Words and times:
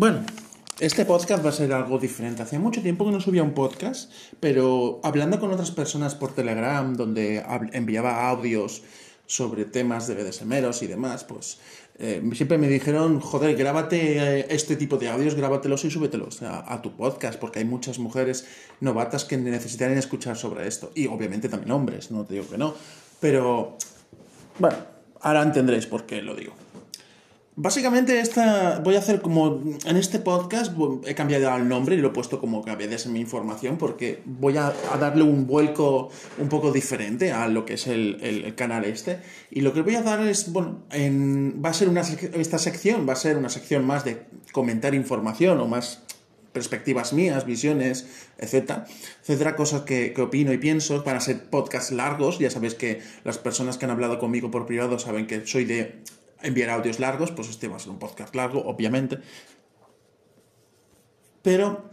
Bueno, 0.00 0.24
este 0.78 1.04
podcast 1.04 1.44
va 1.44 1.50
a 1.50 1.52
ser 1.52 1.74
algo 1.74 1.98
diferente. 1.98 2.40
Hacía 2.40 2.58
mucho 2.58 2.80
tiempo 2.80 3.04
que 3.04 3.10
no 3.10 3.20
subía 3.20 3.42
un 3.42 3.52
podcast, 3.52 4.10
pero 4.40 4.98
hablando 5.02 5.38
con 5.38 5.52
otras 5.52 5.72
personas 5.72 6.14
por 6.14 6.32
Telegram, 6.32 6.94
donde 6.94 7.44
enviaba 7.74 8.26
audios 8.30 8.82
sobre 9.26 9.66
temas 9.66 10.06
de 10.06 10.14
BDSMeros 10.14 10.80
y 10.80 10.86
demás, 10.86 11.24
pues 11.24 11.58
eh, 11.98 12.22
siempre 12.32 12.56
me 12.56 12.68
dijeron, 12.68 13.20
joder, 13.20 13.54
grábate 13.54 14.38
eh, 14.38 14.46
este 14.48 14.74
tipo 14.76 14.96
de 14.96 15.10
audios, 15.10 15.34
grábatelos 15.34 15.84
y 15.84 15.90
súbetelos 15.90 16.40
a, 16.40 16.72
a, 16.72 16.80
tu 16.80 16.92
podcast, 16.92 17.38
porque 17.38 17.58
hay 17.58 17.66
muchas 17.66 17.98
mujeres 17.98 18.46
novatas 18.80 19.26
que 19.26 19.36
necesitarían 19.36 19.98
escuchar 19.98 20.38
sobre 20.38 20.66
esto. 20.66 20.92
Y 20.94 21.08
obviamente 21.08 21.50
también 21.50 21.72
hombres, 21.72 22.10
no 22.10 22.24
te 22.24 22.32
digo 22.32 22.48
que 22.48 22.56
no. 22.56 22.72
Pero, 23.20 23.76
bueno, 24.58 24.78
ahora 25.20 25.42
entendréis 25.42 25.84
por 25.84 26.06
qué 26.06 26.22
lo 26.22 26.34
digo. 26.34 26.54
Básicamente 27.56 28.20
esta 28.20 28.78
voy 28.78 28.94
a 28.94 29.00
hacer 29.00 29.20
como 29.20 29.60
en 29.84 29.96
este 29.96 30.20
podcast 30.20 30.72
he 31.04 31.14
cambiado 31.14 31.54
el 31.56 31.68
nombre 31.68 31.96
y 31.96 31.98
lo 31.98 32.08
he 32.08 32.10
puesto 32.12 32.40
como 32.40 32.64
que 32.64 32.70
en 32.70 33.12
mi 33.12 33.20
información 33.20 33.76
porque 33.76 34.22
voy 34.24 34.56
a, 34.56 34.72
darle 34.98 35.24
un 35.24 35.46
vuelco 35.46 36.10
un 36.38 36.48
poco 36.48 36.72
diferente 36.72 37.32
a 37.32 37.48
lo 37.48 37.66
que 37.66 37.74
es 37.74 37.88
el, 37.88 38.54
canal 38.56 38.84
este. 38.84 39.18
Y 39.50 39.62
lo 39.62 39.72
que 39.72 39.82
voy 39.82 39.96
a 39.96 40.02
dar 40.02 40.20
es 40.26 40.52
bueno 40.52 40.84
va 40.92 41.70
a 41.70 41.74
ser 41.74 41.88
una 41.88 42.02
esta 42.02 42.58
sección 42.58 43.06
va 43.06 43.14
a 43.14 43.16
ser 43.16 43.36
una 43.36 43.48
sección 43.48 43.84
más 43.84 44.04
de 44.04 44.26
comentar 44.52 44.94
información 44.94 45.58
o 45.58 45.66
más 45.66 46.04
perspectivas 46.52 47.12
mías, 47.12 47.46
visiones, 47.46 48.06
etcétera, 48.38 48.84
etcétera, 49.22 49.54
cosas 49.54 49.82
que, 49.82 50.12
que, 50.12 50.22
opino 50.22 50.52
y 50.52 50.58
pienso, 50.58 51.02
van 51.04 51.16
a 51.16 51.20
ser 51.20 51.48
podcasts 51.48 51.92
largos, 51.92 52.40
ya 52.40 52.50
sabéis 52.50 52.74
que 52.74 53.00
las 53.22 53.38
personas 53.38 53.78
que 53.78 53.84
han 53.84 53.92
hablado 53.92 54.18
conmigo 54.18 54.50
por 54.50 54.66
privado 54.66 54.98
saben 54.98 55.28
que 55.28 55.46
soy 55.46 55.64
de 55.64 56.02
enviar 56.42 56.70
audios 56.70 56.98
largos, 56.98 57.30
pues 57.30 57.48
este 57.48 57.68
va 57.68 57.76
a 57.76 57.78
ser 57.78 57.90
un 57.90 57.98
podcast 57.98 58.34
largo, 58.34 58.60
obviamente. 58.64 59.18
Pero 61.42 61.90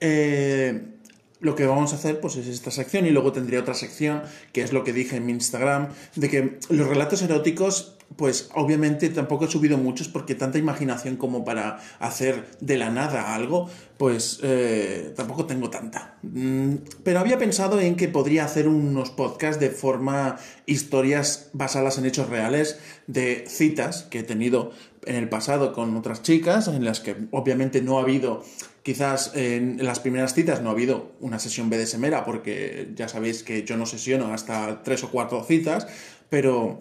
eh, 0.00 0.98
lo 1.40 1.54
que 1.54 1.66
vamos 1.66 1.92
a 1.92 1.96
hacer 1.96 2.20
pues 2.20 2.36
es 2.36 2.46
esta 2.46 2.70
sección 2.70 3.06
y 3.06 3.10
luego 3.10 3.32
tendría 3.32 3.60
otra 3.60 3.74
sección 3.74 4.22
que 4.52 4.62
es 4.62 4.72
lo 4.72 4.84
que 4.84 4.92
dije 4.92 5.16
en 5.16 5.26
mi 5.26 5.32
Instagram 5.32 5.88
de 6.16 6.28
que 6.28 6.58
los 6.68 6.86
relatos 6.86 7.22
eróticos 7.22 7.96
pues 8.16 8.50
obviamente 8.54 9.08
tampoco 9.08 9.44
he 9.44 9.48
subido 9.48 9.78
muchos 9.78 10.08
porque 10.08 10.34
tanta 10.34 10.58
imaginación 10.58 11.16
como 11.16 11.44
para 11.44 11.80
hacer 12.00 12.48
de 12.60 12.76
la 12.76 12.90
nada 12.90 13.34
algo 13.34 13.70
pues 13.96 14.40
eh, 14.42 15.12
tampoco 15.14 15.44
tengo 15.44 15.68
tanta. 15.68 16.16
Mm, 16.22 16.76
pero 17.04 17.20
había 17.20 17.38
pensado 17.38 17.78
en 17.80 17.96
que 17.96 18.08
podría 18.08 18.46
hacer 18.46 18.66
unos 18.66 19.10
podcasts 19.10 19.60
de 19.60 19.70
forma 19.70 20.38
historias 20.66 21.50
basadas 21.52 21.98
en 21.98 22.06
hechos 22.06 22.28
reales 22.28 22.80
de 23.06 23.44
citas 23.46 24.04
que 24.10 24.20
he 24.20 24.22
tenido 24.22 24.72
en 25.04 25.16
el 25.16 25.28
pasado 25.28 25.72
con 25.72 25.96
otras 25.96 26.22
chicas 26.22 26.68
en 26.68 26.84
las 26.84 27.00
que 27.00 27.16
obviamente 27.30 27.82
no 27.82 27.98
ha 27.98 28.02
habido 28.02 28.42
Quizás 28.82 29.32
en 29.34 29.84
las 29.84 30.00
primeras 30.00 30.34
citas 30.34 30.62
no 30.62 30.70
ha 30.70 30.72
habido 30.72 31.12
una 31.20 31.38
sesión 31.38 31.68
BDSMera 31.68 32.24
porque 32.24 32.88
ya 32.94 33.08
sabéis 33.08 33.42
que 33.42 33.64
yo 33.64 33.76
no 33.76 33.84
sesiono 33.84 34.32
hasta 34.32 34.82
tres 34.82 35.04
o 35.04 35.10
cuatro 35.10 35.44
citas, 35.44 35.86
pero 36.30 36.80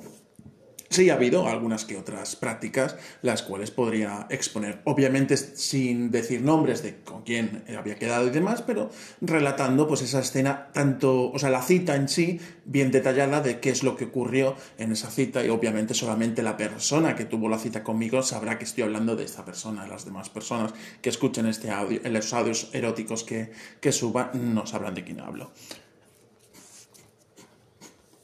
Sí 0.90 1.12
ha 1.12 1.14
habido 1.14 1.48
algunas 1.48 1.86
que 1.86 1.98
otras 1.98 2.36
prácticas 2.36 2.96
las 3.22 3.44
cuales 3.44 3.70
podría 3.70 4.26
exponer, 4.32 4.82
obviamente 4.86 5.38
sin 5.38 6.10
decir 6.10 6.42
nombres 6.42 6.82
de 6.82 6.96
con 7.04 7.22
quién 7.22 7.64
había 7.78 7.96
quedado 7.96 8.26
y 8.26 8.32
demás, 8.32 8.64
pero 8.64 8.90
relatando 9.22 9.88
pues 9.88 10.02
esa 10.02 10.20
escena 10.20 10.70
tanto, 10.74 11.32
o 11.32 11.38
sea, 11.38 11.52
la 11.52 11.62
cita 11.62 11.96
en 11.96 12.10
sí 12.10 12.40
bien 12.66 12.90
detallada 12.90 13.40
de 13.42 13.60
qué 13.60 13.70
es 13.70 13.84
lo 13.84 13.96
que 13.96 14.06
ocurrió 14.06 14.56
en 14.80 14.92
esa 14.92 15.12
cita 15.12 15.46
y 15.46 15.50
obviamente 15.50 15.94
solamente 15.94 16.42
la 16.42 16.58
persona 16.58 17.16
que 17.16 17.26
tuvo 17.26 17.50
la 17.50 17.60
cita 17.60 17.84
conmigo 17.84 18.24
sabrá 18.24 18.58
que 18.58 18.66
estoy 18.66 18.84
hablando 18.84 19.16
de 19.16 19.26
esta 19.26 19.46
persona, 19.46 19.86
las 19.86 20.06
demás 20.06 20.30
personas 20.30 20.74
que 21.04 21.10
escuchen 21.10 21.46
este 21.46 21.70
audio, 21.70 22.02
los 22.04 22.34
audios 22.34 22.72
eróticos 22.74 23.24
que, 23.24 23.52
que 23.80 23.92
suba 23.92 24.32
no 24.34 24.66
sabrán 24.66 24.96
de 24.96 25.04
quién 25.04 25.20
hablo. 25.20 25.52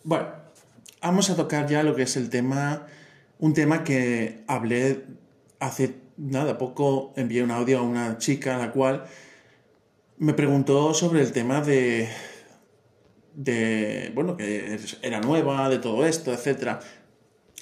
Bueno, 0.04 0.45
vamos 1.06 1.30
a 1.30 1.36
tocar 1.36 1.68
ya 1.68 1.84
lo 1.84 1.96
que 1.96 2.04
es 2.04 2.18
el 2.18 2.30
tema, 2.30 2.88
un 3.40 3.54
tema 3.54 3.84
que 3.84 4.44
hablé 4.48 5.04
hace 5.60 5.96
nada 6.18 6.58
poco, 6.58 7.14
envié 7.16 7.44
un 7.44 7.52
audio 7.52 7.80
a 7.80 7.82
una 7.84 8.18
chica 8.18 8.58
la 8.58 8.72
cual 8.72 9.06
me 10.18 10.34
preguntó 10.34 10.94
sobre 10.94 11.22
el 11.22 11.32
tema 11.32 11.62
de, 11.62 12.10
de 13.36 14.12
bueno, 14.16 14.36
que 14.36 14.80
era 15.04 15.22
nueva, 15.22 15.70
de 15.70 15.78
todo 15.78 16.06
esto, 16.08 16.34
etc. 16.34 16.80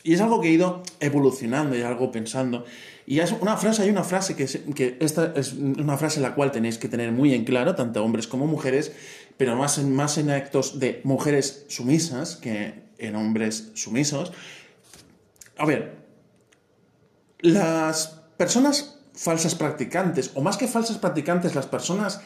Y 0.03 0.13
es 0.13 0.21
algo 0.21 0.39
que 0.39 0.47
he 0.47 0.51
ido 0.51 0.81
evolucionando 1.01 1.75
y 1.75 1.81
algo 1.81 2.11
pensando. 2.11 2.63
Y 3.05 3.19
es 3.19 3.33
una 3.33 3.57
frase, 3.57 3.81
hay 3.81 3.89
una 3.89 4.03
frase 4.03 4.37
que, 4.37 4.45
que 4.73 4.97
esta 5.01 5.33
es 5.35 5.51
una 5.53 5.97
frase 5.97 6.21
la 6.21 6.33
cual 6.35 6.51
tenéis 6.51 6.77
que 6.77 6.87
tener 6.87 7.11
muy 7.11 7.33
en 7.33 7.43
claro, 7.43 7.75
tanto 7.75 8.03
hombres 8.03 8.27
como 8.27 8.47
mujeres, 8.47 8.93
pero 9.35 9.57
más 9.57 9.77
en, 9.79 9.93
más 9.93 10.17
en 10.17 10.29
actos 10.29 10.79
de 10.79 11.01
mujeres 11.03 11.65
sumisas 11.67 12.37
que 12.37 12.82
en 13.07 13.15
hombres 13.15 13.71
sumisos. 13.73 14.31
A 15.57 15.65
ver, 15.65 15.97
las 17.39 18.07
personas 18.37 18.99
falsas 19.13 19.55
practicantes, 19.55 20.31
o 20.33 20.41
más 20.41 20.57
que 20.57 20.67
falsas 20.67 20.97
practicantes, 20.97 21.55
las 21.55 21.67
personas 21.67 22.21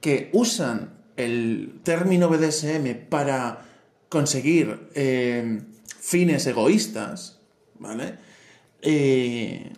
que 0.00 0.30
usan 0.32 0.98
el 1.16 1.80
término 1.82 2.28
BDSM 2.28 3.08
para 3.08 3.66
conseguir 4.08 4.88
eh, 4.94 5.62
fines 6.00 6.46
egoístas, 6.46 7.40
¿vale? 7.78 8.14
Eh, 8.82 9.72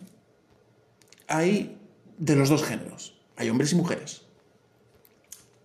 hay 1.27 1.77
de 2.17 2.35
los 2.35 2.49
dos 2.49 2.63
géneros, 2.63 3.17
hay 3.35 3.49
hombres 3.49 3.71
y 3.73 3.75
mujeres. 3.75 4.21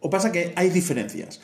O 0.01 0.09
pasa 0.09 0.33
que 0.33 0.53
hay 0.57 0.71
diferencias. 0.71 1.41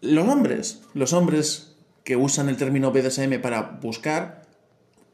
Los 0.00 0.28
hombres, 0.28 0.82
los 0.94 1.12
hombres 1.12 1.69
que 2.10 2.16
usan 2.16 2.48
el 2.48 2.56
término 2.56 2.90
BDSM 2.90 3.40
para 3.40 3.78
buscar 3.80 4.42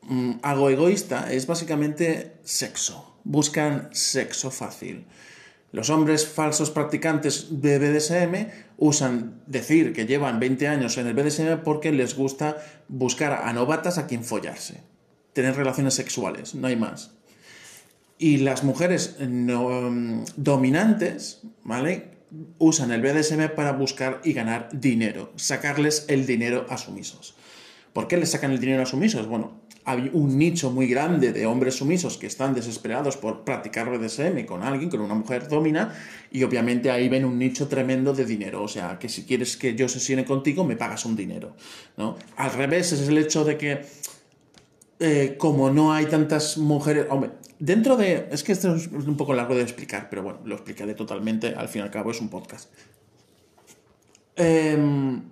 mm, 0.01 0.37
algo 0.41 0.71
egoísta 0.71 1.31
es 1.31 1.47
básicamente 1.47 2.39
sexo. 2.43 3.19
Buscan 3.23 3.91
sexo 3.93 4.51
fácil. 4.51 5.05
Los 5.73 5.91
hombres 5.91 6.27
falsos 6.27 6.71
practicantes 6.71 7.49
de 7.61 7.79
BDSM 7.79 8.49
usan 8.79 9.43
decir 9.47 9.93
que 9.93 10.06
llevan 10.06 10.41
20 10.41 10.69
años 10.69 10.97
en 10.97 11.06
el 11.06 11.12
BDSM 11.12 11.62
porque 11.62 11.93
les 11.93 12.17
gusta 12.17 12.65
buscar 12.89 13.43
a 13.45 13.53
novatas 13.53 13.99
a 13.99 14.06
quien 14.06 14.25
follarse. 14.25 14.81
Tener 15.35 15.55
relaciones 15.55 15.93
sexuales, 15.93 16.55
no 16.55 16.67
hay 16.67 16.77
más. 16.77 17.11
Y 18.17 18.39
las 18.39 18.65
mujeres 18.65 19.17
no, 19.21 19.91
mm, 19.91 20.25
dominantes, 20.37 21.43
¿vale? 21.62 22.16
Usan 22.59 22.91
el 22.92 23.03
BDSM 23.03 23.54
para 23.54 23.72
buscar 23.72 24.20
y 24.25 24.32
ganar 24.32 24.69
dinero, 24.72 25.32
sacarles 25.37 26.06
el 26.09 26.26
dinero 26.26 26.66
a 26.69 26.78
sumisos. 26.78 27.37
¿Por 27.92 28.09
qué 28.09 28.19
les 28.19 28.31
sacan 28.31 28.50
el 28.50 28.60
dinero 28.60 28.82
a 28.82 28.87
sumisos? 28.87 29.26
Bueno, 29.26 29.62
hay 29.87 30.10
un 30.12 30.37
nicho 30.37 30.70
muy 30.70 30.87
grande 30.88 31.32
de 31.32 31.47
hombres 31.47 31.76
sumisos 31.76 32.19
que 32.19 32.26
están 32.26 32.54
desesperados 32.54 33.16
por 33.16 33.44
practicar 33.44 33.88
BDSM 33.88 34.44
con 34.44 34.62
alguien, 34.64 34.91
con 34.91 35.00
una 35.00 35.14
mujer 35.14 35.48
domina, 35.48 35.94
y 36.31 36.42
obviamente 36.42 36.91
ahí 36.91 37.09
ven 37.09 37.25
un 37.25 37.38
nicho 37.38 37.69
tremendo 37.69 38.12
de 38.12 38.25
dinero. 38.25 38.62
O 38.64 38.69
sea, 38.69 38.98
que 38.98 39.08
si 39.08 39.25
quieres 39.25 39.56
que 39.56 39.76
yo 39.76 39.88
sesione 39.88 40.25
contigo, 40.25 40.64
me 40.64 40.76
pagas 40.76 41.04
un 41.06 41.14
dinero. 41.14 41.56
¿no? 41.97 42.16
Al 42.37 42.53
revés, 42.53 42.93
es 42.93 43.08
el 43.08 43.16
hecho 43.16 43.44
de 43.44 43.56
que 43.56 43.87
eh, 44.99 45.37
como 45.39 45.71
no 45.71 45.93
hay 45.93 46.07
tantas 46.07 46.57
mujeres. 46.59 47.07
Hombre, 47.11 47.31
dentro 47.59 47.97
de. 47.97 48.29
Es 48.31 48.43
que 48.43 48.53
esto 48.53 48.75
es 48.75 48.87
un 48.89 49.17
poco 49.17 49.34
largo 49.34 49.55
de 49.55 49.62
explicar, 49.62 50.09
pero 50.09 50.23
bueno, 50.23 50.41
lo 50.45 50.55
explicaré 50.55 50.95
totalmente. 50.95 51.55
Al 51.55 51.69
fin 51.69 51.83
y 51.83 51.84
al 51.84 51.91
cabo, 51.91 52.11
es 52.11 52.21
un 52.21 52.29
podcast. 52.29 52.71
Em, 54.37 55.23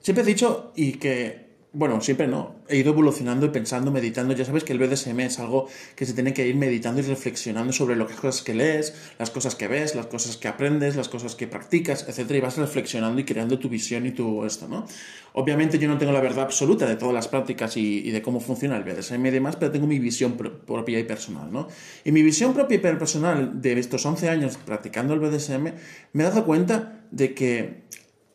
siempre 0.00 0.22
he 0.22 0.26
dicho, 0.26 0.72
y 0.76 0.92
que 0.92 1.49
bueno, 1.72 2.00
siempre 2.00 2.26
no. 2.26 2.56
He 2.68 2.78
ido 2.78 2.90
evolucionando 2.90 3.46
y 3.46 3.50
pensando, 3.50 3.92
meditando. 3.92 4.34
Ya 4.34 4.44
sabes 4.44 4.64
que 4.64 4.72
el 4.72 4.80
BDSM 4.80 5.20
es 5.20 5.38
algo 5.38 5.68
que 5.94 6.04
se 6.04 6.14
tiene 6.14 6.34
que 6.34 6.44
ir 6.44 6.56
meditando 6.56 7.00
y 7.00 7.04
reflexionando 7.04 7.72
sobre 7.72 7.94
las 7.94 8.10
cosas 8.10 8.42
que 8.42 8.54
lees, 8.54 8.92
las 9.20 9.30
cosas 9.30 9.54
que 9.54 9.68
ves, 9.68 9.94
las 9.94 10.06
cosas 10.06 10.36
que 10.36 10.48
aprendes, 10.48 10.96
las 10.96 11.08
cosas 11.08 11.36
que 11.36 11.46
practicas, 11.46 12.08
etc. 12.08 12.28
Y 12.32 12.40
vas 12.40 12.56
reflexionando 12.56 13.20
y 13.20 13.24
creando 13.24 13.60
tu 13.60 13.68
visión 13.68 14.04
y 14.04 14.10
tu 14.10 14.44
esto, 14.44 14.66
¿no? 14.66 14.84
Obviamente 15.32 15.78
yo 15.78 15.86
no 15.86 15.96
tengo 15.96 16.10
la 16.10 16.20
verdad 16.20 16.42
absoluta 16.42 16.86
de 16.86 16.96
todas 16.96 17.14
las 17.14 17.28
prácticas 17.28 17.76
y, 17.76 18.10
de 18.10 18.20
cómo 18.20 18.40
funciona 18.40 18.76
el 18.76 18.82
BDSM 18.82 19.24
y 19.26 19.30
demás, 19.30 19.54
pero 19.54 19.70
tengo 19.70 19.86
mi 19.86 20.00
visión 20.00 20.36
propia 20.36 20.98
y 20.98 21.04
personal, 21.04 21.52
¿no? 21.52 21.68
Y 22.04 22.10
mi 22.10 22.22
visión 22.22 22.52
propia 22.52 22.76
y 22.76 22.78
personal 22.78 23.62
de 23.62 23.78
estos 23.78 24.04
11 24.04 24.28
años 24.28 24.56
practicando 24.56 25.14
el 25.14 25.20
BDSM, 25.20 25.72
me 26.14 26.24
he 26.24 26.26
dado 26.26 26.44
cuenta 26.44 27.04
de 27.12 27.32
que 27.32 27.84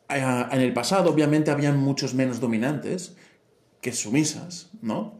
eh, 0.08 0.46
en 0.52 0.62
el 0.62 0.72
pasado 0.72 1.12
obviamente 1.12 1.52
habían 1.52 1.78
muchos 1.78 2.14
menos 2.14 2.40
dominantes 2.40 3.18
que 3.82 3.92
sumisas, 3.92 4.70
¿no? 4.82 5.16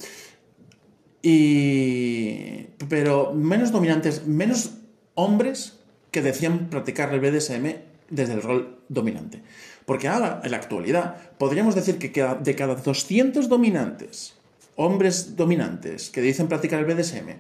Y... 1.22 2.68
pero 2.88 3.34
menos 3.34 3.72
dominantes, 3.72 4.28
menos 4.28 4.72
hombres 5.16 5.80
que 6.12 6.22
decían 6.22 6.70
practicar 6.70 7.14
el 7.14 7.20
BDSM 7.20 7.76
desde 8.10 8.34
el 8.34 8.42
rol 8.42 8.80
dominante. 8.90 9.42
Porque 9.86 10.08
ahora, 10.08 10.42
en 10.44 10.52
la 10.52 10.58
actualidad, 10.58 11.16
podríamos 11.38 11.76
decir 11.76 11.98
que 11.98 12.10
de 12.10 12.56
cada 12.56 12.76
200 12.76 13.50
dominantes, 13.50 14.36
hombres 14.76 15.36
dominantes 15.36 16.10
que 16.10 16.22
dicen 16.22 16.48
practicar 16.48 16.80
el 16.80 16.86
BDSM, 16.86 17.36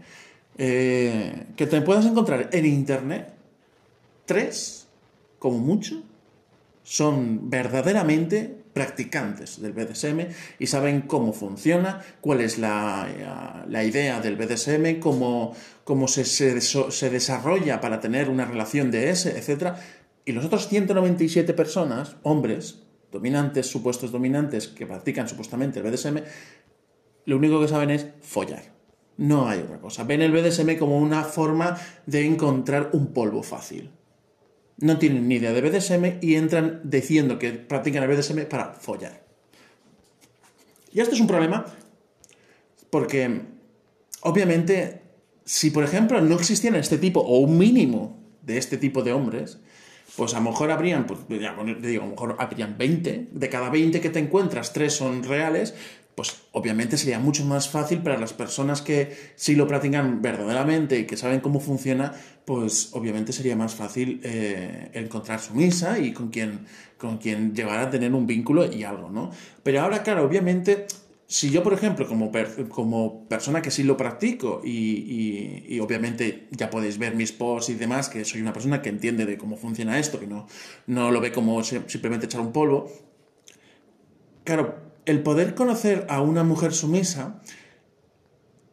eh, 0.57 1.47
que 1.55 1.67
te 1.67 1.81
puedas 1.81 2.05
encontrar 2.05 2.49
en 2.51 2.65
Internet, 2.65 3.33
tres, 4.25 4.87
como 5.39 5.57
mucho, 5.57 6.03
son 6.83 7.49
verdaderamente 7.49 8.57
practicantes 8.75 9.61
del 9.61 9.71
BDSM 9.71 10.27
y 10.59 10.67
saben 10.67 11.03
cómo 11.03 11.31
funciona, 11.31 12.01
cuál 12.19 12.41
es 12.41 12.57
la, 12.57 13.07
idea 13.69 14.19
del 14.19 14.35
BDSM, 14.35 14.99
cómo, 14.99 15.55
cómo 15.85 16.09
se, 16.09 16.25
se, 16.25 17.09
desarrolla 17.09 17.79
para 17.79 18.01
tener 18.01 18.29
una 18.29 18.43
relación 18.43 18.91
de 18.91 19.11
ese, 19.11 19.39
etc. 19.39 19.75
Y 20.25 20.33
los 20.33 20.43
otros 20.43 20.67
197 20.67 21.53
personas, 21.53 22.17
hombres, 22.23 22.83
dominantes, 23.13 23.65
supuestos 23.65 24.11
dominantes, 24.11 24.67
que 24.67 24.85
practican 24.85 25.29
supuestamente 25.29 25.79
el 25.79 25.89
BDSM, 25.89 26.17
lo 27.23 27.37
único 27.37 27.61
que 27.61 27.69
saben 27.69 27.91
es 27.91 28.07
follar. 28.19 28.73
No 29.15 29.47
hay 29.47 29.59
otra 29.59 29.79
cosa. 29.79 30.03
Ven 30.03 30.21
el 30.21 30.33
BDSM 30.33 30.77
como 30.77 30.97
una 30.97 31.23
forma 31.23 31.77
de 32.05 32.25
encontrar 32.25 32.89
un 32.91 33.13
polvo 33.13 33.41
fácil. 33.41 33.89
No 34.77 34.97
tienen 34.97 35.27
ni 35.27 35.35
idea 35.35 35.53
de 35.53 35.61
BDSM 35.61 36.19
y 36.21 36.35
entran 36.35 36.81
diciendo 36.83 37.39
que 37.39 37.51
practican 37.51 38.03
el 38.03 38.09
BDSM 38.09 38.45
para 38.45 38.73
follar. 38.73 39.23
Y 40.91 40.99
esto 40.99 41.15
es 41.15 41.21
un 41.21 41.27
problema 41.27 41.65
porque, 42.89 43.41
obviamente, 44.21 45.01
si 45.45 45.71
por 45.71 45.83
ejemplo 45.83 46.21
no 46.21 46.35
existiera 46.35 46.77
este 46.77 46.97
tipo 46.97 47.19
o 47.21 47.39
un 47.39 47.57
mínimo 47.57 48.17
de 48.41 48.57
este 48.57 48.77
tipo 48.77 49.03
de 49.03 49.13
hombres, 49.13 49.59
pues 50.15 50.33
a 50.33 50.39
lo 50.39 50.51
mejor 50.51 50.71
habrían, 50.71 51.05
pues, 51.05 51.19
digo, 51.27 52.03
a 52.03 52.05
lo 52.05 52.11
mejor 52.11 52.35
habrían 52.39 52.77
20, 52.77 53.29
de 53.31 53.49
cada 53.49 53.69
20 53.69 53.99
que 53.99 54.09
te 54.09 54.19
encuentras, 54.19 54.71
3 54.71 54.93
son 54.93 55.23
reales, 55.23 55.75
pues 56.15 56.43
obviamente 56.53 56.97
sería 56.97 57.19
mucho 57.19 57.45
más 57.45 57.69
fácil 57.69 58.01
para 58.01 58.17
las 58.17 58.33
personas 58.33 58.81
que 58.81 59.15
sí 59.35 59.55
lo 59.55 59.67
practican 59.67 60.21
verdaderamente 60.21 60.97
y 60.97 61.05
que 61.05 61.17
saben 61.17 61.41
cómo 61.41 61.59
funciona, 61.59 62.13
pues 62.45 62.89
obviamente 62.93 63.33
sería 63.33 63.55
más 63.57 63.75
fácil 63.75 64.21
eh, 64.23 64.91
encontrar 64.93 65.41
su 65.41 65.53
misa 65.53 65.99
y 65.99 66.13
con 66.13 66.29
quien, 66.29 66.65
con 66.97 67.17
quien 67.17 67.53
a 67.69 67.89
tener 67.89 68.13
un 68.13 68.25
vínculo 68.25 68.71
y 68.71 68.83
algo, 68.83 69.09
¿no? 69.09 69.31
Pero 69.61 69.81
ahora, 69.81 70.03
claro, 70.03 70.23
obviamente, 70.23 70.87
si 71.27 71.49
yo, 71.49 71.63
por 71.63 71.73
ejemplo, 71.73 72.07
como, 72.07 72.31
como 72.69 73.27
persona 73.27 73.61
que 73.61 73.71
sí 73.71 73.83
lo 73.83 73.97
practico 73.97 74.61
y, 74.63 75.65
y, 75.67 75.79
obviamente 75.81 76.47
ya 76.51 76.69
podéis 76.69 76.97
ver 76.97 77.15
mis 77.15 77.33
posts 77.33 77.71
y 77.71 77.73
demás, 77.73 78.07
que 78.07 78.23
soy 78.23 78.41
una 78.41 78.53
persona 78.53 78.81
que 78.81 78.89
entiende 78.89 79.25
de 79.25 79.37
cómo 79.37 79.57
funciona 79.57 79.99
esto, 79.99 80.19
que 80.19 80.27
no, 80.27 80.47
no 80.87 81.11
lo 81.11 81.19
ve 81.19 81.33
como 81.33 81.61
simplemente 81.63 82.27
echar 82.27 82.39
un 82.39 82.53
polvo, 82.53 82.89
claro, 84.45 84.84
el 85.05 85.21
poder 85.21 85.55
conocer 85.55 86.05
a 86.09 86.21
una 86.21 86.43
mujer 86.43 86.73
sumisa, 86.73 87.41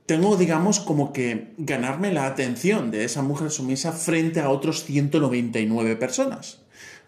tengo, 0.07 0.37
digamos, 0.37 0.81
como 0.81 1.13
que 1.13 1.53
ganarme 1.59 2.13
la 2.13 2.27
atención 2.27 2.91
de 2.91 3.05
esa 3.05 3.23
mujer 3.23 3.51
sumisa 3.51 3.93
frente 3.93 4.41
a 4.41 4.51
otros 4.51 4.85
199 4.85 5.97
personas, 5.97 6.63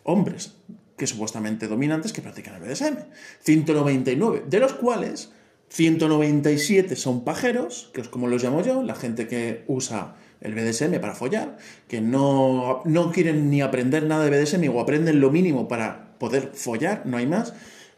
hombres, 0.05 0.55
que 0.97 1.07
supuestamente 1.07 1.67
dominantes 1.67 2.13
que 2.13 2.23
practican 2.23 2.55
el 2.55 2.63
BDSM. 2.63 2.99
199, 3.41 4.45
de 4.49 4.61
los 4.61 4.75
cuales 4.75 5.33
197 5.71 6.95
son 6.95 7.25
pajeros, 7.25 7.91
que 7.93 8.01
es 8.01 8.09
como 8.09 8.29
los 8.29 8.43
llamo 8.43 8.63
yo, 8.63 8.83
la 8.83 8.95
gente 8.95 9.27
que 9.27 9.65
usa 9.67 10.17
el 10.41 10.55
BDSM 10.55 11.01
para 11.01 11.15
follar, 11.15 11.57
que 11.89 12.01
no, 12.01 12.83
no 12.85 13.11
quieren 13.11 13.51
ni 13.51 13.61
aprender 13.61 14.05
nada 14.05 14.25
de 14.25 14.31
BDSM 14.31 14.69
o 14.75 14.81
aprenden 14.81 15.21
lo 15.21 15.31
mínimo 15.31 15.67
para 15.67 16.17
poder 16.19 16.53
follar, 16.55 17.03
no 17.07 17.17
hay 17.17 17.27
más 17.27 17.55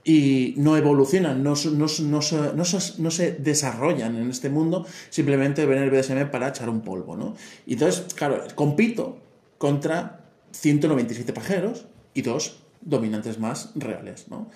y 0.09 0.55
no 0.57 0.77
evolucionan, 0.77 1.43
no, 1.43 1.55
no, 1.73 1.87
no, 1.99 3.11
se 3.11 3.33
desarrollan 3.33 4.15
en 4.15 4.31
este 4.31 4.49
mundo, 4.49 4.87
simplemente 5.11 5.67
ven 5.67 5.83
el 5.83 5.91
BDSM 5.91 6.31
para 6.31 6.49
echar 6.49 6.69
un 6.69 6.83
polvo, 6.83 7.17
¿no? 7.17 7.35
Y 7.67 7.73
entonces, 7.73 8.15
claro, 8.15 8.45
compito 8.55 9.19
contra 9.59 10.25
197 10.53 11.33
pajeros 11.33 11.87
y 12.15 12.23
dos 12.23 12.63
dominantes 12.81 13.41
más 13.41 13.73
reales, 13.75 14.29
¿no? 14.29 14.49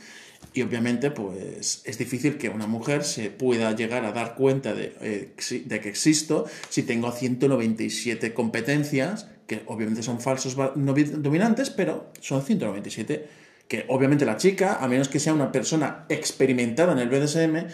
Y 0.54 0.62
obviamente, 0.62 1.10
pues 1.10 1.82
es 1.84 1.98
difícil 1.98 2.38
que 2.38 2.48
una 2.48 2.68
mujer 2.68 3.02
se 3.02 3.30
pueda 3.30 3.74
llegar 3.74 4.04
a 4.04 4.12
dar 4.12 4.36
cuenta 4.36 4.72
de, 4.72 4.94
eh, 5.00 5.34
de 5.64 5.80
que 5.80 5.88
existo 5.88 6.46
si 6.68 6.84
tengo 6.84 7.10
197 7.10 8.32
competencias, 8.34 9.26
que 9.48 9.64
obviamente 9.66 10.04
son 10.04 10.20
falsos 10.20 10.54
dominantes, 10.54 11.70
pero 11.70 12.12
son 12.20 12.40
197 12.42 13.39
que 13.70 13.84
obviamente 13.86 14.26
la 14.26 14.36
chica, 14.36 14.78
a 14.80 14.88
menos 14.88 15.08
que 15.08 15.20
sea 15.20 15.32
una 15.32 15.52
persona 15.52 16.04
experimentada 16.08 16.90
en 16.90 16.98
el 16.98 17.08
BDSM, 17.08 17.68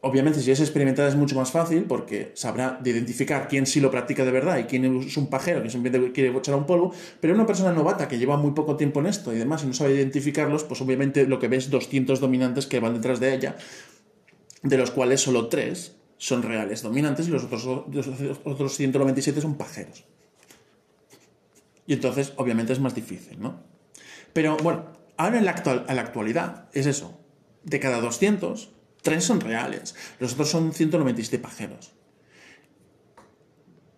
obviamente 0.00 0.40
si 0.40 0.50
es 0.50 0.58
experimentada 0.58 1.08
es 1.08 1.14
mucho 1.14 1.36
más 1.36 1.52
fácil 1.52 1.84
porque 1.84 2.32
sabrá 2.34 2.76
de 2.82 2.90
identificar 2.90 3.46
quién 3.46 3.64
sí 3.64 3.78
lo 3.78 3.88
practica 3.88 4.24
de 4.24 4.32
verdad 4.32 4.58
y 4.58 4.64
quién 4.64 4.84
es 4.84 5.16
un 5.16 5.30
pajero 5.30 5.62
que 5.62 5.70
simplemente 5.70 6.10
quiere 6.10 6.36
echar 6.36 6.56
un 6.56 6.66
polvo, 6.66 6.92
pero 7.20 7.34
una 7.34 7.46
persona 7.46 7.70
novata 7.70 8.08
que 8.08 8.18
lleva 8.18 8.36
muy 8.36 8.50
poco 8.50 8.74
tiempo 8.74 8.98
en 8.98 9.06
esto 9.06 9.32
y 9.32 9.38
demás 9.38 9.62
y 9.62 9.68
no 9.68 9.74
sabe 9.74 9.94
identificarlos, 9.94 10.64
pues 10.64 10.80
obviamente 10.80 11.24
lo 11.24 11.38
que 11.38 11.46
ves 11.46 11.66
es 11.66 11.70
200 11.70 12.18
dominantes 12.18 12.66
que 12.66 12.80
van 12.80 12.94
detrás 12.94 13.20
de 13.20 13.32
ella, 13.32 13.56
de 14.64 14.76
los 14.76 14.90
cuales 14.90 15.20
solo 15.20 15.46
3 15.46 15.94
son 16.16 16.42
reales 16.42 16.82
dominantes 16.82 17.28
y 17.28 17.30
los 17.30 17.44
otros, 17.44 17.64
los 17.64 18.08
otros 18.42 18.74
197 18.74 19.40
son 19.40 19.56
pajeros. 19.56 20.04
Y 21.86 21.92
entonces, 21.92 22.32
obviamente, 22.34 22.72
es 22.72 22.80
más 22.80 22.96
difícil, 22.96 23.38
¿no? 23.40 23.62
Pero 24.32 24.56
bueno, 24.58 24.97
Ahora 25.18 25.38
en 25.38 25.44
la, 25.44 25.50
actualidad 25.50 26.68
es 26.72 26.86
eso. 26.86 27.20
De 27.64 27.80
cada 27.80 28.00
200, 28.00 28.70
3 29.02 29.24
son 29.24 29.40
reales. 29.40 29.96
Los 30.20 30.34
otros 30.34 30.48
son 30.48 30.72
197 30.72 31.42
pajeros. 31.42 31.92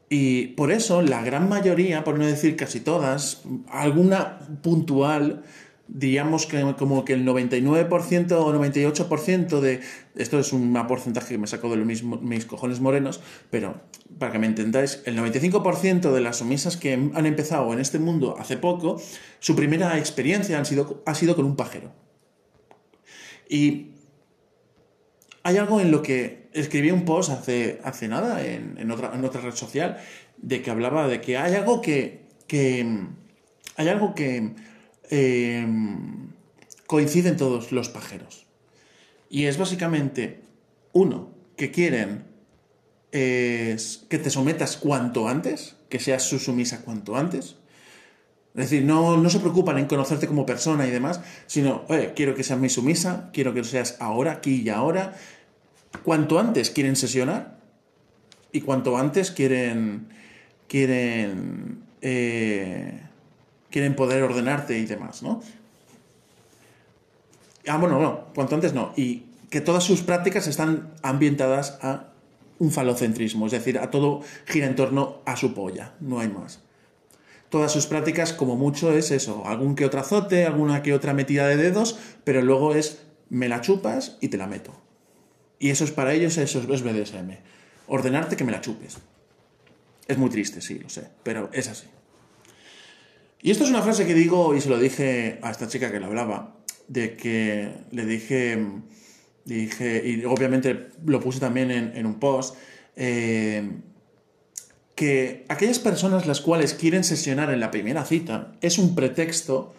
Y 0.08 0.48
por 0.48 0.72
eso 0.72 1.02
la 1.02 1.22
gran 1.22 1.48
mayoría, 1.48 2.04
por 2.04 2.18
no 2.18 2.26
decir 2.26 2.56
casi 2.56 2.80
todas, 2.80 3.42
alguna 3.68 4.40
puntual, 4.62 5.44
diríamos 5.92 6.46
que 6.46 6.74
como 6.78 7.04
que 7.04 7.14
el 7.14 7.26
99% 7.26 8.32
o 8.32 8.52
98% 8.52 9.60
de... 9.60 9.80
Esto 10.16 10.38
es 10.38 10.52
un 10.52 10.72
porcentaje 10.86 11.34
que 11.34 11.38
me 11.38 11.46
saco 11.46 11.70
de 11.70 11.76
los 11.76 11.86
mis 11.86 12.44
cojones 12.46 12.80
morenos, 12.80 13.20
pero 13.50 13.80
para 14.18 14.32
que 14.32 14.38
me 14.38 14.46
entendáis, 14.46 15.02
el 15.04 15.18
95% 15.18 16.12
de 16.12 16.20
las 16.20 16.38
sumisas 16.38 16.76
que 16.76 16.92
han 16.92 17.26
empezado 17.26 17.72
en 17.72 17.80
este 17.80 17.98
mundo 17.98 18.36
hace 18.38 18.56
poco, 18.56 19.00
su 19.40 19.56
primera 19.56 19.98
experiencia 19.98 20.58
han 20.58 20.66
sido, 20.66 21.02
ha 21.06 21.14
sido 21.14 21.36
con 21.36 21.44
un 21.44 21.56
pajero. 21.56 21.92
Y 23.48 23.88
hay 25.42 25.56
algo 25.56 25.80
en 25.80 25.90
lo 25.90 26.02
que 26.02 26.48
escribí 26.52 26.90
un 26.90 27.04
post 27.04 27.30
hace, 27.30 27.80
hace 27.84 28.08
nada 28.08 28.44
en, 28.44 28.90
otra, 28.90 29.12
en 29.14 29.24
otra 29.24 29.40
red 29.40 29.54
social 29.54 29.98
de 30.36 30.62
que 30.62 30.70
hablaba 30.70 31.08
de 31.08 31.20
que 31.20 31.36
hay 31.36 31.54
algo 31.54 31.80
que, 31.80 32.26
que 32.46 32.86
hay 33.76 33.88
algo 33.88 34.14
que 34.14 34.54
Em, 35.10 36.30
coinciden 36.86 37.36
todos 37.36 37.72
los 37.72 37.88
pajeros. 37.88 38.46
Y 39.28 39.46
es 39.46 39.58
básicamente, 39.58 40.40
uno, 40.92 41.30
que 41.56 41.70
quieren 41.70 42.30
es 43.12 44.06
que 44.08 44.18
te 44.18 44.30
sometas 44.30 44.76
cuanto 44.76 45.28
antes, 45.28 45.76
que 45.88 45.98
seas 45.98 46.22
su 46.22 46.38
sumisa 46.38 46.82
cuanto 46.82 47.16
antes. 47.16 47.56
Es 48.54 48.70
decir, 48.70 48.84
no, 48.84 49.16
no 49.16 49.30
se 49.30 49.40
preocupan 49.40 49.78
en 49.78 49.86
conocerte 49.86 50.26
como 50.26 50.46
persona 50.46 50.86
y 50.86 50.90
demás, 50.90 51.20
sino, 51.46 51.86
quiero 52.14 52.34
que 52.34 52.42
seas 52.42 52.58
mi 52.58 52.68
sumisa, 52.68 53.30
quiero 53.32 53.52
que 53.52 53.60
lo 53.60 53.64
seas 53.64 53.96
ahora, 54.00 54.32
aquí 54.32 54.62
y 54.62 54.68
ahora. 54.68 55.14
Cuanto 56.04 56.38
antes 56.38 56.70
quieren 56.70 56.96
sesionar 56.96 57.58
y 58.52 58.60
cuanto 58.60 58.96
antes 58.96 59.30
quieren, 59.30 60.08
quieren 60.68 61.82
eh, 62.00 63.00
quieren 63.70 63.94
poder 63.94 64.22
ordenarte 64.22 64.78
y 64.78 64.86
demás, 64.86 65.22
¿no? 65.22 65.42
Ah, 67.66 67.76
bueno, 67.76 68.00
no, 68.00 68.26
cuanto 68.34 68.54
antes 68.54 68.72
no. 68.72 68.92
Y 68.96 69.24
que 69.50 69.60
todas 69.60 69.84
sus 69.84 70.02
prácticas 70.02 70.46
están 70.46 70.90
ambientadas 71.02 71.78
a 71.82 72.10
un 72.58 72.70
falocentrismo, 72.70 73.46
es 73.46 73.52
decir, 73.52 73.78
a 73.78 73.90
todo 73.90 74.22
gira 74.46 74.66
en 74.66 74.76
torno 74.76 75.22
a 75.24 75.36
su 75.36 75.54
polla, 75.54 75.94
no 76.00 76.20
hay 76.20 76.28
más. 76.28 76.60
Todas 77.48 77.72
sus 77.72 77.86
prácticas, 77.86 78.32
como 78.32 78.54
mucho, 78.54 78.92
es 78.92 79.10
eso, 79.10 79.44
algún 79.46 79.74
que 79.74 79.84
otro 79.84 80.00
azote, 80.00 80.46
alguna 80.46 80.82
que 80.82 80.94
otra 80.94 81.14
metida 81.14 81.48
de 81.48 81.56
dedos, 81.56 81.98
pero 82.22 82.42
luego 82.42 82.74
es 82.74 83.02
me 83.28 83.48
la 83.48 83.60
chupas 83.60 84.18
y 84.20 84.28
te 84.28 84.36
la 84.36 84.46
meto. 84.46 84.72
Y 85.58 85.70
eso 85.70 85.84
es 85.84 85.90
para 85.90 86.12
ellos, 86.12 86.36
eso 86.38 86.60
es 86.60 86.82
BDSM. 86.82 87.38
Ordenarte 87.88 88.36
que 88.36 88.44
me 88.44 88.52
la 88.52 88.60
chupes. 88.60 88.98
Es 90.06 90.18
muy 90.18 90.30
triste, 90.30 90.60
sí, 90.60 90.78
lo 90.78 90.88
sé, 90.88 91.08
pero 91.22 91.50
es 91.52 91.68
así. 91.68 91.86
Y 93.42 93.50
esto 93.50 93.64
es 93.64 93.70
una 93.70 93.82
frase 93.82 94.06
que 94.06 94.14
digo 94.14 94.54
y 94.54 94.60
se 94.60 94.68
lo 94.68 94.78
dije 94.78 95.38
a 95.42 95.50
esta 95.50 95.66
chica 95.66 95.90
que 95.90 95.98
le 95.98 96.06
hablaba, 96.06 96.56
de 96.88 97.16
que 97.16 97.72
le 97.90 98.04
dije, 98.04 98.66
dije 99.44 100.02
y 100.06 100.24
obviamente 100.24 100.88
lo 101.06 101.20
puse 101.20 101.40
también 101.40 101.70
en, 101.70 102.06
un 102.06 102.18
post, 102.20 102.56
eh, 102.96 103.66
que 104.94 105.46
aquellas 105.48 105.78
personas 105.78 106.26
las 106.26 106.42
cuales 106.42 106.74
quieren 106.74 107.02
sesionar 107.02 107.50
en 107.50 107.60
la 107.60 107.70
primera 107.70 108.04
cita 108.04 108.52
es 108.60 108.76
un 108.76 108.94
pretexto, 108.94 109.72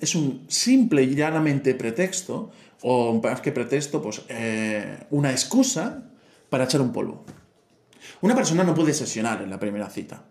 es 0.00 0.14
un 0.14 0.46
simple 0.48 1.02
y 1.02 1.14
llanamente 1.14 1.74
pretexto, 1.74 2.50
o 2.80 3.20
más 3.20 3.42
que 3.42 3.52
pretexto, 3.52 4.00
pues 4.00 4.22
eh, 4.30 5.04
una 5.10 5.30
excusa 5.30 6.10
para 6.48 6.64
echar 6.64 6.80
un 6.80 6.92
polvo. 6.92 7.26
Una 8.22 8.34
persona 8.34 8.64
no 8.64 8.74
puede 8.74 8.94
sesionar 8.94 9.42
en 9.42 9.50
la 9.50 9.58
primera 9.58 9.90
cita. 9.90 10.24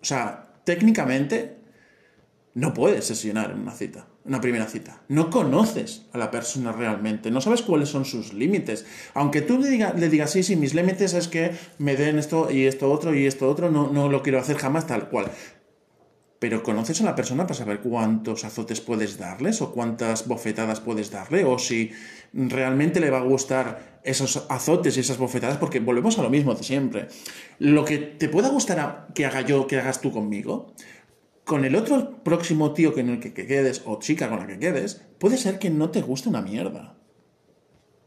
O 0.00 0.04
sea, 0.04 0.45
técnicamente 0.66 1.56
no 2.54 2.74
puedes 2.74 3.04
sesionar 3.04 3.52
en 3.52 3.60
una 3.60 3.72
cita, 3.72 4.08
una 4.24 4.40
primera 4.40 4.66
cita. 4.66 5.02
No 5.08 5.30
conoces 5.30 6.06
a 6.12 6.18
la 6.18 6.30
persona 6.30 6.72
realmente, 6.72 7.30
no 7.30 7.40
sabes 7.40 7.62
cuáles 7.62 7.88
son 7.88 8.04
sus 8.04 8.32
límites. 8.32 8.84
Aunque 9.14 9.42
tú 9.42 9.58
le, 9.58 9.78
le 9.78 10.08
digas, 10.08 10.30
sí, 10.30 10.42
sí, 10.42 10.56
mis 10.56 10.74
límites 10.74 11.14
es 11.14 11.28
que 11.28 11.52
me 11.78 11.96
den 11.96 12.18
esto 12.18 12.50
y 12.50 12.64
esto 12.64 12.90
otro 12.90 13.14
y 13.14 13.26
esto 13.26 13.48
otro, 13.48 13.70
no, 13.70 13.92
no 13.92 14.08
lo 14.08 14.22
quiero 14.22 14.40
hacer 14.40 14.56
jamás 14.56 14.86
tal 14.86 15.08
cual. 15.08 15.30
Pero 16.38 16.62
conoces 16.62 17.00
a 17.00 17.04
la 17.04 17.14
persona 17.14 17.44
para 17.46 17.58
saber 17.58 17.80
cuántos 17.80 18.44
azotes 18.44 18.80
puedes 18.80 19.18
darles 19.18 19.62
o 19.62 19.72
cuántas 19.72 20.26
bofetadas 20.26 20.80
puedes 20.80 21.10
darle 21.10 21.44
o 21.44 21.58
si 21.58 21.92
realmente 22.32 23.00
le 23.00 23.10
va 23.10 23.18
a 23.18 23.22
gustar 23.22 23.95
esos 24.06 24.46
azotes 24.48 24.96
y 24.96 25.00
esas 25.00 25.18
bofetadas 25.18 25.58
porque 25.58 25.80
volvemos 25.80 26.18
a 26.18 26.22
lo 26.22 26.30
mismo 26.30 26.54
de 26.54 26.62
siempre. 26.62 27.08
Lo 27.58 27.84
que 27.84 27.98
te 27.98 28.28
pueda 28.28 28.48
gustar 28.48 29.08
que 29.14 29.26
haga 29.26 29.42
yo, 29.42 29.66
que 29.66 29.78
hagas 29.78 30.00
tú 30.00 30.12
conmigo, 30.12 30.72
con 31.44 31.64
el 31.64 31.76
otro 31.76 32.22
próximo 32.22 32.72
tío 32.72 32.94
con 32.94 33.08
el 33.08 33.20
que 33.20 33.32
quedes 33.32 33.82
o 33.84 33.98
chica 33.98 34.28
con 34.28 34.38
la 34.38 34.46
que 34.46 34.58
quedes, 34.58 35.02
puede 35.18 35.36
ser 35.36 35.58
que 35.58 35.70
no 35.70 35.90
te 35.90 36.02
guste 36.02 36.28
una 36.28 36.42
mierda. 36.42 36.96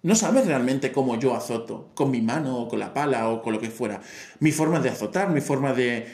No 0.02 0.16
sabes 0.16 0.46
realmente 0.46 0.94
cómo 0.94 1.20
yo 1.20 1.36
azoto, 1.36 1.90
con 1.94 2.10
mi 2.10 2.22
mano 2.22 2.58
o 2.58 2.68
con 2.70 2.80
la 2.80 2.94
pala 2.94 3.28
o 3.30 3.42
con 3.42 3.52
lo 3.52 3.60
que 3.60 3.70
fuera. 3.70 4.00
Mi 4.40 4.54
forma 4.54 4.80
de 4.80 4.90
azotar, 4.90 5.30
mi 5.30 5.42
forma 5.42 5.74
de, 5.74 6.08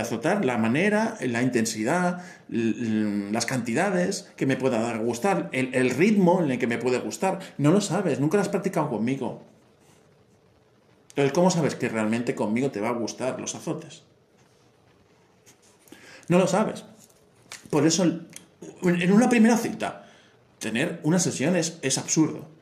azotar, 0.00 0.44
la 0.44 0.58
manera, 0.58 1.18
la 1.20 1.42
intensidad, 1.42 2.22
las 2.48 3.46
cantidades 3.46 4.30
que 4.36 4.46
me 4.46 4.56
pueda 4.56 4.80
dar 4.80 5.00
gustar, 5.00 5.48
el, 5.50 5.74
el, 5.74 5.90
ritmo 5.90 6.40
en 6.40 6.52
el 6.52 6.58
que 6.60 6.68
me 6.68 6.78
puede 6.78 7.00
gustar. 7.00 7.40
No 7.58 7.72
lo 7.72 7.80
sabes, 7.80 8.20
nunca 8.20 8.36
lo 8.36 8.42
has 8.42 8.48
practicado 8.48 8.88
conmigo. 8.88 9.42
Entonces, 11.08 11.32
¿cómo 11.32 11.50
sabes 11.50 11.74
que 11.74 11.88
realmente 11.88 12.36
conmigo 12.36 12.70
te 12.70 12.80
va 12.80 12.90
a 12.90 12.92
gustar 12.92 13.40
los 13.40 13.56
azotes? 13.56 14.04
No 16.28 16.38
lo 16.38 16.46
sabes. 16.46 16.84
Por 17.70 17.84
eso, 17.88 18.04
en 18.04 19.12
una 19.12 19.28
primera 19.28 19.56
cita, 19.56 20.06
tener 20.60 21.00
una 21.02 21.18
sesión 21.18 21.56
es, 21.56 21.80
es 21.82 21.98
absurdo 21.98 22.59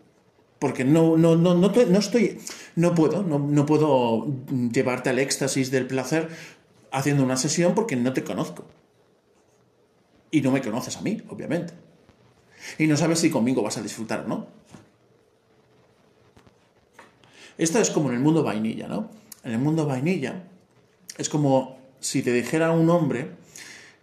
porque 0.59 0.85
no, 0.85 1.17
no, 1.17 1.37
no, 1.37 1.55
no, 1.55 1.69
no 1.69 1.99
estoy, 1.99 2.41
no 2.75 2.95
puedo, 2.95 3.23
no, 3.23 3.39
no 3.39 3.67
puedo 3.67 4.27
llevarte 4.73 5.11
al 5.11 5.19
éxtasis 5.19 5.71
del 5.71 5.87
placer 5.87 6.29
haciendo 6.91 7.23
una 7.23 7.37
sesión 7.37 7.75
porque 7.75 7.97
no 7.97 8.13
te 8.13 8.25
conozco. 8.25 8.65
Y 10.31 10.41
no 10.41 10.51
me 10.51 10.61
conoces 10.61 10.97
a 10.97 11.01
mí, 11.01 11.23
obviamente. 11.29 11.75
Y 12.79 12.87
no 12.87 12.97
sabes 12.97 13.21
si 13.21 13.31
conmigo 13.31 13.63
vas 13.63 13.79
a 13.79 13.83
disfrutar 13.83 14.21
o 14.21 14.29
no. 14.29 14.47
Esto 17.57 17.79
es 17.81 17.91
como 17.91 18.11
en 18.11 18.17
el 18.17 18.21
mundo 18.21 18.43
vainilla, 18.43 18.89
¿no? 18.89 19.11
En 19.43 19.53
el 19.53 19.59
mundo 19.59 19.87
vainilla 19.87 20.45
es 21.17 21.29
como 21.29 21.79
si 22.01 22.23
te 22.23 22.33
dijera 22.33 22.71
un 22.73 22.91
hombre 22.91 23.33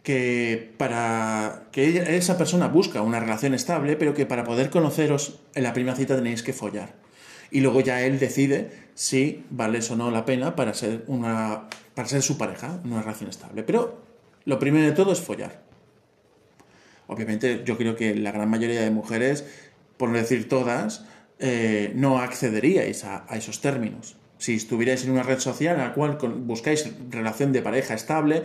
que 0.06 0.72
para 0.78 1.64
que 1.72 2.16
esa 2.16 2.38
persona 2.38 2.68
busca 2.68 3.02
una 3.02 3.20
relación 3.20 3.56
estable, 3.56 3.98
pero 3.98 4.14
que 4.14 4.28
para 4.28 4.44
poder 4.44 4.70
conoceros 4.70 5.40
en 5.56 5.64
la 5.64 5.74
primera 5.74 5.98
cita 5.98 6.16
tenéis 6.16 6.44
que 6.44 6.54
follar. 6.54 6.94
Y 7.50 7.62
luego 7.62 7.82
ya 7.82 8.04
él 8.04 8.20
decide 8.20 8.70
si 8.94 9.44
vale 9.50 9.80
o 9.90 9.96
no 9.96 10.12
la 10.12 10.24
pena 10.24 10.56
para 10.56 10.76
ser 10.76 11.04
una 11.08 11.68
para 11.96 12.08
ser 12.08 12.22
su 12.22 12.38
pareja, 12.38 12.80
una 12.84 13.02
relación 13.02 13.32
estable. 13.32 13.64
Pero 13.64 14.00
lo 14.46 14.60
primero 14.60 14.86
de 14.86 14.92
todo 14.92 15.12
es 15.12 15.20
follar. 15.20 15.64
Obviamente 17.08 17.64
yo 17.66 17.76
creo 17.76 17.96
que 17.96 18.14
la 18.14 18.32
gran 18.32 18.50
mayoría 18.50 18.82
de 18.82 18.92
mujeres, 18.92 19.44
por 19.98 20.10
no 20.10 20.18
decir 20.18 20.48
todas, 20.48 21.06
eh, 21.40 21.92
no 21.96 22.20
accederíais 22.20 23.04
a, 23.06 23.26
a 23.28 23.38
esos 23.38 23.60
términos. 23.60 24.18
Si 24.38 24.54
estuvierais 24.54 25.04
en 25.06 25.12
una 25.12 25.24
red 25.24 25.40
social 25.40 25.78
en 25.78 25.82
la 25.82 25.94
cual 25.94 26.18
buscáis 26.20 26.92
relación 27.10 27.54
de 27.54 27.62
pareja 27.62 27.94
estable 27.94 28.44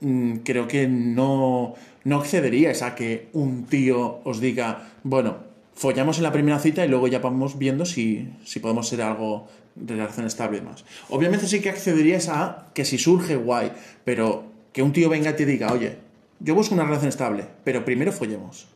creo 0.00 0.68
que 0.68 0.88
no, 0.88 1.74
no 2.04 2.16
accederíais 2.20 2.82
a 2.82 2.94
que 2.94 3.28
un 3.32 3.64
tío 3.66 4.20
os 4.24 4.40
diga, 4.40 4.88
bueno, 5.02 5.38
follamos 5.74 6.18
en 6.18 6.24
la 6.24 6.32
primera 6.32 6.58
cita 6.58 6.84
y 6.84 6.88
luego 6.88 7.08
ya 7.08 7.20
vamos 7.20 7.58
viendo 7.58 7.84
si, 7.84 8.28
si 8.44 8.60
podemos 8.60 8.88
ser 8.88 9.02
algo 9.02 9.48
de 9.74 9.94
relación 9.94 10.26
estable 10.26 10.60
más. 10.60 10.84
Obviamente 11.08 11.46
sí 11.46 11.60
que 11.60 11.70
accederíais 11.70 12.28
a 12.28 12.68
que 12.74 12.84
si 12.84 12.98
surge 12.98 13.36
guay, 13.36 13.72
pero 14.04 14.44
que 14.72 14.82
un 14.82 14.92
tío 14.92 15.08
venga 15.08 15.30
y 15.30 15.36
te 15.36 15.46
diga, 15.46 15.72
oye, 15.72 15.98
yo 16.40 16.54
busco 16.54 16.74
una 16.74 16.84
relación 16.84 17.08
estable, 17.08 17.46
pero 17.64 17.84
primero 17.84 18.12
follemos. 18.12 18.68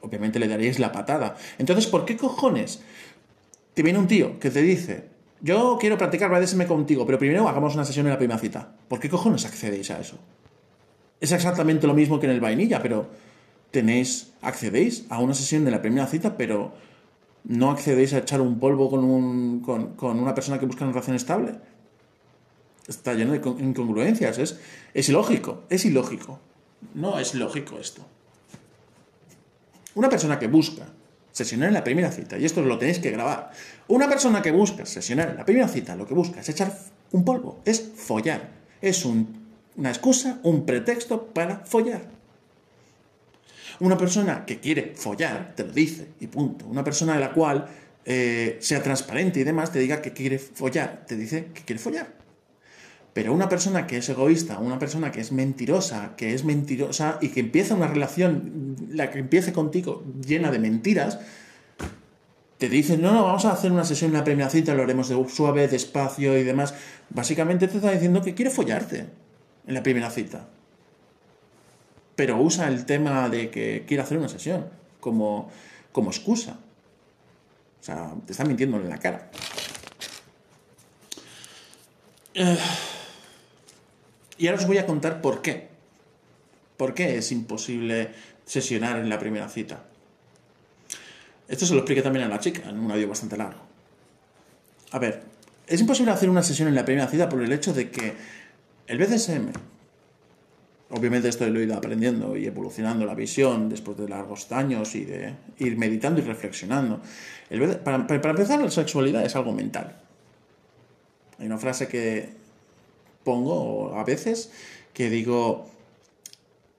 Obviamente 0.00 0.38
le 0.38 0.48
daríais 0.48 0.78
la 0.78 0.92
patada. 0.92 1.36
Entonces, 1.58 1.86
¿por 1.86 2.06
qué 2.06 2.16
cojones 2.16 2.80
te 3.74 3.82
viene 3.82 3.98
un 3.98 4.08
tío 4.08 4.38
que 4.38 4.50
te 4.50 4.62
dice, 4.62 5.09
yo 5.40 5.78
quiero 5.80 5.96
practicar 5.96 6.30
BDSM 6.30 6.66
contigo, 6.66 7.06
pero 7.06 7.18
primero 7.18 7.48
hagamos 7.48 7.74
una 7.74 7.84
sesión 7.84 8.06
en 8.06 8.12
la 8.12 8.18
primera 8.18 8.38
cita. 8.38 8.72
¿Por 8.88 9.00
qué 9.00 9.08
cojones 9.08 9.46
accedéis 9.46 9.90
a 9.90 10.00
eso? 10.00 10.18
Es 11.20 11.32
exactamente 11.32 11.86
lo 11.86 11.94
mismo 11.94 12.20
que 12.20 12.26
en 12.26 12.32
el 12.32 12.40
vainilla, 12.40 12.82
pero 12.82 13.08
tenéis, 13.70 14.32
accedéis 14.42 15.06
a 15.08 15.18
una 15.20 15.34
sesión 15.34 15.64
de 15.64 15.70
la 15.70 15.80
primera 15.80 16.06
cita, 16.06 16.36
pero 16.36 16.72
no 17.44 17.70
accedéis 17.70 18.12
a 18.12 18.18
echar 18.18 18.40
un 18.40 18.58
polvo 18.58 18.90
con, 18.90 19.04
un, 19.04 19.60
con, 19.60 20.18
una 20.18 20.34
persona 20.34 20.58
que 20.58 20.66
busca 20.66 20.84
una 20.84 20.92
relación 20.92 21.16
estable. 21.16 21.54
Está 22.86 23.14
lleno 23.14 23.32
de 23.32 23.38
incongruencias, 23.62 24.38
es, 24.38 24.60
es 24.92 25.08
ilógico, 25.08 25.62
es 25.70 25.84
ilógico. 25.84 26.38
No 26.94 27.18
es 27.18 27.34
lógico 27.34 27.78
esto. 27.78 28.02
Una 29.94 30.08
persona 30.08 30.38
que 30.38 30.48
busca 30.48 30.86
sesionar 31.32 31.68
en 31.68 31.74
la 31.74 31.84
primera 31.84 32.10
cita, 32.10 32.38
y 32.38 32.44
esto 32.44 32.62
lo 32.62 32.78
tenéis 32.78 32.98
que 32.98 33.10
grabar. 33.10 33.50
Una 33.88 34.08
persona 34.08 34.42
que 34.42 34.50
busca 34.50 34.86
sesionar 34.86 35.30
en 35.30 35.36
la 35.36 35.44
primera 35.44 35.68
cita, 35.68 35.96
lo 35.96 36.06
que 36.06 36.14
busca 36.14 36.40
es 36.40 36.48
echar 36.48 36.76
un 37.12 37.24
polvo, 37.24 37.60
es 37.64 37.90
follar. 37.96 38.48
Es 38.80 39.04
una 39.04 39.88
excusa, 39.88 40.38
un 40.42 40.64
pretexto 40.64 41.26
para 41.26 41.60
follar. 41.60 42.02
Una 43.80 43.96
persona 43.96 44.44
que 44.44 44.60
quiere 44.60 44.92
follar, 44.94 45.54
te 45.56 45.64
lo 45.64 45.72
dice, 45.72 46.08
y 46.20 46.26
punto. 46.26 46.66
Una 46.66 46.84
persona 46.84 47.14
de 47.14 47.20
la 47.20 47.32
cual 47.32 47.66
eh, 48.04 48.58
sea 48.60 48.82
transparente 48.82 49.40
y 49.40 49.44
demás, 49.44 49.72
te 49.72 49.78
diga 49.78 50.02
que 50.02 50.12
quiere 50.12 50.38
follar, 50.38 51.04
te 51.06 51.16
dice 51.16 51.46
que 51.54 51.62
quiere 51.62 51.80
follar. 51.80 52.19
Pero 53.12 53.32
una 53.32 53.48
persona 53.48 53.86
que 53.86 53.96
es 53.96 54.08
egoísta, 54.08 54.58
una 54.58 54.78
persona 54.78 55.10
que 55.10 55.20
es 55.20 55.32
mentirosa, 55.32 56.14
que 56.16 56.32
es 56.32 56.44
mentirosa 56.44 57.18
y 57.20 57.28
que 57.30 57.40
empieza 57.40 57.74
una 57.74 57.88
relación, 57.88 58.76
la 58.90 59.10
que 59.10 59.18
empiece 59.18 59.52
contigo 59.52 60.04
llena 60.24 60.50
de 60.50 60.60
mentiras, 60.60 61.18
te 62.58 62.68
dice, 62.68 62.98
no, 62.98 63.12
no, 63.12 63.24
vamos 63.24 63.46
a 63.46 63.52
hacer 63.52 63.72
una 63.72 63.84
sesión 63.84 64.10
en 64.10 64.18
la 64.18 64.24
primera 64.24 64.50
cita, 64.50 64.74
lo 64.74 64.82
haremos 64.82 65.08
de 65.08 65.28
suave, 65.28 65.66
despacio 65.66 66.38
y 66.38 66.44
demás. 66.44 66.74
Básicamente 67.08 67.66
te 67.66 67.76
está 67.78 67.90
diciendo 67.90 68.20
que 68.22 68.34
quiere 68.34 68.50
follarte 68.50 69.06
en 69.66 69.74
la 69.74 69.82
primera 69.82 70.10
cita. 70.10 70.46
Pero 72.14 72.36
usa 72.40 72.68
el 72.68 72.84
tema 72.84 73.30
de 73.30 73.50
que 73.50 73.84
quiere 73.88 74.02
hacer 74.02 74.18
una 74.18 74.28
sesión 74.28 74.66
como, 75.00 75.50
como 75.90 76.10
excusa. 76.10 76.58
O 77.80 77.82
sea, 77.82 78.12
te 78.26 78.32
está 78.32 78.44
mintiendo 78.44 78.76
en 78.76 78.90
la 78.90 78.98
cara. 78.98 79.30
Eh, 82.34 82.58
y 84.40 84.46
ahora 84.46 84.58
os 84.58 84.66
voy 84.66 84.78
a 84.78 84.86
contar 84.86 85.20
por 85.20 85.42
qué. 85.42 85.68
¿Por 86.78 86.94
qué 86.94 87.18
es 87.18 87.30
imposible 87.30 88.08
sesionar 88.46 88.98
en 88.98 89.10
la 89.10 89.18
primera 89.18 89.50
cita? 89.50 89.84
Esto 91.46 91.66
se 91.66 91.74
lo 91.74 91.80
expliqué 91.80 92.00
también 92.00 92.24
a 92.24 92.28
la 92.28 92.40
chica 92.40 92.66
en 92.70 92.78
un 92.78 92.90
audio 92.90 93.06
bastante 93.06 93.36
largo. 93.36 93.60
A 94.92 94.98
ver, 94.98 95.22
es 95.66 95.78
imposible 95.78 96.10
hacer 96.10 96.30
una 96.30 96.42
sesión 96.42 96.68
en 96.68 96.74
la 96.74 96.86
primera 96.86 97.06
cita 97.06 97.28
por 97.28 97.42
el 97.42 97.52
hecho 97.52 97.74
de 97.74 97.90
que 97.90 98.14
el 98.86 98.96
BDSM, 98.96 99.52
obviamente 100.88 101.28
esto 101.28 101.46
lo 101.46 101.60
he 101.60 101.64
ido 101.64 101.74
aprendiendo 101.76 102.34
y 102.34 102.46
evolucionando 102.46 103.04
la 103.04 103.14
visión 103.14 103.68
después 103.68 103.98
de 103.98 104.08
largos 104.08 104.50
años 104.52 104.94
y 104.94 105.04
de 105.04 105.34
ir 105.58 105.76
meditando 105.76 106.22
y 106.22 106.24
reflexionando. 106.24 107.02
para, 107.84 108.06
para 108.06 108.30
empezar, 108.30 108.58
la 108.58 108.70
sexualidad 108.70 109.22
es 109.22 109.36
algo 109.36 109.52
mental. 109.52 110.00
Hay 111.38 111.44
una 111.44 111.58
frase 111.58 111.88
que 111.88 112.39
pongo 113.24 113.94
a 113.94 114.04
veces 114.04 114.50
que 114.92 115.10
digo 115.10 115.66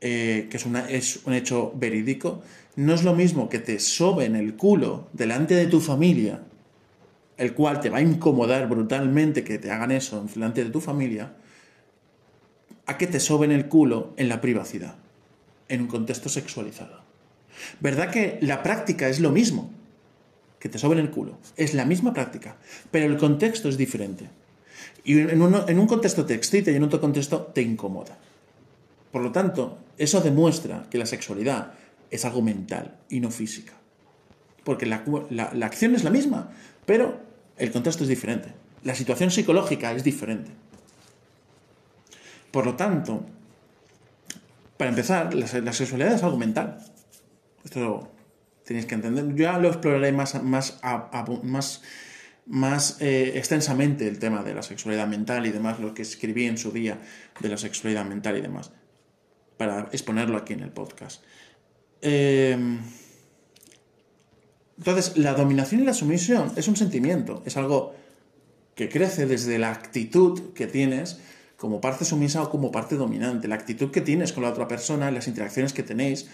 eh, 0.02 0.48
que 0.50 0.58
es, 0.58 0.66
es 0.90 1.20
un 1.26 1.34
hecho 1.34 1.74
verídico, 1.76 2.42
no 2.76 2.94
es 2.94 3.04
lo 3.04 3.14
mismo 3.14 3.50
que 3.50 3.60
te 3.60 3.80
soben 3.80 4.36
el 4.36 4.56
culo 4.56 5.10
delante 5.14 5.56
de 5.56 5.68
tu 5.68 5.80
familia, 5.80 6.42
el 7.38 7.54
cual 7.54 7.80
te 7.80 7.90
va 7.90 8.00
a 8.00 8.02
incomodar 8.02 8.68
brutalmente 8.68 9.44
que 9.44 9.60
te 9.60 9.72
hagan 9.72 9.92
eso 9.92 10.26
delante 10.34 10.64
de 10.64 10.70
tu 10.70 10.82
familia, 10.82 11.34
a 12.86 12.98
que 12.98 13.08
te 13.08 13.20
soben 13.20 13.52
el 13.52 13.68
culo 13.68 14.14
en 14.18 14.30
la 14.30 14.42
privacidad, 14.42 14.96
en 15.68 15.82
un 15.82 15.88
contexto 15.88 16.30
sexualizado. 16.30 17.04
¿Verdad 17.80 18.10
que 18.10 18.40
la 18.42 18.64
práctica 18.64 19.08
es 19.08 19.20
lo 19.20 19.32
mismo? 19.32 19.72
Que 20.60 20.70
te 20.70 20.80
soben 20.80 21.00
el 21.00 21.12
culo. 21.12 21.38
Es 21.58 21.74
la 21.74 21.86
misma 21.86 22.14
práctica, 22.14 22.58
pero 22.92 23.06
el 23.06 23.18
contexto 23.18 23.70
es 23.70 23.78
diferente. 23.78 24.30
Y 25.04 25.20
en, 25.20 25.42
un 25.42 25.88
contexto 25.88 26.26
te 26.26 26.34
excita 26.34 26.72
y 26.72 26.76
en 26.76 26.84
otro 26.84 27.02
contexto 27.02 27.52
te 27.54 27.62
incomoda. 27.62 28.18
Por 29.12 29.24
lo 29.24 29.32
tanto, 29.32 29.80
eso 29.98 30.22
demuestra 30.22 30.86
que 30.90 30.98
la 30.98 31.06
sexualidad 31.06 31.74
es 32.12 32.26
algo 32.26 32.42
mental 32.42 32.98
y 33.10 33.20
no 33.20 33.32
física. 33.32 33.74
Porque 34.64 34.86
la, 34.86 35.04
acción 35.66 35.96
es 35.96 36.04
la 36.04 36.12
misma, 36.12 36.52
pero 36.86 37.20
el 37.58 37.72
contexto 37.72 38.04
es 38.04 38.10
diferente. 38.10 38.54
la 38.84 38.96
situación 38.96 39.32
psicológica 39.32 39.92
es 39.94 40.04
diferente. 40.04 40.52
Por 42.52 42.66
lo 42.66 42.76
tanto, 42.76 43.26
para 44.78 44.90
empezar, 44.90 45.34
la, 45.34 45.74
sexualidad 45.74 46.14
es 46.14 46.24
algo 46.24 46.38
mental. 46.38 46.78
Esto 47.64 48.12
tenéis 48.66 48.86
que 48.86 48.96
entender. 48.96 49.28
Yo 49.30 49.44
ya 49.44 49.58
lo 49.58 49.70
exploraré 49.70 50.12
más, 50.12 50.42
más, 50.44 51.82
más 52.46 52.98
eh, 53.02 53.34
extensamente 53.36 54.08
el 54.08 54.20
tema 54.20 54.44
de 54.44 54.54
la 54.54 54.64
sexualidad 54.64 55.08
mental 55.08 55.46
y 55.46 55.52
demás, 55.52 55.80
lo 55.80 55.94
que 55.94 56.02
escribí 56.02 56.46
en 56.46 56.58
su 56.58 56.72
día 56.72 57.00
de 57.40 57.50
la 57.50 57.58
sexualidad 57.58 58.06
mental 58.06 58.38
y 58.38 58.42
demás, 58.42 58.72
para 59.58 59.90
exponerlo 59.92 60.38
aquí 60.38 60.54
en 60.54 60.62
el 60.62 60.72
podcast. 60.72 61.24
Eh, 62.02 62.58
entonces, 64.78 65.16
la 65.18 65.34
dominación 65.34 65.82
y 65.82 65.86
la 65.86 65.94
sumisión 65.94 66.52
es 66.56 66.68
un 66.68 66.76
sentimiento, 66.76 67.44
es 67.46 67.56
algo 67.56 67.94
que 68.74 68.90
crece 68.90 69.28
desde 69.28 69.60
la 69.60 69.70
actitud 69.70 70.54
que 70.54 70.66
tienes 70.66 71.20
como 71.56 71.80
parte 71.80 72.04
sumisa 72.06 72.42
o 72.42 72.50
como 72.50 72.72
parte 72.72 72.96
dominante, 72.96 73.48
la 73.48 73.54
actitud 73.54 73.92
que 73.92 74.02
tienes 74.02 74.34
con 74.34 74.42
la 74.42 74.50
otra 74.50 74.68
persona, 74.68 75.12
las 75.12 75.28
interacciones 75.28 75.74
que 75.74 75.84
tenéis 75.84 76.28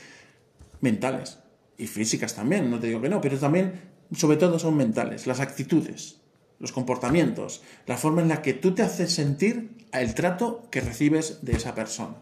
mentales 0.80 1.40
y 1.78 1.88
físicas 1.88 2.36
también, 2.36 2.72
no 2.72 2.80
te 2.80 2.88
digo 2.88 3.02
que 3.02 3.10
no, 3.10 3.20
pero 3.20 3.38
también, 3.38 3.74
sobre 4.16 4.38
todo, 4.38 4.60
son 4.60 4.78
mentales, 4.78 5.28
las 5.28 5.40
actitudes, 5.40 6.18
los 6.60 6.72
comportamientos, 6.72 7.62
la 7.86 7.98
forma 7.98 8.22
en 8.22 8.30
la 8.30 8.42
que 8.42 8.54
tú 8.54 8.74
te 8.74 8.84
haces 8.84 9.14
sentir 9.14 9.86
el 9.92 10.14
trato 10.14 10.68
que 10.72 10.82
recibes 10.82 11.40
de 11.44 11.54
esa 11.54 11.76
persona. 11.76 12.16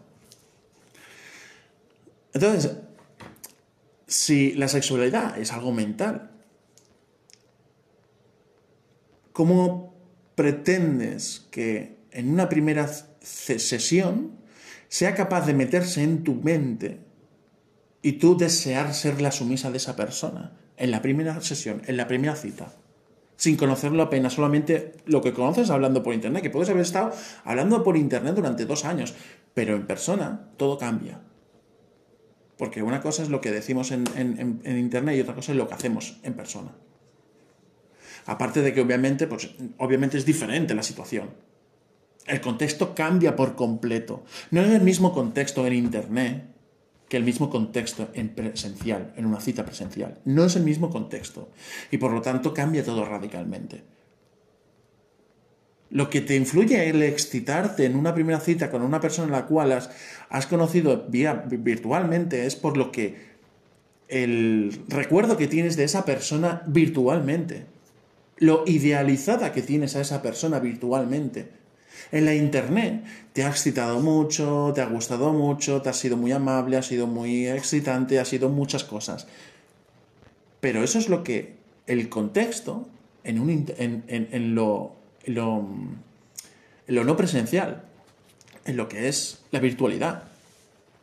Entonces, 2.32 2.76
si 4.06 4.52
la 4.52 4.68
sexualidad 4.68 5.38
es 5.38 5.52
algo 5.52 5.72
mental, 5.72 6.30
¿cómo 9.32 9.94
pretendes 10.34 11.46
que 11.50 11.96
en 12.10 12.30
una 12.30 12.48
primera 12.48 12.88
sesión 13.20 14.36
sea 14.88 15.14
capaz 15.14 15.46
de 15.46 15.54
meterse 15.54 16.02
en 16.02 16.24
tu 16.24 16.34
mente 16.34 17.00
y 18.02 18.12
tú 18.12 18.36
desear 18.36 18.94
ser 18.94 19.20
la 19.20 19.32
sumisa 19.32 19.70
de 19.70 19.78
esa 19.78 19.96
persona 19.96 20.52
en 20.76 20.90
la 20.90 21.02
primera 21.02 21.40
sesión, 21.40 21.82
en 21.86 21.96
la 21.96 22.06
primera 22.06 22.34
cita? 22.34 22.72
sin 23.36 23.56
conocerlo 23.56 24.02
apenas, 24.02 24.32
solamente 24.32 24.92
lo 25.04 25.20
que 25.20 25.32
conoces 25.32 25.70
hablando 25.70 26.02
por 26.02 26.14
internet, 26.14 26.42
que 26.42 26.50
puedes 26.50 26.70
haber 26.70 26.82
estado 26.82 27.12
hablando 27.44 27.82
por 27.84 27.96
internet 27.96 28.34
durante 28.34 28.64
dos 28.64 28.84
años, 28.84 29.14
pero 29.54 29.76
en 29.76 29.86
persona 29.86 30.48
todo 30.56 30.78
cambia. 30.78 31.20
Porque 32.56 32.82
una 32.82 33.02
cosa 33.02 33.22
es 33.22 33.28
lo 33.28 33.42
que 33.42 33.50
decimos 33.50 33.92
en, 33.92 34.04
Internet 34.64 35.16
y 35.16 35.20
otra 35.20 35.34
cosa 35.34 35.52
es 35.52 35.58
lo 35.58 35.68
que 35.68 35.74
hacemos 35.74 36.18
en 36.22 36.32
persona. 36.32 36.72
Aparte 38.24 38.62
de 38.62 38.72
que 38.72 38.80
obviamente, 38.80 39.26
pues, 39.26 39.50
obviamente 39.76 40.16
es 40.16 40.24
diferente 40.24 40.74
la 40.74 40.82
situación. 40.82 41.28
El 42.26 42.40
contexto 42.40 42.94
cambia 42.94 43.36
por 43.36 43.54
completo. 43.56 44.24
No 44.50 44.62
es 44.62 44.70
el 44.70 44.80
mismo 44.80 45.12
contexto 45.12 45.66
en 45.66 45.74
Internet 45.74 46.55
que 47.08 47.16
el 47.16 47.24
mismo 47.24 47.50
contexto 47.50 48.08
en 48.14 48.30
presencial, 48.30 49.12
en 49.16 49.26
una 49.26 49.40
cita 49.40 49.64
presencial. 49.64 50.18
No 50.24 50.44
es 50.44 50.56
el 50.56 50.64
mismo 50.64 50.90
contexto. 50.90 51.48
Y 51.90 51.98
por 51.98 52.12
lo 52.12 52.20
tanto 52.22 52.52
cambia 52.52 52.84
todo 52.84 53.04
radicalmente. 53.04 53.84
Lo 55.90 56.10
que 56.10 56.20
te 56.20 56.34
influye 56.34 56.88
el 56.88 57.02
excitarte 57.02 57.84
en 57.84 57.94
una 57.94 58.12
primera 58.12 58.40
cita 58.40 58.70
con 58.70 58.82
una 58.82 59.00
persona 59.00 59.28
en 59.28 59.32
la 59.32 59.46
cual 59.46 59.70
has, 59.72 60.46
conocido 60.46 61.06
vía, 61.08 61.44
virtualmente 61.46 62.46
es 62.46 62.56
por 62.56 62.76
lo 62.76 62.90
que 62.90 63.36
el 64.08 64.82
recuerdo 64.88 65.36
que 65.36 65.46
tienes 65.46 65.76
de 65.76 65.84
esa 65.84 66.04
persona 66.04 66.62
virtualmente, 66.66 67.66
lo 68.38 68.64
idealizada 68.66 69.52
que 69.52 69.62
tienes 69.62 69.94
a 69.94 70.00
esa 70.00 70.22
persona 70.22 70.58
virtualmente. 70.58 71.50
En 72.12 72.24
la 72.24 72.34
internet 72.34 73.04
te 73.32 73.44
ha 73.44 73.48
excitado 73.48 74.00
mucho, 74.00 74.72
te 74.74 74.80
ha 74.80 74.86
gustado 74.86 75.32
mucho, 75.32 75.82
te 75.82 75.88
ha 75.88 75.92
sido 75.92 76.16
muy 76.16 76.32
amable, 76.32 76.76
ha 76.76 76.82
sido 76.82 77.06
muy 77.06 77.46
excitante, 77.46 78.18
ha 78.18 78.24
sido 78.24 78.48
muchas 78.48 78.84
cosas. 78.84 79.26
Pero 80.60 80.82
eso 80.82 80.98
es 80.98 81.08
lo 81.08 81.22
que 81.22 81.56
el 81.86 82.08
contexto 82.08 82.86
en, 83.24 83.40
un, 83.40 83.66
en 83.78 84.54
lo 84.54 84.96
lo, 85.26 85.66
lo 86.86 87.04
no 87.04 87.16
presencial, 87.16 87.82
en 88.64 88.76
lo 88.76 88.88
que 88.88 89.08
es 89.08 89.42
la 89.50 89.60
virtualidad. 89.60 90.24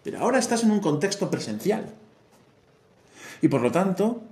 Pero 0.03 0.19
ahora 0.19 0.39
estás 0.39 0.63
en 0.63 0.71
un 0.71 0.79
contexto 0.79 1.29
presencial. 1.29 1.85
Y 3.41 3.47
por 3.47 3.61
lo 3.61 3.71
tanto, 3.71 4.23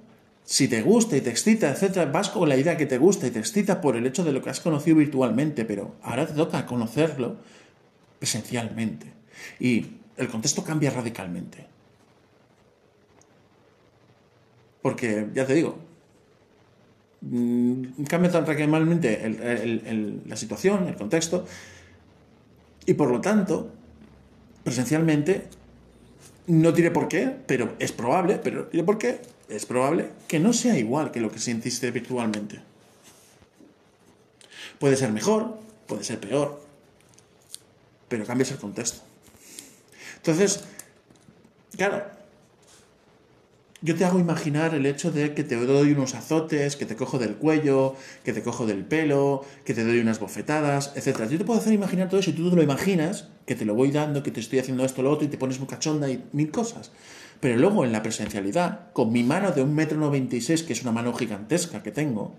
si 0.44 0.68
te 0.68 0.82
gusta 0.82 1.18
y 1.18 1.22
te 1.22 1.30
excita, 1.30 1.72
etc., 1.72 2.12
vas 2.12 2.30
con 2.30 2.50
la 2.50 2.58
idea 2.58 2.78
que 2.78 2.86
te 2.86 2.98
gusta 2.98 3.28
y 3.28 3.32
te 3.32 3.40
excita 3.40 3.82
por 3.82 3.96
el 3.96 4.06
hecho 4.06 4.24
de 4.24 4.32
lo 4.32 4.42
que 4.42 4.50
has 4.50 4.60
conocido 4.60 4.98
virtualmente, 4.98 5.66
pero 5.66 5.96
ahora 6.02 6.28
te 6.28 6.34
toca 6.34 6.66
conocerlo 6.66 7.38
presencialmente. 8.20 9.08
Y 9.60 9.86
el 10.18 10.28
contexto 10.28 10.64
cambia 10.64 10.92
radicalmente. 10.92 11.66
Porque, 14.82 15.28
ya 15.34 15.46
te 15.46 15.54
digo, 15.54 15.78
Mm, 17.22 18.04
cambia 18.10 18.32
tan 18.32 18.48
radicalmente 18.48 20.22
la 20.26 20.36
situación, 20.36 20.88
el 20.88 20.96
contexto, 20.96 21.46
y 22.86 22.96
por 22.96 23.12
lo 23.12 23.22
tanto, 23.22 23.72
presencialmente, 24.64 25.44
no 26.48 26.72
diré 26.72 26.90
por 26.90 27.08
qué, 27.08 27.32
pero 27.46 27.76
es 27.78 27.92
probable, 27.92 28.40
pero 28.44 28.66
diré 28.72 28.84
por 28.84 28.98
qué, 28.98 29.22
es 29.52 29.66
probable 29.66 30.10
que 30.28 30.40
no 30.40 30.54
sea 30.54 30.78
igual 30.78 31.12
que 31.12 31.20
lo 31.20 31.32
que 31.32 31.40
sentiste 31.40 31.92
virtualmente. 31.92 32.62
Puede 34.80 34.96
ser 34.96 35.12
mejor, 35.12 35.58
puede 35.88 36.04
ser 36.04 36.20
peor, 36.20 36.62
pero 38.08 38.26
cambias 38.26 38.52
el 38.52 38.58
contexto. 38.58 39.02
Entonces, 40.18 40.64
claro, 41.76 42.04
yo 43.82 43.96
te 43.96 44.06
hago 44.06 44.20
imaginar 44.20 44.76
el 44.76 44.86
hecho 44.86 45.12
de 45.12 45.34
que 45.34 45.44
te 45.44 45.56
doy 45.56 45.92
unos 45.92 46.14
azotes, 46.14 46.76
que 46.76 46.86
te 46.86 46.96
cojo 46.96 47.18
del 47.18 47.36
cuello, 47.36 47.96
que 48.24 48.32
te 48.32 48.44
cojo 48.44 48.68
del 48.68 48.86
pelo, 48.86 49.44
que 49.66 49.74
te 49.74 49.84
doy 49.84 50.00
unas 50.00 50.20
bofetadas, 50.20 50.94
etc. 50.96 51.28
Yo 51.30 51.40
te 51.40 51.46
puedo 51.46 51.60
hacer 51.60 51.74
imaginar 51.74 52.08
todo 52.08 52.20
eso 52.20 52.30
y 52.30 52.34
tú 52.34 52.50
te 52.52 52.56
lo 52.56 52.62
imaginas, 52.62 53.28
que 53.48 53.56
te 53.56 53.66
lo 53.66 53.74
voy 53.74 53.92
dando, 53.92 54.22
que 54.22 54.30
te 54.30 54.40
estoy 54.40 54.60
haciendo 54.60 54.86
esto, 54.86 55.02
lo 55.02 55.12
otro, 55.12 55.26
y 55.26 55.30
te 55.30 55.38
pones 55.38 55.58
muy 55.58 55.68
cachonda 55.68 56.10
y 56.10 56.24
mil 56.32 56.52
cosas. 56.52 56.92
Pero 57.42 57.58
luego 57.58 57.84
en 57.84 57.92
la 57.92 58.04
presencialidad, 58.04 58.92
con 58.94 59.12
mi 59.12 59.24
mano 59.24 59.52
de 59.52 59.64
un 59.64 59.76
metro 59.76 59.98
noventa 59.98 60.38
y 60.38 60.42
seis, 60.42 60.64
que 60.64 60.74
es 60.74 60.84
una 60.84 60.94
mano 60.94 61.12
gigantesca 61.14 61.84
que 61.84 61.92
tengo, 61.92 62.36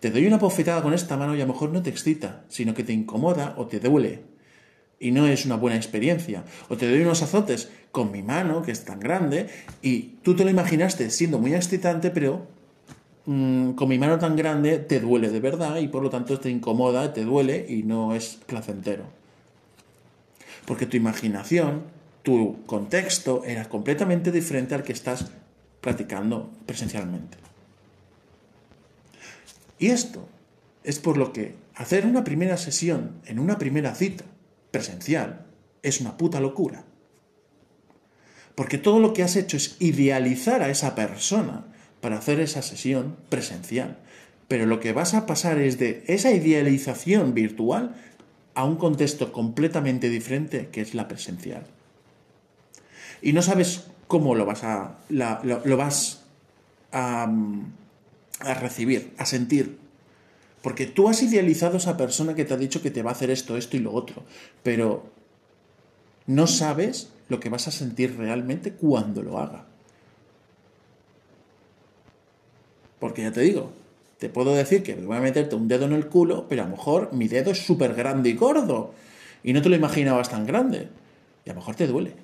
te 0.00 0.10
doy 0.10 0.26
una 0.26 0.38
bofetada 0.38 0.80
con 0.82 0.94
esta 0.94 1.16
mano 1.16 1.36
y 1.36 1.40
a 1.40 1.46
lo 1.46 1.52
mejor 1.52 1.70
no 1.70 1.82
te 1.82 1.90
excita, 1.90 2.44
sino 2.48 2.72
que 2.72 2.84
te 2.84 2.92
incomoda 2.92 3.54
o 3.58 3.66
te 3.66 3.80
duele 3.80 4.22
y 5.00 5.10
no 5.10 5.26
es 5.26 5.44
una 5.44 5.56
buena 5.56 5.76
experiencia. 5.76 6.44
O 6.68 6.76
te 6.76 6.88
doy 6.88 7.00
unos 7.00 7.22
azotes 7.22 7.68
con 7.92 8.10
mi 8.12 8.22
mano, 8.22 8.62
que 8.62 8.72
es 8.72 8.84
tan 8.84 9.00
grande, 9.00 9.48
y 9.82 10.18
tú 10.22 10.34
te 10.34 10.44
lo 10.44 10.50
imaginaste 10.50 11.10
siendo 11.10 11.38
muy 11.38 11.54
excitante, 11.54 12.10
pero 12.10 12.46
mm, 13.26 13.72
con 13.72 13.88
mi 13.88 13.98
mano 13.98 14.18
tan 14.18 14.36
grande 14.36 14.78
te 14.78 15.00
duele 15.00 15.30
de 15.30 15.40
verdad 15.40 15.78
y 15.78 15.88
por 15.88 16.02
lo 16.02 16.10
tanto 16.10 16.38
te 16.38 16.50
incomoda, 16.50 17.12
te 17.12 17.24
duele 17.24 17.66
y 17.68 17.82
no 17.82 18.14
es 18.14 18.38
placentero. 18.46 19.04
Porque 20.66 20.86
tu 20.86 20.96
imaginación, 20.96 21.82
tu 22.22 22.64
contexto 22.66 23.44
era 23.44 23.68
completamente 23.68 24.30
diferente 24.32 24.74
al 24.74 24.82
que 24.82 24.92
estás 24.92 25.26
practicando 25.80 26.50
presencialmente. 26.66 27.38
Y 29.78 29.88
esto 29.88 30.28
es 30.84 30.98
por 30.98 31.16
lo 31.16 31.32
que 31.32 31.54
hacer 31.74 32.06
una 32.06 32.24
primera 32.24 32.56
sesión 32.56 33.20
en 33.26 33.38
una 33.38 33.58
primera 33.58 33.94
cita 33.94 34.24
presencial 34.70 35.46
es 35.82 36.00
una 36.00 36.16
puta 36.16 36.40
locura. 36.40 36.84
Porque 38.54 38.78
todo 38.78 38.98
lo 38.98 39.12
que 39.12 39.22
has 39.22 39.36
hecho 39.36 39.56
es 39.56 39.76
idealizar 39.78 40.62
a 40.62 40.70
esa 40.70 40.94
persona 40.94 41.66
para 42.00 42.18
hacer 42.18 42.40
esa 42.40 42.62
sesión 42.62 43.16
presencial. 43.28 43.98
Pero 44.48 44.66
lo 44.66 44.80
que 44.80 44.92
vas 44.92 45.14
a 45.14 45.26
pasar 45.26 45.58
es 45.58 45.78
de 45.78 46.02
esa 46.06 46.32
idealización 46.32 47.34
virtual 47.34 47.94
a 48.54 48.64
un 48.64 48.76
contexto 48.76 49.32
completamente 49.32 50.08
diferente 50.08 50.68
que 50.72 50.80
es 50.80 50.94
la 50.94 51.06
presencial. 51.06 51.66
Y 53.22 53.32
no 53.32 53.42
sabes 53.42 53.84
cómo 54.06 54.34
lo 54.34 54.46
vas 54.46 54.64
a, 54.64 54.98
lo, 55.08 55.76
vas 55.76 56.24
a, 56.92 57.30
a 58.40 58.54
recibir, 58.54 59.12
a 59.18 59.26
sentir, 59.26 59.78
porque 60.62 60.86
tú 60.86 61.08
has 61.08 61.22
idealizado 61.22 61.74
a 61.74 61.78
esa 61.78 61.96
persona 61.96 62.34
que 62.34 62.44
te 62.44 62.54
ha 62.54 62.56
dicho 62.56 62.82
que 62.82 62.90
te 62.90 63.02
va 63.02 63.10
a 63.10 63.12
hacer 63.12 63.30
esto, 63.30 63.56
esto 63.56 63.76
y 63.76 63.80
lo 63.80 63.92
otro, 63.92 64.24
pero 64.62 65.06
no 66.26 66.46
sabes 66.46 67.10
lo 67.28 67.40
que 67.40 67.48
vas 67.48 67.68
a 67.68 67.70
sentir 67.70 68.16
realmente 68.16 68.72
cuando 68.72 69.22
lo 69.22 69.38
haga. 69.38 69.66
Porque 72.98 73.22
ya 73.22 73.32
te 73.32 73.40
digo, 73.42 73.72
te 74.18 74.28
puedo 74.28 74.54
decir 74.54 74.82
que 74.82 74.94
voy 74.94 75.16
a 75.16 75.20
meterte 75.20 75.54
un 75.54 75.68
dedo 75.68 75.86
en 75.86 75.92
el 75.92 76.08
culo, 76.08 76.46
pero 76.48 76.62
a 76.62 76.64
lo 76.66 76.72
mejor 76.72 77.12
mi 77.12 77.28
dedo 77.28 77.52
es 77.52 77.64
súper 77.64 77.94
grande 77.94 78.30
y 78.30 78.34
gordo. 78.34 78.92
Y 79.44 79.52
no 79.52 79.62
te 79.62 79.68
lo 79.68 79.76
imaginabas 79.76 80.28
tan 80.28 80.46
grande. 80.46 80.88
Y 81.44 81.50
a 81.50 81.52
lo 81.52 81.60
mejor 81.60 81.76
te 81.76 81.86
duele. 81.86 82.14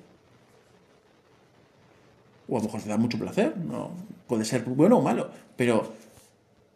O 2.47 2.57
a 2.57 2.59
lo 2.59 2.65
mejor 2.65 2.81
te 2.81 2.89
da 2.89 2.97
mucho 2.97 3.17
placer. 3.17 3.57
No, 3.57 3.91
puede 4.27 4.45
ser 4.45 4.63
bueno 4.63 4.97
o 4.97 5.01
malo. 5.01 5.29
Pero, 5.55 5.93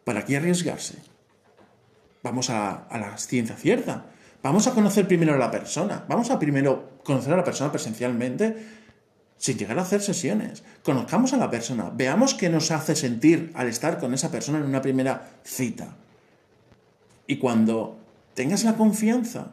¿para 0.04 0.24
qué 0.24 0.36
arriesgarse? 0.36 0.98
vamos 2.22 2.50
a, 2.50 2.86
a 2.88 2.98
la 2.98 3.16
ciencia 3.18 3.56
cierta. 3.56 4.06
Vamos 4.42 4.66
a 4.66 4.72
conocer 4.72 5.06
primero 5.06 5.34
a 5.34 5.38
la 5.38 5.50
persona. 5.50 6.04
Vamos 6.08 6.30
a 6.30 6.38
primero 6.38 7.00
conocer 7.04 7.32
a 7.32 7.36
la 7.36 7.44
persona 7.44 7.70
presencialmente 7.70 8.80
sin 9.36 9.56
llegar 9.56 9.78
a 9.78 9.82
hacer 9.82 10.02
sesiones. 10.02 10.62
Conozcamos 10.82 11.32
a 11.32 11.36
la 11.36 11.50
persona. 11.50 11.90
Veamos 11.94 12.34
qué 12.34 12.48
nos 12.48 12.70
hace 12.70 12.94
sentir 12.94 13.52
al 13.54 13.68
estar 13.68 13.98
con 13.98 14.14
esa 14.14 14.30
persona 14.30 14.58
en 14.58 14.64
una 14.64 14.82
primera 14.82 15.30
cita. 15.44 15.96
Y 17.26 17.36
cuando 17.36 17.98
tengas 18.34 18.64
la 18.64 18.74
confianza 18.74 19.52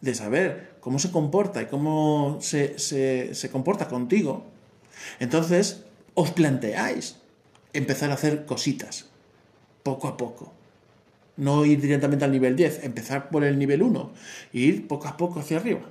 de 0.00 0.14
saber 0.14 0.76
cómo 0.80 0.98
se 0.98 1.10
comporta 1.10 1.62
y 1.62 1.66
cómo 1.66 2.38
se, 2.40 2.78
se 2.78 3.50
comporta 3.50 3.88
contigo, 3.88 4.44
entonces 5.20 5.84
os 6.14 6.30
planteáis 6.30 7.16
empezar 7.72 8.10
a 8.10 8.14
hacer 8.14 8.46
cositas, 8.46 9.06
poco 9.82 10.08
a 10.08 10.16
poco. 10.16 10.52
No 11.36 11.64
ir 11.64 11.80
directamente 11.80 12.24
al 12.24 12.30
nivel 12.30 12.54
10, 12.54 12.84
empezar 12.84 13.28
por 13.28 13.44
el 13.44 13.58
nivel 13.58 13.82
1 13.82 14.12
e 14.52 14.58
ir 14.58 14.86
poco 14.86 15.08
a 15.08 15.16
poco 15.16 15.40
hacia 15.40 15.58
arriba. 15.58 15.82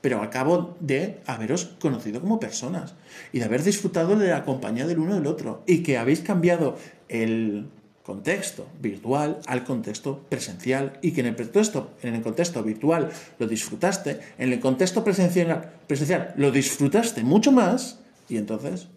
Pero 0.00 0.22
al 0.22 0.30
cabo 0.30 0.76
de 0.78 1.18
haberos 1.26 1.74
conocido 1.80 2.20
como 2.20 2.38
personas 2.38 2.94
y 3.32 3.40
de 3.40 3.44
haber 3.44 3.64
disfrutado 3.64 4.16
de 4.16 4.28
la 4.28 4.44
compañía 4.44 4.86
del 4.86 5.00
uno 5.00 5.16
del 5.16 5.26
otro 5.26 5.64
y 5.66 5.82
que 5.82 5.98
habéis 5.98 6.20
cambiado 6.20 6.76
el 7.08 7.66
contexto 8.08 8.66
virtual 8.80 9.38
al 9.44 9.64
contexto 9.64 10.24
presencial 10.30 10.98
y 11.02 11.12
que 11.12 11.20
en 11.20 11.26
el 11.26 11.36
contexto, 11.36 11.90
en 12.00 12.14
el 12.14 12.22
contexto 12.22 12.62
virtual 12.62 13.10
lo 13.38 13.46
disfrutaste, 13.46 14.18
en 14.38 14.50
el 14.50 14.60
contexto 14.60 15.04
presencial, 15.04 15.74
presencial 15.86 16.32
lo 16.38 16.50
disfrutaste 16.50 17.22
mucho 17.22 17.52
más 17.52 17.98
y 18.26 18.38
entonces 18.38 18.88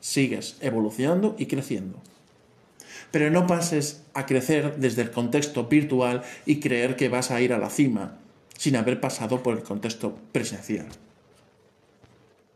sigues 0.00 0.56
evolucionando 0.62 1.36
y 1.38 1.46
creciendo. 1.52 2.00
Pero 3.10 3.30
no 3.30 3.46
pases 3.46 4.04
a 4.14 4.24
crecer 4.24 4.76
desde 4.78 5.02
el 5.02 5.10
contexto 5.10 5.66
virtual 5.66 6.22
y 6.46 6.60
creer 6.60 6.96
que 6.96 7.10
vas 7.10 7.30
a 7.30 7.42
ir 7.42 7.52
a 7.52 7.58
la 7.58 7.68
cima 7.68 8.16
sin 8.56 8.74
haber 8.74 9.02
pasado 9.02 9.42
por 9.42 9.54
el 9.54 9.62
contexto 9.62 10.16
presencial. 10.32 10.86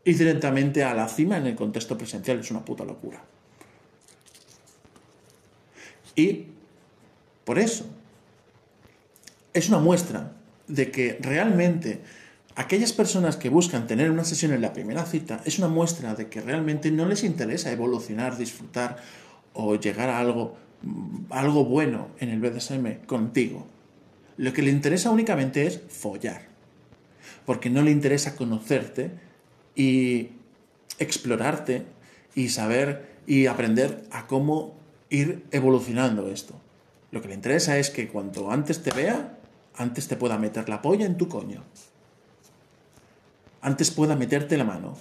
Ir 0.03 0.17
directamente 0.17 0.83
a 0.83 0.95
la 0.95 1.07
cima 1.07 1.37
en 1.37 1.45
el 1.45 1.55
contexto 1.55 1.95
presencial 1.95 2.39
es 2.39 2.49
una 2.49 2.65
puta 2.65 2.83
locura. 2.83 3.23
Y 6.15 6.45
por 7.43 7.59
eso 7.59 7.85
es 9.53 9.69
una 9.69 9.79
muestra 9.79 10.33
de 10.67 10.91
que 10.91 11.17
realmente 11.21 12.01
aquellas 12.55 12.93
personas 12.93 13.37
que 13.37 13.49
buscan 13.49 13.87
tener 13.87 14.09
una 14.09 14.23
sesión 14.23 14.53
en 14.53 14.61
la 14.61 14.73
primera 14.73 15.05
cita 15.05 15.41
es 15.45 15.59
una 15.59 15.67
muestra 15.67 16.15
de 16.15 16.27
que 16.27 16.41
realmente 16.41 16.91
no 16.91 17.05
les 17.05 17.23
interesa 17.23 17.71
evolucionar, 17.71 18.37
disfrutar 18.37 18.97
o 19.53 19.75
llegar 19.75 20.09
a 20.09 20.19
algo, 20.19 20.55
algo 21.29 21.65
bueno 21.65 22.09
en 22.19 22.29
el 22.29 22.39
BDSM 22.39 23.05
contigo. 23.05 23.67
Lo 24.37 24.53
que 24.53 24.61
le 24.61 24.71
interesa 24.71 25.11
únicamente 25.11 25.65
es 25.65 25.81
follar. 25.87 26.41
Porque 27.45 27.69
no 27.69 27.81
le 27.81 27.91
interesa 27.91 28.35
conocerte 28.35 29.11
y 29.75 30.29
explorarte 30.99 31.85
y 32.33 32.49
saber 32.49 33.15
y 33.27 33.45
aprender 33.45 34.03
a 34.11 34.27
cómo 34.27 34.75
ir 35.09 35.45
evolucionando 35.51 36.29
esto. 36.29 36.55
Lo 37.11 37.21
que 37.21 37.27
le 37.29 37.35
interesa 37.35 37.77
es 37.77 37.89
que 37.89 38.07
cuanto 38.07 38.51
antes 38.51 38.83
te 38.83 38.91
vea, 38.91 39.37
antes 39.75 40.07
te 40.07 40.15
pueda 40.15 40.37
meter 40.37 40.69
la 40.69 40.81
polla 40.81 41.05
en 41.05 41.17
tu 41.17 41.27
coño 41.27 41.63
antes 43.65 43.89
pueda 43.89 44.15
meterte 44.15 44.57
la 44.57 44.63
mano. 44.63 44.95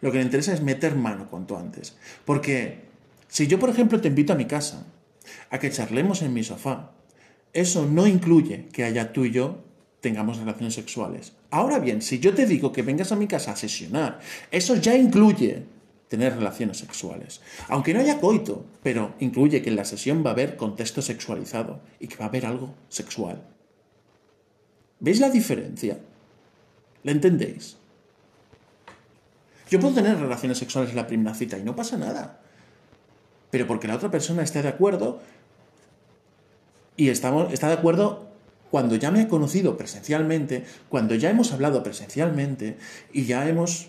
Lo 0.00 0.12
que 0.12 0.18
le 0.18 0.24
interesa 0.24 0.52
es 0.52 0.62
meter 0.62 0.94
mano 0.94 1.28
cuanto 1.28 1.58
antes. 1.58 1.96
Porque 2.24 2.84
si 3.26 3.48
yo, 3.48 3.58
por 3.58 3.70
ejemplo, 3.70 4.00
te 4.00 4.06
invito 4.06 4.32
a 4.32 4.36
mi 4.36 4.46
casa 4.46 4.86
a 5.50 5.58
que 5.58 5.70
charlemos 5.70 6.22
en 6.22 6.32
mi 6.32 6.44
sofá, 6.44 6.92
eso 7.52 7.86
no 7.86 8.06
incluye 8.06 8.68
que 8.72 8.84
haya 8.84 9.12
tú 9.12 9.24
y 9.24 9.32
yo 9.32 9.64
tengamos 10.00 10.38
relaciones 10.38 10.74
sexuales. 10.74 11.32
Ahora 11.50 11.80
bien, 11.80 12.02
si 12.02 12.20
yo 12.20 12.34
te 12.34 12.46
digo 12.46 12.72
que 12.72 12.82
vengas 12.82 13.10
a 13.10 13.16
mi 13.16 13.26
casa 13.26 13.52
a 13.52 13.56
sesionar, 13.56 14.20
eso 14.52 14.76
ya 14.76 14.96
incluye 14.96 15.64
tener 16.12 16.36
relaciones 16.36 16.76
sexuales. 16.76 17.40
Aunque 17.68 17.94
no 17.94 18.00
haya 18.00 18.20
coito, 18.20 18.66
pero 18.82 19.14
incluye 19.18 19.62
que 19.62 19.70
en 19.70 19.76
la 19.76 19.86
sesión 19.86 20.22
va 20.22 20.28
a 20.28 20.32
haber 20.34 20.58
contexto 20.58 21.00
sexualizado 21.00 21.80
y 21.98 22.06
que 22.06 22.16
va 22.16 22.26
a 22.26 22.28
haber 22.28 22.44
algo 22.44 22.74
sexual. 22.90 23.40
¿Veis 25.00 25.20
la 25.20 25.30
diferencia? 25.30 25.98
¿Le 27.02 27.12
entendéis? 27.12 27.78
Yo 29.70 29.80
puedo 29.80 29.94
tener 29.94 30.20
relaciones 30.20 30.58
sexuales 30.58 30.90
en 30.90 30.96
la 30.96 31.06
primera 31.06 31.34
cita 31.34 31.56
y 31.56 31.62
no 31.62 31.74
pasa 31.74 31.96
nada. 31.96 32.42
Pero 33.50 33.66
porque 33.66 33.88
la 33.88 33.96
otra 33.96 34.10
persona 34.10 34.42
esté 34.42 34.60
de 34.60 34.68
acuerdo 34.68 35.22
y 36.94 37.08
estamos, 37.08 37.50
está 37.54 37.68
de 37.68 37.80
acuerdo 37.80 38.28
cuando 38.70 38.96
ya 38.96 39.10
me 39.10 39.22
ha 39.22 39.28
conocido 39.28 39.78
presencialmente, 39.78 40.64
cuando 40.90 41.14
ya 41.14 41.30
hemos 41.30 41.52
hablado 41.52 41.82
presencialmente 41.82 42.76
y 43.14 43.24
ya 43.24 43.48
hemos 43.48 43.88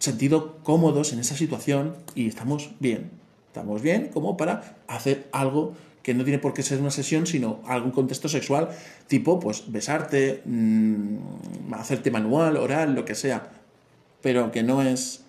sentido 0.00 0.58
cómodos 0.64 1.12
en 1.12 1.20
esa 1.20 1.36
situación 1.36 1.94
y 2.14 2.26
estamos 2.26 2.70
bien. 2.80 3.10
Estamos 3.46 3.82
bien 3.82 4.08
como 4.08 4.36
para 4.36 4.76
hacer 4.88 5.28
algo 5.32 5.74
que 6.02 6.14
no 6.14 6.24
tiene 6.24 6.38
por 6.38 6.54
qué 6.54 6.62
ser 6.62 6.80
una 6.80 6.90
sesión, 6.90 7.26
sino 7.26 7.60
algún 7.66 7.90
contexto 7.90 8.28
sexual, 8.28 8.70
tipo, 9.06 9.38
pues, 9.38 9.70
besarte, 9.70 10.42
mm, 10.44 11.74
hacerte 11.74 12.10
manual, 12.10 12.56
oral, 12.56 12.94
lo 12.94 13.04
que 13.04 13.14
sea, 13.14 13.50
pero 14.22 14.50
que 14.50 14.62
no 14.62 14.82
es 14.82 15.24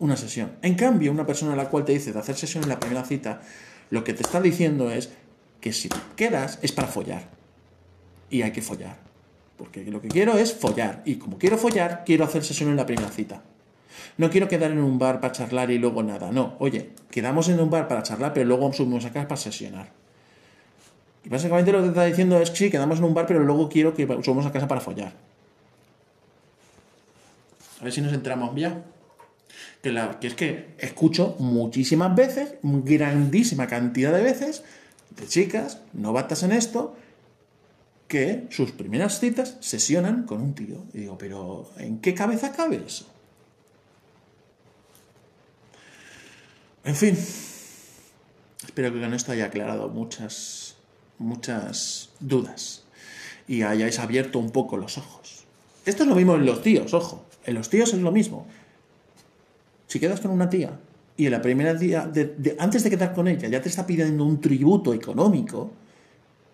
una 0.00 0.16
sesión. 0.16 0.52
En 0.62 0.74
cambio, 0.74 1.12
una 1.12 1.26
persona 1.26 1.52
a 1.52 1.56
la 1.56 1.68
cual 1.68 1.84
te 1.84 1.92
dice 1.92 2.12
de 2.12 2.18
hacer 2.18 2.36
sesión 2.36 2.64
en 2.64 2.68
la 2.68 2.80
primera 2.80 3.04
cita, 3.04 3.40
lo 3.90 4.02
que 4.02 4.12
te 4.12 4.22
está 4.22 4.40
diciendo 4.40 4.90
es 4.90 5.10
que 5.60 5.72
si 5.72 5.88
quedas 6.16 6.58
es 6.62 6.72
para 6.72 6.88
follar. 6.88 7.28
Y 8.30 8.42
hay 8.42 8.50
que 8.50 8.62
follar. 8.62 8.98
Porque 9.56 9.84
lo 9.84 10.00
que 10.00 10.08
quiero 10.08 10.36
es 10.36 10.52
follar. 10.52 11.02
Y 11.04 11.16
como 11.16 11.38
quiero 11.38 11.58
follar, 11.58 12.02
quiero 12.04 12.24
hacer 12.24 12.44
sesión 12.44 12.70
en 12.70 12.76
la 12.76 12.86
primera 12.86 13.08
cita. 13.08 13.42
No 14.16 14.30
quiero 14.30 14.48
quedar 14.48 14.70
en 14.70 14.78
un 14.78 14.98
bar 14.98 15.20
para 15.20 15.32
charlar 15.32 15.70
y 15.70 15.78
luego 15.78 16.02
nada. 16.02 16.30
No, 16.32 16.56
oye, 16.58 16.90
quedamos 17.10 17.48
en 17.48 17.60
un 17.60 17.70
bar 17.70 17.88
para 17.88 18.02
charlar, 18.02 18.32
pero 18.32 18.46
luego 18.46 18.72
subimos 18.72 19.04
a 19.04 19.12
casa 19.12 19.28
para 19.28 19.40
sesionar. 19.40 19.90
Y 21.24 21.28
básicamente 21.28 21.72
lo 21.72 21.82
que 21.82 21.88
está 21.88 22.04
diciendo 22.04 22.40
es 22.40 22.50
que 22.50 22.56
sí, 22.56 22.70
quedamos 22.70 22.98
en 22.98 23.04
un 23.04 23.14
bar, 23.14 23.26
pero 23.26 23.40
luego 23.40 23.68
quiero 23.68 23.94
que 23.94 24.06
subamos 24.22 24.46
a 24.46 24.52
casa 24.52 24.68
para 24.68 24.80
follar. 24.80 25.12
A 27.80 27.84
ver 27.84 27.92
si 27.92 28.00
nos 28.00 28.12
entramos 28.12 28.54
ya. 28.56 28.82
Que, 29.82 29.94
que 30.20 30.26
es 30.26 30.34
que 30.34 30.74
escucho 30.78 31.36
muchísimas 31.38 32.14
veces, 32.14 32.54
grandísima 32.62 33.66
cantidad 33.66 34.12
de 34.12 34.22
veces, 34.22 34.64
de 35.16 35.26
chicas 35.26 35.80
novatas 35.92 36.42
en 36.42 36.52
esto, 36.52 36.96
que 38.08 38.46
sus 38.50 38.72
primeras 38.72 39.20
citas 39.20 39.56
sesionan 39.60 40.24
con 40.24 40.40
un 40.40 40.54
tío. 40.54 40.84
Y 40.92 41.00
digo, 41.00 41.18
pero 41.18 41.70
¿en 41.78 42.00
qué 42.00 42.14
cabeza 42.14 42.52
cabe 42.52 42.82
eso? 42.84 43.06
En 46.88 46.96
fin, 46.96 47.18
espero 48.64 48.90
que 48.94 48.98
con 48.98 49.12
esto 49.12 49.32
haya 49.32 49.44
aclarado 49.44 49.90
muchas 49.90 50.76
muchas 51.18 52.08
dudas 52.18 52.84
y 53.46 53.60
hayáis 53.60 53.98
abierto 53.98 54.38
un 54.38 54.48
poco 54.52 54.78
los 54.78 54.96
ojos. 54.96 55.44
Esto 55.84 56.04
es 56.04 56.08
lo 56.08 56.14
mismo 56.14 56.36
en 56.36 56.46
los 56.46 56.62
tíos, 56.62 56.94
ojo. 56.94 57.26
En 57.44 57.56
los 57.56 57.68
tíos 57.68 57.92
es 57.92 58.00
lo 58.00 58.10
mismo. 58.10 58.46
Si 59.86 60.00
quedas 60.00 60.20
con 60.20 60.30
una 60.30 60.48
tía 60.48 60.80
y 61.18 61.26
en 61.26 61.32
la 61.32 61.42
primera 61.42 61.74
día, 61.74 62.06
de, 62.06 62.56
antes 62.58 62.82
de 62.84 62.88
quedar 62.88 63.12
con 63.12 63.28
ella, 63.28 63.48
ya 63.48 63.60
te 63.60 63.68
está 63.68 63.86
pidiendo 63.86 64.24
un 64.24 64.40
tributo 64.40 64.94
económico, 64.94 65.70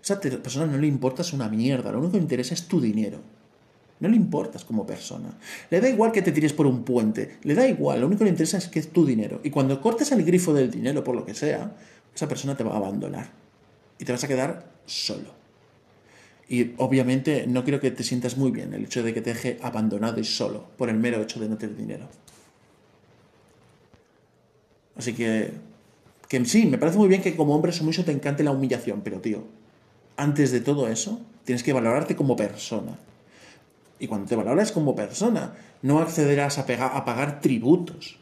a 0.00 0.02
esa 0.02 0.20
persona 0.20 0.66
no 0.66 0.78
le 0.78 0.88
importas 0.88 1.32
una 1.32 1.48
mierda. 1.48 1.92
Lo 1.92 1.98
único 1.98 2.10
que 2.10 2.18
le 2.18 2.24
interesa 2.24 2.54
es 2.54 2.66
tu 2.66 2.80
dinero. 2.80 3.20
No 4.00 4.08
le 4.08 4.16
importas 4.16 4.64
como 4.64 4.86
persona. 4.86 5.30
Le 5.70 5.80
da 5.80 5.88
igual 5.88 6.12
que 6.12 6.22
te 6.22 6.32
tires 6.32 6.52
por 6.52 6.66
un 6.66 6.84
puente. 6.84 7.38
Le 7.42 7.54
da 7.54 7.66
igual. 7.66 8.00
Lo 8.00 8.06
único 8.06 8.20
que 8.20 8.24
le 8.24 8.30
interesa 8.30 8.58
es 8.58 8.68
que 8.68 8.80
es 8.80 8.92
tu 8.92 9.06
dinero. 9.06 9.40
Y 9.44 9.50
cuando 9.50 9.80
cortes 9.80 10.10
el 10.12 10.24
grifo 10.24 10.52
del 10.52 10.70
dinero, 10.70 11.04
por 11.04 11.14
lo 11.14 11.24
que 11.24 11.34
sea, 11.34 11.74
esa 12.14 12.28
persona 12.28 12.56
te 12.56 12.64
va 12.64 12.72
a 12.72 12.76
abandonar 12.76 13.30
y 13.98 14.04
te 14.04 14.12
vas 14.12 14.24
a 14.24 14.28
quedar 14.28 14.72
solo. 14.86 15.44
Y 16.48 16.72
obviamente 16.76 17.46
no 17.46 17.64
quiero 17.64 17.80
que 17.80 17.90
te 17.90 18.02
sientas 18.02 18.36
muy 18.36 18.50
bien 18.50 18.74
el 18.74 18.84
hecho 18.84 19.02
de 19.02 19.14
que 19.14 19.22
te 19.22 19.32
deje 19.32 19.58
abandonado 19.62 20.20
y 20.20 20.24
solo 20.24 20.66
por 20.76 20.90
el 20.90 20.96
mero 20.96 21.22
hecho 21.22 21.40
de 21.40 21.48
no 21.48 21.56
tener 21.56 21.76
dinero. 21.76 22.08
Así 24.96 25.14
que, 25.14 25.52
que 26.28 26.44
sí, 26.44 26.66
me 26.66 26.78
parece 26.78 26.98
muy 26.98 27.08
bien 27.08 27.22
que 27.22 27.34
como 27.34 27.54
hombre 27.54 27.72
mucho 27.82 28.04
te 28.04 28.12
encante 28.12 28.44
la 28.44 28.52
humillación, 28.52 29.00
pero 29.02 29.20
tío, 29.20 29.44
antes 30.16 30.52
de 30.52 30.60
todo 30.60 30.88
eso, 30.88 31.20
tienes 31.44 31.62
que 31.62 31.72
valorarte 31.72 32.14
como 32.14 32.36
persona. 32.36 32.98
Y 34.04 34.06
cuando 34.06 34.28
te 34.28 34.36
valoras 34.36 34.70
como 34.70 34.94
persona, 34.94 35.54
no 35.80 36.00
accederás 36.00 36.58
a, 36.58 36.66
a 36.84 37.04
pagar 37.06 37.40
tributos 37.40 38.18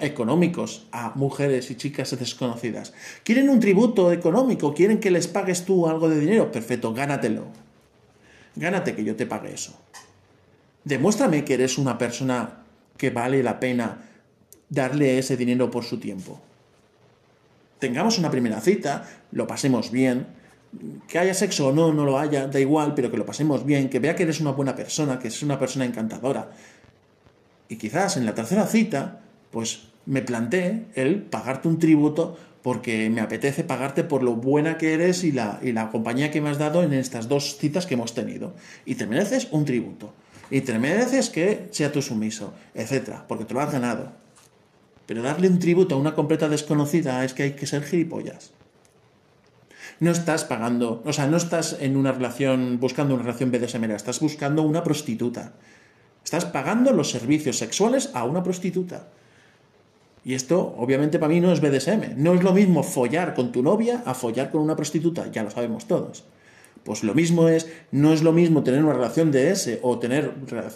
económicos 0.00 0.86
a 0.92 1.10
mujeres 1.16 1.68
y 1.72 1.74
chicas 1.74 2.16
desconocidas. 2.16 2.94
¿Quieren 3.24 3.48
un 3.48 3.58
tributo 3.58 4.12
económico? 4.12 4.72
¿Quieren 4.72 5.00
que 5.00 5.10
les 5.10 5.26
pagues 5.26 5.64
tú 5.64 5.88
algo 5.88 6.08
de 6.08 6.20
dinero? 6.20 6.52
Perfecto, 6.52 6.94
gánatelo. 6.94 7.46
Gánate 8.54 8.94
que 8.94 9.02
yo 9.02 9.16
te 9.16 9.26
pague 9.26 9.52
eso. 9.52 9.76
Demuéstrame 10.84 11.44
que 11.44 11.54
eres 11.54 11.76
una 11.76 11.98
persona 11.98 12.62
que 12.96 13.10
vale 13.10 13.42
la 13.42 13.58
pena 13.58 13.98
darle 14.68 15.18
ese 15.18 15.36
dinero 15.36 15.72
por 15.72 15.82
su 15.82 15.98
tiempo. 15.98 16.40
tengamos 17.80 18.16
una 18.16 18.30
primera 18.30 18.60
cita, 18.60 19.08
lo 19.32 19.48
pasemos 19.48 19.90
bien, 19.90 20.28
que 21.08 21.18
haya 21.18 21.34
sexo 21.34 21.68
o 21.68 21.72
no, 21.72 21.92
no 21.92 22.04
lo 22.04 22.18
haya, 22.18 22.46
da 22.46 22.60
igual, 22.60 22.94
pero 22.94 23.10
que 23.10 23.16
lo 23.16 23.26
pasemos 23.26 23.64
bien, 23.64 23.88
que 23.88 23.98
vea 23.98 24.14
que 24.14 24.24
eres 24.24 24.40
una 24.40 24.52
buena 24.52 24.74
persona, 24.74 25.18
que 25.18 25.28
eres 25.28 25.42
una 25.42 25.58
persona 25.58 25.84
encantadora. 25.84 26.50
Y 27.68 27.76
quizás 27.76 28.16
en 28.16 28.26
la 28.26 28.34
tercera 28.34 28.66
cita, 28.66 29.20
pues 29.50 29.88
me 30.06 30.22
planteé 30.22 30.86
el 30.94 31.22
pagarte 31.22 31.68
un 31.68 31.78
tributo 31.78 32.36
porque 32.62 33.10
me 33.10 33.20
apetece 33.20 33.62
pagarte 33.62 34.04
por 34.04 34.22
lo 34.22 34.36
buena 34.36 34.78
que 34.78 34.94
eres 34.94 35.22
y 35.22 35.32
la, 35.32 35.60
y 35.62 35.72
la 35.72 35.90
compañía 35.90 36.30
que 36.30 36.40
me 36.40 36.48
has 36.48 36.58
dado 36.58 36.82
en 36.82 36.94
estas 36.94 37.28
dos 37.28 37.58
citas 37.58 37.84
que 37.84 37.94
hemos 37.94 38.14
tenido. 38.14 38.54
Y 38.86 38.94
te 38.94 39.06
mereces 39.06 39.48
un 39.50 39.66
tributo. 39.66 40.14
Y 40.50 40.62
te 40.62 40.78
mereces 40.78 41.28
que 41.28 41.68
sea 41.72 41.92
tu 41.92 42.00
sumiso, 42.00 42.54
etc. 42.74 43.20
Porque 43.28 43.44
te 43.44 43.52
lo 43.52 43.60
has 43.60 43.70
ganado. 43.70 44.12
Pero 45.06 45.22
darle 45.22 45.48
un 45.48 45.58
tributo 45.58 45.94
a 45.94 45.98
una 45.98 46.14
completa 46.14 46.48
desconocida 46.48 47.22
es 47.24 47.34
que 47.34 47.42
hay 47.42 47.52
que 47.52 47.66
ser 47.66 47.82
gilipollas. 47.82 48.52
No 50.00 50.10
estás 50.10 50.44
pagando, 50.44 51.02
o 51.04 51.12
sea, 51.12 51.26
no 51.26 51.36
estás 51.36 51.76
en 51.80 51.96
una 51.96 52.12
relación, 52.12 52.78
buscando 52.80 53.14
una 53.14 53.22
relación 53.22 53.50
BDSM, 53.50 53.84
estás 53.90 54.20
buscando 54.20 54.62
una 54.62 54.82
prostituta. 54.82 55.52
Estás 56.24 56.46
pagando 56.46 56.92
los 56.92 57.10
servicios 57.10 57.58
sexuales 57.58 58.10
a 58.14 58.24
una 58.24 58.42
prostituta. 58.42 59.08
Y 60.24 60.32
esto, 60.34 60.74
obviamente, 60.78 61.18
para 61.18 61.32
mí 61.32 61.40
no 61.40 61.52
es 61.52 61.60
BDSM. 61.60 62.14
No 62.16 62.32
es 62.32 62.42
lo 62.42 62.52
mismo 62.52 62.82
follar 62.82 63.34
con 63.34 63.52
tu 63.52 63.62
novia 63.62 64.02
a 64.06 64.14
follar 64.14 64.50
con 64.50 64.62
una 64.62 64.74
prostituta, 64.74 65.30
ya 65.30 65.42
lo 65.42 65.50
sabemos 65.50 65.86
todos. 65.86 66.24
Pues 66.82 67.04
lo 67.04 67.14
mismo 67.14 67.48
es, 67.48 67.70
no 67.92 68.12
es 68.12 68.22
lo 68.22 68.32
mismo 68.32 68.62
tener 68.62 68.82
una 68.82 68.94
relación 68.94 69.30
DS 69.30 69.78
o 69.82 69.98
tener 69.98 70.32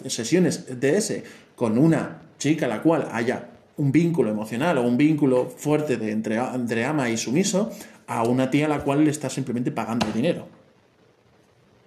sesiones 0.07 0.79
DS 0.79 1.23
con 1.55 1.77
una 1.77 2.21
chica 2.37 2.65
a 2.65 2.69
la 2.69 2.81
cual 2.81 3.09
haya 3.11 3.49
un 3.77 3.91
vínculo 3.91 4.29
emocional 4.29 4.77
o 4.77 4.83
un 4.83 4.97
vínculo 4.97 5.49
fuerte 5.49 5.97
de 5.97 6.11
entre, 6.11 6.37
entre 6.37 6.85
ama 6.85 7.09
y 7.09 7.17
sumiso 7.17 7.71
a 8.09 8.23
una 8.23 8.49
tía 8.49 8.65
a 8.65 8.69
la 8.69 8.83
cual 8.83 9.05
le 9.05 9.11
estás 9.11 9.31
simplemente 9.31 9.71
pagando 9.71 10.11
dinero 10.11 10.47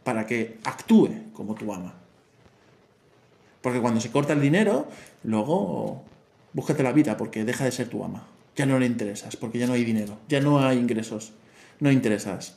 para 0.05 0.25
que 0.25 0.59
actúe 0.65 1.11
como 1.35 1.57
tu 1.57 1.73
ama. 1.75 1.95
Porque 3.61 3.81
cuando 3.81 4.01
se 4.01 4.13
corta 4.13 4.33
el 4.33 4.41
dinero, 4.41 4.87
luego 5.25 6.03
búscate 6.53 6.85
la 6.85 6.93
vida 6.93 7.17
porque 7.17 7.45
deja 7.45 7.65
de 7.65 7.73
ser 7.73 7.89
tu 7.89 8.05
ama. 8.05 8.25
Ya 8.55 8.67
no 8.67 8.79
le 8.79 8.87
interesas, 8.87 9.35
porque 9.35 9.59
ya 9.59 9.67
no 9.67 9.73
hay 9.73 9.85
dinero, 9.85 10.17
ya 10.29 10.41
no 10.41 10.61
hay 10.61 10.79
ingresos, 10.79 11.33
no 11.81 11.91
interesas. 11.91 12.55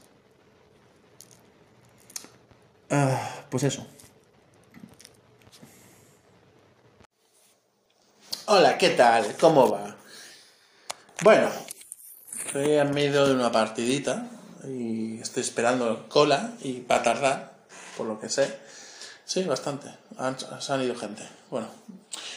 Ah, 2.92 3.46
pues 3.50 3.64
eso. 3.64 3.88
Hola, 8.46 8.78
¿qué 8.78 8.90
tal? 8.92 9.36
¿Cómo 9.40 9.72
va? 9.72 9.96
Bueno, 11.24 11.50
estoy 12.56 12.78
en 12.78 12.92
medio 12.94 13.28
de 13.28 13.34
una 13.34 13.52
partidita 13.52 14.30
y 14.66 15.20
estoy 15.20 15.44
esperando 15.44 16.08
cola 16.08 16.54
y 16.64 16.80
va 16.90 16.96
a 16.96 17.04
tardar, 17.04 17.52
por 17.98 18.08
lo 18.08 18.18
que 18.18 18.30
sé. 18.30 18.60
Sí, 19.26 19.44
bastante. 19.44 19.90
Han, 20.18 20.38
han 20.70 20.82
ido 20.82 20.96
gente. 20.96 21.24
Bueno, 21.50 21.68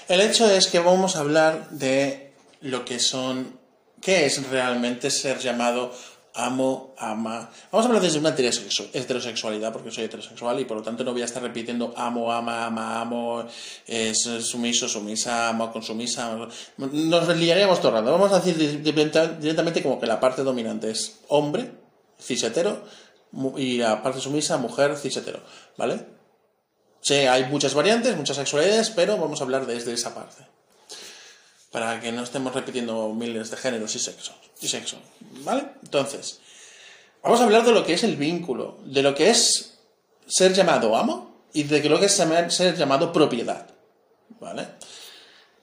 el 0.09 0.20
hecho 0.20 0.50
es 0.50 0.66
que 0.66 0.81
vamos 0.81 1.14
a 1.14 1.20
hablar 1.20 1.70
de 1.70 2.33
lo 2.62 2.85
que 2.85 2.98
son, 2.98 3.61
qué 4.00 4.26
es 4.26 4.44
realmente 4.48 5.12
ser 5.12 5.38
llamado 5.38 5.94
amo, 6.38 6.94
ama. 6.98 7.51
Vamos 7.72 7.85
a 7.85 7.88
hablar 7.88 8.03
desde 8.03 8.18
una 8.18 8.31
heterosexualidad, 8.31 9.72
porque 9.72 9.90
soy 9.90 10.05
heterosexual 10.05 10.61
y 10.61 10.64
por 10.64 10.77
lo 10.77 10.83
tanto 10.83 11.03
no 11.05 11.12
voy 11.12 11.22
a 11.22 11.24
estar 11.24 11.42
repitiendo 11.42 11.92
amo, 11.96 12.33
ama, 12.33 12.64
ama, 12.64 13.01
amo, 13.01 13.44
es 13.87 14.22
sumiso, 14.22 14.88
sumisa, 14.88 15.48
amo, 15.48 15.72
consumisa. 15.72 16.38
Nos 16.77 17.37
liaríamos 17.37 17.81
todo 17.81 17.88
el 17.88 17.98
rato. 17.98 18.12
Vamos 18.12 18.33
a 18.33 18.40
decir 18.40 18.81
directamente 18.81 19.83
como 19.83 19.98
que 19.98 20.07
la 20.07 20.20
parte 20.20 20.42
dominante 20.42 20.90
es 20.90 21.20
hombre, 21.29 21.72
cis 22.20 22.44
hetero, 22.44 22.85
y 23.57 23.79
la 23.79 24.03
parte 24.03 24.20
sumisa, 24.20 24.57
mujer, 24.57 24.96
cis 24.96 25.16
hetero, 25.16 25.40
¿vale? 25.77 26.07
Sí, 27.01 27.14
hay 27.14 27.44
muchas 27.44 27.74
variantes, 27.74 28.16
muchas 28.16 28.37
sexualidades, 28.37 28.90
pero 28.90 29.16
vamos 29.16 29.40
a 29.40 29.44
hablar 29.44 29.66
desde 29.66 29.92
esa 29.92 30.14
parte. 30.14 30.46
Para 31.70 32.00
que 32.00 32.12
no 32.12 32.22
estemos 32.22 32.54
repitiendo 32.54 33.12
miles 33.12 33.50
de 33.50 33.57
géneros 33.57 33.94
y 33.94 33.98
sexos. 33.98 34.35
Y 34.61 34.68
sexo. 34.68 34.98
¿Vale? 35.44 35.64
Entonces, 35.83 36.40
vamos 37.22 37.40
a 37.40 37.44
hablar 37.44 37.64
de 37.64 37.72
lo 37.72 37.85
que 37.85 37.94
es 37.94 38.04
el 38.04 38.16
vínculo, 38.16 38.78
de 38.85 39.02
lo 39.02 39.14
que 39.14 39.31
es 39.31 39.78
ser 40.26 40.54
llamado 40.54 40.96
amo 40.96 41.44
y 41.52 41.64
de 41.64 41.87
lo 41.88 41.98
que 42.00 42.07
es 42.07 42.12
ser 42.12 42.76
llamado 42.76 43.12
propiedad. 43.12 43.66
¿Vale? 44.40 44.66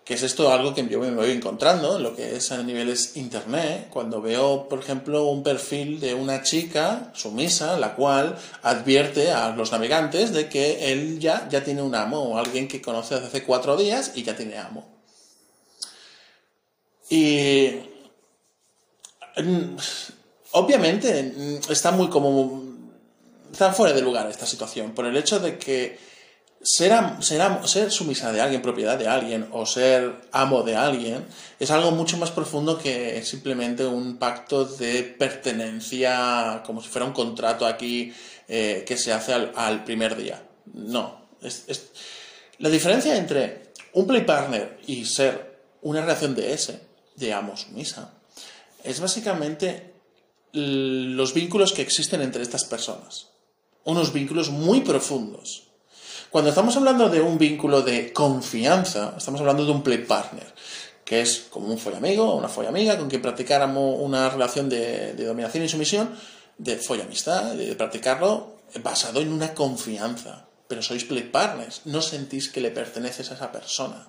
que 0.06 0.14
es 0.14 0.22
esto 0.22 0.54
algo 0.54 0.76
que 0.76 0.88
yo 0.88 1.00
me 1.00 1.10
voy 1.10 1.32
encontrando, 1.32 1.98
lo 1.98 2.16
que 2.16 2.36
es 2.36 2.52
a 2.52 2.62
niveles 2.62 3.18
internet, 3.18 3.88
cuando 3.90 4.22
veo, 4.22 4.70
por 4.70 4.78
ejemplo, 4.78 5.26
un 5.26 5.42
perfil 5.42 6.00
de 6.00 6.14
una 6.14 6.44
chica 6.44 7.12
sumisa, 7.16 7.80
la 7.80 7.96
cual 7.96 8.38
advierte 8.62 9.32
a 9.32 9.50
los 9.50 9.72
navegantes 9.72 10.32
de 10.32 10.48
que 10.48 10.92
él 10.92 11.20
ya, 11.20 11.50
ya 11.50 11.64
tiene 11.64 11.82
un 11.82 11.96
amo, 11.96 12.20
o 12.20 12.38
alguien 12.38 12.68
que 12.68 12.84
conoce 12.84 13.16
desde 13.16 13.28
hace 13.28 13.44
cuatro 13.44 13.78
días 13.78 14.12
y 14.14 14.22
ya 14.22 14.36
tiene 14.36 14.60
amo. 14.60 14.95
Y 17.10 17.70
mm, 19.38 19.76
obviamente 20.52 21.24
mm, 21.24 21.72
está 21.72 21.92
muy 21.92 22.10
como... 22.10 22.64
está 23.52 23.74
fuera 23.74 23.94
de 23.94 24.02
lugar 24.02 24.30
esta 24.30 24.46
situación, 24.46 24.92
por 24.92 25.06
el 25.06 25.18
hecho 25.18 25.40
de 25.40 25.58
que 25.58 25.98
ser, 26.66 26.94
ser, 27.22 27.92
sumisa 27.92 28.32
de 28.32 28.42
alguien, 28.42 28.62
propiedad 28.62 28.98
de 28.98 29.08
alguien, 29.08 29.48
o 29.52 29.66
ser 29.66 30.16
amo 30.32 30.64
de 30.64 30.76
alguien, 30.76 31.26
es 31.60 31.70
algo 31.70 31.92
mucho 31.92 32.18
más 32.18 32.32
profundo 32.32 32.80
que 32.80 33.24
simplemente 33.24 33.86
un 33.86 34.18
pacto 34.18 34.66
de 34.66 35.04
pertenencia, 35.04 36.64
como 36.66 36.82
si 36.82 36.90
fuera 36.90 37.06
un 37.06 37.14
contrato 37.14 37.68
aquí 37.68 38.12
eh, 38.48 38.84
que 38.86 38.98
se 38.98 39.14
hace 39.14 39.34
al, 39.34 39.84
primer 39.84 40.16
día. 40.16 40.42
No. 40.74 41.28
La 42.58 42.70
diferencia 42.70 43.16
entre 43.16 43.74
un 43.94 44.08
play 44.08 44.22
partner 44.22 44.80
y 44.88 45.06
ser 45.06 45.60
una 45.84 46.02
relación 46.02 46.34
de 46.34 46.54
ese, 46.54 46.80
de 47.16 47.34
amo 47.34 47.58
sumisa, 47.58 48.14
es 48.84 49.00
básicamente 49.00 49.94
los 50.52 51.34
vínculos 51.34 51.74
que 51.74 51.82
existen 51.82 52.22
entre 52.22 52.44
estas 52.44 52.66
personas. 52.66 53.30
Unos 53.84 54.14
vínculos 54.14 54.50
muy 54.50 54.82
profundos 54.82 55.66
cuando 56.36 56.50
estamos 56.50 56.76
hablando 56.76 57.08
de 57.08 57.22
un 57.22 57.38
vínculo 57.38 57.82
de 57.82 58.12
confianza, 58.12 59.14
estamos 59.18 59.40
hablando 59.40 59.64
de 59.64 59.72
un 59.72 59.82
play 59.82 60.00
partner, 60.00 60.46
que 61.06 61.22
es 61.22 61.48
como 61.50 61.68
un 61.68 61.78
follamigo 61.78 62.26
o 62.26 62.36
una 62.36 62.50
follamiga 62.50 62.98
con 62.98 63.08
quien 63.08 63.22
practicáramos 63.22 63.96
una 64.02 64.30
relación 64.30 64.68
de, 64.68 65.14
dominación 65.14 65.64
y 65.64 65.70
sumisión, 65.70 66.14
de 66.58 66.76
follamistad, 66.76 67.54
de 67.54 67.74
practicarlo 67.76 68.58
basado 68.84 69.22
en 69.22 69.32
una 69.32 69.54
confianza. 69.54 70.50
Pero 70.68 70.82
sois 70.82 71.06
play 71.06 71.30
partners, 71.30 71.82
no 71.86 72.02
sentís 72.02 72.50
que 72.50 72.62
le 72.62 72.72
perteneces 72.72 73.30
a 73.30 73.36
esa 73.36 73.52
persona. 73.52 74.08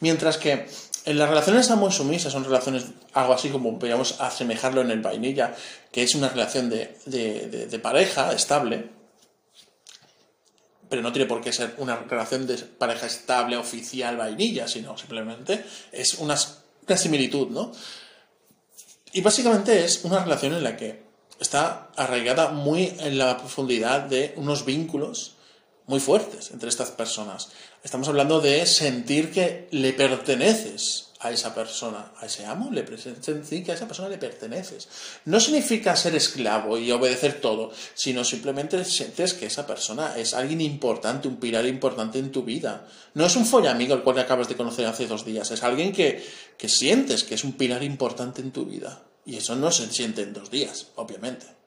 Mientras 0.00 0.38
que 0.38 0.66
en 1.04 1.18
las 1.18 1.28
relaciones 1.28 1.70
amo 1.70 1.90
sumisas 1.90 2.32
son 2.32 2.44
relaciones, 2.44 2.86
algo 3.12 3.34
así 3.34 3.50
como 3.50 3.78
podríamos 3.78 4.20
asemejarlo 4.20 4.80
en 4.80 4.90
el 4.90 5.00
vainilla, 5.00 5.54
que 5.92 6.02
es 6.02 6.14
una 6.14 6.30
relación 6.30 6.70
de 6.70 7.80
pareja 7.82 8.32
estable, 8.32 8.98
pero 10.88 11.02
no 11.02 11.12
tiene 11.12 11.26
por 11.26 11.40
qué 11.40 11.52
ser 11.52 11.74
una 11.78 11.96
relación 11.96 12.46
de 12.46 12.56
pareja 12.56 13.06
estable, 13.06 13.56
oficial, 13.56 14.16
vainilla, 14.16 14.66
sino 14.66 14.96
simplemente 14.96 15.64
es 15.92 16.14
una, 16.14 16.36
similitud, 16.96 17.48
¿no? 17.48 17.72
Y 19.12 19.20
básicamente 19.20 19.84
es 19.84 20.04
una 20.04 20.22
relación 20.24 20.54
en 20.54 20.62
la 20.62 20.76
que 20.76 21.02
está 21.40 21.90
arraigada 21.96 22.50
muy 22.50 22.94
en 22.98 23.18
la 23.18 23.36
profundidad 23.36 24.02
de 24.02 24.32
unos 24.36 24.64
vínculos 24.64 25.34
muy 25.88 26.00
fuertes 26.00 26.52
entre 26.52 26.68
estas 26.68 26.90
personas. 26.92 27.48
Estamos 27.82 28.08
hablando 28.08 28.40
de 28.40 28.64
sentir 28.66 29.32
que 29.32 29.68
le 29.72 29.92
perteneces 29.94 31.08
a 31.20 31.32
esa 31.32 31.54
persona, 31.54 32.12
a 32.18 32.26
ese 32.26 32.46
amo, 32.46 32.70
le 32.70 32.82
decir 32.82 33.64
que 33.64 33.72
a 33.72 33.74
esa 33.74 33.88
persona 33.88 34.08
le 34.08 34.18
perteneces. 34.18 34.88
No 35.24 35.40
significa 35.40 35.96
ser 35.96 36.14
esclavo 36.14 36.78
y 36.78 36.92
obedecer 36.92 37.40
todo, 37.40 37.72
sino 37.94 38.22
simplemente 38.22 38.84
sientes 38.84 39.34
que 39.34 39.46
esa 39.46 39.66
persona 39.66 40.16
es 40.16 40.34
alguien 40.34 40.60
importante, 40.60 41.26
un 41.26 41.40
pilar 41.40 41.66
importante 41.66 42.18
en 42.18 42.30
tu 42.30 42.44
vida. 42.44 42.86
No 43.14 43.26
es 43.26 43.34
un 43.34 43.46
follamigo 43.46 43.94
el 43.94 44.02
cual 44.02 44.18
acabas 44.18 44.48
de 44.48 44.56
conocer 44.56 44.86
hace 44.86 45.06
dos 45.06 45.24
días, 45.24 45.50
es 45.50 45.62
alguien 45.62 45.92
que, 45.92 46.24
que 46.56 46.68
sientes 46.68 47.24
que 47.24 47.34
es 47.34 47.42
un 47.42 47.52
pilar 47.52 47.82
importante 47.82 48.40
en 48.40 48.52
tu 48.52 48.66
vida. 48.66 49.02
Y 49.24 49.36
eso 49.36 49.56
no 49.56 49.72
se 49.72 49.90
siente 49.90 50.22
en 50.22 50.32
dos 50.32 50.50
días, 50.50 50.88
obviamente. 50.94 51.57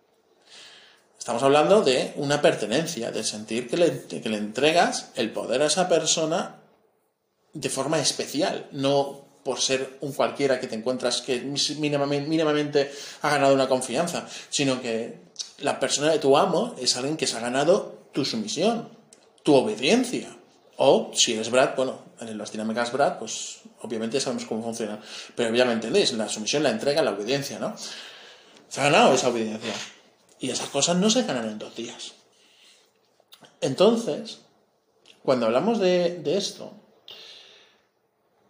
Estamos 1.22 1.44
hablando 1.44 1.84
de 1.84 2.14
una 2.16 2.42
pertenencia, 2.42 3.12
de 3.12 3.24
sentir 3.24 3.70
que 3.70 3.78
le, 3.78 4.08
que 4.08 4.28
le 4.28 4.38
entregas 4.38 5.12
el 5.14 5.30
poder 5.30 5.62
a 5.62 5.68
esa 5.68 5.88
persona 5.88 6.64
de 7.54 7.70
forma 7.70 8.00
especial, 8.00 8.68
no 8.72 9.24
por 9.44 9.62
ser 9.62 10.00
un 10.02 10.14
cualquiera 10.14 10.60
que 10.60 10.66
te 10.66 10.74
encuentras 10.74 11.22
que 11.22 11.42
mínimamente, 11.42 12.92
ha 13.22 13.30
ganado 13.30 13.54
una 13.54 13.68
confianza, 13.68 14.28
sino 14.50 14.82
que 14.82 15.20
la 15.60 15.80
persona 15.80 16.12
de 16.12 16.18
tu 16.18 16.36
amo 16.36 16.74
es 16.82 16.96
alguien 16.98 17.18
que 17.18 17.28
se 17.28 17.38
ha 17.38 17.42
ganado 17.42 18.00
tu 18.14 18.26
sumisión, 18.26 18.90
tu 19.44 19.54
obediencia. 19.54 20.36
O 20.78 21.12
si 21.14 21.34
eres 21.34 21.52
Brad, 21.52 21.76
bueno, 21.76 22.04
en 22.20 22.36
las 22.36 22.52
dinámicas 22.52 22.92
Brad, 22.92 23.20
pues 23.20 23.60
obviamente 23.84 24.20
sabemos 24.20 24.46
cómo 24.46 24.64
funciona. 24.64 25.00
Pero 25.36 25.54
ya 25.54 25.66
me 25.66 25.74
entendéis, 25.74 26.14
la 26.14 26.28
sumisión, 26.28 26.64
la 26.64 26.72
entrega, 26.72 27.04
la 27.04 27.12
obediencia, 27.12 27.60
¿no? 27.60 27.76
Se 28.70 28.82
ha 28.82 28.86
ganado 28.86 29.14
esa 29.14 29.30
obediencia. 29.30 29.74
Y 30.42 30.50
esas 30.50 30.70
cosas 30.70 30.98
no 30.98 31.10
se 31.10 31.24
ganan 31.24 31.48
en 31.48 31.60
dos 31.60 31.76
días. 31.76 32.14
Entonces, 33.62 34.40
cuando 35.24 35.46
hablamos 35.46 35.80
de, 35.80 36.20
esto, 36.26 36.74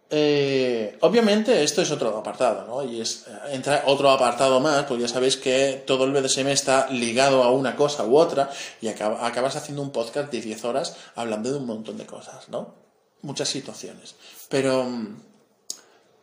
eh, 0.08 0.96
obviamente 1.02 1.62
esto 1.62 1.82
es 1.82 1.90
otro 1.90 2.16
apartado, 2.16 2.66
¿no? 2.66 2.90
Y 2.90 3.02
es, 3.02 3.26
entra 3.50 3.84
otro 3.86 4.10
apartado 4.10 4.58
más, 4.58 4.84
pues 4.86 5.02
ya 5.02 5.08
sabéis 5.08 5.36
que 5.36 5.84
todo 5.86 6.04
el 6.04 6.12
BDSM 6.12 6.48
está 6.48 6.88
ligado 6.88 7.44
a 7.44 7.52
una 7.52 7.76
cosa 7.76 8.04
u 8.06 8.16
otra 8.16 8.50
y 8.80 8.88
acabas 8.88 9.56
haciendo 9.56 9.82
un 9.82 9.92
podcast 9.92 10.32
de 10.32 10.40
10 10.40 10.64
horas 10.64 10.96
hablando 11.14 11.52
de 11.52 11.58
un 11.58 11.66
montón 11.66 11.98
de 11.98 12.06
cosas, 12.06 12.48
¿no? 12.48 12.74
Muchas 13.20 13.48
situaciones. 13.48 14.16
Pero... 14.48 14.88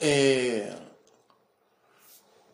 Eh, 0.02 0.74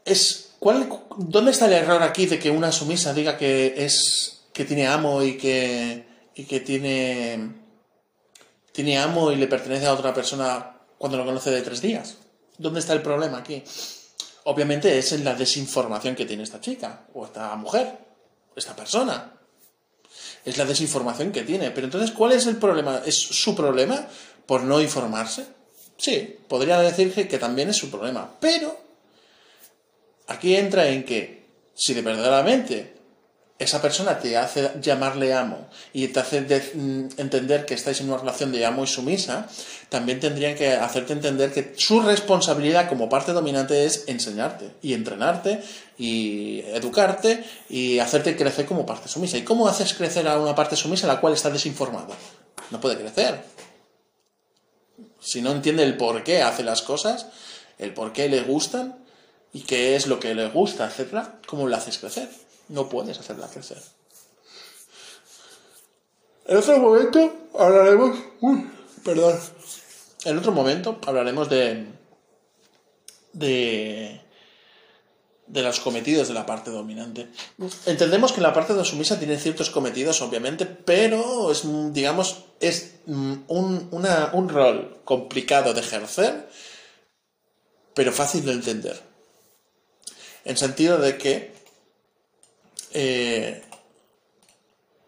es, 0.03 0.44
¿cuál, 0.59 0.89
¿Dónde 1.17 1.51
está 1.51 1.65
el 1.67 1.73
error 1.73 2.03
aquí 2.03 2.25
de 2.25 2.39
que 2.39 2.51
una 2.51 2.71
sumisa 2.71 3.13
diga 3.13 3.37
que 3.37 3.73
es 3.77 4.45
que 4.53 4.65
tiene 4.65 4.87
amo 4.87 5.21
y 5.21 5.37
que, 5.37 6.05
y 6.33 6.45
que 6.45 6.59
tiene, 6.61 7.53
tiene 8.71 8.97
amo 8.97 9.31
y 9.31 9.35
le 9.35 9.47
pertenece 9.47 9.85
a 9.85 9.93
otra 9.93 10.13
persona 10.13 10.77
cuando 10.97 11.17
lo 11.17 11.25
conoce 11.25 11.51
de 11.51 11.61
tres 11.61 11.81
días? 11.81 12.17
¿Dónde 12.57 12.79
está 12.79 12.93
el 12.93 13.01
problema 13.01 13.39
aquí? 13.39 13.63
Obviamente 14.45 14.97
es 14.97 15.11
en 15.11 15.25
la 15.25 15.33
desinformación 15.33 16.15
que 16.15 16.25
tiene 16.25 16.43
esta 16.43 16.61
chica, 16.61 17.05
o 17.13 17.25
esta 17.25 17.55
mujer, 17.55 17.97
esta 18.55 18.75
persona. 18.75 19.33
Es 20.45 20.57
la 20.57 20.65
desinformación 20.65 21.31
que 21.31 21.43
tiene. 21.43 21.71
Pero 21.71 21.87
entonces, 21.87 22.11
¿cuál 22.11 22.31
es 22.31 22.45
el 22.45 22.57
problema? 22.57 23.01
¿Es 23.05 23.15
su 23.15 23.55
problema 23.55 24.07
por 24.45 24.63
no 24.63 24.79
informarse? 24.79 25.47
Sí, 25.97 26.37
podría 26.47 26.79
decirse 26.79 27.27
que 27.27 27.39
también 27.39 27.69
es 27.69 27.77
su 27.77 27.89
problema. 27.89 28.29
Pero 28.39 28.84
aquí 30.27 30.55
entra 30.55 30.87
en 30.87 31.03
que 31.03 31.45
si 31.73 31.93
de 31.93 32.01
verdaderamente 32.01 32.95
esa 33.57 33.81
persona 33.81 34.19
te 34.19 34.35
hace 34.35 34.69
llamarle 34.81 35.33
amo 35.33 35.69
y 35.93 36.09
te 36.09 36.19
hace 36.19 36.41
mm, 36.41 37.07
entender 37.17 37.65
que 37.65 37.73
estáis 37.73 38.01
en 38.01 38.09
una 38.09 38.17
relación 38.17 38.51
de 38.51 38.65
amo 38.65 38.83
y 38.83 38.87
sumisa, 38.87 39.47
también 39.87 40.19
tendrían 40.19 40.55
que 40.55 40.73
hacerte 40.73 41.13
entender 41.13 41.53
que 41.53 41.73
su 41.77 42.01
responsabilidad 42.01 42.89
como 42.89 43.07
parte 43.07 43.31
dominante 43.31 43.85
es 43.85 44.03
enseñarte 44.07 44.71
y 44.81 44.93
entrenarte 44.93 45.63
y 45.97 46.61
educarte 46.73 47.45
y 47.69 47.99
hacerte 47.99 48.35
crecer 48.35 48.65
como 48.65 48.85
parte 48.85 49.07
sumisa. 49.07 49.37
¿Y 49.37 49.43
cómo 49.43 49.69
haces 49.69 49.93
crecer 49.93 50.27
a 50.27 50.37
una 50.37 50.53
parte 50.53 50.75
sumisa 50.75 51.07
la 51.07 51.21
cual 51.21 51.33
está 51.33 51.49
desinformada? 51.49 52.13
No 52.71 52.81
puede 52.81 52.97
crecer. 52.97 53.41
Si 55.21 55.41
no 55.41 55.53
entiende 55.53 55.83
el 55.83 55.95
por 55.95 56.23
qué 56.23 56.41
hace 56.41 56.63
las 56.63 56.81
cosas, 56.81 57.27
el 57.77 57.93
por 57.93 58.11
qué 58.11 58.27
le 58.27 58.41
gustan, 58.41 59.04
y 59.55 59.61
qué 59.61 59.95
es 59.95 60.07
lo 60.07 60.19
que 60.19 60.35
le 60.35 60.49
gusta, 60.49 60.83
hacerla, 60.83 61.39
¿cómo 61.47 61.69
la 61.69 61.77
haces 61.77 61.97
crecer? 61.97 62.29
No 62.67 62.89
puedes 62.89 63.17
hacerla 63.17 63.47
crecer. 63.47 63.81
En 66.45 66.57
otro 66.57 66.77
momento 66.77 67.33
hablaremos. 67.57 68.19
Uy, 68.41 68.69
perdón. 69.05 69.39
En 70.25 70.37
otro 70.37 70.51
momento 70.51 70.99
hablaremos 71.07 71.49
de. 71.49 71.85
de. 73.31 74.19
de 75.47 75.61
los 75.61 75.79
cometidos 75.79 76.27
de 76.27 76.33
la 76.33 76.45
parte 76.45 76.69
dominante. 76.69 77.29
Entendemos 77.85 78.33
que 78.33 78.41
la 78.41 78.51
parte 78.51 78.73
de 78.73 78.83
sumisa 78.83 79.17
tiene 79.19 79.39
ciertos 79.39 79.69
cometidos, 79.69 80.21
obviamente, 80.21 80.65
pero 80.65 81.49
es, 81.49 81.63
digamos, 81.93 82.43
es 82.59 82.95
un, 83.07 83.47
un 83.49 84.49
rol 84.49 84.99
complicado 85.05 85.73
de 85.73 85.79
ejercer, 85.79 86.49
pero 87.93 88.11
fácil 88.11 88.43
de 88.43 88.51
entender. 88.51 89.04
En 90.45 90.55
sentido 90.57 90.97
de 90.99 91.17
que. 91.17 91.51
Eh, 92.93 93.61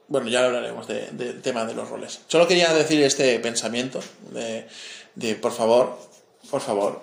bueno, 0.09 0.29
ya 0.29 0.45
hablaremos 0.45 0.87
del 0.87 1.41
tema 1.41 1.65
de 1.65 1.73
los 1.73 1.89
roles. 1.89 2.21
Solo 2.27 2.47
quería 2.47 2.73
decir 2.73 3.01
este 3.03 3.39
pensamiento 3.39 3.99
de, 4.31 5.35
por 5.35 5.51
favor, 5.51 5.97
por 6.49 6.61
favor, 6.61 7.01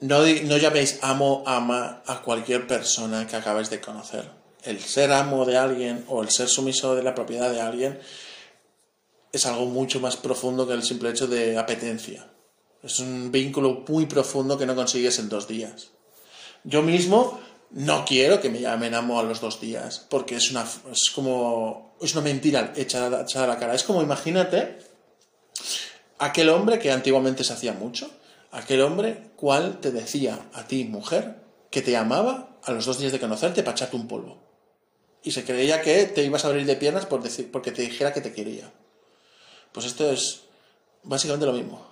no, 0.00 0.18
no 0.20 0.56
llaméis 0.56 0.98
amo, 1.02 1.44
ama 1.46 2.02
a 2.06 2.22
cualquier 2.22 2.66
persona 2.66 3.26
que 3.26 3.36
acabáis 3.36 3.70
de 3.70 3.80
conocer. 3.80 4.28
El 4.64 4.80
ser 4.80 5.12
amo 5.12 5.44
de 5.44 5.56
alguien 5.56 6.04
o 6.08 6.22
el 6.22 6.30
ser 6.30 6.48
sumiso 6.48 6.96
de 6.96 7.02
la 7.02 7.14
propiedad 7.14 7.50
de 7.50 7.60
alguien 7.60 8.00
es 9.32 9.46
algo 9.46 9.66
mucho 9.66 10.00
más 10.00 10.16
profundo 10.16 10.66
que 10.66 10.74
el 10.74 10.82
simple 10.82 11.10
hecho 11.10 11.28
de 11.28 11.56
apetencia. 11.58 12.26
Es 12.82 12.98
un 12.98 13.30
vínculo 13.30 13.84
muy 13.86 14.06
profundo 14.06 14.58
que 14.58 14.66
no 14.66 14.74
consigues 14.74 15.18
en 15.20 15.28
dos 15.28 15.46
días. 15.46 15.90
Yo 16.64 16.82
mismo 16.82 17.40
no 17.70 18.04
quiero 18.04 18.40
que 18.40 18.50
me 18.50 18.60
llamen 18.60 18.94
amo 18.94 19.20
a 19.20 19.22
los 19.22 19.40
dos 19.40 19.60
días, 19.60 20.06
porque 20.10 20.36
es 20.36 20.50
una, 20.50 20.64
es 20.90 21.10
como, 21.14 21.96
es 22.00 22.14
una 22.14 22.22
mentira 22.22 22.72
echada, 22.76 23.24
a 23.34 23.46
la 23.46 23.58
cara. 23.58 23.74
Es 23.74 23.84
como, 23.84 24.02
imagínate, 24.02 24.78
aquel 26.18 26.48
hombre 26.48 26.78
que 26.78 26.90
antiguamente 26.90 27.44
se 27.44 27.52
hacía 27.52 27.72
mucho, 27.72 28.10
aquel 28.50 28.82
hombre 28.82 29.30
cual 29.36 29.78
te 29.80 29.92
decía 29.92 30.38
a 30.52 30.66
ti, 30.66 30.84
mujer, 30.84 31.42
que 31.70 31.82
te 31.82 31.96
amaba 31.96 32.58
a 32.64 32.72
los 32.72 32.86
dos 32.86 32.98
días 32.98 33.12
de 33.12 33.20
conocerte 33.20 33.62
para 33.62 33.76
echarte 33.76 33.96
un 33.96 34.08
polvo. 34.08 34.38
Y 35.22 35.32
se 35.32 35.44
creía 35.44 35.82
que 35.82 36.06
te 36.06 36.24
ibas 36.24 36.44
a 36.44 36.48
abrir 36.48 36.66
de 36.66 36.76
piernas 36.76 37.06
por 37.06 37.22
decir, 37.22 37.50
porque 37.50 37.72
te 37.72 37.82
dijera 37.82 38.12
que 38.12 38.20
te 38.20 38.32
quería. 38.32 38.72
Pues 39.72 39.86
esto 39.86 40.10
es 40.10 40.42
básicamente 41.02 41.46
lo 41.46 41.52
mismo. 41.52 41.86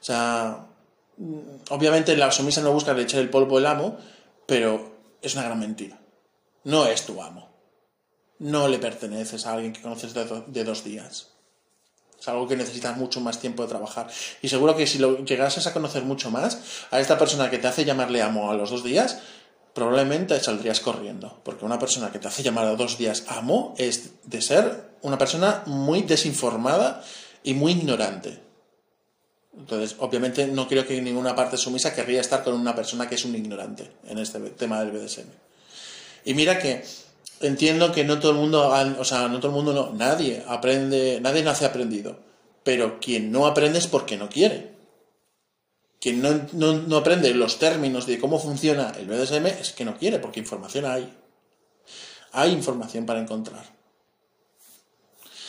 O 0.00 0.04
sea, 0.04 0.67
obviamente 1.70 2.16
la 2.16 2.30
sumisa 2.30 2.60
no 2.60 2.72
busca 2.72 2.98
echar 2.98 3.20
el 3.20 3.30
polvo 3.30 3.58
al 3.58 3.66
amo, 3.66 3.98
pero 4.46 4.98
es 5.22 5.34
una 5.34 5.44
gran 5.44 5.58
mentira. 5.58 5.98
No 6.64 6.86
es 6.86 7.04
tu 7.06 7.22
amo. 7.22 7.48
No 8.38 8.68
le 8.68 8.78
perteneces 8.78 9.46
a 9.46 9.52
alguien 9.52 9.72
que 9.72 9.82
conoces 9.82 10.14
de, 10.14 10.64
dos 10.64 10.84
días. 10.84 11.28
Es 12.18 12.28
algo 12.28 12.46
que 12.46 12.56
necesitas 12.56 12.96
mucho 12.96 13.20
más 13.20 13.40
tiempo 13.40 13.62
de 13.62 13.68
trabajar. 13.68 14.08
Y 14.42 14.48
seguro 14.48 14.76
que 14.76 14.86
si 14.86 14.98
lo 14.98 15.24
llegases 15.24 15.66
a 15.66 15.72
conocer 15.72 16.04
mucho 16.04 16.30
más, 16.30 16.86
a 16.90 17.00
esta 17.00 17.18
persona 17.18 17.50
que 17.50 17.58
te 17.58 17.66
hace 17.66 17.84
llamarle 17.84 18.22
amo 18.22 18.50
a 18.50 18.54
los 18.54 18.70
dos 18.70 18.84
días, 18.84 19.18
probablemente 19.74 20.38
saldrías 20.40 20.80
corriendo. 20.80 21.40
Porque 21.44 21.64
una 21.64 21.78
persona 21.78 22.12
que 22.12 22.18
te 22.18 22.28
hace 22.28 22.42
llamar 22.42 22.66
a 22.66 22.76
dos 22.76 22.98
días 22.98 23.24
amo 23.28 23.74
es 23.78 24.12
de 24.24 24.40
ser 24.40 24.90
una 25.02 25.18
persona 25.18 25.62
muy 25.66 26.02
desinformada 26.02 27.02
y 27.42 27.54
muy 27.54 27.72
ignorante. 27.72 28.47
Entonces, 29.56 29.96
obviamente, 29.98 30.46
no 30.46 30.68
creo 30.68 30.86
que 30.86 31.00
ninguna 31.00 31.34
parte 31.34 31.56
sumisa 31.56 31.94
querría 31.94 32.20
estar 32.20 32.44
con 32.44 32.54
una 32.54 32.74
persona 32.74 33.08
que 33.08 33.14
es 33.14 33.24
un 33.24 33.34
ignorante 33.34 33.90
en 34.06 34.18
este 34.18 34.38
tema 34.50 34.80
del 34.80 34.92
BDSM. 34.92 35.28
Y 36.24 36.34
mira 36.34 36.58
que 36.58 36.84
entiendo 37.40 37.92
que 37.92 38.04
no 38.04 38.18
todo 38.18 38.32
el 38.32 38.38
mundo, 38.38 38.68
o 38.98 39.04
sea, 39.04 39.28
no 39.28 39.38
todo 39.38 39.48
el 39.48 39.54
mundo, 39.56 39.72
no, 39.72 39.92
nadie 39.94 40.44
aprende, 40.46 41.20
nadie 41.20 41.42
nace 41.42 41.64
aprendido. 41.64 42.18
Pero 42.62 43.00
quien 43.00 43.32
no 43.32 43.46
aprende 43.46 43.78
es 43.78 43.86
porque 43.86 44.16
no 44.16 44.28
quiere. 44.28 44.76
Quien 46.00 46.22
no, 46.22 46.46
no 46.52 46.96
aprende 46.96 47.32
los 47.34 47.58
términos 47.58 48.06
de 48.06 48.20
cómo 48.20 48.38
funciona 48.38 48.92
el 48.98 49.06
BDSM 49.06 49.46
es 49.46 49.72
que 49.72 49.84
no 49.84 49.96
quiere, 49.96 50.18
porque 50.18 50.40
información 50.40 50.84
hay. 50.84 51.12
Hay 52.32 52.52
información 52.52 53.06
para 53.06 53.20
encontrar. 53.20 53.64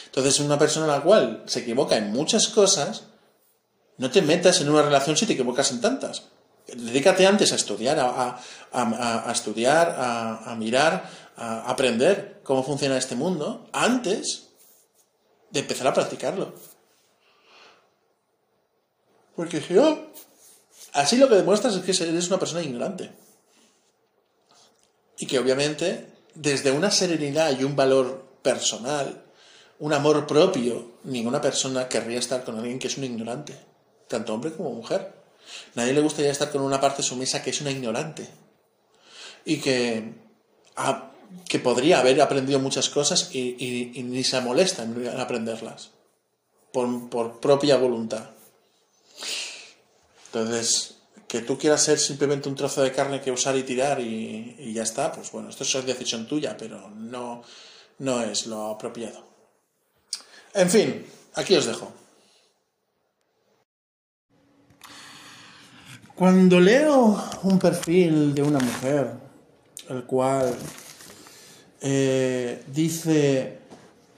Entonces, 0.06 0.40
una 0.40 0.58
persona 0.58 0.86
a 0.86 0.98
la 0.98 1.04
cual 1.04 1.44
se 1.46 1.60
equivoca 1.60 1.98
en 1.98 2.12
muchas 2.12 2.48
cosas, 2.48 3.04
no 4.00 4.10
te 4.10 4.22
metas 4.22 4.62
en 4.62 4.70
una 4.70 4.82
relación 4.82 5.16
si 5.18 5.26
te 5.26 5.34
equivocas 5.34 5.72
en 5.72 5.82
tantas. 5.82 6.24
Dedícate 6.68 7.28
antes 7.28 7.52
a 7.52 7.56
estudiar, 7.56 8.00
a, 8.00 9.32
estudiar, 9.32 9.94
a, 10.00 10.56
mirar, 10.56 11.10
a 11.36 11.70
aprender 11.70 12.40
cómo 12.44 12.64
funciona 12.64 12.98
este 12.98 13.16
mundo, 13.16 13.68
antes 13.74 14.48
de 15.52 15.60
empezar 15.60 15.88
a 15.88 15.94
practicarlo. 15.94 16.54
Porque 19.36 19.60
si 19.60 19.76
así 20.94 21.18
lo 21.18 21.28
que 21.28 21.36
demuestras 21.36 21.76
es 21.76 21.84
que 21.84 22.04
eres 22.04 22.28
una 22.28 22.40
persona 22.40 22.62
ignorante. 22.62 23.12
Y 25.18 25.26
que 25.26 25.40
obviamente, 25.40 26.08
desde 26.36 26.72
una 26.72 26.90
serenidad 26.90 27.60
y 27.60 27.66
un 27.66 27.76
valor 27.76 28.38
personal, 28.42 29.26
un 29.80 29.92
amor 29.92 30.26
propio, 30.26 30.94
ninguna 31.04 31.42
persona 31.42 31.90
querría 31.90 32.20
estar 32.20 32.46
con 32.46 32.58
alguien 32.58 32.80
que 32.80 32.88
es 32.88 32.98
un 32.98 33.04
ignorante 33.04 33.69
tanto 34.10 34.34
hombre 34.34 34.52
como 34.52 34.72
mujer. 34.72 35.14
Nadie 35.76 35.94
le 35.94 36.02
gustaría 36.02 36.32
estar 36.32 36.52
con 36.52 36.62
una 36.62 36.82
parte 36.82 37.02
sumisa 37.02 37.42
que 37.42 37.52
es 37.52 37.62
una 37.62 37.72
ignorante 37.72 38.28
y 39.46 39.58
que, 39.62 40.14
que 41.48 41.60
podría 41.60 42.00
haber 42.00 42.22
aprendido 42.22 42.60
muchas 42.60 42.90
cosas 42.90 43.34
y, 43.34 44.04
ni 44.04 44.24
se 44.24 44.42
molesta 44.42 44.84
en 44.84 45.08
aprenderlas 45.20 45.92
por, 46.74 47.10
por 47.10 47.40
propia 47.40 47.78
voluntad. 47.78 48.30
Entonces, 50.28 50.96
que 51.28 51.42
tú 51.42 51.58
quieras 51.58 51.84
ser 51.84 52.00
simplemente 52.00 52.50
un 52.50 52.56
trozo 52.56 52.82
de 52.82 52.92
carne 52.92 53.22
que 53.22 53.32
usar 53.32 53.56
y 53.56 53.64
tirar 53.64 54.00
y, 54.00 54.56
y, 54.60 54.74
ya 54.74 54.84
está, 54.84 55.12
pues 55.12 55.32
bueno, 55.32 55.50
esto 55.50 55.64
es 55.64 55.86
decisión 55.86 56.28
tuya, 56.28 56.58
pero 56.58 56.90
no, 56.90 57.44
no 58.00 58.22
es 58.22 58.46
lo 58.46 58.68
apropiado. 58.68 59.24
En 60.54 60.70
fin, 60.70 61.06
aquí 61.36 61.56
os 61.56 61.66
dejo. 61.66 61.92
Cuando 66.20 66.60
leo 66.60 67.18
un 67.44 67.60
perfil 67.60 68.36
de 68.36 68.42
una 68.42 68.60
mujer 68.60 69.14
el 69.88 70.04
cual 70.04 70.54
eh, 71.80 72.62
dice 72.74 73.60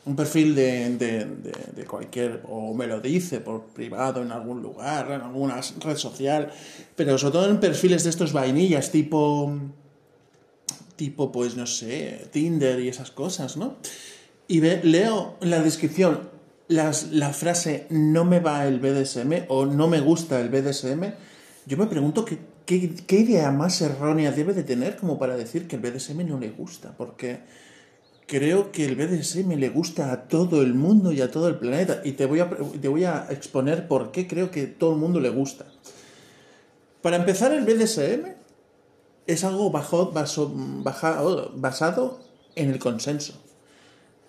un 0.05 0.15
perfil 0.15 0.55
de, 0.55 0.97
de, 0.97 1.85
cualquier, 1.85 2.41
o 2.49 2.73
me 2.73 2.87
lo 2.87 2.99
dice 2.99 3.39
por 3.39 3.65
privado 3.65 4.23
en 4.23 4.31
algún 4.31 4.63
lugar, 4.63 5.11
en 5.11 5.21
alguna 5.21 5.61
red 5.79 5.95
social, 5.95 6.51
pero 6.95 7.19
sobre 7.19 7.33
todo 7.33 7.49
en 7.51 7.59
perfiles 7.59 8.03
de 8.03 8.09
estos 8.09 8.33
vainillas 8.33 8.89
tipo, 8.89 9.55
tipo 10.95 11.31
pues 11.31 11.55
no 11.55 11.67
sé, 11.67 12.29
Tinder 12.31 12.79
y 12.79 12.87
esas 12.87 13.11
cosas, 13.11 13.57
¿no? 13.57 13.75
Y 14.47 14.59
leo 14.61 15.35
en 15.39 15.51
la 15.51 15.61
descripción 15.61 16.31
las, 16.67 17.11
la 17.11 17.31
frase 17.31 17.85
no 17.91 18.25
me 18.25 18.39
va 18.39 18.65
el 18.65 18.79
BDSM 18.79 19.45
o 19.49 19.67
no 19.67 19.87
me 19.87 19.99
gusta 19.99 20.41
el 20.41 20.49
BDSM, 20.49 21.13
yo 21.65 21.77
me 21.77 21.87
pregunto 21.87 22.25
qué, 22.25 22.39
qué, 22.65 22.93
qué 23.07 23.19
idea 23.19 23.51
más 23.51 23.81
errónea 23.81 24.31
debe 24.31 24.53
de 24.53 24.63
tener 24.63 24.97
como 24.97 25.19
para 25.19 25.35
decir 25.35 25.67
que 25.67 25.75
el 25.75 25.81
BDSM 25.81 26.27
no 26.27 26.39
le 26.39 26.49
gusta, 26.49 26.95
porque 26.97 27.39
creo 28.31 28.71
que 28.71 28.85
el 28.85 28.95
BDSM 28.95 29.55
le 29.55 29.67
gusta 29.67 30.13
a 30.13 30.29
todo 30.29 30.61
el 30.61 30.73
mundo 30.73 31.11
y 31.11 31.19
a 31.19 31.29
todo 31.29 31.49
el 31.49 31.55
planeta. 31.55 31.99
Y 32.05 32.13
te 32.13 32.25
voy 32.25 32.39
a, 32.39 32.49
te 32.49 32.87
voy 32.87 33.03
a 33.03 33.27
exponer 33.29 33.89
por 33.89 34.11
qué 34.11 34.25
creo 34.25 34.51
que 34.51 34.67
todo 34.67 34.93
el 34.93 34.99
mundo 34.99 35.19
le 35.19 35.29
gusta. 35.29 35.65
Para 37.01 37.17
empezar, 37.17 37.51
el 37.51 37.65
BDSM 37.65 38.27
es 39.27 39.43
algo 39.43 39.69
bajo, 39.71 40.11
basado 40.11 42.21
en 42.55 42.69
el 42.69 42.79
consenso, 42.79 43.33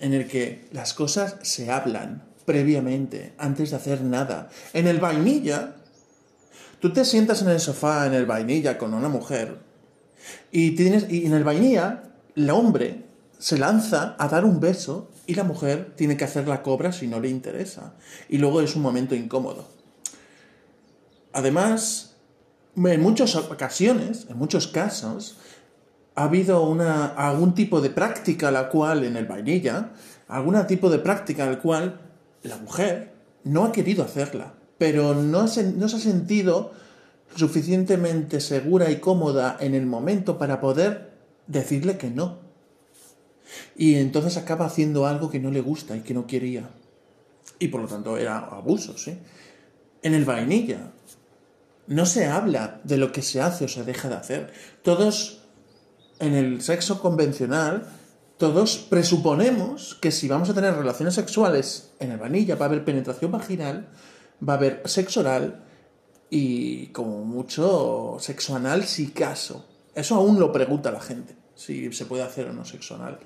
en 0.01 0.15
el 0.15 0.27
que 0.27 0.65
las 0.73 0.95
cosas 0.95 1.37
se 1.43 1.71
hablan 1.71 2.25
previamente, 2.45 3.35
antes 3.39 3.71
de 3.71 3.77
hacer 3.77 4.03
nada. 4.03 4.51
En 4.73 4.89
el 4.89 4.99
vainilla, 4.99 5.77
tú 6.83 6.93
te 6.93 7.05
sientas 7.05 7.41
en 7.43 7.49
el 7.49 7.61
sofá 7.61 8.07
en 8.07 8.13
el 8.13 8.27
vainilla 8.27 8.77
con 8.77 8.93
una 8.93 9.09
mujer 9.09 9.61
y, 10.51 10.73
tienes, 10.73 11.07
y 11.09 11.27
en 11.27 11.33
el 11.33 11.45
vainilla, 11.45 12.03
el 12.35 12.51
hombre 12.51 13.07
se 13.39 13.57
lanza 13.57 14.17
a 14.19 14.27
dar 14.27 14.45
un 14.45 14.59
beso 14.59 15.09
y 15.29 15.37
la 15.37 15.45
mujer 15.45 15.95
tiene 15.97 16.17
que 16.17 16.25
hacer 16.25 16.49
la 16.49 16.65
cobra 16.65 16.91
si 16.91 17.07
no 17.07 17.21
le 17.21 17.29
interesa. 17.29 17.95
Y 18.29 18.39
luego 18.39 18.61
es 18.61 18.75
un 18.75 18.83
momento 18.83 19.15
incómodo. 19.15 19.69
Además, 21.33 22.17
en 22.75 23.01
muchas 23.01 23.37
ocasiones, 23.37 24.27
en 24.29 24.37
muchos 24.37 24.67
casos, 24.67 25.39
ha 26.17 26.25
habido 26.25 26.69
una, 26.69 27.07
algún 27.07 27.55
tipo 27.55 27.81
de 27.81 27.91
práctica 27.91 28.51
la 28.51 28.69
cual 28.69 29.05
en 29.05 29.17
el 29.17 29.27
vainilla, 29.27 29.93
algún 30.27 30.67
tipo 30.67 30.91
de 30.91 30.99
práctica 30.99 31.47
la 31.47 31.61
cual 31.61 32.01
la 32.43 32.57
mujer 32.57 33.15
no 33.45 33.67
ha 33.67 33.71
querido 33.71 34.03
hacerla, 34.03 34.55
pero 34.83 35.15
no 35.15 35.43
no 35.43 35.47
se 35.89 35.97
ha 35.97 36.01
sentido 36.01 36.73
suficientemente 37.37 38.41
segura 38.41 38.91
y 38.91 38.97
cómoda 38.97 39.57
en 39.61 39.77
el 39.77 39.87
momento 39.87 40.39
para 40.39 40.61
poder 40.61 41.13
decirle 41.47 41.99
que 41.99 42.11
no. 42.11 42.41
Y 43.77 43.95
entonces 43.95 44.37
acaba 44.37 44.67
haciendo 44.67 45.07
algo 45.07 45.31
que 45.31 45.39
no 45.39 45.53
le 45.53 45.61
gusta 45.61 45.97
y 45.97 46.01
que 46.01 46.15
no 46.15 46.27
quería. 46.27 46.69
Y 47.61 47.69
por 47.69 47.81
lo 47.81 47.87
tanto 47.87 48.17
era 48.17 48.39
abuso, 48.39 48.99
¿sí? 48.99 49.17
En 50.03 50.15
el 50.15 50.25
vainilla 50.25 50.91
no 51.87 52.05
se 52.05 52.27
habla 52.27 52.81
de 52.83 52.97
lo 52.97 53.13
que 53.13 53.23
se 53.23 53.41
hace 53.41 53.67
o 53.67 53.69
se 53.69 53.85
deja 53.85 54.09
de 54.09 54.17
hacer. 54.17 54.53
Todos, 54.83 55.45
en 56.19 56.35
el 56.35 56.61
sexo 56.61 57.01
convencional, 57.01 57.87
todos 58.37 58.79
presuponemos 58.79 59.97
que 60.01 60.11
si 60.11 60.27
vamos 60.27 60.51
a 60.51 60.55
tener 60.55 60.75
relaciones 60.75 61.15
sexuales 61.15 61.93
en 62.01 62.11
el 62.11 62.19
vainilla 62.19 62.57
va 62.57 62.67
a 62.67 62.69
haber 62.69 62.85
penetración 62.85 63.31
vaginal, 63.31 63.87
va 64.47 64.55
a 64.55 64.57
haber 64.57 64.83
sexo 64.87 65.21
oral 65.21 65.65
y 66.31 66.87
como 66.89 67.25
mucho 67.25 68.17
sexo 68.19 68.57
anal 68.57 68.85
si 68.85 69.09
caso. 69.09 69.67
Eso 69.95 70.15
aún 70.15 70.41
lo 70.41 70.51
pregunta 70.53 70.91
la 70.91 71.01
gente, 71.01 71.37
si 71.55 71.93
se 71.93 72.07
puede 72.07 72.23
hacer 72.23 72.49
o 72.49 72.53
no 72.53 72.65
sexo 72.65 72.95
anal. 72.95 73.19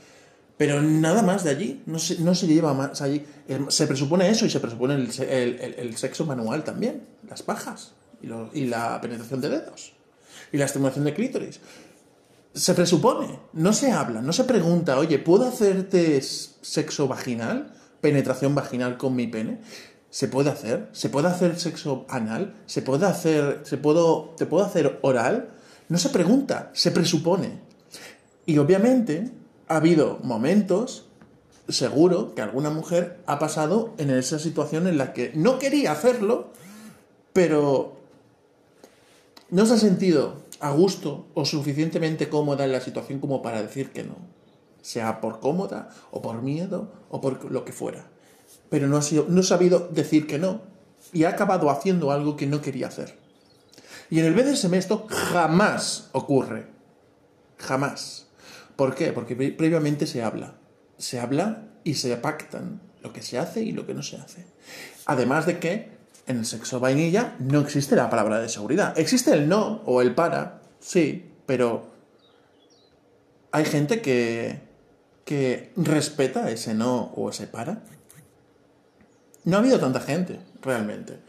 Pero 0.57 0.81
nada 0.81 1.23
más 1.23 1.45
de 1.45 1.51
allí, 1.51 1.83
no 1.87 1.99
se, 1.99 2.19
no 2.21 2.35
se 2.35 2.47
lleva 2.47 2.73
más 2.73 3.03
allí. 3.03 3.25
Se 3.69 3.87
presupone 3.87 4.29
eso 4.29 4.47
y 4.47 4.51
se 4.51 4.59
presupone 4.59 4.95
el, 4.95 5.97
sexo 5.97 6.25
manual 6.25 6.65
también, 6.65 7.03
las 7.29 7.43
pajas 7.43 7.93
y, 8.23 8.65
la 8.67 9.01
penetración 9.01 9.41
de 9.41 9.51
dedos 9.51 9.93
y 10.53 10.57
la 10.57 10.65
estimulación 10.65 11.05
de 11.05 11.15
clítoris. 11.15 11.61
Se 12.55 12.73
presupone, 12.73 13.39
no 13.53 13.75
se 13.75 13.93
habla, 13.93 14.23
no 14.23 14.33
se 14.33 14.45
pregunta, 14.45 14.99
oye, 14.99 15.19
¿puedo 15.19 15.47
hacerte 15.47 16.23
sexo 16.23 17.07
vaginal, 17.07 17.75
penetración 18.01 18.55
vaginal 18.55 18.97
con 18.97 19.15
mi 19.15 19.27
pene? 19.27 19.61
¿Se 20.17 20.29
puede 20.29 20.49
hacer? 20.49 20.89
¿Se 20.93 21.11
puede 21.11 21.29
hacer 21.29 21.61
sexo 21.61 22.07
anal? 22.09 22.55
¿Se 22.65 22.81
puede 22.81 23.05
hacer, 23.05 23.61
se 23.65 23.77
puedo, 23.77 24.35
te 24.39 24.47
puedo 24.47 24.65
hacer 24.65 24.99
oral? 25.03 25.51
No 25.91 25.99
se 25.99 26.09
pregunta, 26.09 26.71
se 26.73 26.91
presupone. 26.91 27.61
Y 28.47 28.57
obviamente 28.57 29.31
ha 29.69 29.77
habido 29.77 30.19
momentos, 30.23 31.05
seguro, 31.69 32.35
que 32.35 32.41
alguna 32.41 32.71
mujer 32.71 33.19
ha 33.27 33.39
pasado 33.39 33.93
en 33.99 34.09
esa 34.09 34.39
situación 34.39 34.87
en 34.87 34.97
la 34.97 35.13
que 35.13 35.33
no 35.35 35.59
quería 35.59 35.93
hacerlo, 35.93 36.49
pero 37.35 37.99
no 39.51 39.67
se 39.67 39.75
ha 39.75 39.79
sentido 39.79 40.37
a 40.61 40.71
gusto 40.71 41.27
o 41.35 41.45
suficientemente 41.45 42.31
cómoda 42.31 42.65
en 42.65 42.73
la 42.73 42.81
situación 42.81 43.19
como 43.21 43.43
para 43.43 43.61
decir 43.61 43.91
que 43.91 44.03
no, 44.03 44.17
sea 44.81 45.21
por 45.21 45.41
cómoda 45.41 45.91
o 46.11 46.23
por 46.23 46.41
miedo 46.41 46.91
o 47.11 47.21
por 47.21 47.53
lo 47.53 47.67
que 47.67 47.73
fuera. 47.73 48.16
Pero 48.71 48.89
no 48.89 48.97
ha, 48.97 49.03
sido, 49.03 49.27
no 49.29 49.41
ha 49.41 49.45
sabido 49.45 49.89
decir 49.93 50.27
que 50.27 50.39
no 50.39 50.63
y 51.13 51.25
ha 51.25 51.31
acabado 51.31 51.71
haciendo 51.71 52.11
algo 52.11 52.37
que 52.37 52.47
no 52.47 52.61
quería 52.61 52.89
hacer. 52.89 53.17
Y 54.11 54.21
en 54.21 54.27
el 54.27 54.35
BDSM 54.35 54.75
esto 54.75 55.07
jamás 55.09 56.09
ocurre. 56.13 56.67
Jamás. 57.59 58.27
¿Por 58.77 58.95
qué? 58.95 59.13
Porque 59.13 59.35
previamente 59.35 60.07
se 60.07 60.23
habla. 60.23 60.55
Se 60.99 61.19
habla 61.19 61.69
y 61.85 61.95
se 61.95 62.17
pactan 62.17 62.81
lo 63.03 63.13
que 63.13 63.23
se 63.23 63.39
hace 63.39 63.63
y 63.63 63.73
lo 63.73 63.87
que 63.87 63.95
no 63.95 64.03
se 64.03 64.17
hace. 64.17 64.47
Además 65.07 65.47
de 65.47 65.59
que 65.59 65.97
en 66.27 66.39
el 66.39 66.47
sexo 66.47 66.81
vainilla 66.81 67.37
no 67.39 67.61
existe 67.61 67.97
la 67.97 68.11
palabra 68.11 68.41
de 68.41 68.49
seguridad. 68.49 68.99
Existe 68.99 69.33
el 69.33 69.49
no 69.49 69.83
o 69.87 70.03
el 70.03 70.15
para, 70.15 70.61
sí, 70.81 71.33
pero 71.47 71.93
hay 73.53 73.65
gente 73.65 74.03
que, 74.03 74.61
que 75.25 75.73
respeta 75.77 76.51
ese 76.51 76.75
no 76.75 77.13
o 77.17 77.31
ese 77.31 77.47
para. 77.47 77.85
No 79.47 79.57
ha 79.57 79.61
habido 79.61 79.79
tanta 79.79 80.01
gente, 80.01 80.41
realmente. 80.61 81.21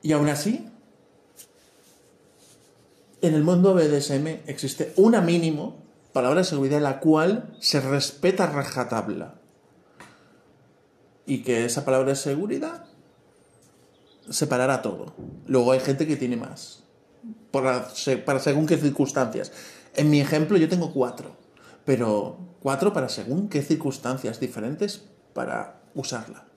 Y 0.00 0.12
aún 0.12 0.28
así, 0.28 0.70
en 3.20 3.34
el 3.34 3.42
mundo 3.42 3.74
BDSM 3.74 4.26
existe 4.46 4.92
una 4.96 5.20
mínimo 5.20 5.82
palabra 6.12 6.38
de 6.38 6.44
seguridad 6.44 6.80
la 6.80 7.00
cual 7.00 7.56
se 7.58 7.80
respeta 7.80 8.46
rajatabla. 8.46 9.34
Y 11.26 11.42
que 11.42 11.64
esa 11.64 11.84
palabra 11.84 12.10
de 12.10 12.16
seguridad 12.16 12.84
separará 14.28 14.80
todo. 14.80 15.12
Luego 15.48 15.72
hay 15.72 15.80
gente 15.80 16.06
que 16.06 16.16
tiene 16.16 16.36
más. 16.36 16.84
Para, 17.50 17.88
para 18.24 18.38
según 18.38 18.66
qué 18.66 18.76
circunstancias. 18.76 19.50
En 19.96 20.10
mi 20.10 20.20
ejemplo 20.20 20.56
yo 20.56 20.68
tengo 20.68 20.92
cuatro. 20.92 21.36
Pero 21.84 22.38
cuatro 22.62 22.92
para 22.92 23.08
según 23.08 23.48
qué 23.48 23.62
circunstancias 23.62 24.38
diferentes 24.38 25.02
para 25.34 25.82
usarla. 25.96 26.49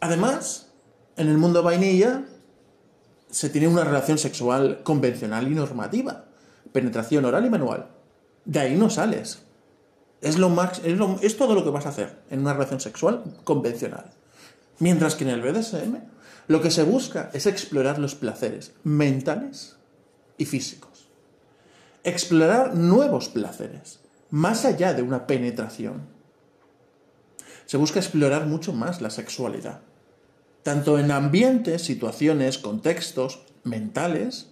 Además, 0.00 0.72
en 1.16 1.28
el 1.28 1.38
mundo 1.38 1.62
vainilla 1.62 2.24
se 3.30 3.50
tiene 3.50 3.68
una 3.68 3.84
relación 3.84 4.18
sexual 4.18 4.82
convencional 4.82 5.50
y 5.50 5.54
normativa 5.54 6.26
penetración 6.76 7.24
oral 7.24 7.46
y 7.46 7.48
manual. 7.48 7.86
De 8.44 8.60
ahí 8.60 8.76
no 8.76 8.90
sales. 8.90 9.38
Es, 10.20 10.36
lo 10.36 10.50
max, 10.50 10.82
es, 10.84 11.36
todo 11.38 11.54
lo 11.54 11.64
que 11.64 11.70
vas 11.70 11.86
a 11.86 11.88
hacer 11.88 12.18
en 12.28 12.40
una 12.40 12.52
relación 12.52 12.80
sexual 12.80 13.22
convencional. 13.44 14.12
Mientras 14.78 15.14
que 15.14 15.24
en 15.24 15.30
el 15.30 15.40
BDSM 15.40 15.96
lo 16.48 16.60
que 16.60 16.70
se 16.70 16.82
busca 16.82 17.30
es 17.32 17.46
explorar 17.46 17.98
los 17.98 18.14
placeres 18.14 18.72
mentales 18.84 19.76
y 20.36 20.44
físicos. 20.44 21.08
Explorar 22.04 22.74
nuevos 22.74 23.30
placeres, 23.30 24.00
más 24.28 24.66
allá 24.66 24.92
de 24.92 25.00
una 25.00 25.26
penetración. 25.26 26.02
Se 27.66 27.76
busca 27.76 27.98
explorar 27.98 28.46
mucho 28.46 28.72
más 28.72 29.00
la 29.00 29.10
sexualidad, 29.10 29.80
tanto 30.62 30.98
en 30.98 31.10
ambientes, 31.10 31.82
situaciones, 31.82 32.58
contextos 32.58 33.40
mentales, 33.64 34.48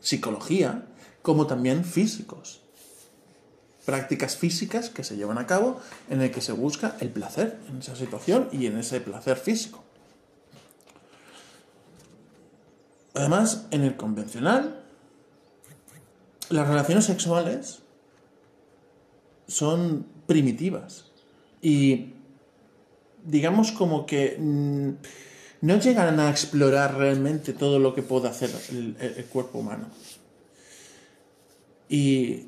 psicología, 0.00 0.86
como 1.22 1.46
también 1.46 1.84
físicos. 1.84 2.62
Prácticas 3.84 4.36
físicas 4.36 4.90
que 4.90 5.04
se 5.04 5.16
llevan 5.16 5.38
a 5.38 5.46
cabo 5.46 5.80
en 6.08 6.22
el 6.22 6.30
que 6.30 6.40
se 6.40 6.52
busca 6.52 6.96
el 7.00 7.10
placer 7.10 7.58
en 7.68 7.78
esa 7.78 7.96
situación 7.96 8.48
y 8.52 8.66
en 8.66 8.78
ese 8.78 9.00
placer 9.00 9.36
físico. 9.36 9.84
Además, 13.14 13.66
en 13.70 13.82
el 13.82 13.96
convencional, 13.96 14.82
las 16.48 16.68
relaciones 16.68 17.04
sexuales 17.04 17.80
son 19.46 20.06
primitivas 20.26 21.06
y 21.60 22.14
digamos 23.24 23.72
como 23.72 24.06
que 24.06 24.36
mm, 24.38 24.90
no 25.62 25.78
llegan 25.78 26.20
a 26.20 26.30
explorar 26.30 26.96
realmente 26.96 27.52
todo 27.52 27.78
lo 27.78 27.94
que 27.94 28.02
puede 28.02 28.28
hacer 28.28 28.50
el 28.70 29.24
cuerpo 29.26 29.58
humano. 29.58 29.88
Y 31.88 32.46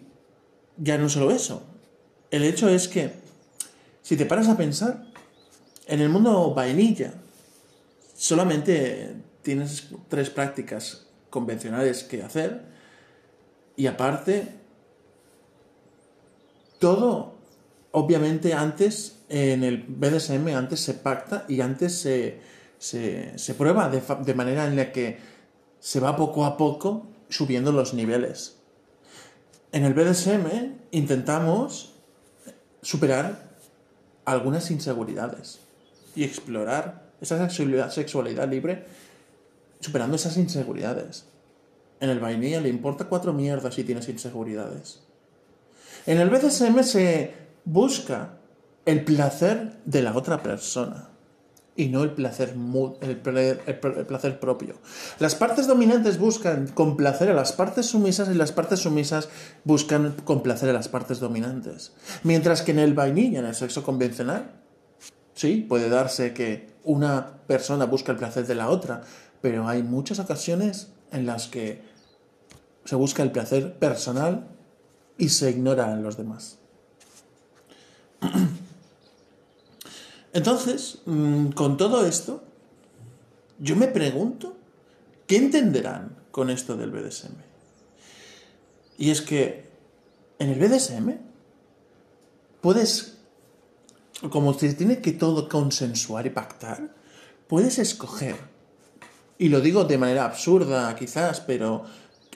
ya 0.77 0.97
no 0.99 1.09
solo 1.09 1.31
eso. 1.31 1.63
El 2.31 2.45
hecho 2.45 2.69
es 2.69 2.89
que, 2.89 3.13
si 4.03 4.17
te 4.17 4.25
paras 4.25 4.49
a 4.49 4.57
pensar, 4.57 5.05
en 5.87 6.01
el 6.01 6.09
mundo 6.09 6.55
vainilla 6.55 7.15
solamente 8.17 9.17
tienes 9.43 9.89
tres 10.09 10.31
prácticas 10.31 11.07
convencionales 11.29 12.05
que 12.05 12.23
hacer 12.23 12.63
y 13.77 13.87
aparte 13.87 14.49
todo 16.79 17.35
obviamente 17.91 18.55
antes 18.55 19.19
en 19.33 19.65
el 19.65 19.79
BDSM 19.89 20.49
antes 20.49 20.81
se 20.81 20.93
pacta 20.93 21.47
y 21.49 21.63
antes 21.63 21.99
se, 21.99 22.39
se, 22.79 23.55
prueba 23.55 23.89
de, 23.89 24.03
de 24.25 24.35
manera 24.35 24.67
en 24.67 24.77
la 24.77 24.93
que 24.93 25.19
se 25.81 26.01
va 26.01 26.17
poco 26.17 26.45
a 26.45 26.59
poco 26.59 27.07
subiendo 27.31 27.73
los 27.73 27.95
niveles. 27.95 28.59
En 29.73 29.87
el 29.87 29.95
BDSM 29.95 30.75
intentamos 30.91 31.95
superar 32.83 33.53
algunas 34.27 34.71
inseguridades 34.71 35.61
y 36.15 36.25
explorar 36.25 37.11
esa 37.23 37.39
sexualidad, 37.39 37.91
sexualidad 37.91 38.47
libre 38.51 38.85
superando 39.81 40.17
esas 40.17 40.37
inseguridades. 40.37 41.25
En 42.01 42.11
el 42.11 42.21
vainilla 42.21 42.61
le 42.61 42.69
importa 42.69 43.07
cuatro 43.07 43.33
mierdas 43.33 43.77
si 43.77 43.83
tienes 43.83 44.11
inseguridades. 44.11 45.01
En 46.05 46.21
el 46.21 46.29
BDSM 46.29 46.83
se 46.83 47.33
busca 47.65 48.42
el 48.85 49.05
placer 49.05 49.79
de 49.85 50.03
la 50.03 50.15
otra 50.17 50.43
persona 50.43 51.09
y 51.75 51.89
no 51.89 52.03
el 52.03 52.11
placer, 52.11 52.55
el, 53.01 53.17
placer 53.17 54.41
propio. 54.41 54.75
Las 55.19 55.35
partes 55.35 55.67
dominantes 55.67 56.19
buscan 56.19 56.67
complacer 56.69 57.31
a 57.31 57.35
las 57.35 57.53
partes 57.53 57.87
sumisas 57.87 58.29
y 58.29 58.35
las 58.35 58.53
partes 58.53 58.81
sumisas 58.81 59.29
buscan 59.65 60.15
complacer 60.25 60.69
a 60.69 60.75
las 60.75 60.89
partes 60.89 61.19
dominantes. 61.19 61.93
Mientras 62.25 62.63
que 62.63 62.73
en 62.73 62.79
el 62.79 62.95
vainilla, 62.95 63.39
en 63.39 63.47
el 63.47 63.55
sexo 63.55 63.83
convencional, 63.83 64.53
sí, 65.35 65.65
puede 65.67 65.89
darse 65.89 66.35
que 66.35 66.71
una 66.85 67.39
persona 67.47 67.87
busca 67.87 68.13
el 68.13 68.19
placer 68.19 68.47
de 68.47 68.55
la 68.55 68.69
otra, 68.69 69.03
pero 69.41 69.67
hay 69.67 69.83
muchas 69.83 70.19
ocasiones 70.19 70.89
en 71.11 71.25
las 71.25 71.47
que 71.47 71.81
se 72.85 72.97
busca 72.97 73.23
el 73.23 73.31
placer 73.31 73.79
personal 73.79 74.49
y 75.17 75.31
se 75.31 75.51
ignora 75.51 75.93
a 75.93 75.97
los 75.97 76.17
demás. 76.19 76.59
Entonces, 80.33 80.99
mm, 81.05 81.49
con 81.49 81.77
todo 81.77 82.07
esto, 82.07 82.43
yo 83.59 83.77
me 83.77 83.89
pregunto, 83.89 84.57
¿qué 85.27 85.37
entenderán 85.37 86.17
con 86.31 86.51
esto 86.51 86.77
del 86.77 86.91
BDSM? 86.91 87.37
Y 88.99 89.11
es 89.11 89.21
que 89.21 89.71
en 90.39 90.51
el 90.51 90.59
BDSM 90.59 91.19
puedes, 92.61 93.19
como 94.31 94.55
se 94.55 94.73
tiene 94.75 95.01
que 95.01 95.13
todo 95.13 95.49
consensuar 95.49 96.27
y 96.27 96.31
pactar, 96.31 96.95
puedes 97.47 97.79
escoger, 97.79 98.37
y 99.39 99.49
lo 99.49 99.61
digo 99.61 99.85
de 99.85 99.99
manera 99.99 100.25
absurda 100.25 100.95
quizás, 100.97 101.41
pero 101.41 101.85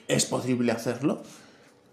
es 0.07 0.25
posible 0.25 0.71
hacerlo, 0.71 1.23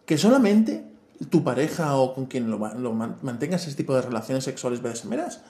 que 0.06 0.18
solamente 0.18 0.84
tu 1.30 1.42
pareja 1.44 1.96
o 1.96 2.14
con 2.14 2.26
quien 2.26 2.50
lo, 2.50 2.58
mantengas 2.58 3.66
ese 3.66 3.76
tipo 3.76 3.94
de 3.94 4.02
relaciones 4.02 4.44
sexuales 4.44 4.82
BDSMeras 4.82 5.40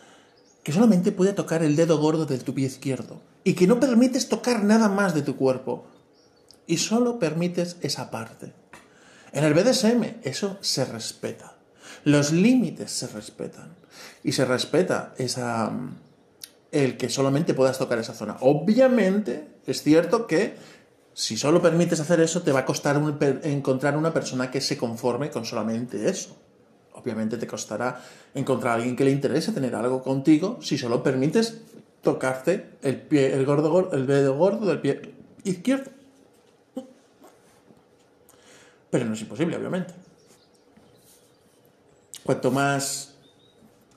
que 0.64 0.72
solamente 0.72 1.12
puede 1.12 1.34
tocar 1.34 1.62
el 1.62 1.76
dedo 1.76 1.98
gordo 1.98 2.26
de 2.26 2.38
tu 2.38 2.54
pie 2.54 2.66
izquierdo 2.66 3.20
y 3.44 3.52
que 3.52 3.66
no 3.66 3.78
permites 3.78 4.28
tocar 4.28 4.64
nada 4.64 4.88
más 4.88 5.14
de 5.14 5.22
tu 5.22 5.36
cuerpo 5.36 5.86
y 6.66 6.78
solo 6.78 7.18
permites 7.18 7.76
esa 7.82 8.10
parte. 8.10 8.52
En 9.32 9.44
el 9.44 9.52
BDSM 9.52 10.20
eso 10.22 10.56
se 10.62 10.84
respeta. 10.86 11.54
Los 12.04 12.32
límites 12.32 12.90
se 12.90 13.06
respetan 13.08 13.76
y 14.24 14.32
se 14.32 14.44
respeta 14.46 15.14
esa 15.18 15.70
el 16.72 16.96
que 16.96 17.08
solamente 17.08 17.54
puedas 17.54 17.78
tocar 17.78 17.98
esa 17.98 18.14
zona. 18.14 18.38
Obviamente 18.40 19.48
es 19.66 19.82
cierto 19.82 20.26
que 20.26 20.56
si 21.12 21.36
solo 21.36 21.62
permites 21.62 22.00
hacer 22.00 22.20
eso 22.20 22.42
te 22.42 22.52
va 22.52 22.60
a 22.60 22.64
costar 22.64 23.00
encontrar 23.44 23.96
una 23.96 24.12
persona 24.12 24.50
que 24.50 24.60
se 24.60 24.78
conforme 24.78 25.30
con 25.30 25.44
solamente 25.44 26.08
eso. 26.08 26.36
Obviamente 26.95 27.36
te 27.36 27.47
costará 27.47 28.01
encontrar 28.34 28.72
a 28.72 28.74
alguien 28.76 28.97
que 28.97 29.05
le 29.05 29.11
interese 29.11 29.53
tener 29.53 29.74
algo 29.74 30.03
contigo 30.03 30.59
si 30.62 30.78
solo 30.78 31.03
permites 31.03 31.61
tocarte 32.03 32.70
el 32.82 33.01
pie, 33.01 33.34
el 33.34 33.45
gordo, 33.45 33.92
el 33.92 34.07
dedo 34.07 34.36
gordo 34.36 34.66
del 34.66 34.80
pie 34.80 35.14
izquierdo. 35.42 35.90
Pero 38.90 39.05
no 39.07 39.14
es 39.14 39.20
imposible, 39.20 39.57
obviamente. 39.57 39.92
Cuanto 42.22 42.53
más 42.53 43.16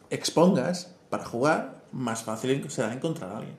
expongas 0.09 0.91
para 1.09 1.23
jugar, 1.23 1.83
más 1.91 2.23
fácil 2.23 2.69
será 2.69 2.91
encontrar 2.93 3.31
a 3.31 3.37
alguien. 3.37 3.57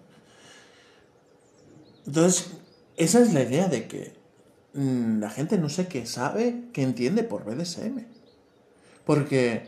Entonces, 2.07 2.51
esa 2.97 3.20
es 3.20 3.32
la 3.32 3.43
idea 3.43 3.68
de 3.68 3.86
que 3.86 4.14
mm, 4.74 5.20
la 5.20 5.30
gente 5.30 5.59
no 5.59 5.68
sé 5.68 5.86
qué 5.86 6.07
sabe, 6.07 6.64
qué 6.72 6.82
entiende 6.82 7.22
por 7.22 7.45
BDSM. 7.45 8.17
Porque 9.09 9.62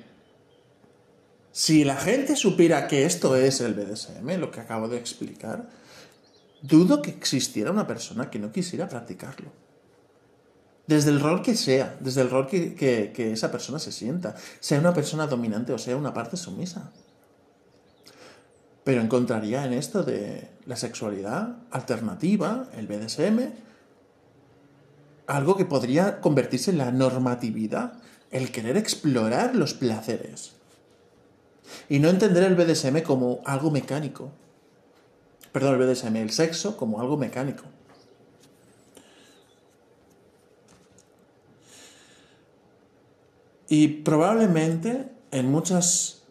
si 1.51 1.83
la 1.83 1.97
gente 1.97 2.37
supiera 2.37 2.87
que 2.87 3.07
esto 3.07 3.37
es 3.37 3.63
el 3.63 3.73
BDSM, 3.73 4.39
lo 4.39 4.51
que 4.51 4.61
acabo 4.61 4.87
de 4.87 4.99
explicar, 4.99 5.67
dudo 6.61 7.01
que 7.01 7.09
existiera 7.09 7.71
una 7.71 7.87
persona 7.87 8.29
que 8.29 8.39
no 8.39 8.53
quisiera 8.53 8.87
practicarlo. 8.87 9.51
Desde 10.87 11.09
el 11.09 11.21
rol 11.21 11.41
que 11.41 11.55
sea, 11.55 11.97
desde 12.01 12.21
el 12.21 12.29
rol 12.29 12.49
que, 12.49 13.15
esa 13.33 13.51
persona 13.51 13.79
se 13.79 13.93
sienta, 13.93 14.37
sea 14.61 14.79
una 14.79 14.93
persona 14.93 15.27
dominante 15.27 15.73
o 15.73 15.79
sea 15.79 15.97
una 15.97 16.13
parte 16.13 16.37
sumisa. 16.37 16.93
Pero 18.85 19.01
encontraría 19.01 19.65
en 19.65 19.73
esto 19.73 20.03
de 20.03 20.51
la 20.67 20.77
sexualidad 20.77 21.57
alternativa, 21.71 22.69
el 22.77 22.87
BDSM, 22.87 23.55
algo 25.29 25.57
que 25.57 25.65
podría 25.65 26.21
convertirse 26.21 26.73
en 26.73 26.77
la 26.77 26.91
normatividad 26.91 27.95
el 28.31 28.53
querer 28.53 28.77
explorar 28.77 29.55
los 29.55 29.75
placeres. 29.75 30.53
Y 31.89 31.99
no 31.99 32.09
entender 32.09 32.45
el 32.45 32.55
BDSM 32.55 33.03
como 33.03 33.41
algo 33.45 33.71
mecánico. 33.71 34.31
Perdón, 35.53 35.81
el 35.81 35.87
BDSM, 35.87 36.17
el 36.17 36.31
sexo 36.31 36.77
como 36.77 37.01
algo 37.01 37.17
mecánico. 37.17 37.65
Y 43.69 43.89
probablemente 43.89 45.09
en 45.31 45.51
muchas... 45.51 46.23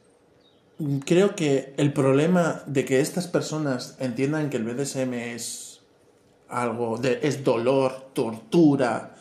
Creo 1.05 1.35
que 1.35 1.73
el 1.75 1.91
problema 1.91 2.63
de 2.65 2.85
que 2.85 3.01
estas 3.01 3.27
personas 3.27 3.97
entiendan 3.99 4.49
que 4.49 4.57
el 4.57 4.63
BDSM 4.63 5.13
es 5.13 5.81
algo 6.47 6.97
de... 6.97 7.19
es 7.23 7.43
dolor, 7.43 8.11
tortura, 8.13 9.15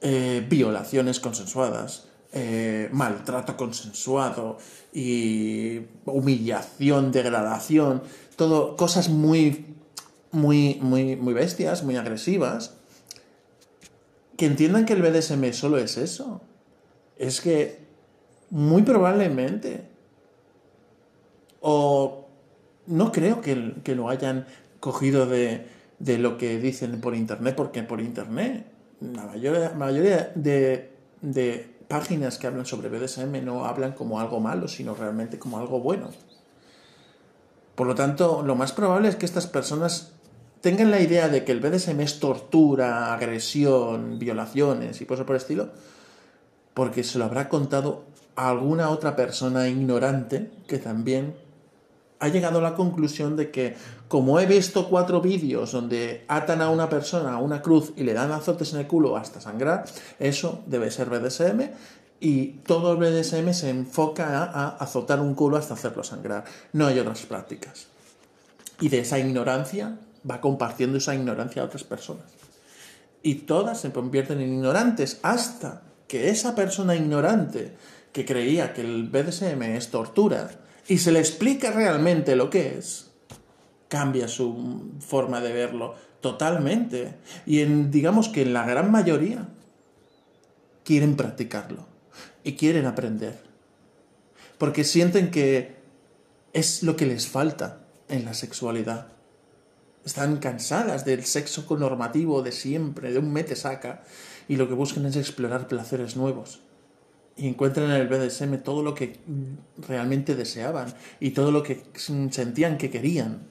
eh, 0.00 0.46
violaciones 0.48 1.18
consensuadas, 1.18 2.08
eh, 2.32 2.88
maltrato 2.92 3.56
consensuado 3.56 4.58
y 4.92 5.80
humillación, 6.04 7.10
degradación, 7.10 8.02
todo 8.36 8.76
cosas 8.76 9.08
muy, 9.08 9.74
muy, 10.30 10.78
muy, 10.80 11.16
muy 11.16 11.34
bestias, 11.34 11.82
muy 11.82 11.96
agresivas, 11.96 12.74
que 14.36 14.46
entiendan 14.46 14.86
que 14.86 14.92
el 14.92 15.02
BDSM 15.02 15.52
solo 15.52 15.78
es 15.78 15.96
eso. 15.96 16.42
Es 17.16 17.40
que 17.40 17.80
muy 18.50 18.82
probablemente, 18.82 19.88
o 21.60 22.28
no 22.86 23.10
creo 23.10 23.40
que, 23.40 23.74
que 23.82 23.96
lo 23.96 24.08
hayan 24.08 24.46
cogido 24.78 25.26
de, 25.26 25.66
de 25.98 26.18
lo 26.18 26.38
que 26.38 26.60
dicen 26.60 27.00
por 27.00 27.16
internet, 27.16 27.56
porque 27.56 27.82
por 27.82 28.00
internet 28.00 28.77
la 29.00 29.74
mayoría, 29.76 30.32
de, 30.34 31.76
páginas 31.88 32.38
que 32.38 32.46
hablan 32.46 32.66
sobre 32.66 32.88
BDSM 32.88 33.44
no 33.44 33.64
hablan 33.64 33.92
como 33.92 34.20
algo 34.20 34.40
malo, 34.40 34.68
sino 34.68 34.94
realmente 34.94 35.38
como 35.38 35.58
algo 35.58 35.80
bueno. 35.80 36.10
Por 37.74 37.86
lo 37.86 37.94
tanto, 37.94 38.42
lo 38.42 38.56
más 38.56 38.72
probable 38.72 39.08
es 39.08 39.16
que 39.16 39.24
estas 39.24 39.46
personas 39.46 40.12
tengan 40.60 40.90
la 40.90 41.00
idea 41.00 41.28
de 41.28 41.44
que 41.44 41.52
el 41.52 41.60
BDSM 41.60 42.00
es 42.00 42.18
tortura, 42.18 43.14
agresión, 43.14 44.18
violaciones 44.18 45.00
y 45.00 45.06
cosas 45.06 45.24
por 45.24 45.36
el 45.36 45.42
estilo, 45.42 45.70
porque 46.74 47.04
se 47.04 47.18
lo 47.18 47.24
habrá 47.24 47.48
contado 47.48 48.04
a 48.36 48.50
alguna 48.50 48.90
otra 48.90 49.16
persona 49.16 49.68
ignorante 49.68 50.50
que 50.66 50.78
también 50.78 51.34
ha 52.20 52.28
llegado 52.28 52.58
a 52.58 52.62
la 52.62 52.74
conclusión 52.74 53.36
de 53.36 53.50
que, 53.50 53.76
como 54.08 54.40
he 54.40 54.46
visto 54.46 54.88
cuatro 54.88 55.20
vídeos 55.20 55.72
donde 55.72 56.24
atan 56.28 56.62
a 56.62 56.70
una 56.70 56.88
persona 56.88 57.34
a 57.34 57.38
una 57.38 57.62
cruz 57.62 57.92
y 57.96 58.02
le 58.02 58.14
dan 58.14 58.32
azotes 58.32 58.72
en 58.72 58.80
el 58.80 58.86
culo 58.86 59.16
hasta 59.16 59.40
sangrar, 59.40 59.84
eso 60.18 60.62
debe 60.66 60.90
ser 60.90 61.08
BDSM 61.10 61.70
y 62.20 62.46
todo 62.66 62.92
el 62.92 62.98
BDSM 62.98 63.52
se 63.52 63.70
enfoca 63.70 64.44
a, 64.44 64.68
azotar 64.76 65.20
un 65.20 65.34
culo 65.34 65.56
hasta 65.56 65.74
hacerlo 65.74 66.02
sangrar. 66.02 66.44
No 66.72 66.86
hay 66.86 66.98
otras 66.98 67.20
prácticas. 67.26 67.86
Y 68.80 68.88
de 68.88 69.00
esa 69.00 69.18
ignorancia 69.18 69.98
va 70.28 70.40
compartiendo 70.40 70.98
esa 70.98 71.14
ignorancia 71.14 71.62
a 71.62 71.66
otras 71.66 71.84
personas. 71.84 72.26
Y 73.22 73.34
todas 73.34 73.80
se 73.80 73.92
convierten 73.92 74.40
en 74.40 74.54
ignorantes 74.54 75.20
hasta 75.22 75.82
que 76.08 76.30
esa 76.30 76.54
persona 76.54 76.96
ignorante 76.96 77.76
que 78.12 78.24
creía 78.24 78.72
que 78.72 78.80
el 78.80 79.08
BDSM 79.08 79.62
es 79.62 79.90
tortura 79.90 80.50
y 80.88 80.98
se 80.98 81.12
le 81.12 81.18
explica 81.20 81.70
realmente 81.70 82.34
lo 82.34 82.48
que 82.48 82.78
es, 82.78 83.10
cambia 83.88 84.26
su 84.26 84.90
forma 85.00 85.40
de 85.40 85.52
verlo 85.52 85.94
totalmente. 86.22 87.16
Y 87.44 87.60
en, 87.60 87.90
digamos 87.90 88.30
que 88.30 88.42
en 88.42 88.54
la 88.54 88.66
gran 88.66 88.90
mayoría 88.90 89.48
quieren 90.84 91.14
practicarlo 91.14 91.86
y 92.42 92.54
quieren 92.54 92.86
aprender. 92.86 93.38
Porque 94.56 94.82
sienten 94.82 95.30
que 95.30 95.76
es 96.54 96.82
lo 96.82 96.96
que 96.96 97.06
les 97.06 97.28
falta 97.28 97.80
en 98.08 98.24
la 98.24 98.32
sexualidad. 98.32 99.08
Están 100.06 100.38
cansadas 100.38 101.04
del 101.04 101.24
sexo 101.26 101.66
normativo 101.76 102.40
de 102.40 102.52
siempre, 102.52 103.12
de 103.12 103.18
un 103.18 103.30
mete 103.30 103.56
saca, 103.56 104.04
y 104.48 104.56
lo 104.56 104.66
que 104.68 104.74
buscan 104.74 105.04
es 105.04 105.16
explorar 105.16 105.68
placeres 105.68 106.16
nuevos. 106.16 106.62
Y 107.38 107.48
encuentran 107.48 107.90
en 107.90 107.96
el 107.96 108.08
BDSM 108.08 108.58
todo 108.58 108.82
lo 108.82 108.94
que 108.94 109.16
realmente 109.86 110.34
deseaban 110.34 110.92
y 111.20 111.30
todo 111.30 111.52
lo 111.52 111.62
que 111.62 111.82
sentían 111.94 112.76
que 112.76 112.90
querían. 112.90 113.46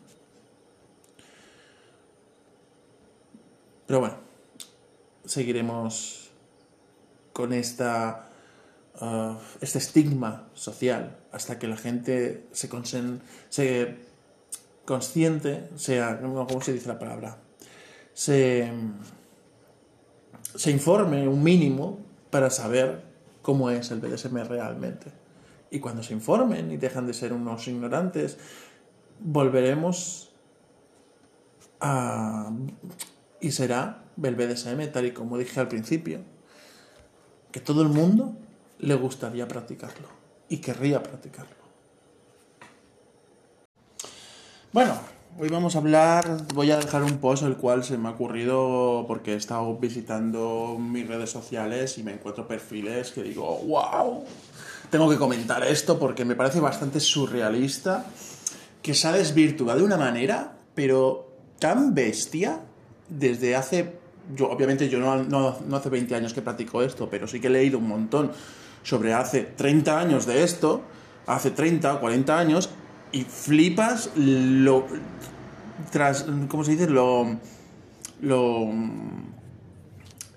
Pero 3.88 4.02
bueno, 4.02 4.18
seguiremos 5.26 6.30
con 7.32 7.54
esta, 7.54 8.30
uh, 9.00 9.36
este 9.62 9.78
estigma 9.78 10.50
social 10.54 11.18
hasta 11.32 11.58
que 11.58 11.68
la 11.68 11.78
gente 11.78 12.48
se, 12.52 12.68
se 13.50 13.98
consciente, 14.86 15.70
sea, 15.76 16.20
¿cómo 16.20 16.62
se 16.62 16.74
dice 16.74 16.90
la 16.90 17.00
palabra? 17.00 17.38
Se, 18.14 18.70
se 20.56 20.72
informe 20.72 21.28
un 21.28 21.42
mínimo 21.42 22.00
para 22.30 22.50
saber 22.50 23.07
cómo 23.48 23.70
es 23.70 23.92
el 23.92 24.02
BDSM 24.02 24.44
realmente. 24.44 25.10
Y 25.72 25.80
cuando 25.80 26.04
se 26.04 26.12
informen 26.12 26.70
y 26.70 26.76
dejan 26.76 27.08
de 27.08 27.14
ser 27.14 27.32
unos 27.32 27.66
ignorantes, 27.70 28.38
volveremos 29.22 30.34
a... 31.80 32.52
y 33.40 33.52
será 33.52 34.04
el 34.22 34.36
BDSM 34.36 34.92
tal 34.92 35.06
y 35.06 35.12
como 35.14 35.38
dije 35.38 35.62
al 35.62 35.70
principio, 35.70 36.20
que 37.50 37.62
todo 37.62 37.84
el 37.84 37.88
mundo 37.88 38.36
le 38.80 38.96
gustaría 38.96 39.48
practicarlo 39.48 40.10
y 40.50 40.58
querría 40.58 41.02
practicarlo. 41.02 41.56
Bueno, 44.74 45.00
hoy 45.40 45.50
vamos 45.50 45.76
a 45.76 45.80
hablar, 45.80 46.46
voy 46.56 46.72
a 46.72 46.78
dejar 46.78 47.04
un 47.04 47.20
post 47.20 47.44
el 47.44 47.58
cual 47.58 47.84
se 47.84 47.98
me 47.98 48.08
ha 48.08 48.12
ocurrido 48.12 49.06
porque 49.08 49.34
he 49.34 49.36
estado 49.36 49.78
visitando 49.78 50.78
mis 50.80 51.08
redes 51.08 51.30
sociales 51.30 51.98
y 52.00 52.04
me 52.04 52.14
encuentro 52.14 52.48
perfiles 52.48 53.12
que 53.12 53.22
digo, 53.22 53.62
wow, 53.68 54.24
tengo 54.90 55.08
que 55.10 55.18
comentar 55.18 55.64
esto 55.64 56.00
porque 56.00 56.26
me 56.26 56.36
parece 56.36 56.60
bastante 56.60 57.00
surrealista, 57.00 58.06
que 58.82 58.96
se 58.96 59.08
ha 59.08 59.12
desvirtuado 59.12 59.80
de 59.80 59.86
una 59.86 59.98
manera, 59.98 60.58
pero 60.74 61.30
tan 61.60 61.94
bestia, 61.94 62.62
desde 63.08 63.56
hace, 63.56 63.94
yo 64.36 64.50
obviamente 64.50 64.90
yo 64.90 64.98
no, 65.00 65.24
no, 65.24 65.76
hace 65.76 65.90
20 65.90 66.16
años 66.16 66.34
que 66.34 66.42
practico 66.42 66.82
esto, 66.82 67.10
pero 67.10 67.28
sí 67.28 67.40
que 67.40 67.48
he 67.48 67.52
leído 67.52 67.78
un 67.78 67.88
montón 67.88 68.32
sobre 68.82 69.14
hace 69.14 69.44
30 69.44 70.00
años 70.00 70.26
de 70.26 70.44
esto, 70.44 70.82
hace 71.28 71.52
30 71.52 71.94
o 71.94 72.00
40 72.00 72.40
años, 72.40 72.70
y 73.12 73.24
flipas 73.24 74.12
lo 74.16 74.86
tras 75.92 76.26
cómo 76.48 76.64
se 76.64 76.72
dice 76.72 76.88
lo 76.90 77.40
lo 78.22 78.68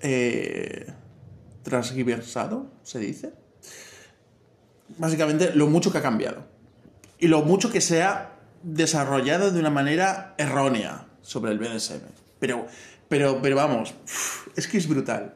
eh, 0.01 0.93
transgiversado 1.63 2.71
se 2.83 2.99
dice. 2.99 3.33
Básicamente 4.97 5.55
lo 5.55 5.67
mucho 5.67 5.91
que 5.91 5.99
ha 5.99 6.01
cambiado. 6.01 6.45
Y 7.17 7.27
lo 7.27 7.43
mucho 7.43 7.71
que 7.71 7.81
se 7.81 8.03
ha 8.03 8.37
desarrollado 8.63 9.51
de 9.51 9.59
una 9.59 9.69
manera 9.69 10.35
errónea 10.37 11.07
sobre 11.21 11.51
el 11.51 11.59
BDSM 11.59 12.21
pero 12.41 12.65
pero 13.07 13.39
pero 13.41 13.55
vamos 13.55 13.93
es 14.55 14.67
que 14.67 14.79
es 14.79 14.87
brutal. 14.87 15.35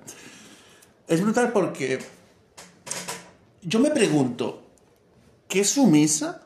Es 1.07 1.21
brutal 1.21 1.53
porque 1.53 1.99
yo 3.61 3.79
me 3.79 3.91
pregunto 3.91 4.65
qué 5.47 5.63
sumisa 5.63 6.41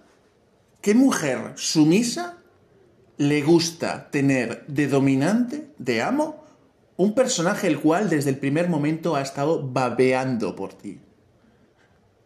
¿Qué 0.90 0.96
mujer 0.96 1.54
sumisa 1.54 2.40
le 3.18 3.44
gusta 3.44 4.10
tener 4.10 4.66
de 4.66 4.88
dominante, 4.88 5.70
de 5.78 6.02
amo, 6.02 6.44
un 6.98 7.14
personaje 7.14 7.68
el 7.68 7.80
cual 7.80 8.10
desde 8.10 8.32
el 8.32 8.40
primer 8.40 8.70
momento 8.70 9.16
ha 9.16 9.22
estado 9.22 9.62
babeando 9.62 10.56
por 10.56 10.74
ti? 10.74 11.00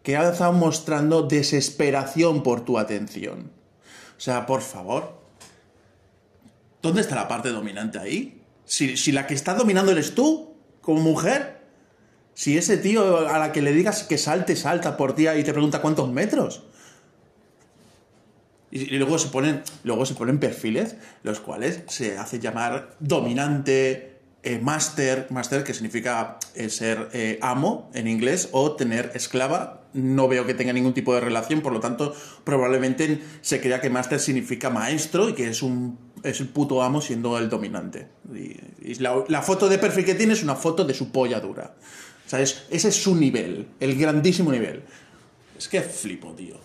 Que 0.02 0.16
ha 0.16 0.32
estado 0.32 0.54
mostrando 0.54 1.24
desesperación 1.24 2.42
por 2.42 2.64
tu 2.64 2.80
atención. 2.80 3.52
O 4.18 4.22
sea, 4.22 4.46
por 4.46 4.62
favor. 4.62 5.20
¿Dónde 6.82 7.02
está 7.02 7.16
la 7.16 7.28
parte 7.28 7.50
dominante 7.50 8.00
ahí? 8.00 8.42
Si, 8.64 8.96
si 8.96 9.12
la 9.12 9.28
que 9.28 9.34
está 9.34 9.56
dominando 9.56 9.92
eres 9.92 10.16
tú, 10.16 10.56
como 10.80 11.02
mujer, 11.02 11.60
si 12.34 12.58
ese 12.58 12.78
tío 12.78 13.28
a 13.28 13.40
la 13.40 13.52
que 13.52 13.62
le 13.62 13.74
digas 13.74 14.04
que 14.04 14.18
salte, 14.18 14.56
salta 14.56 14.96
por 14.96 15.16
ti 15.16 15.28
y 15.28 15.44
te 15.44 15.52
pregunta 15.52 15.82
cuántos 15.82 16.10
metros. 16.14 16.64
Y, 18.76 18.98
luego, 18.98 19.20
se 19.20 19.28
ponen, 19.28 19.62
luego 19.84 20.04
se 20.04 20.16
ponen 20.16 20.40
perfiles, 20.40 20.96
los 21.22 21.40
cuales 21.40 21.82
se 21.90 22.18
hace 22.18 22.40
llamar 22.40 22.96
dominante, 23.00 24.18
eh, 24.42 24.58
master, 24.58 25.28
master 25.30 25.64
que 25.64 25.76
significa 25.76 26.40
eh, 26.56 26.70
ser 26.70 27.08
eh, 27.14 27.38
amo 27.44 27.92
en 27.94 28.08
inglés, 28.08 28.50
o 28.52 28.72
tener 28.72 29.12
esclava. 29.14 29.84
No 29.94 30.28
veo 30.28 30.48
que 30.48 30.56
tenga 30.56 30.74
ningún 30.74 30.96
tipo 30.96 31.14
de 31.14 31.22
relación, 31.22 31.62
por 31.62 31.72
lo 31.72 31.80
tanto, 31.80 32.16
probablemente 32.44 33.22
se 33.42 33.62
crea 33.62 33.80
que 33.80 33.92
master 33.92 34.20
significa 34.20 34.72
maestro 34.72 35.30
y 35.30 35.34
que 35.34 35.50
es 35.50 35.62
un 35.62 36.00
es 36.24 36.40
el 36.40 36.48
puto 36.48 36.82
amo 36.82 37.00
siendo 37.00 37.38
el 37.38 37.50
dominante. 37.50 38.08
Y, 38.34 38.96
la, 38.96 39.42
foto 39.44 39.70
de 39.70 39.78
perfil 39.78 40.04
que 40.04 40.16
tiene 40.16 40.34
es 40.34 40.42
una 40.42 40.56
foto 40.56 40.84
de 40.84 40.96
su 40.96 41.12
polla 41.12 41.40
dura. 41.40 41.76
O 42.32 42.36
ese 42.38 42.66
es 42.72 42.96
su 42.96 43.16
nivel, 43.16 43.68
el 43.80 43.96
grandísimo 44.00 44.52
nivel. 44.52 44.82
Es 45.56 45.68
que 45.68 45.82
flipo, 45.82 46.34
tío. 46.34 46.56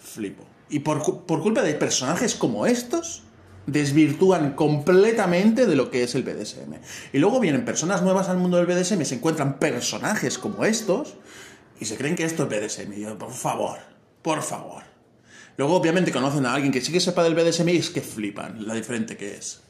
Flipo. 0.00 0.55
Y 0.68 0.80
por, 0.80 1.02
culpa 1.26 1.62
de 1.62 1.74
personajes 1.74 2.34
como 2.34 2.66
estos, 2.66 3.22
desvirtúan 3.66 4.54
completamente 4.54 5.66
de 5.66 5.76
lo 5.76 5.90
que 5.90 6.02
es 6.02 6.14
el 6.14 6.22
BDSM. 6.22 6.74
Y 7.12 7.18
luego 7.18 7.40
vienen 7.40 7.64
personas 7.64 8.02
nuevas 8.02 8.28
al 8.28 8.38
mundo 8.38 8.56
del 8.56 8.66
BDSM, 8.66 9.02
se 9.04 9.16
encuentran 9.16 9.58
personajes 9.58 10.38
como 10.38 10.64
estos 10.64 11.14
y 11.80 11.84
se 11.84 11.96
creen 11.96 12.16
que 12.16 12.24
esto 12.24 12.44
es 12.44 12.48
BDSM. 12.48 12.92
Y 12.94 13.00
yo, 13.00 13.18
por 13.18 13.32
favor, 13.32 13.78
por 14.22 14.42
favor. 14.42 14.82
Luego, 15.56 15.76
obviamente, 15.76 16.12
conocen 16.12 16.46
a 16.46 16.54
alguien 16.54 16.72
que 16.72 16.80
sí 16.80 16.92
que 16.92 17.00
sepa 17.00 17.22
del 17.22 17.34
BDSM 17.34 17.68
y 17.70 17.76
es 17.76 17.90
que 17.90 18.02
flipan 18.02 18.66
la 18.66 18.74
diferente 18.74 19.16
que 19.16 19.34
es. 19.34 19.62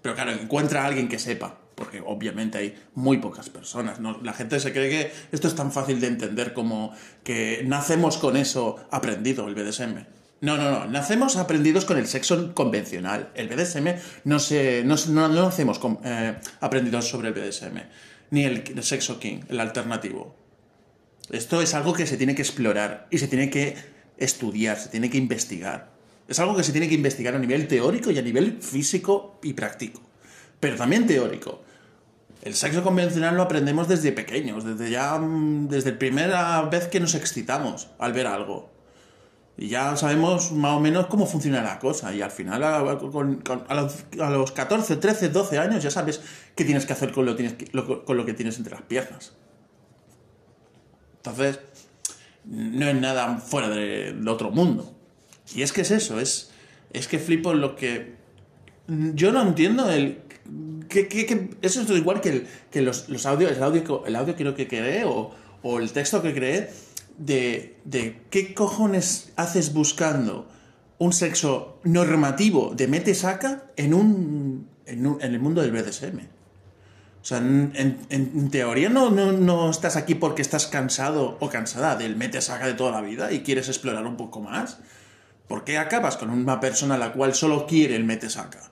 Pero 0.00 0.14
claro, 0.14 0.32
encuentra 0.32 0.82
a 0.82 0.86
alguien 0.86 1.08
que 1.08 1.18
sepa, 1.18 1.58
porque 1.74 2.00
obviamente 2.00 2.58
hay 2.58 2.74
muy 2.94 3.18
pocas 3.18 3.50
personas. 3.50 3.98
La 4.22 4.32
gente 4.32 4.60
se 4.60 4.72
cree 4.72 4.88
que 4.88 5.12
esto 5.32 5.48
es 5.48 5.54
tan 5.54 5.72
fácil 5.72 6.00
de 6.00 6.06
entender 6.06 6.54
como 6.54 6.92
que 7.22 7.62
nacemos 7.66 8.16
con 8.16 8.36
eso 8.36 8.76
aprendido, 8.90 9.46
el 9.48 9.54
BDSM. 9.54 10.15
No, 10.40 10.56
no, 10.56 10.70
no. 10.70 10.86
Nacemos 10.86 11.36
aprendidos 11.36 11.84
con 11.84 11.96
el 11.96 12.06
sexo 12.06 12.54
convencional. 12.54 13.30
El 13.34 13.48
BDSM 13.48 13.96
no 14.24 14.38
se, 14.38 14.84
no, 14.84 14.96
no, 15.08 15.28
nacemos 15.28 15.80
eh, 16.04 16.36
aprendidos 16.60 17.08
sobre 17.08 17.28
el 17.28 17.34
BDSM. 17.34 17.80
Ni 18.30 18.44
el, 18.44 18.82
sexo 18.82 19.18
king, 19.18 19.40
el 19.48 19.60
alternativo. 19.60 20.36
Esto 21.30 21.62
es 21.62 21.74
algo 21.74 21.92
que 21.92 22.06
se 22.06 22.16
tiene 22.16 22.34
que 22.34 22.42
explorar 22.42 23.06
y 23.10 23.18
se 23.18 23.28
tiene 23.28 23.50
que 23.50 23.76
estudiar, 24.18 24.78
se 24.78 24.90
tiene 24.90 25.10
que 25.10 25.18
investigar. 25.18 25.90
Es 26.28 26.38
algo 26.38 26.56
que 26.56 26.64
se 26.64 26.72
tiene 26.72 26.88
que 26.88 26.94
investigar 26.94 27.34
a 27.34 27.38
nivel 27.38 27.66
teórico 27.66 28.10
y 28.10 28.18
a 28.18 28.22
nivel 28.22 28.58
físico 28.60 29.38
y 29.42 29.54
práctico. 29.54 30.02
Pero 30.60 30.76
también 30.76 31.06
teórico. 31.06 31.62
El 32.42 32.54
sexo 32.54 32.82
convencional 32.84 33.36
lo 33.36 33.42
aprendemos 33.42 33.88
desde 33.88 34.12
pequeños, 34.12 34.64
desde 34.64 34.90
ya 34.90 35.18
mm, 35.18 35.68
desde 35.68 35.92
la 35.92 35.98
primera 35.98 36.62
vez 36.62 36.88
que 36.88 37.00
nos 37.00 37.14
excitamos 37.14 37.88
al 37.98 38.12
ver 38.12 38.26
algo. 38.26 38.75
Y 39.58 39.68
ya 39.68 39.96
sabemos 39.96 40.52
más 40.52 40.76
o 40.76 40.80
menos 40.80 41.06
cómo 41.06 41.26
funciona 41.26 41.62
la 41.62 41.78
cosa. 41.78 42.14
Y 42.14 42.20
al 42.20 42.30
final, 42.30 42.62
a, 42.62 44.28
los, 44.30 44.52
14, 44.52 44.96
13, 44.96 45.30
12 45.30 45.58
años, 45.58 45.82
ya 45.82 45.90
sabes 45.90 46.20
qué 46.54 46.64
tienes 46.64 46.84
que 46.84 46.92
hacer 46.92 47.12
con 47.12 47.24
lo, 47.24 47.36
tienes 47.36 47.54
con 48.04 48.16
lo 48.16 48.26
que 48.26 48.34
tienes 48.34 48.58
entre 48.58 48.74
las 48.74 48.82
piernas. 48.82 49.32
Entonces, 51.16 51.60
no 52.44 52.86
es 52.86 53.00
nada 53.00 53.38
fuera 53.38 53.70
del 53.70 54.28
otro 54.28 54.50
mundo. 54.50 54.94
Y 55.54 55.62
es 55.62 55.72
que 55.72 55.80
es 55.80 55.90
eso, 55.90 56.20
es, 56.20 56.50
es 56.92 57.08
que 57.08 57.18
flipo 57.18 57.54
lo 57.54 57.76
que... 57.76 58.14
Yo 58.88 59.32
no 59.32 59.42
entiendo 59.42 59.90
el... 59.90 60.18
Que, 60.88 61.50
eso 61.62 61.80
es 61.80 61.90
igual 61.90 62.20
que, 62.20 62.46
que 62.70 62.82
los, 62.82 63.08
los 63.08 63.26
audios, 63.26 63.52
el 63.52 63.62
audio, 63.62 64.04
el 64.06 64.14
audio 64.14 64.36
creo 64.36 64.54
que 64.54 64.68
creé 64.68 65.04
o, 65.04 65.34
o 65.62 65.80
el 65.80 65.90
texto 65.90 66.22
que 66.22 66.32
creé 66.32 66.70
de, 67.18 67.78
de 67.84 68.22
qué 68.30 68.54
cojones 68.54 69.32
haces 69.36 69.72
buscando 69.72 70.48
un 70.98 71.12
sexo 71.12 71.78
normativo 71.84 72.72
de 72.74 72.88
mete-saca 72.88 73.64
en, 73.76 73.94
un, 73.94 74.68
en, 74.86 75.20
el 75.20 75.38
mundo 75.40 75.62
del 75.62 75.72
BDSM. 75.72 76.20
O 77.20 77.28
sea, 77.28 77.38
en, 77.38 78.50
teoría 78.50 78.88
no, 78.88 79.10
no, 79.10 79.70
estás 79.70 79.96
aquí 79.96 80.14
porque 80.14 80.42
estás 80.42 80.68
cansado 80.68 81.36
o 81.40 81.48
cansada 81.50 81.96
del 81.96 82.14
mete 82.14 82.40
saca 82.40 82.68
de 82.68 82.74
toda 82.74 82.92
la 82.92 83.00
vida 83.00 83.32
y 83.32 83.40
quieres 83.40 83.68
explorar 83.68 84.06
un 84.06 84.16
poco 84.16 84.40
más. 84.40 84.78
¿Por 85.48 85.64
qué 85.64 85.78
acabas 85.78 86.16
con 86.16 86.30
una 86.30 86.60
persona 86.60 86.94
a 86.94 86.98
la 86.98 87.12
cual 87.12 87.34
solo 87.34 87.66
quiere 87.66 87.96
el 87.96 88.04
mete 88.04 88.30
saca? 88.30 88.70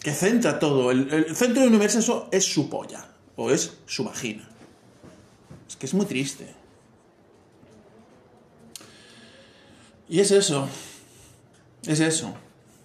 Que 0.00 0.12
centra 0.12 0.58
todo. 0.58 0.90
El, 0.90 1.10
el 1.12 1.34
centro 1.34 1.62
del 1.62 1.70
universo 1.70 2.28
es 2.30 2.44
su 2.44 2.68
polla. 2.68 3.06
O 3.36 3.50
es 3.50 3.78
su 3.86 4.04
vagina. 4.04 4.46
Es 5.66 5.76
que 5.76 5.86
es 5.86 5.94
muy 5.94 6.06
triste. 6.06 6.63
Y 10.08 10.20
es 10.20 10.30
eso. 10.30 10.68
Es 11.86 12.00
eso. 12.00 12.34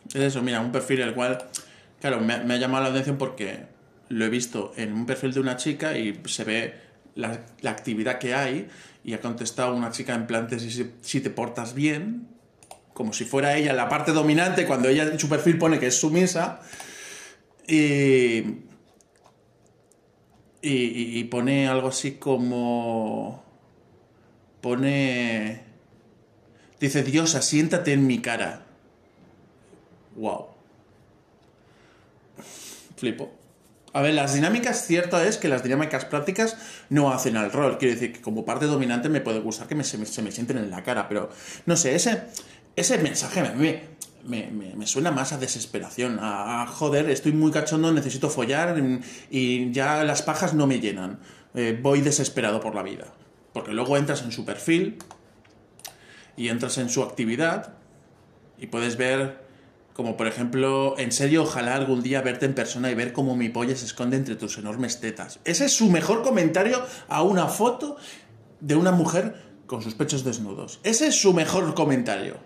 Es 0.09 0.21
eso. 0.21 0.41
Mira, 0.41 0.61
un 0.61 0.71
perfil 0.71 1.01
el 1.01 1.13
cual. 1.13 1.49
Claro, 1.99 2.21
me, 2.21 2.33
ha 2.33 2.57
llamado 2.57 2.83
la 2.85 2.89
atención 2.91 3.17
porque 3.17 3.65
lo 4.07 4.25
he 4.25 4.29
visto 4.29 4.73
en 4.77 4.93
un 4.93 5.05
perfil 5.05 5.33
de 5.33 5.39
una 5.39 5.57
chica 5.57 5.97
y 5.97 6.21
se 6.25 6.43
ve 6.43 6.73
la, 7.15 7.45
actividad 7.65 8.19
que 8.19 8.33
hay 8.33 8.67
y 9.03 9.13
ha 9.13 9.21
contestado 9.21 9.75
una 9.75 9.91
chica 9.91 10.15
en 10.15 10.25
plan 10.25 10.47
si, 10.59 10.91
si 11.01 11.21
te 11.21 11.29
portas 11.29 11.73
bien, 11.73 12.27
como 12.93 13.13
si 13.13 13.25
fuera 13.25 13.55
ella 13.57 13.73
la 13.73 13.89
parte 13.89 14.13
dominante 14.13 14.65
cuando 14.65 14.87
ella 14.87 15.03
en 15.03 15.19
su 15.19 15.27
perfil 15.29 15.57
pone 15.57 15.79
que 15.79 15.87
es 15.87 15.99
sumisa 15.99 16.61
y, 17.67 18.39
y, 20.61 21.19
y 21.19 21.23
pone 21.25 21.67
algo 21.67 21.89
así 21.89 22.13
como 22.13 23.43
pone 24.61 25.68
Dice, 26.79 27.03
Dios, 27.03 27.35
asiéntate 27.35 27.93
en 27.93 28.07
mi 28.07 28.19
cara. 28.19 28.65
Wow. 30.15 30.47
Flipo. 32.95 33.31
A 33.91 34.01
ver, 34.01 34.13
las 34.13 34.33
dinámicas, 34.33 34.85
cierto 34.85 35.19
es 35.19 35.37
que 35.37 35.47
las 35.47 35.63
dinámicas 35.63 36.05
prácticas 36.05 36.57
no 36.89 37.11
hacen 37.11 37.37
al 37.37 37.51
rol. 37.51 37.77
Quiero 37.77 37.95
decir 37.95 38.13
que 38.13 38.21
como 38.21 38.45
parte 38.45 38.65
dominante 38.65 39.09
me 39.09 39.21
puede 39.21 39.39
gustar 39.39 39.67
que 39.67 39.75
me, 39.75 39.83
se, 39.83 39.97
me, 39.97 40.31
sienten 40.31 40.57
en 40.57 40.69
la 40.69 40.83
cara, 40.83 41.07
pero 41.09 41.29
no 41.65 41.75
sé, 41.75 41.95
ese, 41.95 42.23
ese 42.75 42.97
mensaje 42.99 43.41
me, 43.41 43.81
me, 44.75 44.85
suena 44.85 45.11
más 45.11 45.33
a 45.33 45.37
desesperación, 45.37 46.19
a, 46.21 46.67
joder, 46.67 47.09
estoy 47.09 47.31
muy 47.31 47.51
cachondo, 47.51 47.91
necesito 47.91 48.29
follar 48.29 48.79
y 49.31 49.71
ya 49.71 50.03
las 50.03 50.21
pajas 50.21 50.53
no 50.53 50.67
me 50.67 50.79
llenan. 50.79 51.19
Eh, 51.55 51.77
voy 51.81 52.01
desesperado 52.01 52.59
por 52.59 52.75
la 52.75 52.83
vida. 52.83 53.05
Porque 53.53 53.71
luego 53.71 53.97
entras 53.97 54.21
en 54.21 54.31
su 54.31 54.45
perfil 54.45 54.99
y 56.39 56.47
entras 56.47 56.77
en 56.77 56.87
su 56.87 57.03
actividad 57.03 57.73
y 58.57 58.67
puedes 58.67 58.95
ver 58.95 59.47
como 59.93 60.15
por 60.15 60.27
ejemplo, 60.27 60.95
en 60.97 61.11
serio, 61.11 61.43
ojalá 61.43 61.75
algún 61.75 62.01
día 62.01 62.21
verte 62.21 62.45
en 62.45 62.53
persona 62.53 62.89
y 62.89 62.95
ver 62.95 63.11
cómo 63.11 63.35
mi 63.35 63.49
polla 63.49 63.75
se 63.75 63.83
esconde 63.83 64.15
entre 64.15 64.37
tus 64.37 64.57
enormes 64.57 65.01
tetas. 65.01 65.41
Ese 65.43 65.65
es 65.65 65.73
su 65.75 65.89
mejor 65.89 66.23
comentario 66.23 66.81
a 67.09 67.21
una 67.21 67.47
foto 67.47 67.97
de 68.61 68.77
una 68.77 68.93
mujer 68.93 69.35
con 69.67 69.81
sus 69.81 69.95
pechos 69.95 70.23
desnudos. 70.23 70.79
Ese 70.83 71.07
es 71.07 71.19
su 71.19 71.33
mejor 71.33 71.73
comentario. 71.73 72.37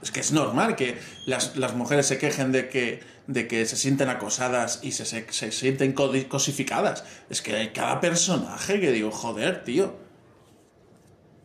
Es 0.00 0.10
que 0.10 0.20
es 0.20 0.32
normal 0.32 0.74
que 0.74 0.96
las, 1.26 1.74
mujeres 1.74 2.06
se 2.06 2.16
quejen 2.16 2.50
de 2.50 2.70
que, 2.70 3.00
de 3.26 3.46
que 3.46 3.66
se 3.66 3.76
sienten 3.76 4.08
acosadas 4.08 4.80
y 4.82 4.92
se, 4.92 5.04
se, 5.04 5.52
sienten 5.52 5.92
cosificadas. 5.92 7.04
Es 7.28 7.42
que 7.42 7.72
cada 7.72 8.00
personaje 8.00 8.80
que 8.80 8.90
digo, 8.90 9.10
joder, 9.10 9.64
tío 9.64 10.07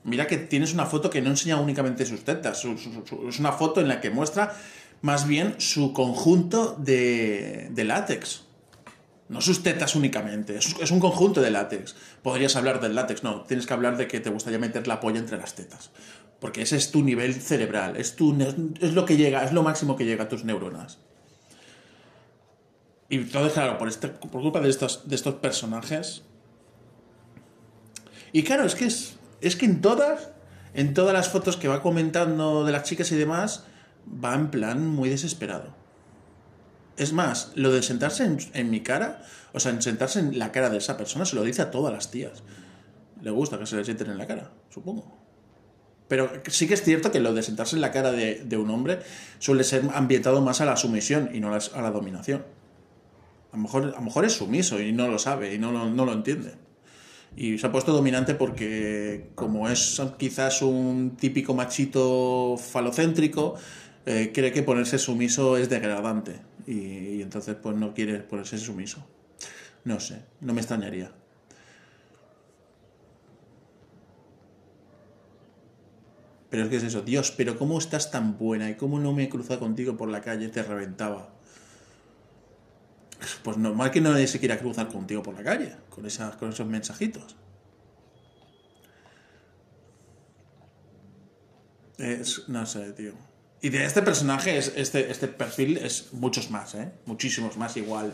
Mira 0.04 0.28
que 0.28 0.38
tienes 0.38 0.74
una 0.74 0.86
foto 0.86 1.10
que 1.10 1.22
no 1.22 1.30
enseña 1.30 1.60
únicamente 1.60 2.06
sus 2.06 2.24
tetas, 2.24 2.66
es 2.66 3.40
una 3.40 3.54
foto 3.54 3.80
en 3.80 3.88
la 3.88 4.02
que 4.02 4.10
muestra 4.10 4.54
más 5.02 5.28
bien 5.28 5.56
su 5.60 5.94
conjunto 5.94 6.76
de, 6.80 7.72
látex. 7.76 8.44
No 9.30 9.42
sus 9.42 9.64
tetas 9.64 9.96
únicamente, 9.96 10.58
es, 10.58 10.92
un 10.92 11.00
conjunto 11.00 11.42
de 11.42 11.52
látex. 11.52 11.96
Podrías 12.22 12.56
hablar 12.56 12.82
del 12.82 12.96
látex, 12.96 13.24
no, 13.24 13.44
tienes 13.44 13.66
que 13.66 13.74
hablar 13.74 13.98
de 13.98 14.08
que 14.08 14.20
te 14.20 14.30
gustaría 14.30 14.60
meter 14.60 14.88
la 14.88 15.00
polla 15.00 15.20
entre 15.20 15.38
las 15.38 15.56
tetas. 15.56 15.92
Porque 16.40 16.62
ese 16.62 16.76
es 16.76 16.92
tu 16.92 17.04
nivel 17.04 17.34
cerebral, 17.34 17.96
es, 17.98 18.16
tu, 18.16 18.36
es 18.82 18.94
lo 18.94 19.06
que 19.06 19.16
llega, 19.18 19.44
es 19.44 19.54
lo 19.54 19.64
máximo 19.64 19.96
que 19.96 20.06
llega 20.06 20.26
a 20.26 20.30
tus 20.30 20.44
neuronas. 20.44 21.00
Y 23.10 23.18
entonces, 23.18 23.54
claro, 23.54 23.78
por, 23.78 23.88
este, 23.88 24.08
por 24.08 24.42
culpa 24.42 24.60
de 24.60 24.70
estos, 24.70 25.08
de 25.08 25.16
estos 25.16 25.36
personajes. 25.36 26.24
Y 28.32 28.44
claro, 28.44 28.66
es 28.66 28.76
que 28.76 28.86
es, 28.86 29.13
es 29.44 29.58
que 29.58 29.66
en 29.66 29.82
todas, 29.82 30.30
en 30.74 30.94
todas 30.94 31.14
las 31.14 31.30
fotos 31.30 31.58
que 31.58 31.68
va 31.68 31.82
comentando 31.82 32.64
de 32.64 32.72
las 32.72 32.84
chicas 32.84 33.12
y 33.12 33.16
demás, 33.16 33.66
va 34.08 34.34
en 34.34 34.50
plan 34.50 34.88
muy 34.88 35.10
desesperado. 35.10 35.76
Es 36.96 37.12
más, 37.12 37.52
lo 37.56 37.72
de 37.72 37.82
sentarse 37.82 38.24
en, 38.54 38.70
mi 38.70 38.82
cara, 38.82 39.24
o 39.52 39.60
sea, 39.60 39.72
en 39.72 39.82
sentarse 39.82 40.20
en 40.20 40.40
la 40.40 40.52
cara 40.52 40.70
de 40.70 40.78
esa 40.78 40.96
persona, 40.96 41.26
se 41.26 41.36
lo 41.36 41.44
dice 41.44 41.62
a 41.62 41.72
todas 41.72 41.92
las 41.92 42.10
tías. 42.10 42.44
Le 43.22 43.32
gusta 43.32 43.60
que 43.60 43.66
se 43.66 43.76
le 43.76 43.84
sienten 43.84 44.12
en 44.12 44.18
la 44.18 44.28
cara, 44.28 44.52
supongo. 44.70 45.20
Pero 46.08 46.32
sí 46.48 46.68
que 46.68 46.76
es 46.76 46.84
cierto 46.84 47.12
que 47.12 47.20
lo 47.20 47.34
de 47.34 47.44
sentarse 47.44 47.76
en 47.76 47.82
la 47.82 47.92
cara 47.92 48.12
de, 48.12 48.58
un 48.58 48.70
hombre 48.70 49.00
suele 49.40 49.64
ser 49.64 49.84
ambientado 49.94 50.42
más 50.42 50.62
a 50.62 50.66
la 50.66 50.78
sumisión 50.78 51.32
y 51.34 51.40
no 51.40 51.54
a 51.54 51.82
la, 51.82 51.92
dominación. 51.92 52.46
A 53.52 53.58
lo, 53.58 53.64
mejor, 53.64 53.84
a 53.84 54.00
lo 54.00 54.02
mejor 54.02 54.26
es 54.26 54.34
sumiso 54.34 54.80
y 54.80 54.92
no 54.92 55.08
lo 55.08 55.18
sabe 55.18 55.54
y 55.54 55.58
no 55.58 55.72
lo 55.72 56.14
entiende. 56.14 56.63
Y 57.36 57.58
se 57.58 57.66
ha 57.66 57.72
puesto 57.72 57.94
dominante 57.94 58.36
porque, 58.36 59.32
como 59.36 59.68
es 59.68 60.02
quizás 60.18 60.62
un 60.62 61.16
típico 61.18 61.56
machito 61.56 62.58
falocéntrico, 62.58 63.56
eh, 64.06 64.32
cree 64.34 64.52
que 64.52 64.62
ponerse 64.62 65.00
sumiso 65.00 65.58
es 65.58 65.70
degradante. 65.70 66.42
Y, 66.68 67.22
entonces, 67.22 67.56
pues 67.62 67.76
no 67.76 67.94
quiere 67.94 68.20
ponerse 68.20 68.58
sumiso. 68.58 69.06
No 69.84 70.00
sé, 70.00 70.22
no 70.42 70.54
me 70.54 70.62
extrañaría. 70.62 71.12
Pero 76.50 76.66
es 76.66 76.70
que 76.70 76.76
es 76.76 76.84
eso, 76.84 77.02
Dios, 77.02 77.32
pero 77.36 77.58
¿cómo 77.58 77.80
estás 77.80 78.12
tan 78.12 78.38
buena? 78.38 78.70
¿Y 78.70 78.76
cómo 78.76 79.00
no 79.00 79.12
me 79.12 79.24
he 79.24 79.30
cruzado 79.30 79.60
contigo 79.60 79.98
por 79.98 80.10
la 80.10 80.22
calle? 80.22 80.50
Te 80.50 80.62
reventaba 80.62 81.33
pues 83.44 83.58
normal 83.58 83.92
que 83.92 84.02
nadie 84.02 84.28
se 84.28 84.40
quiera 84.40 84.58
cruzar 84.58 84.88
contigo 84.88 85.24
por 85.24 85.36
la 85.36 85.44
calle, 85.44 85.76
con, 85.90 86.06
esas, 86.06 86.36
con 86.36 86.50
esos 86.50 86.68
mensajitos. 86.68 87.36
Es, 91.98 92.48
no 92.50 92.66
sé, 92.66 92.92
tío. 92.94 93.14
Y 93.62 93.70
de 93.70 93.86
este 93.86 94.02
personaje, 94.02 94.58
es, 94.58 94.74
este, 94.76 95.10
este 95.10 95.28
perfil 95.28 95.78
es 95.78 96.12
muchos 96.12 96.52
más, 96.52 96.76
¿eh? 96.76 96.92
Muchísimos 97.06 97.56
más 97.58 97.78
igual. 97.78 98.14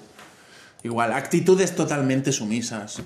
Igual, 0.84 1.12
actitudes 1.14 1.76
totalmente 1.76 2.32
sumisas, 2.32 3.02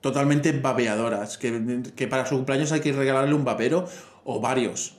totalmente 0.00 0.52
babeadoras, 0.52 1.38
que, 1.38 1.82
que 1.96 2.06
para 2.06 2.24
su 2.24 2.36
cumpleaños 2.36 2.72
hay 2.72 2.80
que 2.80 2.92
regalarle 2.92 3.34
un 3.34 3.44
babero 3.44 3.88
o 4.24 4.40
varios, 4.40 4.96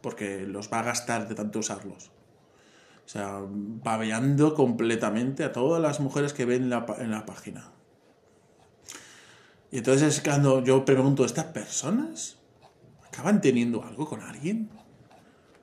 porque 0.00 0.46
los 0.46 0.72
va 0.72 0.80
a 0.80 0.84
gastar 0.84 1.28
de 1.28 1.34
tanto 1.34 1.58
usarlos. 1.58 2.10
O 3.06 3.08
sea, 3.08 3.40
babeando 3.40 4.54
completamente 4.54 5.44
a 5.44 5.52
todas 5.52 5.80
las 5.80 6.00
mujeres 6.00 6.32
que 6.32 6.44
ven 6.44 6.64
en 6.64 6.70
la, 6.70 6.84
en 6.98 7.12
la 7.12 7.24
página. 7.24 7.70
Y 9.70 9.78
entonces 9.78 10.16
es 10.16 10.20
cuando 10.20 10.64
yo 10.64 10.84
pregunto, 10.84 11.24
¿estas 11.24 11.44
personas 11.46 12.36
acaban 13.06 13.40
teniendo 13.40 13.84
algo 13.84 14.08
con 14.08 14.22
alguien? 14.22 14.70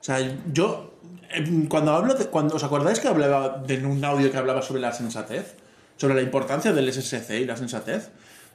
O 0.00 0.04
sea, 0.04 0.18
yo, 0.52 0.94
em, 1.30 1.66
cuando 1.66 1.92
hablo 1.92 2.14
de, 2.14 2.26
cuando, 2.26 2.56
¿os 2.56 2.64
acordáis 2.64 2.98
que 2.98 3.08
hablaba 3.08 3.58
de 3.58 3.84
un 3.84 4.02
audio 4.02 4.30
que 4.30 4.38
hablaba 4.38 4.62
sobre 4.62 4.80
la 4.80 4.92
sensatez? 4.92 5.56
Sobre 5.96 6.14
la 6.14 6.22
importancia 6.22 6.72
del 6.72 6.88
SSC 6.88 7.40
y 7.40 7.44
la 7.44 7.56
sensatez. 7.56 8.10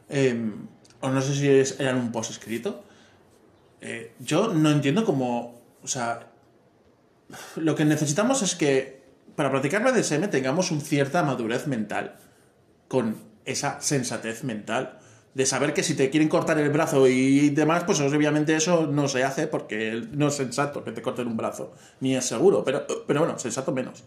Em, 0.10 0.68
o 1.02 1.10
no 1.10 1.22
sé 1.22 1.36
si 1.36 1.84
era 1.84 1.96
un 1.96 2.12
post 2.12 2.32
escrito. 2.32 2.84
Eh, 3.82 4.14
yo 4.20 4.54
no 4.54 4.72
entiendo 4.72 5.06
cómo, 5.06 5.62
o 5.84 5.88
sea, 5.88 6.28
lo 7.56 7.76
que 7.76 7.86
necesitamos 7.86 8.42
es 8.42 8.56
que 8.56 9.04
para 9.36 9.52
practicar 9.52 9.84
BDSM 9.84 10.30
tengamos 10.30 10.72
una 10.72 10.82
cierta 10.82 11.24
madurez 11.24 11.68
mental, 11.68 12.16
con 12.88 13.18
esa 13.46 13.80
sensatez 13.82 14.44
mental, 14.44 15.00
de 15.34 15.46
saber 15.46 15.74
que 15.74 15.84
si 15.84 15.94
te 15.94 16.10
quieren 16.10 16.28
cortar 16.28 16.58
el 16.60 16.70
brazo 16.70 17.08
y 17.08 17.50
demás, 17.52 17.84
pues 17.86 18.00
obviamente 18.02 18.56
eso 18.56 18.88
no 18.88 19.08
se 19.08 19.24
hace 19.24 19.48
porque 19.48 20.04
no 20.12 20.28
es 20.28 20.36
sensato 20.36 20.84
que 20.84 20.92
te 20.92 21.02
corten 21.02 21.28
un 21.28 21.38
brazo, 21.38 21.74
ni 22.00 22.16
es 22.16 22.26
seguro, 22.26 22.64
pero, 22.64 22.86
pero 23.08 23.22
bueno, 23.22 23.38
sensato 23.38 23.72
menos. 23.72 24.04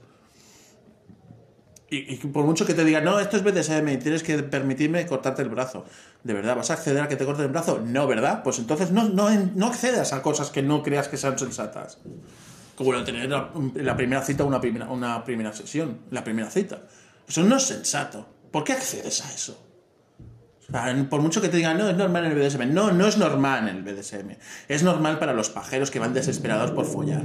Y, 1.89 2.17
por 2.17 2.45
mucho 2.47 2.65
que 2.65 2.73
te 2.73 2.85
digan, 2.85 3.05
no, 3.05 3.21
esto 3.21 3.37
es 3.37 3.43
BDSM 3.45 3.87
y 3.89 3.97
tienes 3.99 4.23
que 4.23 4.43
permitirme 4.43 5.07
cortarte 5.07 5.43
el 5.43 5.51
brazo. 5.51 5.85
¿De 6.25 6.33
verdad 6.33 6.57
vas 6.57 6.71
a 6.71 6.75
acceder 6.75 7.03
a 7.03 7.09
que 7.09 7.17
te 7.17 7.27
corten 7.27 7.45
el 7.45 7.51
brazo? 7.53 7.83
No, 7.85 8.07
¿verdad? 8.07 8.43
Pues 8.43 8.59
entonces 8.59 8.91
no, 8.93 9.11
no, 9.11 9.29
no 9.55 9.67
accedas 9.67 10.15
a 10.15 10.23
cosas 10.23 10.51
que 10.51 10.63
no 10.63 10.83
creas 10.83 11.09
que 11.09 11.19
sean 11.19 11.39
sensatas 11.39 11.99
como 12.85 13.05
tener 13.05 13.25
en 13.25 13.87
la 13.87 13.97
primera 13.97 14.23
cita 14.23 14.45
una 14.45 14.61
primera, 14.61 14.87
una 14.91 15.25
primera 15.25 15.53
sesión, 15.53 16.01
la 16.11 16.25
primera 16.25 16.51
cita. 16.51 16.83
Eso 17.27 17.43
no 17.43 17.57
es 17.57 17.63
sensato. 17.63 18.27
¿Por 18.51 18.65
qué 18.65 18.73
accedes 18.73 19.25
a 19.25 19.33
eso? 19.33 19.72
Por 21.11 21.21
mucho 21.21 21.43
que 21.43 21.49
te 21.49 21.59
digan, 21.59 21.77
no, 21.77 21.91
es 21.91 21.97
normal 21.97 22.25
en 22.25 22.33
el 22.33 22.39
BDSM. 22.39 22.73
No, 22.73 22.93
no 22.93 23.07
es 23.07 23.19
normal 23.19 23.69
en 23.69 23.77
el 23.77 23.83
BDSM. 23.83 24.37
Es 24.69 24.83
normal 24.83 25.19
para 25.19 25.35
los 25.35 25.51
pajeros 25.51 25.91
que 25.91 25.99
van 25.99 26.15
desesperados 26.15 26.71
por 26.71 26.87
follar. 26.87 27.23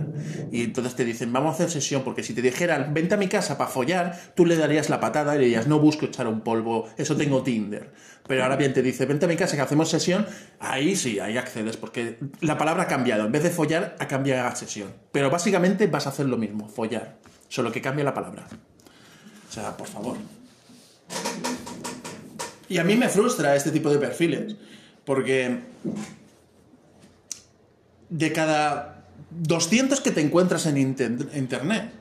Y 0.52 0.64
entonces 0.64 0.96
te 0.96 1.06
dicen, 1.06 1.32
vamos 1.32 1.52
a 1.52 1.54
hacer 1.56 1.70
sesión, 1.70 2.04
porque 2.04 2.24
si 2.24 2.34
te 2.34 2.42
dijeran, 2.42 2.94
vente 2.94 3.14
a 3.14 3.18
mi 3.18 3.28
casa 3.28 3.58
para 3.58 3.70
follar, 3.70 4.20
tú 4.36 4.46
le 4.46 4.58
darías 4.58 4.90
la 4.90 5.00
patada 5.00 5.36
y 5.36 5.40
le 5.40 5.46
dirías, 5.46 5.68
no 5.68 5.80
busco 5.80 6.06
echar 6.06 6.28
un 6.28 6.42
polvo, 6.42 6.90
eso 6.98 7.16
tengo 7.16 7.42
Tinder. 7.42 7.94
Pero 8.28 8.44
ahora 8.44 8.58
bien 8.58 8.74
te 8.74 8.82
dice, 8.82 9.06
vente 9.06 9.26
a 9.26 9.30
mi 9.30 9.38
casa 9.38 9.56
que 9.56 9.62
hacemos 9.62 9.90
sesión, 9.90 10.28
ahí 10.60 10.98
sí, 10.98 11.20
ahí 11.20 11.38
accedes, 11.38 11.78
porque 11.78 12.20
la 12.42 12.58
palabra 12.58 12.84
ha 12.84 12.88
cambiado. 12.88 13.26
En 13.26 13.32
vez 13.32 13.44
de 13.44 13.50
follar, 13.50 13.96
ha 14.00 14.08
cambiado 14.08 14.48
a 14.48 14.56
sesión. 14.56 14.94
Pero 15.14 15.30
básicamente 15.30 15.88
vas 15.88 16.06
a 16.06 16.10
hacer 16.10 16.26
lo 16.26 16.38
mismo, 16.38 16.68
follar. 16.68 17.18
Solo 17.48 17.72
que 17.72 17.82
cambia 17.82 18.04
la 18.04 18.14
palabra. 18.14 18.46
O 19.50 19.54
sea, 19.54 19.78
por 19.78 19.88
favor. 19.88 20.18
Y 22.70 22.78
a 22.78 22.84
mí 22.84 22.96
me 22.96 23.10
frustra 23.10 23.56
este 23.56 23.72
tipo 23.72 23.90
de 23.90 23.98
perfiles, 23.98 24.56
porque 25.06 25.60
de 28.10 28.32
cada 28.32 29.06
200 29.32 30.02
que 30.02 30.12
te 30.12 30.22
encuentras 30.22 30.66
en 30.66 30.78
Internet, 30.78 31.92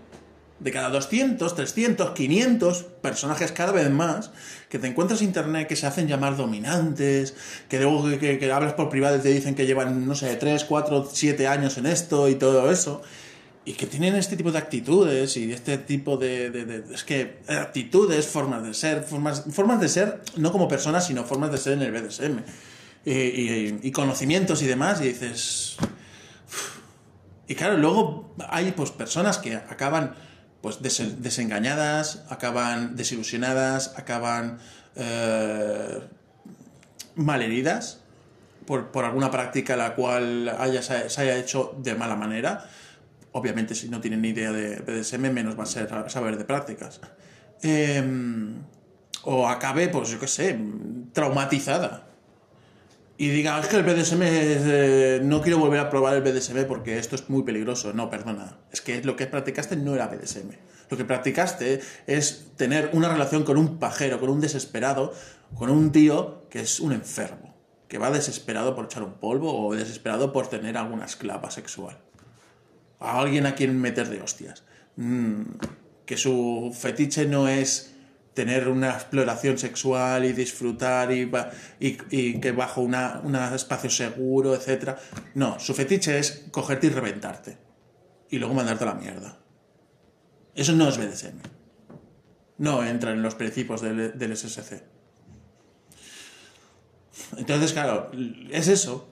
de 0.59 0.73
cada 0.73 0.89
200, 0.89 1.55
300, 1.55 2.11
500 2.11 2.83
personajes 3.03 3.53
cada 3.53 3.73
vez 3.73 3.91
más 3.91 4.31
que 4.69 4.79
te 4.79 4.87
encuentras 4.87 5.21
en 5.21 5.29
internet 5.29 5.69
que 5.69 5.77
se 5.77 5.87
hacen 5.87 6.09
llamar 6.09 6.37
dominantes, 6.37 7.35
que 7.69 7.79
luego 7.79 8.09
que, 8.19 8.51
hablas 8.51 8.73
por 8.73 8.89
privado 8.89 9.17
y 9.17 9.21
te 9.21 9.29
dicen 9.29 9.55
que 9.55 9.67
llevan, 9.67 10.07
no 10.07 10.15
sé, 10.15 10.35
3, 10.35 10.65
4, 10.65 11.11
7 11.13 11.47
años 11.47 11.77
en 11.77 11.87
esto 11.87 12.29
y 12.29 12.37
todo 12.37 12.71
eso, 12.71 13.03
y 13.67 13.73
que 13.73 13.87
tienen 13.89 14.15
este 14.15 14.37
tipo 14.37 14.53
de 14.53 14.59
actitudes 14.59 15.37
y 15.37 15.53
este 15.53 15.77
tipo 15.77 16.17
de, 16.17 16.85
es 16.95 17.03
que 17.03 17.41
actitudes, 17.49 18.25
formas 18.25 18.63
de 18.63 18.73
ser, 18.73 19.03
formas, 19.03 19.43
formas 19.51 19.81
de 19.81 19.89
ser 19.89 20.23
no 20.37 20.53
como 20.53 20.69
personas, 20.69 21.09
sino 21.09 21.25
formas 21.25 21.51
de 21.51 21.59
ser 21.59 21.73
en 21.73 21.83
el 21.83 21.91
BDSM 21.91 22.39
y, 23.05 23.91
conocimientos 23.91 24.63
y 24.63 24.67
demás, 24.67 25.01
y 25.01 25.09
dices... 25.09 25.77
Y 27.49 27.57
claro, 27.57 27.77
luego 27.77 28.35
hay 28.49 28.71
pues 28.71 28.93
personas 28.93 29.39
que 29.39 29.57
acaban 29.57 30.15
pues 30.61 30.79
desengañadas, 30.81 32.23
acaban 32.29 32.95
desilusionadas, 32.95 33.95
acaban 33.97 34.59
eh, 34.95 36.01
malheridas 37.17 37.99
por, 38.65 38.93
por, 38.93 39.05
alguna 39.05 39.31
práctica 39.33 39.77
la 39.77 39.97
cual 39.97 40.49
haya, 40.57 40.83
se 40.83 41.21
haya 41.21 41.37
hecho 41.37 41.77
de 41.83 41.95
mala 41.97 42.15
manera 42.15 42.69
Obviamente, 43.37 43.75
si 43.75 43.91
no 43.91 44.01
tienen 44.01 44.23
ni 44.23 44.29
idea 44.31 44.51
de 44.51 44.77
BDSM, 44.77 45.31
menos 45.31 45.59
va 45.59 45.65
a 45.65 45.67
ser 45.67 45.91
saber 46.09 46.39
de 46.39 46.47
prácticas. 46.47 47.03
Em, 47.61 48.63
o 49.25 49.47
acabe, 49.47 49.89
pues 49.89 50.09
yo 50.09 50.19
qué 50.19 50.27
sé, 50.27 50.59
traumatizada. 51.13 52.07
Y 53.19 53.29
diga, 53.29 53.61
es 53.61 53.67
que 53.67 53.77
el 53.77 53.83
BDSM 53.83 55.29
no 55.29 55.43
quiero 55.43 55.59
volver 55.59 55.81
a 55.81 55.91
probar 55.91 56.17
el 56.17 56.23
BDSM 56.23 56.65
porque 56.67 56.99
esto 56.99 57.15
es 57.15 57.29
muy 57.29 57.43
peligroso. 57.43 57.93
No, 57.93 58.09
perdona. 58.09 58.57
Es 58.73 58.81
que 58.81 59.05
lo 59.05 59.17
que 59.17 59.27
practicaste 59.27 59.77
no 59.77 59.95
era 59.95 60.07
BDSM. 60.07 60.53
Lo 60.89 60.97
que 60.97 61.05
practicaste 61.05 61.83
es 62.07 62.53
tener 62.57 62.89
una 62.95 63.11
relación 63.11 63.45
con 63.45 63.59
un 63.59 63.79
pajero, 63.79 64.19
con 64.19 64.31
un 64.31 64.41
desesperado, 64.41 65.13
con 65.55 65.69
un 65.69 65.93
tío 65.93 66.49
que 66.49 66.61
es 66.61 66.81
un 66.81 66.93
enfermo, 66.93 67.55
que 67.87 67.99
va 67.99 68.11
desesperado 68.11 68.75
por 68.75 68.87
echar 68.87 69.03
un 69.03 69.13
polvo 69.13 69.67
o 69.67 69.75
desesperado 69.75 70.33
por 70.33 70.47
tener 70.49 70.79
alguna 70.79 71.05
esclava 71.05 71.51
sexual 71.51 72.06
a 72.99 73.21
alguien 73.21 73.47
a 73.47 73.55
quien 73.55 73.81
meter 73.81 74.09
de 74.09 74.21
hostias. 74.21 74.65
Mm, 74.97 75.43
que 76.05 76.17
su 76.17 76.75
fetiche 76.79 77.27
no 77.27 77.49
es 77.49 77.93
tener 78.35 78.69
una 78.69 78.91
exploración 78.91 79.59
sexual 79.59 80.25
y 80.25 80.33
disfrutar 80.33 81.11
y, 81.11 81.31
y, 81.81 82.41
que 82.41 82.53
bajo 82.53 82.83
un 82.83 82.95
espacio 83.55 83.91
seguro, 83.91 84.55
etc. 84.55 84.97
No, 85.35 85.59
su 85.59 85.75
fetiche 85.75 86.19
es 86.19 86.47
cogerte 86.51 86.89
y 86.89 86.91
reventarte. 86.91 87.59
Y 88.29 88.39
luego 88.39 88.55
mandarte 88.55 88.85
a 88.85 88.89
la 88.89 88.95
mierda. 88.95 89.39
Eso 90.55 90.73
no 90.73 90.89
es 90.89 90.99
BDSM. 90.99 91.39
No 92.59 92.85
entra 92.85 93.13
en 93.13 93.23
los 93.23 93.35
principios 93.35 93.81
del 93.81 94.37
SSC. 94.37 94.83
Entonces, 97.39 97.73
claro, 97.73 98.11
es 98.51 98.69
eso. 98.69 99.09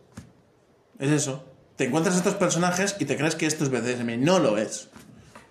Es 0.99 1.11
eso 1.11 1.54
te 1.77 1.85
encuentras 1.85 2.17
estos 2.17 2.35
personajes 2.35 2.97
y 3.01 3.05
te 3.05 3.17
crees 3.17 3.35
que 3.35 3.47
esto 3.47 3.65
es 3.65 3.71
BDSM. 3.71 4.23
No 4.23 4.39
lo 4.39 4.59
es. 4.59 4.89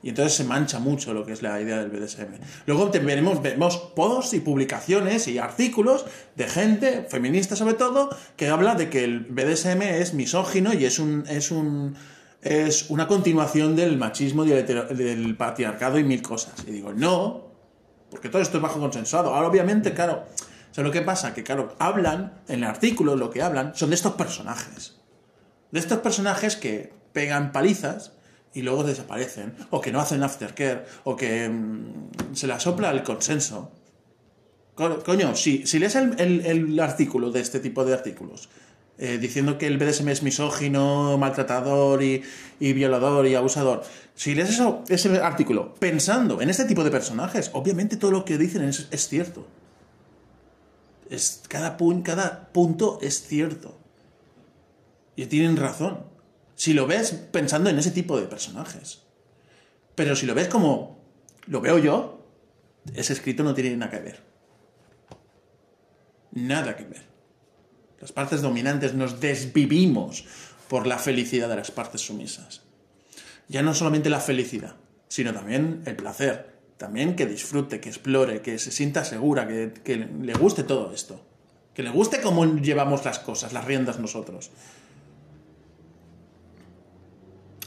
Y 0.02 0.10
entonces 0.10 0.34
se 0.34 0.44
mancha 0.44 0.80
mucho 0.80 1.14
lo 1.14 1.26
que 1.26 1.32
es 1.32 1.42
la 1.42 1.60
idea 1.62 1.78
del 1.78 1.90
BDSM. 1.90 2.34
Luego 2.66 2.92
veremos, 2.92 3.42
vemos 3.42 3.78
posts 3.96 4.34
y 4.34 4.42
publicaciones 4.42 5.30
y 5.30 5.38
artículos 5.38 6.06
de 6.36 6.48
gente, 6.48 7.08
feminista 7.10 7.56
sobre 7.56 7.76
todo, 7.76 8.10
que 8.36 8.50
habla 8.50 8.76
de 8.76 8.90
que 8.90 9.06
el 9.06 9.22
BDSM 9.22 9.82
es 9.82 10.14
misógino 10.14 10.74
y 10.74 10.86
es 10.86 11.00
un. 11.00 11.26
es 11.30 11.52
un. 11.52 11.96
es 12.42 12.90
una 12.90 13.08
continuación 13.08 13.78
del 13.78 13.98
machismo 13.98 14.46
y 14.46 14.50
del 14.50 15.38
patriarcado 15.38 15.98
y 15.98 16.04
mil 16.04 16.22
cosas. 16.22 16.54
Y 16.68 16.72
digo, 16.72 16.92
no, 16.92 17.48
porque 18.10 18.28
todo 18.28 18.42
esto 18.42 18.58
es 18.58 18.64
bajo 18.64 18.80
consensuado. 18.80 19.34
Ahora, 19.34 19.48
obviamente, 19.48 19.94
claro. 19.94 20.26
O 20.70 20.74
sea, 20.74 20.84
lo 20.84 20.92
que 20.92 21.02
pasa, 21.02 21.34
que 21.34 21.44
claro, 21.44 21.76
hablan, 21.80 22.42
en 22.50 22.60
el 22.60 22.64
artículo 22.66 23.16
lo 23.16 23.30
que 23.30 23.42
hablan 23.42 23.74
son 23.74 23.90
de 23.90 23.96
estos 23.96 24.14
personajes 24.14 25.03
de 25.74 25.80
estos 25.80 26.00
personajes 26.00 26.56
que 26.56 26.94
pegan 27.14 27.52
palizas 27.52 28.14
y 28.54 28.62
luego 28.62 28.84
desaparecen, 28.84 29.56
o 29.72 29.82
que 29.82 29.92
no 29.92 30.00
hacen 30.00 30.22
aftercare, 30.22 30.86
o 31.04 31.16
que 31.16 31.50
mm, 31.50 32.36
se 32.36 32.46
le 32.46 32.60
sopla 32.60 32.92
el 32.92 33.02
consenso. 33.02 33.72
coño, 34.76 35.36
si, 35.36 35.66
si 35.66 35.80
lees 35.80 35.96
el, 35.96 36.80
artículo 36.80 37.32
de 37.32 37.42
este 37.42 37.60
tipo 37.60 37.84
de 37.84 37.94
artículos, 37.96 38.50
eh, 39.00 39.18
diciendo 39.18 39.58
que 39.58 39.66
el 39.66 39.80
BDSM 39.80 40.10
es 40.10 40.22
misógino, 40.22 41.18
maltratador 41.18 42.04
y, 42.04 42.22
violador 42.60 43.26
y 43.26 43.34
abusador, 43.34 43.82
si 44.14 44.36
lees 44.36 44.52
eso, 44.52 44.84
ese 44.90 45.18
artículo 45.18 45.74
pensando 45.74 46.40
en 46.40 46.52
este 46.52 46.66
tipo 46.66 46.84
de 46.84 46.92
personajes, 46.92 47.50
obviamente 47.54 47.98
todo 47.98 48.12
lo 48.12 48.26
que 48.26 48.38
dicen 48.38 48.62
es, 48.62 48.88
es 48.92 49.08
cierto. 49.08 49.48
Es, 51.10 51.42
cada, 51.50 51.78
cada 52.04 52.50
punto 52.54 53.00
es 53.02 53.26
cierto. 53.26 53.83
Y 55.16 55.26
tienen 55.28 55.58
razón. 55.58 56.06
Si 56.56 56.74
lo 56.74 56.88
ves 56.88 57.12
pensando 57.12 57.70
en 57.70 57.78
ese 57.80 57.92
tipo 57.92 58.20
de 58.20 58.28
personajes. 58.28 59.04
Pero 59.96 60.16
si 60.16 60.26
lo 60.26 60.34
ves 60.34 60.48
como 60.48 61.04
lo 61.48 61.62
veo 61.62 61.78
yo, 61.78 62.26
ese 62.94 63.14
escrito 63.14 63.44
no 63.44 63.54
tiene 63.54 63.76
nada 63.76 63.92
que 63.92 64.00
ver. 64.00 64.24
Nada 66.32 66.76
que 66.76 66.86
ver. 66.86 67.04
Las 68.00 68.12
partes 68.12 68.42
dominantes 68.42 68.94
nos 68.94 69.20
desvivimos 69.20 70.26
por 70.68 70.88
la 70.88 70.98
felicidad 70.98 71.50
de 71.50 71.56
las 71.56 71.72
partes 71.72 72.02
sumisas. 72.02 72.62
Ya 73.48 73.62
no 73.62 73.74
solamente 73.74 74.10
la 74.10 74.20
felicidad, 74.20 74.76
sino 75.08 75.34
también 75.34 75.84
el 75.86 75.96
placer. 75.96 76.54
También 76.78 77.16
que 77.16 77.26
disfrute, 77.26 77.80
que 77.80 77.90
explore, 77.90 78.42
que 78.42 78.58
se 78.58 78.72
sienta 78.72 79.06
segura, 79.06 79.48
que, 79.48 79.74
que 79.84 79.96
le 79.98 80.34
guste 80.34 80.64
todo 80.64 80.94
esto. 80.94 81.24
Que 81.74 81.84
le 81.84 81.92
guste 81.92 82.22
cómo 82.22 82.46
llevamos 82.58 83.06
las 83.06 83.20
cosas, 83.20 83.54
las 83.54 83.66
riendas 83.66 84.00
nosotros. 84.00 84.52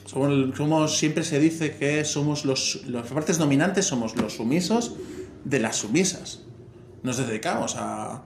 Somos, 0.06 0.98
siempre 0.98 1.24
se 1.24 1.40
dice 1.40 1.76
que 1.76 2.04
somos 2.04 2.44
los, 2.44 2.86
las 2.86 3.08
partes 3.08 3.38
dominantes, 3.38 3.86
somos 3.86 4.14
los 4.14 4.34
sumisos 4.34 4.94
de 5.44 5.58
las 5.58 5.76
sumisas. 5.76 6.42
Nos 7.02 7.16
dedicamos 7.16 7.74
a, 7.76 8.22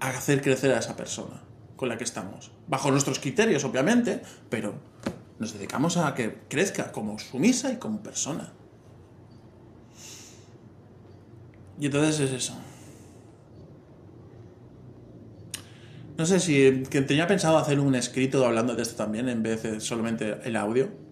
a 0.00 0.08
hacer 0.10 0.42
crecer 0.42 0.72
a 0.72 0.78
esa 0.78 0.96
persona 0.96 1.42
con 1.76 1.88
la 1.88 1.96
que 1.96 2.04
estamos. 2.04 2.52
Bajo 2.68 2.90
nuestros 2.90 3.18
criterios, 3.18 3.64
obviamente, 3.64 4.20
pero 4.50 4.74
nos 5.38 5.54
dedicamos 5.54 5.96
a 5.96 6.14
que 6.14 6.40
crezca 6.48 6.92
como 6.92 7.18
sumisa 7.18 7.72
y 7.72 7.76
como 7.76 8.02
persona. 8.02 8.52
Y 11.80 11.86
entonces 11.86 12.20
es 12.20 12.32
eso. 12.32 12.54
No 16.18 16.26
sé 16.26 16.38
si 16.38 16.84
que 16.90 17.00
tenía 17.00 17.26
pensado 17.26 17.56
hacer 17.56 17.80
un 17.80 17.94
escrito 17.94 18.44
hablando 18.44 18.76
de 18.76 18.82
esto 18.82 18.94
también 18.94 19.28
en 19.30 19.42
vez 19.42 19.62
de 19.62 19.80
solamente 19.80 20.38
el 20.44 20.56
audio 20.56 21.03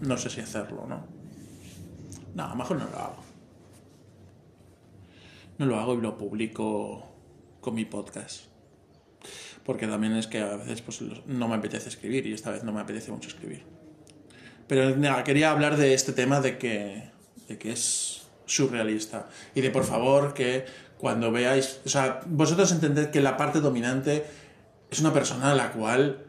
no 0.00 0.16
sé 0.16 0.30
si 0.30 0.40
hacerlo 0.40 0.86
no. 0.86 1.06
No, 2.34 2.44
a 2.44 2.48
lo 2.50 2.56
mejor 2.56 2.78
no 2.78 2.88
lo 2.90 2.98
hago. 2.98 3.24
No 5.58 5.66
lo 5.66 5.78
hago 5.78 5.94
y 5.94 6.00
lo 6.02 6.18
publico 6.18 7.06
con 7.60 7.74
mi 7.74 7.84
podcast. 7.84 8.44
Porque 9.64 9.86
también 9.86 10.14
es 10.14 10.26
que 10.26 10.40
a 10.40 10.56
veces 10.56 10.82
pues, 10.82 11.00
no 11.26 11.48
me 11.48 11.56
apetece 11.56 11.88
escribir 11.88 12.26
y 12.26 12.34
esta 12.34 12.50
vez 12.50 12.62
no 12.62 12.72
me 12.72 12.80
apetece 12.80 13.10
mucho 13.10 13.28
escribir. 13.28 13.64
Pero 14.68 14.96
nada, 14.96 15.24
quería 15.24 15.50
hablar 15.50 15.76
de 15.76 15.94
este 15.94 16.12
tema 16.12 16.40
de 16.40 16.58
que, 16.58 17.10
de 17.48 17.58
que 17.58 17.72
es 17.72 18.26
surrealista. 18.44 19.28
Y 19.54 19.60
de 19.60 19.70
por 19.70 19.84
favor 19.84 20.34
que 20.34 20.66
cuando 20.98 21.32
veáis. 21.32 21.80
O 21.84 21.88
sea, 21.88 22.20
vosotros 22.26 22.70
entended 22.72 23.10
que 23.10 23.20
la 23.20 23.36
parte 23.36 23.60
dominante 23.60 24.24
es 24.90 25.00
una 25.00 25.12
persona 25.12 25.52
a 25.52 25.54
la 25.54 25.72
cual 25.72 26.24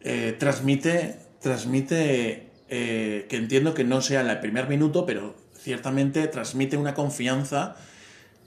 eh, 0.00 0.36
transmite, 0.38 1.18
transmite 1.40 2.43
eh, 2.68 3.26
que 3.28 3.36
entiendo 3.36 3.74
que 3.74 3.84
no 3.84 4.00
sea 4.00 4.20
en 4.20 4.28
el 4.28 4.40
primer 4.40 4.68
minuto, 4.68 5.06
pero 5.06 5.34
ciertamente 5.56 6.26
transmite 6.28 6.76
una 6.76 6.94
confianza 6.94 7.76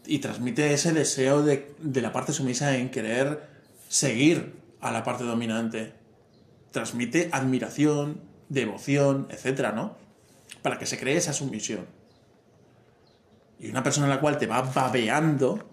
y 0.06 0.20
transmite 0.20 0.74
ese 0.74 0.94
deseo 0.94 1.44
de, 1.44 1.74
de 1.80 2.02
la 2.02 2.12
parte 2.12 2.34
sumisa 2.34 2.78
en 2.78 2.90
querer 2.90 3.42
seguir 3.90 4.54
a 4.82 4.92
la 4.92 5.04
parte 5.04 5.24
dominante. 5.24 5.94
Transmite 6.72 7.30
admiración, 7.32 8.22
devoción, 8.50 9.28
etcétera, 9.30 9.72
¿no? 9.72 9.98
Para 10.62 10.78
que 10.78 10.86
se 10.86 10.98
cree 10.98 11.18
esa 11.18 11.34
sumisión. 11.34 11.86
Y 13.60 13.70
una 13.70 13.84
persona 13.84 14.08
a 14.08 14.10
la 14.10 14.20
cual 14.20 14.38
te 14.38 14.46
va 14.46 14.62
babeando 14.62 15.68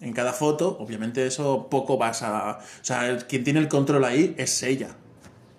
en 0.00 0.12
cada 0.12 0.32
foto, 0.32 0.76
obviamente 0.78 1.26
eso 1.26 1.68
poco 1.70 1.96
vas 1.96 2.22
a... 2.22 2.58
O 2.58 2.84
sea, 2.84 3.18
quien 3.26 3.44
tiene 3.44 3.60
el 3.60 3.68
control 3.68 4.04
ahí 4.04 4.34
es 4.38 4.62
ella. 4.62 4.96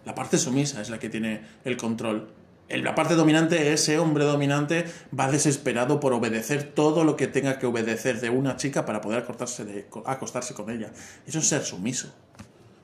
La 0.08 0.16
parte 0.16 0.38
sumisa 0.38 0.82
es 0.82 0.90
la 0.90 1.00
que 1.00 1.10
tiene 1.10 1.42
el 1.66 1.76
control. 1.76 2.30
La 2.70 2.96
parte 2.96 3.16
dominante, 3.16 3.74
ese 3.74 4.00
hombre 4.00 4.24
dominante 4.24 4.86
va 5.18 5.30
desesperado 5.30 6.00
por 6.00 6.14
obedecer 6.14 6.64
todo 6.64 7.04
lo 7.04 7.18
que 7.18 7.28
tenga 7.28 7.60
que 7.60 7.66
obedecer 7.66 8.22
de 8.22 8.30
una 8.30 8.56
chica 8.56 8.86
para 8.86 9.02
poder 9.02 9.20
acostarse, 9.20 9.66
de, 9.66 9.86
acostarse 10.06 10.54
con 10.54 10.70
ella. 10.70 10.94
Eso 11.26 11.40
es 11.40 11.48
ser 11.48 11.62
sumiso. 11.66 12.08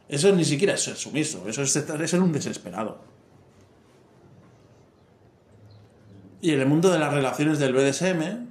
Eso 0.10 0.36
ni 0.36 0.44
siquiera 0.44 0.74
es 0.74 0.84
ser 0.84 0.98
sumiso, 0.98 1.48
eso 1.48 1.62
es, 1.62 1.74
es 1.74 2.12
ser 2.12 2.22
un 2.22 2.34
desesperado. 2.34 3.00
Y 6.42 6.52
en 6.52 6.60
el 6.60 6.68
mundo 6.68 6.92
de 6.92 7.00
las 7.00 7.14
relaciones 7.14 7.58
del 7.58 7.72
BDSM, 7.72 8.50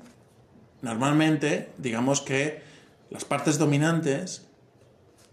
normalmente, 0.81 1.69
digamos 1.77 2.23
que 2.23 2.63
las 3.11 3.27
partes 3.27 3.59
dominantes 3.59 4.47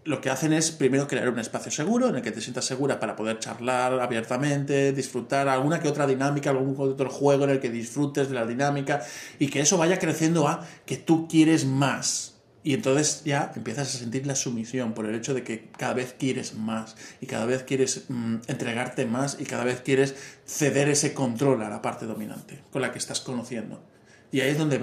lo 0.06 0.22
que 0.22 0.30
hacen 0.30 0.54
es 0.54 0.72
primero 0.72 1.08
crear 1.08 1.30
un 1.30 1.40
espacio 1.40 1.72
seguro 1.72 2.08
en 2.10 2.16
el 2.16 2.22
que 2.22 2.32
te 2.32 2.42
sientas 2.42 2.66
segura 2.66 3.00
para 3.00 3.16
poder 3.16 3.40
charlar 3.40 4.00
abiertamente, 4.00 4.94
disfrutar 4.94 5.48
alguna 5.48 5.80
que 5.80 5.88
otra 5.88 6.08
dinámica, 6.08 6.50
algún 6.50 6.76
otro 6.78 7.10
juego 7.10 7.44
en 7.44 7.52
el 7.52 7.60
que 7.60 7.70
disfrutes 7.70 8.30
de 8.30 8.36
la 8.36 8.46
dinámica 8.46 9.02
y 9.38 9.48
que 9.48 9.60
eso 9.60 9.78
vaya 9.78 10.00
creciendo 10.00 10.48
a 10.48 10.66
que 10.86 10.98
tú 10.98 11.28
quieres 11.28 11.66
más. 11.66 12.36
Y 12.64 12.74
entonces 12.74 13.24
ya 13.24 13.52
empiezas 13.56 13.96
a 13.96 13.98
sentir 14.00 14.28
la 14.28 14.36
sumisión 14.36 14.94
por 14.94 15.06
el 15.06 15.16
hecho 15.16 15.34
de 15.34 15.44
que 15.44 15.70
cada 15.78 15.94
vez 15.94 16.16
quieres 16.18 16.56
más 16.56 16.96
y 17.22 17.26
cada 17.26 17.46
vez 17.46 17.64
quieres 17.64 18.06
mm, 18.10 18.36
entregarte 18.48 19.06
más 19.06 19.38
y 19.40 19.46
cada 19.46 19.64
vez 19.64 19.82
quieres 19.82 20.16
ceder 20.46 20.90
ese 20.90 21.14
control 21.14 21.62
a 21.64 21.70
la 21.70 21.82
parte 21.82 22.06
dominante 22.06 22.62
con 22.72 22.82
la 22.82 22.92
que 22.92 22.98
estás 22.98 23.22
conociendo. 23.22 23.82
Y 24.32 24.42
ahí 24.42 24.52
es 24.52 24.58
donde 24.58 24.76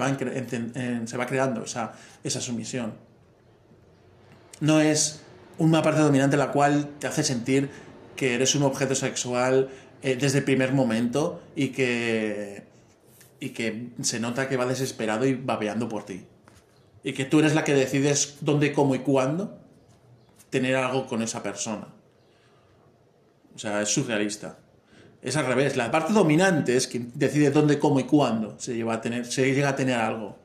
se 1.05 1.17
va 1.17 1.25
creando 1.25 1.63
esa, 1.63 1.93
esa 2.23 2.41
sumisión. 2.41 3.06
No 4.59 4.81
es 4.81 5.21
una 5.57 5.81
parte 5.81 6.01
dominante 6.01 6.37
la 6.37 6.51
cual 6.51 6.89
te 6.99 7.07
hace 7.07 7.23
sentir 7.23 7.69
que 8.15 8.35
eres 8.35 8.55
un 8.55 8.63
objeto 8.63 8.95
sexual 8.95 9.69
eh, 10.01 10.15
desde 10.19 10.39
el 10.39 10.43
primer 10.43 10.73
momento 10.73 11.41
y 11.55 11.69
que, 11.69 12.63
y 13.39 13.49
que 13.49 13.89
se 14.01 14.19
nota 14.19 14.49
que 14.49 14.57
va 14.57 14.65
desesperado 14.65 15.25
y 15.25 15.35
babeando 15.35 15.87
por 15.87 16.05
ti. 16.05 16.25
Y 17.03 17.13
que 17.13 17.25
tú 17.25 17.39
eres 17.39 17.55
la 17.55 17.63
que 17.63 17.73
decides 17.73 18.37
dónde, 18.41 18.73
cómo 18.73 18.95
y 18.95 18.99
cuándo 18.99 19.59
tener 20.49 20.75
algo 20.75 21.07
con 21.07 21.21
esa 21.21 21.43
persona. 21.43 21.87
O 23.55 23.59
sea, 23.59 23.81
es 23.81 23.89
surrealista. 23.89 24.57
Es 25.21 25.35
al 25.35 25.45
revés. 25.45 25.77
La 25.77 25.91
parte 25.91 26.13
dominante 26.13 26.75
es 26.75 26.87
quien 26.87 27.11
decide 27.15 27.51
dónde, 27.51 27.79
cómo 27.79 27.99
y 27.99 28.03
cuándo 28.03 28.59
se, 28.59 28.75
lleva 28.75 28.95
a 28.95 29.01
tener, 29.01 29.25
se 29.25 29.51
llega 29.53 29.69
a 29.69 29.75
tener 29.75 29.95
algo. 29.95 30.37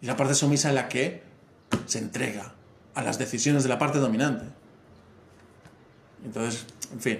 Y 0.00 0.06
la 0.06 0.16
parte 0.16 0.34
sumisa 0.34 0.70
es 0.70 0.74
la 0.74 0.88
que 0.88 1.22
se 1.86 1.98
entrega 1.98 2.54
a 2.94 3.02
las 3.02 3.18
decisiones 3.18 3.62
de 3.62 3.68
la 3.68 3.78
parte 3.78 3.98
dominante. 3.98 4.44
Entonces, 6.24 6.66
en 6.92 7.00
fin. 7.00 7.18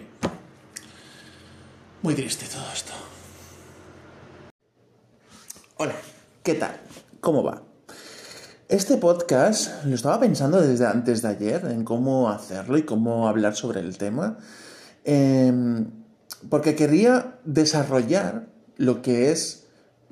Muy 2.02 2.14
triste 2.14 2.46
todo 2.46 2.64
esto. 2.72 2.92
Hola, 5.76 5.94
¿qué 6.42 6.54
tal? 6.54 6.80
¿Cómo 7.20 7.42
va? 7.42 7.62
Este 8.68 8.96
podcast 8.96 9.84
lo 9.84 9.94
estaba 9.94 10.18
pensando 10.20 10.60
desde 10.60 10.86
antes 10.86 11.22
de 11.22 11.28
ayer 11.28 11.64
en 11.66 11.84
cómo 11.84 12.30
hacerlo 12.30 12.78
y 12.78 12.84
cómo 12.84 13.28
hablar 13.28 13.54
sobre 13.54 13.80
el 13.80 13.98
tema. 13.98 14.38
Em, 15.04 15.90
porque 16.48 16.74
quería 16.74 17.38
desarrollar 17.44 18.46
lo 18.76 19.02
que 19.02 19.30
es, 19.30 19.66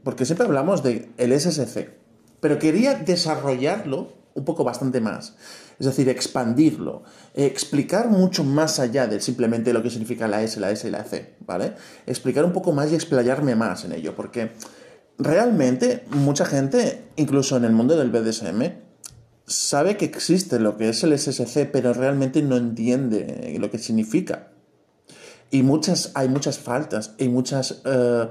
porque 0.05 0.25
siempre 0.25 0.47
hablamos 0.47 0.83
de 0.83 1.11
el 1.17 1.33
SSC, 1.33 1.91
pero 2.41 2.59
quería 2.59 2.95
desarrollarlo 2.95 4.20
un 4.41 4.45
poco 4.45 4.65
bastante 4.65 5.01
más. 5.01 5.35
Es 5.79 5.87
decir, 5.87 6.09
expandirlo, 6.09 7.05
explicar 7.35 8.09
mucho 8.09 8.43
más 8.43 8.81
allá 8.81 9.07
de 9.07 9.21
simplemente 9.21 9.73
lo 9.73 9.83
que 9.83 9.91
significa 9.91 10.29
la 10.29 10.43
S, 10.43 10.59
la 10.59 10.71
S 10.71 10.87
y 10.89 10.91
la 10.91 11.05
C, 11.05 11.37
¿vale? 11.47 11.75
Explicar 12.07 12.45
un 12.45 12.53
poco 12.53 12.73
más 12.73 12.91
y 12.91 12.95
explayarme 12.95 13.55
más 13.55 13.85
en 13.85 13.93
ello, 13.93 14.15
porque 14.17 14.53
realmente 15.19 16.05
mucha 16.11 16.45
gente, 16.45 17.05
incluso 17.17 17.57
en 17.57 17.65
el 17.65 17.73
mundo 17.73 17.97
del 17.97 18.11
BDSM, 18.11 18.73
sabe 19.47 19.97
que 19.97 20.05
existe 20.07 20.59
lo 20.59 20.77
que 20.77 20.89
es 20.89 21.03
el 21.05 21.17
SSC, 21.19 21.71
pero 21.71 21.93
realmente 21.93 22.43
no 22.43 22.57
entiende 22.57 23.57
lo 23.59 23.71
que 23.71 23.79
significa. 23.79 24.49
Y 25.51 25.63
muchas, 25.63 26.13
hay 26.15 26.29
muchas 26.29 26.59
faltas 26.59 27.15
y 27.19 27.29
muchas, 27.29 27.83
eh, 27.85 28.29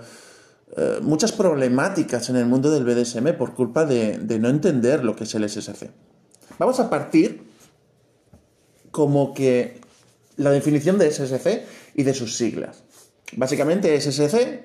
eh, 0.77 0.99
muchas 1.01 1.31
problemáticas 1.31 2.29
en 2.29 2.35
el 2.35 2.45
mundo 2.45 2.69
del 2.69 2.83
BDSM 2.83 3.35
por 3.37 3.55
culpa 3.55 3.85
de, 3.85 4.19
no 4.39 4.49
entender 4.49 5.03
lo 5.03 5.15
que 5.15 5.23
es 5.23 5.33
el 5.33 5.49
SSC. 5.49 5.89
Vamos 6.59 6.79
a 6.79 6.89
partir 6.89 7.41
como 8.91 9.33
que 9.33 9.81
la 10.37 10.51
definición 10.51 10.97
de 10.99 11.11
SSC 11.11 11.63
y 11.95 12.03
de 12.03 12.13
sus 12.13 12.37
siglas. 12.37 12.83
Básicamente 13.35 13.99
SSC 13.99 14.61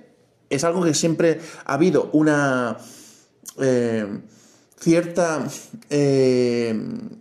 es 0.51 0.65
algo 0.65 0.85
que 0.85 0.95
siempre 0.95 1.41
ha 1.65 1.75
habido 1.75 2.11
una 2.13 2.77
eh, 3.59 4.07
cierta 4.79 5.47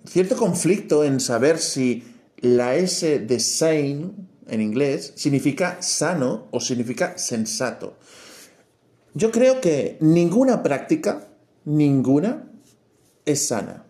cierto 0.05 0.35
conflicto 0.37 1.03
en 1.03 1.19
saber 1.19 1.57
si 1.57 2.03
la 2.37 2.75
S 2.75 3.19
de 3.19 3.39
sane 3.39 4.11
en 4.47 4.61
inglés 4.61 5.13
significa 5.15 5.81
sano 5.81 6.47
o 6.51 6.59
significa 6.59 7.17
sensato. 7.17 7.97
Yo 9.13 9.31
creo 9.31 9.61
que 9.61 9.97
ninguna 9.99 10.63
práctica, 10.63 11.27
ninguna, 11.65 12.49
es 13.25 13.47
sana. 13.47 13.85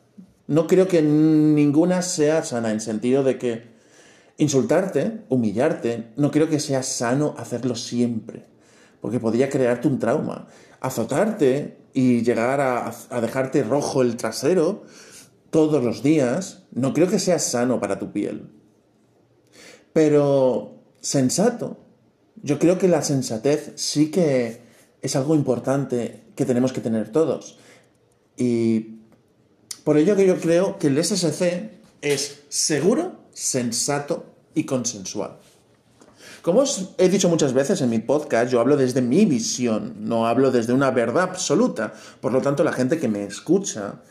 No 0.47 0.67
creo 0.67 0.87
que 0.87 1.01
ninguna 1.01 2.01
sea 2.01 2.43
sana 2.43 2.71
en 2.71 2.81
sentido 2.81 3.23
de 3.23 3.37
que 3.37 3.73
insultarte, 4.37 5.21
humillarte, 5.29 6.09
no 6.17 6.31
creo 6.31 6.49
que 6.49 6.59
sea 6.59 6.83
sano 6.83 7.35
hacerlo 7.37 7.75
siempre, 7.75 8.45
porque 8.99 9.19
podría 9.19 9.49
crearte 9.49 9.87
un 9.87 9.99
trauma. 9.99 10.47
Azotarte 10.81 11.77
y 11.93 12.23
llegar 12.23 12.59
a, 12.59 12.93
a 13.09 13.21
dejarte 13.21 13.63
rojo 13.63 14.01
el 14.01 14.17
trasero 14.17 14.83
todos 15.51 15.83
los 15.83 16.03
días, 16.03 16.63
no 16.71 16.93
creo 16.93 17.07
que 17.07 17.19
sea 17.19 17.39
sano 17.39 17.79
para 17.79 17.99
tu 17.99 18.11
piel. 18.11 18.49
Pero 19.93 20.81
sensato. 20.99 21.77
Yo 22.41 22.59
creo 22.59 22.77
que 22.77 22.87
la 22.89 23.03
sensatez 23.03 23.71
sí 23.75 24.11
que 24.11 24.62
es 25.03 25.15
algo 25.15 25.35
importante 25.35 26.23
que 26.35 26.45
tenemos 26.45 26.73
que 26.73 26.81
tener 26.81 27.11
todos. 27.11 27.59
Y 28.37 28.95
por 29.83 29.97
ello 29.97 30.15
que 30.15 30.25
yo 30.25 30.37
creo 30.37 30.79
que 30.79 30.87
el 30.87 30.97
SSC 30.97 31.69
es 32.01 32.43
seguro, 32.49 33.19
sensato 33.33 34.25
y 34.55 34.63
consensual. 34.63 35.37
Como 36.41 36.61
os 36.61 36.89
he 36.97 37.09
dicho 37.09 37.29
muchas 37.29 37.53
veces 37.53 37.81
en 37.81 37.89
mi 37.89 37.99
podcast, 37.99 38.51
yo 38.51 38.59
hablo 38.59 38.75
desde 38.75 39.01
mi 39.01 39.25
visión, 39.25 39.95
no 39.99 40.25
hablo 40.25 40.51
desde 40.51 40.73
una 40.73 40.91
verdad 40.91 41.23
absoluta. 41.23 41.93
Por 42.21 42.31
lo 42.31 42.41
tanto, 42.41 42.63
la 42.63 42.73
gente 42.73 42.97
que 42.97 43.07
me 43.07 43.23
escucha 43.23 44.01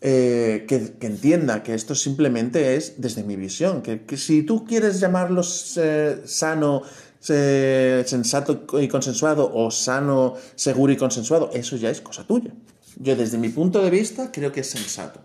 eh, 0.00 0.64
que, 0.68 0.94
entienda 1.06 1.64
que 1.64 1.74
esto 1.74 1.96
simplemente 1.96 2.76
es 2.76 3.00
desde 3.00 3.24
mi 3.24 3.34
visión, 3.34 3.82
que, 3.82 4.16
si 4.16 4.44
tú 4.44 4.64
quieres 4.64 5.00
llamarlo 5.00 5.42
eh, 5.76 6.22
sano, 6.24 6.82
sensato 7.20 8.66
y 8.80 8.88
consensuado 8.88 9.50
o 9.52 9.70
sano, 9.70 10.34
seguro 10.54 10.92
y 10.92 10.96
consensuado, 10.96 11.50
eso 11.52 11.76
ya 11.76 11.90
es 11.90 12.00
cosa 12.00 12.26
tuya. 12.26 12.52
Yo 12.96 13.16
desde 13.16 13.38
mi 13.38 13.48
punto 13.48 13.82
de 13.82 13.90
vista 13.90 14.30
creo 14.32 14.52
que 14.52 14.60
es 14.60 14.70
sensato. 14.70 15.20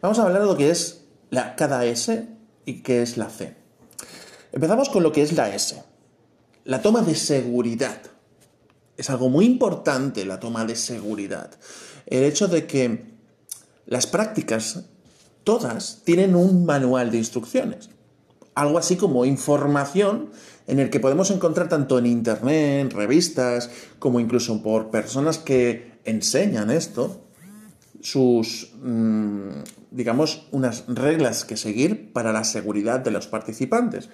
Vamos 0.00 0.18
a 0.18 0.22
hablar 0.22 0.40
de 0.40 0.46
lo 0.46 0.56
que 0.56 0.70
es 0.70 1.04
la, 1.30 1.56
cada 1.56 1.84
S 1.84 2.26
y 2.64 2.82
qué 2.82 3.02
es 3.02 3.16
la 3.16 3.28
C. 3.28 3.54
Empezamos 4.52 4.88
con 4.88 5.02
lo 5.02 5.12
que 5.12 5.22
es 5.22 5.32
la 5.32 5.54
S. 5.54 5.82
La 6.64 6.82
toma 6.82 7.02
de 7.02 7.14
seguridad. 7.14 8.00
Es 8.96 9.10
algo 9.10 9.28
muy 9.28 9.46
importante 9.46 10.24
la 10.24 10.40
toma 10.40 10.64
de 10.64 10.76
seguridad 10.76 11.50
el 12.10 12.24
hecho 12.24 12.48
de 12.48 12.66
que 12.66 13.04
las 13.86 14.06
prácticas, 14.06 14.84
todas, 15.44 16.02
tienen 16.04 16.34
un 16.34 16.66
manual 16.66 17.10
de 17.10 17.18
instrucciones. 17.18 17.88
Algo 18.54 18.78
así 18.78 18.96
como 18.96 19.24
información 19.24 20.30
en 20.66 20.78
el 20.78 20.90
que 20.90 21.00
podemos 21.00 21.30
encontrar 21.30 21.68
tanto 21.68 21.98
en 21.98 22.06
internet, 22.06 22.80
en 22.80 22.90
revistas, 22.90 23.70
como 23.98 24.20
incluso 24.20 24.62
por 24.62 24.90
personas 24.90 25.38
que 25.38 25.98
enseñan 26.04 26.70
esto, 26.70 27.20
sus, 28.00 28.72
mm, 28.82 29.62
digamos, 29.90 30.48
unas 30.52 30.84
reglas 30.86 31.44
que 31.44 31.56
seguir 31.56 32.12
para 32.12 32.32
la 32.32 32.44
seguridad 32.44 33.00
de 33.00 33.10
los 33.10 33.26
participantes. 33.26 34.08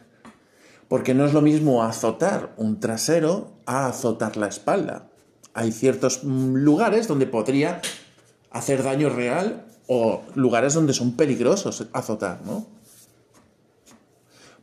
Porque 0.88 1.14
no 1.14 1.26
es 1.26 1.32
lo 1.32 1.42
mismo 1.42 1.82
azotar 1.82 2.54
un 2.56 2.80
trasero 2.80 3.52
a 3.66 3.86
azotar 3.86 4.36
la 4.36 4.46
espalda 4.46 5.08
hay 5.56 5.72
ciertos 5.72 6.22
mm, 6.22 6.54
lugares 6.54 7.08
donde 7.08 7.26
podría 7.26 7.80
hacer 8.50 8.82
daño 8.82 9.08
real 9.08 9.64
o 9.88 10.22
lugares 10.34 10.74
donde 10.74 10.92
son 10.92 11.16
peligrosos 11.16 11.86
azotar, 11.94 12.42
¿no? 12.44 12.66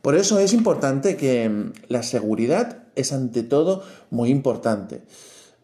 Por 0.04 0.16
eso 0.16 0.38
es 0.38 0.52
importante 0.52 1.16
que 1.16 1.48
mm, 1.48 1.72
la 1.88 2.02
seguridad 2.02 2.82
es 2.94 3.10
ante 3.14 3.42
todo 3.42 3.82
muy 4.10 4.28
importante. 4.28 5.00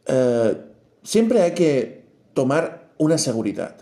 Eh, 0.06 0.56
siempre 1.02 1.42
hay 1.42 1.52
que 1.52 2.06
tomar 2.32 2.88
una 2.96 3.18
seguridad. 3.18 3.76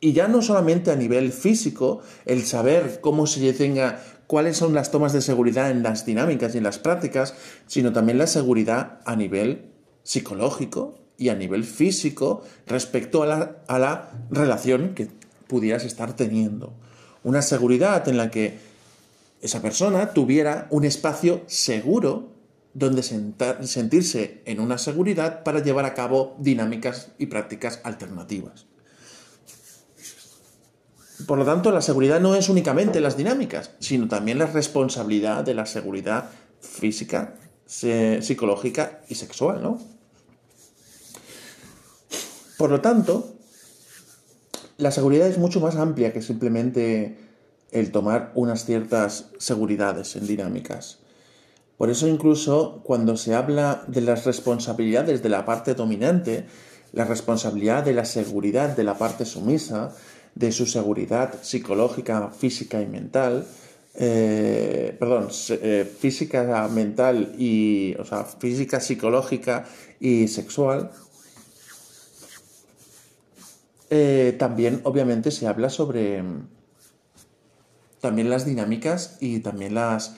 Y 0.00 0.12
ya 0.12 0.26
no 0.26 0.42
solamente 0.42 0.90
a 0.90 0.96
nivel 0.96 1.30
físico, 1.30 2.00
el 2.26 2.42
saber 2.42 2.98
cómo 3.00 3.28
se 3.28 3.52
tenga, 3.52 4.02
cuáles 4.26 4.56
son 4.56 4.74
las 4.74 4.90
tomas 4.90 5.12
de 5.12 5.20
seguridad 5.20 5.70
en 5.70 5.84
las 5.84 6.04
dinámicas 6.04 6.56
y 6.56 6.58
en 6.58 6.64
las 6.64 6.80
prácticas, 6.80 7.34
sino 7.68 7.92
también 7.92 8.18
la 8.18 8.26
seguridad 8.26 8.98
a 9.04 9.14
nivel 9.14 9.70
psicológico 10.02 10.98
y 11.18 11.28
a 11.28 11.36
nivel 11.36 11.62
físico 11.62 12.42
respecto 12.66 13.22
a 13.22 13.78
la 13.78 14.10
relación 14.28 14.92
que 14.96 15.06
pudieras 15.46 15.84
estar 15.84 16.16
teniendo. 16.16 16.72
Una 17.22 17.42
seguridad 17.42 18.08
en 18.08 18.16
la 18.16 18.32
que 18.32 18.69
esa 19.40 19.62
persona 19.62 20.12
tuviera 20.12 20.66
un 20.70 20.84
espacio 20.84 21.42
seguro 21.46 22.30
donde 22.74 23.02
sentirse 23.02 24.42
en 24.44 24.60
una 24.60 24.78
seguridad 24.78 25.42
para 25.42 25.62
llevar 25.62 25.84
a 25.86 25.94
cabo 25.94 26.36
dinámicas 26.38 27.12
y 27.18 27.26
prácticas 27.26 27.80
alternativas. 27.82 28.66
Por 31.26 31.38
lo 31.38 31.44
tanto, 31.44 31.70
la 31.70 31.82
seguridad 31.82 32.20
no 32.20 32.34
es 32.34 32.48
únicamente 32.48 33.00
las 33.00 33.16
dinámicas, 33.16 33.72
sino 33.78 34.08
también 34.08 34.38
la 34.38 34.46
responsabilidad 34.46 35.44
de 35.44 35.54
la 35.54 35.66
seguridad 35.66 36.30
física, 36.60 37.34
psicológica 37.66 39.00
y 39.08 39.16
sexual, 39.16 39.62
¿no? 39.62 39.78
Por 42.56 42.70
lo 42.70 42.80
tanto, 42.80 43.34
la 44.76 44.90
seguridad 44.90 45.26
es 45.28 45.38
mucho 45.38 45.60
más 45.60 45.76
amplia 45.76 46.12
que 46.12 46.22
simplemente 46.22 47.18
el 47.72 47.92
tomar 47.92 48.32
unas 48.34 48.64
ciertas 48.64 49.30
seguridades 49.38 50.16
en 50.16 50.26
dinámicas. 50.26 50.98
Por 51.76 51.90
eso 51.90 52.08
incluso 52.08 52.82
cuando 52.84 53.16
se 53.16 53.34
habla 53.34 53.84
de 53.86 54.02
las 54.02 54.26
responsabilidades 54.26 55.22
de 55.22 55.28
la 55.28 55.46
parte 55.46 55.74
dominante, 55.74 56.44
la 56.92 57.04
responsabilidad 57.04 57.84
de 57.84 57.94
la 57.94 58.04
seguridad 58.04 58.76
de 58.76 58.84
la 58.84 58.98
parte 58.98 59.24
sumisa, 59.24 59.94
de 60.34 60.52
su 60.52 60.66
seguridad 60.66 61.42
psicológica, 61.42 62.28
física 62.30 62.82
y 62.82 62.86
mental, 62.86 63.46
eh, 63.94 64.96
perdón, 64.98 65.28
eh, 65.48 65.90
física, 65.98 66.68
mental 66.68 67.34
y, 67.38 67.94
o 67.98 68.04
sea, 68.04 68.24
física, 68.24 68.80
psicológica 68.80 69.64
y 69.98 70.28
sexual, 70.28 70.90
eh, 73.88 74.36
también 74.38 74.80
obviamente 74.84 75.30
se 75.30 75.48
habla 75.48 75.68
sobre 75.68 76.22
también 78.00 78.30
las 78.30 78.44
dinámicas 78.44 79.16
y 79.20 79.40
también 79.40 79.74
las 79.74 80.16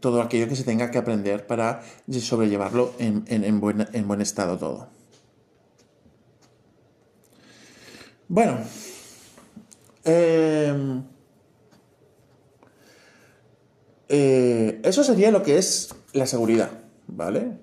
todo 0.00 0.22
aquello 0.22 0.48
que 0.48 0.56
se 0.56 0.64
tenga 0.64 0.90
que 0.90 0.98
aprender 0.98 1.46
para 1.46 1.82
sobrellevarlo 2.08 2.92
en 2.98 3.60
buen 3.60 4.20
estado 4.20 4.58
todo. 4.58 4.96
Bueno. 8.28 8.58
Em, 10.04 11.02
eh, 14.08 14.80
eso 14.84 15.02
sería 15.02 15.30
lo 15.30 15.42
que 15.42 15.58
es 15.58 15.94
la 16.12 16.26
seguridad, 16.26 16.70
¿vale? 17.08 17.58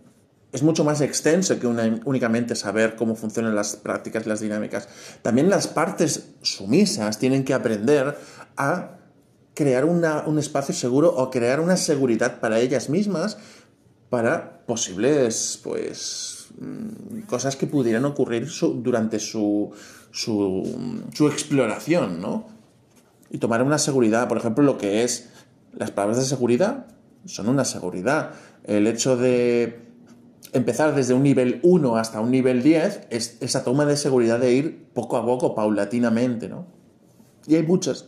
Es 0.54 0.62
mucho 0.62 0.84
más 0.84 1.02
extenso 1.02 1.60
que 1.60 1.66
únicamente 1.66 2.56
saber 2.56 2.96
cómo 2.96 3.16
funcionan 3.16 3.56
las 3.56 3.76
prácticas 3.76 4.26
y 4.26 4.30
las 4.30 4.40
dinámicas. 4.40 4.88
También 5.24 5.50
las 5.50 5.68
partes 5.68 6.30
sumisas 6.44 7.18
tienen 7.18 7.44
que 7.44 7.56
aprender 7.56 8.16
a 8.56 9.00
crear 9.56 9.84
un 9.86 10.40
espacio 10.40 10.76
seguro 10.76 11.10
o 11.10 11.32
crear 11.32 11.60
una 11.60 11.76
seguridad 11.76 12.40
para 12.40 12.60
ellas 12.60 12.88
mismas 12.90 13.38
para 14.10 14.64
posibles, 14.68 15.60
pues, 15.64 16.50
mm, 16.60 17.22
cosas 17.22 17.56
que 17.56 17.66
pudieran 17.66 18.06
ocurrir 18.06 18.48
durante 18.76 19.20
su, 19.20 19.72
su, 20.12 21.28
exploración, 21.32 22.22
¿no? 22.22 22.48
Y 23.32 23.40
tomar 23.40 23.64
una 23.64 23.80
seguridad, 23.80 24.28
por 24.28 24.38
ejemplo, 24.38 24.64
lo 24.64 24.78
que 24.78 25.04
es 25.04 25.30
las 25.74 25.90
palabras 25.90 26.20
de 26.20 26.26
seguridad 26.26 26.86
son 27.26 27.50
una 27.50 27.66
seguridad. 27.66 28.34
El 28.64 28.86
hecho 28.86 29.18
de 29.18 29.83
empezar 30.54 30.96
desde 30.96 31.14
un 31.14 31.24
nivel 31.24 31.60
1 31.64 31.98
hasta 31.98 32.22
un 32.22 32.32
nivel 32.32 32.64
10 32.64 33.08
es 33.10 33.38
esa 33.42 33.64
toma 33.64 33.86
de 33.86 33.98
seguridad 33.98 34.40
de 34.40 34.54
ir 34.54 34.88
poco 34.94 35.18
a 35.18 35.26
poco, 35.26 35.56
paulatinamente, 35.56 36.48
¿no? 36.48 36.66
Y 37.48 37.56
hay 37.56 37.64
muchas 37.64 38.06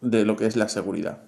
de 0.00 0.24
lo 0.24 0.36
que 0.36 0.46
es 0.46 0.56
la 0.56 0.68
seguridad. 0.68 1.22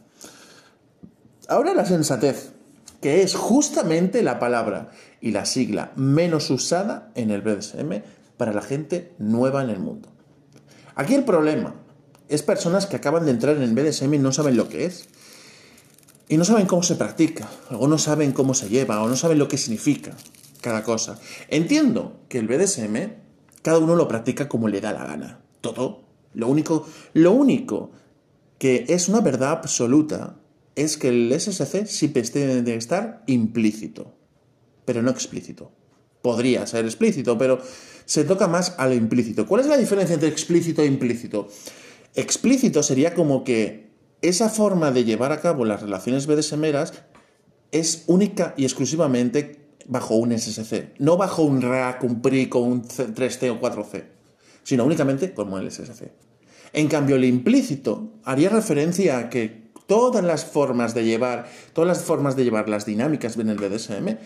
Ahora 1.48 1.74
la 1.74 1.86
sensatez, 1.86 2.52
que 3.00 3.22
es 3.22 3.34
justamente 3.34 4.22
la 4.22 4.38
palabra 4.38 4.90
y 5.20 5.30
la 5.30 5.46
sigla 5.46 5.92
menos 5.96 6.50
usada 6.50 7.10
en 7.14 7.30
el 7.30 7.40
BDSM 7.40 8.02
para 8.36 8.52
la 8.52 8.62
gente 8.62 9.14
nueva 9.18 9.62
en 9.62 9.70
el 9.70 9.78
mundo. 9.78 10.08
Aquí 10.96 11.14
el 11.14 11.24
problema 11.24 11.76
es 12.28 12.42
personas 12.42 12.86
que 12.86 12.96
acaban 12.96 13.24
de 13.24 13.30
entrar 13.30 13.56
en 13.56 13.74
BDSM 13.74 14.12
y 14.14 14.18
no 14.18 14.32
saben 14.32 14.56
lo 14.56 14.68
que 14.68 14.84
es. 14.84 15.08
Y 16.28 16.38
no 16.38 16.44
saben 16.44 16.66
cómo 16.66 16.82
se 16.82 16.96
practica, 16.96 17.48
o 17.70 17.86
no 17.86 17.98
saben 17.98 18.32
cómo 18.32 18.52
se 18.52 18.68
lleva, 18.68 19.00
o 19.00 19.08
no 19.08 19.14
saben 19.14 19.38
lo 19.38 19.46
que 19.46 19.56
significa 19.56 20.10
cada 20.66 20.82
cosa. 20.82 21.16
Entiendo 21.48 22.24
que 22.28 22.40
el 22.40 22.48
BDSM 22.48 23.12
cada 23.62 23.78
uno 23.78 23.94
lo 23.94 24.08
practica 24.08 24.48
como 24.48 24.66
le 24.66 24.80
da 24.80 24.92
la 24.92 25.04
gana. 25.04 25.40
Todo. 25.60 26.02
Lo 26.34 26.48
único, 26.48 26.88
lo 27.12 27.30
único 27.30 27.92
que 28.58 28.84
es 28.88 29.08
una 29.08 29.20
verdad 29.20 29.52
absoluta 29.52 30.40
es 30.74 30.96
que 30.96 31.10
el 31.10 31.32
SSC 31.32 31.86
siempre 31.86 32.22
tiene 32.22 32.64
que 32.64 32.74
estar 32.74 33.22
implícito, 33.28 34.16
pero 34.84 35.02
no 35.02 35.10
explícito. 35.12 35.70
Podría 36.20 36.66
ser 36.66 36.84
explícito, 36.84 37.38
pero 37.38 37.60
se 38.04 38.24
toca 38.24 38.48
más 38.48 38.74
a 38.76 38.88
lo 38.88 38.94
implícito. 38.94 39.46
¿Cuál 39.46 39.60
es 39.60 39.68
la 39.68 39.76
diferencia 39.76 40.14
entre 40.14 40.30
explícito 40.30 40.82
e 40.82 40.86
implícito? 40.86 41.46
Explícito 42.16 42.82
sería 42.82 43.14
como 43.14 43.44
que 43.44 43.92
esa 44.20 44.48
forma 44.48 44.90
de 44.90 45.04
llevar 45.04 45.30
a 45.30 45.40
cabo 45.40 45.64
las 45.64 45.82
relaciones 45.82 46.26
BDSMeras 46.26 46.92
es 47.70 48.02
única 48.08 48.52
y 48.56 48.64
exclusivamente 48.64 49.65
bajo 49.86 50.16
un 50.16 50.36
SSC, 50.36 50.98
no 50.98 51.16
bajo 51.16 51.42
un 51.42 51.62
RAC, 51.62 52.02
un 52.04 52.20
PRIC 52.20 52.54
o 52.54 52.60
un 52.60 52.82
3C 52.82 53.50
o 53.50 53.60
4C, 53.60 54.04
sino 54.62 54.84
únicamente 54.84 55.32
como 55.32 55.58
el 55.58 55.70
SSC. 55.70 56.10
En 56.72 56.88
cambio, 56.88 57.16
el 57.16 57.24
implícito 57.24 58.12
haría 58.24 58.48
referencia 58.48 59.18
a 59.18 59.30
que 59.30 59.70
todas 59.86 60.24
las 60.24 60.44
formas 60.44 60.94
de 60.94 61.04
llevar, 61.04 61.46
todas 61.72 61.88
las 61.88 62.04
formas 62.04 62.36
de 62.36 62.44
llevar 62.44 62.68
las 62.68 62.84
dinámicas 62.84 63.36
en 63.36 63.48
el 63.48 63.56
BDSM, 63.56 64.18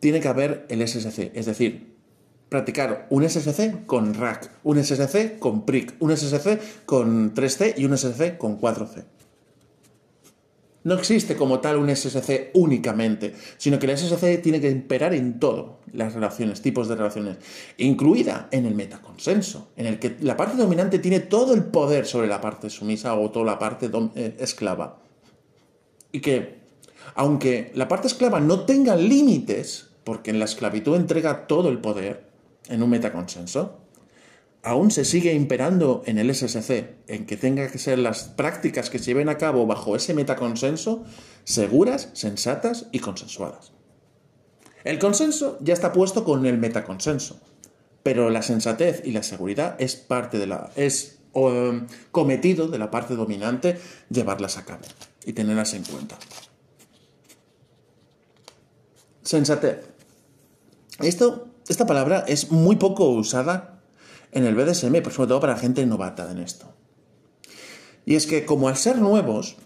tiene 0.00 0.20
que 0.20 0.28
haber 0.28 0.66
el 0.68 0.86
SSC, 0.86 1.30
es 1.34 1.46
decir, 1.46 1.92
practicar 2.48 3.06
un 3.10 3.28
SSC 3.28 3.86
con 3.86 4.14
rack, 4.14 4.50
un 4.64 4.82
SSC 4.82 5.38
con 5.38 5.64
prick, 5.64 5.94
un 6.00 6.16
SSC 6.16 6.84
con 6.84 7.34
3C 7.34 7.74
y 7.76 7.84
un 7.84 7.96
SSC 7.96 8.36
con 8.36 8.60
4C. 8.60 9.04
No 10.84 10.94
existe 10.94 11.36
como 11.36 11.60
tal 11.60 11.76
un 11.76 11.94
SSC 11.94 12.50
únicamente, 12.54 13.34
sino 13.56 13.78
que 13.78 13.86
el 13.86 13.96
SSC 13.96 14.42
tiene 14.42 14.60
que 14.60 14.70
imperar 14.70 15.14
en 15.14 15.38
todo, 15.38 15.80
las 15.92 16.14
relaciones, 16.14 16.60
tipos 16.60 16.88
de 16.88 16.96
relaciones, 16.96 17.36
incluida 17.78 18.48
en 18.50 18.66
el 18.66 18.74
metaconsenso, 18.74 19.68
en 19.76 19.86
el 19.86 19.98
que 19.98 20.16
la 20.20 20.36
parte 20.36 20.56
dominante 20.56 20.98
tiene 20.98 21.20
todo 21.20 21.54
el 21.54 21.64
poder 21.64 22.06
sobre 22.06 22.26
la 22.26 22.40
parte 22.40 22.68
sumisa 22.68 23.14
o 23.14 23.30
toda 23.30 23.46
la 23.46 23.58
parte 23.58 23.90
eh, 24.16 24.36
esclava. 24.40 24.98
Y 26.10 26.20
que, 26.20 26.62
aunque 27.14 27.70
la 27.74 27.86
parte 27.86 28.08
esclava 28.08 28.40
no 28.40 28.60
tenga 28.60 28.96
límites, 28.96 29.88
porque 30.02 30.30
en 30.30 30.40
la 30.40 30.46
esclavitud 30.46 30.96
entrega 30.96 31.46
todo 31.46 31.68
el 31.68 31.78
poder, 31.78 32.26
en 32.68 32.82
un 32.82 32.90
metaconsenso, 32.90 33.81
aún 34.62 34.90
se 34.90 35.04
sigue 35.04 35.34
imperando 35.34 36.02
en 36.06 36.18
el 36.18 36.32
SSC, 36.32 36.94
en 37.08 37.26
que 37.26 37.36
tenga 37.36 37.68
que 37.68 37.78
ser 37.78 37.98
las 37.98 38.24
prácticas 38.24 38.90
que 38.90 38.98
se 38.98 39.06
lleven 39.06 39.28
a 39.28 39.38
cabo 39.38 39.66
bajo 39.66 39.96
ese 39.96 40.14
metaconsenso 40.14 41.04
seguras, 41.44 42.10
sensatas 42.12 42.86
y 42.92 43.00
consensuadas. 43.00 43.72
El 44.84 44.98
consenso 44.98 45.58
ya 45.60 45.74
está 45.74 45.92
puesto 45.92 46.24
con 46.24 46.46
el 46.46 46.58
metaconsenso, 46.58 47.40
pero 48.02 48.30
la 48.30 48.42
sensatez 48.42 49.02
y 49.04 49.12
la 49.12 49.22
seguridad 49.22 49.76
es 49.80 49.96
parte 49.96 50.38
de 50.38 50.46
la 50.46 50.70
es 50.76 51.18
cometido 52.10 52.68
de 52.68 52.78
la 52.78 52.90
parte 52.90 53.16
dominante 53.16 53.80
llevarlas 54.10 54.58
a 54.58 54.66
cabo 54.66 54.82
y 55.24 55.32
tenerlas 55.32 55.72
en 55.72 55.82
cuenta. 55.82 56.18
Sensatez. 59.22 59.78
Esto 60.98 61.48
esta 61.68 61.86
palabra 61.86 62.24
es 62.28 62.50
muy 62.50 62.76
poco 62.76 63.08
usada 63.08 63.71
en 64.32 64.46
el 64.46 64.54
BDSM, 64.54 64.92
pero 64.92 65.10
sobre 65.10 65.28
todo 65.28 65.40
para 65.40 65.56
gente 65.56 65.86
novata 65.86 66.30
en 66.30 66.38
esto. 66.38 66.74
Y 68.04 68.16
es 68.16 68.26
que 68.26 68.44
como 68.44 68.68
al 68.68 68.76
ser 68.76 68.98
nuevos, 68.98 69.56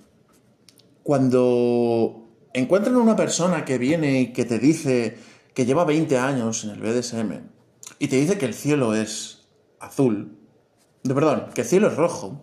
cuando 1.02 2.28
encuentran 2.52 2.96
una 2.96 3.16
persona 3.16 3.64
que 3.64 3.78
viene 3.78 4.20
y 4.20 4.32
que 4.32 4.44
te 4.44 4.58
dice 4.58 5.16
que 5.54 5.64
lleva 5.64 5.84
20 5.84 6.18
años 6.18 6.64
en 6.64 6.70
el 6.70 6.80
BDSM 6.80 7.32
y 7.98 8.08
te 8.08 8.16
dice 8.16 8.36
que 8.36 8.46
el 8.46 8.54
cielo 8.54 8.94
es 8.94 9.48
azul, 9.78 10.36
de 11.02 11.14
perdón, 11.14 11.46
que 11.54 11.62
el 11.62 11.66
cielo 11.66 11.88
es 11.88 11.96
rojo, 11.96 12.42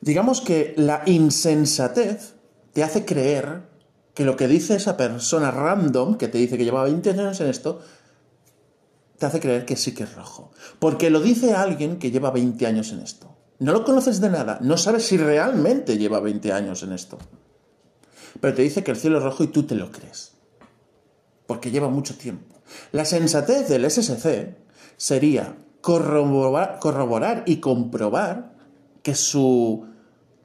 digamos 0.00 0.40
que 0.40 0.74
la 0.76 1.02
insensatez 1.06 2.34
te 2.72 2.82
hace 2.82 3.04
creer 3.04 3.68
que 4.14 4.24
lo 4.24 4.36
que 4.36 4.48
dice 4.48 4.76
esa 4.76 4.96
persona 4.96 5.50
random, 5.50 6.16
que 6.16 6.28
te 6.28 6.38
dice 6.38 6.58
que 6.58 6.64
lleva 6.64 6.84
20 6.84 7.10
años 7.10 7.40
en 7.40 7.48
esto, 7.48 7.80
te 9.20 9.26
hace 9.26 9.38
creer 9.38 9.66
que 9.66 9.76
sí 9.76 9.92
que 9.92 10.04
es 10.04 10.14
rojo. 10.14 10.50
Porque 10.78 11.10
lo 11.10 11.20
dice 11.20 11.52
alguien 11.52 11.98
que 11.98 12.10
lleva 12.10 12.30
20 12.30 12.66
años 12.66 12.90
en 12.90 13.00
esto. 13.00 13.36
No 13.58 13.72
lo 13.72 13.84
conoces 13.84 14.18
de 14.22 14.30
nada, 14.30 14.58
no 14.62 14.78
sabes 14.78 15.06
si 15.06 15.18
realmente 15.18 15.98
lleva 15.98 16.20
20 16.20 16.50
años 16.54 16.82
en 16.82 16.92
esto. 16.92 17.18
Pero 18.40 18.54
te 18.54 18.62
dice 18.62 18.82
que 18.82 18.90
el 18.90 18.96
cielo 18.96 19.18
es 19.18 19.24
rojo 19.24 19.44
y 19.44 19.48
tú 19.48 19.64
te 19.64 19.74
lo 19.74 19.92
crees. 19.92 20.32
Porque 21.46 21.70
lleva 21.70 21.90
mucho 21.90 22.16
tiempo. 22.16 22.56
La 22.92 23.04
sensatez 23.04 23.68
del 23.68 23.88
SSC 23.90 24.56
sería 24.96 25.54
corroborar, 25.82 26.78
corroborar 26.80 27.42
y 27.44 27.56
comprobar 27.56 28.54
que 29.02 29.14
su, 29.14 29.86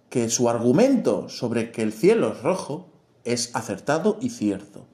que 0.09 0.29
su 0.29 0.49
argumento 0.49 1.29
sobre 1.29 1.71
que 1.71 1.81
el 1.81 1.93
cielo 1.93 2.33
es 2.33 2.41
rojo 2.41 2.89
es 3.23 3.55
acertado 3.55 4.17
y 4.19 4.31
cierto. 4.31 4.85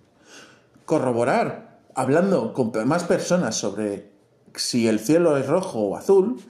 Corroborar, 0.86 1.71
hablando 1.96 2.54
con 2.54 2.72
más 2.88 3.04
personas 3.04 3.56
sobre 3.56 4.12
si 4.56 4.88
el 4.88 5.00
cielo 5.00 5.38
es 5.38 5.48
rojo 5.48 5.80
o 5.80 5.98
azul, 5.98 6.42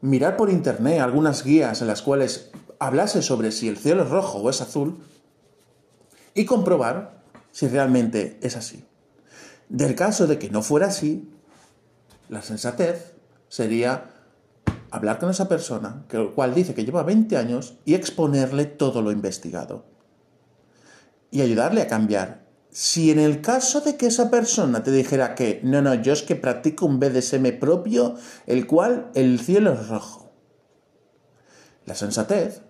mirar 0.00 0.36
por 0.36 0.50
internet 0.50 1.00
algunas 1.00 1.44
guías 1.44 1.80
en 1.80 1.86
las 1.86 2.02
cuales 2.02 2.50
hablase 2.78 3.22
sobre 3.22 3.52
si 3.52 3.68
el 3.68 3.76
cielo 3.76 4.02
es 4.02 4.10
rojo 4.10 4.38
o 4.38 4.50
es 4.50 4.60
azul 4.60 4.98
y 6.34 6.44
comprobar 6.44 7.22
si 7.52 7.68
realmente 7.68 8.38
es 8.42 8.56
así. 8.56 8.84
Del 9.68 9.94
caso 9.94 10.26
de 10.26 10.38
que 10.38 10.50
no 10.50 10.62
fuera 10.62 10.86
así, 10.86 11.30
la 12.28 12.42
sensatez 12.42 13.14
sería 13.48 14.10
hablar 14.90 15.18
con 15.18 15.30
esa 15.30 15.48
persona, 15.48 16.04
que 16.08 16.16
el 16.16 16.30
cual 16.30 16.54
dice 16.54 16.74
que 16.74 16.84
lleva 16.84 17.02
20 17.02 17.36
años, 17.36 17.74
y 17.84 17.94
exponerle 17.94 18.64
todo 18.64 19.02
lo 19.02 19.12
investigado. 19.12 19.84
Y 21.30 21.42
ayudarle 21.42 21.82
a 21.82 21.86
cambiar. 21.86 22.39
Si 22.70 23.10
en 23.10 23.18
el 23.18 23.40
caso 23.40 23.80
de 23.80 23.96
que 23.96 24.06
esa 24.06 24.30
persona 24.30 24.82
te 24.84 24.92
dijera 24.92 25.34
que 25.34 25.60
no, 25.64 25.82
no, 25.82 25.94
yo 25.94 26.12
es 26.12 26.22
que 26.22 26.36
practico 26.36 26.86
un 26.86 27.00
BDSM 27.00 27.58
propio, 27.58 28.14
el 28.46 28.66
cual 28.66 29.10
el 29.14 29.40
cielo 29.40 29.72
es 29.72 29.88
rojo. 29.88 30.30
La 31.84 31.94
sensatez 31.94 32.62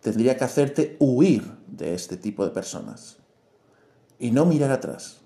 tendría 0.00 0.36
que 0.36 0.44
hacerte 0.44 0.96
huir 0.98 1.56
de 1.66 1.94
este 1.94 2.18
tipo 2.18 2.44
de 2.44 2.50
personas 2.50 3.18
y 4.18 4.30
no 4.30 4.44
mirar 4.44 4.70
atrás. 4.70 5.20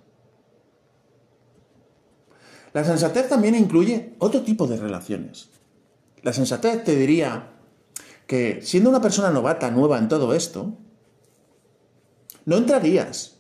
La 2.73 2.85
sensatez 2.85 3.29
también 3.29 3.55
incluye 3.55 4.15
otro 4.19 4.43
tipo 4.43 4.67
de 4.67 4.77
relaciones. 4.77 5.49
La 6.23 6.33
sensatez 6.33 6.85
te 6.85 6.95
diría 6.95 7.55
que 8.27 8.61
siendo 8.63 8.91
una 8.91 9.01
persona 9.01 9.31
novata, 9.31 9.71
nueva 9.71 9.99
en 9.99 10.09
todo 10.09 10.35
esto, 10.35 10.75
no 12.45 12.57
entrarías 12.57 13.36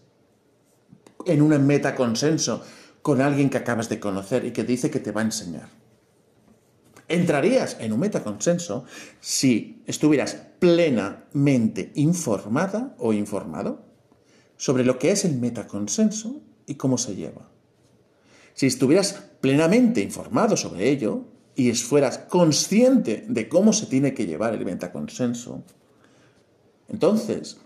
en 1.27 1.43
un 1.43 1.66
metaconsenso 1.66 2.62
con 3.03 3.20
alguien 3.20 3.51
que 3.51 3.59
acabas 3.59 3.89
de 3.89 4.01
conocer 4.01 4.44
y 4.44 4.53
que 4.53 4.65
dice 4.65 4.90
que 4.90 5.01
te 5.01 5.12
va 5.12 5.20
a 5.20 5.24
enseñar. 5.24 5.69
Entrarías 7.09 7.77
en 7.78 7.93
un 7.93 8.01
metaconsenso 8.01 8.85
si 9.20 9.82
estuvieras 9.86 10.36
plenamente 10.59 11.93
informada 11.94 12.97
o 12.98 13.12
informado 13.12 13.85
sobre 14.57 14.85
lo 14.85 14.98
que 14.98 15.12
es 15.12 15.24
el 15.24 15.36
metaconsenso 15.36 16.40
y 16.66 16.74
cómo 16.74 16.98
se 16.98 17.15
lleva. 17.15 17.48
Si 18.55 18.66
estuvieras 18.66 19.12
plenamente 19.40 20.01
informado 20.01 20.57
sobre 20.57 20.89
ello, 20.89 21.27
y 21.57 21.73
fueras 21.73 22.19
consciente 22.19 23.24
de 23.28 23.48
cómo 23.48 23.73
se 23.73 23.86
tiene 23.86 24.12
que 24.12 24.27
llevar 24.27 24.55
el 24.55 24.65
metaconsenso, 24.65 25.65
entonces, 26.89 27.59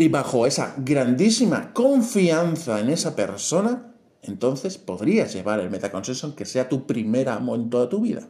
y 0.00 0.08
bajo 0.08 0.46
esa 0.46 0.72
grandísima 0.78 1.74
confianza 1.74 2.80
en 2.80 2.88
esa 2.88 3.14
persona, 3.14 3.92
entonces 4.22 4.78
podrías 4.78 5.34
llevar 5.34 5.60
el 5.60 5.68
metaconsenso 5.68 6.34
que 6.34 6.46
sea 6.46 6.70
tu 6.70 6.86
primer 6.86 7.28
amo 7.28 7.54
en 7.54 7.68
toda 7.68 7.90
tu 7.90 8.00
vida. 8.00 8.26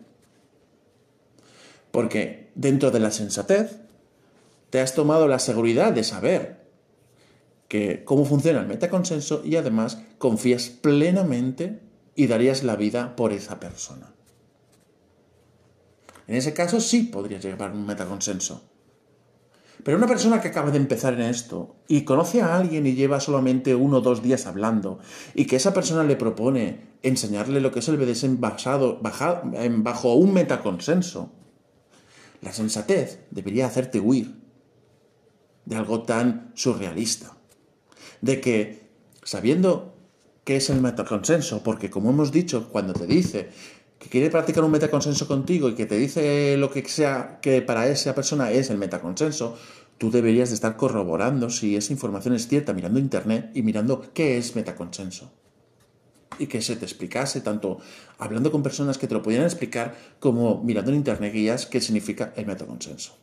Porque 1.93 2.51
dentro 2.57 2.91
de 2.91 2.99
la 2.99 3.13
sensatez, 3.13 3.77
te 4.71 4.81
has 4.81 4.97
tomado 4.97 5.29
la 5.29 5.39
seguridad 5.39 5.93
de 5.93 6.03
saber 6.03 6.67
que 7.69 8.03
cómo 8.03 8.25
funciona 8.25 8.59
el 8.59 8.67
metaconsenso 8.67 9.43
y 9.45 9.55
además 9.55 10.03
confías 10.19 10.71
plenamente 10.71 11.79
y 12.17 12.27
darías 12.27 12.65
la 12.65 12.75
vida 12.75 13.15
por 13.15 13.33
esa 13.33 13.61
persona. 13.61 14.13
En 16.27 16.35
ese 16.35 16.53
caso 16.53 16.81
sí 16.81 17.05
podrías 17.05 17.45
llevar 17.45 17.71
un 17.71 17.87
metaconsenso. 17.87 18.70
Pero 19.85 19.97
una 19.97 20.07
persona 20.07 20.41
que 20.41 20.49
acaba 20.49 20.71
de 20.71 20.77
empezar 20.77 21.15
en 21.15 21.23
esto 21.23 21.77
y 21.89 22.03
conoce 22.03 22.43
a 22.43 22.57
alguien 22.57 22.87
y 22.87 22.95
lleva 22.95 23.21
solamente 23.21 23.75
uno 23.75 23.99
o 23.99 24.01
dos 24.01 24.23
días 24.23 24.47
hablando 24.47 24.99
y 25.35 25.47
que 25.47 25.57
esa 25.57 25.73
persona 25.73 26.03
le 26.05 26.17
propone 26.17 26.91
enseñarle 27.03 27.61
lo 27.61 27.71
que 27.71 27.79
es 27.79 27.89
el 27.89 27.97
BDSM 27.97 28.41
basado, 28.41 29.01
bajo 29.01 30.15
un 30.15 30.33
metaconsenso, 30.33 31.33
la 32.43 32.53
sensatez 32.53 33.21
debería 33.31 33.67
hacerte 33.67 34.01
huir 34.01 34.35
de 35.65 35.77
algo 35.77 36.03
tan 36.03 36.53
surrealista. 36.55 37.37
De 38.21 38.41
que, 38.41 38.91
sabiendo 39.23 39.95
qué 40.45 40.57
es 40.57 40.69
el 40.71 40.81
metaconsenso, 40.81 41.63
porque 41.63 41.91
como 41.91 42.11
hemos 42.11 42.33
dicho, 42.33 42.69
cuando 42.71 42.93
te 42.93 43.07
dice 43.07 43.51
que 44.01 44.09
quiere 44.09 44.31
practicar 44.31 44.65
un 44.65 44.71
metaconsenso 44.71 45.29
contigo 45.29 45.69
y 45.69 45.75
que 45.75 45.85
te 45.85 45.99
dice 45.99 46.57
lo 46.57 46.71
que 46.71 46.83
sea 46.89 47.39
que 47.43 47.61
para 47.61 47.87
esa 47.87 48.15
persona 48.15 48.51
es 48.51 48.71
el 48.71 48.79
metaconsenso, 48.79 49.59
tú 49.99 50.11
deberías 50.11 50.49
de 50.49 50.55
estar 50.55 50.79
corroborando 50.79 51.51
si 51.51 51.77
esa 51.77 51.93
información 51.93 52.35
es 52.35 52.49
cierta, 52.49 52.73
mirando 52.73 52.99
internet 52.99 53.51
y 53.55 53.63
mirando 53.63 54.11
qué 54.15 54.39
es 54.39 54.57
metaconsenso. 54.57 55.31
Y 56.39 56.47
que 56.47 56.63
se 56.63 56.77
te 56.77 56.87
explicase, 56.87 57.43
tanto 57.43 57.79
hablando 58.17 58.51
con 58.51 58.63
personas 58.63 58.97
que 58.97 59.07
te 59.07 59.13
lo 59.13 59.23
pudieran 59.23 59.47
explicar, 59.47 59.95
como 60.19 60.63
mirando 60.63 60.91
en 60.91 60.97
internet 60.97 61.35
guías 61.35 61.67
qué 61.67 61.83
significa 61.83 62.33
el 62.37 62.47
metaconsenso. 62.47 63.19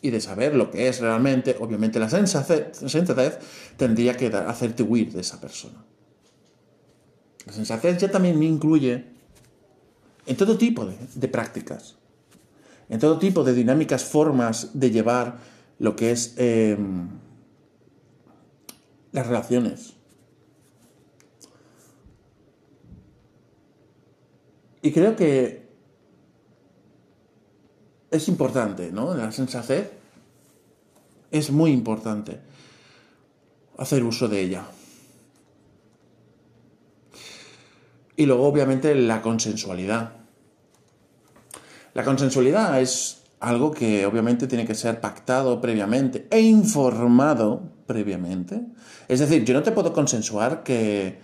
Y 0.00 0.08
de 0.08 0.22
saber 0.22 0.54
lo 0.54 0.70
que 0.70 0.88
es 0.88 1.00
realmente, 1.00 1.56
obviamente 1.60 1.98
la 1.98 2.08
sensatez 2.08 3.38
tendría 3.76 4.16
que 4.16 4.28
hacerte 4.28 4.82
huir 4.82 5.12
de 5.12 5.20
esa 5.20 5.38
persona. 5.38 5.84
La 7.44 7.52
sensatez 7.52 7.98
ya 7.98 8.10
también 8.10 8.38
me 8.38 8.46
incluye 8.46 9.13
en 10.26 10.36
todo 10.36 10.56
tipo 10.56 10.86
de, 10.86 11.28
prácticas, 11.28 11.96
en 12.88 12.98
todo 12.98 13.18
tipo 13.18 13.44
de 13.44 13.54
dinámicas, 13.54 14.04
formas 14.04 14.70
de 14.78 14.90
llevar 14.90 15.38
lo 15.78 15.96
que 15.96 16.12
es 16.12 16.34
em, 16.36 17.08
las 19.12 19.26
relaciones. 19.26 19.94
Y 24.82 24.92
creo 24.92 25.16
que 25.16 25.64
es 28.10 28.28
importante, 28.28 28.92
¿no? 28.92 29.14
La 29.14 29.32
sensatez 29.32 29.90
es 31.30 31.50
muy 31.50 31.72
importante 31.72 32.38
hacer 33.78 34.04
uso 34.04 34.28
de 34.28 34.40
ella. 34.40 34.64
Y 38.16 38.26
luego, 38.26 38.46
obviamente, 38.46 38.94
la 38.94 39.22
consensualidad. 39.22 40.12
La 41.94 42.04
consensualidad 42.04 42.80
es 42.80 43.22
algo 43.40 43.70
que 43.70 44.06
obviamente 44.06 44.46
tiene 44.46 44.66
que 44.66 44.74
ser 44.74 45.00
pactado 45.00 45.60
previamente 45.60 46.26
e 46.30 46.40
informado 46.40 47.62
previamente. 47.86 48.62
Es 49.08 49.20
decir, 49.20 49.44
yo 49.44 49.54
no 49.54 49.62
te 49.62 49.72
puedo 49.72 49.92
consensuar 49.92 50.62
que 50.62 51.18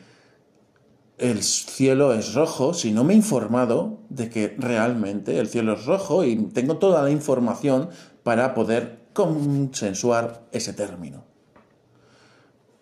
el 1.18 1.42
cielo 1.42 2.14
es 2.14 2.34
rojo 2.34 2.72
si 2.72 2.92
no 2.92 3.04
me 3.04 3.12
he 3.12 3.16
informado 3.16 4.00
de 4.08 4.30
que 4.30 4.54
realmente 4.58 5.38
el 5.38 5.48
cielo 5.48 5.74
es 5.74 5.84
rojo 5.84 6.24
y 6.24 6.36
tengo 6.36 6.76
toda 6.76 7.02
la 7.02 7.10
información 7.10 7.90
para 8.22 8.54
poder 8.54 9.00
consensuar 9.12 10.46
ese 10.52 10.72
término. 10.72 11.29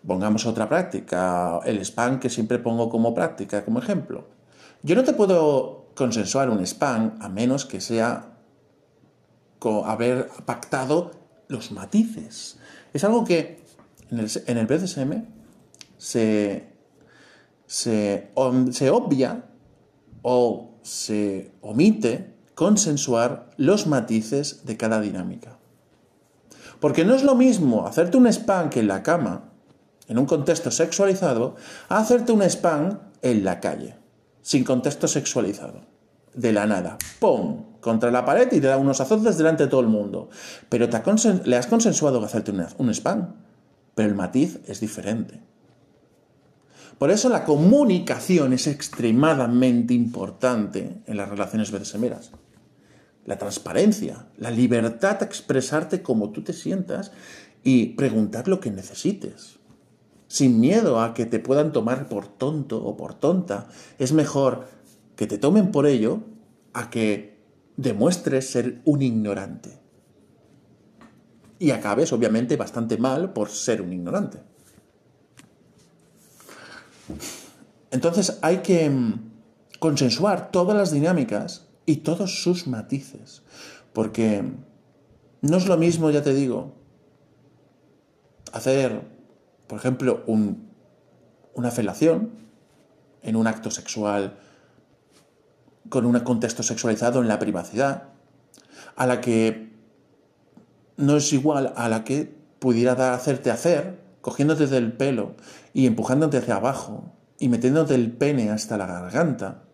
Pongamos 0.05 0.45
otra 0.45 0.69
práctica, 0.69 1.59
el 1.65 1.79
spam 1.79 2.19
que 2.19 2.29
siempre 2.29 2.59
pongo 2.59 2.89
como 2.89 3.13
práctica, 3.13 3.65
como 3.65 3.79
ejemplo. 3.79 4.27
Yo 4.81 4.95
no 4.95 5.03
te 5.03 5.13
puedo 5.13 5.89
consensuar 5.93 6.49
un 6.49 6.65
spam 6.65 7.17
a 7.19 7.27
menos 7.27 7.65
que 7.65 7.81
sea 7.81 8.37
haber 9.85 10.29
pactado 10.45 11.11
los 11.49 11.71
matices. 11.71 12.57
Es 12.93 13.03
algo 13.03 13.25
que 13.25 13.59
en 14.09 14.19
el, 14.19 14.29
en 14.47 14.67
BDSM 14.67 15.25
se, 15.97 16.73
se, 17.65 18.31
se 18.71 18.89
obvia 18.89 19.43
o 20.21 20.79
se 20.81 21.51
omite 21.61 22.35
consensuar 22.55 23.49
los 23.57 23.87
matices 23.87 24.65
de 24.65 24.77
cada 24.77 25.01
dinámica. 25.01 25.57
Porque 26.79 27.03
no 27.03 27.13
es 27.13 27.23
lo 27.23 27.35
mismo 27.35 27.85
hacerte 27.85 28.17
un 28.17 28.27
spam 28.27 28.69
que 28.69 28.79
en 28.79 28.87
la 28.87 29.03
cama 29.03 29.48
en 30.09 30.17
un 30.17 30.25
contexto 30.25 30.71
sexualizado, 30.71 31.55
hacerte 31.87 32.31
un 32.31 32.41
spam 32.41 32.99
en 33.21 33.45
la 33.45 33.59
calle, 33.59 33.95
sin 34.41 34.63
contexto 34.63 35.07
sexualizado. 35.07 35.87
De 36.33 36.51
la 36.51 36.65
nada. 36.65 36.97
¡Pum! 37.19 37.79
Contra 37.79 38.11
la 38.11 38.25
pared 38.25 38.47
y 38.51 38.59
te 38.59 38.67
da 38.67 38.77
unos 38.77 39.01
azotes 39.01 39.37
delante 39.37 39.63
de 39.63 39.69
todo 39.69 39.81
el 39.81 39.87
mundo. 39.87 40.29
Pero 40.67 40.87
le 41.45 41.55
has 41.55 41.67
consensuado 41.67 42.23
hacerte 42.23 42.51
un 42.77 42.89
spam. 42.93 43.35
Pero 43.95 44.09
el 44.09 44.15
matiz 44.15 44.59
es 44.67 44.79
diferente. 44.79 45.41
Por 46.97 47.11
eso 47.11 47.29
la 47.29 47.45
comunicación 47.45 48.53
es 48.53 48.67
extremadamente 48.67 49.93
importante 49.93 51.01
en 51.05 51.17
las 51.17 51.29
relaciones 51.29 51.71
BDSMeras. 51.71 52.31
La 53.25 53.37
transparencia, 53.37 54.27
la 54.37 54.51
libertad 54.51 55.17
a 55.21 55.25
expresarte 55.25 56.01
como 56.01 56.31
tú 56.31 56.43
te 56.43 56.53
sientas 56.53 57.11
y 57.63 57.87
preguntar 57.93 58.47
lo 58.47 58.59
que 58.59 58.71
necesites 58.71 59.58
sin 60.29 60.59
miedo 60.59 61.01
a 61.01 61.13
que 61.13 61.25
te 61.25 61.39
puedan 61.39 61.73
tomar 61.73 62.07
por 62.07 62.27
tonto 62.27 62.81
o 62.81 62.95
por 62.95 63.15
tonta. 63.15 63.67
Es 63.97 64.13
mejor 64.13 64.67
que 65.15 65.27
te 65.27 65.39
tomen 65.39 65.71
por 65.71 65.87
ello 65.87 66.21
a 66.71 66.89
que 66.91 67.41
demuestres 67.75 68.49
ser 68.49 68.79
un 68.85 69.01
ignorante. 69.01 69.79
Y 71.57 71.71
acabes, 71.71 72.13
obviamente, 72.13 72.55
bastante 72.55 72.97
mal 72.97 73.33
por 73.33 73.49
ser 73.49 73.81
un 73.81 73.91
ignorante. 73.91 74.39
Entonces 77.91 78.37
hay 78.43 78.57
que 78.57 78.87
mm, 78.87 79.31
consensuar 79.79 80.51
todas 80.51 80.77
las 80.77 80.91
dinámicas 80.91 81.67
y 81.87 81.97
todos 81.97 82.43
sus 82.43 82.67
matices. 82.67 83.41
Porque 83.93 84.43
no 85.41 85.57
es 85.57 85.65
lo 85.65 85.75
mismo, 85.75 86.11
ya 86.11 86.21
te 86.21 86.35
digo, 86.35 86.75
hacer 88.53 89.18
por 89.69 89.77
ejemplo, 89.77 90.23
una 90.25 91.69
felación 91.69 92.31
en 93.21 93.35
un 93.35 93.45
acto 93.45 93.69
sexual 93.69 94.39
con 95.89 96.07
un 96.07 96.19
contexto 96.21 96.63
sexualizado 96.63 97.21
en 97.21 97.27
la 97.27 97.37
privacidad, 97.37 98.09
a 98.95 99.05
la 99.05 99.21
que 99.21 99.71
no 100.97 101.17
es 101.17 101.31
igual 101.33 101.71
a 101.75 101.87
la 101.87 102.03
que 102.03 102.35
pudiera 102.57 103.13
hacerte 103.13 103.51
hacer, 103.51 104.01
cogiéndote 104.21 104.65
del 104.65 104.91
pelo 104.91 105.35
y 105.71 105.85
empujándote 105.85 106.37
hacia 106.37 106.55
abajo 106.55 107.13
y 107.37 107.47
metiéndote 107.47 107.93
el 107.93 108.11
pene 108.11 108.49
hasta 108.49 108.75
la 108.75 108.87
garganta, 108.87 109.65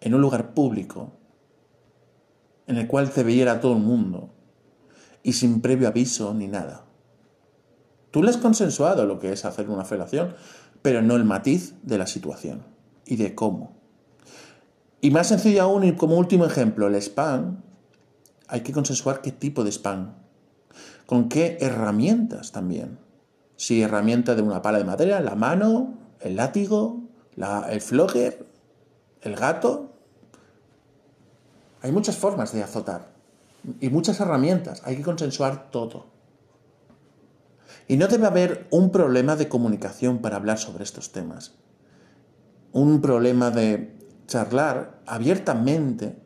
en 0.00 0.12
un 0.12 0.20
lugar 0.20 0.54
público, 0.54 1.12
en 2.66 2.78
el 2.78 2.88
cual 2.88 3.10
te 3.10 3.22
viera 3.22 3.60
todo 3.60 3.74
el 3.74 3.82
mundo, 3.82 4.34
y 5.22 5.34
sin 5.34 5.60
previo 5.60 5.86
aviso 5.86 6.34
ni 6.34 6.48
nada. 6.48 6.86
Tú 8.12 8.22
le 8.22 8.30
has 8.30 8.36
consensuado 8.36 9.06
lo 9.06 9.18
que 9.18 9.32
es 9.32 9.44
hacer 9.44 9.68
una 9.68 9.84
felación, 9.84 10.36
pero 10.82 11.02
no 11.02 11.16
el 11.16 11.24
matiz 11.24 11.74
de 11.82 11.98
la 11.98 12.06
situación 12.06 12.62
y 13.06 13.16
de 13.16 13.34
cómo. 13.34 13.74
Y 15.00 15.10
más 15.10 15.28
sencillo 15.28 15.62
aún, 15.62 15.82
y 15.82 15.96
como 15.96 16.16
último 16.16 16.44
ejemplo, 16.44 16.86
el 16.86 16.94
spam, 16.94 17.62
hay 18.46 18.60
que 18.60 18.72
consensuar 18.72 19.22
qué 19.22 19.32
tipo 19.32 19.64
de 19.64 19.72
spam, 19.72 20.14
con 21.06 21.28
qué 21.28 21.56
herramientas 21.60 22.52
también. 22.52 22.98
Si 23.56 23.82
herramienta 23.82 24.34
de 24.34 24.42
una 24.42 24.60
pala 24.60 24.78
de 24.78 24.84
madera, 24.84 25.20
la 25.20 25.34
mano, 25.34 25.94
el 26.20 26.36
látigo, 26.36 27.00
el 27.36 27.80
flogger, 27.80 28.46
el 29.22 29.36
gato. 29.36 29.90
Hay 31.80 31.92
muchas 31.92 32.16
formas 32.16 32.52
de 32.52 32.62
azotar 32.62 33.08
y 33.80 33.88
muchas 33.88 34.20
herramientas, 34.20 34.82
hay 34.84 34.96
que 34.96 35.02
consensuar 35.02 35.70
todo. 35.70 36.11
Y 37.88 37.96
no 37.96 38.08
debe 38.08 38.26
haber 38.26 38.66
un 38.70 38.90
problema 38.90 39.36
de 39.36 39.48
comunicación 39.48 40.18
para 40.18 40.36
hablar 40.36 40.58
sobre 40.58 40.84
estos 40.84 41.12
temas. 41.12 41.54
Un 42.72 43.00
problema 43.00 43.50
de 43.50 43.98
charlar 44.26 45.02
abiertamente 45.06 46.22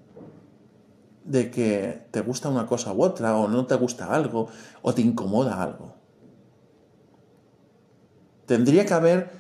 de 1.24 1.50
que 1.50 2.06
te 2.12 2.20
gusta 2.20 2.48
una 2.48 2.66
cosa 2.66 2.92
u 2.92 3.02
otra, 3.02 3.36
o 3.36 3.48
no 3.48 3.66
te 3.66 3.74
gusta 3.74 4.14
algo, 4.14 4.48
o 4.82 4.94
te 4.94 5.02
incomoda 5.02 5.60
algo. 5.60 5.94
Tendría 8.46 8.86
que 8.86 8.94
haber 8.94 9.30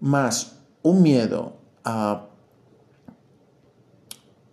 más 0.00 0.58
un 0.82 1.02
miedo 1.02 1.58
a, 1.84 2.28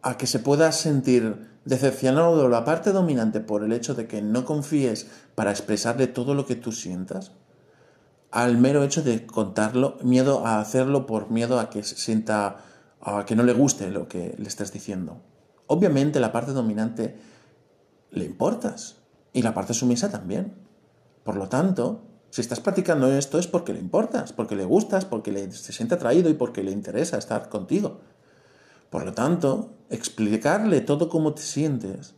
a 0.02 0.18
que 0.18 0.28
se 0.28 0.40
pueda 0.40 0.72
sentir 0.72 1.52
decepcionado 1.66 2.42
de 2.42 2.50
la 2.50 2.66
parte 2.66 2.92
dominante 2.92 3.40
por 3.40 3.64
el 3.64 3.72
hecho 3.72 3.94
de 3.94 4.08
que 4.08 4.22
no 4.22 4.46
confíes 4.46 5.08
para 5.36 5.52
expresarle 5.52 6.08
todo 6.08 6.34
lo 6.34 6.46
que 6.46 6.56
tú 6.56 6.72
sientas, 6.72 7.34
al 8.32 8.58
mero 8.58 8.84
hecho 8.84 9.04
de 9.04 9.26
contarlo, 9.26 9.98
miedo 10.04 10.46
a 10.46 10.60
hacerlo 10.60 11.06
por 11.06 11.30
miedo 11.30 11.60
a 11.60 11.70
que 11.70 11.84
se 11.84 11.98
sienta, 11.98 12.58
a 13.02 13.26
que 13.26 13.36
no 13.36 13.44
le 13.44 13.54
guste 13.54 13.92
lo 13.92 14.08
que 14.08 14.36
le 14.38 14.48
estás 14.48 14.72
diciendo. 14.72 15.22
Obviamente 15.68 16.20
la 16.20 16.32
parte 16.32 16.52
dominante 16.52 17.18
le 18.10 18.26
importas 18.26 18.98
y 19.34 19.42
la 19.42 19.54
parte 19.54 19.74
sumisa 19.74 20.10
también. 20.10 20.54
Por 21.24 21.36
lo 21.36 21.50
tanto, 21.50 22.04
si 22.30 22.42
estás 22.42 22.62
practicando 22.62 23.12
esto 23.12 23.38
es 23.38 23.48
porque 23.48 23.74
le 23.74 23.80
importas, 23.80 24.34
porque 24.34 24.56
le 24.56 24.66
gustas, 24.66 25.06
porque 25.06 25.32
le, 25.32 25.52
se 25.52 25.74
siente 25.74 25.96
atraído 25.96 26.30
y 26.30 26.34
porque 26.34 26.64
le 26.64 26.72
interesa 26.72 27.18
estar 27.18 27.50
contigo. 27.50 28.00
Por 28.92 29.06
lo 29.06 29.14
tanto, 29.14 29.74
explicarle 29.90 30.82
todo 30.82 31.10
cómo 31.10 31.34
te 31.34 31.42
sientes 31.42 32.14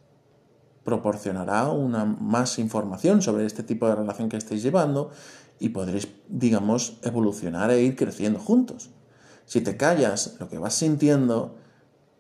proporcionará 0.84 1.70
una 1.70 2.04
más 2.04 2.60
información 2.60 3.22
sobre 3.22 3.46
este 3.46 3.64
tipo 3.64 3.88
de 3.88 3.96
relación 3.96 4.28
que 4.28 4.38
estáis 4.38 4.64
llevando 4.64 5.12
y 5.60 5.70
podréis, 5.70 6.10
digamos, 6.28 7.00
evolucionar 7.04 7.72
e 7.72 7.82
ir 7.82 7.96
creciendo 7.96 8.40
juntos. 8.40 8.90
Si 9.46 9.62
te 9.62 9.78
callas 9.78 10.36
lo 10.40 10.50
que 10.50 10.58
vas 10.58 10.74
sintiendo, 10.74 11.56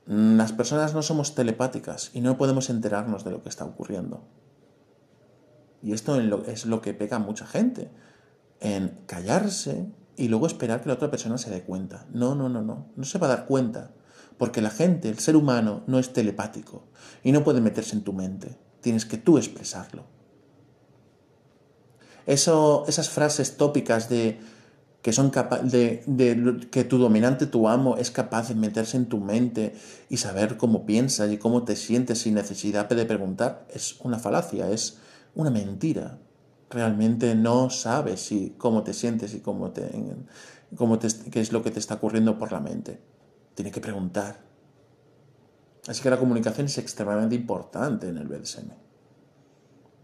las 0.05 0.53
personas 0.53 0.93
no 0.93 1.01
somos 1.01 1.35
telepáticas 1.35 2.11
y 2.13 2.21
no 2.21 2.37
podemos 2.37 2.69
enterarnos 2.69 3.23
de 3.23 3.31
lo 3.31 3.41
que 3.41 3.49
está 3.49 3.65
ocurriendo. 3.65 4.23
Y 5.81 5.91
esto 5.91 6.17
es 6.47 6.65
lo 6.65 6.79
que 6.79 6.93
pega 6.93 7.17
a 7.17 7.19
mucha 7.19 7.45
gente, 7.45 7.91
en 8.61 8.99
callarse 9.07 9.91
y 10.15 10.29
luego 10.29 10.47
esperar 10.47 10.81
que 10.81 10.87
la 10.87 10.93
otra 10.93 11.11
persona 11.11 11.37
se 11.37 11.49
dé 11.49 11.63
cuenta. 11.63 12.05
No, 12.13 12.35
no, 12.35 12.47
no, 12.47 12.61
no, 12.61 12.85
no 12.95 13.03
se 13.03 13.17
va 13.17 13.27
a 13.27 13.35
dar 13.35 13.45
cuenta 13.45 13.91
porque 14.37 14.61
la 14.61 14.69
gente, 14.69 15.09
el 15.09 15.19
ser 15.19 15.35
humano, 15.35 15.83
no 15.87 15.99
es 15.99 16.13
telepático 16.13 16.83
y 17.23 17.31
no 17.31 17.43
puede 17.43 17.61
meterse 17.61 17.95
en 17.95 18.03
tu 18.03 18.13
mente. 18.13 18.57
Tienes 18.81 19.05
que 19.05 19.17
tú 19.17 19.37
expresarlo. 19.37 20.03
Eso, 22.25 22.85
esas 22.87 23.09
frases 23.09 23.57
tópicas 23.57 24.09
de 24.09 24.39
que 25.01 25.11
son 25.11 25.31
de, 25.63 26.01
de, 26.07 26.67
que 26.71 26.85
tu 26.85 26.97
dominante, 26.97 27.45
tu 27.45 27.67
amo, 27.67 27.97
es 27.97 28.09
capaz 28.09 28.47
de 28.47 28.55
meterse 28.55 28.95
en 28.95 29.07
tu 29.07 29.19
mente 29.19 29.75
y 30.09 30.15
saber 30.15 30.55
cómo 30.55 30.85
piensas 30.85 31.29
y 31.29 31.37
cómo 31.37 31.63
te 31.63 31.75
sientes 31.75 32.19
sin 32.19 32.35
necesidad 32.35 32.87
de 32.87 33.05
preguntar, 33.05 33.67
es 33.73 33.99
una 33.99 34.17
falacia, 34.17 34.69
es 34.71 34.99
una 35.35 35.49
mentira. 35.49 36.19
Realmente 36.69 37.35
no 37.35 37.69
sabes 37.69 38.21
si, 38.21 38.55
cómo 38.57 38.83
te 38.83 38.93
sientes 38.93 39.33
y 39.33 39.41
cómo 39.41 39.71
te, 39.71 39.91
cómo 40.77 40.97
te, 40.97 41.09
qué 41.29 41.41
es 41.41 41.51
lo 41.51 41.61
que 41.63 41.71
te 41.71 41.79
está 41.79 41.95
ocurriendo 41.95 42.37
por 42.37 42.53
la 42.53 42.61
mente 42.61 43.12
tiene 43.55 43.71
que 43.71 43.81
preguntar. 43.81 44.41
Así 45.87 46.01
que 46.01 46.09
la 46.09 46.17
comunicación 46.17 46.67
es 46.67 46.77
extremadamente 46.77 47.35
importante 47.35 48.07
en 48.07 48.17
el 48.17 48.27
BDSM. 48.27 48.71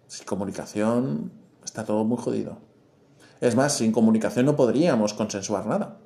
Sin 0.08 0.26
comunicación 0.26 1.32
está 1.64 1.86
todo 1.86 2.04
muy 2.04 2.18
jodido. 2.18 2.58
Es 3.40 3.56
más, 3.56 3.78
sin 3.78 3.92
comunicación 3.92 4.46
no 4.46 4.56
podríamos 4.56 5.14
consensuar 5.14 5.66
nada. 5.66 6.00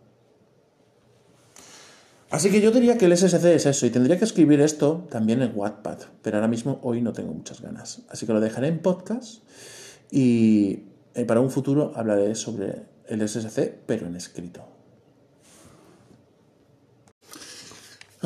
Así 2.29 2.49
que 2.49 2.61
yo 2.61 2.71
diría 2.71 2.97
que 2.97 3.05
el 3.05 3.15
SSC 3.15 3.45
es 3.45 3.65
eso, 3.67 3.85
y 3.85 3.91
tendría 3.91 4.17
que 4.17 4.25
escribir 4.25 4.59
esto 4.59 5.05
también 5.11 5.43
en 5.43 5.51
Wattpad, 5.55 5.99
pero 6.23 6.37
ahora 6.37 6.47
mismo 6.47 6.79
hoy 6.81 6.99
no 6.99 7.13
tengo 7.13 7.31
muchas 7.31 7.61
ganas. 7.61 8.01
Así 8.09 8.25
que 8.25 8.33
lo 8.33 8.39
dejaré 8.39 8.69
en 8.69 8.79
podcast 8.79 9.43
y 10.09 10.85
eh, 11.13 11.25
para 11.25 11.41
un 11.41 11.51
futuro 11.51 11.91
hablaré 11.95 12.33
sobre 12.33 12.87
el 13.07 13.27
SSC, 13.27 13.83
pero 13.85 14.07
en 14.07 14.15
escrito. 14.15 14.72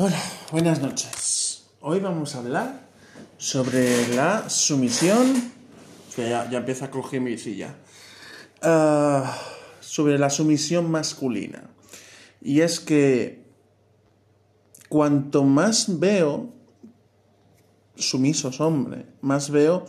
Hola, 0.00 0.22
buenas 0.52 0.80
noches. 0.80 1.66
Hoy 1.80 1.98
vamos 1.98 2.36
a 2.36 2.38
hablar 2.38 2.88
sobre 3.36 4.06
la 4.14 4.48
sumisión, 4.48 5.34
que 6.14 6.28
ya, 6.28 6.44
empieza 6.52 6.84
a 6.84 6.90
coger 6.92 7.20
mi 7.20 7.36
silla, 7.36 7.74
ah, 8.62 9.36
sobre 9.80 10.16
la 10.16 10.30
sumisión 10.30 10.88
masculina. 10.88 11.68
Y 12.40 12.60
es 12.60 12.78
que 12.78 13.42
cuanto 14.88 15.42
más 15.42 15.98
veo 15.98 16.54
sumisos, 17.96 18.60
hombre, 18.60 19.06
más 19.20 19.50
veo 19.50 19.84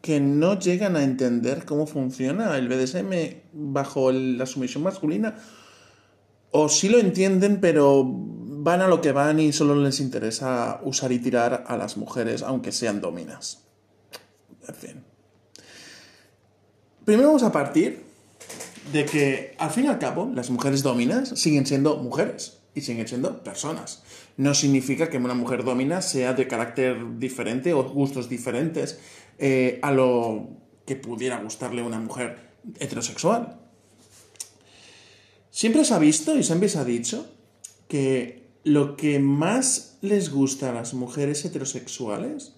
que 0.00 0.20
no 0.20 0.58
llegan 0.58 0.96
a 0.96 1.04
entender 1.04 1.66
cómo 1.66 1.86
funciona 1.86 2.56
el 2.56 2.66
BDSM 2.68 3.42
bajo 3.52 4.10
la 4.10 4.46
sumisión 4.46 4.84
masculina 4.84 5.36
o 6.50 6.68
sí 6.68 6.88
lo 6.88 6.98
entienden, 6.98 7.60
pero 7.60 8.04
van 8.06 8.80
a 8.80 8.88
lo 8.88 9.00
que 9.00 9.12
van 9.12 9.40
y 9.40 9.52
solo 9.52 9.74
les 9.74 10.00
interesa 10.00 10.80
usar 10.82 11.12
y 11.12 11.18
tirar 11.18 11.64
a 11.66 11.76
las 11.76 11.96
mujeres, 11.96 12.42
aunque 12.42 12.72
sean 12.72 13.00
dominas. 13.00 13.64
En 14.66 14.74
fin. 14.74 15.04
Primero 17.04 17.28
vamos 17.28 17.42
a 17.42 17.52
partir 17.52 18.04
de 18.92 19.06
que 19.06 19.54
al 19.58 19.70
fin 19.70 19.84
y 19.84 19.88
al 19.88 19.98
cabo 19.98 20.30
las 20.34 20.50
mujeres 20.50 20.82
dominas 20.82 21.30
siguen 21.30 21.66
siendo 21.66 21.96
mujeres 21.96 22.58
y 22.74 22.80
siguen 22.80 23.08
siendo 23.08 23.42
personas. 23.42 24.02
No 24.36 24.54
significa 24.54 25.08
que 25.08 25.18
una 25.18 25.34
mujer 25.34 25.64
domina 25.64 26.02
sea 26.02 26.34
de 26.34 26.46
carácter 26.46 27.18
diferente 27.18 27.72
o 27.72 27.82
gustos 27.84 28.28
diferentes 28.28 28.98
eh, 29.38 29.78
a 29.82 29.92
lo 29.92 30.48
que 30.86 30.96
pudiera 30.96 31.40
gustarle 31.40 31.82
una 31.82 31.98
mujer 31.98 32.56
heterosexual. 32.78 33.57
Siempre 35.58 35.84
se 35.84 35.92
ha 35.92 35.98
visto 35.98 36.36
y 36.36 36.44
siempre 36.44 36.68
se 36.68 36.78
ha 36.78 36.84
dicho 36.84 37.26
que 37.88 38.46
lo 38.62 38.96
que 38.96 39.18
más 39.18 39.98
les 40.02 40.30
gusta 40.30 40.70
a 40.70 40.72
las 40.72 40.94
mujeres 40.94 41.44
heterosexuales 41.44 42.54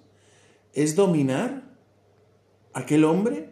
es 0.74 0.96
dominar 0.96 1.62
aquel 2.74 3.04
hombre 3.04 3.48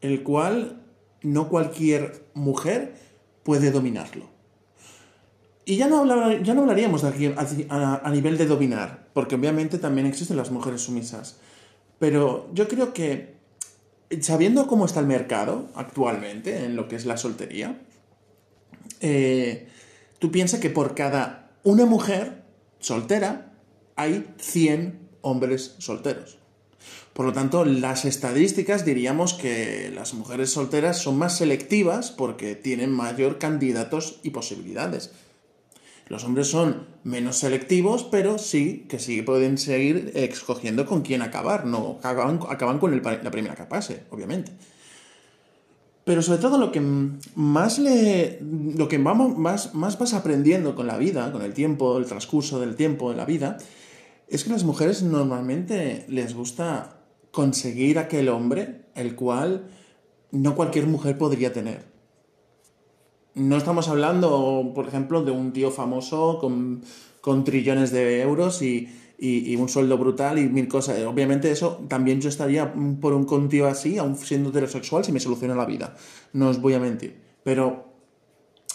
el 0.00 0.22
cual 0.22 0.80
no 1.22 1.48
cualquier 1.48 2.24
mujer 2.34 2.94
puede 3.42 3.72
dominarlo. 3.72 4.26
Y 5.64 5.74
ya 5.74 5.88
no, 5.88 5.98
hablaríamos 5.98 7.02
de 7.02 7.34
a, 7.68 8.00
a 8.04 8.10
nivel 8.12 8.38
de 8.38 8.46
dominar, 8.46 9.08
porque 9.12 9.34
obviamente 9.34 9.76
también 9.76 10.06
existen 10.06 10.36
las 10.36 10.52
mujeres 10.52 10.82
sumisas. 10.82 11.40
Pero 11.98 12.48
yo 12.54 12.68
creo 12.68 12.92
que, 12.92 13.34
sabiendo 14.20 14.68
cómo 14.68 14.84
está 14.84 15.00
el 15.00 15.06
mercado 15.06 15.68
actualmente 15.74 16.64
en 16.64 16.76
lo 16.76 16.86
que 16.86 16.94
es 16.94 17.06
la 17.06 17.16
soltería, 17.16 17.76
eh, 19.00 19.68
tú 20.18 20.30
piensas 20.30 20.60
que 20.60 20.70
por 20.70 20.94
cada 20.94 21.50
una 21.62 21.86
mujer 21.86 22.42
soltera 22.78 23.52
hay 23.96 24.26
100 24.38 24.98
hombres 25.22 25.74
solteros. 25.78 26.38
Por 27.12 27.26
lo 27.26 27.32
tanto, 27.32 27.64
las 27.64 28.04
estadísticas 28.04 28.84
diríamos 28.84 29.34
que 29.34 29.90
las 29.94 30.14
mujeres 30.14 30.50
solteras 30.50 30.98
son 30.98 31.18
más 31.18 31.36
selectivas 31.36 32.12
porque 32.12 32.54
tienen 32.54 32.90
mayor 32.90 33.38
candidatos 33.38 34.20
y 34.22 34.30
posibilidades. 34.30 35.10
Los 36.08 36.24
hombres 36.24 36.48
son 36.48 36.88
menos 37.04 37.38
selectivos, 37.38 38.04
pero 38.04 38.38
sí 38.38 38.86
que 38.88 38.98
sí 38.98 39.22
pueden 39.22 39.58
seguir 39.58 40.12
escogiendo 40.14 40.86
con 40.86 41.02
quién 41.02 41.22
acabar. 41.22 41.66
No 41.66 41.98
acaban, 42.02 42.40
acaban 42.48 42.78
con 42.78 43.00
la 43.02 43.30
primera 43.30 43.54
que 43.54 43.64
pase, 43.64 44.04
obviamente. 44.10 44.52
Pero 46.10 46.22
sobre 46.22 46.40
todo 46.40 46.58
lo 46.58 46.72
que 46.72 46.80
más 47.36 47.78
lo 47.78 48.88
que 48.88 48.98
vamos, 48.98 49.38
más, 49.38 49.76
más 49.76 49.96
vas 49.96 50.12
aprendiendo 50.12 50.74
con 50.74 50.88
la 50.88 50.98
vida, 50.98 51.30
con 51.30 51.42
el 51.42 51.54
tiempo, 51.54 51.98
el 51.98 52.06
transcurso 52.06 52.58
del 52.58 52.74
tiempo 52.74 53.12
en 53.12 53.16
la 53.16 53.24
vida, 53.24 53.58
es 54.26 54.42
que 54.42 54.50
a 54.50 54.54
las 54.54 54.64
mujeres 54.64 55.04
normalmente 55.04 56.04
les 56.08 56.34
gusta 56.34 57.04
conseguir 57.30 58.00
aquel 58.00 58.28
hombre 58.28 58.86
el 58.96 59.14
cual 59.14 59.68
no 60.32 60.56
cualquier 60.56 60.88
mujer 60.88 61.16
podría 61.16 61.52
tener. 61.52 61.84
No 63.34 63.56
estamos 63.56 63.86
hablando, 63.86 64.72
por 64.74 64.88
ejemplo, 64.88 65.22
de 65.22 65.30
un 65.30 65.52
tío 65.52 65.70
famoso 65.70 66.40
con, 66.40 66.82
con 67.20 67.44
trillones 67.44 67.92
de 67.92 68.20
euros 68.20 68.62
y, 68.62 68.88
y, 69.22 69.54
un 69.56 69.68
sueldo 69.68 69.98
brutal 69.98 70.38
y 70.38 70.48
mil 70.48 70.66
cosas. 70.66 70.98
Obviamente 71.04 71.50
eso 71.50 71.84
también 71.88 72.20
yo 72.20 72.30
estaría 72.30 72.72
por 73.00 73.12
un 73.12 73.24
contigo 73.24 73.66
así, 73.66 73.98
aún 73.98 74.16
siendo 74.16 74.48
heterosexual, 74.48 75.04
si 75.04 75.12
me 75.12 75.20
soluciona 75.20 75.54
la 75.54 75.66
vida. 75.66 75.94
No 76.32 76.48
os 76.48 76.60
voy 76.60 76.74
a 76.74 76.80
mentir. 76.80 77.16
Pero 77.44 77.92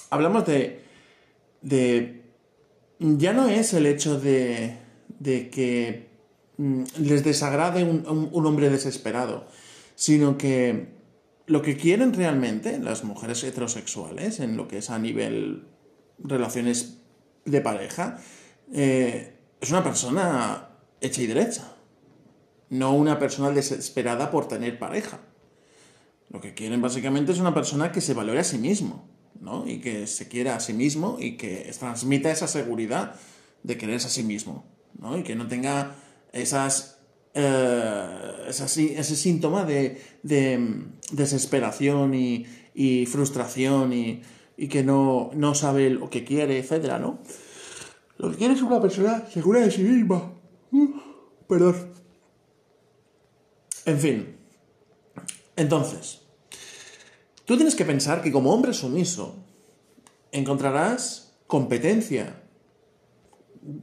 hablamos 0.09 0.45
de... 0.45 0.81
de 1.61 2.21
ya 2.99 3.33
no 3.33 3.49
es 3.49 3.73
el 3.73 3.87
hecho 3.87 4.19
de, 4.19 4.77
de 5.19 5.49
que 5.49 6.07
mm, 6.57 6.83
les 6.99 7.23
desagrade 7.23 7.83
un, 7.83 8.29
un 8.31 8.45
hombre 8.45 8.69
desesperado, 8.69 9.47
sino 9.95 10.37
que 10.37 10.95
lo 11.47 11.61
que 11.61 11.75
quieren 11.75 12.13
realmente 12.13 12.79
las 12.79 13.03
mujeres 13.03 13.43
heterosexuales, 13.43 14.39
en 14.39 14.55
lo 14.55 14.67
que 14.67 14.77
es 14.77 14.89
a 14.89 14.99
nivel 14.99 15.67
relaciones 16.19 16.99
de 17.43 17.61
pareja, 17.61 18.17
eh, 18.73 19.34
es 19.65 19.71
una 19.71 19.83
persona 19.83 20.69
hecha 21.01 21.23
y 21.23 21.27
derecha, 21.27 21.75
no 22.69 22.93
una 22.93 23.17
persona 23.17 23.49
desesperada 23.49 24.29
por 24.29 24.47
tener 24.47 24.77
pareja. 24.77 25.21
Lo 26.29 26.39
que 26.39 26.53
quieren 26.53 26.83
básicamente 26.83 27.31
es 27.31 27.39
una 27.39 27.55
persona 27.55 27.91
que 27.91 27.99
se 27.99 28.13
valore 28.13 28.41
a 28.41 28.43
sí 28.43 28.59
mismo, 28.59 29.09
¿no? 29.41 29.67
Y 29.67 29.79
que 29.79 30.05
se 30.05 30.27
quiera 30.27 30.55
a 30.55 30.59
sí 30.59 30.73
mismo 30.73 31.17
y 31.19 31.35
que 31.35 31.73
transmita 31.79 32.29
esa 32.29 32.47
seguridad 32.47 33.15
de 33.63 33.75
quererse 33.75 34.05
a 34.05 34.11
sí 34.11 34.21
mismo, 34.21 34.65
¿no? 34.99 35.17
Y 35.17 35.23
que 35.23 35.35
no 35.35 35.47
tenga 35.47 35.95
esas, 36.31 36.99
eh, 37.33 38.45
ese 38.47 39.15
síntoma 39.15 39.65
de, 39.65 39.99
desesperación 41.11 42.13
y, 42.13 43.05
frustración 43.07 43.93
y, 43.93 44.21
y, 44.57 44.67
que 44.67 44.83
no, 44.83 45.31
no 45.33 45.55
sabe 45.55 45.89
lo 45.89 46.11
que 46.11 46.23
quiere, 46.23 46.59
etcétera, 46.59 46.99
¿no? 46.99 47.19
Lo 48.17 48.31
que 48.31 48.37
quiere 48.37 48.53
es 48.53 48.61
una 48.61 48.81
persona 48.81 49.25
segura 49.31 49.61
de 49.61 49.71
sí 49.71 49.83
misma. 49.83 50.31
Perdón. 51.47 51.75
En 53.85 53.99
fin. 53.99 54.35
Entonces, 55.55 56.21
tú 57.45 57.55
tienes 57.55 57.75
que 57.75 57.85
pensar 57.85 58.21
que 58.21 58.31
como 58.31 58.53
hombre 58.53 58.73
sumiso 58.73 59.35
encontrarás 60.31 61.33
competencia. 61.47 62.41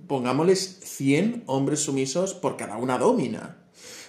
Pongámosles 0.06 0.80
100 0.82 1.44
hombres 1.46 1.80
sumisos 1.80 2.34
por 2.34 2.56
cada 2.56 2.76
una 2.76 2.98
domina. 2.98 3.58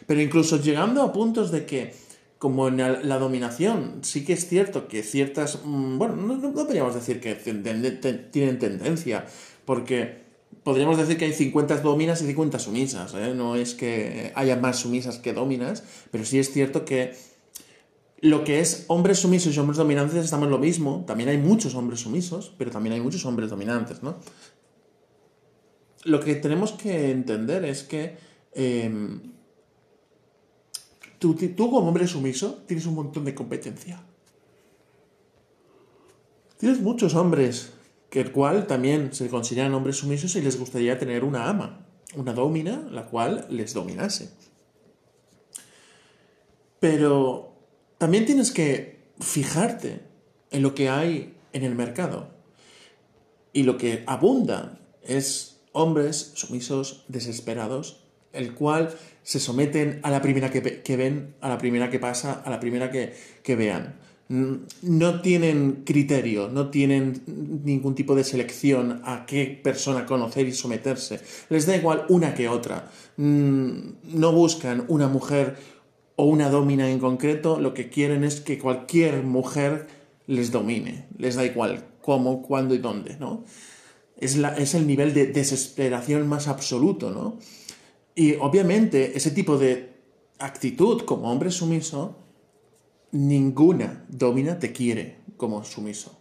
Pero 0.06 0.22
incluso 0.22 0.62
llegando 0.62 1.02
a 1.02 1.14
puntos 1.14 1.52
de 1.52 1.66
que, 1.66 1.96
como 2.38 2.68
en 2.68 2.78
la, 2.78 3.18
dominación, 3.18 4.00
sí 4.02 4.26
que 4.26 4.34
es 4.34 4.48
cierto 4.48 4.88
que 4.88 5.02
ciertas... 5.02 5.60
Mm, 5.64 5.98
bueno, 5.98 6.16
no, 6.16 6.38
no 6.38 6.54
podríamos 6.54 6.94
decir 6.94 7.20
que 7.20 7.36
tienen 7.36 8.60
tendencia, 8.60 9.26
porque 9.66 10.24
podríamos 10.64 10.98
decir 10.98 11.18
que 11.18 11.26
hay 11.26 11.34
50 11.34 11.78
dominas 11.78 12.22
y 12.22 12.28
50 12.28 12.60
sumisas. 12.60 13.14
¿eh? 13.16 13.34
No 13.36 13.56
es 13.56 13.74
que 13.74 14.32
haya 14.36 14.56
más 14.58 14.78
sumisas 14.80 15.18
que 15.18 15.34
dominas, 15.34 15.84
pero 16.12 16.26
sí 16.26 16.40
es 16.40 16.52
cierto 16.52 16.86
que 16.86 17.14
lo 18.22 18.44
que 18.44 18.62
es 18.62 18.86
hombres 18.88 19.20
sumisos 19.20 19.56
y 19.56 19.60
hombres 19.60 19.78
dominantes 19.78 20.24
estamos 20.24 20.46
en 20.46 20.52
lo 20.52 20.60
mismo. 20.60 21.04
También 21.06 21.30
hay 21.30 21.38
muchos 21.38 21.76
hombres 21.76 22.00
sumisos, 22.02 22.54
pero 22.58 22.72
también 22.72 22.94
hay 22.94 23.02
muchos 23.02 23.26
hombres 23.26 23.50
dominantes, 23.50 24.02
¿no? 24.02 24.18
Lo 26.06 26.20
que 26.20 26.36
tenemos 26.36 26.74
que 26.74 27.12
entender 27.12 27.66
es 27.66 27.84
que 27.84 28.18
em, 28.54 29.22
tú, 31.20 31.36
tú 31.36 31.70
como 31.70 31.88
hombre 31.88 32.08
sumiso 32.08 32.64
tienes 32.66 32.86
un 32.86 32.96
montón 32.96 33.26
de 33.26 33.36
competencia. 33.36 34.02
Tienes 36.58 36.80
muchos 36.80 37.16
hombres 37.16 37.74
que 38.14 38.22
el 38.22 38.32
cual 38.32 38.68
también 38.68 39.12
se 39.12 39.28
consideran 39.28 39.74
hombres 39.74 39.98
sumisos 39.98 40.36
y 40.36 40.42
les 40.44 40.60
gustaría 40.60 41.00
tener 41.00 41.24
una 41.24 41.50
ama, 41.50 41.84
una 42.16 42.32
domina, 42.32 42.88
la 42.92 43.08
cual 43.08 43.48
les 43.50 43.74
dominase. 43.74 44.30
Pero 46.80 47.56
también 47.98 48.28
tienes 48.28 48.52
que 48.52 49.00
fijarte 49.20 50.02
en 50.52 50.62
lo 50.62 50.76
que 50.76 50.90
hay 50.90 51.34
en 51.54 51.64
el 51.64 51.74
mercado. 51.74 52.30
Y 53.52 53.64
lo 53.64 53.80
que 53.80 54.04
abunda 54.06 54.80
es 55.02 55.62
hombres 55.72 56.34
sumisos, 56.36 57.06
desesperados, 57.08 58.04
el 58.32 58.54
cual 58.54 58.96
se 59.24 59.40
someten 59.40 60.02
a 60.04 60.12
la 60.12 60.22
primera 60.22 60.52
que, 60.52 60.60
ven, 60.96 61.34
a 61.42 61.50
la 61.50 61.58
primera 61.58 61.90
que 61.90 61.98
pasa, 61.98 62.44
a 62.46 62.52
la 62.52 62.60
primera 62.60 62.92
que 62.92 63.56
vean 63.56 64.03
no 64.82 65.22
tienen 65.22 65.84
criterio, 65.86 66.50
no 66.50 66.70
tienen 66.70 67.22
ningún 67.64 67.94
tipo 67.94 68.16
de 68.16 68.24
selección 68.24 69.02
a 69.06 69.26
qué 69.28 69.60
persona 69.64 70.06
conocer 70.06 70.48
y 70.48 70.54
someterse. 70.54 71.20
Les 71.50 71.68
da 71.68 71.76
igual 71.76 72.06
una 72.10 72.34
que 72.34 72.50
otra. 72.50 72.92
Mm, 73.18 73.74
no 74.16 74.32
buscan 74.32 74.86
una 74.88 75.08
mujer 75.08 75.58
o 76.16 76.26
una 76.26 76.50
domina 76.50 76.90
en 76.90 77.00
concreto, 77.00 77.60
lo 77.60 77.74
que 77.74 77.90
quieren 77.90 78.24
es 78.24 78.42
que 78.42 78.58
cualquier 78.58 79.24
mujer 79.24 79.88
les 80.26 80.52
domine. 80.52 81.08
Les 81.18 81.36
da 81.36 81.46
igual 81.46 81.86
cómo, 82.02 82.42
cuándo 82.42 82.74
y 82.74 82.80
dónde, 82.80 83.18
¿no? 83.20 83.44
Es, 84.18 84.38
es 84.58 84.74
el 84.74 84.88
nivel 84.88 85.14
de 85.14 85.28
desesperación 85.28 86.28
más 86.28 86.48
absoluto, 86.48 87.12
¿no? 87.12 87.38
Y 88.16 88.36
obviamente 88.36 89.16
ese 89.16 89.32
tipo 89.32 89.58
de 89.58 89.94
actitud 90.40 91.02
como 91.02 91.32
hombre 91.32 91.52
sumiso 91.52 92.23
ninguna 93.14 94.04
domina 94.10 94.60
te 94.60 94.74
quiere 94.74 95.20
como 95.38 95.64
sumiso. 95.64 96.20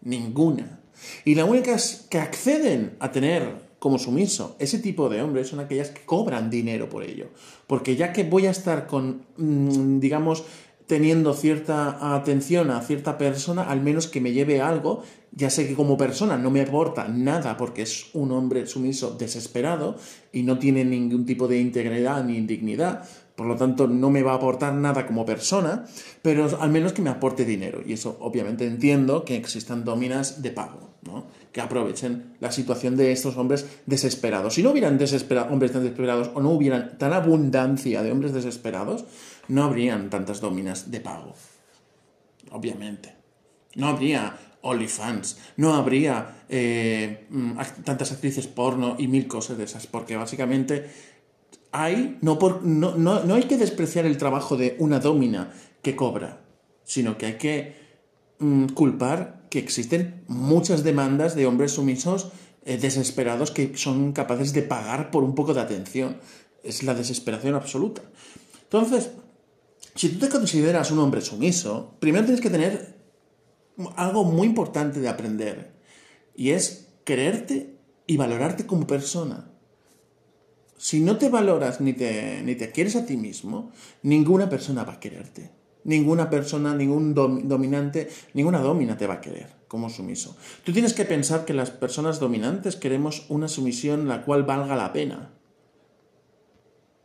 Ninguna. 0.00 0.80
Y 1.24 1.36
las 1.36 1.48
únicas 1.48 2.06
que 2.10 2.18
acceden 2.18 2.96
a 2.98 3.12
tener 3.12 3.72
como 3.78 3.98
sumiso 3.98 4.56
ese 4.58 4.78
tipo 4.78 5.08
de 5.08 5.22
hombres 5.22 5.48
son 5.48 5.60
aquellas 5.60 5.90
que 5.90 6.04
cobran 6.04 6.50
dinero 6.50 6.88
por 6.88 7.04
ello. 7.04 7.28
Porque 7.66 7.96
ya 7.96 8.12
que 8.12 8.24
voy 8.24 8.46
a 8.46 8.50
estar 8.50 8.86
con, 8.86 9.26
mm, 9.36 10.00
digamos, 10.00 10.44
teniendo 10.86 11.34
cierta 11.34 12.14
atención 12.14 12.70
a 12.70 12.80
cierta 12.80 13.18
persona, 13.18 13.62
al 13.62 13.80
menos 13.80 14.08
que 14.08 14.20
me 14.20 14.32
lleve 14.32 14.60
algo 14.60 15.02
ya 15.34 15.48
sé 15.48 15.66
que 15.66 15.74
como 15.74 15.96
persona 15.96 16.36
no 16.36 16.50
me 16.50 16.60
aporta 16.60 17.08
nada 17.08 17.56
porque 17.56 17.82
es 17.82 18.10
un 18.12 18.32
hombre 18.32 18.66
sumiso 18.66 19.12
desesperado 19.12 19.96
y 20.30 20.42
no 20.42 20.58
tiene 20.58 20.84
ningún 20.84 21.24
tipo 21.24 21.48
de 21.48 21.58
integridad 21.58 22.22
ni 22.22 22.40
dignidad, 22.42 23.08
por 23.36 23.46
lo 23.46 23.56
tanto 23.56 23.86
no 23.86 24.10
me 24.10 24.22
va 24.22 24.32
a 24.32 24.36
aportar 24.36 24.74
nada 24.74 25.06
como 25.06 25.24
persona, 25.24 25.86
pero 26.20 26.48
al 26.60 26.70
menos 26.70 26.92
que 26.92 27.02
me 27.02 27.10
aporte 27.10 27.44
dinero. 27.44 27.82
Y 27.84 27.94
eso 27.94 28.16
obviamente 28.20 28.66
entiendo 28.66 29.24
que 29.24 29.36
existan 29.36 29.84
dominas 29.84 30.42
de 30.42 30.50
pago, 30.50 30.90
¿no? 31.02 31.26
que 31.52 31.60
aprovechen 31.60 32.34
la 32.40 32.52
situación 32.52 32.96
de 32.96 33.12
estos 33.12 33.36
hombres 33.36 33.66
desesperados. 33.86 34.54
Si 34.54 34.62
no 34.62 34.70
hubieran 34.70 34.98
hombres 35.50 35.72
tan 35.72 35.82
desesperados 35.82 36.30
o 36.34 36.40
no 36.40 36.50
hubieran 36.50 36.98
tan 36.98 37.12
abundancia 37.12 38.02
de 38.02 38.12
hombres 38.12 38.32
desesperados, 38.32 39.04
no 39.48 39.64
habrían 39.64 40.10
tantas 40.10 40.40
dominas 40.40 40.90
de 40.90 41.00
pago. 41.00 41.34
Obviamente. 42.50 43.14
No 43.74 43.88
habría 43.88 44.36
OnlyFans, 44.62 45.38
no 45.56 45.74
habría 45.74 46.44
eh, 46.48 47.26
mm, 47.30 47.58
tantas 47.84 48.12
actrices 48.12 48.46
porno 48.46 48.96
y 48.98 49.08
mil 49.08 49.26
cosas 49.26 49.58
de 49.58 49.64
esas, 49.64 49.86
porque 49.86 50.16
básicamente 50.16 50.88
hay, 51.72 52.18
no, 52.20 52.38
por, 52.38 52.62
no, 52.62 52.96
no, 52.96 53.34
hay 53.34 53.44
que 53.44 53.56
despreciar 53.56 54.04
el 54.04 54.18
trabajo 54.18 54.56
de 54.56 54.76
una 54.78 55.00
domina 55.00 55.52
que 55.80 55.96
cobra, 55.96 56.44
sino 56.84 57.16
que 57.16 57.26
hay 57.26 57.38
que 57.38 57.76
mm, 58.38 58.66
culpar 58.68 59.46
que 59.48 59.58
existen 59.58 60.22
muchas 60.28 60.84
demandas 60.84 61.34
de 61.34 61.46
hombres 61.46 61.72
sumisos 61.72 62.30
eh, 62.64 62.76
desesperados 62.76 63.50
que 63.50 63.76
son 63.76 64.12
capaces 64.12 64.52
de 64.52 64.62
pagar 64.62 65.10
por 65.10 65.24
un 65.24 65.34
poco 65.34 65.54
de 65.54 65.62
atención. 65.62 66.18
Es 66.62 66.82
la 66.82 66.94
desesperación 66.94 67.54
absoluta. 67.54 68.02
Entonces, 68.64 69.10
si 69.94 70.10
tú 70.10 70.18
te 70.18 70.28
consideras 70.28 70.90
un 70.90 70.98
hombre 70.98 71.20
sumiso, 71.20 71.96
primero 72.00 72.24
tienes 72.24 72.42
que 72.42 72.50
tener 72.50 72.96
algo 73.96 74.24
muy 74.24 74.46
importante 74.46 75.00
de 75.00 75.08
aprender 75.08 75.72
y 76.34 76.50
es 76.50 76.88
quererte 77.04 77.78
y 78.06 78.16
valorarte 78.16 78.66
como 78.66 78.86
persona. 78.86 79.51
Si 80.82 80.98
no 80.98 81.16
te 81.16 81.28
valoras 81.28 81.80
ni 81.80 81.92
te, 81.92 82.42
ni 82.42 82.56
te 82.56 82.72
quieres 82.72 82.96
a 82.96 83.06
ti 83.06 83.16
mismo, 83.16 83.70
ninguna 84.02 84.48
persona 84.48 84.82
va 84.82 84.94
a 84.94 84.98
quererte. 84.98 85.52
Ninguna 85.84 86.28
persona, 86.28 86.74
ningún 86.74 87.14
dominante, 87.14 88.10
ninguna 88.34 88.58
domina 88.58 88.96
te 88.96 89.06
va 89.06 89.14
a 89.14 89.20
querer 89.20 89.46
como 89.68 89.90
sumiso. 89.90 90.36
Tú 90.64 90.72
tienes 90.72 90.92
que 90.92 91.04
pensar 91.04 91.44
que 91.44 91.54
las 91.54 91.70
personas 91.70 92.18
dominantes 92.18 92.74
queremos 92.74 93.26
una 93.28 93.46
sumisión 93.46 94.08
la 94.08 94.24
cual 94.24 94.42
valga 94.42 94.74
la 94.74 94.92
pena. 94.92 95.30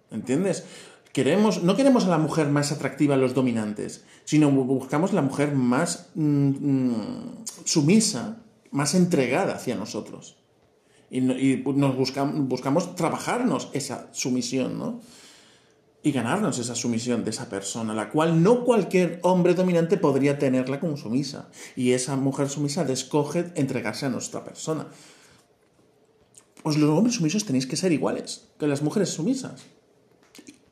¿Entiendes? 0.10 0.66
Queremos, 1.14 1.62
no 1.62 1.76
queremos 1.76 2.06
a 2.06 2.10
la 2.10 2.18
mujer 2.18 2.48
más 2.48 2.72
atractiva 2.72 3.14
a 3.14 3.20
los 3.20 3.36
dominantes, 3.36 4.06
sino 4.26 4.50
buscamos 4.50 5.14
la 5.14 5.22
mujer 5.22 5.54
más 5.54 6.10
mm, 6.16 6.50
mm, 6.50 7.46
sumisa, 7.64 8.42
más 8.72 8.96
entregada 8.96 9.54
hacia 9.54 9.76
nosotros. 9.76 10.47
Y, 11.10 11.22
nos 11.22 11.96
buscamos, 11.96 12.48
buscamos 12.48 12.96
trabajarnos 12.96 13.70
esa 13.74 14.10
sumisión, 14.12 14.78
¿no? 14.78 15.02
Y 16.04 16.12
ganarnos 16.12 16.60
esa 16.60 16.76
sumisión 16.76 17.24
de 17.24 17.32
esa 17.32 17.50
persona, 17.50 17.94
la 17.94 18.10
cual 18.10 18.44
no 18.44 18.64
cualquier 18.64 19.20
hombre 19.24 19.54
dominante 19.54 19.98
podría 19.98 20.38
tenerla 20.38 20.80
como 20.80 20.96
sumisa. 20.96 21.50
Y 21.76 21.92
esa 21.92 22.16
mujer 22.16 22.50
sumisa 22.50 22.84
escoge 22.92 23.52
entregarse 23.56 24.06
a 24.06 24.10
nuestra 24.10 24.44
persona. 24.44 24.88
Pues 26.64 26.78
los 26.78 26.90
hombres 26.90 27.16
sumisos 27.16 27.46
tenéis 27.46 27.66
que 27.66 27.76
ser 27.76 27.92
iguales 27.92 28.50
que 28.60 28.68
las 28.68 28.82
mujeres 28.82 29.10
sumisas 29.10 29.66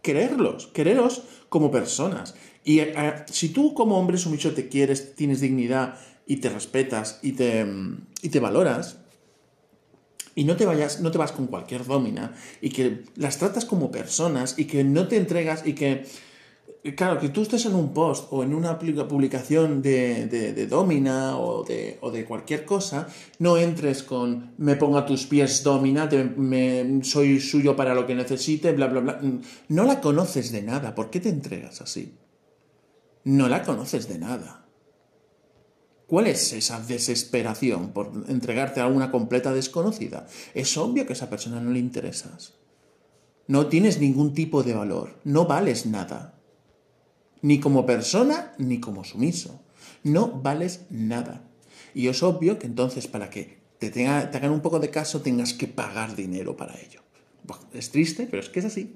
quererlos, 0.05 0.67
quereros 0.67 1.23
como 1.49 1.71
personas. 1.71 2.35
Y 2.63 2.79
eh, 2.79 2.93
si 3.25 3.49
tú 3.49 3.73
como 3.73 3.97
hombre 3.97 4.19
sumiso 4.19 4.51
te 4.51 4.69
quieres, 4.69 5.15
tienes 5.15 5.41
dignidad 5.41 5.97
y 6.27 6.37
te 6.37 6.49
respetas 6.49 7.19
y 7.23 7.31
te, 7.31 7.65
y 8.21 8.29
te 8.29 8.39
valoras, 8.39 8.97
y 10.35 10.43
no 10.43 10.57
te 10.57 10.65
vayas, 10.65 11.01
no 11.01 11.11
te 11.11 11.17
vas 11.17 11.31
con 11.31 11.47
cualquier 11.47 11.85
domina, 11.85 12.35
y 12.61 12.69
que 12.69 13.03
las 13.15 13.37
tratas 13.37 13.65
como 13.65 13.89
personas, 13.89 14.55
y 14.57 14.65
que 14.65 14.83
no 14.83 15.07
te 15.07 15.17
entregas, 15.17 15.65
y 15.65 15.73
que 15.73 16.05
Claro, 16.95 17.19
que 17.19 17.29
tú 17.29 17.41
estés 17.41 17.65
en 17.65 17.73
un 17.73 17.95
post 17.95 18.27
o 18.29 18.43
en 18.43 18.53
una 18.53 18.77
publicación 18.77 19.81
de, 19.81 20.27
de, 20.27 20.67
Domina 20.67 21.35
o 21.35 21.63
de, 21.63 21.97
o 22.01 22.11
de, 22.11 22.25
cualquier 22.25 22.63
cosa, 22.63 23.07
no 23.39 23.57
entres 23.57 24.03
con 24.03 24.53
me 24.59 24.75
pongo 24.75 24.99
a 24.99 25.05
tus 25.05 25.25
pies 25.25 25.63
Domina, 25.63 26.07
me, 26.37 27.03
soy 27.03 27.39
suyo 27.39 27.75
para 27.75 27.95
lo 27.95 28.05
que 28.05 28.13
necesite, 28.13 28.71
bla, 28.71 28.85
bla, 28.85 28.99
bla. 28.99 29.21
No 29.69 29.83
la 29.83 29.99
conoces 29.99 30.51
de 30.51 30.61
nada. 30.61 30.93
¿Por 30.93 31.09
qué 31.09 31.19
te 31.19 31.29
entregas 31.29 31.81
así? 31.81 32.13
No 33.23 33.49
la 33.49 33.63
conoces 33.63 34.07
de 34.07 34.19
nada. 34.19 34.64
¿Cuál 36.07 36.27
es 36.27 36.53
esa 36.53 36.79
desesperación 36.79 37.91
por 37.91 38.11
entregarte 38.27 38.79
a 38.79 38.87
una 38.87 39.11
completa 39.11 39.53
desconocida? 39.53 40.27
Es 40.53 40.77
obvio 40.77 41.05
que 41.05 41.13
a 41.13 41.15
esa 41.15 41.29
persona 41.29 41.59
no 41.59 41.71
le 41.71 41.79
interesas. 41.79 42.53
No 43.47 43.67
tienes 43.67 43.99
ningún 43.99 44.33
tipo 44.33 44.63
de 44.63 44.73
valor. 44.73 45.19
No 45.23 45.45
vales 45.45 45.85
nada 45.85 46.35
ni 47.45 47.59
como 47.59 47.85
persona 47.85 48.53
ni 48.57 48.79
como 48.79 49.03
sumiso. 49.03 49.61
No 50.03 50.41
vales 50.41 50.85
nada. 50.89 51.47
Y 51.93 52.07
es 52.07 52.23
obvio 52.23 52.57
que 52.57 52.65
entonces 52.65 53.05
para 53.05 53.29
que 53.29 53.59
te, 53.77 53.91
tenga, 53.91 54.31
te 54.31 54.37
hagan 54.37 54.51
un 54.51 54.61
poco 54.61 54.79
de 54.79 54.89
caso 54.89 55.21
tengas 55.21 55.53
que 55.53 55.67
pagar 55.67 56.15
dinero 56.15 56.57
para 56.57 56.73
ello. 56.79 57.01
es 57.71 57.91
triste, 57.91 58.27
pero 58.29 58.41
es 58.41 58.49
que 58.49 58.59
es 58.59 58.65
así. 58.65 58.95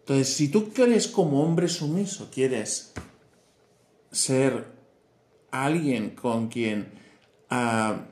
Entonces, 0.00 0.34
si 0.34 0.48
tú 0.48 0.70
quieres 0.70 1.06
como 1.06 1.42
hombre 1.44 1.68
sumiso, 1.68 2.30
quieres 2.32 2.92
ser 4.10 4.73
alguien 5.54 6.10
con 6.10 6.48
quien, 6.48 6.88
ah, 7.50 8.06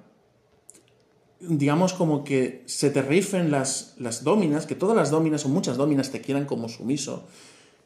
digamos, 1.40 1.92
como 1.92 2.22
que 2.22 2.62
se 2.66 2.90
te 2.90 3.02
rifen 3.02 3.50
las, 3.50 3.94
las 3.98 4.22
dominas, 4.22 4.66
que 4.66 4.76
todas 4.76 4.96
las 4.96 5.10
dominas 5.10 5.44
o 5.44 5.48
muchas 5.48 5.76
dominas 5.76 6.10
te 6.10 6.20
quieran 6.20 6.46
como 6.46 6.68
sumiso, 6.68 7.26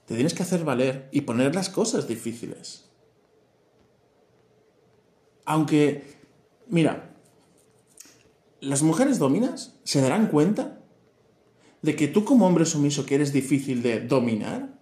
te 0.07 0.15
tienes 0.15 0.35
que 0.35 0.43
hacer 0.43 0.65
valer 0.65 1.09
y 1.11 1.23
poner 1.23 1.55
las 1.55 1.71
cosas 1.71 2.07
difíciles. 2.07 2.85
Aunque, 5.47 6.03
mira, 6.69 7.15
las 8.61 8.83
mujeres 8.83 9.19
dominas 9.19 9.79
se 9.85 10.01
darán 10.01 10.27
cuenta 10.27 10.81
de 11.83 11.97
que 11.97 12.09
tú 12.09 12.25
como 12.25 12.47
hombre 12.47 12.67
sumiso 12.67 13.07
que 13.07 13.15
eres 13.15 13.33
difícil 13.33 13.83
de 13.83 14.01
dominar, 14.01 14.76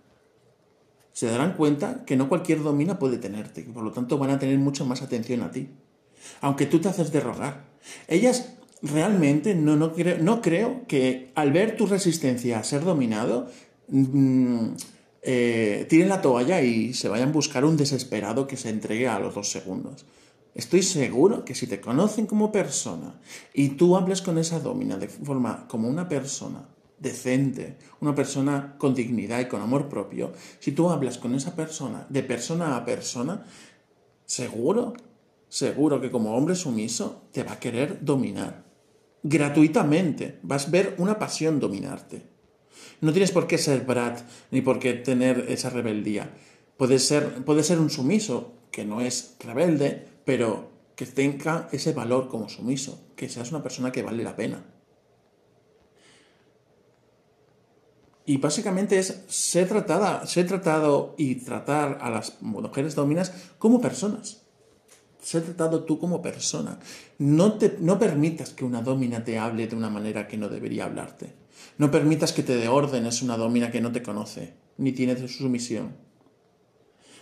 se 1.15 1.29
darán 1.29 1.55
cuenta 1.55 2.05
que 2.05 2.17
no 2.17 2.29
cualquier 2.29 2.63
domina 2.63 2.99
puede 2.99 3.19
tenerte, 3.19 3.61
y 3.61 3.73
por 3.73 3.85
lo 3.85 3.93
tanto 3.93 4.19
van 4.19 4.31
a 4.31 4.39
tener 4.39 4.59
mucha 4.59 4.85
más 4.85 5.01
atención 5.01 5.43
a 5.43 5.53
ti. 5.53 5.71
Aunque 6.41 6.67
tú 6.67 6.81
te 6.81 6.89
haces 6.89 7.13
de 7.13 7.21
rogar. 7.21 7.65
Ellas 8.09 8.55
realmente 8.83 9.55
no, 9.55 9.77
no, 9.77 9.93
creo, 9.93 10.19
no 10.19 10.43
creo 10.43 10.87
que 10.89 11.31
al 11.37 11.53
ver 11.53 11.77
tu 11.77 11.87
resistencia 11.87 12.59
a 12.59 12.65
ser 12.65 12.83
dominado, 12.83 13.49
mm, 13.89 14.71
eh, 15.23 15.87
tiren 15.89 16.09
la 16.09 16.21
toalla 16.21 16.61
y 16.63 16.95
se 16.95 17.09
vayan 17.09 17.29
a 17.29 17.33
buscar 17.33 17.65
un 17.65 17.77
desesperado 17.77 18.49
que 18.49 18.57
se 18.57 18.71
entregue 18.71 19.07
a 19.07 19.21
los 19.21 19.37
dos 19.37 19.49
segundos. 19.49 20.07
Estoy 20.57 20.83
seguro 20.83 21.45
que 21.45 21.55
si 21.55 21.69
te 21.69 21.81
conocen 21.81 22.27
como 22.27 22.51
persona 22.51 23.21
y 23.55 23.71
tú 23.71 23.97
hables 23.97 24.21
con 24.21 24.37
esa 24.39 24.59
domina 24.59 24.99
de 24.99 25.09
forma 25.09 25.69
como 25.69 25.89
una 25.89 26.09
persona 26.09 26.74
decente, 27.05 27.77
una 28.01 28.15
persona 28.15 28.75
con 28.79 28.95
dignidad 28.95 29.39
y 29.41 29.47
con 29.47 29.61
amor 29.61 29.89
propio, 29.89 30.33
si 30.59 30.73
tú 30.73 30.91
hablas 30.91 31.19
con 31.19 31.35
esa 31.37 31.55
persona 31.55 32.07
de 32.09 32.25
persona 32.25 32.77
a 32.77 32.85
persona, 32.85 33.45
seguro, 34.25 34.95
seguro 35.49 36.01
que 36.01 36.11
como 36.11 36.37
hombre 36.37 36.57
sumiso 36.57 37.29
te 37.31 37.45
va 37.45 37.53
a 37.53 37.61
querer 37.61 38.05
dominar. 38.05 38.65
Gratuitamente 39.23 40.41
vas 40.43 40.67
a 40.67 40.71
ver 40.71 40.95
una 40.99 41.19
pasión 41.19 41.61
dominarte. 41.61 42.27
No 43.01 43.13
tienes 43.13 43.31
por 43.31 43.47
qué 43.47 43.59
ser 43.59 43.85
Brad 43.85 44.19
ni 44.51 44.61
por 44.61 44.79
qué 44.79 44.95
tener 44.95 45.47
esa 45.49 45.71
rebeldía. 45.71 46.35
Puedes 46.77 47.07
ser, 47.07 47.45
puede 47.45 47.63
ser 47.63 47.79
un 47.79 47.91
sumiso 47.91 48.55
que 48.73 48.85
no 48.85 49.01
es 49.01 49.37
rebelde, 49.39 50.09
pero 50.25 50.73
que 50.97 51.07
tenga 51.07 51.69
ese 51.71 51.93
valor 51.93 52.29
como 52.29 52.49
sumiso, 52.49 53.07
que 53.15 53.29
seas 53.29 53.51
una 53.51 53.63
persona 53.63 53.93
que 53.93 54.03
vale 54.03 54.25
la 54.25 54.37
pena. 54.37 54.65
Y 58.27 58.39
básicamente 58.39 58.99
es 58.99 59.23
ser 59.29 59.69
tratada, 59.69 60.27
ser 60.27 60.47
tratado 60.47 61.15
y 61.19 61.37
tratar 61.37 61.99
a 62.01 62.11
las 62.11 62.41
mujeres 62.41 62.95
dominas 62.95 63.33
como 63.59 63.81
personas. 63.81 64.43
Ser 65.23 65.43
tratado 65.43 65.85
tú 65.85 65.99
como 65.99 66.23
persona. 66.23 66.79
No, 67.19 67.55
te, 67.55 67.77
no 67.81 67.99
permitas 67.99 68.51
que 68.51 68.65
una 68.65 68.83
domina 68.83 69.25
te 69.25 69.39
hable 69.39 69.67
de 69.67 69.77
una 69.77 69.91
manera 69.91 70.27
que 70.27 70.39
no 70.39 70.49
debería 70.49 70.85
hablarte. 70.85 71.35
No 71.77 71.91
permitas 71.91 72.33
que 72.33 72.43
te 72.43 72.57
dé 72.57 72.69
órdenes 72.69 73.23
una 73.23 73.37
domina 73.37 73.71
que 73.71 73.81
no 73.81 73.93
te 73.93 74.03
conoce, 74.03 74.55
ni 74.79 74.93
tiene 74.93 75.17
su 75.17 75.29
sumisión. 75.29 75.97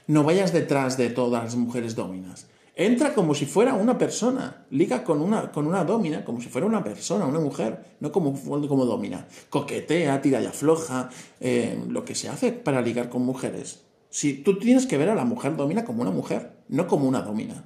No 0.07 0.24
vayas 0.24 0.53
detrás 0.53 0.97
de 0.97 1.11
todas 1.11 1.45
las 1.45 1.57
mujeres 1.57 1.95
dominas. 1.95 2.47
Entra 2.84 3.14
como 3.14 3.32
si 3.32 3.46
fuera 3.46 3.74
una 3.74 3.96
persona. 3.96 4.66
Liga 4.70 5.04
con 5.04 5.22
una, 5.22 5.52
con 5.52 5.68
una 5.68 5.84
domina 5.84 6.24
como 6.24 6.40
si 6.40 6.48
fuera 6.48 6.66
una 6.66 6.82
persona, 6.82 7.26
una 7.26 7.38
mujer, 7.38 7.96
no 8.00 8.10
como, 8.10 8.34
como 8.42 8.84
domina. 8.84 9.28
Coquetea, 9.50 10.20
tira 10.20 10.42
y 10.42 10.46
afloja, 10.46 11.09
eh, 11.38 11.80
lo 11.88 12.04
que 12.04 12.16
se 12.16 12.28
hace 12.28 12.50
para 12.50 12.82
ligar 12.82 13.09
con 13.09 13.22
mujeres. 13.22 13.84
Si 14.10 14.34
tú 14.34 14.59
tienes 14.59 14.86
que 14.86 14.98
ver 14.98 15.10
a 15.10 15.14
la 15.14 15.24
mujer 15.24 15.54
domina 15.54 15.84
como 15.84 16.02
una 16.02 16.10
mujer, 16.10 16.64
no 16.68 16.88
como 16.88 17.06
una 17.06 17.22
domina. 17.22 17.64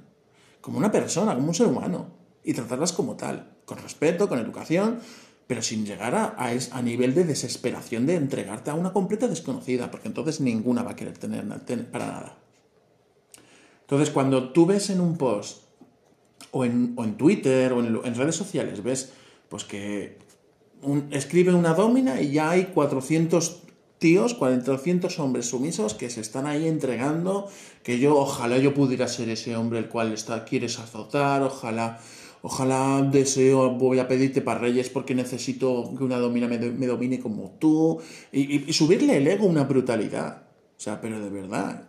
como 0.61 0.77
una 0.77 0.91
persona, 0.91 1.33
como 1.33 1.47
un 1.47 1.55
ser 1.55 1.65
humano, 1.65 2.11
y 2.43 2.53
tratarlas 2.53 2.93
como 2.93 3.15
tal, 3.15 3.55
con 3.65 3.79
respeto, 3.79 4.29
con 4.29 4.37
educación, 4.37 4.99
pero 5.47 5.63
sin 5.63 5.83
llegar 5.83 6.13
a, 6.13 6.35
a, 6.37 6.81
nivel 6.83 7.15
de 7.15 7.23
desesperación 7.23 8.05
de 8.05 8.15
entregarte 8.15 8.69
a 8.69 8.75
una 8.75 8.93
completa 8.93 9.27
desconocida, 9.27 9.89
porque 9.89 10.09
entonces 10.09 10.41
ninguna 10.41 10.83
va 10.83 10.91
a 10.91 10.95
querer 10.95 11.17
tener, 11.17 11.43
para 11.89 12.05
nada. 12.05 12.46
Entonces, 13.87 14.09
cuando 14.09 14.49
tú 14.49 14.65
ves 14.65 14.89
en 14.89 14.99
un 14.99 15.17
post, 15.17 15.63
o 16.51 16.65
en, 16.65 16.95
Twitter, 17.17 17.71
o 17.73 17.79
en, 17.79 18.15
redes 18.15 18.35
sociales, 18.35 18.83
ves 18.83 19.13
pues 19.49 19.63
que 19.63 20.17
escribe 21.11 21.53
una 21.53 21.73
domina 21.73 22.21
y 22.21 22.33
ya 22.33 22.51
hay 22.51 22.65
400 22.65 23.63
tíos, 23.97 24.33
400 24.33 25.19
hombres 25.19 25.47
sumisos 25.47 25.93
que 25.93 26.09
se 26.09 26.21
están 26.21 26.45
ahí 26.45 26.67
entregando, 26.67 27.47
que 27.83 27.97
yo, 27.99 28.17
ojalá 28.17 28.57
yo 28.57 28.73
pudiera 28.73 29.07
ser 29.07 29.29
ese 29.29 29.55
hombre 29.55 29.79
el 29.79 29.87
cual 29.87 30.11
está, 30.11 30.45
quieres 30.45 30.79
azotar, 30.79 31.41
ojalá 31.41 31.99
Ojalá 32.41 33.01
deseo, 33.01 33.71
voy 33.71 33.99
a 33.99 34.07
pedirte 34.07 34.41
para 34.41 34.59
Reyes 34.59 34.89
porque 34.89 35.15
necesito 35.15 35.93
que 35.97 36.03
una 36.03 36.17
domina 36.17 36.47
me, 36.47 36.57
domine 36.57 37.19
como 37.19 37.57
tú. 37.59 37.99
Y, 38.31 38.71
subirle 38.73 39.17
el 39.17 39.27
ego 39.27 39.45
una 39.45 39.63
brutalidad. 39.63 40.43
O 40.77 40.79
sea, 40.79 41.01
pero 41.01 41.19
de 41.19 41.29
verdad, 41.29 41.86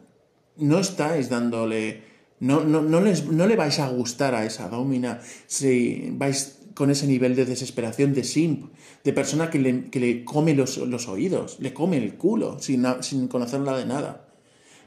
no 0.59 0.79
estáis 0.79 1.29
dándole. 1.29 2.03
No, 2.41 2.63
no, 2.63 2.83
no, 2.83 3.01
les, 3.01 3.27
no 3.27 3.47
le 3.47 3.57
vais 3.57 3.79
a 3.81 3.89
gustar 3.89 4.35
a 4.35 4.45
esa 4.45 4.69
domina 4.69 5.21
si 5.47 6.11
vais 6.13 6.59
con 6.75 6.91
ese 6.91 7.09
nivel 7.09 7.35
de 7.35 7.45
desesperación, 7.45 8.15
de 8.15 8.23
simp, 8.23 8.73
de 9.03 9.13
persona 9.13 9.51
que 9.51 9.59
le, 9.59 9.91
que 9.91 9.99
le 9.99 10.25
come 10.25 10.55
los, 10.55 10.79
los, 10.79 11.09
oídos, 11.09 11.59
le 11.59 11.75
come 11.75 11.97
el 11.97 12.15
culo 12.15 12.61
sin, 12.61 12.87
sin 13.01 13.27
conocerla 13.27 13.77
de 13.77 13.87
nada. 13.87 14.29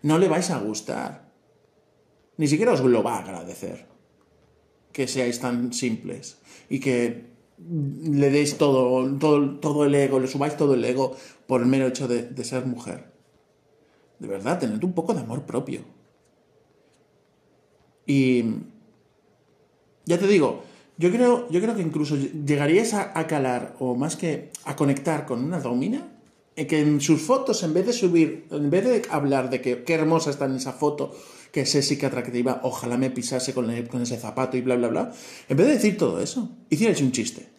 No 0.01 0.17
le 0.17 0.29
vais 0.29 0.49
a 0.51 0.59
gustar. 0.59 1.29
Ni 2.37 2.47
siquiera 2.47 2.71
os 2.71 2.79
lo 2.79 3.03
va 3.03 3.15
a 3.15 3.19
agradecer 3.19 3.87
que 4.93 5.07
seáis 5.07 5.39
tan 5.39 5.73
simples 5.73 6.37
y 6.69 6.79
que 6.79 7.31
le 7.59 8.29
deis 8.29 8.57
todo, 8.57 9.05
todo, 9.17 9.59
todo 9.59 9.85
el 9.85 9.95
ego, 9.95 10.19
le 10.19 10.27
subáis 10.27 10.57
todo 10.57 10.73
el 10.73 10.83
ego 10.83 11.15
por 11.47 11.61
el 11.61 11.67
mero 11.67 11.87
hecho 11.87 12.07
de, 12.07 12.43
ser 12.43 12.65
mujer. 12.65 13.10
De 14.21 14.27
verdad, 14.27 14.59
tened 14.59 14.83
un 14.83 14.93
poco 14.93 15.15
de 15.15 15.21
amor 15.21 15.47
propio. 15.47 15.81
Y 18.05 18.43
ya 20.05 20.19
te 20.19 20.27
digo, 20.27 20.61
yo 20.99 21.09
creo, 21.09 21.49
yo 21.49 21.59
creo 21.59 21.75
que 21.75 21.81
incluso 21.81 22.15
llegaríais 22.15 22.93
a, 22.93 23.25
calar, 23.25 23.75
o 23.79 23.95
más 23.95 24.15
que 24.15 24.51
a 24.65 24.75
conectar 24.75 25.25
con 25.25 25.43
una 25.43 25.59
domina, 25.59 26.07
en 26.55 26.67
que 26.67 26.81
en 26.81 27.01
sus 27.01 27.19
fotos, 27.19 27.63
en 27.63 27.73
vez 27.73 27.87
de 27.87 27.93
subir, 27.93 28.45
en 28.51 28.69
vez 28.69 28.85
de 28.85 29.01
hablar 29.09 29.49
de 29.49 29.59
que 29.59 29.83
qué 29.83 29.95
hermosa 29.95 30.29
está 30.29 30.45
en 30.45 30.57
esa 30.57 30.73
foto, 30.73 31.15
que 31.51 31.65
sí 31.65 31.97
que 31.97 32.05
atractiva, 32.05 32.61
ojalá 32.63 32.97
me 32.97 33.09
pisase 33.09 33.55
con, 33.55 33.73
con, 33.87 34.03
ese 34.03 34.17
zapato 34.17 34.55
y 34.55 34.61
bla, 34.61 34.75
bla, 34.75 34.89
bla. 34.89 35.13
En 35.49 35.57
vez 35.57 35.65
de 35.65 35.73
decir 35.73 35.97
todo 35.97 36.21
eso, 36.21 36.47
hicierais 36.69 37.01
un 37.01 37.11
chiste. 37.11 37.49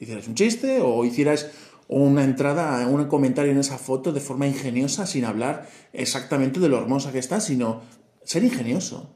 Hicierais 0.00 0.28
un 0.28 0.34
chiste 0.34 0.80
o 0.80 1.04
hicierais 1.04 1.50
una 1.88 2.24
entrada, 2.24 2.86
un 2.86 3.04
comentario 3.06 3.52
en 3.52 3.58
esa 3.58 3.78
foto 3.78 4.12
de 4.12 4.20
forma 4.20 4.46
ingeniosa 4.46 5.06
sin 5.06 5.24
hablar 5.24 5.68
exactamente 5.92 6.60
de 6.60 6.68
lo 6.68 6.78
hermosa 6.78 7.12
que 7.12 7.18
está, 7.18 7.40
sino 7.40 7.82
ser 8.24 8.42
ingenioso, 8.44 9.14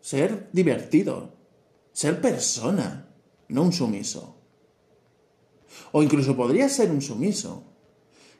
ser 0.00 0.48
divertido, 0.52 1.34
ser 1.92 2.20
persona, 2.20 3.08
no 3.48 3.62
un 3.62 3.72
sumiso. 3.72 4.36
O 5.92 6.02
incluso 6.02 6.36
podría 6.36 6.68
ser 6.68 6.90
un 6.90 7.02
sumiso. 7.02 7.64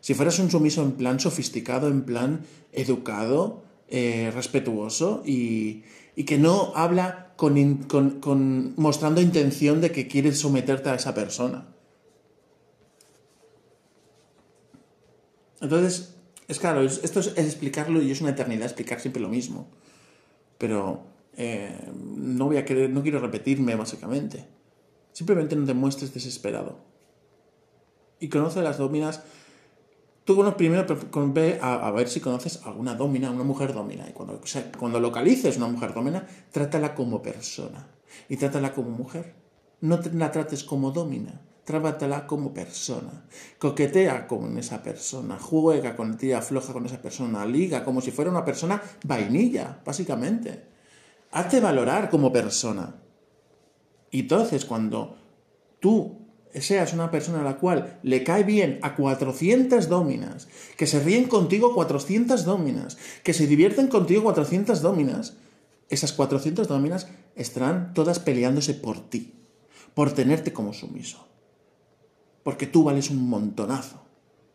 Si 0.01 0.15
fueras 0.15 0.39
un 0.39 0.51
sumiso 0.51 0.83
en 0.83 0.93
plan 0.93 1.19
sofisticado, 1.19 1.89
en 1.89 2.05
plan 2.05 2.47
educado, 2.73 3.65
eh, 3.89 4.33
respetuoso 4.35 5.23
y, 5.25 5.85
que 6.27 6.39
no 6.39 6.73
habla 6.75 7.35
con, 7.37 8.75
mostrando 8.77 9.21
intención 9.21 9.81
de 9.81 9.93
que 9.93 10.09
quieres 10.09 10.39
someterte 10.39 10.89
a 10.89 10.95
esa 10.95 11.15
persona. 11.15 11.76
Entonces, 15.61 16.17
es 16.49 16.59
claro, 16.59 16.83
esto 16.83 17.21
es, 17.21 17.37
explicarlo 17.37 18.03
y 18.03 18.11
es 18.11 18.21
una 18.21 18.31
eternidad 18.31 18.65
explicar 18.65 19.01
siempre 19.01 19.23
lo 19.23 19.29
mismo. 19.29 19.69
Pero 20.59 21.05
eh, 21.37 21.75
no 21.95 22.47
voy 22.47 22.57
a 22.57 22.65
querer, 22.65 22.91
no 22.91 23.03
quiero 23.03 23.19
repetirme 23.19 23.75
básicamente. 23.75 24.47
Simplemente 25.13 25.57
no 25.57 25.67
te 25.67 25.75
muestres 25.75 26.13
desesperado. 26.15 26.79
Y 28.21 28.29
conoce 28.29 28.63
las 28.63 28.79
dominas 28.79 29.23
tú 30.27 30.35
bueno, 30.35 30.57
primero 30.57 30.85
ve 31.15 31.59
a, 31.63 31.91
ver 31.93 32.09
si 32.09 32.21
conoces 32.21 32.61
alguna 32.65 32.95
domina, 32.95 33.31
una 33.31 33.45
mujer 33.45 33.73
domina. 33.73 34.07
Y 34.11 34.13
cuando, 34.13 34.41
cuando 34.77 35.01
localices 35.01 35.57
una 35.57 35.69
mujer 35.69 35.95
domina, 35.95 36.27
trátala 36.51 36.95
como 36.95 37.23
persona. 37.23 37.87
Y 38.29 38.37
trátala 38.37 38.75
como 38.75 38.91
mujer. 38.91 39.35
No 39.81 40.01
la 40.15 40.33
trates 40.33 40.65
como 40.65 40.91
domina. 40.91 41.41
Trátala 41.67 42.29
como 42.29 42.55
persona. 42.55 43.25
Coquetea 43.59 44.29
con 44.29 44.57
esa 44.57 44.85
persona. 44.85 45.37
Juega 45.37 45.97
con 45.97 46.17
tía 46.17 46.41
floja 46.41 46.73
con 46.73 46.87
esa 46.87 47.03
persona. 47.03 47.45
Liga 47.45 47.85
como 47.85 48.01
si 48.01 48.13
fuera 48.13 48.31
una 48.31 48.45
persona 48.45 48.81
vainilla, 49.03 49.83
básicamente. 49.85 50.63
Hazte 51.33 51.59
valorar 51.59 52.09
como 52.09 52.33
persona. 52.33 52.95
Y 54.13 54.21
entonces, 54.21 54.65
cuando 54.65 55.17
tú 55.81 56.21
seas 56.55 56.93
una 56.93 57.11
persona 57.11 57.41
a 57.41 57.45
la 57.45 57.57
cual 57.57 57.99
le 58.05 58.23
cae 58.23 58.45
bien 58.45 58.79
a 58.83 58.95
400 58.95 59.89
dominas, 59.89 60.47
que 60.77 60.87
se 60.87 61.01
ríen 61.01 61.25
contigo 61.25 61.75
400 61.75 62.45
dominas, 62.45 62.97
que 63.25 63.35
se 63.35 63.49
divierten 63.49 63.89
contigo 63.89 64.23
400 64.23 64.83
dominas, 64.83 65.39
esas 65.91 66.13
400 66.13 66.69
dominas 66.69 67.09
estarán 67.35 67.93
todas 67.93 68.21
peleándose 68.21 68.73
por 68.75 69.01
ti, 69.01 69.35
por 69.95 70.13
tenerte 70.13 70.53
como 70.53 70.73
sumiso. 70.73 71.27
Porque 72.47 72.69
tú 72.69 72.85
vales 72.85 73.11
un 73.11 73.29
montonazo. 73.29 74.05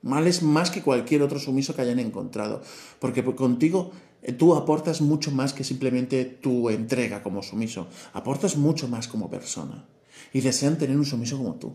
Vales 0.01 0.43
más 0.43 0.71
que 0.71 0.81
cualquier 0.81 1.23
otro 1.23 1.39
sumiso 1.39 1.75
que 1.75 1.81
hayan 1.81 1.99
encontrado. 1.99 2.61
Porque 2.99 3.21
contigo 3.35 3.91
eh, 4.21 4.31
tú 4.31 4.55
aportas 4.55 5.01
mucho 5.01 5.29
más 5.31 5.51
que 5.51 5.65
simplemente 5.65 6.23
tu 6.23 6.69
entrega 6.69 7.21
como 7.21 7.43
sumiso. 7.43 7.89
Aportas 8.13 8.55
mucho 8.55 8.87
más 8.87 9.09
como 9.09 9.29
persona. 9.29 9.89
Y 10.31 10.39
desean 10.39 10.77
tener 10.77 10.95
un 10.95 11.03
sumiso 11.03 11.37
como 11.37 11.55
tú. 11.55 11.73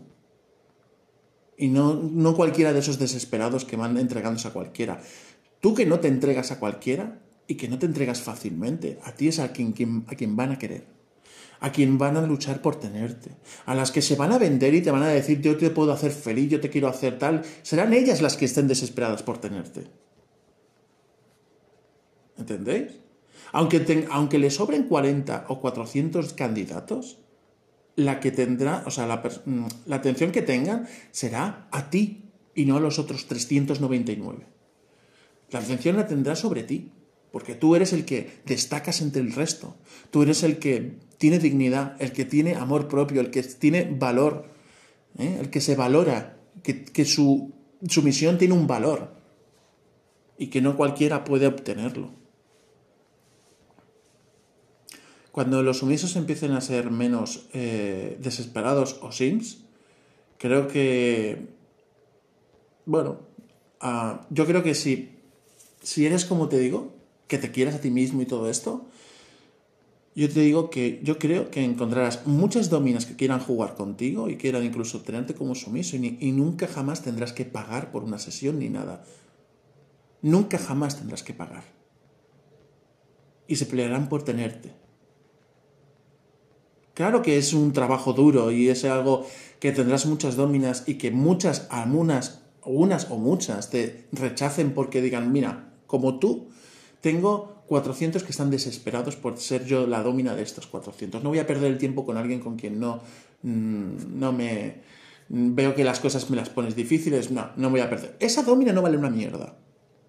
Y 1.55 1.67
no, 1.67 1.93
no 1.93 2.35
cualquiera 2.35 2.73
de 2.73 2.79
esos 2.79 2.97
desesperados 2.97 3.63
que 3.63 3.77
van 3.77 3.95
entregándose 3.99 4.47
a 4.47 4.53
cualquiera. 4.53 4.99
Tú 5.61 5.75
que 5.75 5.85
no 5.85 5.99
te 5.99 6.07
entregas 6.07 6.49
a 6.51 6.57
cualquiera 6.57 7.21
y 7.45 7.57
que 7.57 7.67
no 7.67 7.77
te 7.77 7.85
entregas 7.85 8.21
fácilmente, 8.21 8.97
a 9.03 9.11
ti 9.11 9.27
es 9.27 9.37
a 9.37 9.51
quien, 9.51 10.03
a 10.07 10.15
quien 10.15 10.35
van 10.35 10.51
a 10.51 10.57
querer, 10.57 10.96
a 11.59 11.71
quien 11.71 11.97
van 11.97 12.17
a 12.17 12.21
luchar 12.21 12.61
por 12.61 12.79
tenerte, 12.79 13.31
a 13.65 13.75
las 13.75 13.91
que 13.91 14.01
se 14.01 14.15
van 14.15 14.31
a 14.31 14.37
vender 14.37 14.73
y 14.73 14.81
te 14.81 14.91
van 14.91 15.03
a 15.03 15.07
decir 15.07 15.41
yo 15.41 15.57
te 15.57 15.69
puedo 15.69 15.91
hacer 15.91 16.11
feliz, 16.11 16.49
yo 16.49 16.59
te 16.59 16.69
quiero 16.69 16.87
hacer 16.87 17.17
tal, 17.17 17.43
serán 17.63 17.93
ellas 17.93 18.21
las 18.21 18.37
que 18.37 18.45
estén 18.45 18.67
desesperadas 18.67 19.23
por 19.23 19.39
tenerte. 19.39 19.87
¿Entendéis? 22.37 22.99
Aunque, 23.51 24.07
aunque 24.11 24.39
le 24.39 24.51
sobren 24.51 24.83
40 24.83 25.45
o 25.47 25.59
400 25.59 26.33
candidatos, 26.33 27.17
la 27.97 28.19
que 28.19 28.31
tendrá, 28.31 28.83
o 28.85 28.91
sea, 28.91 29.05
mm, 29.07 29.65
la, 29.87 29.95
atención 29.95 30.31
que 30.31 30.43
tengan 30.43 30.87
será 31.11 31.67
a 31.71 31.89
ti 31.89 32.29
y 32.53 32.65
no 32.65 32.77
a 32.77 32.79
los 32.79 32.99
otros 32.99 33.25
399. 33.25 34.45
La 35.49 35.59
atención 35.59 35.95
la 35.95 36.07
tendrá 36.07 36.35
sobre 36.35 36.63
ti, 36.63 36.91
porque 37.31 37.55
tú 37.55 37.75
eres 37.75 37.93
el 37.93 38.05
que 38.05 38.41
destacas 38.45 39.01
entre 39.01 39.21
el 39.21 39.33
resto. 39.33 39.75
Tú 40.11 40.21
eres 40.21 40.43
el 40.43 40.59
que 40.59 40.97
tiene 41.17 41.39
dignidad, 41.39 41.95
el 41.99 42.11
que 42.11 42.25
tiene 42.25 42.55
amor 42.55 42.87
propio, 42.87 43.21
el 43.21 43.31
que 43.31 43.43
tiene 43.43 43.89
valor, 43.89 44.45
¿eh? 45.17 45.37
el 45.39 45.49
que 45.49 45.61
se 45.61 45.75
valora, 45.75 46.37
que, 46.63 46.83
que 46.85 47.05
su, 47.05 47.53
su 47.87 48.03
misión 48.03 48.37
tiene 48.37 48.53
un 48.53 48.67
valor 48.67 49.15
y 50.37 50.47
que 50.47 50.61
no 50.61 50.77
cualquiera 50.77 51.23
puede 51.23 51.47
obtenerlo. 51.47 52.11
Cuando 55.31 55.61
los 55.61 55.77
sumisos 55.77 56.15
empiecen 56.15 56.53
a 56.53 56.61
ser 56.61 56.89
menos 56.89 57.47
eh, 57.53 58.17
desesperados 58.19 58.97
o 59.01 59.11
sims, 59.11 59.65
creo 60.39 60.67
que, 60.67 61.47
bueno, 62.85 63.19
ah, 63.79 64.25
yo 64.31 64.47
creo 64.47 64.63
que 64.63 64.73
si, 64.73 65.11
si 65.81 66.07
eres 66.07 66.25
como 66.25 66.49
te 66.49 66.57
digo, 66.57 66.93
que 67.27 67.37
te 67.37 67.51
quieras 67.51 67.75
a 67.75 67.81
ti 67.81 67.91
mismo 67.91 68.21
y 68.21 68.25
todo 68.25 68.49
esto, 68.49 68.87
yo 70.17 70.27
te 70.33 70.39
digo 70.39 70.71
que 70.71 70.99
yo 71.03 71.19
creo 71.19 71.51
que 71.51 71.63
encontrarás 71.63 72.25
muchas 72.25 72.71
dominas 72.71 73.05
que 73.05 73.15
quieran 73.15 73.39
jugar 73.39 73.75
contigo 73.75 74.31
y 74.31 74.37
quieran 74.37 74.63
incluso 74.63 75.01
tenerte 75.01 75.35
como 75.35 75.53
sumiso 75.53 75.95
y, 75.95 76.31
nunca 76.31 76.65
jamás 76.65 77.03
tendrás 77.03 77.33
que 77.33 77.45
pagar 77.45 77.91
por 77.91 78.03
una 78.03 78.17
sesión 78.17 78.57
ni 78.57 78.67
nada. 78.67 79.03
Nunca 80.23 80.57
jamás 80.57 80.97
tendrás 80.97 81.21
que 81.21 81.35
pagar. 81.35 81.65
Y 83.47 83.57
se 83.57 83.67
pelearán 83.67 84.09
por 84.09 84.23
tenerte. 84.23 84.73
Claro 86.95 87.21
que 87.21 87.37
es 87.37 87.53
un 87.53 87.71
trabajo 87.71 88.13
duro 88.13 88.49
y 88.49 88.69
es 88.69 88.85
algo 88.85 89.23
que 89.59 89.71
tendrás 89.71 90.07
muchas 90.07 90.35
dominas 90.35 90.83
y 90.87 90.95
que 90.95 91.11
muchas, 91.11 91.67
algunas, 91.69 92.41
unas 92.65 93.11
o 93.11 93.17
muchas 93.17 93.69
te 93.69 94.07
rechacen 94.11 94.73
porque 94.73 95.03
digan, 95.03 95.31
mira, 95.31 95.75
como 95.85 96.17
tú, 96.17 96.49
tengo 97.07 97.63
400 97.67 98.21
que 98.21 98.31
están 98.31 98.51
desesperados 98.51 99.15
por 99.15 99.37
ser 99.37 99.63
yo 99.63 99.87
la 99.87 100.03
domina 100.03 100.35
de 100.35 100.43
estos 100.43 100.67
400. 100.67 101.23
No 101.23 101.29
voy 101.29 101.39
a 101.39 101.47
perder 101.47 101.71
el 101.71 101.77
tiempo 101.77 102.05
con 102.05 102.17
alguien 102.17 102.41
con 102.41 102.57
quien 102.57 102.81
no, 102.81 102.99
mm, 103.43 104.19
no 104.19 104.33
me 104.33 104.81
veo 105.29 105.73
que 105.73 105.85
las 105.85 106.01
cosas 106.01 106.29
me 106.29 106.35
las 106.35 106.49
pones 106.49 106.75
difíciles. 106.75 107.31
No, 107.31 107.51
no 107.55 107.69
voy 107.69 107.79
a 107.79 107.89
perder. 107.89 108.17
Esa 108.19 108.43
domina 108.43 108.73
no 108.73 108.81
vale 108.81 108.97
una 108.97 109.09
mierda. 109.09 109.57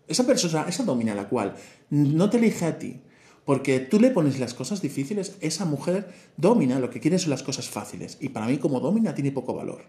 Esa 0.09 0.27
persona, 0.27 0.67
esa 0.69 0.83
domina 0.83 1.15
la 1.15 1.29
cual 1.29 1.55
no 1.91 2.29
te 2.31 2.39
elige 2.39 2.65
a 2.65 2.81
ti, 2.81 3.01
porque 3.45 3.79
tú 3.79 4.01
le 4.01 4.11
pones 4.11 4.41
las 4.41 4.53
cosas 4.53 4.83
difíciles, 4.83 5.37
esa 5.41 5.67
mujer 5.67 6.13
domina, 6.37 6.81
lo 6.81 6.91
que 6.91 6.99
quiere 6.99 7.21
son 7.21 7.31
las 7.31 7.45
cosas 7.45 7.69
fáciles. 7.69 8.19
Y 8.21 8.31
para 8.31 8.47
mí 8.47 8.59
como 8.59 8.81
domina 8.81 9.15
tiene 9.15 9.31
poco 9.31 9.55
valor. 9.55 9.85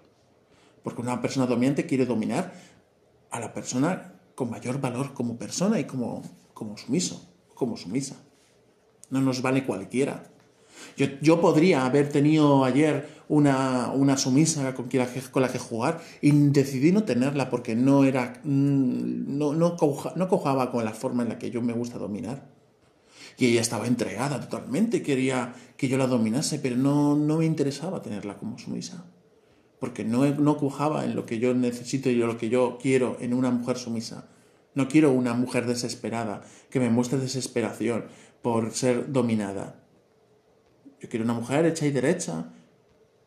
Porque 0.83 1.01
una 1.01 1.19
persona 1.23 1.47
dominante 1.47 1.87
quiere 1.87 2.05
dominar 2.05 2.53
a 3.31 3.39
la 3.39 3.51
persona 3.51 4.13
con 4.35 4.51
mayor 4.51 4.79
valor 4.79 5.13
como 5.15 5.37
persona 5.37 5.79
y 5.79 5.85
como, 5.85 6.21
como 6.59 6.75
sumiso, 6.77 7.15
como 7.55 7.77
sumisa. 7.77 8.17
No 9.09 9.21
nos 9.21 9.41
vale 9.41 9.65
cualquiera. 9.65 10.29
Yo, 10.97 11.07
yo 11.21 11.39
podría 11.39 11.85
haber 11.85 12.09
tenido 12.09 12.65
ayer 12.65 13.07
una, 13.29 13.91
una 13.93 14.17
sumisa 14.17 14.73
con, 14.73 14.89
quien, 14.89 15.07
con 15.31 15.41
la 15.41 15.49
que 15.49 15.57
jugar 15.57 16.01
y 16.21 16.31
decidí 16.31 16.91
no 16.91 17.03
tenerla 17.03 17.49
porque 17.49 17.75
no 17.75 18.03
era 18.03 18.41
mm, 18.43 19.37
no, 19.37 19.53
no, 19.53 19.77
no 20.15 20.27
cojaba 20.27 20.69
con 20.69 20.83
la 20.83 20.91
forma 20.91 21.23
en 21.23 21.29
la 21.29 21.39
que 21.39 21.49
yo 21.49 21.61
me 21.61 21.71
gusta 21.71 21.97
dominar. 21.97 22.49
Y 23.37 23.45
ella 23.45 23.61
estaba 23.61 23.87
entregada 23.87 24.41
totalmente, 24.41 25.01
quería 25.01 25.53
que 25.77 25.87
yo 25.87 25.97
la 25.97 26.07
dominase, 26.07 26.59
pero 26.59 26.75
no, 26.75 27.15
no 27.15 27.37
me 27.37 27.45
interesaba 27.45 28.01
tenerla 28.01 28.37
como 28.37 28.59
sumisa 28.59 29.05
porque 29.79 30.03
no, 30.03 30.25
no 30.25 30.57
cujaba 30.57 31.05
en 31.05 31.15
lo 31.15 31.25
que 31.25 31.39
yo 31.39 31.53
necesito 31.53 32.09
y 32.09 32.15
lo 32.15 32.37
que 32.37 32.49
yo 32.49 32.77
quiero 32.81 33.15
en 33.21 33.33
una 33.33 33.49
mujer 33.49 33.77
sumisa. 33.77 34.27
No 34.75 34.87
quiero 34.87 35.11
una 35.11 35.33
mujer 35.33 35.65
desesperada 35.65 36.43
que 36.69 36.79
me 36.79 36.89
muestre 36.89 37.19
desesperación 37.19 38.05
por 38.41 38.71
ser 38.73 39.11
dominada. 39.11 39.83
Yo 41.01 41.09
quiero 41.09 41.25
una 41.25 41.33
mujer 41.33 41.65
hecha 41.65 41.85
y 41.85 41.91
derecha, 41.91 42.53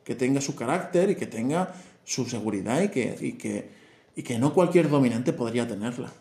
que 0.04 0.14
tenga 0.14 0.40
su 0.40 0.54
carácter 0.54 1.10
y 1.10 1.16
que 1.16 1.26
tenga 1.26 1.74
su 2.04 2.26
seguridad 2.26 2.82
y 2.82 2.88
que, 2.88 3.16
y 3.20 3.32
que, 3.32 3.70
y 4.16 4.22
que 4.22 4.38
no 4.38 4.52
cualquier 4.52 4.88
dominante 4.88 5.32
podría 5.32 5.66
tenerla. 5.66 6.12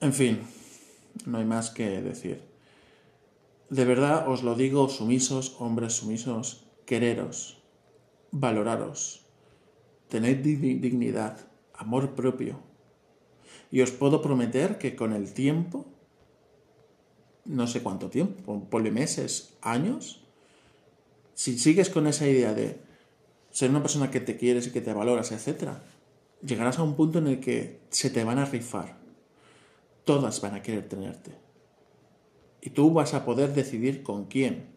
En 0.00 0.12
fin, 0.12 0.40
no 1.26 1.38
hay 1.38 1.44
más 1.44 1.70
que 1.70 2.02
decir. 2.02 2.42
De 3.70 3.84
verdad 3.84 4.28
os 4.28 4.42
lo 4.42 4.54
digo, 4.54 4.88
sumisos, 4.88 5.56
hombres 5.58 5.94
sumisos, 5.94 6.66
quereros, 6.86 7.62
valoraros, 8.30 9.23
tened 10.08 10.42
dignidad, 10.42 11.38
amor 11.74 12.14
propio. 12.14 12.60
Y 13.70 13.80
os 13.80 13.90
puedo 13.90 14.22
prometer 14.22 14.78
que 14.78 14.94
con 14.94 15.12
el 15.12 15.32
tiempo, 15.32 15.86
no 17.44 17.66
sé 17.66 17.82
cuánto 17.82 18.10
tiempo, 18.10 18.68
ponle 18.70 18.90
meses, 18.90 19.56
años, 19.60 20.24
si 21.34 21.58
sigues 21.58 21.90
con 21.90 22.06
esa 22.06 22.28
idea 22.28 22.54
de 22.54 22.80
ser 23.50 23.70
una 23.70 23.82
persona 23.82 24.10
que 24.10 24.20
te 24.20 24.36
quieres 24.36 24.66
y 24.66 24.70
que 24.70 24.80
te 24.80 24.92
valoras, 24.92 25.32
etc., 25.32 25.70
llegarás 26.42 26.78
a 26.78 26.82
un 26.82 26.94
punto 26.94 27.18
en 27.18 27.28
el 27.28 27.40
que 27.40 27.80
se 27.90 28.10
te 28.10 28.24
van 28.24 28.38
a 28.38 28.44
rifar. 28.44 28.96
Todas 30.04 30.40
van 30.40 30.54
a 30.54 30.62
querer 30.62 30.88
tenerte. 30.88 31.32
Y 32.60 32.70
tú 32.70 32.92
vas 32.92 33.14
a 33.14 33.24
poder 33.24 33.54
decidir 33.54 34.02
con 34.02 34.26
quién 34.26 34.74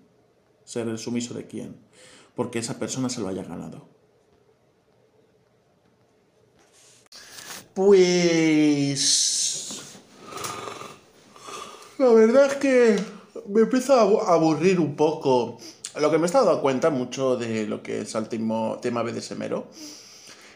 ser 0.64 0.88
el 0.88 0.98
sumiso 0.98 1.34
de 1.34 1.48
quién, 1.48 1.78
porque 2.36 2.60
esa 2.60 2.80
persona 2.80 3.10
se 3.10 3.22
lo 3.22 3.28
haya 3.30 3.44
ganado. 3.44 3.88
Pues... 7.78 8.98
La 12.00 12.10
verdad 12.12 12.48
es 12.48 12.56
que 12.56 12.96
me 13.50 13.62
empieza 13.62 14.02
a 14.02 14.34
aburrir 14.34 14.80
un 14.80 14.96
poco. 14.96 15.60
Lo 16.02 16.10
que 16.10 16.18
me 16.18 16.26
he 16.26 16.32
dando 16.32 16.60
cuenta 16.60 16.90
mucho 16.90 17.38
de 17.38 17.68
lo 17.68 17.84
que 17.84 18.02
es 18.02 18.16
el 18.16 18.30
tema 18.30 19.04
BDSMero 19.04 19.68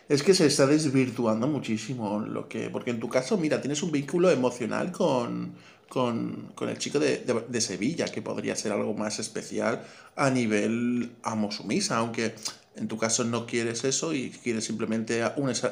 es 0.10 0.24
que 0.24 0.34
se 0.34 0.48
está 0.48 0.66
desvirtuando 0.66 1.46
muchísimo 1.46 2.22
lo 2.22 2.50
que. 2.50 2.72
Porque 2.72 2.90
en 2.90 3.00
tu 3.00 3.08
caso, 3.08 3.38
mira, 3.38 3.62
tienes 3.62 3.84
un 3.84 3.92
vínculo 3.92 4.32
emocional 4.32 4.92
con, 4.92 5.54
con, 5.90 6.52
el 6.68 6.78
chico 6.80 6.98
de, 6.98 7.62
Sevilla, 7.62 8.06
que 8.06 8.24
podría 8.24 8.56
ser 8.56 8.72
algo 8.72 8.96
más 8.96 9.20
especial 9.20 9.84
a 10.16 10.32
nivel 10.32 11.12
amo 11.22 11.52
sumisa, 11.52 11.98
aunque 11.98 12.34
en 12.76 12.88
tu 12.88 12.98
caso 12.98 13.26
no 13.26 13.46
quieres 13.46 13.84
eso 13.84 14.12
y 14.12 14.32
quieres 14.32 14.66
simplemente 14.66 15.22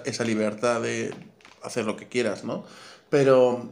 esa, 0.06 0.24
libertad 0.24 0.82
de 0.82 1.12
hacer 1.64 1.86
lo 1.86 1.96
que 1.96 2.08
quieras, 2.08 2.44
¿no? 2.44 2.64
Pero 3.10 3.70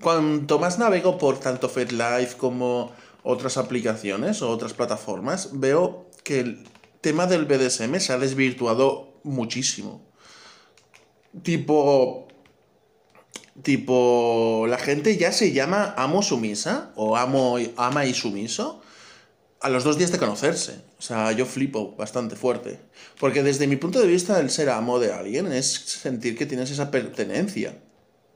cuanto 0.00 0.58
más 0.58 0.78
navego 0.78 1.18
por 1.18 1.38
tanto 1.38 1.68
FedLife 1.68 2.36
como 2.36 2.92
otras 3.22 3.56
aplicaciones 3.56 4.42
o 4.42 4.50
otras 4.50 4.72
plataformas, 4.72 5.50
veo 5.52 6.06
que 6.24 6.40
el 6.40 6.66
tema 7.00 7.26
del 7.26 7.44
BDSM 7.44 7.98
se 7.98 8.12
ha 8.12 8.18
desvirtuado 8.18 9.14
muchísimo. 9.22 10.02
Tipo, 11.42 12.28
Tipo, 13.62 14.66
la 14.68 14.78
gente 14.78 15.16
ya 15.16 15.32
se 15.32 15.52
llama 15.52 15.94
amo 15.98 16.22
sumisa 16.22 16.92
o 16.94 17.16
amo, 17.16 17.58
ama 17.76 18.06
y 18.06 18.14
sumiso 18.14 18.79
a 19.60 19.68
los 19.68 19.84
dos 19.84 19.98
días 19.98 20.10
de 20.10 20.18
conocerse. 20.18 20.80
O 20.98 21.02
sea, 21.02 21.32
yo 21.32 21.46
flipo 21.46 21.94
bastante 21.96 22.36
fuerte. 22.36 22.80
Porque 23.18 23.42
desde 23.42 23.66
mi 23.66 23.76
punto 23.76 24.00
de 24.00 24.06
vista, 24.06 24.40
el 24.40 24.50
ser 24.50 24.70
amo 24.70 24.98
de 24.98 25.12
alguien 25.12 25.52
es 25.52 25.72
sentir 25.72 26.36
que 26.36 26.46
tienes 26.46 26.70
esa 26.70 26.90
pertenencia. 26.90 27.76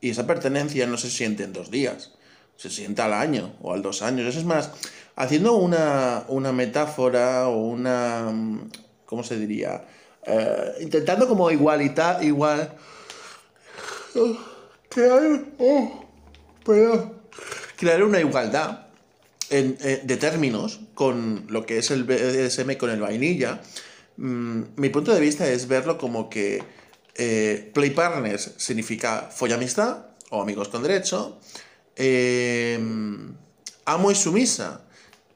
Y 0.01 0.11
esa 0.11 0.27
pertenencia 0.27 0.87
no 0.87 0.99
se 0.99 1.11
siente 1.11 1.45
en 1.45 1.53
dos 1.53 1.71
días. 1.71 2.13
Se 2.57 2.71
siente 2.71 3.03
al 3.03 3.15
año 3.15 3.55
o 3.63 3.73
al 3.73 3.83
dos 3.83 4.03
años. 4.03 4.29
Eso 4.29 4.39
es 4.39 4.45
más, 4.45 4.71
haciendo 5.17 5.55
una, 5.55 6.25
una 6.29 6.53
metáfora 6.53 7.49
o 7.49 7.59
una... 7.59 8.31
¿Cómo 9.07 9.25
se 9.25 9.39
diría? 9.39 9.85
Eh, 10.27 10.75
intentando 10.81 11.27
como 11.29 11.51
igualitar, 11.51 12.23
igual 12.25 12.75
crear, 14.89 15.45
oh, 15.59 16.07
crear 17.77 18.03
una 18.03 18.21
igualdad 18.21 18.84
eh, 19.51 20.01
de 20.03 20.17
términos 20.17 20.81
con 20.95 21.47
lo 21.49 21.67
que 21.67 21.79
es 21.79 21.91
el 21.91 22.05
BDSM 22.05 22.77
con 22.77 22.91
el 22.91 23.01
vainilla, 23.01 23.61
mm, 24.17 24.63
mi 24.77 24.89
punto 24.89 25.13
de 25.13 25.21
vista 25.21 25.49
es 25.49 25.69
verlo 25.69 25.99
como 25.99 26.31
que 26.31 26.63
eh, 27.17 27.71
play 27.75 27.91
partners 27.91 28.53
significa 28.57 29.31
follamistad 29.31 30.07
o 30.31 30.43
amigos 30.43 30.69
con 30.69 30.83
derecho, 30.83 31.39
eh, 31.97 32.79
amo 33.85 34.11
y 34.11 34.15
sumisa, 34.15 34.81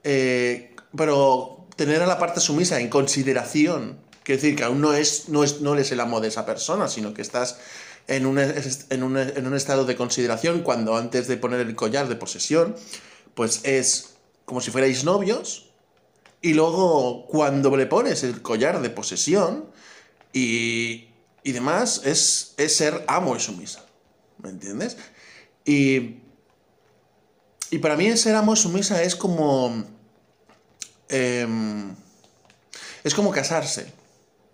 pero 0.03 1.67
tener 1.77 2.03
a 2.03 2.07
la 2.07 2.19
parte 2.19 2.41
sumisa 2.41 2.81
en 2.81 2.89
consideración, 2.89 3.99
quiere 4.25 4.41
decir 4.41 4.57
que 4.57 4.65
aún 4.65 4.81
no, 4.81 4.95
es, 4.95 5.29
no, 5.29 5.45
es, 5.45 5.61
no 5.61 5.75
eres 5.75 5.93
el 5.93 6.01
amo 6.01 6.21
de 6.21 6.29
esa 6.29 6.47
persona, 6.47 6.89
sino 6.89 7.15
que 7.15 7.23
estás 7.23 7.59
en 8.09 8.25
un, 8.25 8.39
en, 8.39 9.03
un, 9.47 9.55
estado 9.55 9.85
de 9.85 9.95
consideración 9.95 10.63
cuando 10.63 10.97
antes 10.97 11.29
de 11.29 11.37
poner 11.37 11.61
el 11.61 11.75
collar 11.77 12.09
de 12.09 12.17
posesión, 12.17 12.75
pues 13.39 13.61
es 13.63 14.15
como 14.45 14.61
si 14.61 14.73
fuerais 14.73 15.05
novios, 15.05 15.71
y 16.43 16.55
luego 16.55 17.25
cuando 17.29 17.77
le 17.77 17.87
pones 17.87 18.25
el 18.25 18.43
collar 18.43 18.83
de 18.83 18.91
posesión 18.91 19.71
y, 20.33 21.07
y 21.45 21.53
demás, 21.53 22.03
es, 22.05 22.55
es 22.57 22.75
ser 22.75 23.05
amo 23.07 23.37
y 23.37 23.39
sumisa. 23.39 23.87
¿Me 24.43 24.49
entiendes? 24.49 24.97
Y, 25.65 26.17
y 27.71 27.79
para 27.79 27.95
mí 27.95 28.17
ser 28.17 28.35
amo 28.35 28.55
y 28.55 28.57
sumisa 28.57 29.05
es 29.05 29.15
como... 29.15 29.85
Em, 31.09 31.95
es 33.05 33.15
como 33.15 33.31
casarse 33.31 33.93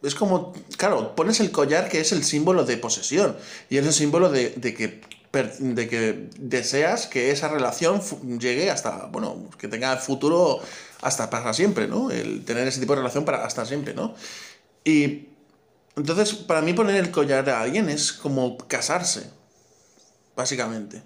es 0.03 0.15
como, 0.15 0.53
claro, 0.77 1.15
pones 1.15 1.41
el 1.41 1.51
collar 1.51 1.89
que 1.89 2.01
es 2.01 2.13
el 2.13 2.25
símbolo 2.25 2.65
de 2.65 2.77
posesión 2.77 3.37
y 3.71 3.79
es 3.79 3.87
el 3.87 3.93
símbolo 3.95 4.31
de, 4.31 4.53
que, 4.53 5.01
de 5.43 5.89
que 5.89 6.31
deseas 6.39 7.07
que 7.07 7.31
esa 7.31 7.49
relación 7.49 8.01
llegue 8.39 8.71
hasta, 8.71 9.07
bueno, 9.07 9.51
que 9.59 9.69
tenga 9.69 9.97
futuro 9.97 10.61
hasta 11.03 11.29
para 11.31 11.53
siempre, 11.53 11.87
¿no? 11.87 12.11
El 12.11 12.45
tener 12.45 12.67
ese 12.67 12.81
tipo 12.81 12.93
de 12.95 13.01
relación 13.01 13.25
para 13.25 13.45
hasta 13.45 13.65
siempre, 13.65 13.95
¿no? 13.95 14.15
Y 14.85 15.29
entonces, 15.97 16.35
para 16.35 16.61
mí 16.61 16.73
poner 16.73 16.97
el 16.97 17.11
collar 17.11 17.49
a 17.51 17.61
alguien 17.61 17.89
es 17.89 18.13
como 18.13 18.59
casarse, 18.59 19.31
básicamente. 20.35 21.03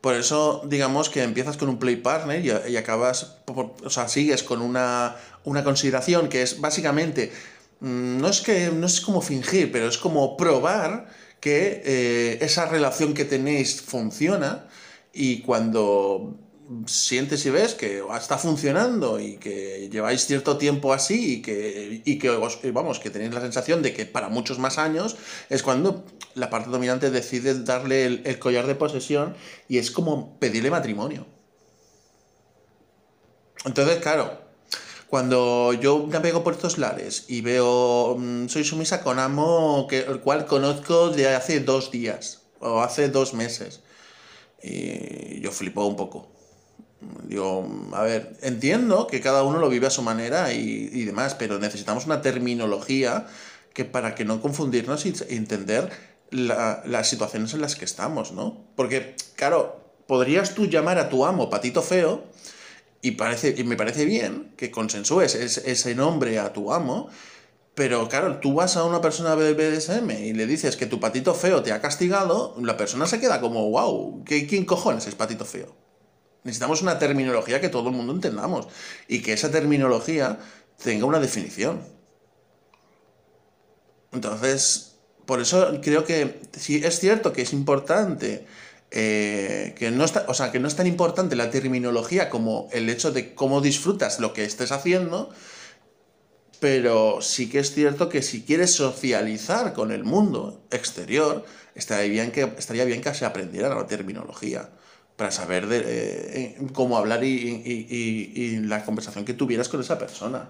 Por 0.00 0.14
eso, 0.14 0.62
digamos 0.66 1.08
que 1.08 1.22
empiezas 1.22 1.56
con 1.56 1.70
un 1.70 1.78
play 1.78 1.96
partner 1.96 2.44
y, 2.44 2.76
acabas, 2.76 3.38
o 3.46 3.88
sea, 3.88 4.06
sigues 4.08 4.42
con 4.42 4.60
una, 4.60 5.16
consideración 5.42 6.28
que 6.28 6.42
es 6.42 6.60
básicamente, 6.60 7.32
mm, 7.80 8.18
no 8.18 8.28
es 8.28 8.42
que, 8.42 8.70
no 8.70 8.86
es 8.86 9.00
como 9.00 9.22
fingir, 9.22 9.72
pero 9.72 9.88
es 9.88 9.96
como 9.96 10.36
probar 10.36 11.08
que 11.44 11.82
eh, 11.84 12.38
esa 12.40 12.64
relación 12.64 13.12
que 13.12 13.26
tenéis 13.26 13.82
funciona 13.82 14.66
y 15.12 15.42
cuando 15.42 16.38
sientes 16.86 17.44
y 17.44 17.50
ves 17.50 17.74
que 17.74 18.02
está 18.18 18.38
funcionando 18.38 19.20
y 19.20 19.36
que 19.36 19.90
lleváis 19.92 20.24
cierto 20.24 20.56
tiempo 20.56 20.94
así 20.94 21.34
y 21.34 21.42
que, 21.42 22.00
y 22.02 22.18
que 22.18 22.30
vamos, 22.72 22.98
que 22.98 23.10
tenéis 23.10 23.34
la 23.34 23.42
sensación 23.42 23.82
de 23.82 23.92
que 23.92 24.06
para 24.06 24.30
muchos 24.30 24.58
más 24.58 24.78
años 24.78 25.16
es 25.50 25.62
cuando 25.62 26.06
la 26.34 26.48
parte 26.48 26.70
dominante 26.70 27.10
decide 27.10 27.62
darle 27.62 28.06
el, 28.06 28.38
collar 28.38 28.66
de 28.66 28.76
posesión 28.76 29.36
y 29.68 29.76
es 29.76 29.90
como 29.90 30.38
pedirle 30.38 30.70
matrimonio. 30.70 31.26
Entonces, 33.66 33.98
claro, 33.98 34.43
cuando 35.14 35.72
yo 35.74 36.08
navego 36.10 36.42
por 36.42 36.54
estos 36.54 36.76
lares 36.76 37.26
y 37.28 37.40
veo, 37.40 38.16
mm, 38.18 38.48
soy 38.48 38.64
sumisa 38.64 39.00
con 39.04 39.20
amo, 39.20 39.86
que, 39.88 40.00
el 40.00 40.18
cual 40.18 40.44
conozco 40.44 41.10
de 41.10 41.28
hace 41.28 41.60
dos 41.60 41.92
días 41.92 42.42
o 42.58 42.80
hace 42.80 43.10
dos 43.10 43.32
meses, 43.32 43.78
y 44.60 45.38
yo 45.40 45.52
flipo 45.52 45.84
un 45.84 45.94
poco. 45.94 46.32
Digo, 47.28 47.64
a 47.92 48.02
ver, 48.02 48.36
entiendo 48.42 49.06
que 49.06 49.20
cada 49.20 49.44
uno 49.44 49.60
lo 49.60 49.68
vive 49.68 49.86
a 49.86 49.90
su 49.90 50.02
manera 50.02 50.52
y, 50.52 51.04
demás, 51.04 51.36
pero 51.36 51.60
necesitamos 51.60 52.06
una 52.06 52.20
terminología 52.20 53.28
que 53.72 53.84
para 53.84 54.16
que 54.16 54.24
no 54.24 54.42
confundirnos 54.42 55.06
y 55.06 55.14
entender 55.28 55.92
las 56.32 57.08
situaciones 57.08 57.54
en 57.54 57.60
las 57.60 57.76
que 57.76 57.84
estamos, 57.84 58.32
¿no? 58.32 58.66
Porque, 58.74 59.14
claro, 59.36 59.80
podrías 60.08 60.56
tú 60.56 60.66
llamar 60.66 60.98
a 60.98 61.08
tu 61.08 61.24
amo 61.24 61.50
patito 61.50 61.82
feo 61.82 62.33
y, 63.04 63.10
parece, 63.10 63.54
y 63.54 63.64
me 63.64 63.76
parece 63.76 64.06
bien 64.06 64.54
que 64.56 64.70
consensúes 64.70 65.34
ese 65.34 65.94
nombre 65.94 66.38
a 66.38 66.54
tu 66.54 66.72
amo, 66.72 67.10
pero 67.74 68.08
claro, 68.08 68.38
tú 68.38 68.54
vas 68.54 68.78
a 68.78 68.84
una 68.84 69.02
persona 69.02 69.36
del 69.36 69.54
BDSM 69.54 70.10
y 70.10 70.32
le 70.32 70.46
dices 70.46 70.74
que 70.76 70.86
tu 70.86 71.00
patito 71.00 71.34
feo 71.34 71.62
te 71.62 71.72
ha 71.72 71.82
castigado, 71.82 72.56
la 72.62 72.78
persona 72.78 73.06
se 73.06 73.20
queda 73.20 73.42
como, 73.42 73.68
wow, 73.68 74.24
¿quién 74.24 74.64
cojones 74.64 75.06
es 75.06 75.14
patito 75.16 75.44
feo? 75.44 75.76
Necesitamos 76.44 76.80
una 76.80 76.98
terminología 76.98 77.60
que 77.60 77.68
todo 77.68 77.90
el 77.90 77.94
mundo 77.94 78.14
entendamos 78.14 78.68
y 79.06 79.20
que 79.20 79.34
esa 79.34 79.50
terminología 79.50 80.38
tenga 80.82 81.04
una 81.04 81.20
definición. 81.20 81.82
Entonces, 84.12 84.96
por 85.26 85.42
eso 85.42 85.78
creo 85.82 86.06
que 86.06 86.40
si 86.56 86.82
es 86.82 87.00
cierto 87.00 87.34
que 87.34 87.42
es 87.42 87.52
importante, 87.52 88.46
eh, 88.96 89.74
que, 89.76 89.90
no 89.90 90.04
está, 90.04 90.24
o 90.28 90.34
sea, 90.34 90.52
que 90.52 90.60
no 90.60 90.68
es 90.68 90.76
tan 90.76 90.86
importante 90.86 91.34
la 91.34 91.50
terminología 91.50 92.30
como 92.30 92.68
el 92.70 92.88
hecho 92.88 93.10
de 93.10 93.34
cómo 93.34 93.60
disfrutas 93.60 94.20
lo 94.20 94.32
que 94.32 94.44
estés 94.44 94.70
haciendo, 94.70 95.30
pero 96.60 97.20
sí 97.20 97.50
que 97.50 97.58
es 97.58 97.74
cierto 97.74 98.08
que 98.08 98.22
si 98.22 98.44
quieres 98.44 98.72
socializar 98.72 99.72
con 99.72 99.90
el 99.90 100.04
mundo 100.04 100.62
exterior, 100.70 101.44
estaría 101.74 102.08
bien 102.08 102.30
que, 102.30 102.42
estaría 102.56 102.84
bien 102.84 103.00
que 103.00 103.12
se 103.14 103.24
aprendiera 103.24 103.74
la 103.74 103.88
terminología 103.88 104.70
para 105.16 105.32
saber 105.32 105.66
de, 105.66 105.82
eh, 105.84 106.56
cómo 106.72 106.96
hablar 106.96 107.24
y, 107.24 108.60
la 108.62 108.84
conversación 108.84 109.24
que 109.24 109.34
tuvieras 109.34 109.68
con 109.68 109.80
esa 109.80 109.98
persona, 109.98 110.48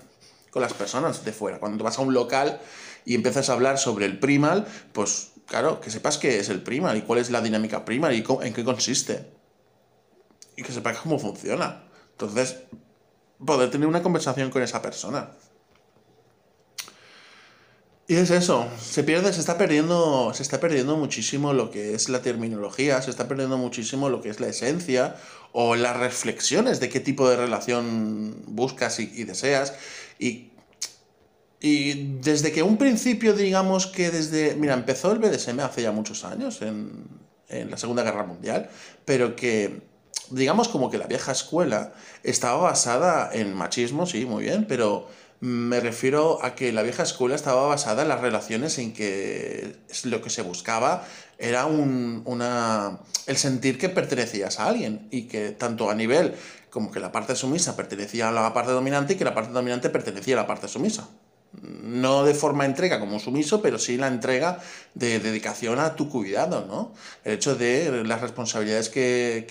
con 0.51 0.61
las 0.61 0.75
personas 0.75 1.25
de 1.25 1.33
fuera. 1.33 1.61
Cuando 1.61 1.83
vas 1.83 1.99
a 1.99 2.03
un 2.03 2.13
local 2.13 2.61
y 3.07 3.15
empiezas 3.15 3.49
a 3.49 3.55
hablar 3.55 3.79
sobre 3.79 4.05
el 4.05 4.19
primal, 4.19 4.67
pues 4.93 5.31
claro, 5.47 5.81
que 5.81 5.91
sepas 5.91 6.19
qué 6.19 6.39
es 6.39 6.49
el 6.49 6.63
primal 6.63 6.97
y 6.97 7.03
cuál 7.03 7.19
es 7.19 7.31
la 7.31 7.41
dinámica 7.41 7.85
primal 7.85 8.15
y 8.15 8.25
en 8.43 8.55
qué 8.55 8.65
consiste. 8.65 9.27
Y 10.57 10.63
que 10.63 10.73
sepas 10.73 10.99
cómo 10.99 11.19
funciona. 11.19 11.85
Entonces, 12.13 12.57
poder 13.45 13.71
tener 13.71 13.89
una 13.89 14.03
conversación 14.03 14.51
con 14.51 14.63
esa 14.63 14.81
persona. 14.81 15.31
Y 18.07 18.17
es 18.17 18.31
eso, 18.31 18.69
se 18.79 19.03
pierde, 19.03 19.33
se 19.33 19.41
está 19.41 19.57
perdiendo, 19.57 20.33
se 20.35 20.43
está 20.43 20.61
perdiendo 20.61 20.95
muchísimo 20.97 21.55
lo 21.55 21.71
que 21.71 21.95
es 21.95 22.11
la 22.11 22.21
terminología, 22.21 23.01
se 23.01 23.09
está 23.09 23.27
perdiendo 23.29 23.57
muchísimo 23.57 24.11
lo 24.11 24.21
que 24.21 24.29
es 24.29 24.41
la 24.41 24.49
esencia 24.49 25.17
o 25.53 25.75
las 25.75 25.97
reflexiones 25.97 26.81
de 26.81 26.91
qué 26.91 27.01
tipo 27.01 27.31
de 27.31 27.37
relación 27.37 28.43
buscas 28.47 29.01
y, 29.01 29.25
deseas. 29.25 29.73
Y, 30.19 30.51
y, 31.65 32.19
desde 32.21 32.53
que 32.53 32.63
un 32.63 32.77
principio, 32.77 33.33
digamos 33.33 33.87
que 33.87 34.11
desde, 34.11 34.55
mira, 34.55 34.75
empezó 34.75 35.13
el 35.13 35.19
BDSM 35.19 35.61
hace 35.61 35.81
ya 35.81 35.93
muchos 35.93 36.23
años, 36.25 36.61
en, 36.61 37.25
la 37.49 37.79
Segunda 37.79 38.03
Guerra 38.03 38.25
Mundial, 38.25 38.69
pero 39.05 39.37
que 39.37 39.83
digamos 40.31 40.69
como 40.69 40.91
que 40.91 40.99
la 40.99 41.07
vieja 41.07 41.33
escuela 41.33 41.95
estaba 42.23 42.57
basada 42.57 43.31
en 43.33 43.55
machismo, 43.55 44.07
sí, 44.07 44.27
muy 44.27 44.43
bien, 44.43 44.67
pero 44.67 45.09
me 45.41 45.81
refiero 45.81 46.45
a 46.45 46.55
que 46.55 46.73
la 46.73 46.83
vieja 46.83 47.05
escuela 47.05 47.35
estaba 47.35 47.67
basada 47.67 48.03
en 48.03 48.09
las 48.09 48.21
relaciones 48.21 48.79
en 48.79 48.93
que 48.93 49.77
lo 50.05 50.21
que 50.21 50.31
se 50.31 50.43
buscaba 50.43 51.07
era 51.39 51.65
un, 51.67 52.25
el 53.27 53.37
sentir 53.37 53.79
que 53.79 53.89
pertenecías 53.89 54.59
a 54.59 54.67
alguien 54.67 55.09
y 55.11 55.29
que 55.29 55.51
tanto 55.51 55.89
a 55.91 55.95
nivel 55.95 56.35
como 56.71 56.91
que 56.91 57.01
la 57.01 57.13
parte 57.13 57.37
sumisa 57.37 57.77
pertenecía 57.77 58.29
a 58.29 58.33
la 58.33 58.53
parte 58.53 58.73
dominante 58.73 59.15
y 59.15 59.17
que 59.17 59.25
la 59.25 59.35
parte 59.35 59.53
dominante 59.53 59.91
pertenecía 59.91 60.35
a 60.35 60.43
la 60.43 60.47
parte 60.47 60.67
sumisa. 60.67 61.09
No 61.63 62.25
de 62.25 62.35
forma 62.35 62.65
entrega 62.65 63.01
como 63.01 63.19
sumiso, 63.19 63.63
pero 63.63 63.79
sí 63.79 63.97
la 63.97 64.09
entrega 64.09 64.61
de 64.95 65.21
dedicación 65.21 65.79
a 65.79 65.95
tu 65.95 66.09
cuidado, 66.09 66.67
¿no? 66.67 66.93
El 67.25 67.35
hecho 67.35 67.55
de 67.55 68.05
las 68.05 68.21
responsabilidades 68.21 68.89
que, 68.89 69.47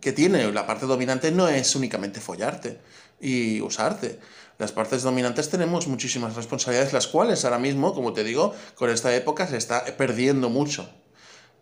que, 0.00 0.12
tiene 0.12 0.52
la 0.52 0.66
parte 0.66 0.86
dominante 0.86 1.30
no 1.30 1.48
es 1.48 1.74
únicamente 1.74 2.20
follarte 2.20 2.78
y 3.20 3.60
usarte 3.60 4.18
las 4.58 4.70
partes 4.70 5.02
dominantes 5.02 5.50
tenemos 5.50 5.88
muchísimas 5.88 6.36
responsabilidades, 6.36 6.92
las 6.92 7.08
cuales 7.08 7.44
ahora 7.44 7.58
mismo, 7.58 7.92
como 7.92 8.12
te 8.12 8.22
digo, 8.22 8.54
con 8.76 8.88
esta 8.88 9.14
época 9.14 9.48
se 9.48 9.56
está 9.56 9.84
perdiendo 9.96 10.48
mucho. 10.48 10.88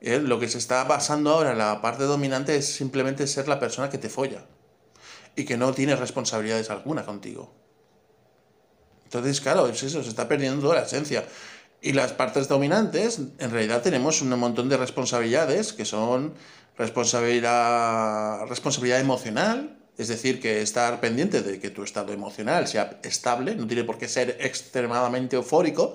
¿Eh? 0.03 0.19
Lo 0.19 0.39
que 0.39 0.49
se 0.49 0.59
está 0.59 0.85
basando 0.85 1.31
ahora 1.31 1.53
en 1.53 1.59
la 1.59 1.81
parte 1.81 2.05
dominante 2.05 2.57
es 2.57 2.67
simplemente 2.67 3.27
ser 3.27 3.49
la 3.49 3.59
persona 3.59 3.89
que 3.89 3.99
te 3.99 4.11
folla 4.11 4.45
y 5.37 5.45
que 5.45 5.57
no 5.57 5.73
tiene 5.73 5.97
responsabilidades 5.97 6.69
alguna 6.69 7.07
contigo. 7.07 7.55
Entonces, 9.13 9.43
claro, 9.43 9.69
es 9.69 9.83
eso, 9.83 10.03
se 10.03 10.09
está 10.09 10.27
perdiendo 10.27 10.73
la 10.73 10.85
esencia. 10.85 11.27
Y 11.83 11.93
las 11.93 12.13
partes 12.15 12.49
dominantes, 12.49 13.21
en 13.39 13.51
realidad 13.51 13.83
tenemos 13.83 14.23
un 14.23 14.31
montón 14.39 14.71
de 14.71 14.79
responsabilidades 14.79 15.75
que 15.75 15.85
son 15.85 16.33
responsabilidad, 16.79 18.47
responsabilidad 18.47 19.01
emocional, 19.01 19.77
es 19.99 20.09
decir, 20.09 20.41
que 20.41 20.63
estar 20.63 20.99
pendiente 21.01 21.43
de 21.43 21.61
que 21.61 21.69
tu 21.69 21.83
estado 21.83 22.15
emocional 22.15 22.67
sea 22.67 23.01
estable, 23.03 23.55
no 23.55 23.67
tiene 23.67 23.85
por 23.85 23.99
qué 23.99 24.09
ser 24.09 24.39
extremadamente 24.41 25.37
eufórico, 25.37 25.95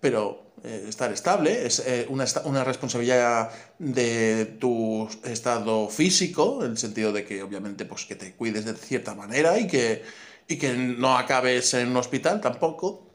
pero 0.00 0.54
eh, 0.64 0.86
estar 0.88 1.12
estable 1.12 1.66
es 1.66 1.80
eh, 1.80 2.06
una, 2.08 2.64
responsabilidad 2.64 3.50
de 3.78 4.56
tu 4.58 5.06
estado 5.24 5.90
físico, 5.90 6.64
en 6.64 6.70
el 6.70 6.78
sentido 6.78 7.12
de 7.12 7.26
que 7.26 7.42
obviamente 7.42 7.84
pues, 7.84 8.06
que 8.06 8.14
te 8.14 8.32
cuides 8.32 8.64
de 8.64 8.72
cierta 8.72 9.14
manera 9.14 9.58
y 9.58 9.66
que, 9.66 10.02
y 10.48 10.56
que 10.56 10.72
no 10.72 11.16
acabes 11.16 11.74
en 11.74 11.88
un 11.88 11.96
hospital 11.96 12.40
tampoco. 12.40 13.06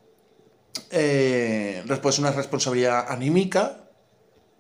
Eh, 0.92 1.84
después 1.86 2.20
una 2.20 2.32
responsabilidad 2.32 3.06
anímica, 3.10 3.90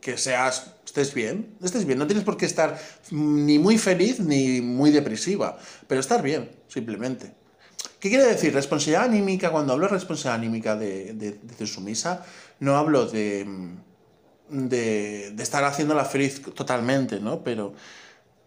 que 0.01 0.17
seas 0.17 0.73
estés 0.85 1.13
bien, 1.13 1.55
estés 1.61 1.85
bien, 1.85 1.99
no 1.99 2.07
tienes 2.07 2.23
por 2.23 2.37
qué 2.37 2.45
estar 2.45 2.79
ni 3.11 3.59
muy 3.59 3.77
feliz 3.77 4.19
ni 4.19 4.61
muy 4.61 4.91
depresiva, 4.91 5.57
pero 5.87 6.01
estar 6.01 6.21
bien, 6.21 6.49
simplemente. 6.67 7.33
¿Qué 7.99 8.09
quiere 8.09 8.25
decir? 8.25 8.53
Responsabilidad 8.53 9.03
anímica, 9.03 9.51
cuando 9.51 9.73
hablo 9.73 9.87
de 9.87 9.93
responsabilidad 9.93 10.35
anímica 10.35 10.75
de, 10.75 11.13
de, 11.13 11.67
sumisa, 11.67 12.25
no 12.59 12.77
hablo 12.77 13.05
de, 13.07 13.45
de, 14.49 15.31
de 15.31 15.43
estar 15.43 15.63
haciéndola 15.63 16.05
feliz 16.05 16.41
totalmente, 16.41 17.19
¿no? 17.19 17.43
Pero, 17.43 17.73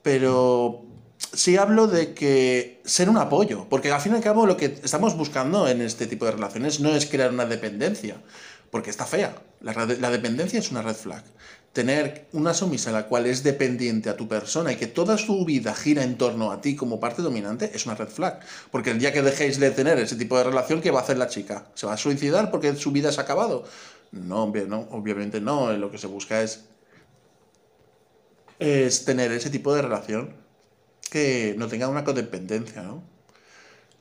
pero 0.02 0.89
sí 1.32 1.56
hablo 1.56 1.86
de 1.86 2.14
que 2.14 2.80
ser 2.84 3.08
un 3.08 3.16
apoyo, 3.16 3.66
porque 3.68 3.90
al 3.90 4.00
fin 4.00 4.12
y 4.12 4.16
al 4.16 4.22
cabo 4.22 4.46
lo 4.46 4.56
que 4.56 4.66
estamos 4.82 5.16
buscando 5.16 5.68
en 5.68 5.80
este 5.80 6.06
tipo 6.06 6.24
de 6.24 6.32
relaciones 6.32 6.80
no 6.80 6.94
es 6.94 7.06
crear 7.06 7.30
una 7.30 7.46
dependencia, 7.46 8.16
porque 8.70 8.90
está 8.90 9.06
fea. 9.06 9.34
La, 9.60 10.10
dependencia 10.10 10.58
es 10.58 10.70
una 10.70 10.82
red 10.82 10.94
flag. 10.94 11.22
Tener 11.72 12.26
una 12.32 12.52
sumisa 12.52 12.90
en 12.90 12.96
la 12.96 13.06
cual 13.06 13.26
es 13.26 13.44
dependiente 13.44 14.10
a 14.10 14.16
tu 14.16 14.26
persona 14.26 14.72
y 14.72 14.76
que 14.76 14.88
toda 14.88 15.18
su 15.18 15.44
vida 15.44 15.72
gira 15.74 16.02
en 16.02 16.18
torno 16.18 16.50
a 16.50 16.60
ti 16.60 16.74
como 16.74 16.98
parte 16.98 17.22
dominante 17.22 17.70
es 17.74 17.86
una 17.86 17.94
red 17.94 18.08
flag. 18.08 18.40
Porque 18.72 18.90
el 18.90 18.98
día 18.98 19.12
que 19.12 19.22
dejéis 19.22 19.60
de 19.60 19.70
tener 19.70 19.98
ese 19.98 20.16
tipo 20.16 20.36
de 20.36 20.44
relación, 20.44 20.80
¿qué 20.80 20.90
va 20.90 21.00
a 21.00 21.02
hacer 21.02 21.18
la 21.18 21.28
chica? 21.28 21.66
¿Se 21.74 21.86
va 21.86 21.92
a 21.92 21.96
suicidar 21.96 22.50
porque 22.50 22.74
su 22.74 22.90
vida 22.90 23.12
se 23.12 23.20
ha 23.20 23.24
acabado? 23.24 23.64
No, 24.10 24.52
no 24.66 24.88
obviamente 24.90 25.40
no. 25.40 25.72
Lo 25.74 25.92
que 25.92 25.98
se 25.98 26.08
busca 26.08 26.42
es, 26.42 26.64
es 28.58 29.04
tener 29.04 29.30
ese 29.30 29.50
tipo 29.50 29.72
de 29.72 29.82
relación 29.82 30.39
que 31.10 31.54
no 31.58 31.68
tenga 31.68 31.88
una 31.88 32.04
codependencia, 32.04 32.82
¿no? 32.82 33.02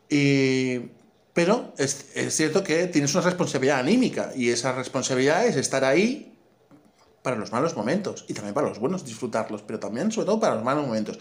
Y 0.09 0.91
pero 1.33 1.73
es, 1.77 2.05
cierto 2.35 2.65
que 2.65 2.87
tienes 2.87 3.13
una 3.15 3.23
responsabilidad 3.23 3.79
anímica 3.79 4.31
y 4.35 4.49
esa 4.49 4.73
responsabilidad 4.73 5.45
es 5.45 5.55
estar 5.55 5.85
ahí 5.85 6.37
para 7.21 7.37
los 7.37 7.51
malos 7.51 7.77
momentos 7.77 8.25
y 8.27 8.33
también 8.33 8.53
para 8.53 8.67
los 8.67 8.79
buenos, 8.79 9.05
disfrutarlos, 9.05 9.61
pero 9.61 9.79
también 9.79 10.11
sobre 10.11 10.25
todo 10.25 10.39
para 10.39 10.55
los 10.55 10.63
malos 10.65 10.85
momentos. 10.85 11.19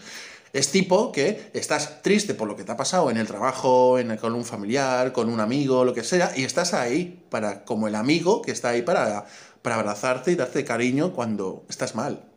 Es 0.51 0.71
tipo 0.71 1.11
que 1.11 1.51
estás 1.53 2.01
triste 2.01 2.33
por 2.33 2.49
lo 2.49 2.55
que 2.55 2.63
te 2.63 2.71
ha 2.73 2.75
pasado 2.75 3.09
en 3.11 3.17
el 3.17 3.27
trabajo, 3.27 3.97
en 3.97 4.17
con 4.17 4.33
un 4.33 4.43
familiar, 4.43 5.13
con 5.13 5.29
un 5.29 5.39
amigo, 5.39 5.85
lo 5.85 5.93
que 5.93 6.03
sea, 6.03 6.33
y 6.35 6.43
estás 6.43 6.73
ahí 6.73 7.23
para, 7.29 7.63
como 7.63 7.87
el 7.87 7.95
amigo 7.95 8.41
que 8.41 8.51
está 8.51 8.69
ahí 8.69 8.81
para, 8.81 9.25
para 9.61 9.75
abrazarte 9.75 10.31
y 10.31 10.35
darte 10.35 10.65
cariño 10.65 11.13
cuando 11.13 11.65
estás 11.69 11.95
mal. 11.95 12.28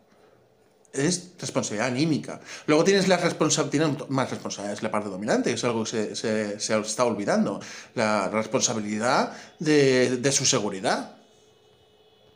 Es 0.93 1.33
responsabilidad 1.39 1.89
anímica. 1.89 2.41
Luego 2.67 2.85
tienes 2.85 3.09
la 3.09 3.17
responsabilidad, 3.17 4.09
más 4.09 4.31
responsabilidad, 4.31 4.75
es 4.75 4.83
la 4.83 4.91
parte 4.91 5.09
dominante, 5.09 5.53
es 5.53 5.65
algo 5.65 5.85
que 5.85 6.15
se, 6.15 6.61
se, 6.61 6.79
está 6.79 7.05
olvidando. 7.05 7.61
La 7.95 8.29
responsabilidad 8.29 9.33
de, 9.59 10.19
de 10.19 10.33
su 10.33 10.45
seguridad. 10.45 11.17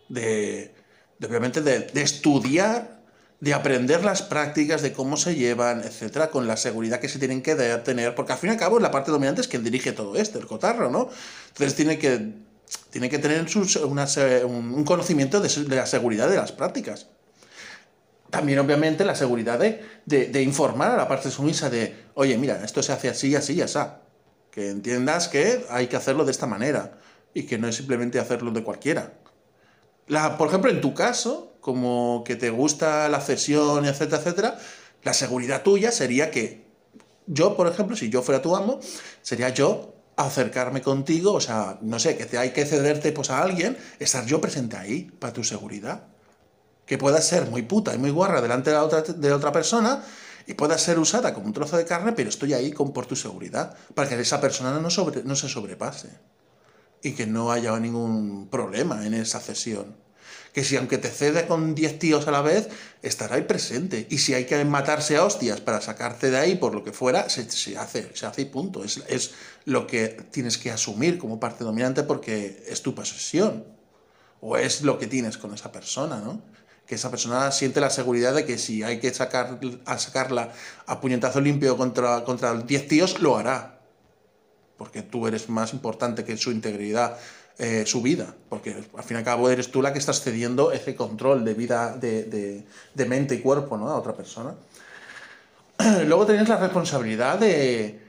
De, 0.09 0.75
obviamente, 1.23 1.61
de, 1.61 2.01
estudiar, 2.01 3.03
de 3.41 3.53
aprender 3.53 4.05
las 4.05 4.23
prácticas, 4.23 4.81
de 4.83 4.93
cómo 4.93 5.17
se 5.17 5.35
llevan, 5.35 5.83
etcétera, 5.83 6.31
con 6.31 6.47
la 6.47 6.57
seguridad 6.57 7.01
que 7.01 7.09
se 7.09 7.19
tienen 7.19 7.43
que 7.43 7.55
tener, 7.55 8.15
porque 8.15 8.33
al 8.33 8.39
fin 8.39 8.51
y 8.51 8.53
al 8.53 8.59
cabo 8.59 8.79
la 8.79 8.91
parte 8.91 9.11
dominante 9.11 9.41
es 9.43 9.49
quien 9.49 9.65
dirige 9.65 9.93
todo 9.93 10.17
esto, 10.17 10.39
el 10.39 10.47
cotarro, 10.47 10.91
¿no? 10.91 11.11
Entonces 11.49 11.75
tiene 11.75 11.99
que, 11.99 12.33
tiene 12.91 13.11
que 13.11 13.19
tener 13.19 13.45
un, 14.45 14.85
conocimiento 14.85 15.41
de 15.41 15.77
la 15.77 15.87
seguridad 15.87 16.31
de 16.31 16.37
las 16.37 16.53
prácticas 16.53 17.09
también 18.31 18.59
obviamente 18.59 19.05
la 19.05 19.15
seguridad 19.15 19.59
de, 19.59 20.43
informar 20.43 20.93
a 20.93 20.97
la 20.97 21.09
parte 21.09 21.31
sumisa 21.31 21.71
de, 21.71 22.07
oye, 22.15 22.37
mira, 22.39 22.65
esto 22.65 22.83
se 22.83 22.93
hace 22.93 23.09
así, 23.09 23.35
así, 23.35 23.61
así. 23.61 23.79
Que 24.51 24.71
entiendas 24.71 25.29
que 25.29 25.65
hay 25.69 25.87
que 25.87 25.97
hacerlo 25.97 26.25
de 26.25 26.33
esta 26.33 26.47
manera 26.47 26.99
y 27.35 27.45
que 27.45 27.59
no 27.59 27.69
es 27.69 27.77
simplemente 27.77 28.19
hacerlo 28.19 28.51
de 28.51 28.63
cualquiera. 28.63 29.13
La, 30.07 30.39
por 30.39 30.49
ejemplo, 30.49 30.71
en 30.71 30.81
tu 30.81 30.95
caso, 30.95 31.55
como 31.61 32.23
que 32.25 32.37
te 32.37 32.51
gusta 32.51 33.09
la 33.09 33.21
cesión, 33.21 33.85
etcétera, 33.85 34.19
etcétera, 34.19 34.59
la 35.03 35.13
seguridad 35.13 35.63
tuya 35.63 35.93
sería 35.93 36.31
que 36.31 36.65
yo, 37.27 37.57
por 37.57 37.67
ejemplo, 37.67 37.97
si 37.97 38.09
yo 38.09 38.23
fuera 38.23 38.41
tu 38.41 38.57
amo, 38.57 38.81
sería 39.21 39.51
yo 39.51 39.95
acercarme 40.17 40.81
contigo, 40.81 41.35
o 41.35 41.41
sea, 41.41 41.79
no 41.83 41.99
sé, 41.99 42.17
que 42.17 42.39
hay 42.39 42.51
que 42.51 42.65
cederte 42.65 43.13
pues, 43.13 43.31
a 43.31 43.43
alguien, 43.43 43.77
estar 43.99 44.25
yo 44.25 44.41
presente 44.41 44.77
ahí 44.77 45.11
para 45.19 45.33
tu 45.33 45.45
seguridad 45.45 46.16
que 46.87 46.99
pueda 46.99 47.21
ser 47.21 47.51
muy 47.51 47.63
puta 47.63 47.95
y 47.95 47.99
muy 47.99 48.11
guarra 48.11 48.41
delante 48.41 48.71
de 48.71 48.77
la 48.77 48.85
otra, 48.85 49.03
de 49.03 49.33
otra 49.33 49.53
persona 49.53 50.03
y 50.47 50.55
pueda 50.55 50.79
ser 50.79 50.99
usada 50.99 51.35
como 51.35 51.47
un 51.47 51.53
trozo 51.53 51.77
de 51.77 51.85
carne, 51.85 52.13
pero 52.13 52.29
estoy 52.29 52.55
ahí 52.55 52.73
con, 52.73 52.93
por 52.93 53.07
tu 53.07 53.17
seguridad, 53.17 53.77
para 53.95 54.09
que 54.09 54.19
esa 54.21 54.41
persona 54.41 54.79
no, 54.79 54.91
sobre, 54.91 55.25
no 55.25 55.35
se 55.35 55.49
sobrepase 55.49 56.09
y 57.03 57.13
que 57.13 57.27
no 57.27 57.51
haya 57.51 57.79
ningún 57.79 58.49
problema 58.49 59.05
en 59.05 59.15
esa 59.15 59.41
cesión. 59.41 59.97
Que 60.53 60.65
si 60.65 60.77
aunque 60.77 60.97
te 60.97 61.11
cede 61.11 61.47
con 61.47 61.75
10 61.75 61.99
tíos 61.99 62.29
a 62.29 62.31
la 62.31 62.41
vez, 62.41 62.69
estará 63.03 63.37
ahí 63.37 63.43
presente. 63.43 64.07
Y 64.09 64.19
si 64.19 64.33
hay 64.33 64.47
que 64.47 64.65
matarse 64.65 65.17
a 65.17 65.25
hostias 65.25 65.61
para 65.61 65.83
sacarte 65.83 66.31
de 66.31 66.39
ahí 66.39 66.55
por 66.55 66.75
lo 66.75 66.83
que 66.83 66.93
fuera, 66.93 67.29
se, 67.29 67.43
hace, 67.77 68.11
se 68.15 68.27
hace 68.27 68.43
y 68.43 68.45
punto. 68.47 68.83
Es, 68.83 69.03
es 69.09 69.33
lo 69.67 69.87
que 69.87 70.09
tienes 70.31 70.57
que 70.57 70.71
asumir 70.71 71.19
como 71.19 71.39
parte 71.39 71.63
dominante 71.63 72.05
porque 72.05 72.65
es 72.67 72.81
tu 72.81 72.95
posesión. 72.95 73.67
O 74.41 74.57
es 74.57 74.81
lo 74.81 74.99
que 74.99 75.07
tienes 75.07 75.37
con 75.37 75.53
esa 75.53 75.71
persona, 75.71 76.21
¿no? 76.21 76.41
Que 76.87 76.95
esa 76.95 77.11
persona 77.11 77.51
siente 77.51 77.81
la 77.81 77.91
seguridad 77.91 78.35
de 78.35 78.45
que 78.45 78.59
si 78.59 78.83
hay 78.83 79.01
que 79.01 79.13
sacar, 79.13 79.59
a 79.85 79.99
sacarla 79.99 80.53
a 80.87 81.01
puñetazo 81.01 81.41
limpio 81.41 81.77
contra, 81.77 82.25
contra 82.25 82.55
10 82.55 82.89
tíos, 82.89 83.21
lo 83.21 83.37
hará. 83.37 83.81
Porque 84.79 85.03
tú 85.03 85.27
eres 85.27 85.49
más 85.49 85.73
importante 85.73 86.25
que 86.25 86.37
su 86.37 86.53
integridad, 86.53 87.19
eh, 87.59 87.85
su 87.87 88.03
vida. 88.03 88.35
Porque 88.49 88.85
al 88.97 89.03
fin 89.03 89.17
y 89.17 89.19
al 89.19 89.25
cabo 89.25 89.51
eres 89.51 89.71
tú 89.71 89.83
la 89.83 89.93
que 89.93 89.99
estás 89.99 90.21
cediendo 90.21 90.71
ese 90.71 90.95
control 90.95 91.45
de 91.45 91.55
vida, 91.55 91.97
de, 91.97 92.65
mente 93.09 93.35
y 93.35 93.41
cuerpo 93.41 93.77
¿no? 93.77 93.89
a 93.89 93.99
otra 93.99 94.15
persona. 94.15 94.55
Luego 96.07 96.25
tienes 96.25 96.49
la 96.49 96.57
responsabilidad 96.57 97.39
de, 97.39 98.01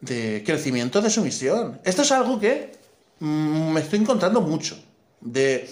de 0.00 0.42
crecimiento 0.44 1.00
de 1.00 1.08
su 1.08 1.22
misión. 1.22 1.80
Esto 1.82 2.02
es 2.02 2.12
algo 2.12 2.38
que 2.38 2.76
mm, 3.20 3.72
me 3.72 3.80
estoy 3.80 4.00
encontrando 4.00 4.42
mucho. 4.42 4.78
De, 5.20 5.68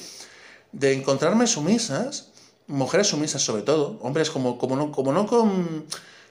de 0.73 0.93
encontrarme 0.93 1.47
sumisas 1.47 2.33
mujeres 2.69 3.09
sumisas 3.09 3.43
sobre 3.43 3.63
todo, 3.63 3.99
hombres 4.03 4.31
como, 4.31 4.59
como 4.59 4.77
no, 4.77 4.93
como 4.93 5.13
no 5.13 5.27
con... 5.27 5.87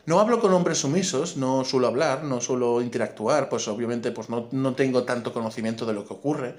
No 0.07 0.19
hablo 0.19 0.39
con 0.39 0.53
hombres 0.53 0.77
sumisos, 0.77 1.35
no 1.35 1.65
suelo 1.65 1.87
hablar, 1.87 2.23
no 2.23 2.39
suelo 2.39 2.79
interactuar, 2.83 3.49
pues 3.49 3.67
obviamente 3.67 4.11
pues 4.11 4.29
no, 4.29 4.47
no 4.51 4.75
tengo 4.75 5.03
tanto 5.03 5.33
conocimiento 5.33 5.87
de 5.87 5.93
lo 5.93 6.05
que 6.05 6.13
ocurre, 6.13 6.55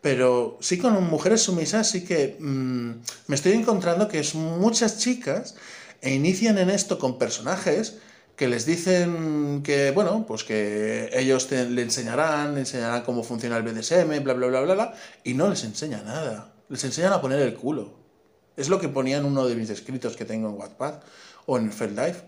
pero 0.00 0.56
sí 0.60 0.78
con 0.78 1.02
mujeres 1.10 1.42
sumisas 1.42 1.90
sí 1.90 2.04
que 2.04 2.36
mm, 2.38 2.90
me 3.26 3.34
estoy 3.34 3.54
encontrando 3.54 4.06
que 4.06 4.20
es 4.20 4.36
muchas 4.36 4.98
chicas 4.98 5.56
e 6.00 6.14
inician 6.14 6.58
en 6.58 6.70
esto 6.70 7.00
con 7.00 7.18
personajes 7.18 7.98
que 8.36 8.46
les 8.46 8.66
dicen 8.66 9.62
que, 9.64 9.90
bueno, 9.90 10.24
pues 10.26 10.44
que 10.44 11.10
ellos 11.12 11.50
le 11.50 11.82
enseñarán, 11.82 12.54
le 12.54 12.60
enseñarán 12.60 13.02
cómo 13.02 13.24
funciona 13.24 13.56
el 13.56 13.62
BDSM, 13.62 14.22
bla, 14.22 14.34
bla, 14.34 14.46
bla, 14.46 14.60
bla, 14.60 14.74
bla, 14.74 14.94
y 15.24 15.34
no 15.34 15.48
les 15.48 15.64
enseña 15.64 16.02
nada. 16.02 16.54
Les 16.68 16.84
enseñan 16.84 17.14
a 17.14 17.20
poner 17.20 17.40
el 17.40 17.54
culo. 17.54 18.05
Es 18.56 18.68
lo 18.68 18.80
que 18.80 18.88
ponía 18.88 19.18
en 19.18 19.24
uno 19.24 19.46
de 19.46 19.54
mis 19.54 19.70
escritos 19.70 20.16
que 20.16 20.24
tengo 20.24 20.48
en 20.48 20.56
Wattpad 20.56 20.94
o 21.46 21.58
en 21.58 21.72
FedLife. 21.72 22.22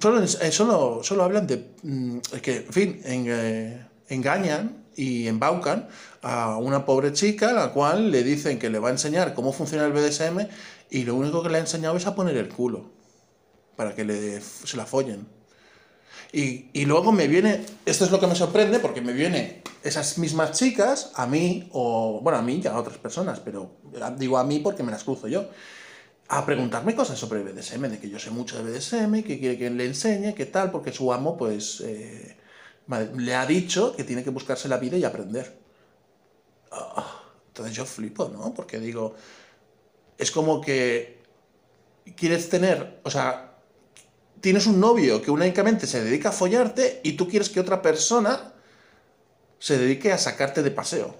Solo, 0.00 0.22
eh, 0.22 0.52
solo, 0.52 1.00
solo, 1.02 1.22
hablan 1.22 1.46
de 1.46 1.64
mm, 1.82 2.18
que, 2.42 2.56
en 2.56 2.72
fin, 2.72 3.00
eh, 3.04 3.86
engañan 4.08 4.84
y 4.96 5.28
embaucan 5.28 5.88
a 6.22 6.56
una 6.56 6.84
pobre 6.84 7.12
chica 7.12 7.52
la 7.52 7.72
cual 7.72 8.10
le 8.10 8.24
dicen 8.24 8.58
que 8.58 8.70
le 8.70 8.78
va 8.78 8.88
a 8.88 8.92
enseñar 8.92 9.34
cómo 9.34 9.52
funciona 9.52 9.84
el 9.86 9.92
BDSM 9.92 10.48
y 10.90 11.04
lo 11.04 11.14
único 11.14 11.42
que 11.42 11.50
le 11.50 11.58
ha 11.58 11.60
enseñado 11.60 11.96
es 11.96 12.06
a 12.06 12.14
poner 12.14 12.36
el 12.36 12.48
culo 12.48 12.90
para 13.76 13.94
que 13.94 14.04
le, 14.04 14.40
se 14.40 14.76
la 14.76 14.86
follen. 14.86 15.35
Y, 16.38 16.84
luego 16.84 17.12
me 17.12 17.28
viene, 17.28 17.64
esto 17.86 18.04
es 18.04 18.10
lo 18.10 18.20
que 18.20 18.26
me 18.26 18.34
sorprende, 18.34 18.78
porque 18.78 19.00
me 19.00 19.14
vienen 19.14 19.62
esas 19.82 20.18
mismas 20.18 20.52
chicas 20.52 21.10
a 21.14 21.26
mí, 21.26 21.66
o 21.72 22.20
bueno, 22.22 22.38
a 22.38 22.42
mí 22.42 22.60
y 22.62 22.66
a 22.66 22.76
otras 22.76 22.98
personas, 22.98 23.40
pero 23.40 23.70
digo 24.18 24.36
a 24.36 24.44
mí 24.44 24.58
porque 24.58 24.82
me 24.82 24.92
las 24.92 25.02
cruzo 25.02 25.28
yo, 25.28 25.48
a 26.28 26.44
preguntarme 26.44 26.94
cosas 26.94 27.18
sobre 27.18 27.42
BDSM, 27.42 27.88
de 27.88 27.98
que 27.98 28.10
yo 28.10 28.18
sé 28.18 28.30
mucho 28.30 28.62
de 28.62 28.70
BDSM, 28.70 29.22
que 29.22 29.38
quiere 29.38 29.56
que 29.56 29.70
le 29.70 29.86
enseñe, 29.86 30.34
qué 30.34 30.44
tal, 30.44 30.70
porque 30.70 30.92
su 30.92 31.10
amo, 31.10 31.38
pues, 31.38 31.80
eh, 31.80 32.36
le 33.16 33.34
ha 33.34 33.46
dicho 33.46 33.96
que 33.96 34.04
tiene 34.04 34.22
que 34.22 34.28
buscarse 34.28 34.68
la 34.68 34.76
vida 34.76 34.98
y 34.98 35.04
aprender. 35.04 35.58
Ah, 36.70 37.22
entonces 37.48 37.74
yo 37.74 37.86
flipo, 37.86 38.28
¿no? 38.28 38.52
Porque 38.52 38.78
digo, 38.78 39.14
es 40.18 40.30
como 40.30 40.60
que 40.60 41.16
quieres 42.14 42.50
tener, 42.50 43.00
o 43.04 43.10
sea, 43.10 43.55
tienes 44.46 44.68
un 44.68 44.78
novio 44.78 45.20
que 45.20 45.32
únicamente 45.32 45.88
se 45.88 46.04
dedica 46.04 46.28
a 46.28 46.32
follarte 46.32 47.00
y 47.02 47.14
tú 47.14 47.28
quieres 47.28 47.50
que 47.50 47.58
otra 47.58 47.82
persona 47.82 48.52
se 49.58 49.76
dedique 49.76 50.12
a 50.12 50.18
sacarte 50.18 50.62
de 50.62 50.70
paseo, 50.70 51.16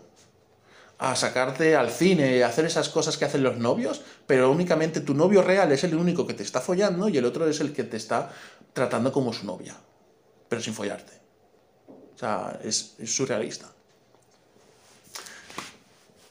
a 0.98 1.16
sacarte 1.16 1.74
al 1.74 1.90
cine, 1.90 2.44
a 2.44 2.46
hacer 2.46 2.66
esas 2.66 2.88
cosas 2.88 3.16
que 3.16 3.24
hacen 3.24 3.42
los 3.42 3.58
novios, 3.58 4.00
pero 4.28 4.52
únicamente 4.52 5.00
tu 5.00 5.12
novio 5.12 5.42
real 5.42 5.72
es 5.72 5.82
el 5.82 5.96
único 5.96 6.24
que 6.24 6.34
te 6.34 6.44
está 6.44 6.60
follando 6.60 7.08
y 7.08 7.18
el 7.18 7.24
otro 7.24 7.48
es 7.48 7.58
el 7.58 7.72
que 7.72 7.82
te 7.82 7.96
está 7.96 8.30
tratando 8.72 9.10
como 9.10 9.32
su 9.32 9.44
novia, 9.44 9.74
pero 10.48 10.62
sin 10.62 10.74
follarte. 10.74 11.14
O 12.14 12.18
sea, 12.20 12.60
es, 12.62 12.94
surrealista. 13.06 13.72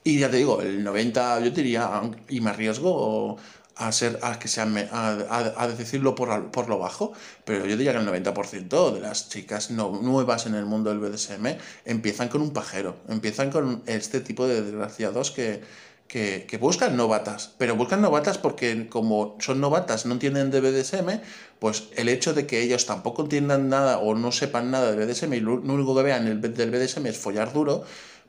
Y 0.06 0.20
ya 0.20 0.32
te 0.32 0.38
digo, 0.38 0.62
el 0.62 0.82
90, 0.82 1.42
yo 1.42 1.52
diría, 1.52 2.04
y 2.30 2.40
me 2.40 2.52
arriesgo 2.52 3.38
a, 3.76 3.92
ser, 3.92 4.20
a, 4.22 4.40
que 4.40 4.48
sea, 4.48 4.64
a, 4.64 5.68
decirlo 5.68 6.16
por, 6.16 6.52
por, 6.52 6.70
lo 6.70 6.80
bajo, 6.80 7.14
pero 7.44 7.66
yo 7.66 7.78
diría 7.78 7.92
que 7.92 8.00
el 8.00 8.08
90% 8.08 8.94
de 8.94 9.02
las 9.02 9.30
chicas 9.30 9.72
no, 9.72 10.00
nuevas 10.02 10.46
en 10.46 10.56
el 10.56 10.66
mundo 10.66 10.90
del 10.90 11.00
BDSM 11.00 11.58
empiezan 11.86 12.30
con 12.30 12.42
un 12.42 12.52
pajero, 12.52 12.96
empiezan 13.10 13.52
con 13.52 13.84
este 13.86 14.22
tipo 14.22 14.48
de 14.48 14.62
desgraciados 14.62 15.32
que, 15.32 15.62
que, 16.08 16.58
buscan 16.60 16.96
novatas, 16.96 17.54
pero 17.58 17.76
buscan 17.76 18.02
novatas 18.02 18.38
porque 18.38 18.88
como 18.88 19.36
son 19.40 19.60
novatas, 19.60 20.06
no 20.06 20.14
entienden 20.14 20.52
de 20.52 20.62
BDSM, 20.62 21.20
pues 21.60 21.90
el 21.96 22.10
hecho 22.10 22.34
de 22.34 22.48
que 22.48 22.62
ellos 22.62 22.86
tampoco 22.86 23.24
entiendan 23.24 23.70
nada 23.70 24.00
o 24.00 24.16
no 24.16 24.32
sepan 24.32 24.72
nada 24.72 24.92
de 24.92 25.06
BDSM 25.06 25.34
y 25.34 25.40
lo, 25.42 25.56
único 25.56 25.96
que 25.96 26.04
vean 26.04 26.28
el, 26.28 26.42
del 26.42 26.72
BDSM 26.72 27.08
es 27.08 27.18
follar 27.18 27.52
duro, 27.52 27.84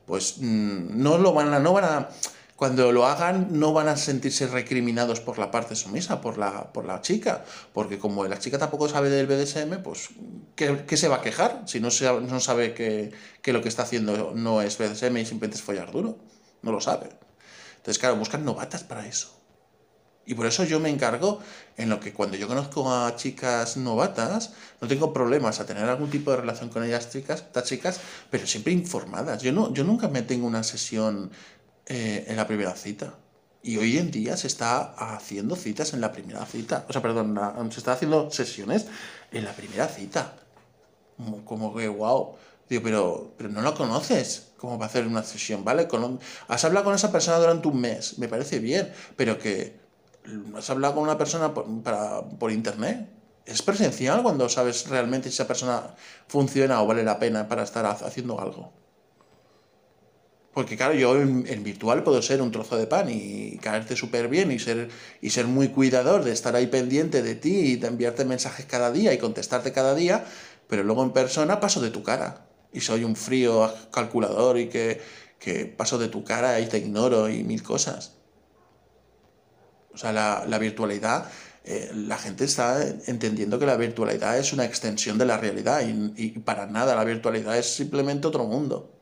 pues 0.06 0.36
mm, 0.38 1.00
no 1.02 1.18
lo 1.18 1.38
a, 1.38 1.58
no 1.60 1.72
van 1.72 1.84
a 1.84 2.08
cuando 2.56 2.90
lo 2.90 3.06
hagan 3.06 3.48
no 3.50 3.74
van 3.74 3.88
a 3.88 3.96
sentirse 3.96 4.46
recriminados 4.46 5.20
por 5.20 5.38
la 5.38 5.50
parte 5.50 5.76
sumisa, 5.76 6.22
por 6.22 6.38
la, 6.38 6.72
por 6.72 6.86
la 6.86 7.02
chica, 7.02 7.44
porque 7.74 7.98
como 7.98 8.24
la 8.26 8.38
chica 8.38 8.58
tampoco 8.58 8.88
sabe 8.88 9.10
del 9.10 9.26
BDSM, 9.26 9.82
pues 9.82 10.08
¿qué, 10.56 10.96
se 10.96 11.08
va 11.08 11.16
a 11.16 11.20
quejar 11.20 11.62
si 11.66 11.80
no, 11.80 11.90
no 12.20 12.40
sabe 12.40 12.72
que, 12.72 13.12
lo 13.52 13.62
que 13.62 13.68
está 13.68 13.82
haciendo 13.82 14.32
no 14.34 14.62
es 14.62 14.78
BDSM 14.78 15.18
y 15.18 15.26
simplemente 15.26 15.56
es 15.58 15.62
follar 15.62 15.92
duro? 15.92 16.18
No 16.62 16.72
lo 16.72 16.80
sabe. 16.80 17.10
Entonces, 17.76 17.98
claro, 17.98 18.16
buscan 18.16 18.44
novatas 18.44 18.82
para 18.82 19.06
eso. 19.06 19.36
Y 20.28 20.34
por 20.34 20.46
eso 20.46 20.64
yo 20.64 20.80
me 20.80 20.90
encargo 20.90 21.40
en 21.76 21.88
lo 21.88 22.00
que 22.00 22.12
cuando 22.12 22.36
yo 22.36 22.48
conozco 22.48 22.92
a 22.92 23.14
chicas 23.14 23.76
novatas, 23.76 24.54
no 24.80 24.88
tengo 24.88 25.12
problemas 25.12 25.60
a 25.60 25.66
tener 25.66 25.84
algún 25.84 26.10
tipo 26.10 26.32
de 26.32 26.38
relación 26.38 26.68
con 26.68 26.82
ellas 26.82 27.10
chicas, 27.10 27.42
estas 27.42 27.64
chicas, 27.64 28.00
pero 28.28 28.44
siempre 28.44 28.72
informadas. 28.72 29.40
Yo, 29.40 29.52
no, 29.52 29.72
yo 29.72 29.84
nunca 29.84 30.08
me 30.08 30.22
tengo 30.22 30.48
una 30.48 30.64
sesión 30.64 31.30
eh, 31.86 32.24
en 32.28 32.36
la 32.36 32.46
primera 32.46 32.74
cita. 32.74 33.14
Y 33.62 33.78
hoy 33.78 33.98
en 33.98 34.10
día 34.10 34.36
se 34.36 34.46
está 34.46 34.94
haciendo 34.94 35.56
citas 35.56 35.92
en 35.92 36.00
la 36.00 36.12
primera 36.12 36.44
cita. 36.46 36.84
O 36.88 36.92
sea, 36.92 37.02
perdón, 37.02 37.38
se 37.72 37.78
está 37.78 37.92
haciendo 37.92 38.30
sesiones 38.30 38.86
en 39.32 39.44
la 39.44 39.52
primera 39.52 39.88
cita. 39.88 40.34
Como, 41.44 41.74
que, 41.74 41.88
wow. 41.88 42.36
Digo, 42.68 42.82
pero, 42.82 43.34
pero 43.36 43.48
no 43.48 43.62
lo 43.62 43.74
conoces. 43.74 44.52
¿Cómo 44.56 44.78
va 44.78 44.86
a 44.86 44.88
hacer 44.88 45.06
una 45.06 45.22
sesión? 45.22 45.64
¿Vale? 45.64 45.88
Has 46.48 46.64
hablado 46.64 46.84
con 46.84 46.94
esa 46.94 47.10
persona 47.10 47.38
durante 47.38 47.68
un 47.68 47.80
mes. 47.80 48.18
Me 48.18 48.28
parece 48.28 48.58
bien. 48.58 48.92
Pero 49.16 49.38
que 49.38 49.80
has 50.56 50.70
hablado 50.70 50.94
con 50.94 51.04
una 51.04 51.18
persona 51.18 51.52
por, 51.52 51.66
por 52.38 52.52
internet. 52.52 53.08
Es 53.44 53.62
presencial 53.62 54.22
cuando 54.22 54.48
sabes 54.48 54.88
realmente 54.88 55.28
si 55.28 55.34
esa 55.34 55.46
persona 55.46 55.94
funciona 56.28 56.82
o 56.82 56.86
vale 56.86 57.04
la 57.04 57.18
pena 57.18 57.48
para 57.48 57.62
estar 57.62 57.86
haciendo 57.86 58.40
algo. 58.40 58.72
Porque 60.56 60.74
claro, 60.74 60.94
yo 60.94 61.20
en, 61.20 61.62
virtual 61.62 62.02
puedo 62.02 62.22
ser 62.22 62.40
un 62.40 62.50
trozo 62.50 62.78
de 62.78 62.86
pan 62.86 63.10
y 63.10 63.58
caerte 63.58 63.94
súper 63.94 64.26
bien 64.28 64.50
y 64.50 64.58
ser, 64.58 64.88
y 65.20 65.28
ser 65.28 65.46
muy 65.46 65.68
cuidador 65.68 66.24
de 66.24 66.32
estar 66.32 66.56
ahí 66.56 66.66
pendiente 66.66 67.22
de 67.22 67.34
ti 67.34 67.54
y 67.58 67.76
de 67.76 67.88
enviarte 67.88 68.24
mensajes 68.24 68.64
cada 68.64 68.90
día 68.90 69.12
y 69.12 69.18
contestarte 69.18 69.72
cada 69.72 69.94
día, 69.94 70.24
pero 70.66 70.82
luego 70.82 71.02
en 71.02 71.10
persona 71.10 71.60
paso 71.60 71.82
de 71.82 71.90
tu 71.90 72.02
cara. 72.02 72.46
Y 72.72 72.80
soy 72.80 73.04
un 73.04 73.16
frío 73.16 73.70
calculador 73.92 74.58
y 74.58 74.70
que, 74.70 75.02
paso 75.76 75.98
de 75.98 76.08
tu 76.08 76.24
cara 76.24 76.58
y 76.58 76.64
te 76.68 76.78
ignoro 76.78 77.28
y 77.28 77.44
mil 77.44 77.62
cosas. 77.62 78.14
O 79.92 79.98
sea, 79.98 80.10
la, 80.14 80.58
virtualidad, 80.58 81.30
eh, 81.64 81.90
la 81.94 82.16
gente 82.16 82.44
está 82.44 82.82
entendiendo 83.06 83.58
que 83.58 83.66
la 83.66 83.76
virtualidad 83.76 84.38
es 84.38 84.54
una 84.54 84.64
extensión 84.64 85.18
de 85.18 85.26
la 85.26 85.36
realidad 85.36 85.82
y 85.86 86.30
para 86.38 86.64
nada 86.66 86.96
la 86.96 87.04
virtualidad 87.04 87.58
es 87.58 87.66
simplemente 87.74 88.26
otro 88.26 88.44
mundo 88.44 88.95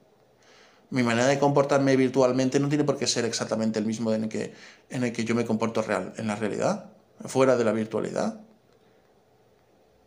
mi 0.90 1.02
manera 1.02 1.26
de 1.26 1.38
comportarme 1.38 1.96
virtualmente 1.96 2.60
no 2.60 2.68
tiene 2.68 2.84
por 2.84 2.96
qué 2.96 3.06
ser 3.06 3.24
exactamente 3.24 3.78
el 3.78 3.86
mismo 3.86 4.12
en 4.12 4.24
el 4.24 4.28
que, 4.28 4.54
en 4.90 5.04
el 5.04 5.12
que 5.12 5.24
yo 5.24 5.34
me 5.34 5.44
comporto 5.44 5.82
real, 5.82 6.12
en 6.16 6.26
la 6.26 6.36
realidad, 6.36 6.90
fuera 7.24 7.56
de 7.56 7.64
la 7.64 7.72
virtualidad. 7.72 8.40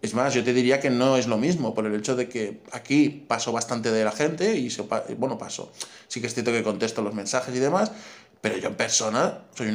Es 0.01 0.13
más, 0.13 0.33
yo 0.33 0.43
te 0.43 0.53
diría 0.53 0.79
que 0.79 0.89
no 0.89 1.17
es 1.17 1.27
lo 1.27 1.37
mismo, 1.37 1.73
por 1.73 1.85
el 1.85 1.95
hecho 1.95 2.15
de 2.15 2.29
que 2.29 2.61
aquí 2.71 3.09
paso 3.09 3.51
bastante 3.51 3.91
de 3.91 4.03
la 4.03 4.11
gente 4.11 4.55
y, 4.55 4.69
se, 4.69 4.83
bueno, 5.17 5.37
paso. 5.37 5.71
Sí 6.07 6.21
que 6.21 6.27
es 6.27 6.33
cierto 6.33 6.51
que 6.51 6.63
contesto 6.63 7.01
los 7.01 7.15
mensajes 7.15 7.55
y 7.55 7.59
demás, 7.59 7.91
pero 8.39 8.57
yo 8.57 8.67
en 8.67 8.75
persona 8.75 9.39
soy 9.55 9.69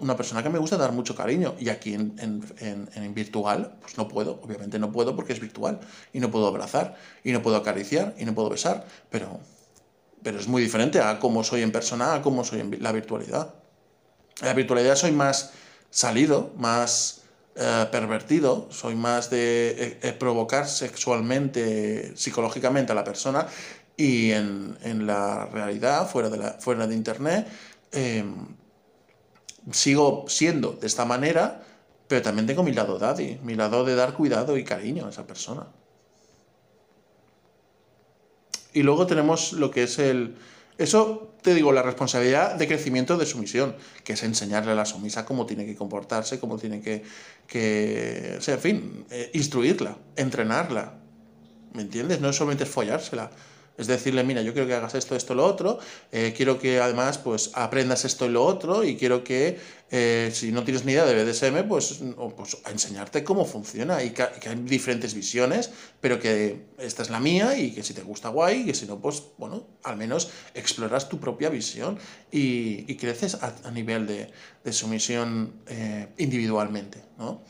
una, 0.00 0.16
persona 0.16 0.42
que 0.42 0.48
me 0.48 0.58
gusta 0.58 0.78
dar 0.78 0.92
mucho 0.92 1.14
cariño 1.14 1.54
y 1.58 1.68
aquí 1.68 1.92
en, 1.92 2.14
en, 2.18 3.14
virtual, 3.14 3.76
pues 3.80 3.98
no 3.98 4.08
puedo, 4.08 4.40
obviamente 4.42 4.78
no 4.78 4.90
puedo 4.90 5.14
porque 5.14 5.34
es 5.34 5.40
virtual 5.40 5.80
y 6.12 6.20
no 6.20 6.30
puedo 6.30 6.46
abrazar 6.48 6.96
y 7.22 7.32
no 7.32 7.42
puedo 7.42 7.56
acariciar 7.56 8.14
y 8.18 8.24
no 8.24 8.34
puedo 8.34 8.48
besar, 8.48 8.86
pero 9.10 9.40
pero 10.26 10.40
es 10.40 10.48
muy 10.48 10.60
diferente 10.60 10.98
a 10.98 11.20
cómo 11.20 11.44
soy 11.44 11.62
en 11.62 11.70
persona, 11.70 12.14
a 12.14 12.20
cómo 12.20 12.42
soy 12.42 12.58
en 12.58 12.82
la 12.82 12.90
virtualidad. 12.90 13.54
En 14.40 14.48
la 14.48 14.54
virtualidad 14.54 14.96
soy 14.96 15.12
más 15.12 15.52
salido, 15.88 16.52
más 16.56 17.22
eh, 17.54 17.86
pervertido, 17.92 18.66
soy 18.72 18.96
más 18.96 19.30
de 19.30 19.68
eh, 19.68 19.98
eh, 20.02 20.12
provocar 20.14 20.66
sexualmente, 20.66 22.16
psicológicamente 22.16 22.90
a 22.90 22.96
la 22.96 23.04
persona 23.04 23.46
y 23.96 24.32
en, 24.32 25.06
la 25.06 25.46
realidad, 25.46 26.10
fuera 26.10 26.28
de, 26.28 26.54
fuera 26.58 26.88
de 26.88 26.94
Internet, 26.96 27.46
em, 27.92 28.48
sigo 29.70 30.24
siendo 30.26 30.72
de 30.72 30.88
esta 30.88 31.04
manera, 31.04 31.62
pero 32.08 32.20
también 32.20 32.48
tengo 32.48 32.64
mi 32.64 32.72
lado 32.72 32.98
daddy, 32.98 33.38
mi 33.44 33.54
lado 33.54 33.84
de 33.84 33.94
dar 33.94 34.14
cuidado 34.14 34.58
y 34.58 34.64
cariño 34.64 35.06
a 35.06 35.10
esa 35.10 35.24
persona. 35.24 35.68
Y 38.76 38.82
luego 38.82 39.06
tenemos 39.06 39.54
lo 39.54 39.70
que 39.70 39.84
es 39.84 39.98
el... 39.98 40.34
Eso, 40.76 41.32
te 41.40 41.54
digo, 41.54 41.72
la 41.72 41.80
responsabilidad 41.80 42.56
de 42.56 42.68
crecimiento 42.68 43.16
de 43.16 43.24
sumisión, 43.24 43.74
que 44.04 44.12
es 44.12 44.22
enseñarle 44.22 44.72
a 44.72 44.74
la 44.74 44.84
sumisa 44.84 45.24
cómo 45.24 45.46
tiene 45.46 45.64
que 45.64 45.74
comportarse, 45.74 46.38
cómo 46.38 46.58
tiene 46.58 46.82
que... 46.82 47.02
que 47.46 48.36
sea, 48.40 48.56
en 48.56 48.60
fin, 48.60 49.06
eh, 49.10 49.30
instruirla, 49.32 49.96
entrenarla. 50.14 50.98
¿Me 51.72 51.80
entiendes? 51.80 52.20
No 52.20 52.34
solamente 52.34 52.66
follársela. 52.66 53.30
Es 53.78 53.86
decirle, 53.86 54.24
mira, 54.24 54.42
yo 54.42 54.52
quiero 54.52 54.66
que 54.66 54.74
hagas 54.74 54.94
esto, 54.94 55.16
esto, 55.16 55.34
lo 55.34 55.44
otro, 55.44 55.78
eh, 56.10 56.32
quiero 56.36 56.58
que 56.58 56.80
además 56.80 57.18
pues 57.18 57.50
aprendas 57.54 58.04
esto 58.04 58.26
y 58.26 58.30
lo 58.30 58.44
otro, 58.44 58.84
y 58.84 58.96
quiero 58.96 59.22
que 59.22 59.58
eh, 59.90 60.30
si 60.32 60.50
no 60.50 60.64
tienes 60.64 60.84
ni 60.84 60.92
idea 60.92 61.04
de 61.04 61.22
BDSM, 61.22 61.68
pues, 61.68 62.00
pues 62.36 62.58
enseñarte 62.70 63.22
cómo 63.22 63.44
funciona 63.44 64.02
y 64.02 64.10
que, 64.10 64.22
hay 64.22 64.56
diferentes 64.64 65.14
visiones, 65.14 65.70
pero 66.00 66.18
que 66.18 66.66
esta 66.78 67.02
es 67.02 67.10
la 67.10 67.20
mía 67.20 67.56
y 67.58 67.72
que 67.72 67.82
si 67.82 67.94
te 67.94 68.02
gusta 68.02 68.30
guay, 68.30 68.62
y 68.62 68.64
que 68.66 68.74
si 68.74 68.86
no, 68.86 68.98
pues 69.00 69.22
bueno, 69.36 69.66
al 69.84 69.96
menos 69.96 70.30
exploras 70.54 71.08
tu 71.08 71.20
propia 71.20 71.50
visión 71.50 71.98
y, 72.30 72.96
creces 72.96 73.36
a, 73.42 73.70
nivel 73.70 74.06
de, 74.06 74.32
sumisión 74.72 75.60
eh, 75.68 76.08
individualmente, 76.16 77.02
¿no? 77.18 77.44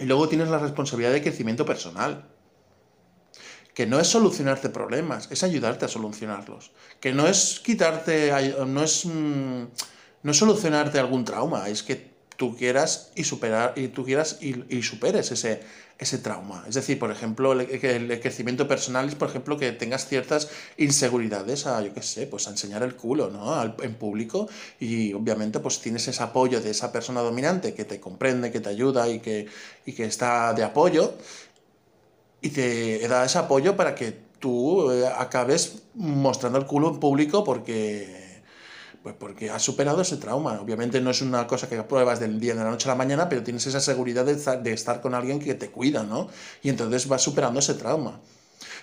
Y 0.00 0.04
luego 0.04 0.28
tienes 0.28 0.48
la 0.48 0.58
responsabilidad 0.58 1.12
de 1.12 1.22
crecimiento 1.22 1.66
personal 1.66 2.31
que 3.74 3.86
no 3.86 4.00
es 4.00 4.08
solucionarte 4.08 4.68
problemas, 4.68 5.28
es 5.30 5.42
ayudarte 5.42 5.86
a 5.86 5.88
solucionarlos. 5.88 6.72
Que 7.00 7.12
no 7.12 7.26
es 7.26 7.60
quitarte, 7.60 8.32
no 8.66 8.82
es, 8.82 9.06
mm, 9.06 9.62
no 10.22 10.34
solucionarte 10.34 10.98
algún 10.98 11.24
trauma, 11.24 11.68
es 11.68 11.82
que 11.82 12.12
tú 12.36 12.56
quieras 12.56 13.12
y 13.14 13.24
superar 13.24 13.74
y 13.76 13.88
tú 13.88 14.04
quieras 14.04 14.38
y, 14.40 14.82
superes 14.82 15.30
ese, 15.30 15.60
ese 15.98 16.18
trauma. 16.18 16.64
Es 16.68 16.74
decir, 16.74 16.98
por 16.98 17.10
ejemplo, 17.10 17.52
el, 17.52 18.20
crecimiento 18.20 18.66
personal 18.66 19.08
es, 19.08 19.14
por 19.14 19.28
ejemplo, 19.28 19.56
que 19.56 19.72
tengas 19.72 20.08
ciertas 20.08 20.50
inseguridades 20.76 21.66
a, 21.66 21.80
yo 21.82 21.94
qué 21.94 22.02
sé, 22.02 22.26
pues 22.26 22.48
a 22.48 22.50
enseñar 22.50 22.82
el 22.82 22.96
culo, 22.96 23.30
¿no? 23.30 23.62
en 23.80 23.94
público 23.94 24.48
y 24.80 25.12
obviamente 25.12 25.60
pues 25.60 25.80
tienes 25.80 26.08
ese 26.08 26.22
apoyo 26.22 26.60
de 26.60 26.70
esa 26.70 26.90
persona 26.90 27.20
dominante 27.20 27.74
que 27.74 27.84
te 27.84 28.00
comprende, 28.00 28.50
que 28.50 28.60
te 28.60 28.70
ayuda 28.70 29.08
y 29.08 29.20
que, 29.20 29.46
y 29.86 29.92
que 29.92 30.04
está 30.04 30.52
de 30.52 30.64
apoyo 30.64 31.14
y 32.42 32.50
te 32.50 33.06
da 33.08 33.24
ese 33.24 33.38
apoyo 33.38 33.76
para 33.76 33.94
que 33.94 34.18
tú 34.40 34.90
eh, 34.90 35.06
acabes 35.06 35.84
mostrando 35.94 36.58
el 36.58 36.66
culo 36.66 36.88
en 36.88 37.00
público 37.00 37.44
porque 37.44 38.20
pues 39.02 39.14
porque 39.18 39.50
has 39.50 39.62
superado 39.62 40.00
ese 40.02 40.16
trauma. 40.16 40.60
Obviamente 40.60 41.00
no 41.00 41.10
es 41.10 41.22
una 41.22 41.46
cosa 41.46 41.68
que 41.68 41.82
pruebas 41.82 42.20
del 42.20 42.38
día 42.38 42.54
de 42.54 42.62
la 42.62 42.70
noche 42.70 42.88
a 42.88 42.92
la 42.92 42.96
mañana, 42.96 43.28
pero 43.28 43.42
tienes 43.42 43.66
esa 43.66 43.80
seguridad 43.80 44.24
de 44.24 44.72
estar, 44.72 45.00
con 45.00 45.14
alguien 45.14 45.40
que 45.40 45.54
te 45.54 45.70
cuida, 45.70 46.04
¿no? 46.04 46.28
Y 46.62 46.68
entonces 46.68 47.08
vas 47.08 47.20
superando 47.20 47.58
ese 47.58 47.74
trauma. 47.74 48.20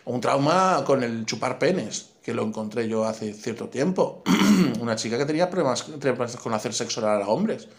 Un 0.04 0.20
trauma 0.20 0.84
con 0.86 1.04
el 1.04 1.26
chupar 1.26 1.58
penes, 1.58 2.10
que 2.22 2.34
lo 2.34 2.44
encontré 2.44 2.90
yo 2.90 3.06
hace 3.06 3.34
cierto 3.34 3.70
tiempo. 3.70 4.24
una 4.82 4.98
chica 4.98 5.18
que 5.18 5.26
tenía 5.26 5.50
problemas, 5.50 5.84
problemas 5.84 6.36
con 6.36 6.54
hacer 6.54 6.74
sexo 6.74 7.00
oral 7.00 7.22
a 7.22 7.28
hombres, 7.30 7.70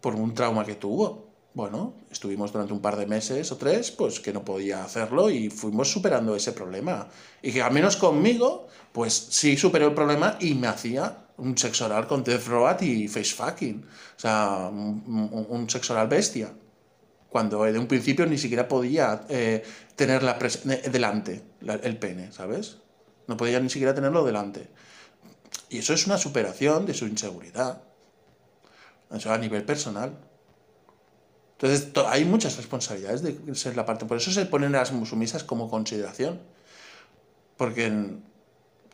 por 0.00 0.16
un 0.16 0.34
trauma 0.34 0.64
que 0.64 0.74
tuvo 0.74 1.25
bueno, 1.56 1.94
estuvimos 2.10 2.52
durante 2.52 2.74
un 2.74 2.82
par 2.82 2.96
de 2.96 3.06
meses 3.06 3.50
o 3.50 3.56
tres, 3.56 3.90
pues 3.90 4.20
que 4.20 4.30
no 4.30 4.44
podía 4.44 4.84
hacerlo 4.84 5.30
y 5.30 5.48
fuimos 5.48 5.90
superando 5.90 6.36
ese 6.36 6.52
problema. 6.52 7.08
Y 7.40 7.50
que 7.50 7.62
al 7.62 7.72
menos 7.72 7.96
conmigo, 7.96 8.68
pues 8.92 9.14
sí 9.14 9.56
superé 9.56 9.86
el 9.86 9.94
problema 9.94 10.36
y 10.38 10.52
me 10.52 10.66
hacía 10.66 11.28
un 11.38 11.56
sexo 11.56 11.86
oral 11.86 12.06
con 12.06 12.22
Death 12.22 12.46
Road 12.48 12.82
y 12.82 13.08
Face. 13.08 13.34
O 13.40 14.20
sea, 14.20 14.68
un, 14.70 15.66
sexo 15.70 15.94
oral 15.94 16.08
bestia. 16.08 16.52
Cuando 17.30 17.64
de 17.64 17.78
un 17.78 17.86
principio 17.86 18.26
ni 18.26 18.36
siquiera 18.36 18.68
podía 18.68 19.24
eh, 19.30 19.64
tenerla 19.94 20.38
delante, 20.92 21.42
el 21.82 21.96
pene, 21.96 22.32
¿sabes? 22.32 22.80
No 23.28 23.38
podía 23.38 23.60
ni 23.60 23.70
siquiera 23.70 23.94
tenerlo 23.94 24.26
delante. 24.26 24.68
Y 25.70 25.78
eso 25.78 25.94
es 25.94 26.06
una 26.06 26.18
superación 26.18 26.84
de 26.84 26.92
su 26.92 27.06
inseguridad. 27.06 27.80
Eso 29.10 29.32
a 29.32 29.38
nivel 29.38 29.64
personal. 29.64 30.25
Entonces, 31.58 31.90
hay 32.06 32.26
muchas 32.26 32.56
responsabilidades 32.56 33.22
de 33.22 33.54
ser 33.54 33.76
la 33.76 33.86
parte. 33.86 34.04
Por 34.04 34.18
eso 34.18 34.30
se 34.30 34.44
ponen 34.44 34.74
a 34.74 34.78
las 34.78 34.88
sumisas 34.88 35.42
como 35.42 35.70
consideración. 35.70 36.38
Porque 37.56 38.20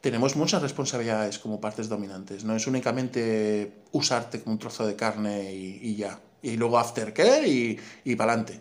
tenemos 0.00 0.36
muchas 0.36 0.62
responsabilidades 0.62 1.40
como 1.40 1.60
partes 1.60 1.88
dominantes. 1.88 2.44
No 2.44 2.54
es 2.54 2.68
únicamente 2.68 3.82
usarte 3.90 4.40
como 4.40 4.54
un 4.54 4.58
trozo 4.60 4.86
de 4.86 4.94
carne 4.94 5.52
y, 5.52 5.96
ya. 5.96 6.20
Y 6.40 6.56
luego 6.56 6.78
aftercare 6.78 7.48
y, 7.48 7.80
y 8.04 8.14
para 8.14 8.34
adelante. 8.34 8.60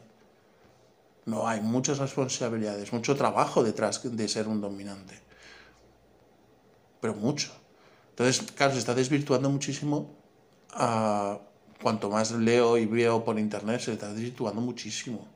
No, 1.26 1.48
hay 1.48 1.62
muchas 1.62 2.00
responsabilidades, 2.00 2.92
mucho 2.92 3.16
trabajo 3.16 3.64
detrás 3.64 4.02
de 4.04 4.28
ser 4.28 4.48
un 4.48 4.62
dominante. 4.62 5.20
Pero 7.00 7.14
mucho. 7.14 7.52
Entonces, 8.10 8.52
claro, 8.52 8.74
se 8.74 8.80
está 8.80 8.96
desvirtuando 8.96 9.50
muchísimo 9.50 10.16
a 10.72 11.40
cuanto 11.82 12.10
más 12.10 12.32
leo 12.32 12.78
y 12.78 12.86
veo 12.86 13.24
por 13.24 13.40
internet, 13.40 13.82
se 13.82 13.94
está 13.94 14.16
situando 14.16 14.62
muchísimo. 14.62 15.28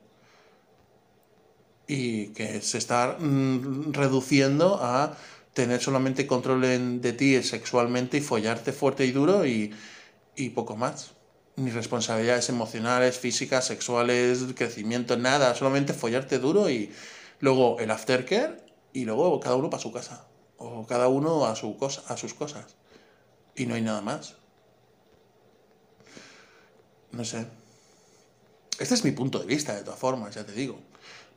Y 1.88 2.28
que 2.28 2.60
se 2.62 2.78
está 2.78 3.16
mm, 3.18 3.92
reduciendo 3.92 4.78
a 4.82 5.16
tener 5.54 5.80
solamente 5.80 6.26
control 6.26 7.00
de 7.00 7.12
ti 7.12 7.42
sexualmente 7.42 8.18
y 8.18 8.20
follarte 8.20 8.72
fuerte 8.72 9.06
y 9.06 9.12
duro 9.12 9.46
y, 9.46 9.72
y 10.36 10.50
poco 10.50 10.76
más. 10.76 11.12
Ni 11.56 11.70
responsabilidades 11.70 12.50
emocionales, 12.50 13.18
físicas, 13.18 13.66
sexuales, 13.66 14.44
crecimiento, 14.54 15.16
nada. 15.16 15.54
Solamente 15.54 15.94
follarte 15.94 16.38
duro 16.38 16.68
y 16.68 16.92
luego 17.40 17.78
el 17.78 17.90
aftercare 17.90 18.58
y 18.92 19.04
luego 19.04 19.40
cada 19.40 19.56
uno 19.56 19.70
para 19.70 19.82
su 19.82 19.92
casa. 19.92 20.26
O 20.58 20.86
cada 20.86 21.08
uno 21.08 21.46
a, 21.46 21.56
su 21.56 21.76
cosa, 21.76 22.02
a 22.08 22.16
sus 22.16 22.34
cosas. 22.34 22.76
Y 23.54 23.66
no 23.66 23.74
hay 23.74 23.82
nada 23.82 24.02
más. 24.02 24.36
No 27.16 27.24
sé. 27.24 27.46
Este 28.78 28.94
es 28.94 29.02
mi 29.02 29.10
punto 29.10 29.38
de 29.38 29.46
vista, 29.46 29.74
de 29.74 29.82
todas 29.82 29.98
formas, 29.98 30.34
ya 30.34 30.44
te 30.44 30.52
digo. 30.52 30.78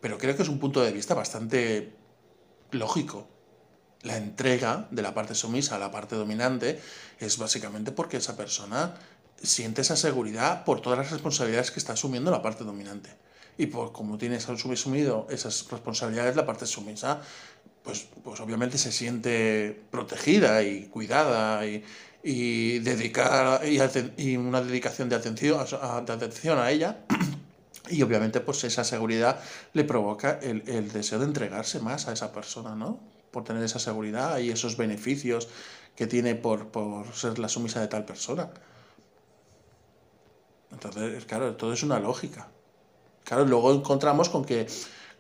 Pero 0.02 0.18
creo 0.18 0.36
que 0.36 0.44
es 0.44 0.50
un 0.50 0.60
punto 0.60 0.82
de 0.82 0.92
vista 0.92 1.14
bastante 1.14 1.94
lógico. 2.72 3.28
La 4.02 4.18
entrega 4.18 4.88
de 4.92 5.02
la 5.02 5.14
parte 5.14 5.36
sumisa 5.36 5.78
a 5.78 5.80
la 5.80 5.90
parte 5.90 6.16
dominante 6.16 6.82
es 7.20 7.38
básicamente 7.38 7.94
porque 7.94 8.18
esa 8.18 8.36
persona 8.36 8.96
siente 9.42 9.82
esa 9.82 9.96
seguridad 9.96 10.66
por 10.66 10.82
todas 10.82 11.00
las 11.00 11.12
responsabilidades 11.12 11.72
que 11.72 11.80
está 11.80 11.94
asumiendo 11.94 12.30
la 12.30 12.42
parte 12.42 12.66
dominante. 12.66 13.10
Y 13.58 13.68
por 13.68 13.94
como 13.94 14.18
tienes 14.18 14.50
asumido 14.50 15.28
esas 15.30 15.66
responsabilidades, 15.70 16.36
la 16.36 16.46
parte 16.46 16.66
sumisa, 16.66 17.22
pues, 17.84 18.08
pues 18.24 18.40
obviamente 18.42 18.78
se 18.78 18.92
siente 18.92 19.82
protegida 19.92 20.62
y 20.64 20.88
cuidada 20.88 21.66
y, 21.66 21.84
y 22.24 22.80
dedicar 22.80 23.62
y, 23.66 24.36
una 24.38 24.62
dedicación 24.62 25.10
de 25.10 25.16
atención, 25.16 25.66
de 26.06 26.14
atención 26.14 26.60
a 26.60 26.72
ella. 26.72 26.98
Y 27.92 28.04
obviamente 28.04 28.40
pues 28.40 28.64
esa 28.66 28.84
seguridad 28.84 29.40
le 29.74 29.84
provoca 29.84 30.38
el, 30.44 30.62
el 30.68 30.92
deseo 30.92 31.18
de 31.18 31.26
entregarse 31.26 31.80
más 31.80 32.08
a 32.08 32.14
esa 32.14 32.32
persona, 32.32 32.76
¿no? 32.76 33.00
Por 33.32 33.46
tener 33.46 33.64
esa 33.64 33.80
seguridad 33.80 34.38
y 34.38 34.52
esos 34.52 34.78
beneficios 34.78 35.48
que 35.96 36.06
tiene 36.06 36.36
por, 36.36 36.68
por 36.68 37.12
ser 37.16 37.40
la 37.40 37.50
sumisa 37.50 37.82
de 37.82 37.88
tal 37.88 38.06
persona. 38.06 38.52
Entonces, 40.72 41.26
claro, 41.26 41.56
todo 41.56 41.74
es 41.74 41.82
una 41.82 42.00
lógica. 42.00 42.48
Claro, 43.24 43.46
luego 43.46 43.74
encontramos 43.74 44.30
con 44.30 44.46
que, 44.46 44.68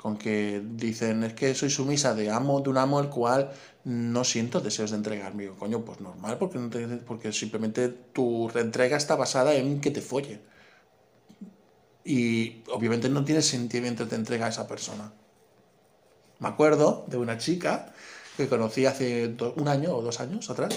con 0.01 0.17
que 0.17 0.61
dicen, 0.63 1.23
es 1.25 1.33
que 1.33 1.53
soy 1.53 1.69
sumisa 1.69 2.13
de 2.13 2.31
amo, 2.31 2.61
de 2.61 2.69
un 2.69 2.77
amo 2.77 2.99
al 2.99 3.09
cual 3.09 3.51
no 3.83 4.23
siento 4.23 4.61
deseos 4.61 4.91
de 4.91 4.97
entregarme. 4.97 5.43
Digo, 5.43 5.57
coño, 5.57 5.83
pues 5.83 5.99
normal, 5.99 6.37
porque, 6.37 6.57
porque 7.05 7.33
simplemente 7.33 7.89
tu 7.89 8.49
entrega 8.55 8.95
está 8.95 9.17
basada 9.17 9.53
en 9.53 9.81
que 9.81 9.91
te 9.91 9.99
folle. 9.99 10.39
Y 12.05 12.63
obviamente 12.71 13.09
no 13.09 13.25
tienes 13.25 13.47
sentimiento 13.47 14.05
de 14.05 14.15
entrega 14.15 14.45
a 14.45 14.49
esa 14.49 14.69
persona. 14.69 15.11
Me 16.39 16.47
acuerdo 16.47 17.03
de 17.07 17.17
una 17.17 17.37
chica 17.37 17.93
que 18.37 18.47
conocí 18.47 18.85
hace 18.85 19.35
un 19.57 19.67
año 19.67 19.93
o 19.93 20.01
dos 20.01 20.21
años 20.21 20.49
atrás 20.49 20.73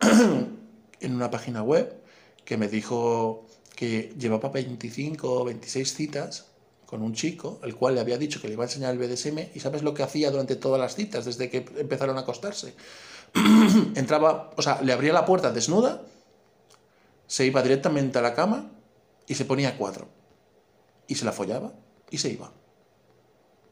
en 1.00 1.14
una 1.14 1.30
página 1.30 1.62
web 1.62 2.02
que 2.44 2.56
me 2.56 2.66
dijo 2.66 3.46
que 3.76 4.12
llevaba 4.18 4.48
25 4.48 5.30
o 5.30 5.44
26 5.44 5.94
citas 5.94 6.53
con 6.94 7.02
un 7.02 7.12
chico, 7.12 7.58
el 7.64 7.74
cual 7.74 7.96
le 7.96 8.00
había 8.00 8.16
dicho 8.18 8.40
que 8.40 8.46
le 8.46 8.52
iba 8.52 8.62
a 8.62 8.68
enseñar 8.68 8.92
el 8.92 9.00
BDSM, 9.00 9.48
y 9.52 9.58
sabes 9.58 9.82
lo 9.82 9.94
que 9.94 10.04
hacía 10.04 10.30
durante 10.30 10.54
todas 10.54 10.80
las 10.80 10.94
citas, 10.94 11.24
desde 11.24 11.50
que 11.50 11.66
empezaron 11.76 12.16
a 12.18 12.20
acostarse. 12.20 12.76
Entraba, 13.96 14.52
o 14.56 14.62
sea, 14.62 14.80
le 14.80 14.92
abría 14.92 15.12
la 15.12 15.24
puerta 15.24 15.50
desnuda, 15.50 16.02
se 17.26 17.46
iba 17.46 17.64
directamente 17.64 18.20
a 18.20 18.22
la 18.22 18.32
cama 18.32 18.70
y 19.26 19.34
se 19.34 19.44
ponía 19.44 19.76
cuatro. 19.76 20.06
Y 21.08 21.16
se 21.16 21.24
la 21.24 21.32
follaba 21.32 21.72
y 22.12 22.18
se 22.18 22.30
iba. 22.30 22.52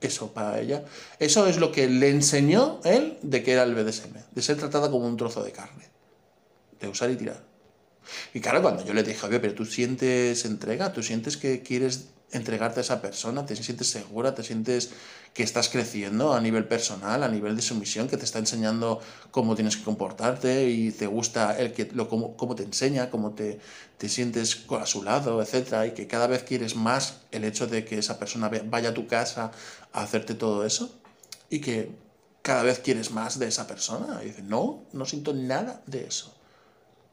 Eso 0.00 0.32
para 0.32 0.58
ella. 0.58 0.84
Eso 1.20 1.46
es 1.46 1.58
lo 1.58 1.70
que 1.70 1.88
le 1.88 2.08
enseñó 2.08 2.80
él 2.82 3.20
de 3.22 3.44
que 3.44 3.52
era 3.52 3.62
el 3.62 3.76
BDSM, 3.76 4.14
de 4.32 4.42
ser 4.42 4.56
tratada 4.56 4.90
como 4.90 5.06
un 5.06 5.16
trozo 5.16 5.44
de 5.44 5.52
carne, 5.52 5.84
de 6.80 6.88
usar 6.88 7.08
y 7.08 7.14
tirar. 7.14 7.44
Y 8.34 8.40
claro, 8.40 8.62
cuando 8.62 8.84
yo 8.84 8.92
le 8.94 9.04
dije, 9.04 9.24
oye, 9.24 9.38
pero 9.38 9.54
tú 9.54 9.64
sientes 9.64 10.44
entrega, 10.44 10.92
tú 10.92 11.04
sientes 11.04 11.36
que 11.36 11.62
quieres 11.62 12.08
entregarte 12.32 12.80
a 12.80 12.82
esa 12.82 13.00
persona, 13.00 13.46
te 13.46 13.54
sientes 13.56 13.88
segura, 13.88 14.34
te 14.34 14.42
sientes 14.42 14.90
que 15.34 15.42
estás 15.42 15.68
creciendo 15.68 16.34
a 16.34 16.40
nivel 16.40 16.66
personal, 16.66 17.22
a 17.22 17.28
nivel 17.28 17.56
de 17.56 17.62
sumisión, 17.62 18.08
que 18.08 18.16
te 18.16 18.24
está 18.24 18.38
enseñando 18.38 19.00
cómo 19.30 19.54
tienes 19.54 19.76
que 19.76 19.84
comportarte 19.84 20.68
y 20.68 20.90
te 20.92 21.06
gusta 21.06 21.58
el 21.58 21.72
que 21.72 21.90
lo 21.92 22.08
cómo, 22.08 22.36
cómo 22.36 22.54
te 22.54 22.62
enseña, 22.62 23.10
cómo 23.10 23.32
te, 23.32 23.60
te 23.98 24.08
sientes 24.08 24.64
a 24.70 24.86
su 24.86 25.02
lado, 25.02 25.40
etcétera, 25.40 25.86
y 25.86 25.92
que 25.92 26.06
cada 26.06 26.26
vez 26.26 26.42
quieres 26.42 26.74
más 26.74 27.20
el 27.30 27.44
hecho 27.44 27.66
de 27.66 27.84
que 27.84 27.98
esa 27.98 28.18
persona 28.18 28.50
vaya 28.66 28.90
a 28.90 28.94
tu 28.94 29.06
casa 29.06 29.52
a 29.92 30.02
hacerte 30.02 30.34
todo 30.34 30.64
eso 30.64 30.98
y 31.48 31.60
que 31.60 31.90
cada 32.42 32.62
vez 32.62 32.80
quieres 32.80 33.10
más 33.10 33.38
de 33.38 33.46
esa 33.46 33.66
persona. 33.66 34.20
Y 34.22 34.26
dices, 34.26 34.44
no, 34.44 34.84
no 34.92 35.04
siento 35.04 35.32
nada 35.32 35.82
de 35.86 36.04
eso. 36.04 36.34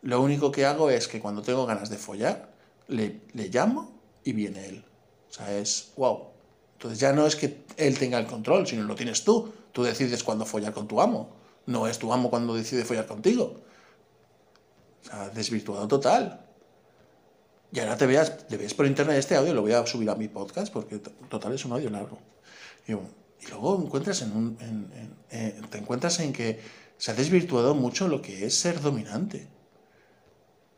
Lo 0.01 0.21
único 0.21 0.51
que 0.51 0.65
hago 0.65 0.89
es 0.89 1.07
que 1.07 1.19
cuando 1.19 1.41
tengo 1.41 1.65
ganas 1.65 1.89
de 1.89 1.97
follar, 1.97 2.49
le, 2.87 3.21
le 3.33 3.49
llamo 3.49 4.01
y 4.23 4.33
viene 4.33 4.65
él. 4.65 4.85
O 5.29 5.33
sea, 5.33 5.57
es 5.57 5.91
wow. 5.95 6.29
Entonces 6.73 6.99
ya 6.99 7.13
no 7.13 7.25
es 7.25 7.35
que 7.35 7.65
él 7.77 7.97
tenga 7.97 8.17
el 8.19 8.25
control, 8.25 8.65
sino 8.67 8.83
lo 8.83 8.95
tienes 8.95 9.23
tú. 9.23 9.53
Tú 9.71 9.83
decides 9.83 10.23
cuándo 10.23 10.45
follar 10.45 10.73
con 10.73 10.87
tu 10.87 11.01
amo. 11.01 11.29
No 11.65 11.87
es 11.87 11.99
tu 11.99 12.11
amo 12.11 12.29
cuando 12.29 12.55
decide 12.55 12.85
follar 12.85 13.05
contigo. 13.05 13.61
O 15.03 15.05
sea, 15.05 15.29
desvirtuado 15.29 15.87
total. 15.87 16.45
Y 17.71 17.79
ahora 17.79 17.97
te 17.97 18.07
veas, 18.07 18.45
le 18.49 18.57
ves 18.57 18.73
por 18.73 18.85
internet 18.87 19.17
este 19.17 19.35
audio, 19.35 19.53
lo 19.53 19.61
voy 19.61 19.73
a 19.73 19.85
subir 19.85 20.09
a 20.09 20.15
mi 20.15 20.27
podcast 20.27 20.73
porque 20.73 20.97
total 20.97 21.53
es 21.53 21.65
un 21.65 21.73
audio 21.73 21.89
largo. 21.89 22.17
Y, 22.87 22.93
luego 23.47 23.81
encuentras 23.85 24.21
en 24.23 24.35
un, 24.35 24.57
te 25.69 25.77
encuentras 25.77 26.19
en 26.19 26.33
que 26.33 26.59
se 26.97 27.11
ha 27.11 27.13
desvirtuado 27.13 27.75
mucho 27.75 28.07
lo 28.07 28.21
que 28.21 28.45
es 28.45 28.55
ser 28.55 28.81
dominante 28.81 29.47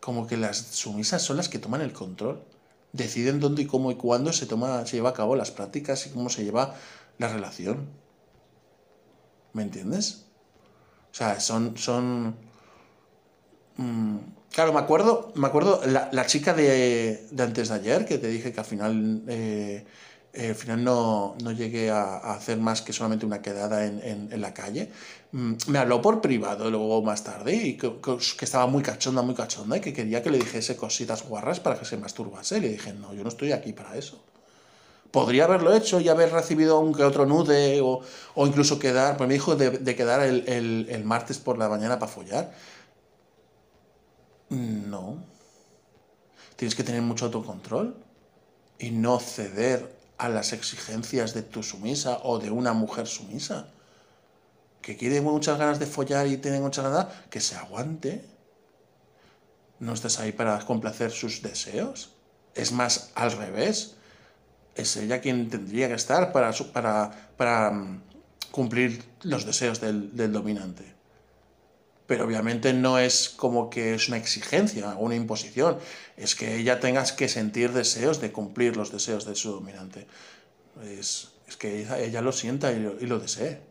como 0.02 0.28
que 0.28 0.36
las 0.36 0.57
sumisas 0.57 1.22
son 1.22 1.38
las 1.38 1.48
que 1.48 1.60
toman 1.60 1.80
el 1.82 1.94
control. 1.94 2.44
Deciden 2.93 3.39
dónde 3.39 3.61
y 3.63 3.65
cómo 3.65 3.91
y 3.91 3.95
cuándo 3.95 4.34
se, 4.34 4.45
toma, 4.45 4.85
se 4.85 4.97
lleva 4.97 5.11
a 5.11 5.13
cabo 5.13 5.35
las 5.35 5.51
prácticas 5.51 6.07
y 6.07 6.09
cómo 6.09 6.30
se 6.30 6.43
lleva 6.43 6.76
la 7.18 7.30
relación. 7.30 7.88
¿Me 9.53 9.63
entiendes? 9.63 10.26
O 11.11 11.13
sea, 11.13 11.39
son. 11.39 11.77
son 11.77 12.35
mm, 13.77 14.18
claro, 14.51 14.73
me 14.73 14.80
acuerdo, 14.80 15.31
me 15.35 15.47
acuerdo 15.47 15.81
la, 15.85 16.26
chica 16.26 16.53
de, 16.53 17.27
antes 17.38 17.69
de 17.69 17.76
ayer, 17.76 18.05
que 18.05 18.18
te 18.18 18.27
dije 18.27 18.51
que 18.51 18.59
al 18.59 18.65
final 18.65 19.23
eh, 19.27 19.85
eh, 20.34 20.49
al 20.49 20.55
final 20.55 20.84
no, 20.84 21.35
no 21.43 21.51
llegué 21.51 21.91
a, 21.91 22.18
hacer 22.34 22.57
más 22.57 22.81
que 22.81 22.93
solamente 22.93 23.26
una 23.26 23.41
quedada 23.41 23.85
en, 23.85 24.30
en, 24.31 24.41
la 24.41 24.53
calle. 24.53 24.89
Mm, 25.33 25.53
me 25.67 25.79
habló 25.79 26.01
por 26.01 26.19
privado 26.19 26.69
luego 26.69 27.01
más 27.01 27.23
tarde 27.23 27.55
y 27.55 27.77
que, 27.77 27.93
estaba 28.41 28.67
muy 28.67 28.83
cachonda, 28.83 29.21
muy 29.21 29.33
cachonda 29.33 29.77
y 29.77 29.81
que 29.81 29.93
quería 29.93 30.21
que 30.21 30.29
le 30.29 30.37
dijese 30.37 30.75
cositas 30.75 31.23
guarras 31.23 31.59
para 31.59 31.79
que 31.79 31.85
se 31.85 31.97
masturbase. 31.97 32.59
Le 32.59 32.69
dije, 32.69 32.93
no, 32.93 33.13
yo 33.13 33.23
no 33.23 33.29
estoy 33.29 33.51
aquí 33.53 33.71
para 33.73 33.95
eso. 33.97 34.21
Podría 35.11 35.45
haberlo 35.45 35.73
hecho 35.73 35.99
y 35.99 36.09
haber 36.09 36.31
recibido 36.31 36.79
un 36.79 36.93
que 36.93 37.03
otro 37.03 37.25
nude 37.25 37.81
o, 37.81 38.01
o 38.35 38.47
incluso 38.47 38.79
quedar, 38.79 39.17
pues 39.17 39.27
me 39.27 39.33
dijo 39.33 39.55
de, 39.55 39.95
quedar 39.95 40.21
el, 40.21 40.47
el, 40.47 40.87
el 40.89 41.03
martes 41.03 41.37
por 41.37 41.57
la 41.57 41.69
mañana 41.69 41.99
para 41.99 42.11
follar. 42.11 42.53
No. 44.49 45.17
Tienes 46.57 46.75
que 46.75 46.83
tener 46.83 47.01
mucho 47.01 47.25
autocontrol 47.25 47.95
y 48.79 48.91
no 48.91 49.19
ceder 49.19 49.95
a 50.17 50.29
las 50.29 50.53
exigencias 50.53 51.33
de 51.33 51.41
tu 51.41 51.63
sumisa 51.63 52.19
o 52.23 52.39
de 52.39 52.51
una 52.51 52.73
mujer 52.73 53.07
sumisa. 53.07 53.69
Que 54.81 54.97
quiere 54.97 55.21
muchas 55.21 55.57
ganas 55.57 55.79
de 55.79 55.85
follar 55.85 56.27
y 56.27 56.37
tiene 56.37 56.59
muchas 56.59 56.85
ganas, 56.85 57.07
que 57.29 57.39
se 57.39 57.55
aguante. 57.55 58.25
No 59.79 59.93
estás 59.93 60.19
ahí 60.19 60.31
para 60.31 60.59
complacer 60.65 61.11
sus 61.11 61.41
deseos. 61.41 62.11
Es 62.55 62.71
más 62.71 63.11
al 63.15 63.31
revés. 63.31 63.95
Es 64.75 64.95
ella 64.97 65.21
quien 65.21 65.49
tendría 65.49 65.87
que 65.87 65.95
estar 65.95 66.31
para, 66.31 66.51
para, 66.73 67.33
para 67.37 67.71
mm, 67.71 68.03
cumplir 68.51 69.03
los 69.23 69.45
deseos 69.45 69.81
del, 69.81 70.31
dominante 70.31 70.95
pero 72.07 72.25
obviamente 72.25 72.73
no 72.73 72.99
es 72.99 73.29
como 73.29 73.69
que 73.69 73.93
es 73.93 74.09
una 74.09 74.17
exigencia 74.17 74.95
una 74.97 75.15
imposición, 75.15 75.77
es 76.17 76.35
que 76.35 76.57
ella 76.57 76.81
tengas 76.81 77.13
que 77.13 77.29
sentir 77.29 77.71
deseos 77.71 78.19
de 78.19 78.33
cumplir 78.33 78.75
los 78.75 78.91
deseos 78.91 79.23
de 79.23 79.33
su 79.33 79.51
dominante. 79.51 80.07
Es, 80.83 81.31
que 81.57 81.87
ella, 82.05 82.21
lo 82.21 82.33
sienta 82.33 82.73
y 82.73 82.79
lo 82.79 83.19
desee. 83.19 83.70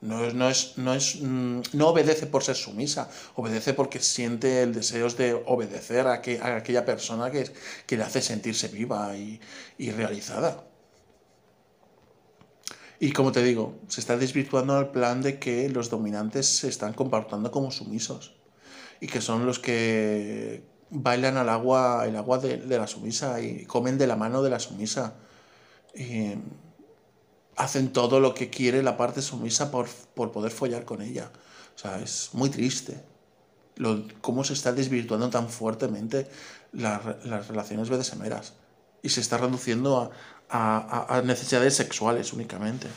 No, 0.00 0.30
no, 0.32 0.48
es, 0.48 0.78
no, 0.78 0.94
es, 0.94 1.20
mm, 1.20 1.60
no 1.72 1.88
obedece 1.88 2.26
por 2.26 2.44
ser 2.44 2.54
sumisa, 2.54 3.10
obedece 3.34 3.74
porque 3.74 3.98
siente 3.98 4.62
el 4.62 4.72
deseo 4.72 5.08
de 5.10 5.34
obedecer 5.34 6.06
a, 6.06 6.22
que, 6.22 6.38
a 6.38 6.56
aquella 6.56 6.84
persona 6.84 7.30
que, 7.32 7.50
que, 7.84 7.96
le 7.96 8.04
hace 8.04 8.22
sentirse 8.22 8.68
viva 8.68 9.16
y, 9.16 9.40
y 9.76 9.90
realizada. 9.90 10.64
Y 13.00 13.12
como 13.12 13.32
te 13.32 13.42
digo, 13.42 13.78
se 13.88 14.00
está 14.00 14.16
desvirtuando 14.16 14.78
el 14.78 14.88
plan 14.88 15.22
de 15.22 15.38
que 15.38 15.68
los 15.68 15.88
dominantes 15.90 16.46
se 16.46 16.68
están 16.68 16.92
comportando 16.94 17.50
como 17.50 17.70
sumisos 17.70 18.34
y 19.00 19.06
que 19.06 19.20
son 19.20 19.46
los 19.46 19.58
que 19.58 20.64
bailan 20.90 21.36
al 21.36 21.48
agua, 21.48 22.06
el 22.06 22.16
agua 22.16 22.38
de, 22.38 22.58
la 22.66 22.86
sumisa 22.86 23.40
y 23.40 23.64
comen 23.64 23.98
de 23.98 24.06
la 24.06 24.16
mano 24.16 24.42
de 24.42 24.50
la 24.50 24.58
sumisa. 24.58 25.14
Y 25.94 26.34
hacen 27.58 27.92
todo 27.92 28.20
lo 28.20 28.34
que 28.34 28.50
quiere 28.50 28.82
la 28.82 28.96
parte 28.96 29.20
sumisa 29.20 29.70
por, 29.70 29.88
por 30.14 30.32
poder 30.32 30.52
follar 30.52 30.84
con 30.84 31.02
ella. 31.02 31.30
O 31.74 31.78
sea, 31.78 32.00
es 32.00 32.30
muy 32.32 32.50
triste 32.50 33.04
cómo 34.20 34.42
se 34.42 34.54
está 34.54 34.72
desvirtuando 34.72 35.30
tan 35.30 35.48
fuertemente 35.48 36.28
las 36.72 37.04
relaciones 37.48 37.90
BDSMeras 37.90 38.54
y 39.02 39.08
se 39.10 39.20
está 39.20 39.38
reduciendo 39.38 40.10
a, 40.48 41.16
a, 41.16 41.22
necesidades 41.22 41.76
sexuales 41.76 42.32
únicamente. 42.32 42.88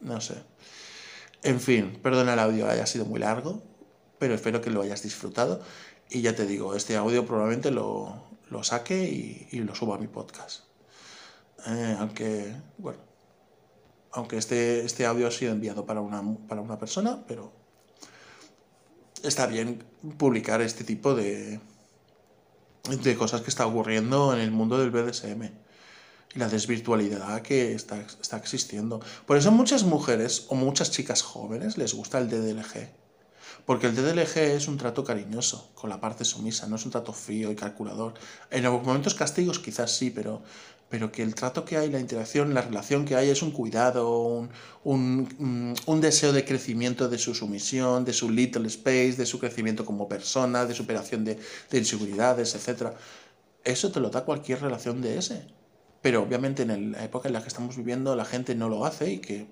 No 0.00 0.20
sé. 0.20 0.34
En 1.42 1.60
fin, 1.60 1.98
perdona 2.02 2.34
el 2.34 2.38
audio, 2.38 2.68
haya 2.68 2.86
sido 2.86 3.04
muy 3.04 3.20
largo, 3.20 3.62
pero 4.18 4.34
espero 4.34 4.60
que 4.60 4.70
lo 4.70 4.82
hayas 4.82 5.02
disfrutado. 5.02 5.60
Y 6.10 6.22
ya 6.22 6.34
te 6.34 6.46
digo, 6.46 6.74
este 6.74 6.96
audio 6.96 7.26
probablemente 7.26 7.70
lo, 7.70 8.24
lo 8.50 8.62
saque 8.62 9.04
y, 9.50 9.58
lo 9.60 9.74
suba 9.74 9.96
a 9.96 9.98
mi 9.98 10.06
podcast. 10.06 10.62
Eh, 11.66 11.96
aunque, 11.98 12.54
bueno, 12.78 12.98
aunque 14.12 14.36
este, 14.36 14.84
este 14.84 15.06
audio 15.06 15.26
ha 15.26 15.30
sido 15.30 15.52
enviado 15.52 15.86
para 15.86 16.00
una, 16.00 16.22
para 16.46 16.60
una 16.60 16.78
persona, 16.78 17.24
pero 17.26 17.52
está 19.22 19.46
bien 19.46 19.82
publicar 20.18 20.60
este 20.60 20.84
tipo 20.84 21.14
de, 21.14 21.60
de 23.02 23.16
cosas 23.16 23.40
que 23.40 23.50
está 23.50 23.66
ocurriendo 23.66 24.34
en 24.34 24.40
el 24.40 24.50
mundo 24.50 24.78
del 24.78 24.90
BDSM 24.90 25.42
y 26.34 26.38
la 26.38 26.48
desvirtualidad 26.48 27.42
que 27.42 27.72
está, 27.74 28.00
está 28.00 28.36
existiendo. 28.36 29.00
Por 29.26 29.36
eso 29.36 29.50
muchas 29.50 29.84
mujeres 29.84 30.46
o 30.48 30.54
muchas 30.54 30.90
chicas 30.90 31.22
jóvenes 31.22 31.78
les 31.78 31.94
gusta 31.94 32.18
el 32.18 32.28
DDLG. 32.28 33.04
Porque 33.66 33.86
el 33.86 33.94
DDLG 33.94 34.36
es 34.38 34.68
un 34.68 34.76
trato 34.76 35.04
cariñoso 35.04 35.70
con 35.74 35.88
la 35.88 36.00
parte 36.00 36.24
sumisa, 36.24 36.66
no 36.66 36.76
es 36.76 36.84
un 36.84 36.90
trato 36.90 37.12
frío 37.12 37.50
y 37.50 37.56
calculador. 37.56 38.14
En 38.50 38.64
algunos 38.66 38.86
momentos 38.86 39.14
castigos 39.14 39.58
quizás 39.58 39.96
sí, 39.96 40.10
pero, 40.10 40.42
pero 40.94 41.10
que 41.10 41.24
el 41.24 41.34
trato 41.34 41.64
que 41.64 41.76
hay, 41.76 41.90
la 41.90 41.98
interacción, 41.98 42.54
la 42.54 42.62
relación 42.62 43.04
que 43.04 43.16
hay 43.16 43.28
es 43.28 43.42
un 43.42 43.50
cuidado, 43.50 44.16
un, 44.16 44.48
un, 44.84 45.74
un, 45.86 46.00
deseo 46.00 46.32
de 46.32 46.44
crecimiento 46.44 47.08
de 47.08 47.18
su 47.18 47.34
sumisión, 47.34 48.04
de 48.04 48.12
su 48.12 48.30
little 48.30 48.68
space, 48.68 49.14
de 49.14 49.26
su 49.26 49.40
crecimiento 49.40 49.84
como 49.84 50.06
persona, 50.06 50.66
de 50.66 50.72
superación 50.72 51.24
de, 51.24 51.36
de 51.68 51.78
inseguridades, 51.78 52.54
etc. 52.54 52.92
Eso 53.64 53.90
te 53.90 53.98
lo 53.98 54.08
da 54.08 54.24
cualquier 54.24 54.62
relación 54.62 55.02
de 55.02 55.18
ese. 55.18 55.48
Pero 56.00 56.22
obviamente 56.22 56.62
en 56.62 56.92
la 56.92 57.02
época 57.02 57.26
en 57.26 57.32
la 57.32 57.42
que 57.42 57.48
estamos 57.48 57.76
viviendo 57.76 58.14
la 58.14 58.24
gente 58.24 58.54
no 58.54 58.68
lo 58.68 58.86
hace 58.86 59.14
y 59.14 59.18
que 59.18 59.48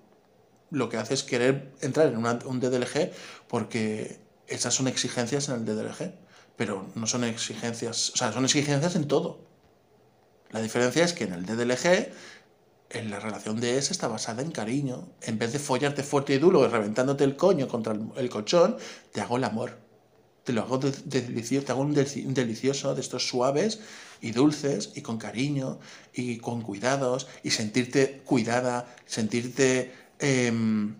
lo 0.70 0.88
que 0.88 0.98
hace 0.98 1.14
es 1.14 1.24
querer 1.24 1.72
entrar 1.80 2.06
en 2.06 2.18
un 2.18 2.60
DDLG 2.60 3.10
porque 3.48 4.20
esas 4.46 4.74
son 4.74 4.86
exigencias 4.86 5.48
en 5.48 5.56
el 5.56 5.64
DDLG, 5.64 6.14
pero 6.56 6.86
no 6.94 7.08
son 7.08 7.24
exigencias, 7.24 8.10
o 8.10 8.16
sea, 8.16 8.32
son 8.32 8.44
exigencias 8.44 8.94
en 8.94 9.08
todo. 9.08 9.51
La 10.52 10.60
diferencia 10.60 11.04
es 11.04 11.12
que 11.12 11.24
en 11.24 11.32
el 11.32 11.46
DDLG 11.46 12.12
en 12.92 13.10
la 13.10 13.18
relación 13.18 13.60
de 13.60 13.78
ese 13.78 13.92
está 13.92 14.08
basada 14.08 14.42
en 14.42 14.50
cariño. 14.50 15.08
En 15.22 15.38
vez 15.38 15.52
de 15.52 15.58
follarte 15.58 16.02
fuerte 16.02 16.34
y 16.34 16.38
duro 16.38 16.64
y 16.64 16.68
reventándote 16.68 17.24
el 17.24 17.36
coño 17.36 17.68
contra 17.68 17.96
el, 18.16 18.30
colchón, 18.30 18.76
te 19.12 19.20
hago 19.20 19.36
el 19.38 19.44
amor. 19.44 19.78
Te 20.44 20.52
lo 20.52 20.62
hago 20.62 20.78
de, 20.78 20.90
delicioso, 21.04 21.66
te 21.66 21.72
hago 21.72 21.82
un, 21.82 21.94
delicioso 21.94 22.94
de 22.94 23.00
estos 23.00 23.26
suaves 23.26 23.80
y 24.20 24.32
dulces 24.32 24.90
y 24.94 25.00
con 25.00 25.18
cariño 25.18 25.78
y 26.12 26.38
con 26.38 26.62
cuidados 26.62 27.28
y 27.42 27.50
sentirte 27.50 28.20
cuidada, 28.24 28.94
sentirte 29.06 29.92
em, 30.18 30.96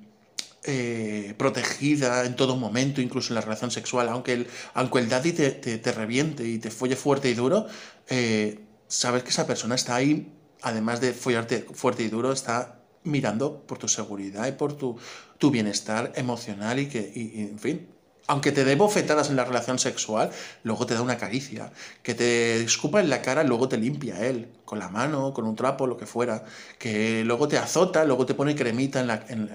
eh, 0.65 1.35
protegida 1.37 2.25
en 2.25 2.37
todo 2.37 2.57
momento, 2.57 3.01
incluso 3.01 3.31
en 3.31 3.35
la 3.35 3.41
relación 3.41 3.71
sexual, 3.71 4.09
aunque 4.09 4.33
el, 4.33 4.47
aunque 4.75 5.01
el 5.01 5.09
daddy 5.09 5.33
te, 5.33 5.51
te, 5.51 5.93
reviente 5.93 6.47
y 6.49 6.59
te 6.59 6.71
folle 6.71 6.95
fuerte 6.95 7.29
y 7.29 7.35
duro, 7.35 7.67
eh, 8.09 8.61
sabes 8.93 9.23
que 9.23 9.31
esa 9.31 9.47
persona 9.47 9.75
está 9.75 9.97
ahí, 9.97 10.31
además 10.61 11.01
de 11.01 11.15
follarte 11.15 11.67
fuerte 11.73 12.03
y 12.03 12.09
duro, 12.09 12.31
está 12.33 12.83
mirando 13.05 13.63
por 13.67 13.79
tu 13.79 13.89
seguridad 13.89 14.47
y 14.47 14.53
por 14.53 14.75
tu, 14.75 14.99
tu 15.39 15.51
bienestar 15.51 16.13
emocional 16.15 16.79
y 16.79 16.89
que, 16.89 17.11
y, 17.15 17.41
en 17.41 17.59
fin, 17.59 17.89
aunque 18.29 18.53
te 18.53 18.65
dé 18.65 18.77
bofetadas 18.77 19.31
en 19.31 19.37
la 19.37 19.45
relación 19.45 19.79
sexual, 19.79 20.31
luego 20.63 20.87
te 20.87 20.95
da 20.95 21.03
una 21.03 21.17
caricia. 21.19 21.73
Que 22.03 22.15
te 22.15 22.63
escupa 22.63 23.01
en 23.01 23.11
la 23.11 23.21
cara, 23.21 23.43
luego 23.43 23.69
te 23.69 23.77
limpia 23.77 24.25
él, 24.25 24.49
con 24.65 24.79
la 24.79 24.89
mano, 24.89 25.35
con 25.35 25.45
un 25.47 25.57
trapo, 25.57 25.87
lo 25.87 25.97
que 25.97 26.07
fuera. 26.07 26.45
Que 26.79 27.25
luego 27.25 27.49
te 27.49 27.59
azota, 27.59 28.05
luego 28.05 28.25
te 28.25 28.35
pone 28.35 28.55
cremita 28.55 29.01
en 29.01 29.07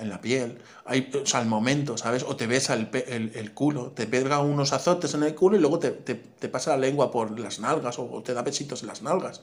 la, 0.09 0.21
piel. 0.21 0.59
Hay, 0.85 1.09
o 1.21 1.25
sea, 1.25 1.39
al 1.39 1.47
momento, 1.47 1.97
¿sabes? 1.97 2.23
O 2.23 2.35
te 2.35 2.45
besa 2.47 2.73
el, 2.73 3.51
culo, 3.53 3.91
te 3.91 4.05
pega 4.05 4.39
unos 4.39 4.73
azotes 4.73 5.13
en 5.13 5.23
el 5.23 5.33
culo 5.33 5.57
y 5.57 5.59
luego 5.59 5.79
te, 5.79 5.91
pasa 6.49 6.71
la 6.71 6.77
lengua 6.77 7.09
por 7.09 7.39
las 7.39 7.59
nalgas 7.59 7.97
o 7.99 8.21
te 8.23 8.33
da 8.33 8.41
besitos 8.41 8.81
en 8.81 8.87
las 8.87 9.01
nalgas. 9.01 9.41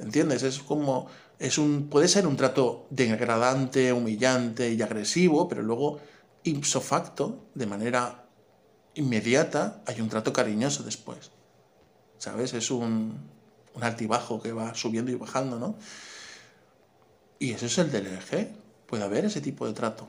¿Entiendes? 0.00 0.42
Es 0.42 0.60
como. 0.60 1.08
Es 1.38 1.56
un, 1.56 1.88
puede 1.88 2.08
ser 2.08 2.26
un 2.26 2.36
trato 2.36 2.86
degradante, 2.90 3.92
humillante 3.92 4.72
y 4.72 4.82
agresivo, 4.82 5.48
pero 5.48 5.62
luego, 5.62 6.00
ipso 6.42 6.80
facto, 6.82 7.46
de 7.54 7.66
manera 7.66 8.26
inmediata, 8.94 9.82
hay 9.86 10.00
un 10.00 10.08
trato 10.08 10.32
cariñoso 10.32 10.82
después. 10.82 11.30
¿Sabes? 12.18 12.52
Es 12.54 12.70
un, 12.70 13.18
un 13.74 13.82
altibajo 13.82 14.40
que 14.42 14.52
va 14.52 14.74
subiendo 14.74 15.10
y 15.10 15.14
bajando, 15.14 15.58
¿no? 15.58 15.76
Y 17.38 17.52
eso 17.52 17.66
es 17.66 17.78
el 17.78 17.90
DLG. 17.90 18.48
Puede 18.86 19.04
haber 19.04 19.24
ese 19.24 19.40
tipo 19.40 19.66
de 19.66 19.72
trato. 19.72 20.08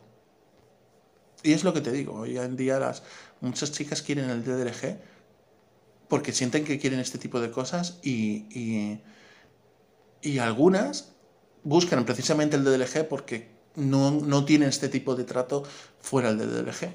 Y 1.43 1.53
es 1.53 1.63
lo 1.63 1.73
que 1.73 1.81
te 1.81 1.91
digo, 1.91 2.13
hoy 2.13 2.37
en 2.37 2.55
día 2.55 2.79
las, 2.79 3.03
muchas 3.39 3.71
chicas 3.71 4.01
quieren 4.01 4.29
el 4.29 4.43
DLG 4.43 4.99
porque 6.07 6.33
sienten 6.33 6.65
que 6.65 6.77
quieren 6.77 6.99
este 6.99 7.17
tipo 7.17 7.39
de 7.39 7.51
cosas 7.51 7.97
y, 8.03 8.45
y, 8.51 9.01
y 10.21 10.39
algunas 10.39 11.13
buscan 11.63 12.05
precisamente 12.05 12.57
el 12.57 12.63
DLG 12.63 13.07
porque 13.07 13.49
no, 13.75 14.11
no 14.11 14.45
tienen 14.45 14.69
este 14.69 14.89
tipo 14.89 15.15
de 15.15 15.23
trato 15.23 15.63
fuera 15.99 16.33
del 16.33 16.49
DLG. 16.49 16.93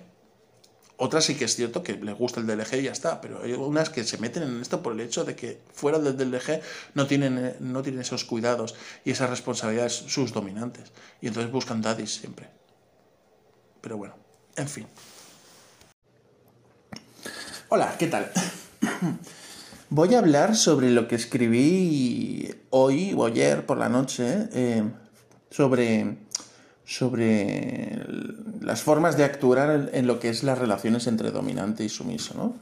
Otras 0.98 1.24
sí 1.24 1.34
que 1.34 1.44
es 1.44 1.54
cierto 1.54 1.82
que 1.82 1.94
les 1.94 2.16
gusta 2.16 2.40
el 2.40 2.46
DLG 2.46 2.76
y 2.76 2.82
ya 2.84 2.92
está, 2.92 3.20
pero 3.20 3.42
hay 3.42 3.52
unas 3.52 3.90
que 3.90 4.02
se 4.02 4.16
meten 4.16 4.44
en 4.44 4.62
esto 4.62 4.82
por 4.82 4.94
el 4.94 5.00
hecho 5.00 5.24
de 5.24 5.36
que 5.36 5.60
fuera 5.74 5.98
del 5.98 6.16
DLG 6.16 6.62
no 6.94 7.06
tienen, 7.06 7.54
no 7.60 7.82
tienen 7.82 8.00
esos 8.00 8.24
cuidados 8.24 8.74
y 9.04 9.10
esas 9.10 9.28
responsabilidades 9.28 9.92
sus 9.92 10.32
dominantes. 10.32 10.92
Y 11.20 11.28
entonces 11.28 11.52
buscan 11.52 11.82
daddies 11.82 12.14
siempre. 12.14 12.48
Pero 13.82 13.98
bueno, 13.98 14.14
en 14.56 14.68
fin. 14.68 14.86
Hola, 17.68 17.94
¿qué 17.98 18.06
tal? 18.06 18.30
Voy 19.90 20.14
a 20.14 20.18
hablar 20.18 20.56
sobre 20.56 20.90
lo 20.90 21.08
que 21.08 21.16
escribí 21.16 22.54
hoy 22.70 23.12
o 23.14 23.26
ayer 23.26 23.66
por 23.66 23.76
la 23.76 23.88
noche 23.88 24.48
eh, 24.52 24.82
sobre 25.50 26.16
sobre 26.86 28.00
las 28.60 28.82
formas 28.82 29.16
de 29.16 29.24
actuar 29.24 29.90
en 29.92 30.06
lo 30.06 30.20
que 30.20 30.28
es 30.28 30.44
las 30.44 30.56
relaciones 30.56 31.06
entre 31.08 31.32
dominante 31.32 31.84
y 31.84 31.88
sumiso, 31.88 32.34
¿no? 32.34 32.54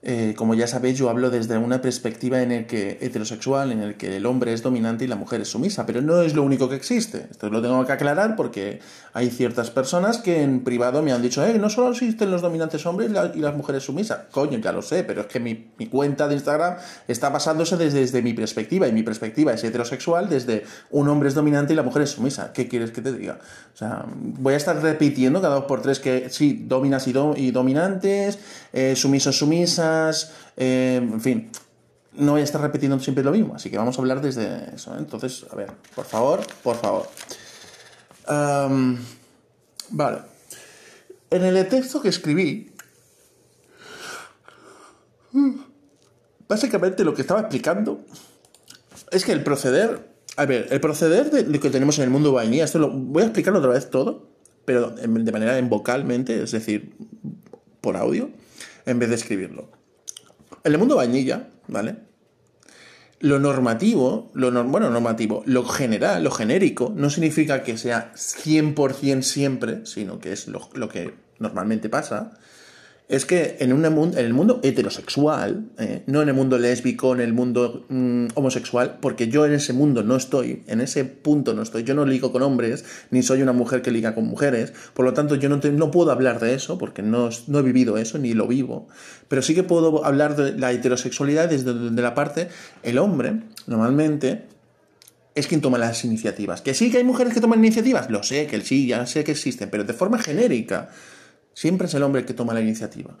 Eh, 0.00 0.34
como 0.36 0.54
ya 0.54 0.68
sabéis, 0.68 0.96
yo 0.96 1.10
hablo 1.10 1.28
desde 1.28 1.58
una 1.58 1.82
perspectiva 1.82 2.40
en 2.40 2.52
el 2.52 2.66
que 2.66 2.98
heterosexual, 3.00 3.72
en 3.72 3.80
el 3.80 3.96
que 3.96 4.16
el 4.16 4.26
hombre 4.26 4.52
es 4.52 4.62
dominante 4.62 5.04
y 5.04 5.08
la 5.08 5.16
mujer 5.16 5.40
es 5.40 5.48
sumisa, 5.48 5.86
pero 5.86 6.00
no 6.00 6.22
es 6.22 6.34
lo 6.34 6.44
único 6.44 6.68
que 6.68 6.76
existe. 6.76 7.26
Esto 7.30 7.50
lo 7.50 7.60
tengo 7.60 7.84
que 7.84 7.92
aclarar 7.92 8.36
porque 8.36 8.78
hay 9.12 9.28
ciertas 9.30 9.72
personas 9.72 10.18
que 10.18 10.42
en 10.42 10.62
privado 10.62 11.02
me 11.02 11.12
han 11.12 11.20
dicho, 11.20 11.44
eh, 11.44 11.58
no 11.58 11.68
solo 11.68 11.90
existen 11.90 12.30
los 12.30 12.42
dominantes 12.42 12.86
hombres 12.86 13.10
y 13.34 13.40
las 13.40 13.56
mujeres 13.56 13.82
sumisas. 13.82 14.20
Coño, 14.30 14.58
ya 14.58 14.70
lo 14.70 14.82
sé, 14.82 15.02
pero 15.02 15.22
es 15.22 15.26
que 15.26 15.40
mi, 15.40 15.72
mi 15.76 15.88
cuenta 15.88 16.28
de 16.28 16.34
Instagram 16.34 16.76
está 17.08 17.30
basándose 17.30 17.76
desde, 17.76 17.98
desde, 17.98 18.22
mi 18.22 18.34
perspectiva 18.34 18.86
y 18.86 18.92
mi 18.92 19.02
perspectiva 19.02 19.52
es 19.52 19.64
heterosexual 19.64 20.28
desde 20.28 20.64
un 20.90 21.08
hombre 21.08 21.28
es 21.28 21.34
dominante 21.34 21.72
y 21.72 21.76
la 21.76 21.82
mujer 21.82 22.02
es 22.02 22.10
sumisa. 22.10 22.52
¿Qué 22.52 22.68
quieres 22.68 22.92
que 22.92 23.02
te 23.02 23.12
diga? 23.12 23.40
O 23.74 23.76
sea, 23.76 24.04
voy 24.06 24.54
a 24.54 24.56
estar 24.56 24.80
repitiendo 24.80 25.40
cada 25.40 25.56
dos 25.56 25.64
por 25.64 25.82
tres 25.82 25.98
que 25.98 26.30
sí, 26.30 26.64
dominas 26.66 27.08
y, 27.08 27.14
y 27.36 27.50
dominantes, 27.50 28.38
eh, 28.72 28.94
sumisos, 28.96 29.36
sumisas 29.36 30.32
eh, 30.56 31.00
en 31.00 31.20
fin, 31.20 31.50
no 32.12 32.32
voy 32.32 32.40
a 32.40 32.44
estar 32.44 32.60
repitiendo 32.60 32.98
siempre 33.00 33.24
lo 33.24 33.30
mismo, 33.30 33.54
así 33.54 33.70
que 33.70 33.78
vamos 33.78 33.96
a 33.96 34.00
hablar 34.00 34.20
desde 34.20 34.74
eso. 34.74 34.92
¿eh? 34.94 34.98
Entonces, 34.98 35.46
a 35.50 35.56
ver, 35.56 35.70
por 35.94 36.04
favor, 36.04 36.40
por 36.62 36.76
favor. 36.76 37.08
vale. 39.90 40.18
En 41.30 41.44
el 41.44 41.68
texto 41.68 42.00
que 42.00 42.08
escribí, 42.08 42.72
básicamente 46.48 47.04
lo 47.04 47.14
que 47.14 47.22
estaba 47.22 47.40
explicando 47.40 48.00
es 49.10 49.24
que 49.24 49.32
el 49.32 49.44
proceder, 49.44 50.08
a 50.36 50.46
ver, 50.46 50.66
el 50.70 50.80
proceder 50.80 51.30
de 51.30 51.44
lo 51.44 51.60
que 51.60 51.70
tenemos 51.70 51.98
en 51.98 52.04
el 52.04 52.10
mundo 52.10 52.32
vainilla, 52.32 52.64
esto 52.64 52.78
lo 52.78 52.90
voy 52.90 53.22
a 53.22 53.26
explicarlo 53.26 53.60
otra 53.60 53.72
vez 53.72 53.90
todo, 53.90 54.26
pero 54.64 54.90
de 54.90 55.32
manera 55.32 55.58
en 55.58 55.68
vocalmente, 55.68 56.42
es 56.42 56.50
decir, 56.50 56.94
por 57.80 57.96
audio 57.96 58.30
en 58.88 58.98
vez 58.98 59.10
de 59.10 59.14
escribirlo. 59.16 59.70
En 60.64 60.72
el 60.72 60.78
mundo 60.78 60.96
vainilla, 60.96 61.50
¿vale? 61.68 61.96
Lo 63.20 63.38
normativo, 63.38 64.30
lo 64.34 64.50
bueno, 64.64 64.90
normativo, 64.90 65.42
lo 65.44 65.64
general, 65.64 66.24
lo 66.24 66.30
genérico, 66.30 66.92
no 66.96 67.10
significa 67.10 67.62
que 67.62 67.76
sea 67.76 68.12
100% 68.14 69.22
siempre, 69.22 69.84
sino 69.86 70.20
que 70.20 70.32
es 70.32 70.48
lo, 70.48 70.68
lo 70.74 70.88
que 70.88 71.14
normalmente 71.38 71.88
pasa, 71.88 72.38
es 73.08 73.24
que 73.24 73.56
en, 73.60 73.70
el 73.70 74.34
mundo 74.34 74.60
heterosexual, 74.62 75.70
eh, 75.78 76.02
no 76.06 76.20
en 76.20 76.28
el 76.28 76.34
mundo 76.34 76.58
lésbico, 76.58 77.14
en 77.14 77.22
el 77.22 77.32
mundo 77.32 77.86
mm, 77.88 78.26
homosexual, 78.34 78.98
porque 79.00 79.28
yo 79.28 79.46
en 79.46 79.54
ese 79.54 79.72
mundo 79.72 80.02
no 80.02 80.14
estoy, 80.14 80.62
en 80.66 80.82
ese 80.82 81.06
punto 81.06 81.54
no 81.54 81.62
estoy, 81.62 81.84
yo 81.84 81.94
no 81.94 82.04
ligo 82.04 82.32
con 82.32 82.42
hombres, 82.42 82.84
ni 83.10 83.22
soy 83.22 83.40
una 83.40 83.54
mujer 83.54 83.80
que 83.80 83.90
liga 83.90 84.14
con 84.14 84.26
mujeres, 84.26 84.74
por 84.92 85.06
lo 85.06 85.14
tanto 85.14 85.36
yo 85.36 85.48
no, 85.48 85.90
puedo 85.90 86.10
hablar 86.10 86.38
de 86.38 86.52
eso, 86.52 86.76
porque 86.76 87.00
no, 87.00 87.30
he 87.30 87.62
vivido 87.62 87.96
eso, 87.96 88.18
ni 88.18 88.34
lo 88.34 88.46
vivo, 88.46 88.88
pero 89.28 89.40
sí 89.40 89.54
que 89.54 89.62
puedo 89.62 90.04
hablar 90.04 90.36
de 90.36 90.58
la 90.58 90.72
heterosexualidad 90.72 91.48
desde 91.48 91.72
de 91.72 92.02
la 92.02 92.14
parte, 92.14 92.48
el 92.82 92.98
hombre, 92.98 93.40
normalmente, 93.66 94.44
es 95.34 95.46
quien 95.46 95.62
toma 95.62 95.78
las 95.78 96.04
iniciativas. 96.04 96.60
Que 96.60 96.74
sí 96.74 96.90
que 96.90 96.98
hay 96.98 97.04
mujeres 97.04 97.32
que 97.32 97.40
toman 97.40 97.60
iniciativas, 97.60 98.10
lo 98.10 98.22
sé, 98.22 98.46
que 98.48 98.60
sí, 98.60 98.86
ya 98.86 99.06
sé 99.06 99.24
que 99.24 99.32
existen, 99.32 99.70
pero 99.70 99.84
de 99.84 99.92
forma 99.92 100.18
genérica. 100.18 100.90
Siempre 101.58 101.88
es 101.88 101.94
el 101.94 102.04
hombre 102.04 102.20
el 102.20 102.26
que 102.28 102.34
toma 102.34 102.54
la 102.54 102.60
iniciativa. 102.60 103.18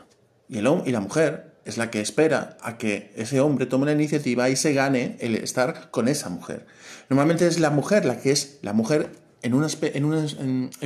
Y, 0.48 0.58
el, 0.58 0.68
y 0.86 0.92
la 0.92 1.00
mujer 1.00 1.56
es 1.64 1.76
la 1.76 1.90
que 1.90 2.00
espera 2.00 2.56
a 2.62 2.78
que 2.78 3.12
ese 3.16 3.40
hombre 3.40 3.66
tome 3.66 3.86
la 3.86 3.90
iniciativa 3.90 4.48
y 4.48 4.54
se 4.54 4.74
gane 4.74 5.16
el 5.18 5.34
estar 5.34 5.90
con 5.90 6.06
esa 6.06 6.28
mujer. 6.28 6.64
Normalmente 7.08 7.48
es 7.48 7.58
la 7.58 7.70
mujer 7.70 8.04
la 8.04 8.20
que 8.20 8.30
es 8.30 8.60
la 8.62 8.72
mujer 8.72 9.10
en, 9.42 9.54
en, 9.54 9.64
en, 9.92 10.04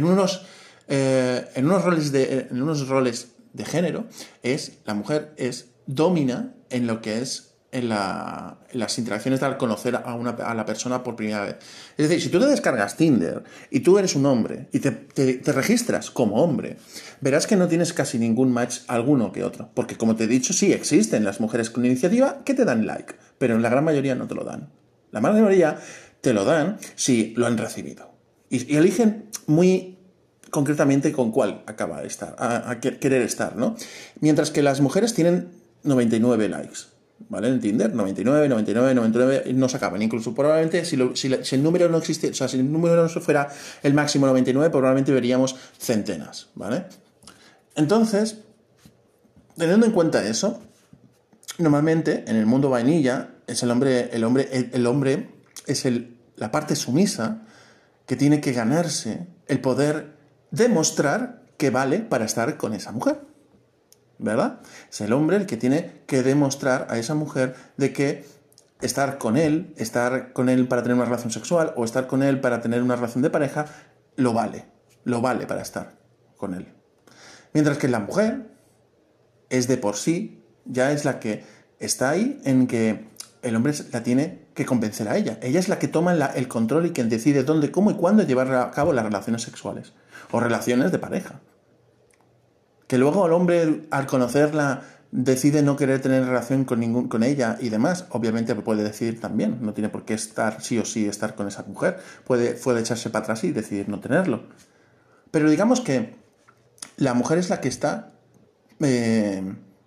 unos, 0.04 0.46
eh, 0.88 1.46
en 1.54 1.66
unos, 1.66 1.84
roles 1.84 2.10
de, 2.10 2.48
en 2.50 2.62
unos 2.62 2.88
roles 2.88 3.32
de 3.52 3.66
género, 3.66 4.06
es 4.42 4.78
la 4.86 4.94
mujer 4.94 5.34
es 5.36 5.66
domina 5.84 6.54
en 6.70 6.86
lo 6.86 7.02
que 7.02 7.18
es 7.18 7.51
en, 7.72 7.88
las 7.88 8.98
interacciones 8.98 9.42
al 9.42 9.56
conocer 9.56 9.96
a, 9.96 10.14
una, 10.14 10.30
a 10.30 10.54
la 10.54 10.66
persona 10.66 11.02
por 11.02 11.16
primera 11.16 11.42
vez. 11.42 11.56
Es 11.96 12.08
decir, 12.08 12.22
si 12.22 12.28
tú 12.28 12.38
te 12.38 12.46
descargas 12.46 12.96
Tinder 12.96 13.42
y 13.70 13.80
tú 13.80 13.98
eres 13.98 14.14
un 14.14 14.26
hombre 14.26 14.68
y 14.72 14.78
te, 14.80 14.90
te, 14.90 15.52
registras 15.52 16.10
como 16.10 16.36
hombre, 16.36 16.76
verás 17.20 17.46
que 17.46 17.56
no 17.56 17.66
tienes 17.68 17.92
casi 17.94 18.18
ningún 18.18 18.52
match 18.52 18.80
alguno 18.88 19.32
que 19.32 19.42
otro. 19.42 19.70
Porque 19.74 19.96
como 19.96 20.14
te 20.14 20.24
he 20.24 20.28
dicho, 20.28 20.52
sí 20.52 20.72
existen 20.72 21.24
las 21.24 21.40
mujeres 21.40 21.70
con 21.70 21.84
iniciativa 21.84 22.44
que 22.44 22.54
te 22.54 22.66
dan 22.66 22.86
like, 22.86 23.14
pero 23.38 23.56
en 23.56 23.62
la 23.62 23.70
gran 23.70 23.84
mayoría 23.84 24.14
no 24.14 24.28
te 24.28 24.34
lo 24.34 24.44
dan. 24.44 24.70
La 25.10 25.20
mayoría 25.20 25.78
te 26.20 26.34
lo 26.34 26.44
dan 26.44 26.78
si 26.94 27.34
lo 27.36 27.46
han 27.46 27.56
recibido. 27.56 28.12
Y, 28.50 28.76
eligen 28.76 29.30
muy 29.46 29.98
concretamente 30.50 31.12
con 31.12 31.32
cuál 31.32 31.62
acaba 31.66 32.02
de 32.02 32.06
estar, 32.06 32.36
a, 32.38 32.78
querer 32.80 33.22
estar, 33.22 33.56
¿no? 33.56 33.74
Mientras 34.20 34.50
que 34.50 34.62
las 34.62 34.82
mujeres 34.82 35.14
tienen 35.14 35.52
99 35.84 36.50
likes. 36.50 36.91
¿Vale? 37.28 37.48
En 37.48 37.60
Tinder, 37.60 37.94
99, 37.94 38.48
99, 38.48 38.94
99, 38.94 39.52
no 39.54 39.68
se 39.68 39.76
acaban. 39.76 40.02
Incluso 40.02 40.34
probablemente 40.34 40.84
si, 40.84 40.96
si, 41.14 41.54
el 41.54 41.62
número 41.62 41.88
no 41.88 41.98
existe, 41.98 42.30
o 42.30 42.34
sea, 42.34 42.48
si 42.48 42.58
el 42.58 42.70
número 42.70 43.02
no 43.02 43.08
fuera 43.08 43.48
el 43.82 43.94
máximo 43.94 44.26
99, 44.26 44.70
probablemente 44.70 45.12
veríamos 45.12 45.56
centenas, 45.78 46.48
¿vale? 46.54 46.84
Entonces, 47.74 48.38
teniendo 49.56 49.86
en 49.86 49.92
cuenta 49.92 50.26
eso, 50.26 50.60
normalmente 51.58 52.24
en 52.26 52.36
el 52.36 52.46
mundo 52.46 52.70
vainilla 52.70 53.30
es 53.46 53.62
el 53.62 53.70
hombre, 53.70 54.10
el 54.12 54.24
hombre, 54.24 54.48
el, 54.72 54.86
hombre 54.86 55.30
es 55.66 55.84
el, 55.84 56.16
la 56.36 56.50
parte 56.50 56.76
sumisa 56.76 57.42
que 58.06 58.16
tiene 58.16 58.40
que 58.40 58.52
ganarse 58.52 59.26
el 59.46 59.60
poder 59.60 60.16
demostrar 60.50 61.42
que 61.56 61.70
vale 61.70 62.00
para 62.00 62.24
estar 62.24 62.56
con 62.56 62.74
esa 62.74 62.92
mujer. 62.92 63.31
¿Verdad? 64.18 64.60
Es 64.90 65.00
el 65.00 65.12
hombre 65.12 65.36
el 65.36 65.46
que 65.46 65.56
tiene 65.56 66.02
que 66.06 66.22
demostrar 66.22 66.86
a 66.90 66.98
esa 66.98 67.14
mujer 67.14 67.54
de 67.76 67.92
que 67.92 68.24
estar 68.80 69.18
con 69.18 69.36
él, 69.36 69.72
estar 69.76 70.32
con 70.32 70.48
él 70.48 70.68
para 70.68 70.82
tener 70.82 70.96
una 70.96 71.04
relación 71.04 71.30
sexual 71.30 71.72
o 71.76 71.84
estar 71.84 72.06
con 72.06 72.22
él 72.22 72.40
para 72.40 72.60
tener 72.60 72.82
una 72.82 72.96
relación 72.96 73.22
de 73.22 73.30
pareja, 73.30 73.66
lo 74.16 74.32
vale. 74.32 74.66
Lo 75.04 75.20
vale 75.20 75.46
para 75.46 75.62
estar 75.62 75.98
con 76.36 76.54
él. 76.54 76.68
Mientras 77.52 77.78
que 77.78 77.88
la 77.88 78.00
mujer 78.00 78.50
es 79.50 79.68
de 79.68 79.76
por 79.76 79.96
sí, 79.96 80.42
ya 80.64 80.92
es 80.92 81.04
la 81.04 81.18
que 81.18 81.44
está 81.78 82.10
ahí 82.10 82.40
en 82.44 82.66
que 82.66 83.08
el 83.42 83.56
hombre 83.56 83.74
la 83.92 84.02
tiene 84.02 84.46
que 84.54 84.64
convencer 84.64 85.08
a 85.08 85.16
ella. 85.16 85.38
Ella 85.42 85.58
es 85.58 85.68
la 85.68 85.78
que 85.78 85.88
toma 85.88 86.12
el 86.12 86.48
control 86.48 86.86
y 86.86 86.90
quien 86.92 87.08
decide 87.08 87.42
dónde, 87.42 87.70
cómo 87.70 87.90
y 87.90 87.94
cuándo 87.94 88.22
llevar 88.22 88.54
a 88.54 88.70
cabo 88.70 88.92
las 88.92 89.04
relaciones 89.04 89.42
sexuales 89.42 89.92
o 90.30 90.40
relaciones 90.40 90.92
de 90.92 90.98
pareja. 90.98 91.40
Que 92.86 92.98
luego 92.98 93.26
el 93.26 93.32
hombre, 93.32 93.86
al 93.90 94.06
conocerla, 94.06 94.82
decide 95.12 95.62
no 95.62 95.76
querer 95.76 96.00
tener 96.00 96.24
relación 96.24 96.64
con, 96.64 96.80
ningún, 96.80 97.08
con 97.08 97.22
ella 97.22 97.58
y 97.60 97.68
demás, 97.68 98.06
obviamente 98.10 98.54
puede 98.54 98.82
decidir 98.82 99.20
también. 99.20 99.58
No 99.60 99.72
tiene 99.74 99.88
por 99.88 100.04
qué 100.04 100.14
estar 100.14 100.62
sí 100.62 100.78
o 100.78 100.84
sí 100.84 101.06
estar 101.06 101.34
con 101.34 101.46
esa 101.48 101.62
mujer. 101.64 101.98
Puede, 102.24 102.54
puede 102.54 102.80
echarse 102.80 103.10
para 103.10 103.22
atrás 103.24 103.44
y 103.44 103.52
decidir 103.52 103.88
no 103.88 104.00
tenerlo. 104.00 104.44
Pero 105.30 105.48
digamos 105.50 105.80
que 105.80 106.16
la 106.96 107.14
mujer 107.14 107.38
es 107.38 107.50
la 107.50 107.60
que 107.60 107.68
está. 107.68 108.12
Eh, 108.80 109.42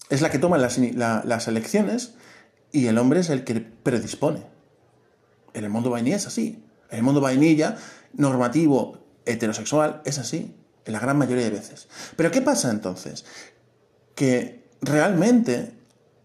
es 0.10 0.22
la 0.22 0.30
que 0.30 0.40
toma 0.40 0.58
las, 0.58 0.78
las 0.78 1.48
elecciones 1.48 2.16
y 2.72 2.88
el 2.88 2.98
hombre 2.98 3.22
es 3.22 3.30
el 3.30 3.44
que 3.44 3.56
predispone. 3.56 4.46
En 5.54 5.64
el 5.64 5.70
mundo 5.70 5.90
vainilla 5.90 6.18
es 6.18 6.28
así. 6.28 6.64
En 6.92 6.98
el 6.98 7.04
mundo 7.04 7.22
vainilla, 7.22 7.78
normativo, 8.14 9.00
heterosexual, 9.26 10.02
es 10.06 10.20
así. 10.20 10.56
En 10.86 10.94
la 10.94 11.00
gran 11.00 11.18
mayoría 11.18 11.44
de 11.46 11.50
veces. 11.50 11.88
Pero 12.16 12.32
¿qué 12.32 12.42
pasa 12.42 12.72
entonces? 12.72 13.26
Que 14.14 14.70
realmente 14.82 15.74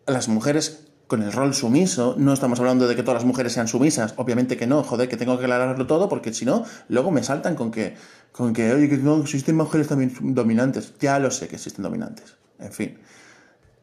las 0.07 0.29
mujeres 0.29 0.91
con 1.11 1.25
el 1.25 1.33
rol 1.33 1.55
sumiso, 1.55 2.15
no 2.17 2.33
estamos 2.33 2.61
hablando 2.61 2.87
de 2.87 2.95
que 2.95 3.03
todas 3.03 3.17
las 3.17 3.25
mujeres 3.25 3.53
sean 3.53 3.67
sumisas, 3.67 4.15
obviamente 4.17 4.57
que 4.57 4.69
no, 4.69 4.85
joder, 4.85 5.09
que 5.09 5.17
tengo 5.17 5.37
que 5.37 5.45
aclararlo 5.45 5.85
todo 5.89 6.09
porque 6.09 6.33
si 6.33 6.45
no, 6.45 6.65
luego 6.89 7.11
me 7.11 7.25
saltan 7.25 7.57
con 7.57 7.73
que, 7.73 7.97
con 8.31 8.53
que, 8.53 8.73
oye, 8.73 8.89
que 8.89 8.97
no, 8.97 9.21
existen 9.21 9.57
mujeres 9.57 9.89
también 9.89 10.15
dominantes. 10.21 10.95
Ya 11.01 11.19
lo 11.19 11.33
sé 11.33 11.49
que 11.49 11.57
existen 11.57 11.83
dominantes. 11.83 12.37
En 12.61 12.73
fin, 12.73 12.99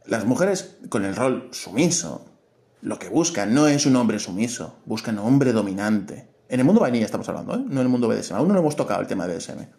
las 0.06 0.24
mujeres 0.24 0.78
con 0.88 1.04
el 1.04 1.18
rol 1.18 1.50
sumiso, 1.52 2.26
lo 2.82 2.98
que 2.98 3.10
buscan 3.10 3.54
no 3.54 3.68
es 3.68 3.86
un 3.86 3.98
hombre 3.98 4.20
sumiso, 4.20 4.78
buscan 4.86 5.20
un 5.20 5.28
hombre 5.28 5.52
dominante. 5.52 6.30
En 6.50 6.60
el 6.60 6.66
mundo 6.66 6.82
vainilla 6.82 7.06
estamos 7.06 7.28
hablando, 7.30 7.56
¿eh? 7.56 7.64
no 7.68 7.82
en 7.82 7.86
el 7.86 7.90
mundo 7.90 8.08
BDSM. 8.08 8.36
Aún 8.36 8.48
no 8.48 8.58
hemos 8.58 8.76
tocado 8.76 9.02
el 9.02 9.08
tema 9.08 9.28
de 9.28 9.36
BDSM. 9.36 9.60
En 9.60 9.70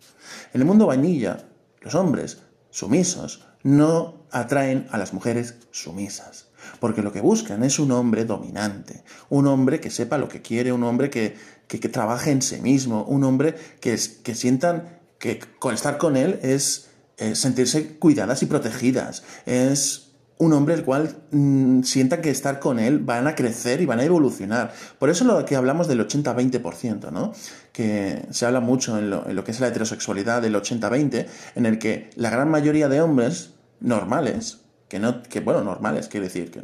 el 0.60 0.64
mundo 0.64 0.86
vainilla, 0.86 1.46
los 1.80 1.94
hombres 1.94 2.38
sumisos 2.70 3.46
no 3.62 4.26
atraen 4.30 4.86
a 4.90 4.98
las 4.98 5.12
mujeres 5.12 5.56
sumisas. 5.70 6.48
Porque 6.80 7.02
lo 7.02 7.12
que 7.12 7.20
buscan 7.20 7.62
es 7.62 7.78
un 7.78 7.92
hombre 7.92 8.24
dominante, 8.24 9.04
un 9.30 9.46
hombre 9.46 9.80
que 9.80 9.90
sepa 9.90 10.18
lo 10.18 10.28
que 10.28 10.42
quiere, 10.42 10.72
un 10.72 10.82
hombre 10.82 11.08
que, 11.08 11.36
que, 11.66 11.78
trabaje 11.88 12.30
en 12.30 12.42
sí 12.42 12.60
mismo, 12.60 13.04
un 13.04 13.24
hombre 13.24 13.54
que, 13.80 13.98
que 14.22 14.34
sientan 14.34 14.98
que 15.18 15.40
con 15.58 15.74
estar 15.74 15.98
con 15.98 16.16
él 16.16 16.38
es 16.42 16.90
sentirse 17.34 17.96
cuidadas 17.98 18.42
y 18.42 18.46
protegidas, 18.46 19.24
es 19.46 20.07
un 20.38 20.52
hombre 20.52 20.74
el 20.74 20.84
cual 20.84 21.16
mm, 21.30 21.82
sienta 21.82 22.20
que 22.20 22.30
estar 22.30 22.60
con 22.60 22.78
él 22.78 23.00
van 23.00 23.26
a 23.26 23.34
crecer 23.34 23.80
y 23.80 23.86
van 23.86 24.00
a 24.00 24.04
evolucionar. 24.04 24.72
Por 24.98 25.10
eso 25.10 25.24
lo 25.24 25.44
que 25.44 25.56
hablamos 25.56 25.88
del 25.88 26.06
80-20%, 26.06 27.10
¿no? 27.10 27.32
Que 27.72 28.26
se 28.30 28.46
habla 28.46 28.60
mucho 28.60 28.98
en 28.98 29.10
lo, 29.10 29.44
que 29.44 29.50
es 29.50 29.60
la 29.60 29.68
heterosexualidad 29.68 30.40
del 30.40 30.54
80-20, 30.54 31.26
en 31.56 31.66
el 31.66 31.78
que 31.78 32.10
la 32.14 32.30
gran 32.30 32.50
mayoría 32.50 32.88
de 32.88 33.00
hombres 33.00 33.54
normales, 33.80 34.60
que 34.88 34.98
no, 34.98 35.22
que 35.22 35.40
bueno, 35.40 35.62
normales, 35.62 36.08
quiere 36.08 36.26
decir 36.26 36.50
que 36.50 36.62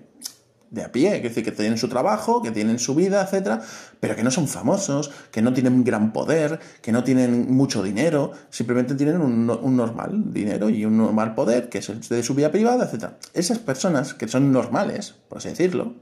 de 0.74 0.82
a 0.82 0.90
pie, 0.90 1.16
es 1.16 1.22
decir, 1.22 1.44
que 1.44 1.52
tienen 1.52 1.78
su 1.78 1.88
trabajo, 1.88 2.42
que 2.42 2.51
tienen 2.51 2.78
su 2.80 2.94
vida, 2.94 3.22
etcétera, 3.22 3.62
pero 4.01 4.16
que 4.16 4.24
no 4.24 4.30
son 4.30 4.48
famosos, 4.48 5.12
que 5.30 5.40
no 5.40 5.52
tienen 5.52 5.84
gran 5.84 6.12
poder, 6.12 6.59
que 6.82 6.90
no 6.90 7.05
tienen 7.05 7.55
mucho 7.55 7.82
dinero, 7.82 8.32
simplemente 8.51 8.96
tienen 8.96 9.20
un, 9.20 9.46
normal 9.46 10.32
dinero 10.32 10.68
y 10.68 10.84
un 10.84 10.98
normal 10.98 11.34
poder, 11.34 11.68
que 11.68 11.78
es 11.78 11.88
el 11.88 12.01
de 12.01 12.22
su 12.24 12.34
vida 12.34 12.51
privada, 12.51 12.86
etcétera. 12.86 13.18
Esas 13.32 13.59
personas 13.59 14.14
que 14.14 14.26
son 14.26 14.51
normales, 14.51 15.14
por 15.28 15.38
así 15.38 15.48
decirlo, 15.48 15.94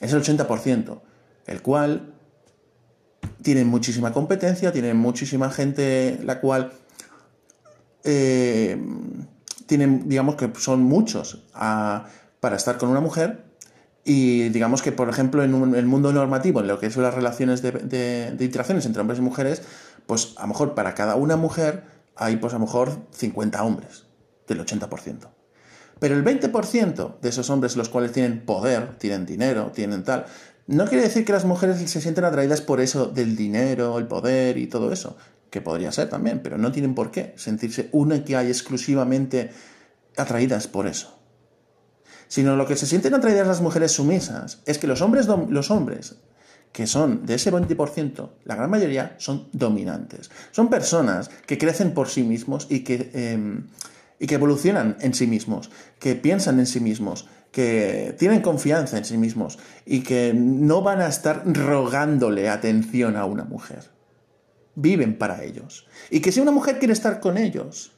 es 0.00 0.12
el 0.12 0.22
80%, 0.22 1.00
el 1.46 1.62
cual 1.62 2.14
tienen 3.42 3.68
muchísima 3.68 4.12
competencia, 4.12 4.72
tienen 4.72 4.96
muchísima 4.96 5.50
gente 5.50 6.18
la 6.24 6.40
cual 6.40 6.72
eh, 8.04 8.80
tienen, 9.66 10.08
digamos 10.08 10.36
que 10.36 10.50
son 10.56 10.82
muchos 10.82 11.44
para 11.52 12.56
estar 12.56 12.78
con 12.78 12.88
una 12.88 13.00
mujer 13.00 13.47
y 14.08 14.48
digamos 14.48 14.80
que, 14.80 14.90
por 14.90 15.10
ejemplo, 15.10 15.44
en 15.44 15.74
el 15.74 15.84
mundo 15.84 16.14
normativo, 16.14 16.60
en 16.60 16.66
lo 16.66 16.78
que 16.78 16.90
son 16.90 17.02
las 17.02 17.12
relaciones 17.12 17.60
de, 17.60 18.34
interacciones 18.40 18.86
entre 18.86 19.02
hombres 19.02 19.18
y 19.18 19.22
mujeres, 19.22 19.60
pues 20.06 20.32
a 20.38 20.42
lo 20.42 20.48
mejor 20.48 20.74
para 20.74 20.94
cada 20.94 21.14
una 21.14 21.36
mujer 21.36 21.84
hay 22.16 22.36
pues 22.36 22.54
a 22.54 22.56
lo 22.56 22.64
mejor 22.64 22.90
50 23.12 23.62
hombres, 23.62 24.06
del 24.46 24.64
80%. 24.64 25.28
Pero 25.98 26.14
el 26.16 26.24
20% 26.24 27.20
de 27.20 27.28
esos 27.28 27.50
hombres 27.50 27.76
los 27.76 27.90
cuales 27.90 28.12
tienen 28.12 28.46
poder, 28.46 28.96
tienen 28.96 29.26
dinero, 29.26 29.72
tienen 29.74 30.04
tal, 30.04 30.24
no 30.66 30.86
quiere 30.86 31.04
decir 31.04 31.26
que 31.26 31.34
las 31.34 31.44
mujeres 31.44 31.78
se 31.78 32.00
sienten 32.00 32.24
atraídas 32.24 32.62
por 32.62 32.80
eso 32.80 33.08
del 33.08 33.36
dinero, 33.36 33.98
el 33.98 34.06
poder 34.06 34.56
y 34.56 34.68
todo 34.68 34.90
eso, 34.90 35.18
que 35.50 35.60
podría 35.60 35.92
ser 35.92 36.08
también, 36.08 36.40
pero 36.42 36.56
no 36.56 36.72
tienen 36.72 36.94
por 36.94 37.10
qué 37.10 37.34
sentirse 37.36 37.90
una 37.92 38.24
que 38.24 38.36
hay 38.36 38.48
exclusivamente 38.48 39.50
atraídas 40.16 40.66
por 40.66 40.86
eso 40.86 41.17
sino 42.28 42.56
lo 42.56 42.66
que 42.66 42.76
se 42.76 42.86
sienten 42.86 43.14
atraídas 43.14 43.46
las 43.46 43.60
mujeres 43.60 43.92
sumisas 43.92 44.62
es 44.66 44.78
que 44.78 44.86
los 44.86 45.00
hombres, 45.00 45.26
los 45.26 45.70
hombres 45.70 46.16
que 46.72 46.86
son 46.86 47.26
de 47.26 47.34
ese 47.34 47.52
20%, 47.52 48.30
la 48.44 48.54
gran 48.54 48.70
mayoría 48.70 49.16
son 49.18 49.48
dominantes. 49.52 50.30
Son 50.52 50.68
personas 50.68 51.30
que 51.46 51.58
crecen 51.58 51.92
por 51.92 52.08
sí 52.08 52.22
mismos 52.22 52.66
y 52.70 52.80
que, 52.80 53.10
em, 53.14 53.66
y 54.18 54.26
que 54.26 54.34
evolucionan 54.34 54.96
en 55.00 55.14
sí 55.14 55.26
mismos, 55.26 55.70
que 55.98 56.14
piensan 56.14 56.58
en 56.60 56.66
sí 56.66 56.80
mismos, 56.80 57.26
que 57.50 58.14
tienen 58.18 58.42
confianza 58.42 58.98
en 58.98 59.04
sí 59.04 59.16
mismos 59.16 59.58
y 59.86 60.02
que 60.02 60.34
no 60.34 60.82
van 60.82 61.00
a 61.00 61.08
estar 61.08 61.42
rogándole 61.46 62.48
atención 62.48 63.16
a 63.16 63.24
una 63.24 63.44
mujer. 63.44 63.90
Viven 64.74 65.16
para 65.16 65.42
ellos. 65.42 65.86
Y 66.10 66.20
que 66.20 66.30
si 66.30 66.40
una 66.40 66.52
mujer 66.52 66.78
quiere 66.78 66.92
estar 66.92 67.20
con 67.20 67.38
ellos, 67.38 67.92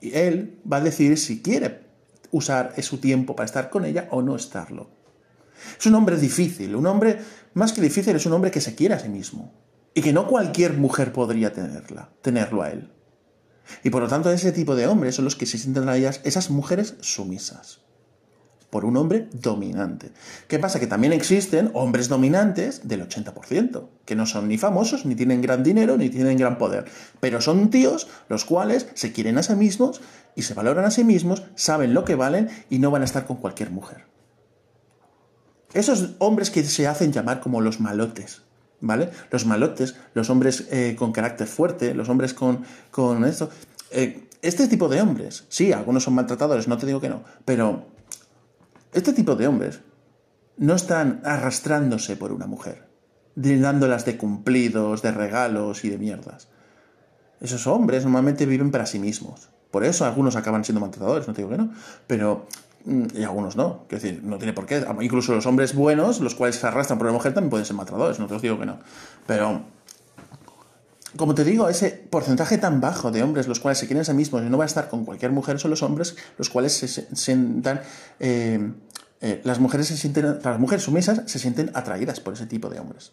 él 0.00 0.60
va 0.70 0.76
a 0.76 0.80
decidir 0.80 1.18
si 1.18 1.42
quiere 1.42 1.83
usar 2.36 2.74
su 2.82 2.98
tiempo 2.98 3.36
para 3.36 3.46
estar 3.46 3.70
con 3.70 3.84
ella 3.84 4.08
o 4.10 4.20
no 4.20 4.34
estarlo. 4.34 4.90
Es 5.78 5.86
un 5.86 5.94
hombre 5.94 6.16
difícil, 6.16 6.74
un 6.74 6.86
hombre 6.86 7.20
más 7.54 7.72
que 7.72 7.80
difícil, 7.80 8.16
es 8.16 8.26
un 8.26 8.32
hombre 8.32 8.50
que 8.50 8.60
se 8.60 8.74
quiere 8.74 8.94
a 8.94 8.98
sí 8.98 9.08
mismo 9.08 9.54
y 9.94 10.02
que 10.02 10.12
no 10.12 10.26
cualquier 10.26 10.72
mujer 10.74 11.12
podría 11.12 11.52
tenerla, 11.52 12.10
tenerlo 12.22 12.62
a 12.62 12.70
él. 12.70 12.92
Y 13.84 13.90
por 13.90 14.02
lo 14.02 14.08
tanto 14.08 14.30
ese 14.30 14.50
tipo 14.50 14.74
de 14.74 14.88
hombres 14.88 15.14
son 15.14 15.24
los 15.24 15.36
que 15.36 15.46
se 15.46 15.58
sienten 15.58 15.88
a 15.88 15.96
ellas, 15.96 16.20
esas 16.24 16.50
mujeres 16.50 16.96
sumisas 17.00 17.84
por 18.74 18.84
un 18.84 18.96
hombre 18.96 19.28
dominante. 19.32 20.10
¿Qué 20.48 20.58
pasa? 20.58 20.80
Que 20.80 20.88
también 20.88 21.12
existen 21.12 21.70
hombres 21.74 22.08
dominantes 22.08 22.88
del 22.88 23.08
80%, 23.08 23.86
que 24.04 24.16
no 24.16 24.26
son 24.26 24.48
ni 24.48 24.58
famosos, 24.58 25.06
ni 25.06 25.14
tienen 25.14 25.40
gran 25.42 25.62
dinero, 25.62 25.96
ni 25.96 26.10
tienen 26.10 26.36
gran 26.36 26.58
poder, 26.58 26.86
pero 27.20 27.40
son 27.40 27.70
tíos 27.70 28.08
los 28.28 28.44
cuales 28.44 28.88
se 28.94 29.12
quieren 29.12 29.38
a 29.38 29.44
sí 29.44 29.54
mismos 29.54 30.00
y 30.34 30.42
se 30.42 30.54
valoran 30.54 30.84
a 30.86 30.90
sí 30.90 31.04
mismos, 31.04 31.44
saben 31.54 31.94
lo 31.94 32.04
que 32.04 32.16
valen 32.16 32.48
y 32.68 32.80
no 32.80 32.90
van 32.90 33.02
a 33.02 33.04
estar 33.04 33.26
con 33.26 33.36
cualquier 33.36 33.70
mujer. 33.70 34.06
esos 35.72 36.16
hombres 36.18 36.50
que 36.50 36.64
se 36.64 36.88
hacen 36.88 37.12
llamar 37.12 37.38
como 37.38 37.60
los 37.60 37.78
malotes, 37.78 38.42
¿vale? 38.80 39.10
Los 39.30 39.46
malotes, 39.46 39.94
los 40.14 40.30
hombres 40.30 40.66
eh, 40.72 40.96
con 40.98 41.12
carácter 41.12 41.46
fuerte, 41.46 41.94
los 41.94 42.08
hombres 42.08 42.34
con, 42.34 42.64
con 42.90 43.24
esto. 43.24 43.50
Eh, 43.92 44.26
este 44.42 44.66
tipo 44.66 44.88
de 44.88 45.00
hombres, 45.00 45.44
sí, 45.48 45.72
algunos 45.72 46.02
son 46.02 46.14
maltratadores, 46.14 46.66
no 46.66 46.76
te 46.76 46.86
digo 46.86 47.00
que 47.00 47.08
no, 47.08 47.22
pero 47.44 47.93
este 48.94 49.12
tipo 49.12 49.34
de 49.36 49.46
hombres 49.46 49.80
no 50.56 50.74
están 50.74 51.20
arrastrándose 51.24 52.16
por 52.16 52.32
una 52.32 52.46
mujer, 52.46 52.88
dándolas 53.34 54.04
de 54.04 54.16
cumplidos, 54.16 55.02
de 55.02 55.10
regalos 55.10 55.84
y 55.84 55.90
de 55.90 55.98
mierdas. 55.98 56.48
Esos 57.40 57.66
hombres 57.66 58.04
normalmente 58.04 58.46
viven 58.46 58.70
para 58.70 58.86
sí 58.86 58.98
mismos. 58.98 59.50
Por 59.70 59.84
eso 59.84 60.04
algunos 60.04 60.36
acaban 60.36 60.64
siendo 60.64 60.80
maltratadores, 60.80 61.26
no 61.26 61.34
te 61.34 61.42
digo 61.42 61.50
que 61.50 61.58
no, 61.58 61.72
pero 62.06 62.46
mm, 62.84 63.06
y 63.14 63.24
algunos 63.24 63.56
no. 63.56 63.84
Quiero 63.88 64.02
decir, 64.02 64.22
no 64.22 64.38
tiene 64.38 64.52
por 64.52 64.66
qué. 64.66 64.84
Incluso 65.00 65.34
los 65.34 65.44
hombres 65.46 65.74
buenos, 65.74 66.20
los 66.20 66.36
cuales 66.36 66.56
se 66.56 66.66
arrastran 66.66 66.96
por 66.96 67.06
una 67.06 67.14
mujer, 67.14 67.34
también 67.34 67.50
pueden 67.50 67.66
ser 67.66 67.74
maltratadores, 67.74 68.20
no 68.20 68.28
te 68.28 68.38
digo 68.38 68.60
que 68.60 68.66
no. 68.66 68.78
Pero, 69.26 69.62
como 71.16 71.34
te 71.34 71.44
digo, 71.44 71.68
ese 71.68 71.90
porcentaje 71.90 72.58
tan 72.58 72.80
bajo 72.80 73.10
de 73.10 73.22
hombres 73.22 73.46
los 73.46 73.60
cuales 73.60 73.78
se 73.78 73.86
quieren 73.86 74.02
a 74.02 74.04
sí 74.04 74.14
mismos 74.14 74.42
y 74.42 74.50
no 74.50 74.58
va 74.58 74.64
a 74.64 74.66
estar 74.66 74.88
con 74.88 75.04
cualquier 75.04 75.32
mujer 75.32 75.58
son 75.58 75.70
los 75.70 75.82
hombres 75.82 76.16
los 76.38 76.50
cuales 76.50 76.72
se 76.72 76.88
sientan 76.88 77.80
eh, 78.18 78.72
eh, 79.24 79.40
las 79.42 79.58
mujeres 79.58 79.86
se 79.86 79.96
sienten, 79.96 80.38
las 80.42 80.60
mujeres 80.60 80.84
sumisas 80.84 81.22
se 81.24 81.38
sienten 81.38 81.70
atraídas 81.72 82.20
por 82.20 82.34
ese 82.34 82.44
tipo 82.44 82.68
de 82.68 82.78
hombres. 82.78 83.12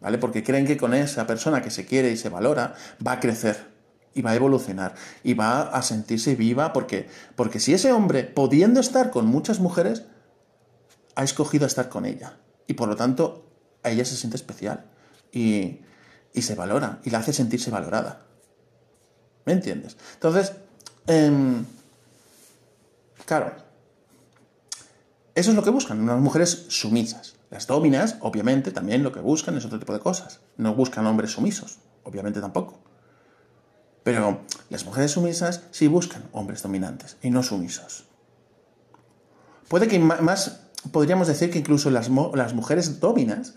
¿Vale? 0.00 0.16
Porque 0.16 0.42
creen 0.42 0.66
que 0.66 0.78
con 0.78 0.94
esa 0.94 1.26
persona 1.26 1.60
que 1.60 1.70
se 1.70 1.84
quiere 1.84 2.10
y 2.10 2.16
se 2.16 2.30
valora 2.30 2.74
va 3.06 3.12
a 3.12 3.20
crecer 3.20 3.66
y 4.14 4.22
va 4.22 4.30
a 4.30 4.34
evolucionar 4.34 4.94
y 5.22 5.34
va 5.34 5.60
a 5.60 5.82
sentirse 5.82 6.36
viva 6.36 6.72
porque, 6.72 7.06
porque 7.36 7.60
si 7.60 7.74
ese 7.74 7.92
hombre, 7.92 8.24
pudiendo 8.24 8.80
estar 8.80 9.10
con 9.10 9.26
muchas 9.26 9.60
mujeres, 9.60 10.04
ha 11.16 11.22
escogido 11.22 11.66
estar 11.66 11.90
con 11.90 12.06
ella 12.06 12.38
y 12.66 12.72
por 12.72 12.88
lo 12.88 12.96
tanto 12.96 13.50
a 13.82 13.90
ella 13.90 14.06
se 14.06 14.16
siente 14.16 14.38
especial 14.38 14.86
y, 15.32 15.80
y 16.32 16.42
se 16.42 16.54
valora 16.54 17.00
y 17.04 17.10
la 17.10 17.18
hace 17.18 17.32
sentirse 17.32 17.70
valorada. 17.70 18.22
¿Me 19.44 19.52
entiendes? 19.52 19.96
Entonces, 20.14 20.52
em, 21.06 21.64
claro, 23.24 23.52
eso 25.34 25.50
es 25.50 25.56
lo 25.56 25.62
que 25.62 25.70
buscan, 25.70 26.00
unas 26.00 26.20
mujeres 26.20 26.66
sumisas. 26.68 27.36
Las 27.50 27.66
dominas, 27.66 28.16
obviamente, 28.20 28.72
también 28.72 29.02
lo 29.02 29.12
que 29.12 29.20
buscan 29.20 29.56
es 29.56 29.64
otro 29.64 29.78
tipo 29.78 29.92
de 29.92 30.00
cosas. 30.00 30.40
No 30.56 30.74
buscan 30.74 31.06
hombres 31.06 31.30
sumisos, 31.30 31.78
obviamente 32.04 32.40
tampoco. 32.40 32.80
Pero 34.02 34.40
las 34.68 34.84
mujeres 34.84 35.12
sumisas 35.12 35.62
sí 35.70 35.86
buscan 35.86 36.24
hombres 36.32 36.62
dominantes 36.62 37.16
y 37.22 37.30
no 37.30 37.42
sumisos. 37.42 38.04
Puede 39.68 39.88
que 39.88 39.98
más, 39.98 40.60
podríamos 40.92 41.28
decir 41.28 41.50
que 41.50 41.58
incluso 41.58 41.90
las, 41.90 42.10
las 42.34 42.54
mujeres 42.54 43.00
dominas 43.00 43.54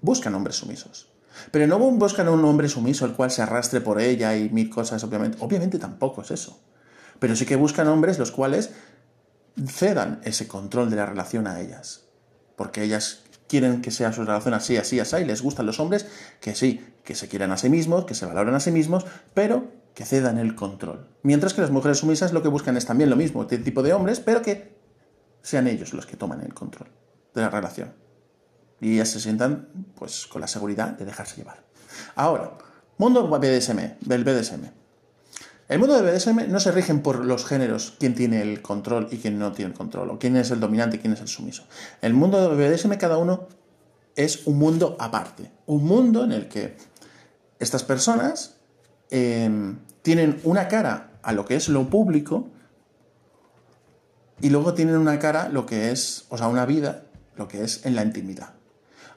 buscan 0.00 0.34
hombres 0.34 0.56
sumisos. 0.56 1.11
Pero 1.50 1.66
no 1.66 1.78
buscan 1.78 2.28
un 2.28 2.44
hombre 2.44 2.68
sumiso 2.68 3.04
el 3.06 3.12
cual 3.12 3.30
se 3.30 3.42
arrastre 3.42 3.80
por 3.80 4.00
ella 4.00 4.36
y 4.36 4.48
mil 4.50 4.70
cosas, 4.70 5.02
obviamente. 5.04 5.38
Obviamente 5.40 5.78
tampoco 5.78 6.22
es 6.22 6.30
eso. 6.30 6.60
Pero 7.18 7.36
sí 7.36 7.46
que 7.46 7.56
buscan 7.56 7.88
hombres 7.88 8.18
los 8.18 8.30
cuales 8.30 8.70
cedan 9.66 10.20
ese 10.24 10.48
control 10.48 10.90
de 10.90 10.96
la 10.96 11.06
relación 11.06 11.46
a 11.46 11.60
ellas. 11.60 12.04
Porque 12.56 12.82
ellas 12.82 13.22
quieren 13.48 13.82
que 13.82 13.90
sea 13.90 14.12
su 14.12 14.24
relación 14.24 14.54
así, 14.54 14.76
así, 14.76 14.98
así, 14.98 15.16
y 15.16 15.24
les 15.24 15.42
gustan 15.42 15.66
los 15.66 15.78
hombres 15.78 16.06
que 16.40 16.54
sí, 16.54 16.84
que 17.04 17.14
se 17.14 17.28
quieran 17.28 17.52
a 17.52 17.58
sí 17.58 17.68
mismos, 17.68 18.06
que 18.06 18.14
se 18.14 18.26
valoran 18.26 18.54
a 18.54 18.60
sí 18.60 18.70
mismos, 18.70 19.04
pero 19.34 19.70
que 19.94 20.04
cedan 20.04 20.38
el 20.38 20.54
control. 20.54 21.08
Mientras 21.22 21.52
que 21.52 21.60
las 21.60 21.70
mujeres 21.70 21.98
sumisas 21.98 22.32
lo 22.32 22.42
que 22.42 22.48
buscan 22.48 22.76
es 22.76 22.86
también 22.86 23.10
lo 23.10 23.16
mismo, 23.16 23.42
este 23.42 23.58
tipo 23.58 23.82
de 23.82 23.92
hombres, 23.92 24.20
pero 24.20 24.42
que 24.42 24.74
sean 25.42 25.66
ellos 25.66 25.92
los 25.92 26.06
que 26.06 26.16
toman 26.16 26.40
el 26.40 26.54
control 26.54 26.88
de 27.34 27.42
la 27.42 27.50
relación. 27.50 28.01
Y 28.82 28.94
ellas 28.94 29.08
se 29.08 29.20
sientan 29.20 29.68
pues 29.94 30.26
con 30.26 30.40
la 30.40 30.48
seguridad 30.48 30.88
de 30.88 31.04
dejarse 31.04 31.36
llevar. 31.36 31.62
Ahora, 32.16 32.58
mundo 32.98 33.28
BDSM, 33.28 33.96
del 34.00 34.24
BDSM. 34.24 34.64
El 35.68 35.78
mundo 35.78 35.94
de 35.94 36.02
BDSM 36.02 36.50
no 36.50 36.58
se 36.60 36.72
rigen 36.72 37.00
por 37.00 37.24
los 37.24 37.46
géneros, 37.46 37.94
quién 37.98 38.14
tiene 38.14 38.42
el 38.42 38.60
control 38.60 39.08
y 39.10 39.18
quién 39.18 39.38
no 39.38 39.52
tiene 39.52 39.70
el 39.70 39.78
control, 39.78 40.10
o 40.10 40.18
quién 40.18 40.36
es 40.36 40.50
el 40.50 40.60
dominante 40.60 40.96
y 40.96 40.98
quién 40.98 41.12
es 41.12 41.20
el 41.20 41.28
sumiso. 41.28 41.64
El 42.02 42.12
mundo 42.12 42.54
de 42.54 42.68
BDSM 42.68 42.92
cada 42.98 43.18
uno 43.18 43.46
es 44.16 44.46
un 44.46 44.58
mundo 44.58 44.96
aparte, 44.98 45.52
un 45.66 45.84
mundo 45.84 46.24
en 46.24 46.32
el 46.32 46.48
que 46.48 46.76
estas 47.60 47.84
personas 47.84 48.56
em, 49.10 49.78
tienen 50.02 50.40
una 50.42 50.66
cara 50.66 51.12
a 51.22 51.32
lo 51.32 51.44
que 51.44 51.54
es 51.54 51.68
lo 51.68 51.88
público 51.88 52.50
y 54.40 54.50
luego 54.50 54.74
tienen 54.74 54.96
una 54.96 55.20
cara 55.20 55.48
lo 55.48 55.64
que 55.64 55.92
es, 55.92 56.26
o 56.28 56.36
sea, 56.36 56.48
una 56.48 56.66
vida, 56.66 57.04
lo 57.36 57.46
que 57.46 57.62
es 57.62 57.86
en 57.86 57.94
la 57.94 58.02
intimidad. 58.02 58.54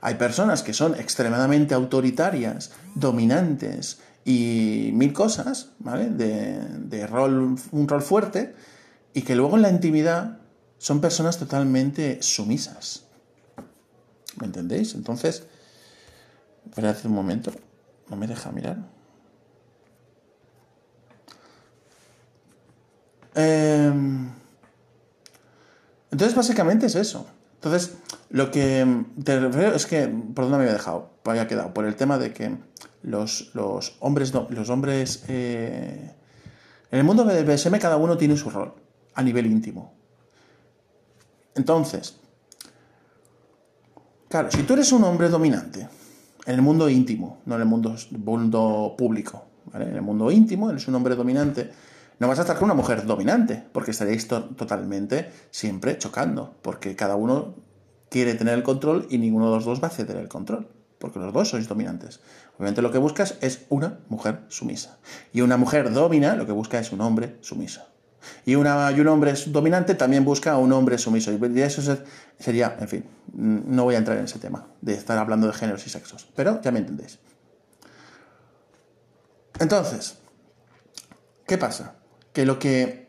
Hay 0.01 0.15
personas 0.15 0.63
que 0.63 0.73
son 0.73 0.95
extremadamente 0.95 1.73
autoritarias, 1.73 2.71
dominantes, 2.95 3.99
y 4.25 4.89
mil 4.93 5.13
cosas, 5.13 5.69
¿vale? 5.77 6.09
De, 6.09 7.07
rol, 7.07 7.55
un 7.71 7.87
rol 7.87 8.01
fuerte, 8.01 8.55
y 9.13 9.21
que 9.21 9.35
luego 9.35 9.55
en 9.55 9.61
la 9.61 9.69
intimidad 9.69 10.39
son 10.79 10.99
personas 10.99 11.37
totalmente 11.37 12.21
sumisas. 12.21 13.05
¿Me 14.39 14.47
entendéis? 14.47 14.95
Entonces, 14.95 15.43
esperad 16.65 16.97
un 17.05 17.13
momento, 17.13 17.51
no 18.09 18.17
me 18.17 18.27
deja 18.27 18.51
mirar. 18.51 18.77
Em, 23.35 24.31
entonces, 26.09 26.35
básicamente 26.35 26.87
es 26.87 26.95
eso. 26.95 27.27
Entonces, 27.65 27.97
lo 28.29 28.51
que 28.51 29.05
te 29.23 29.39
refiero 29.39 29.75
es 29.75 29.87
que, 29.87 30.07
¿por 30.07 30.45
dónde 30.45 30.57
me 30.59 30.63
había 30.65 30.73
dejado? 30.73 31.09
Había 31.25 31.47
quedado, 31.47 31.73
por 31.73 31.85
el 31.85 31.95
tema 31.95 32.19
de 32.19 32.31
que 32.31 32.55
los, 33.01 33.51
hombres, 34.01 34.31
los 34.49 34.69
hombres 34.69 35.25
eh, 35.27 36.13
en 36.91 36.99
el 36.99 37.03
mundo 37.03 37.25
del 37.25 37.43
BSM 37.43 37.79
cada 37.79 37.97
uno 37.97 38.17
tiene 38.17 38.37
su 38.37 38.51
rol 38.51 38.71
a 39.15 39.23
nivel 39.23 39.47
íntimo. 39.47 39.95
Entonces, 41.55 42.17
claro, 44.29 44.51
si 44.51 44.61
tú 44.61 44.73
eres 44.73 44.91
un 44.91 45.03
hombre 45.03 45.27
dominante 45.29 45.89
en 46.45 46.53
el 46.53 46.61
mundo 46.61 46.87
íntimo, 46.87 47.39
no 47.45 47.55
en 47.55 47.61
el 47.61 47.67
mundo, 47.67 47.95
mundo 48.11 48.93
público, 48.95 49.43
en 49.73 49.81
el 49.81 50.03
mundo 50.03 50.29
íntimo 50.29 50.69
eres 50.69 50.87
un 50.87 50.93
hombre 50.93 51.15
dominante, 51.15 51.71
no 52.19 52.27
vas 52.27 52.39
a 52.39 52.41
estar 52.41 52.57
con 52.57 52.65
una 52.65 52.73
mujer 52.73 53.05
dominante, 53.05 53.63
porque 53.71 53.91
estaréis 53.91 54.27
totalmente 54.27 55.31
siempre 55.51 55.97
chocando, 55.97 56.55
porque 56.61 56.95
cada 56.95 57.15
uno 57.15 57.55
quiere 58.09 58.35
tener 58.35 58.53
el 58.53 58.63
control 58.63 59.07
y 59.09 59.17
ninguno 59.17 59.49
de 59.49 59.55
los 59.55 59.65
dos 59.65 59.83
va 59.83 59.87
a 59.87 59.91
ceder 59.91 60.17
el 60.17 60.27
control 60.27 60.67
porque 60.99 61.19
los 61.19 61.33
dos 61.33 61.49
sois 61.49 61.67
dominantes. 61.67 62.19
Obviamente 62.57 62.81
lo 62.81 62.91
que 62.91 62.97
buscas 62.97 63.35
es 63.41 63.65
una 63.69 63.99
mujer 64.09 64.41
sumisa. 64.47 64.97
Y 65.33 65.41
una 65.41 65.57
mujer 65.57 65.93
domina, 65.93 66.35
lo 66.35 66.45
que 66.45 66.51
busca 66.51 66.79
es 66.79 66.91
un 66.91 67.01
hombre 67.01 67.37
sumiso. 67.41 67.85
Y, 68.45 68.53
y 68.53 68.55
un 68.55 69.07
hombre 69.07 69.33
dominante 69.47 69.93
también 69.93 70.25
busca 70.25 70.53
a 70.53 70.57
un 70.57 70.71
hombre 70.73 70.97
sumiso. 70.97 71.31
Y 71.31 71.61
eso 71.61 71.97
sería, 72.39 72.75
en 72.79 72.87
fin, 72.87 73.05
no 73.33 73.83
voy 73.83 73.95
a 73.95 73.97
entrar 73.99 74.17
en 74.17 74.25
ese 74.25 74.39
tema 74.39 74.67
de 74.81 74.93
estar 74.93 75.17
hablando 75.17 75.47
de 75.47 75.53
géneros 75.53 75.85
y 75.85 75.89
sexos, 75.89 76.27
pero 76.35 76.61
ya 76.61 76.71
me 76.71 76.79
entendéis. 76.79 77.19
Entonces, 79.59 80.17
¿qué 81.45 81.57
pasa? 81.57 81.95
Que 82.35 82.45
lo 82.45 82.59
que 82.59 83.05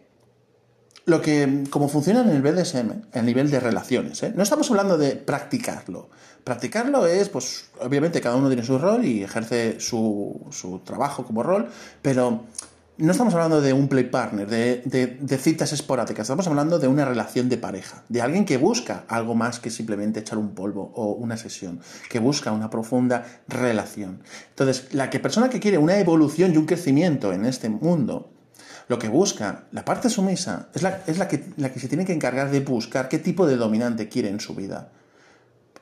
lo 1.06 1.22
que, 1.22 1.64
como 1.70 1.88
funciona 1.88 2.20
en 2.22 2.30
el 2.30 2.42
BDSM, 2.42 2.90
a 3.12 3.22
nivel 3.22 3.48
de 3.48 3.60
relaciones, 3.60 4.22
¿eh? 4.24 4.32
no 4.34 4.42
estamos 4.42 4.68
hablando 4.70 4.98
de 4.98 5.14
practicarlo. 5.14 6.10
Practicarlo 6.42 7.06
es, 7.06 7.28
pues, 7.28 7.70
obviamente 7.80 8.20
cada 8.20 8.34
uno 8.34 8.48
tiene 8.48 8.64
su 8.64 8.76
rol 8.76 9.04
y 9.04 9.22
ejerce 9.22 9.78
su, 9.78 10.48
su 10.50 10.80
trabajo 10.80 11.24
como 11.24 11.44
rol, 11.44 11.68
pero 12.02 12.42
no 12.98 13.12
estamos 13.12 13.34
hablando 13.34 13.60
de 13.60 13.72
un 13.72 13.86
play 13.86 14.04
partner, 14.04 14.48
de, 14.48 14.82
de, 15.20 15.38
citas 15.38 15.72
esporádicas, 15.72 16.24
estamos 16.24 16.48
hablando 16.48 16.78
de 16.78 16.88
una 16.88 17.04
relación 17.04 17.48
de 17.48 17.58
pareja, 17.58 18.02
de 18.08 18.22
alguien 18.22 18.44
que 18.44 18.56
busca 18.56 19.04
algo 19.06 19.34
más 19.36 19.60
que 19.60 19.70
simplemente 19.70 20.20
echar 20.20 20.38
un 20.38 20.54
polvo 20.54 20.92
o 20.96 21.12
una 21.12 21.36
sesión, 21.36 21.80
que 22.08 22.18
busca 22.18 22.50
una 22.50 22.70
profunda 22.70 23.24
relación. 23.46 24.22
Entonces, 24.48 24.92
la 24.92 25.08
persona 25.10 25.50
que 25.50 25.60
quiere 25.60 25.78
una 25.78 25.98
evolución 25.98 26.52
y 26.52 26.56
un 26.56 26.66
crecimiento 26.66 27.32
en 27.32 27.44
este 27.44 27.68
mundo, 27.68 28.35
lo 28.88 28.98
que 28.98 29.08
busca 29.08 29.64
la 29.72 29.84
parte 29.84 30.08
sumisa 30.08 30.68
es, 30.74 30.82
la, 30.82 31.02
que 31.28 31.80
se 31.80 31.88
tiene 31.88 32.04
que 32.04 32.12
encargar 32.12 32.50
de 32.50 32.60
buscar 32.60 33.08
qué 33.08 33.18
tipo 33.18 33.46
de 33.46 33.56
dominante 33.56 34.08
quiere 34.08 34.28
en 34.28 34.40
su 34.40 34.54
vida. 34.54 34.92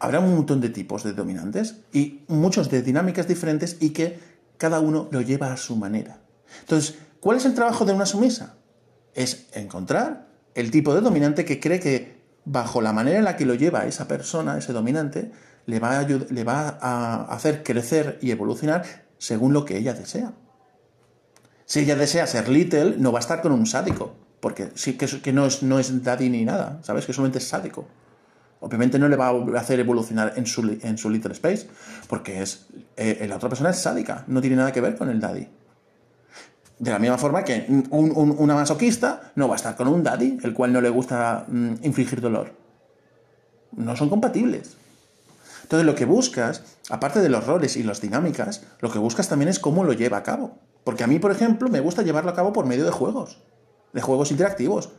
Habrá 0.00 0.20
un 0.20 0.34
montón 0.34 0.60
de 0.60 0.70
tipos 0.70 1.04
de 1.04 1.12
dominantes 1.12 1.76
y 1.92 2.22
muchos 2.28 2.70
de 2.70 2.82
dinámicas 2.82 3.28
diferentes 3.28 3.76
y 3.80 3.90
que 3.90 4.18
cada 4.56 4.80
uno 4.80 5.08
lo 5.10 5.20
lleva 5.20 5.52
a 5.52 5.56
su 5.56 5.76
manera. 5.76 6.20
Entonces, 6.60 6.96
¿cuál 7.20 7.36
es 7.36 7.44
el 7.44 7.54
trabajo 7.54 7.84
de 7.84 7.92
una 7.92 8.06
sumisa? 8.06 8.56
Es 9.14 9.46
encontrar 9.52 10.28
el 10.54 10.70
tipo 10.70 10.94
de 10.94 11.00
dominante 11.00 11.44
que 11.44 11.60
cree 11.60 11.80
que 11.80 12.22
bajo 12.44 12.80
la 12.80 12.92
manera 12.92 13.18
en 13.18 13.24
la 13.24 13.36
que 13.36 13.46
lo 13.46 13.54
lleva 13.54 13.86
esa 13.86 14.08
persona, 14.08 14.56
ese 14.56 14.72
dominante, 14.72 15.30
le 15.66 15.78
va 15.78 15.98
a, 15.98 16.02
le 16.02 16.44
va 16.44 16.78
a 16.80 17.24
hacer 17.34 17.62
crecer 17.62 18.18
y 18.20 18.30
evolucionar 18.30 18.84
según 19.18 19.52
lo 19.52 19.64
que 19.64 19.76
ella 19.76 19.94
desea. 19.94 20.32
Si 21.66 21.80
ella 21.80 21.96
desea 21.96 22.26
ser 22.26 22.48
little, 22.48 22.96
no 22.98 23.12
va 23.12 23.18
a 23.18 23.20
estar 23.20 23.40
con 23.40 23.52
un 23.52 23.66
sádico, 23.66 24.14
porque 24.40 24.70
sí 24.74 24.94
que, 24.94 25.06
que 25.06 25.32
no, 25.32 25.46
es, 25.46 25.62
no 25.62 25.78
es 25.78 26.02
daddy 26.04 26.28
ni 26.28 26.44
nada, 26.44 26.78
¿sabes? 26.82 27.06
Que 27.06 27.12
solamente 27.12 27.38
es 27.38 27.48
sádico. 27.48 27.86
Obviamente 28.60 28.98
no 28.98 29.08
le 29.08 29.16
va 29.16 29.28
a 29.28 29.60
hacer 29.60 29.80
evolucionar 29.80 30.34
en 30.36 30.46
su, 30.46 30.78
en 30.82 30.96
su 30.96 31.10
Little 31.10 31.32
Space, 31.32 31.68
porque 32.08 32.42
es, 32.42 32.66
eh, 32.96 33.26
la 33.28 33.36
otra 33.36 33.48
persona 33.48 33.70
es 33.70 33.78
sádica, 33.78 34.24
no 34.26 34.40
tiene 34.40 34.56
nada 34.56 34.72
que 34.72 34.80
ver 34.80 34.96
con 34.96 35.10
el 35.10 35.20
daddy. 35.20 35.48
De 36.78 36.90
la 36.90 36.98
misma 36.98 37.18
forma 37.18 37.44
que 37.44 37.66
una 37.90 38.54
masoquista 38.54 39.32
no 39.36 39.48
va 39.48 39.54
a 39.54 39.56
estar 39.56 39.76
con 39.76 39.88
un 39.88 40.02
daddy, 40.02 40.38
el 40.42 40.52
cual 40.52 40.72
no 40.72 40.80
le 40.80 40.88
gusta 40.88 41.44
mm, 41.46 41.74
infligir 41.82 42.20
dolor. 42.20 42.52
No 43.72 43.96
son 43.96 44.08
compatibles. 44.08 44.76
Entonces 45.64 45.86
lo 45.86 45.94
que 45.94 46.04
buscas, 46.04 46.62
aparte 46.90 47.20
de 47.20 47.30
los 47.30 47.46
roles 47.46 47.78
y 47.78 47.82
las 47.82 48.02
dinámicas, 48.02 48.62
lo 48.80 48.92
que 48.92 48.98
buscas 48.98 49.28
también 49.30 49.48
es 49.48 49.58
cómo 49.58 49.82
lo 49.82 49.94
lleva 49.94 50.18
a 50.18 50.22
cabo. 50.22 50.58
Porque 50.84 51.04
a 51.04 51.06
mí, 51.06 51.18
por 51.18 51.32
ejemplo, 51.32 51.70
me 51.70 51.80
gusta 51.80 52.02
llevarlo 52.02 52.30
a 52.30 52.34
cabo 52.34 52.52
por 52.52 52.66
medio 52.66 52.84
de 52.84 52.90
juegos, 52.90 53.42
de 53.94 54.02
juegos 54.02 54.30
interactivos. 54.30 54.90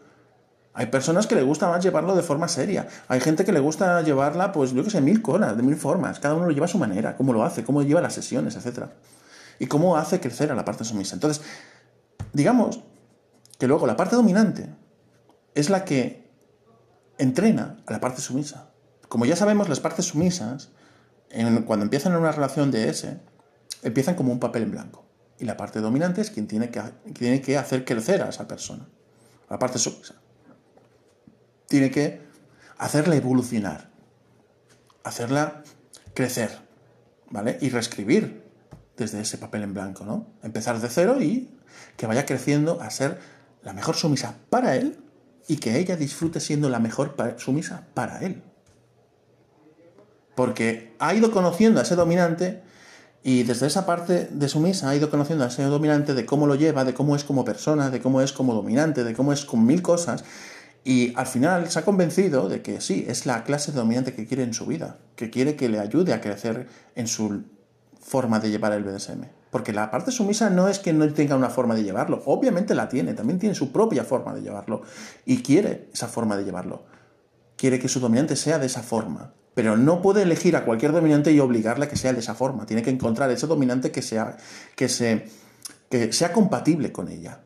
Hay 0.73 0.87
personas 0.87 1.27
que 1.27 1.35
le 1.35 1.43
gusta 1.43 1.69
más 1.69 1.83
llevarlo 1.83 2.15
de 2.15 2.23
forma 2.23 2.47
seria. 2.47 2.87
Hay 3.07 3.19
gente 3.21 3.45
que 3.45 3.51
le 3.51 3.59
gusta 3.59 4.01
llevarla, 4.01 4.51
pues 4.51 4.71
yo 4.73 4.83
que 4.83 4.89
sé, 4.89 5.01
mil 5.01 5.21
cosas, 5.21 5.55
de 5.55 5.61
mil 5.61 5.75
formas. 5.75 6.19
Cada 6.19 6.33
uno 6.33 6.47
lo 6.47 6.51
lleva 6.51 6.65
a 6.65 6.69
su 6.69 6.79
manera, 6.79 7.15
cómo 7.15 7.31
lo 7.31 7.45
hace, 7.45 7.63
cómo 7.63 7.83
lleva 7.83 8.01
las 8.01 8.13
sesiones, 8.13 8.55
etc. 8.55 8.87
Y 9.59 9.67
cómo 9.67 9.97
hace 9.97 10.19
crecer 10.19 10.51
a 10.51 10.55
la 10.55 10.65
parte 10.65 10.83
sumisa. 10.83 11.13
Entonces, 11.13 11.45
digamos 12.33 12.81
que 13.59 13.67
luego 13.67 13.85
la 13.85 13.95
parte 13.95 14.15
dominante 14.15 14.67
es 15.53 15.69
la 15.69 15.85
que 15.85 16.27
entrena 17.19 17.77
a 17.85 17.93
la 17.93 18.01
parte 18.01 18.19
sumisa. 18.19 18.71
Como 19.09 19.25
ya 19.25 19.35
sabemos, 19.35 19.69
las 19.69 19.79
partes 19.79 20.05
sumisas, 20.05 20.69
cuando 21.65 21.83
empiezan 21.83 22.13
en 22.13 22.19
una 22.19 22.31
relación 22.31 22.71
de 22.71 22.89
S, 22.89 23.19
empiezan 23.83 24.15
como 24.15 24.31
un 24.31 24.39
papel 24.39 24.63
en 24.63 24.71
blanco. 24.71 25.05
Y 25.37 25.45
la 25.45 25.57
parte 25.57 25.79
dominante 25.79 26.21
es 26.21 26.31
quien 26.31 26.47
tiene 26.47 26.69
que, 26.69 26.81
tiene 27.13 27.41
que 27.41 27.57
hacer 27.57 27.83
crecer 27.83 28.21
a 28.21 28.29
esa 28.29 28.47
persona, 28.47 28.87
la 29.49 29.59
parte 29.59 29.79
sumisa. 29.79 30.15
Tiene 31.67 31.91
que 31.91 32.21
hacerla 32.77 33.15
evolucionar, 33.15 33.89
hacerla 35.03 35.63
crecer, 36.13 36.57
¿vale? 37.29 37.57
Y 37.59 37.69
reescribir 37.69 38.43
desde 38.95 39.19
ese 39.19 39.37
papel 39.37 39.63
en 39.63 39.73
blanco, 39.73 40.05
¿no? 40.05 40.27
Empezar 40.41 40.79
de 40.79 40.87
cero 40.89 41.21
y 41.21 41.49
que 41.97 42.07
vaya 42.07 42.25
creciendo 42.25 42.79
a 42.81 42.89
ser 42.89 43.19
la 43.61 43.73
mejor 43.73 43.95
sumisa 43.95 44.35
para 44.49 44.77
él 44.77 44.97
y 45.47 45.57
que 45.57 45.77
ella 45.79 45.97
disfrute 45.97 46.39
siendo 46.39 46.69
la 46.69 46.79
mejor 46.79 47.15
sumisa 47.37 47.87
para 47.93 48.19
él 48.21 48.41
porque 50.35 50.93
ha 50.99 51.13
ido 51.13 51.31
conociendo 51.31 51.79
a 51.79 51.83
ese 51.83 51.95
dominante 51.95 52.61
y 53.23 53.43
desde 53.43 53.65
esa 53.65 53.85
parte 53.85 54.27
de 54.29 54.49
sumisa 54.49 54.89
ha 54.89 54.95
ido 54.95 55.09
conociendo 55.09 55.45
a 55.45 55.47
ese 55.47 55.63
dominante 55.63 56.13
de 56.13 56.25
cómo 56.25 56.45
lo 56.45 56.55
lleva, 56.55 56.85
de 56.85 56.93
cómo 56.93 57.15
es 57.15 57.23
como 57.23 57.43
persona, 57.43 57.89
de 57.89 57.99
cómo 57.99 58.21
es 58.21 58.31
como 58.31 58.53
dominante, 58.53 59.03
de 59.03 59.15
cómo 59.15 59.33
es 59.33 59.45
con 59.45 59.65
mil 59.65 59.81
cosas. 59.81 60.23
Y 60.83 61.11
al 61.15 61.25
final 61.25 61.71
se 61.71 61.79
ha 61.79 61.85
convencido 61.85 62.47
de 62.47 62.61
que 62.61 62.81
sí, 62.81 63.05
es 63.07 63.25
la 63.25 63.43
clase 63.43 63.71
de 63.71 63.79
dominante 63.79 64.13
que 64.13 64.27
quiere 64.27 64.43
en 64.43 64.53
su 64.53 64.67
vida, 64.67 64.97
que 65.15 65.31
quiere 65.31 65.55
que 65.55 65.69
le 65.69 65.79
ayude 65.79 66.13
a 66.13 66.21
crecer 66.21 66.67
en 66.93 67.07
su 67.07 67.45
forma 67.99 68.39
de 68.39 68.51
llevar 68.51 68.73
el 68.73 68.83
BDSM. 68.83 69.23
Porque 69.49 69.73
la 69.73 69.89
parte 69.89 70.11
sumisa 70.11 70.51
no 70.51 70.67
es 70.67 70.77
que 70.77 70.93
no 70.93 71.11
tenga 71.11 71.35
una 71.35 71.49
forma 71.49 71.73
de 71.73 71.83
llevarlo, 71.83 72.21
obviamente 72.25 72.75
la 72.75 72.89
tiene, 72.89 73.13
también 73.13 73.39
tiene 73.39 73.55
su 73.55 73.71
propia 73.71 74.03
forma 74.03 74.35
de 74.35 74.41
llevarlo 74.41 74.83
y 75.25 75.41
quiere 75.41 75.89
esa 75.91 76.07
forma 76.07 76.37
de 76.37 76.43
llevarlo. 76.43 76.83
Quiere 77.55 77.79
que 77.79 77.87
su 77.87 77.99
dominante 77.99 78.35
sea 78.35 78.59
de 78.59 78.67
esa 78.67 78.83
forma 78.83 79.33
pero 79.55 79.77
no 79.77 80.01
puede 80.01 80.21
elegir 80.21 80.55
a 80.55 80.65
cualquier 80.65 80.91
dominante 80.91 81.31
y 81.31 81.39
obligarle 81.39 81.85
a 81.85 81.89
que 81.89 81.95
sea 81.95 82.13
de 82.13 82.19
esa 82.19 82.35
forma. 82.35 82.65
Tiene 82.65 82.83
que 82.83 82.89
encontrar 82.91 83.31
ese 83.31 83.47
dominante 83.47 83.91
que 83.91 84.01
sea, 84.01 84.37
que 84.75 84.87
que 85.89 86.13
sea 86.13 86.33
compatible 86.33 86.91
con 86.91 87.07
ella. 87.07 87.39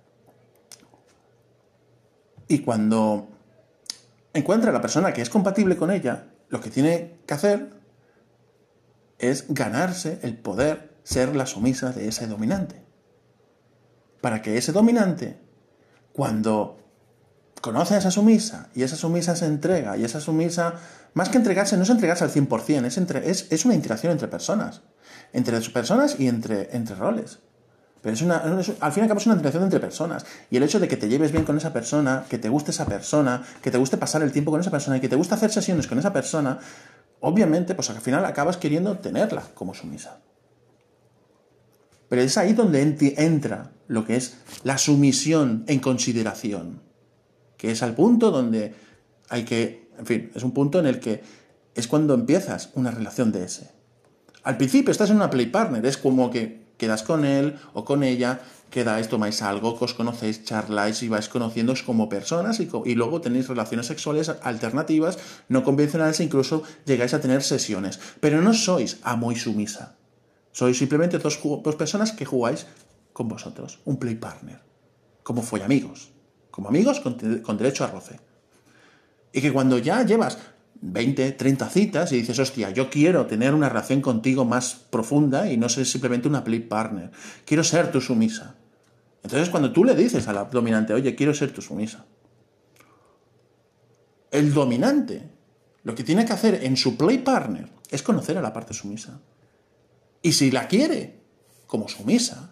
Y 2.48 2.60
cuando 2.60 3.30
encuentra 4.34 4.72
a 4.72 4.74
la 4.74 4.82
persona 4.82 5.14
que 5.14 5.22
es 5.22 5.30
compatible 5.30 5.78
con 5.78 5.92
ella, 5.92 6.30
lo 6.50 6.60
que 6.60 6.72
tiene 6.72 7.20
que 7.28 7.34
hacer 7.36 7.70
es 9.20 9.46
ganarse 9.50 10.20
el 10.24 10.36
poder 10.36 10.98
ser 11.04 11.36
la 11.36 11.46
sumisa 11.46 11.92
de 11.92 12.08
ese 12.08 12.26
dominante. 12.26 12.82
Para 14.20 14.42
que 14.42 14.58
ese 14.58 14.72
dominante, 14.72 15.40
cuando 16.12 16.80
conoce 17.62 17.96
a 17.96 17.98
esa 17.98 18.12
sumisa 18.12 18.70
y 18.76 18.84
esa 18.84 18.96
sumisa 18.96 19.36
se 19.36 19.46
entrega 19.46 19.98
y 19.98 20.04
esa 20.04 20.20
sumisa 20.20 20.76
más 21.14 21.30
que 21.30 21.38
entregarse, 21.38 21.76
no 21.78 21.84
es 21.84 21.90
entregarse 21.90 22.24
al 22.24 22.32
100%, 22.32 22.86
es, 22.86 22.98
entre, 22.98 23.30
es, 23.30 23.48
es 23.50 23.66
una 23.66 23.76
interacción 23.76 24.12
entre 24.12 24.28
personas, 24.28 24.82
entre 25.34 25.60
personas 25.60 26.20
y 26.20 26.28
entre, 26.28 26.76
entre 26.76 26.96
roles. 26.96 27.40
Pero 28.02 28.14
es 28.14 28.22
una, 28.22 28.38
al 28.38 28.64
fin 28.64 29.02
y 29.02 29.02
al 29.02 29.08
cabo 29.08 29.20
es 29.20 29.26
una 29.26 29.36
interacción 29.36 29.64
entre 29.64 29.80
personas. 29.80 30.26
Y 30.50 30.58
el 30.58 30.64
hecho 30.64 30.80
de 30.80 30.88
que 30.88 30.96
te 30.96 31.10
lleves 31.10 31.32
bien 31.32 31.44
con 31.44 31.58
esa 31.58 31.74
persona, 31.74 32.26
que 32.30 32.38
te 32.38 32.48
guste 32.48 32.72
esa 32.72 32.86
persona, 32.86 33.44
que 33.62 33.72
te 33.72 33.78
guste 33.78 33.98
pasar 33.98 34.22
el 34.22 34.32
tiempo 34.32 34.52
con 34.52 34.62
esa 34.62 34.72
persona 34.72 34.98
y 34.98 35.02
que 35.02 35.10
te 35.10 35.18
guste 35.18 35.34
hacer 35.34 35.52
sesiones 35.52 35.86
con 35.86 36.00
esa 36.00 36.14
persona, 36.14 36.60
obviamente, 37.20 37.76
pues 37.76 37.90
al 37.90 38.00
final 38.00 38.24
acabas 38.24 38.56
queriendo 38.56 38.98
tenerla 38.98 39.44
como 39.54 39.74
sumisa. 39.74 40.20
Pero 42.08 42.22
es 42.22 42.38
ahí 42.38 42.54
donde 42.54 43.16
entra 43.18 43.72
lo 43.88 44.06
que 44.06 44.16
es 44.16 44.38
la 44.64 44.78
sumisión 44.78 45.66
en 45.68 45.80
consideración, 45.80 46.82
que 47.60 47.70
es 47.70 47.84
al 47.84 47.94
punto 47.94 48.32
donde 48.32 48.74
hay 49.30 49.46
que 49.46 49.90
en 50.00 50.06
fin, 50.06 50.32
es 50.34 50.44
un 50.44 50.52
punto 50.52 50.80
en 50.80 50.88
el 50.88 51.00
que 51.00 51.22
es 51.76 51.88
cuando 51.88 52.14
empiezas 52.14 52.72
una 52.74 52.90
relación 52.90 53.32
de 53.32 53.44
ese. 53.44 53.72
Al 54.44 54.58
principio 54.58 54.92
estás 54.92 55.10
en 55.10 55.18
una 55.18 55.30
play 55.30 55.48
partner, 55.48 55.86
es 55.86 55.98
como 55.98 56.32
que 56.32 56.70
quedas 56.78 57.04
con 57.04 57.26
él 57.26 57.60
o 57.74 57.84
con 57.84 58.04
ella, 58.04 58.40
quedáis, 58.70 59.10
tomáis 59.10 59.42
algo, 59.42 59.78
que 59.78 59.84
os 59.84 59.94
conocéis, 59.94 60.46
charláis 60.46 61.04
y 61.04 61.10
vais 61.10 61.28
conociéndoos 61.28 61.84
como 61.84 62.08
personas 62.08 62.62
y, 62.62 62.70
y, 62.86 62.96
luego 62.96 63.20
tenéis 63.20 63.50
relaciones 63.50 63.88
sexuales 63.88 64.30
alternativas, 64.30 65.20
no 65.50 65.66
convencionales 65.66 66.22
incluso 66.22 66.64
llegáis 66.86 67.14
a 67.14 67.20
tener 67.20 67.44
sesiones. 67.44 68.00
Pero 68.22 68.42
no 68.42 68.54
sois 68.54 69.00
amo 69.04 69.34
y 69.34 69.36
sumisa. 69.36 69.98
Sois 70.54 70.78
simplemente 70.78 71.20
dos, 71.20 71.38
dos 71.44 71.76
personas 71.76 72.14
que 72.14 72.26
jugáis 72.26 72.66
con 73.12 73.28
vosotros, 73.28 73.80
un 73.84 73.98
play 73.98 74.16
partner, 74.16 74.62
como 75.24 75.42
fue 75.42 75.62
amigos, 75.62 76.14
como 76.60 76.68
amigos 76.68 77.00
con, 77.00 77.58
derecho 77.58 77.86
a 77.86 77.88
roce. 77.88 78.20
Y 79.32 79.40
que 79.40 79.54
cuando 79.54 79.78
ya 79.78 80.04
llevas 80.04 80.38
20, 80.82 81.32
30 81.32 81.70
citas 81.70 82.12
y 82.12 82.18
dices, 82.18 82.38
hostia, 82.38 82.70
yo 82.72 82.90
quiero 82.90 83.28
tener 83.28 83.54
una 83.54 83.70
relación 83.70 84.02
contigo 84.02 84.44
más 84.44 84.76
profunda 84.76 85.50
y 85.50 85.56
no 85.56 85.70
ser 85.70 85.86
simplemente 85.86 86.28
una 86.28 86.44
play 86.44 86.60
partner. 86.60 87.12
Quiero 87.46 87.64
ser 87.64 87.94
tu 87.94 88.02
sumisa. 88.02 88.56
Entonces 89.24 89.50
cuando 89.50 89.72
tú 89.72 89.86
le 89.86 89.96
dices 89.96 90.28
a 90.28 90.34
la 90.34 90.44
dominante, 90.44 90.94
oye, 90.94 91.16
quiero 91.16 91.34
ser 91.34 91.54
tu 91.54 91.62
sumisa. 91.62 92.06
El 94.30 94.54
dominante 94.54 95.32
lo 95.84 95.96
que 95.96 96.04
tiene 96.04 96.26
que 96.26 96.34
hacer 96.34 96.66
en 96.66 96.76
su 96.76 96.98
play 96.98 97.20
partner 97.20 97.70
es 97.90 98.04
conocer 98.04 98.38
a 98.38 98.42
la 98.42 98.52
parte 98.52 98.74
sumisa. 98.74 99.22
Y 100.22 100.34
si 100.34 100.52
la 100.52 100.68
quiere 100.68 101.22
como 101.68 101.88
sumisa, 101.88 102.52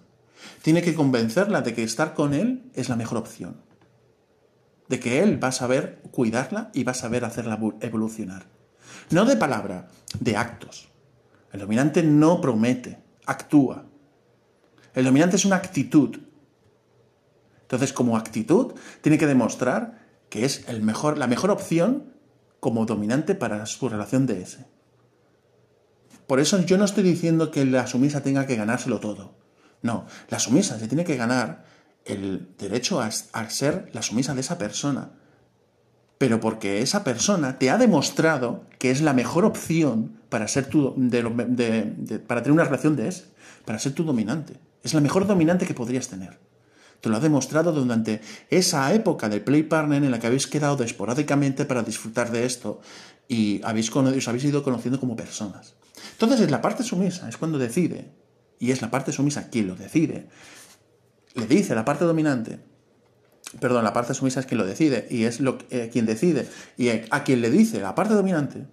tiene 0.61 0.81
que 0.81 0.95
convencerla 0.95 1.59
de 1.59 1.73
que 1.73 1.83
estar 1.83 2.13
con 2.13 2.33
él 2.33 2.71
es 2.73 2.87
la 2.87 2.95
mejor 2.95 3.17
opción 3.17 3.66
de 4.87 4.99
que 4.99 5.21
él 5.21 5.43
va 5.43 5.49
a 5.49 5.53
saber 5.53 6.01
cuidarla 6.11 6.71
y 6.73 6.83
va 6.83 6.91
a 6.91 6.95
saber 6.95 7.25
hacerla 7.25 7.59
evolucionar. 7.81 8.45
No 9.09 9.25
de 9.25 9.35
palabra, 9.35 9.87
de 10.19 10.37
actos. 10.37 10.89
El 11.51 11.61
dominante 11.61 12.03
no 12.03 12.41
promete, 12.41 12.99
actúa. 13.25 13.85
El 14.93 15.05
dominante 15.05 15.35
es 15.35 15.45
una 15.45 15.57
actitud. 15.57 16.17
Entonces, 17.61 17.93
como 17.93 18.17
actitud, 18.17 18.73
tiene 19.01 19.17
que 19.17 19.27
demostrar 19.27 20.07
que 20.29 20.45
es 20.45 20.67
el 20.67 20.81
mejor, 20.81 21.17
la 21.17 21.27
mejor 21.27 21.51
opción 21.51 22.13
como 22.59 22.85
dominante 22.85 23.35
para 23.35 23.65
su 23.65 23.89
relación 23.89 24.25
de 24.25 24.41
ese. 24.41 24.65
Por 26.27 26.39
eso 26.39 26.59
yo 26.61 26.77
no 26.77 26.85
estoy 26.85 27.03
diciendo 27.03 27.51
que 27.51 27.65
la 27.65 27.87
sumisa 27.87 28.21
tenga 28.21 28.45
que 28.45 28.55
ganárselo 28.55 28.99
todo. 28.99 29.35
No, 29.81 30.05
la 30.29 30.39
sumisa 30.39 30.77
se 30.79 30.87
tiene 30.87 31.05
que 31.05 31.15
ganar 31.15 31.65
el 32.07 32.47
derecho 32.57 33.01
a, 33.01 33.11
ser 33.49 33.89
la 33.93 34.01
sumisa 34.01 34.33
de 34.33 34.41
esa 34.41 34.57
persona, 34.57 35.11
pero 36.17 36.39
porque 36.39 36.81
esa 36.81 37.03
persona 37.03 37.59
te 37.59 37.69
ha 37.69 37.77
demostrado 37.77 38.65
que 38.79 38.91
es 38.91 39.01
la 39.01 39.13
mejor 39.13 39.45
opción 39.45 40.19
para 40.29 40.47
ser 40.47 40.67
tu, 40.67 40.95
para 42.27 42.41
tener 42.41 42.51
una 42.51 42.63
relación 42.63 42.95
de 42.95 43.07
ese, 43.07 43.25
para 43.65 43.79
ser 43.79 43.93
tu 43.93 44.03
dominante. 44.03 44.59
Es 44.83 44.93
la 44.93 45.01
mejor 45.01 45.27
dominante 45.27 45.65
que 45.65 45.73
podrías 45.73 46.07
tener. 46.07 46.39
Te 47.01 47.09
lo 47.09 47.17
ha 47.17 47.19
demostrado 47.19 47.71
durante 47.71 48.21
esa 48.49 48.91
época 48.93 49.29
del 49.29 49.41
play 49.41 49.63
partner 49.63 50.03
en 50.03 50.09
la 50.09 50.19
que 50.19 50.27
habéis 50.27 50.47
quedado 50.47 50.83
esporádicamente 50.83 51.65
para 51.65 51.83
disfrutar 51.83 52.31
de 52.31 52.45
esto 52.45 52.81
y 53.27 53.61
habéis, 53.63 53.95
os 53.95 54.27
habéis 54.27 54.45
ido 54.45 54.63
conociendo 54.63 54.99
como 54.99 55.15
personas. 55.15 55.75
Entonces, 56.13 56.41
es 56.41 56.49
la 56.49 56.61
parte 56.61 56.83
sumisa, 56.83 57.29
es 57.29 57.37
cuando 57.37 57.59
decide, 57.59 58.11
y 58.59 58.71
es 58.71 58.81
la 58.81 58.89
parte 58.89 59.11
sumisa 59.11 59.49
quien 59.49 59.67
lo 59.67 59.75
decide, 59.75 60.29
le 61.37 61.47
dice 61.47 61.75
la 61.75 61.85
parte 61.85 62.05
dominante, 62.05 62.59
perdón, 63.59 63.83
la 63.83 63.93
parte 63.93 64.13
sumisa 64.13 64.39
es 64.39 64.45
quien 64.45 64.57
lo 64.57 64.65
decide 64.65 65.07
y 65.09 65.23
es 65.23 65.39
lo, 65.39 65.57
eh, 65.69 65.89
quien 65.91 66.05
decide, 66.05 66.47
y 66.77 66.89
a 66.89 67.23
quien 67.23 67.41
le 67.41 67.49
dice 67.49 67.79
la 67.79 67.95
parte 67.95 68.13
dominante, 68.13 68.65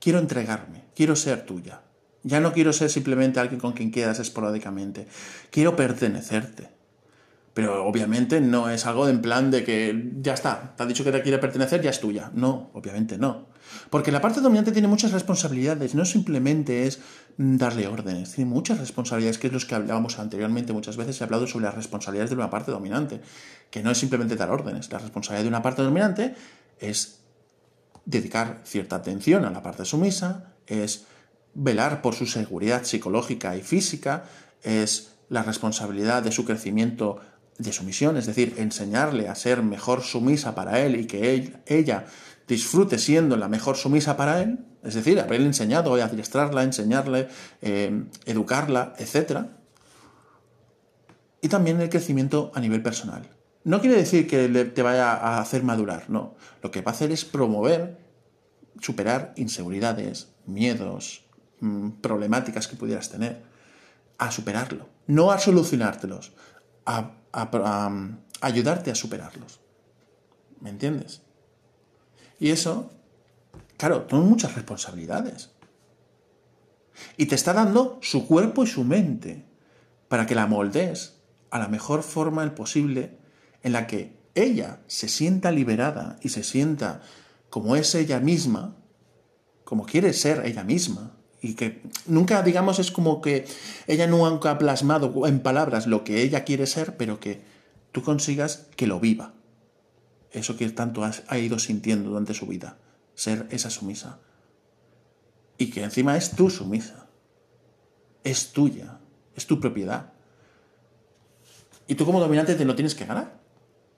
quiero 0.00 0.18
entregarme, 0.18 0.84
quiero 0.94 1.16
ser 1.16 1.44
tuya. 1.44 1.82
Ya 2.22 2.40
no 2.40 2.54
quiero 2.54 2.72
ser 2.72 2.88
simplemente 2.88 3.38
alguien 3.38 3.60
con 3.60 3.74
quien 3.74 3.90
quedas 3.90 4.18
esporádicamente. 4.18 5.06
Quiero 5.50 5.76
pertenecerte. 5.76 6.70
Pero 7.54 7.86
obviamente 7.86 8.40
no 8.40 8.68
es 8.68 8.84
algo 8.84 9.08
en 9.08 9.22
plan 9.22 9.52
de 9.52 9.62
que 9.62 10.12
ya 10.20 10.34
está, 10.34 10.74
te 10.76 10.82
ha 10.82 10.86
dicho 10.86 11.04
que 11.04 11.12
te 11.12 11.22
quiere 11.22 11.38
pertenecer, 11.38 11.80
ya 11.80 11.90
es 11.90 12.00
tuya. 12.00 12.32
No, 12.34 12.70
obviamente 12.74 13.16
no. 13.16 13.46
Porque 13.90 14.10
la 14.10 14.20
parte 14.20 14.40
dominante 14.40 14.72
tiene 14.72 14.88
muchas 14.88 15.12
responsabilidades, 15.12 15.94
no 15.94 16.04
simplemente 16.04 16.86
es 16.86 16.98
darle 17.36 17.86
órdenes, 17.86 18.32
tiene 18.32 18.50
muchas 18.50 18.78
responsabilidades, 18.78 19.38
que 19.38 19.46
es 19.46 19.52
lo 19.52 19.60
que 19.60 19.74
hablábamos 19.74 20.18
anteriormente. 20.18 20.72
Muchas 20.72 20.96
veces 20.96 21.20
he 21.20 21.24
hablado 21.24 21.46
sobre 21.46 21.66
las 21.66 21.76
responsabilidades 21.76 22.30
de 22.30 22.36
una 22.36 22.50
parte 22.50 22.72
dominante, 22.72 23.20
que 23.70 23.84
no 23.84 23.90
es 23.92 23.98
simplemente 23.98 24.34
dar 24.34 24.50
órdenes. 24.50 24.90
La 24.90 24.98
responsabilidad 24.98 25.44
de 25.44 25.48
una 25.48 25.62
parte 25.62 25.82
dominante 25.82 26.34
es 26.80 27.20
dedicar 28.04 28.62
cierta 28.64 28.96
atención 28.96 29.44
a 29.44 29.50
la 29.50 29.62
parte 29.62 29.84
sumisa, 29.84 30.54
es 30.66 31.06
velar 31.54 32.02
por 32.02 32.14
su 32.14 32.26
seguridad 32.26 32.82
psicológica 32.82 33.56
y 33.56 33.62
física, 33.62 34.24
es 34.62 35.12
la 35.28 35.42
responsabilidad 35.42 36.22
de 36.22 36.32
su 36.32 36.44
crecimiento 36.44 37.20
de 37.58 37.72
sumisión, 37.72 38.16
es 38.16 38.26
decir, 38.26 38.54
enseñarle 38.58 39.28
a 39.28 39.34
ser 39.34 39.62
mejor 39.62 40.02
sumisa 40.02 40.54
para 40.54 40.80
él 40.80 40.96
y 40.96 41.06
que 41.06 41.52
ella 41.66 42.06
disfrute 42.48 42.98
siendo 42.98 43.36
la 43.36 43.48
mejor 43.48 43.76
sumisa 43.76 44.16
para 44.16 44.42
él, 44.42 44.58
es 44.82 44.94
decir, 44.94 45.18
haberle 45.18 45.46
enseñado, 45.46 45.94
adiestrarla, 45.94 46.62
enseñarle, 46.62 47.28
eh, 47.62 48.04
educarla, 48.26 48.94
etc. 48.98 49.46
Y 51.40 51.48
también 51.48 51.80
el 51.80 51.88
crecimiento 51.88 52.52
a 52.54 52.60
nivel 52.60 52.82
personal. 52.82 53.28
No 53.64 53.80
quiere 53.80 53.96
decir 53.96 54.26
que 54.26 54.46
te 54.48 54.82
vaya 54.82 55.12
a 55.12 55.40
hacer 55.40 55.62
madurar, 55.62 56.10
no. 56.10 56.34
Lo 56.62 56.70
que 56.70 56.82
va 56.82 56.90
a 56.90 56.94
hacer 56.94 57.10
es 57.12 57.24
promover, 57.24 57.98
superar 58.80 59.32
inseguridades, 59.36 60.28
miedos, 60.44 61.24
mm, 61.60 61.92
problemáticas 62.02 62.68
que 62.68 62.76
pudieras 62.76 63.08
tener, 63.08 63.42
a 64.18 64.30
superarlo. 64.30 64.88
No 65.06 65.30
a 65.30 65.38
solucionártelos, 65.38 66.32
a 66.86 67.12
ayudarte 68.40 68.90
a 68.90 68.94
superarlos. 68.94 69.60
¿Me 70.60 70.70
entiendes? 70.70 71.22
Y 72.38 72.50
eso, 72.50 72.90
claro, 73.76 74.06
son 74.08 74.28
muchas 74.28 74.54
responsabilidades. 74.54 75.50
Y 77.16 77.26
te 77.26 77.34
está 77.34 77.52
dando 77.52 77.98
su 78.02 78.26
cuerpo 78.26 78.64
y 78.64 78.66
su 78.66 78.84
mente 78.84 79.44
para 80.08 80.26
que 80.26 80.34
la 80.34 80.46
moldees 80.46 81.20
a 81.50 81.58
la 81.58 81.68
mejor 81.68 82.02
forma 82.02 82.54
posible 82.54 83.18
en 83.62 83.72
la 83.72 83.86
que 83.86 84.16
ella 84.34 84.80
se 84.86 85.08
sienta 85.08 85.50
liberada 85.50 86.18
y 86.20 86.28
se 86.28 86.42
sienta 86.42 87.02
como 87.50 87.76
es 87.76 87.94
ella 87.94 88.20
misma, 88.20 88.76
como 89.64 89.86
quiere 89.86 90.12
ser 90.12 90.44
ella 90.44 90.64
misma, 90.64 91.16
y 91.44 91.54
que 91.54 91.82
nunca, 92.06 92.42
digamos, 92.42 92.78
es 92.78 92.90
como 92.90 93.20
que 93.20 93.46
ella 93.86 94.06
nunca 94.06 94.50
ha 94.50 94.58
plasmado 94.58 95.26
en 95.26 95.40
palabras 95.40 95.86
lo 95.86 96.02
que 96.02 96.22
ella 96.22 96.44
quiere 96.44 96.66
ser, 96.66 96.96
pero 96.96 97.20
que 97.20 97.42
tú 97.92 98.02
consigas 98.02 98.66
que 98.76 98.86
lo 98.86 98.98
viva 98.98 99.34
eso 100.34 100.56
que 100.56 100.68
tanto 100.70 101.04
ha 101.04 101.38
ido 101.38 101.58
sintiendo 101.58 102.10
durante 102.10 102.34
su 102.34 102.46
vida, 102.46 102.76
ser 103.14 103.46
esa 103.50 103.70
sumisa. 103.70 104.18
Y 105.56 105.70
que 105.70 105.84
encima 105.84 106.16
es 106.16 106.32
tu 106.32 106.50
sumisa, 106.50 107.06
es 108.24 108.52
tuya, 108.52 108.98
es 109.36 109.46
tu 109.46 109.60
propiedad. 109.60 110.12
Y 111.86 111.94
tú 111.94 112.04
como 112.04 112.18
dominante 112.18 112.56
te 112.56 112.64
lo 112.64 112.74
tienes 112.74 112.94
que 112.94 113.06
ganar. 113.06 113.38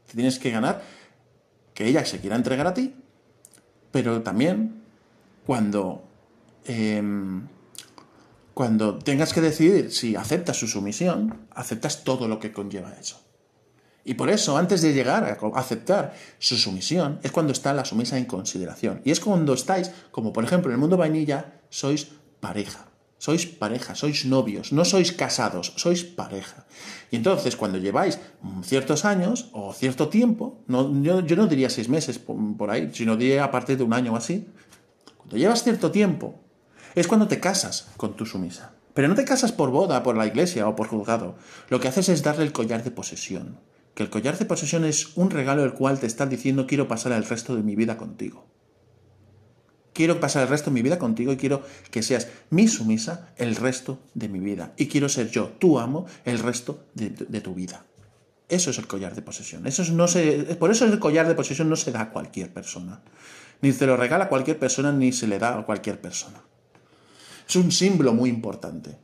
Te 0.07 0.13
tienes 0.13 0.39
que 0.39 0.51
ganar 0.51 0.83
que 1.73 1.87
ella 1.87 2.05
se 2.05 2.21
quiera 2.21 2.37
entregar 2.37 2.67
a 2.67 2.75
ti, 2.75 2.95
pero 3.91 4.23
también 4.23 4.83
cuando, 5.47 6.05
em, 6.67 7.49
cuando 8.55 8.99
tengas 8.99 9.33
que 9.33 9.41
decidir 9.41 9.93
si 9.93 10.17
aceptas 10.17 10.59
su 10.59 10.67
sumisión, 10.67 11.47
aceptas 11.51 12.05
todo 12.05 12.29
lo 12.29 12.39
que 12.39 12.53
conlleva 12.53 12.95
eso. 12.95 13.21
Y 14.09 14.15
por 14.15 14.31
eso, 14.31 14.57
antes 14.57 14.83
de 14.83 14.93
llegar 14.93 15.25
a 15.25 15.59
aceptar 15.59 16.15
su 16.39 16.57
sumisión, 16.57 17.19
es 17.25 17.33
cuando 17.33 17.53
está 17.53 17.75
la 17.75 17.85
sumisa 17.85 18.17
en 18.17 18.25
consideración. 18.25 19.03
Y 19.05 19.11
es 19.11 19.19
cuando 19.19 19.53
estáis, 19.53 19.91
como 20.13 20.33
por 20.33 20.45
ejemplo 20.45 20.71
en 20.71 20.75
el 20.75 20.81
mundo 20.81 20.97
vainilla, 20.97 21.61
sois 21.71 22.07
pareja. 22.39 22.87
Sois 23.19 23.47
pareja, 23.47 23.97
sois 23.97 24.25
novios, 24.25 24.73
no 24.73 24.85
sois 24.85 25.11
casados, 25.11 25.73
sois 25.77 26.05
pareja. 26.05 26.67
Y 27.11 27.17
entonces, 27.17 27.57
cuando 27.57 27.79
lleváis 27.79 28.21
ciertos 28.63 29.05
años 29.05 29.51
o 29.53 29.73
cierto 29.73 30.09
tiempo, 30.09 30.63
yo, 30.69 31.21
no 31.23 31.47
diría 31.49 31.69
seis 31.69 31.89
meses 31.89 32.21
por, 32.21 32.71
ahí, 32.71 32.91
sino 32.93 33.17
diría 33.17 33.43
a 33.43 33.51
partir 33.51 33.77
de 33.77 33.83
un 33.83 33.93
año 33.93 34.13
o 34.13 34.17
así, 34.17 34.47
cuando 35.17 35.37
llevas 35.37 35.65
cierto 35.65 35.91
tiempo, 35.91 36.46
es 36.97 37.07
cuando 37.07 37.29
te 37.29 37.39
casas 37.39 37.87
con 37.97 38.17
tu 38.17 38.27
sumisa. 38.27 38.73
Pero 38.95 39.07
no 39.07 39.15
te 39.15 39.25
casas 39.25 39.53
por 39.53 39.71
boda, 39.71 40.03
por 40.03 40.17
la 40.17 40.27
iglesia 40.27 40.67
o 40.67 40.75
por 40.75 40.89
juzgado. 40.89 41.37
Lo 41.69 41.79
que 41.79 41.87
haces 41.87 42.09
es 42.09 42.25
darle 42.25 42.45
el 42.45 42.53
collar 42.53 42.83
de 42.83 42.91
posesión 42.91 43.59
que 43.97 44.03
el 44.03 44.11
collar 44.11 44.37
de 44.37 44.45
posesión 44.45 44.85
es 44.85 45.17
un 45.17 45.31
regalo 45.31 45.65
el 45.65 45.73
cual 45.73 45.99
te 45.99 46.07
está 46.07 46.27
diciendo 46.27 46.67
quiero 46.67 46.87
pasar 46.87 47.13
el 47.13 47.25
resto 47.25 47.57
de 47.57 47.63
mi 47.63 47.75
vida 47.77 47.97
contigo. 47.97 48.45
Quiero 49.95 50.21
pasar 50.21 50.43
el 50.43 50.51
resto 50.51 50.69
de 50.69 50.75
mi 50.75 50.83
vida 50.83 50.99
contigo 50.99 51.33
y 51.33 51.39
quiero 51.39 51.63
que 51.91 52.03
seas 52.03 52.29
mi 52.51 52.69
sumisa 52.69 53.33
el 53.39 53.57
resto 53.57 53.99
de 54.13 54.29
mi 54.29 54.39
vida. 54.39 54.75
Y 54.77 54.89
quiero 54.89 55.09
ser 55.09 55.31
yo, 55.31 55.49
tu 55.59 55.79
amo, 55.79 56.05
el 56.27 56.41
resto 56.41 56.85
de, 56.93 57.09
tu 57.41 57.55
vida. 57.55 57.87
Eso 58.51 58.69
es 58.69 58.77
el 58.77 58.87
collar 58.87 59.15
de 59.15 59.23
posesión. 59.23 59.67
Eso 59.67 59.83
no 59.95 60.09
se, 60.09 60.57
por 60.57 60.71
eso 60.71 60.85
el 60.85 60.99
collar 60.99 61.27
de 61.27 61.35
posesión 61.35 61.71
no 61.71 61.77
se 61.77 61.91
da 61.91 62.03
a 62.03 62.11
cualquier 62.11 62.53
persona. 62.53 63.01
Ni 63.63 63.73
se 63.73 63.87
lo 63.87 63.97
regala 63.97 64.25
a 64.25 64.29
cualquier 64.29 64.59
persona, 64.59 64.93
ni 64.93 65.11
se 65.13 65.27
le 65.27 65.39
da 65.39 65.59
a 65.59 65.65
cualquier 65.65 65.99
persona. 66.03 66.43
Es 67.49 67.57
un 67.57 67.71
símbolo 67.71 68.13
muy 68.13 68.31
importante 68.31 68.99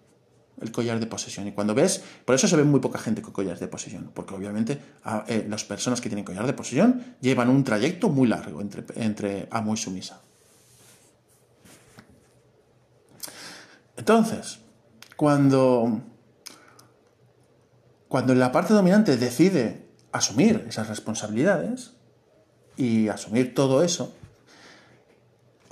el 0.63 0.71
collar 0.71 1.01
de 1.01 1.07
posesión. 1.07 1.47
Y 1.49 1.53
cuando 1.53 1.75
ves, 1.75 2.03
por 2.25 2.35
eso 2.35 2.47
se 2.47 2.57
ve 2.57 2.65
muy 2.65 2.81
poca 2.81 2.99
gente 2.99 3.21
con 3.21 3.33
collares 3.33 3.61
de 3.61 3.69
posesión, 3.69 4.11
porque 4.15 4.35
obviamente 4.35 4.81
eh, 5.27 5.47
las 5.49 5.65
personas 5.65 6.01
que 6.01 6.09
tienen 6.09 6.25
collar 6.25 6.47
de 6.47 6.53
posesión 6.53 7.17
llevan 7.21 7.49
un 7.49 7.65
trayecto 7.65 8.09
muy 8.09 8.29
largo 8.29 8.61
entre, 8.61 8.85
entre 8.95 9.49
amo 9.51 9.75
y 9.75 9.77
sumisa. 9.77 10.21
Entonces, 13.97 14.61
cuando, 15.17 16.01
cuando 18.09 18.35
la 18.35 18.53
parte 18.53 18.73
dominante 18.73 19.17
decide 19.17 19.89
asumir 20.13 20.65
esas 20.69 20.89
responsabilidades 20.89 21.93
y 22.77 23.09
asumir 23.09 23.55
todo 23.55 23.83
eso, 23.83 24.15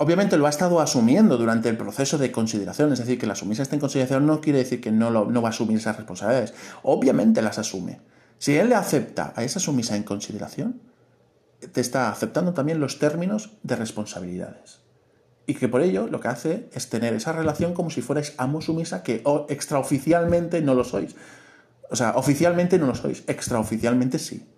obviamente 0.01 0.35
lo 0.35 0.47
ha 0.47 0.49
estado 0.49 0.81
asumiendo 0.81 1.37
durante 1.37 1.69
el 1.69 1.77
proceso 1.77 2.17
de 2.17 2.31
consideración, 2.31 2.91
es 2.91 2.97
decir, 2.97 3.19
que 3.19 3.27
la 3.27 3.35
sumisa 3.35 3.61
está 3.61 3.75
en 3.75 3.81
consideración 3.81 4.25
no 4.25 4.41
quiere 4.41 4.57
decir 4.57 4.81
que 4.81 4.91
no, 4.91 5.11
no 5.11 5.41
va 5.43 5.49
a 5.49 5.51
asumir 5.51 5.77
esas 5.77 5.95
responsabilidades, 5.95 6.55
obviamente 6.81 7.43
las 7.43 7.59
asume. 7.59 7.99
Si 8.39 8.55
él 8.55 8.69
le 8.69 8.75
acepta 8.75 9.31
a 9.35 9.43
esa 9.43 9.59
sumisa 9.59 9.95
en 9.95 10.01
consideración, 10.01 10.81
te 11.71 11.81
está 11.81 12.09
aceptando 12.09 12.53
también 12.53 12.79
los 12.79 12.97
términos 12.97 13.51
de 13.61 13.75
responsabilidades. 13.75 14.79
Y 15.45 15.53
que 15.53 15.67
por 15.67 15.81
ello 15.81 16.07
lo 16.07 16.19
que 16.19 16.29
hace 16.29 16.69
es 16.73 16.89
tener 16.89 17.13
esa 17.13 17.33
relación 17.33 17.75
como 17.75 17.91
si 17.91 18.01
fuerais 18.01 18.33
amo 18.37 18.59
sumisa 18.61 19.03
que 19.03 19.21
extraoficialmente 19.49 20.61
no 20.61 20.73
lo 20.73 20.83
sois. 20.83 21.15
O 21.91 21.95
sea, 21.95 22.13
oficialmente 22.15 22.79
no 22.79 22.87
lo 22.87 22.95
sois, 22.95 23.23
extraoficialmente 23.27 24.17
sí. 24.17 24.50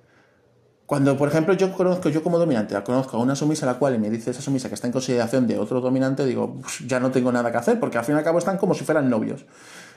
Cuando, 0.85 1.17
por 1.17 1.29
ejemplo, 1.29 1.53
yo 1.53 1.71
conozco, 1.71 2.09
yo 2.09 2.21
como 2.21 2.37
dominante, 2.37 2.75
conozco 2.83 3.17
a 3.17 3.19
una 3.21 3.35
sumisa 3.35 3.65
a 3.65 3.73
la 3.73 3.79
cual 3.79 3.97
me 3.99 4.09
dice 4.09 4.31
esa 4.31 4.41
sumisa 4.41 4.67
que 4.67 4.75
está 4.75 4.87
en 4.87 4.93
consideración 4.93 5.47
de 5.47 5.57
otro 5.57 5.79
dominante, 5.79 6.25
digo, 6.25 6.57
ya 6.85 6.99
no 6.99 7.09
tengo 7.09 7.31
nada 7.31 7.51
que 7.51 7.57
hacer, 7.57 7.79
porque 7.79 7.97
al 7.97 8.03
fin 8.03 8.15
y 8.15 8.17
al 8.17 8.23
cabo 8.23 8.37
están 8.37 8.57
como 8.57 8.73
si 8.73 8.83
fueran 8.83 9.09
novios. 9.09 9.45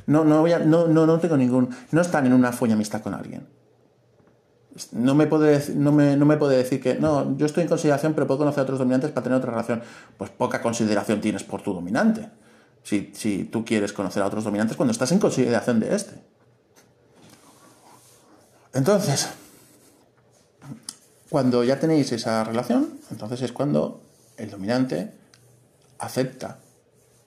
No, 0.07 0.25
no, 0.25 0.41
voy 0.43 0.53
no, 0.65 0.87
no, 0.87 1.07
no 1.07 1.19
tengo 1.19 1.37
ningún. 1.37 1.71
No 1.91 2.01
están 2.01 2.27
en 2.27 2.33
una 2.33 2.53
fuña 2.53 2.75
amistad 2.75 3.03
con 3.03 3.15
alguien. 3.15 3.49
No 4.93 5.15
me, 5.15 5.27
puede, 5.27 5.75
no, 5.75 5.91
me, 5.91 6.17
no 6.17 6.27
me 6.27 6.37
puede 6.37 6.57
decir 6.59 6.81
que, 6.81 6.95
no, 6.95 7.37
yo 7.37 7.47
estoy 7.47 7.63
en 7.63 7.69
consideración, 7.69 8.15
pero 8.15 8.27
puedo 8.27 8.39
conocer 8.39 8.61
a 8.61 8.63
otros 8.63 8.79
dominantes 8.79 9.11
para 9.11 9.25
tener 9.25 9.39
otra 9.39 9.51
relación. 9.51 9.83
Pues 10.17 10.31
poca 10.31 10.63
consideración 10.63 11.21
tienes 11.21 11.43
por 11.43 11.63
tu 11.63 11.73
dominante. 11.73 12.31
Si, 12.83 13.11
si 13.15 13.45
tú 13.45 13.65
quieres 13.65 13.93
conocer 13.93 14.23
a 14.23 14.27
otros 14.27 14.45
dominantes 14.45 14.77
cuando 14.77 14.93
estás 14.93 15.11
en 15.11 15.19
consideración 15.19 15.81
de 15.81 15.97
este. 15.97 16.23
Entonces, 18.75 19.31
cuando 21.29 21.65
ya 21.65 21.81
tenéis 21.81 22.13
esa 22.13 22.45
relación, 22.45 23.01
entonces 23.11 23.43
es 23.43 23.53
cuando 23.53 24.03
el 24.37 24.51
dominante 24.51 25.13
acepta 25.99 26.61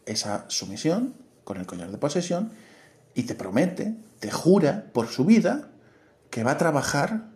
esa 0.06 0.46
sumisión 0.48 1.16
con 1.44 1.58
el 1.58 1.66
collar 1.66 1.92
de 1.92 1.98
posesión 1.98 2.52
y 3.14 3.24
te 3.24 3.36
promete, 3.36 3.96
te 4.20 4.32
jura 4.32 4.86
por 4.94 5.08
su 5.08 5.26
vida 5.26 5.70
que 6.30 6.44
va 6.44 6.52
a 6.52 6.58
trabajar 6.58 7.30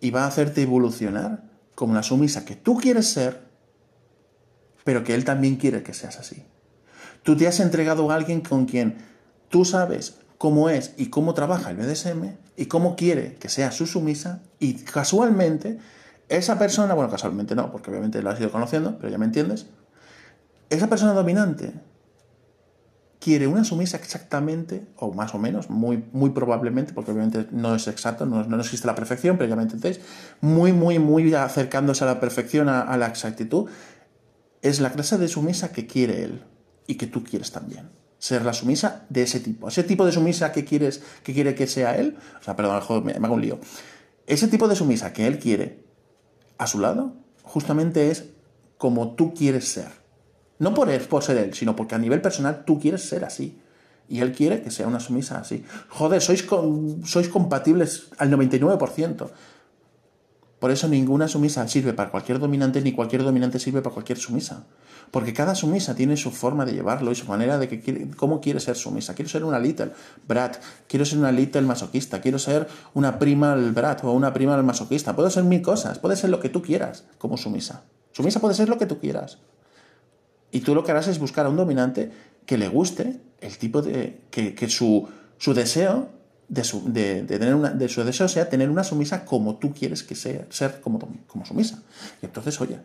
y 0.00 0.10
va 0.10 0.24
a 0.24 0.28
hacerte 0.28 0.62
evolucionar 0.62 1.44
como 1.74 1.94
la 1.94 2.02
sumisa 2.02 2.44
que 2.44 2.56
tú 2.56 2.78
quieres 2.78 3.08
ser, 3.08 3.42
pero 4.84 5.04
que 5.04 5.14
él 5.14 5.24
también 5.24 5.56
quiere 5.56 5.82
que 5.82 5.94
seas 5.94 6.18
así. 6.18 6.44
Tú 7.22 7.36
te 7.36 7.46
has 7.46 7.60
entregado 7.60 8.10
a 8.10 8.14
alguien 8.14 8.40
con 8.40 8.66
quien 8.66 8.98
tú 9.48 9.64
sabes 9.64 10.18
cómo 10.38 10.70
es 10.70 10.94
y 10.96 11.06
cómo 11.06 11.34
trabaja 11.34 11.70
el 11.70 11.76
BDSM 11.76 12.36
y 12.56 12.66
cómo 12.66 12.96
quiere 12.96 13.34
que 13.34 13.48
sea 13.48 13.72
su 13.72 13.86
sumisa 13.86 14.42
y 14.58 14.74
casualmente 14.74 15.78
esa 16.28 16.58
persona, 16.58 16.94
bueno, 16.94 17.10
casualmente 17.10 17.54
no, 17.54 17.70
porque 17.72 17.90
obviamente 17.90 18.22
lo 18.22 18.30
has 18.30 18.40
ido 18.40 18.50
conociendo, 18.50 18.96
pero 18.98 19.10
ya 19.10 19.18
me 19.18 19.24
entiendes, 19.24 19.66
esa 20.70 20.88
persona 20.88 21.12
dominante 21.12 21.72
quiere 23.18 23.46
una 23.46 23.64
sumisa 23.64 23.96
exactamente, 23.96 24.86
o 24.96 25.12
más 25.12 25.34
o 25.34 25.38
menos, 25.38 25.70
muy, 25.70 26.04
muy 26.12 26.30
probablemente, 26.30 26.92
porque 26.92 27.10
obviamente 27.10 27.46
no 27.50 27.74
es 27.74 27.88
exacto, 27.88 28.26
no, 28.26 28.44
no 28.44 28.60
existe 28.60 28.86
la 28.86 28.94
perfección, 28.94 29.38
pero 29.38 29.48
ya 29.48 29.56
me 29.56 29.62
entendéis, 29.62 30.00
muy, 30.40 30.72
muy, 30.72 30.98
muy 30.98 31.34
acercándose 31.34 32.04
a 32.04 32.06
la 32.06 32.20
perfección, 32.20 32.68
a 32.68 32.96
la 32.96 33.06
exactitud, 33.06 33.68
es 34.62 34.80
la 34.80 34.90
clase 34.92 35.18
de 35.18 35.26
sumisa 35.26 35.72
que 35.72 35.86
quiere 35.86 36.22
él 36.22 36.44
y 36.86 36.94
que 36.94 37.06
tú 37.06 37.24
quieres 37.24 37.50
también. 37.50 37.97
Ser 38.18 38.44
la 38.44 38.52
sumisa 38.52 39.06
de 39.08 39.22
ese 39.22 39.40
tipo. 39.40 39.68
Ese 39.68 39.84
tipo 39.84 40.04
de 40.04 40.12
sumisa 40.12 40.52
que 40.52 40.64
quieres, 40.64 41.02
que 41.22 41.32
quiere 41.32 41.54
que 41.54 41.66
sea 41.66 41.96
él, 41.96 42.16
o 42.40 42.42
sea, 42.42 42.56
perdón, 42.56 43.04
me, 43.04 43.18
me 43.18 43.26
hago 43.26 43.34
un 43.34 43.40
lío. 43.40 43.58
Ese 44.26 44.48
tipo 44.48 44.68
de 44.68 44.76
sumisa 44.76 45.12
que 45.12 45.26
él 45.26 45.38
quiere 45.38 45.84
a 46.58 46.66
su 46.66 46.80
lado, 46.80 47.14
justamente 47.42 48.10
es 48.10 48.24
como 48.76 49.14
tú 49.14 49.34
quieres 49.34 49.68
ser. 49.68 49.88
No 50.58 50.74
por, 50.74 50.90
él, 50.90 51.00
por 51.02 51.22
ser 51.22 51.36
él, 51.36 51.54
sino 51.54 51.76
porque 51.76 51.94
a 51.94 51.98
nivel 51.98 52.20
personal 52.20 52.64
tú 52.64 52.80
quieres 52.80 53.08
ser 53.08 53.24
así. 53.24 53.60
Y 54.08 54.20
él 54.20 54.32
quiere 54.32 54.62
que 54.62 54.70
sea 54.70 54.86
una 54.86 55.00
sumisa 55.00 55.38
así. 55.38 55.64
Joder, 55.88 56.20
sois, 56.22 56.44
sois 57.04 57.28
compatibles 57.28 58.08
al 58.16 58.30
99%. 58.30 59.30
Por 60.58 60.70
eso 60.70 60.88
ninguna 60.88 61.28
sumisa 61.28 61.68
sirve 61.68 61.92
para 61.92 62.10
cualquier 62.10 62.38
dominante, 62.38 62.80
ni 62.80 62.92
cualquier 62.92 63.22
dominante 63.22 63.58
sirve 63.58 63.82
para 63.82 63.94
cualquier 63.94 64.18
sumisa. 64.18 64.66
Porque 65.10 65.32
cada 65.32 65.54
sumisa 65.54 65.94
tiene 65.94 66.16
su 66.16 66.30
forma 66.30 66.64
de 66.66 66.72
llevarlo 66.72 67.10
y 67.10 67.14
su 67.14 67.26
manera 67.26 67.58
de 67.58 67.68
que 67.68 68.10
cómo 68.16 68.40
quiere 68.40 68.60
ser 68.60 68.76
sumisa. 68.76 69.14
Quiero 69.14 69.28
ser 69.28 69.44
una 69.44 69.58
little 69.58 69.92
brat, 70.26 70.56
quiero 70.86 71.04
ser 71.04 71.18
una 71.18 71.32
little 71.32 71.62
masoquista, 71.62 72.20
quiero 72.20 72.38
ser 72.38 72.68
una 72.94 73.18
prima 73.18 73.52
al 73.52 73.72
brat 73.72 74.04
o 74.04 74.12
una 74.12 74.32
prima 74.32 74.54
al 74.54 74.64
masoquista. 74.64 75.16
Puedo 75.16 75.30
ser 75.30 75.44
mil 75.44 75.62
cosas, 75.62 75.98
puede 75.98 76.16
ser 76.16 76.30
lo 76.30 76.40
que 76.40 76.48
tú 76.48 76.62
quieras 76.62 77.04
como 77.18 77.36
sumisa. 77.36 77.84
Sumisa 78.12 78.40
puede 78.40 78.54
ser 78.54 78.68
lo 78.68 78.78
que 78.78 78.86
tú 78.86 78.98
quieras. 78.98 79.38
Y 80.50 80.60
tú 80.60 80.74
lo 80.74 80.84
que 80.84 80.90
harás 80.90 81.08
es 81.08 81.18
buscar 81.18 81.46
a 81.46 81.48
un 81.48 81.56
dominante 81.56 82.10
que 82.46 82.58
le 82.58 82.68
guste 82.68 83.20
el 83.40 83.58
tipo 83.58 83.82
de. 83.82 84.20
que, 84.30 84.68
su, 84.68 85.08
su 85.38 85.54
deseo 85.54 86.08
de 86.48 86.64
su, 86.64 86.90
de, 86.90 87.22
tener 87.24 87.54
una, 87.54 87.70
de 87.70 87.88
su 87.88 88.02
deseo 88.02 88.26
sea 88.28 88.48
tener 88.48 88.70
una 88.70 88.82
sumisa 88.82 89.24
como 89.24 89.56
tú 89.56 89.74
quieres 89.74 90.02
que 90.02 90.14
sea, 90.14 90.46
ser 90.50 90.80
como, 90.80 90.98
como 91.26 91.44
sumisa. 91.44 91.82
Y 92.22 92.26
entonces, 92.26 92.60
oye, 92.60 92.78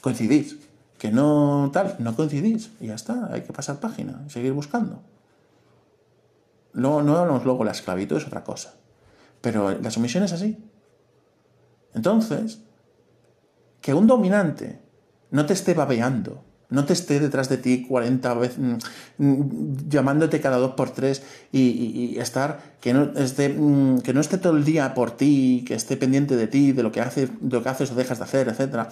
coincidís. 0.00 0.56
Que 1.00 1.10
no 1.10 1.70
tal, 1.72 1.96
no 1.98 2.14
coincidís. 2.14 2.72
Y 2.78 2.88
ya 2.88 2.94
está, 2.94 3.32
hay 3.32 3.40
que 3.40 3.54
pasar 3.54 3.80
página 3.80 4.22
y 4.26 4.30
seguir 4.30 4.52
buscando. 4.52 5.00
No, 6.74 7.02
no 7.02 7.16
hablamos 7.16 7.44
luego, 7.46 7.64
la 7.64 7.72
esclavitud 7.72 8.18
es 8.18 8.26
otra 8.26 8.44
cosa. 8.44 8.74
Pero 9.40 9.78
la 9.80 9.90
sumisión 9.90 10.24
es 10.24 10.34
así. 10.34 10.62
Entonces, 11.94 12.60
que 13.80 13.94
un 13.94 14.06
dominante 14.06 14.78
no 15.30 15.46
te 15.46 15.54
esté 15.54 15.72
babeando, 15.72 16.44
no 16.68 16.84
te 16.84 16.92
esté 16.92 17.18
detrás 17.18 17.48
de 17.48 17.56
ti 17.56 17.86
40 17.88 18.34
veces 18.34 18.58
mm, 18.58 18.76
mm, 19.18 19.88
llamándote 19.88 20.40
cada 20.40 20.58
dos 20.58 20.74
por 20.74 20.90
tres 20.90 21.22
y, 21.50 22.18
estar 22.18 22.76
que 22.80 22.92
no 22.92 23.12
esté 23.16 23.48
mm, 23.48 24.00
que 24.00 24.12
no 24.14 24.20
esté 24.20 24.38
todo 24.38 24.56
el 24.56 24.64
día 24.64 24.94
por 24.94 25.10
ti 25.10 25.64
que 25.66 25.74
esté 25.74 25.96
pendiente 25.96 26.36
de 26.36 26.46
ti 26.46 26.72
de 26.72 26.82
lo 26.82 26.92
que 26.92 27.00
haces 27.00 27.30
de 27.40 27.56
lo 27.56 27.62
que 27.62 27.68
haces 27.68 27.90
o 27.90 27.94
dejas 27.94 28.18
de 28.18 28.24
hacer 28.24 28.48
etcétera 28.48 28.88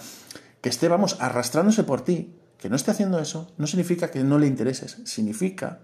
que 0.61 0.69
esté 0.69 0.87
vamos 0.87 1.17
arrastrándose 1.19 1.83
por 1.83 2.01
ti 2.01 2.35
que 2.57 2.69
no 2.69 2.75
esté 2.75 2.91
haciendo 2.91 3.19
eso 3.19 3.51
no 3.57 3.67
significa 3.67 4.11
que 4.11 4.23
no 4.23 4.37
le 4.37 4.47
intereses 4.47 4.97
significa 5.05 5.79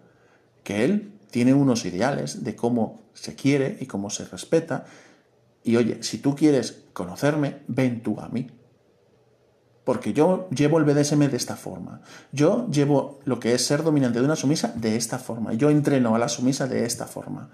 que 0.63 0.85
él 0.85 1.13
tiene 1.31 1.53
unos 1.53 1.85
ideales 1.85 2.43
de 2.43 2.55
cómo 2.55 3.01
se 3.13 3.35
quiere 3.35 3.77
y 3.79 3.85
cómo 3.85 4.09
se 4.09 4.25
respeta 4.25 4.85
y 5.63 5.75
oye 5.77 6.03
si 6.03 6.17
tú 6.17 6.35
quieres 6.35 6.83
conocerme 6.93 7.61
ven 7.67 8.01
tú 8.01 8.19
a 8.19 8.29
mí 8.29 8.47
porque 9.85 10.13
yo 10.13 10.49
llevo 10.49 10.79
el 10.79 10.83
BDSM 10.83 11.29
de 11.29 11.37
esta 11.37 11.55
forma. 11.55 12.01
Yo 12.31 12.67
llevo 12.69 13.19
lo 13.23 13.39
que 13.39 13.53
es 13.53 13.63
ser 13.63 13.83
dominante 13.83 14.19
de 14.19 14.25
una 14.25 14.35
sumisa 14.35 14.73
de 14.75 14.95
esta 14.95 15.19
forma. 15.19 15.53
Yo 15.53 15.69
entreno 15.69 16.15
a 16.15 16.19
la 16.19 16.27
sumisa 16.27 16.67
de 16.67 16.85
esta 16.85 17.05
forma. 17.05 17.51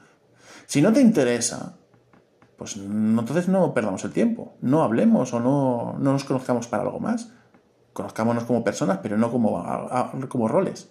Si 0.65 0.81
no 0.81 0.93
te 0.93 1.01
interesa, 1.01 1.75
pues 2.61 2.75
entonces 2.75 3.47
no 3.47 3.73
perdamos 3.73 4.05
el 4.05 4.11
tiempo. 4.11 4.53
No 4.61 4.83
hablemos 4.83 5.33
o 5.33 5.39
no, 5.39 5.95
no 5.97 6.11
nos 6.11 6.23
conozcamos 6.23 6.67
para 6.67 6.83
algo 6.83 6.99
más. 6.99 7.31
Conozcámonos 7.91 8.43
como 8.43 8.63
personas, 8.63 8.99
pero 9.01 9.17
no 9.17 9.31
como, 9.31 9.65
como 10.29 10.47
roles. 10.47 10.87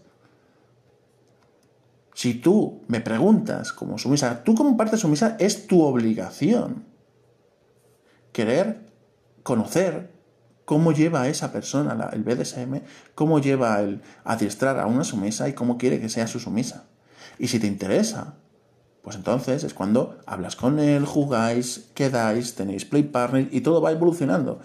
Si 2.12 2.34
tú 2.34 2.82
me 2.89 3.00
preguntas 3.00 3.73
como 3.73 3.99
sumisa, 3.99 4.42
tú 4.42 4.57
como 4.57 4.76
parte 4.76 4.97
sumisa 4.97 5.36
es 5.39 5.68
tu 5.68 5.82
obligación 5.82 6.86
querer 8.32 8.90
conocer 9.44 10.10
cómo 10.65 10.90
lleva 10.90 11.23
a 11.23 11.28
esa 11.28 11.52
persona 11.52 12.10
el 12.12 12.24
BDSM, 12.24 12.81
cómo 13.15 13.39
lleva 13.39 13.78
el 13.78 14.02
adiestrar 14.24 14.81
a 14.81 14.86
una 14.86 15.05
sumisa 15.05 15.49
y 15.49 15.52
cómo 15.52 15.78
quiere 15.78 16.00
que 16.00 16.08
sea 16.08 16.26
su 16.26 16.40
sumisa. 16.40 16.89
Y 17.39 17.47
si 17.47 17.60
te 17.60 17.68
interesa, 17.68 18.40
pues 19.03 19.17
entonces 19.17 19.65
es 19.65 19.75
cuando 19.75 20.19
hablas 20.27 20.57
con 20.57 20.79
él, 20.79 21.07
jugáis, 21.07 21.91
quedáis, 21.95 22.55
tenéis 22.55 22.85
play 22.85 23.03
partner 23.03 23.49
y 23.51 23.62
todo 23.62 23.81
va 23.81 23.93
evolucionando. 23.93 24.61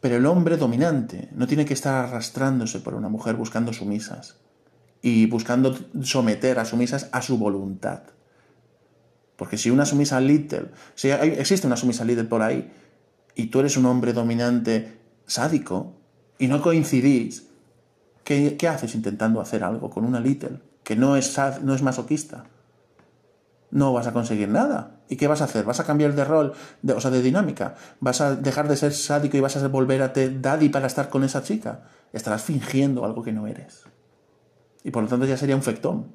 Pero 0.00 0.16
el 0.16 0.26
hombre 0.26 0.56
dominante 0.56 1.28
no 1.32 1.46
tiene 1.46 1.64
que 1.64 1.74
estar 1.74 2.04
arrastrándose 2.04 2.80
por 2.80 2.94
una 2.94 3.08
mujer 3.08 3.36
buscando 3.36 3.72
sumisas 3.72 4.36
y 5.00 5.26
buscando 5.26 5.76
someter 6.02 6.58
a 6.58 6.64
sumisas 6.64 7.08
a 7.12 7.22
su 7.22 7.38
voluntad. 7.38 8.02
Porque 9.36 9.56
si 9.56 9.70
una 9.70 9.86
sumisa 9.86 10.20
little, 10.20 10.70
si 10.94 11.10
existe 11.10 11.66
una 11.66 11.76
sumisa 11.76 12.04
little 12.04 12.24
por 12.24 12.42
ahí, 12.42 12.70
y 13.34 13.46
tú 13.46 13.60
eres 13.60 13.76
un 13.76 13.86
hombre 13.86 14.12
dominante 14.12 14.98
sádico 15.26 15.94
y 16.38 16.48
no 16.48 16.60
coincidís, 16.60 17.46
¿qué, 18.24 18.56
haces 18.68 18.94
intentando 18.94 19.40
hacer 19.40 19.62
algo 19.62 19.90
con 19.90 20.04
una 20.04 20.20
little 20.20 20.60
que 20.82 20.96
no 20.96 21.16
es, 21.16 21.38
no 21.62 21.74
es 21.74 21.82
masoquista? 21.82 22.44
No 23.70 23.92
vas 23.92 24.06
a 24.06 24.12
conseguir 24.12 24.48
nada. 24.48 25.00
¿Y 25.08 25.16
qué 25.16 25.26
vas 25.26 25.40
a 25.40 25.44
hacer? 25.44 25.64
¿Vas 25.64 25.80
a 25.80 25.84
cambiar 25.84 26.14
de 26.14 26.24
rol, 26.24 26.54
de, 26.82 26.94
o 26.94 27.00
sea, 27.00 27.10
de 27.10 27.22
dinámica? 27.22 27.74
¿Vas 28.00 28.20
a 28.20 28.34
dejar 28.34 28.68
de 28.68 28.76
ser 28.76 28.92
sádico 28.92 29.36
y 29.36 29.40
vas 29.40 29.56
a 29.56 29.68
volver 29.68 30.02
a 30.02 30.12
te 30.12 30.30
daddy 30.30 30.68
para 30.68 30.86
estar 30.86 31.08
con 31.08 31.24
esa 31.24 31.42
chica? 31.42 31.82
Estarás 32.12 32.42
fingiendo 32.42 33.04
algo 33.04 33.22
que 33.22 33.32
no 33.32 33.46
eres. 33.46 33.84
Y 34.84 34.90
por 34.90 35.02
lo 35.02 35.08
tanto 35.08 35.26
ya 35.26 35.36
sería 35.36 35.56
un 35.56 35.62
fectón 35.62 36.06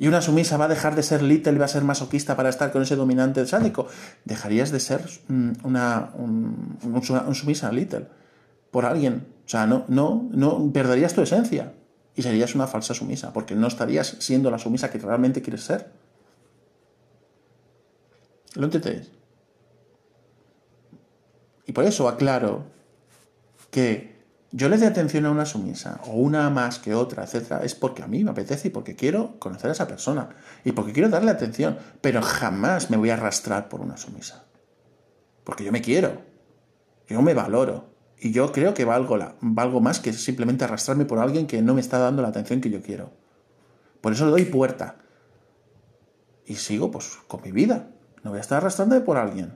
y 0.00 0.08
una 0.08 0.22
sumisa 0.22 0.56
va 0.56 0.64
a 0.64 0.68
dejar 0.68 0.94
de 0.94 1.02
ser 1.02 1.20
little 1.20 1.52
y 1.52 1.58
va 1.58 1.66
a 1.66 1.68
ser 1.68 1.84
masoquista 1.84 2.34
para 2.34 2.48
estar 2.48 2.72
con 2.72 2.80
ese 2.80 2.96
dominante 2.96 3.46
sádico, 3.46 3.86
dejarías 4.24 4.70
de 4.70 4.80
ser 4.80 5.04
mm, 5.28 5.50
una, 5.62 6.12
un, 6.14 7.04
sumisa 7.34 7.70
little 7.70 8.08
por 8.70 8.86
alguien. 8.86 9.26
O 9.44 9.48
sea, 9.48 9.66
no, 9.66 9.84
no, 9.88 10.26
no 10.32 10.72
perderías 10.72 11.12
tu 11.12 11.20
esencia 11.20 11.74
y 12.16 12.22
serías 12.22 12.54
una 12.54 12.66
falsa 12.66 12.94
sumisa, 12.94 13.34
porque 13.34 13.54
no 13.54 13.66
estarías 13.66 14.16
siendo 14.20 14.50
la 14.50 14.58
sumisa 14.58 14.90
que 14.90 14.96
realmente 14.96 15.42
quieres 15.42 15.64
ser. 15.64 15.92
¿Lo 18.54 18.64
entendéis? 18.64 19.10
Y 21.66 21.72
por 21.72 21.84
eso 21.84 22.08
aclaro 22.08 22.64
que 23.70 24.20
yo 24.52 24.68
le 24.68 24.78
dé 24.78 24.86
atención 24.86 25.26
a 25.26 25.30
una 25.30 25.46
sumisa, 25.46 26.00
o 26.06 26.14
una 26.14 26.50
más 26.50 26.80
que 26.80 26.94
otra, 26.94 27.22
etcétera, 27.22 27.60
es 27.62 27.76
porque 27.76 28.02
a 28.02 28.08
mí 28.08 28.24
me 28.24 28.32
apetece 28.32 28.68
y 28.68 28.70
porque 28.72 28.96
quiero 28.96 29.38
conocer 29.38 29.70
a 29.70 29.74
esa 29.74 29.86
persona 29.86 30.30
y 30.64 30.72
porque 30.72 30.92
quiero 30.92 31.08
darle 31.08 31.30
atención, 31.30 31.78
pero 32.00 32.20
jamás 32.22 32.90
me 32.90 32.96
voy 32.96 33.10
a 33.10 33.14
arrastrar 33.14 33.68
por 33.68 33.80
una 33.80 33.96
sumisa. 33.96 34.46
Porque 35.44 35.62
yo 35.62 35.70
me 35.70 35.82
quiero, 35.82 36.22
yo 37.06 37.22
me 37.22 37.34
valoro 37.34 37.94
y 38.18 38.32
yo 38.32 38.50
creo 38.50 38.74
que 38.74 38.84
valgo, 38.84 39.16
la, 39.16 39.36
valgo 39.40 39.80
más 39.80 40.00
que 40.00 40.12
simplemente 40.12 40.64
arrastrarme 40.64 41.04
por 41.04 41.20
alguien 41.20 41.46
que 41.46 41.62
no 41.62 41.74
me 41.74 41.80
está 41.80 41.98
dando 41.98 42.22
la 42.22 42.28
atención 42.28 42.60
que 42.60 42.70
yo 42.70 42.82
quiero. 42.82 43.12
Por 44.00 44.12
eso 44.12 44.24
le 44.24 44.32
doy 44.32 44.44
puerta 44.46 44.96
y 46.44 46.56
sigo 46.56 46.90
pues 46.90 47.18
con 47.28 47.42
mi 47.42 47.52
vida. 47.52 47.90
No 48.22 48.30
voy 48.30 48.38
a 48.38 48.40
estar 48.40 48.58
arrastrándome 48.58 49.00
por 49.00 49.16
alguien. 49.16 49.52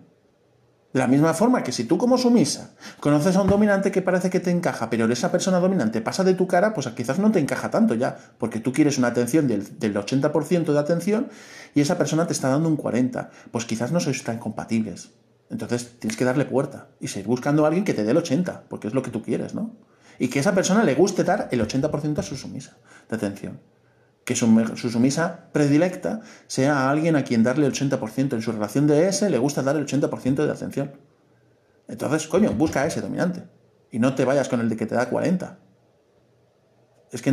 De 0.94 1.00
la 1.00 1.08
misma 1.08 1.34
forma 1.34 1.64
que 1.64 1.72
si 1.72 1.84
tú 1.84 1.98
como 1.98 2.16
sumisa 2.16 2.70
conoces 3.00 3.34
a 3.34 3.42
un 3.42 3.48
dominante 3.48 3.90
que 3.90 4.00
parece 4.00 4.30
que 4.30 4.38
te 4.38 4.52
encaja, 4.52 4.90
pero 4.90 5.10
esa 5.12 5.32
persona 5.32 5.58
dominante 5.58 6.00
pasa 6.00 6.22
de 6.22 6.34
tu 6.34 6.46
cara, 6.46 6.72
pues 6.72 6.86
quizás 6.88 7.18
no 7.18 7.32
te 7.32 7.40
encaja 7.40 7.68
tanto 7.68 7.94
ya, 7.94 8.16
porque 8.38 8.60
tú 8.60 8.72
quieres 8.72 8.96
una 8.96 9.08
atención 9.08 9.48
del, 9.48 9.80
del 9.80 9.94
80% 9.96 10.72
de 10.72 10.78
atención 10.78 11.30
y 11.74 11.80
esa 11.80 11.98
persona 11.98 12.28
te 12.28 12.32
está 12.32 12.48
dando 12.48 12.68
un 12.68 12.78
40%, 12.78 13.28
pues 13.50 13.64
quizás 13.64 13.90
no 13.90 13.98
sois 13.98 14.22
tan 14.22 14.38
compatibles. 14.38 15.10
Entonces 15.50 15.98
tienes 15.98 16.16
que 16.16 16.24
darle 16.24 16.44
puerta 16.44 16.86
y 17.00 17.08
seguir 17.08 17.26
buscando 17.26 17.64
a 17.64 17.66
alguien 17.66 17.84
que 17.84 17.92
te 17.92 18.04
dé 18.04 18.12
el 18.12 18.18
80%, 18.18 18.60
porque 18.68 18.86
es 18.86 18.94
lo 18.94 19.02
que 19.02 19.10
tú 19.10 19.20
quieres, 19.20 19.52
¿no? 19.52 19.74
Y 20.20 20.28
que 20.28 20.38
esa 20.38 20.54
persona 20.54 20.84
le 20.84 20.94
guste 20.94 21.24
dar 21.24 21.48
el 21.50 21.60
80% 21.60 22.20
a 22.20 22.22
su 22.22 22.36
sumisa 22.36 22.76
de 23.10 23.16
atención 23.16 23.58
que 24.24 24.34
su, 24.34 24.46
sumisa 24.90 25.50
predilecta 25.52 26.20
sea 26.46 26.78
a 26.78 26.90
alguien 26.90 27.16
a 27.16 27.24
quien 27.24 27.42
darle 27.42 27.66
el 27.66 27.72
80%. 27.72 28.32
En 28.32 28.42
su 28.42 28.52
relación 28.52 28.86
de 28.86 29.08
ese 29.08 29.30
le 29.30 29.38
gusta 29.38 29.62
dar 29.62 29.76
el 29.76 29.86
80% 29.86 30.46
de 30.46 30.50
atención. 30.50 30.92
Entonces, 31.88 32.26
coño, 32.26 32.50
busca 32.52 32.82
a 32.82 32.86
ese 32.86 33.00
dominante. 33.00 33.44
Y 33.90 33.98
no 33.98 34.14
te 34.14 34.24
vayas 34.24 34.48
con 34.48 34.60
el 34.60 34.68
de 34.68 34.76
que 34.76 34.86
te 34.86 34.94
da 34.94 35.08
40. 35.08 35.58
Es 37.12 37.22
que, 37.22 37.30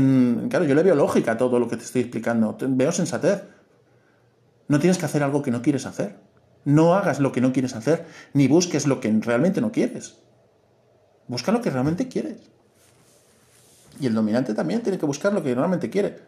claro, 0.50 0.66
yo 0.66 0.76
le 0.76 0.84
veo 0.84 0.95
lógica 0.95 1.32
a 1.32 1.38
todo 1.38 1.60
lo 1.60 1.68
que 1.68 1.78
te 1.78 1.84
estoy 1.84 2.02
explicando. 2.02 2.58
Veo 2.60 2.92
sensatez. 2.92 3.44
No 4.68 4.80
tienes 4.80 4.98
que 4.98 5.06
hacer 5.06 5.24
algo 5.24 5.42
que 5.42 5.52
no 5.52 5.61
quieres 5.61 5.86
hacer. 5.86 6.18
No 6.64 6.94
hagas 6.94 7.20
lo 7.20 7.32
que 7.32 7.42
no 7.42 7.53
quieres 7.53 7.76
hacer, 7.76 8.06
ni 8.34 8.48
busques 8.48 8.86
lo 8.86 9.00
que 9.00 9.11
realmente 9.22 9.61
no 9.61 9.72
quieres. 9.72 10.20
Busca 11.28 11.52
lo 11.52 11.61
que 11.61 11.72
realmente 11.72 12.08
quieres. 12.08 12.38
Y 14.00 14.08
el 14.08 14.14
dominante 14.14 14.53
también 14.53 14.82
tiene 14.82 14.98
que 14.98 15.06
buscar 15.06 15.34
lo 15.34 15.42
que 15.42 15.56
realmente 15.56 15.90
quiere. 15.90 16.20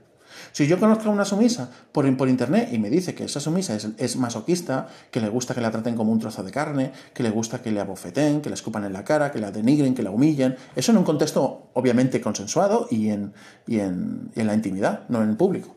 Si 0.53 0.67
yo 0.67 0.79
conozco 0.79 1.09
a 1.09 1.11
una 1.11 1.25
sumisa 1.25 1.67
por, 1.91 2.15
por 2.15 2.29
internet 2.29 2.69
y 2.71 2.77
me 2.77 2.91
dice 2.91 3.15
que 3.15 3.23
esa 3.23 3.39
sumisa 3.39 3.75
es, 3.75 3.89
es, 3.97 4.17
masoquista, 4.17 4.87
que 5.09 5.19
le 5.19 5.27
gusta 5.27 5.55
que 5.55 5.61
la 5.61 5.71
traten 5.71 5.95
como 5.95 6.11
un 6.11 6.19
trozo 6.19 6.43
de 6.43 6.51
carne, 6.51 6.91
que 7.11 7.23
le 7.23 7.31
gusta 7.31 7.63
que 7.63 7.71
le 7.71 7.79
abofeten, 7.79 8.39
que 8.39 8.49
le 8.49 8.53
escupan 8.53 8.85
en 8.85 8.93
la 8.93 9.03
cara, 9.03 9.31
que 9.31 9.39
la 9.39 9.51
denigren, 9.51 9.95
que 9.95 10.03
la 10.03 10.11
humillen, 10.11 10.55
eso 10.75 10.91
en 10.91 10.99
un 10.99 11.03
contexto 11.03 11.71
obviamente 11.73 12.21
consensuado 12.21 12.87
y 12.91 13.09
en, 13.09 13.33
y 13.65 13.79
en, 13.79 14.29
y 14.35 14.41
en 14.41 14.47
la 14.47 14.53
intimidad, 14.53 15.09
no 15.09 15.23
en 15.23 15.35
público. 15.37 15.75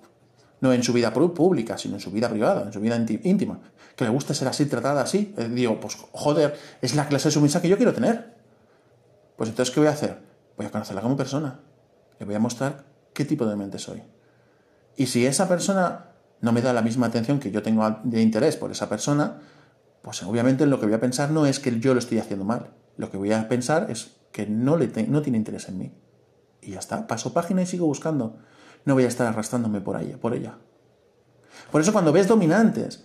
No 0.60 0.74
en 0.74 0.82
su 0.82 0.92
vida 0.92 1.10
pública, 1.12 1.78
sino 1.78 1.94
en 1.94 2.00
su 2.00 2.10
vida 2.10 2.28
privada, 2.28 2.64
en 2.66 2.72
su 2.72 2.80
vida 2.80 2.96
íntima. 2.96 3.58
Que 3.94 4.04
le 4.04 4.10
gusta 4.10 4.34
ser 4.34 4.48
así, 4.48 4.66
tratada 4.66 5.00
así. 5.02 5.34
Eh, 5.38 5.48
digo, 5.48 5.80
pues 5.80 5.96
joder, 6.12 6.54
es 6.82 6.94
la 6.94 7.08
clase 7.08 7.28
de 7.28 7.32
sumisa 7.32 7.62
que 7.62 7.68
yo 7.68 7.78
quiero 7.78 7.94
tener. 7.94 8.34
Pues 9.36 9.48
entonces, 9.48 9.74
¿qué 9.74 9.80
voy 9.80 9.88
a 9.88 9.92
hacer? 9.92 10.18
Voy 10.56 10.66
a 10.66 10.70
conocerla 10.70 11.00
como 11.00 11.16
persona. 11.16 11.60
Le 12.18 12.26
voy 12.26 12.34
a 12.34 12.38
mostrar 12.38 12.84
qué 13.14 13.24
tipo 13.24 13.46
de 13.46 13.56
mente 13.56 13.78
soy. 13.78 14.02
Y 14.96 15.06
si 15.06 15.26
esa 15.26 15.48
persona 15.48 16.12
no 16.40 16.52
me 16.52 16.62
da 16.62 16.72
la 16.72 16.82
misma 16.82 17.06
atención 17.06 17.38
que 17.38 17.50
yo 17.50 17.62
tengo 17.62 17.98
de 18.02 18.22
interés 18.22 18.56
por 18.56 18.70
esa 18.70 18.88
persona, 18.88 19.40
pues 20.02 20.22
obviamente 20.22 20.66
lo 20.66 20.80
que 20.80 20.86
voy 20.86 20.94
a 20.94 21.00
pensar 21.00 21.30
no 21.30 21.46
es 21.46 21.60
que 21.60 21.78
yo 21.78 21.92
lo 21.94 21.98
estoy 21.98 22.18
haciendo 22.18 22.44
mal. 22.44 22.70
Lo 22.96 23.10
que 23.10 23.16
voy 23.16 23.32
a 23.32 23.48
pensar 23.48 23.90
es 23.90 24.16
que 24.32 24.46
no, 24.46 24.76
le 24.76 24.88
no 25.08 25.22
tiene 25.22 25.38
interés 25.38 25.68
en 25.68 25.78
mí. 25.78 25.92
Y 26.62 26.72
ya 26.72 26.78
está, 26.78 27.06
paso 27.06 27.32
página 27.32 27.62
y 27.62 27.66
sigo 27.66 27.86
buscando. 27.86 28.38
No 28.84 28.94
voy 28.94 29.04
a 29.04 29.08
estar 29.08 29.26
arrastrándome 29.26 29.80
por, 29.80 29.96
ahí, 29.96 30.16
por 30.20 30.34
ella. 30.34 30.58
Por 31.70 31.80
eso 31.80 31.92
cuando 31.92 32.12
ves 32.12 32.28
dominantes 32.28 33.04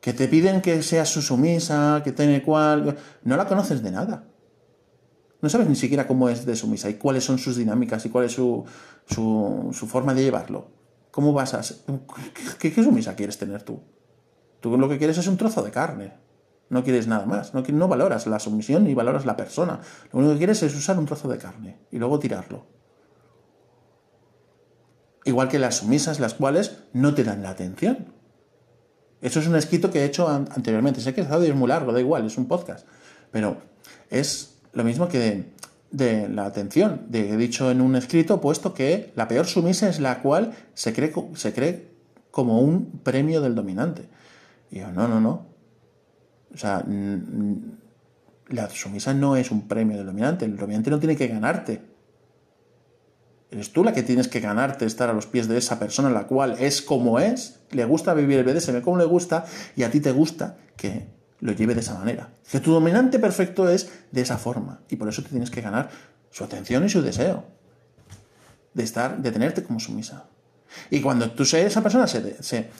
que 0.00 0.12
te 0.12 0.26
piden 0.26 0.60
que 0.60 0.82
seas 0.82 1.08
su 1.08 1.22
sumisa, 1.22 2.00
que 2.02 2.10
tiene 2.12 2.42
cual, 2.42 2.96
no 3.22 3.36
la 3.36 3.46
conoces 3.46 3.82
de 3.82 3.92
nada. 3.92 4.24
No 5.40 5.48
sabes 5.48 5.68
ni 5.68 5.76
siquiera 5.76 6.06
cómo 6.06 6.28
es 6.28 6.44
de 6.44 6.56
sumisa 6.56 6.90
y 6.90 6.94
cuáles 6.94 7.24
son 7.24 7.38
sus 7.38 7.56
dinámicas 7.56 8.04
y 8.06 8.10
cuál 8.10 8.24
es 8.24 8.32
su, 8.32 8.64
su, 9.06 9.86
forma 9.88 10.14
de 10.14 10.22
llevarlo. 10.22 10.70
¿Cómo 11.12 11.32
vas 11.34 11.54
a...? 11.54 11.60
¿Qué, 12.58 12.72
¿Qué, 12.72 12.82
sumisa 12.82 13.14
quieres 13.14 13.38
tener 13.38 13.62
tú? 13.62 13.80
Tú 14.60 14.76
lo 14.76 14.88
que 14.88 14.98
quieres 14.98 15.18
es 15.18 15.26
un 15.28 15.36
trozo 15.36 15.62
de 15.62 15.70
carne. 15.70 16.14
No 16.70 16.82
quieres 16.82 17.06
nada 17.06 17.26
más. 17.26 17.52
No, 17.52 17.88
valoras 17.88 18.26
la 18.26 18.38
sumisión 18.38 18.84
ni 18.84 18.94
valoras 18.94 19.26
la 19.26 19.36
persona. 19.36 19.78
Lo 20.10 20.20
único 20.20 20.32
que 20.32 20.38
quieres 20.38 20.62
es 20.62 20.74
usar 20.74 20.98
un 20.98 21.04
trozo 21.04 21.28
de 21.28 21.36
carne 21.36 21.80
y 21.90 21.98
luego 21.98 22.18
tirarlo. 22.18 22.64
Igual 25.24 25.50
que 25.50 25.58
las 25.58 25.76
sumisas, 25.76 26.18
las 26.18 26.32
cuales 26.32 26.78
no 26.94 27.14
te 27.14 27.24
dan 27.24 27.42
la 27.42 27.50
atención. 27.50 28.14
Eso 29.20 29.38
es 29.38 29.46
un 29.46 29.54
escrito 29.54 29.90
que 29.90 30.00
he 30.00 30.04
hecho 30.06 30.26
anteriormente. 30.28 31.02
Sé 31.02 31.12
que 31.12 31.20
el 31.20 31.44
es 31.44 31.54
muy 31.54 31.68
largo, 31.68 31.92
da 31.92 32.00
igual, 32.00 32.26
es 32.26 32.38
un 32.38 32.48
podcast. 32.48 32.88
Pero 33.30 33.58
es 34.08 34.58
lo 34.72 34.82
mismo 34.82 35.08
que 35.08 35.51
de, 35.92 36.28
la 36.28 36.46
atención. 36.46 37.02
De, 37.08 37.36
dicho 37.36 37.70
en 37.70 37.80
un 37.80 37.94
escrito 37.94 38.40
puesto 38.40 38.74
que 38.74 39.12
la 39.14 39.28
peor 39.28 39.46
sumisa 39.46 39.88
es 39.88 40.00
la 40.00 40.20
cual 40.20 40.52
se 40.74 40.92
cree, 40.92 41.12
se 41.34 41.52
cree 41.52 41.92
como 42.30 42.60
un 42.60 43.00
premio 43.02 43.40
del 43.40 43.54
dominante. 43.54 44.08
Y 44.70 44.80
yo, 44.80 44.90
no, 44.90 45.06
no, 45.06 45.20
no. 45.20 45.46
O 46.52 46.56
sea, 46.56 46.84
la 48.48 48.70
sumisa 48.70 49.14
no 49.14 49.36
es 49.36 49.50
un 49.50 49.68
premio 49.68 49.96
del 49.96 50.06
dominante. 50.06 50.44
El 50.44 50.56
dominante 50.56 50.90
no 50.90 50.98
tiene 50.98 51.16
que 51.16 51.28
ganarte. 51.28 51.82
Eres 53.50 53.72
tú 53.72 53.84
la 53.84 53.92
que 53.92 54.02
tienes 54.02 54.28
que 54.28 54.40
ganarte 54.40 54.86
estar 54.86 55.10
a 55.10 55.12
los 55.12 55.26
pies 55.26 55.46
de 55.46 55.58
esa 55.58 55.78
persona, 55.78 56.08
la 56.08 56.26
cual 56.26 56.56
es 56.58 56.80
como 56.80 57.20
es, 57.20 57.60
le 57.70 57.84
gusta 57.84 58.14
vivir 58.14 58.38
el 58.38 58.44
BDSM 58.44 58.80
como 58.80 58.96
le 58.96 59.04
gusta, 59.04 59.44
y 59.76 59.82
a 59.82 59.90
ti 59.90 60.00
te 60.00 60.10
gusta 60.10 60.56
que 60.74 61.08
lo 61.42 61.52
lleve 61.52 61.74
de 61.74 61.80
esa 61.80 61.94
manera. 61.94 62.30
Que 62.50 62.60
tu 62.60 62.72
dominante 62.72 63.18
perfecto 63.18 63.68
es 63.68 63.90
de 64.10 64.22
esa 64.22 64.38
forma, 64.38 64.80
y 64.88 64.96
por 64.96 65.08
eso 65.08 65.22
te 65.22 65.28
tienes 65.28 65.50
que 65.50 65.60
ganar 65.60 65.90
su 66.30 66.44
atención 66.44 66.84
y 66.86 66.88
su 66.88 67.02
deseo 67.02 67.44
de 68.72 68.82
estar, 68.84 69.18
de 69.18 69.30
tenerte 69.30 69.62
como 69.62 69.80
sumisa. 69.80 70.24
Y 70.88 71.00
cuando 71.00 71.30
tú 71.32 71.44
seas 71.44 71.66
esa 71.66 71.82
persona, 71.82 72.06
se, 72.06 72.70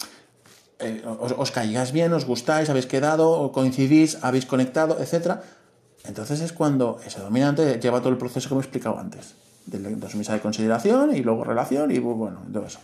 eh, 0.79 1.03
os, 1.05 1.35
os, 1.37 1.51
caigáis 1.51 1.93
bien, 1.93 2.13
os 2.13 2.25
gustáis, 2.25 2.71
habéis 2.71 2.87
quedado, 2.87 3.53
coincidís, 3.53 4.19
habéis 4.23 4.47
conectado, 4.47 4.99
etc. 5.03 5.41
Entonces 6.05 6.41
es 6.41 6.53
cuando 6.53 7.01
ese 7.05 7.21
dominante 7.21 7.79
lleva 7.81 7.99
todo 7.99 8.11
el 8.11 8.17
proceso 8.17 8.49
que 8.49 8.55
me 8.55 8.61
he 8.61 8.65
explicado 8.65 8.99
antes 8.99 9.35
de 9.67 9.79
la 9.79 10.09
sumisa 10.09 10.33
de 10.33 10.41
consideración 10.41 11.15
y 11.15 11.21
luego 11.23 11.45
relación 11.45 11.91
y 11.91 11.99
bueno, 11.99 12.43
todo 12.53 12.65
eso. 12.65 12.79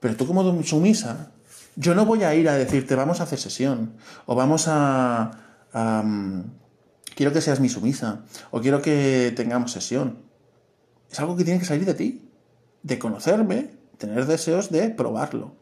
Pero 0.00 0.16
tú 0.16 0.26
como 0.26 0.62
sumisa, 0.62 1.30
yo 1.76 1.94
no 1.94 2.06
voy 2.06 2.24
a 2.24 2.34
ir 2.34 2.48
a 2.48 2.54
decirte 2.54 2.94
vamos 2.94 3.20
a 3.20 3.24
hacer 3.24 3.38
sesión 3.38 3.96
o 4.24 4.34
vamos 4.34 4.64
a, 4.66 5.30
quiero 7.14 7.32
que 7.32 7.40
seas 7.42 7.60
mi 7.60 7.68
sumisa 7.68 8.24
o 8.50 8.60
quiero 8.60 8.82
que 8.82 9.32
tengamos 9.36 9.72
sesión. 9.72 10.24
Es 11.10 11.20
algo 11.20 11.36
que 11.36 11.44
tiene 11.44 11.60
que 11.60 11.66
salir 11.66 11.84
de 11.84 11.94
ti, 11.94 12.30
de 12.82 12.98
conocerme, 12.98 13.76
tener 13.98 14.26
deseos 14.26 14.70
de 14.70 14.88
probarlo. 14.90 15.54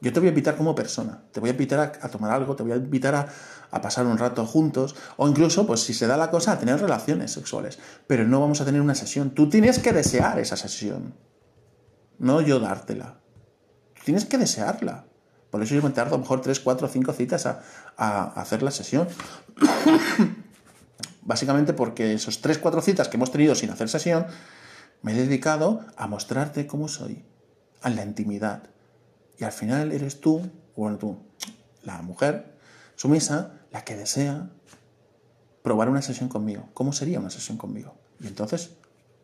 Yo 0.00 0.12
te 0.12 0.20
voy 0.20 0.28
a 0.28 0.30
invitar 0.30 0.56
como 0.56 0.74
persona, 0.74 1.24
te 1.32 1.40
voy 1.40 1.50
a 1.50 1.52
invitar 1.52 1.98
a, 2.00 2.08
tomar 2.08 2.30
algo, 2.30 2.54
te 2.56 2.62
voy 2.62 2.72
a 2.72 2.76
invitar 2.76 3.14
a, 3.14 3.28
a, 3.70 3.80
pasar 3.80 4.06
un 4.06 4.18
rato 4.18 4.44
juntos, 4.44 4.94
o 5.16 5.26
incluso, 5.26 5.66
pues 5.66 5.80
si 5.80 5.94
se 5.94 6.06
da 6.06 6.18
la 6.18 6.30
cosa, 6.30 6.52
a 6.52 6.58
tener 6.58 6.78
relaciones 6.80 7.32
sexuales. 7.32 7.78
Pero 8.06 8.26
no 8.26 8.40
vamos 8.40 8.60
a 8.60 8.66
tener 8.66 8.82
una 8.82 8.94
sesión. 8.94 9.30
Tú 9.30 9.48
tienes 9.48 9.78
que 9.78 9.92
desear 9.92 10.38
esa 10.38 10.56
sesión, 10.56 11.14
no 12.18 12.42
yo 12.42 12.60
dártela. 12.60 13.20
Tienes 14.06 14.24
que 14.24 14.38
desearla. 14.38 15.04
Por 15.50 15.64
eso 15.64 15.74
yo 15.74 15.82
me 15.82 15.90
tardo 15.90 16.14
a 16.14 16.18
lo 16.18 16.22
mejor 16.22 16.40
3, 16.40 16.60
4, 16.60 16.86
5 16.86 17.12
citas 17.12 17.44
a, 17.44 18.22
hacer 18.40 18.62
la 18.62 18.70
sesión. 18.70 19.08
Básicamente 21.22 21.72
porque 21.72 22.14
esos 22.14 22.40
3, 22.40 22.58
4 22.58 22.82
citas 22.82 23.08
que 23.08 23.16
hemos 23.16 23.32
tenido 23.32 23.56
sin 23.56 23.70
hacer 23.70 23.88
sesión, 23.88 24.26
me 25.02 25.10
he 25.10 25.16
dedicado 25.16 25.84
a 25.96 26.06
mostrarte 26.06 26.68
cómo 26.68 26.86
soy, 26.86 27.24
a 27.82 27.90
la 27.90 28.04
intimidad 28.04 28.62
y 29.38 29.42
al 29.42 29.50
final 29.50 29.90
eres 29.90 30.20
tú, 30.20 30.48
bueno, 30.76 30.98
tú, 30.98 31.18
la 31.82 32.00
mujer 32.02 32.56
sumisa, 32.94 33.54
la 33.72 33.82
que 33.82 33.96
desea 33.96 34.50
probar 35.64 35.88
una 35.88 36.00
sesión 36.00 36.28
conmigo. 36.28 36.68
¿Cómo 36.74 36.92
sería 36.92 37.18
una 37.18 37.30
sesión 37.30 37.58
conmigo? 37.58 37.96
Y 38.20 38.28
entonces 38.28 38.70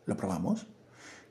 lo 0.05 0.17
probamos. 0.17 0.65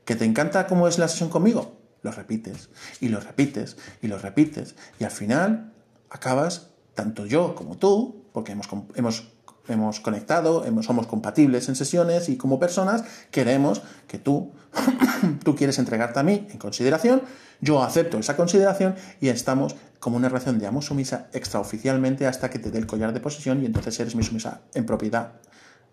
¿Que 0.07 0.17
te 0.17 0.25
encanta 0.25 0.67
cómo 0.67 0.89
es 0.89 0.99
la 0.99 1.07
sesión 1.07 1.29
conmigo? 1.29 1.82
Lo 2.03 2.11
repites 2.11 2.69
y 3.01 3.09
lo 3.09 3.21
repites 3.21 3.77
y 4.01 4.09
lo 4.09 4.19
repites. 4.19 4.75
Y 4.99 5.05
al 5.05 5.11
final 5.11 5.73
acabas, 6.11 6.71
tanto 6.95 7.27
yo 7.27 7.55
como 7.55 7.77
tú, 7.79 8.25
porque 8.33 8.53
hemos, 8.53 8.69
hemos 8.95 9.33
hemos 9.69 10.01
conectado, 10.01 10.65
hemos, 10.65 10.87
somos 10.87 11.07
compatibles 11.07 11.69
en 11.69 11.77
sesiones 11.77 12.29
y 12.29 12.37
como 12.37 12.59
personas 12.59 13.05
queremos 13.31 13.83
que 14.09 14.19
tú, 14.19 14.53
tú 15.45 15.55
quieres 15.55 15.79
entregarte 15.79 16.19
a 16.21 16.23
mí 16.23 16.47
en 16.51 16.59
consideración, 16.59 17.23
yo 17.61 17.83
acepto 17.83 18.19
esa 18.19 18.37
consideración 18.37 18.97
y 19.21 19.29
estamos 19.29 19.77
como 20.01 20.17
una 20.17 20.29
relación 20.29 20.59
de 20.59 20.67
amo 20.67 20.83
sumisa 20.83 21.29
extraoficialmente 21.33 22.27
hasta 22.27 22.51
que 22.51 22.59
te 22.59 22.71
dé 22.71 22.79
el 22.79 22.87
collar 22.87 23.13
de 23.13 23.21
posesión 23.21 23.63
y 23.63 23.67
entonces 23.67 23.99
eres 24.01 24.17
mi 24.17 24.25
sumisa 24.25 24.63
en 24.75 24.85
propiedad 24.85 25.35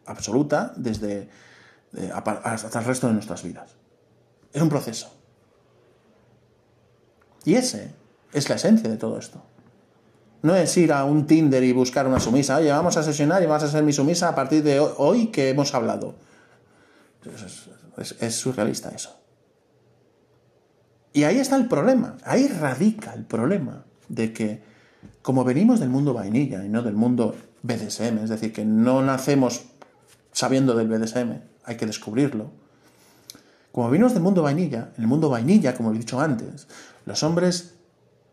absoluta 0.05 0.73
desde 0.75 1.29
eh, 1.95 2.11
hasta 2.13 2.79
el 2.79 2.85
resto 2.85 3.07
de 3.07 3.13
nuestras 3.13 3.43
vidas. 3.43 3.75
Es 4.51 4.61
un 4.61 4.69
proceso. 4.69 5.18
Y 7.49 7.55
ese 7.55 7.89
es 8.31 8.47
la 8.47 8.57
esencia 8.57 8.87
de 8.87 8.97
todo 8.97 9.17
esto. 9.17 9.41
No 10.43 10.55
es 10.55 10.77
ir 10.77 10.93
a 10.93 11.03
un 11.03 11.25
Tinder 11.25 11.63
y 11.63 11.71
buscar 11.71 12.05
una 12.05 12.19
sumisa. 12.19 12.57
Oye, 12.57 12.69
vamos 12.69 12.95
a 12.95 13.01
sesionar 13.01 13.41
y 13.41 13.47
vas 13.47 13.63
a 13.63 13.71
ser 13.71 13.81
mi 13.81 13.91
sumisa 13.91 14.29
a 14.29 14.35
partir 14.35 14.61
de 14.61 14.79
hoy 14.79 15.27
que 15.31 15.49
hemos 15.49 15.73
hablado. 15.73 16.13
Es, 18.19 18.35
surrealista 18.35 18.89
eso. 18.89 19.19
Y 21.11 21.23
ahí 21.23 21.39
está 21.39 21.55
el 21.55 21.67
problema. 21.67 22.17
Ahí 22.23 22.47
radica 22.47 23.13
el 23.13 23.25
problema 23.25 23.83
de 24.09 24.31
que, 24.31 24.61
como 25.23 25.43
venimos 25.43 25.79
del 25.79 25.89
mundo 25.89 26.13
vainilla 26.13 26.63
y 26.63 26.69
no 26.69 26.83
del 26.83 26.93
mundo 26.93 27.35
BDSM, 27.63 28.19
es 28.19 28.29
decir, 28.29 28.53
que 28.53 28.63
no 28.63 29.01
nacemos 29.01 29.63
sabiendo 30.33 30.75
del 30.75 30.87
BDSM, 30.87 31.41
hay 31.63 31.77
que 31.77 31.87
descubrirlo. 31.87 32.51
Como 33.79 33.91
venimos 33.91 34.13
del 34.13 34.23
mundo 34.23 34.43
vainilla, 34.43 34.91
en 34.97 35.03
el 35.03 35.07
mundo 35.07 35.29
vainilla, 35.29 35.73
como 35.73 35.93
he 35.93 35.97
dicho 35.97 36.19
antes, 36.19 36.67
los 37.05 37.23
hombres 37.23 37.75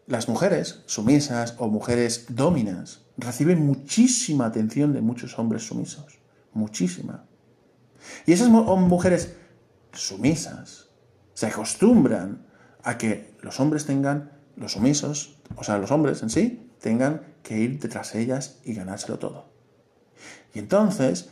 las 0.08 0.28
mujeres 0.28 0.82
sumisas 0.86 1.54
o 1.58 1.68
mujeres 1.68 2.26
dominas 2.30 3.02
reciben 3.16 3.64
muchísima 3.64 4.46
atención 4.46 4.92
de 4.92 5.02
muchos 5.02 5.38
hombres 5.38 5.64
sumisos. 5.64 6.18
Muchísima. 6.52 7.26
Y 8.26 8.32
esas 8.32 8.48
mujeres 8.48 9.36
sumisas 9.92 10.88
se 11.34 11.46
acostumbran 11.46 12.44
a 12.82 12.98
que 12.98 13.36
los 13.40 13.60
hombres 13.60 13.86
tengan, 13.86 14.32
los 14.56 14.72
sumisos, 14.72 15.38
o 15.54 15.62
sea, 15.62 15.78
los 15.78 15.92
hombres 15.92 16.24
en 16.24 16.30
sí, 16.30 16.72
tengan 16.80 17.36
que 17.44 17.56
ir 17.56 17.78
detrás 17.78 18.14
de 18.14 18.20
ellas 18.22 18.58
y 18.64 18.74
ganárselo 18.74 19.20
todo. 19.20 19.48
Y 20.54 20.58
entonces, 20.58 21.28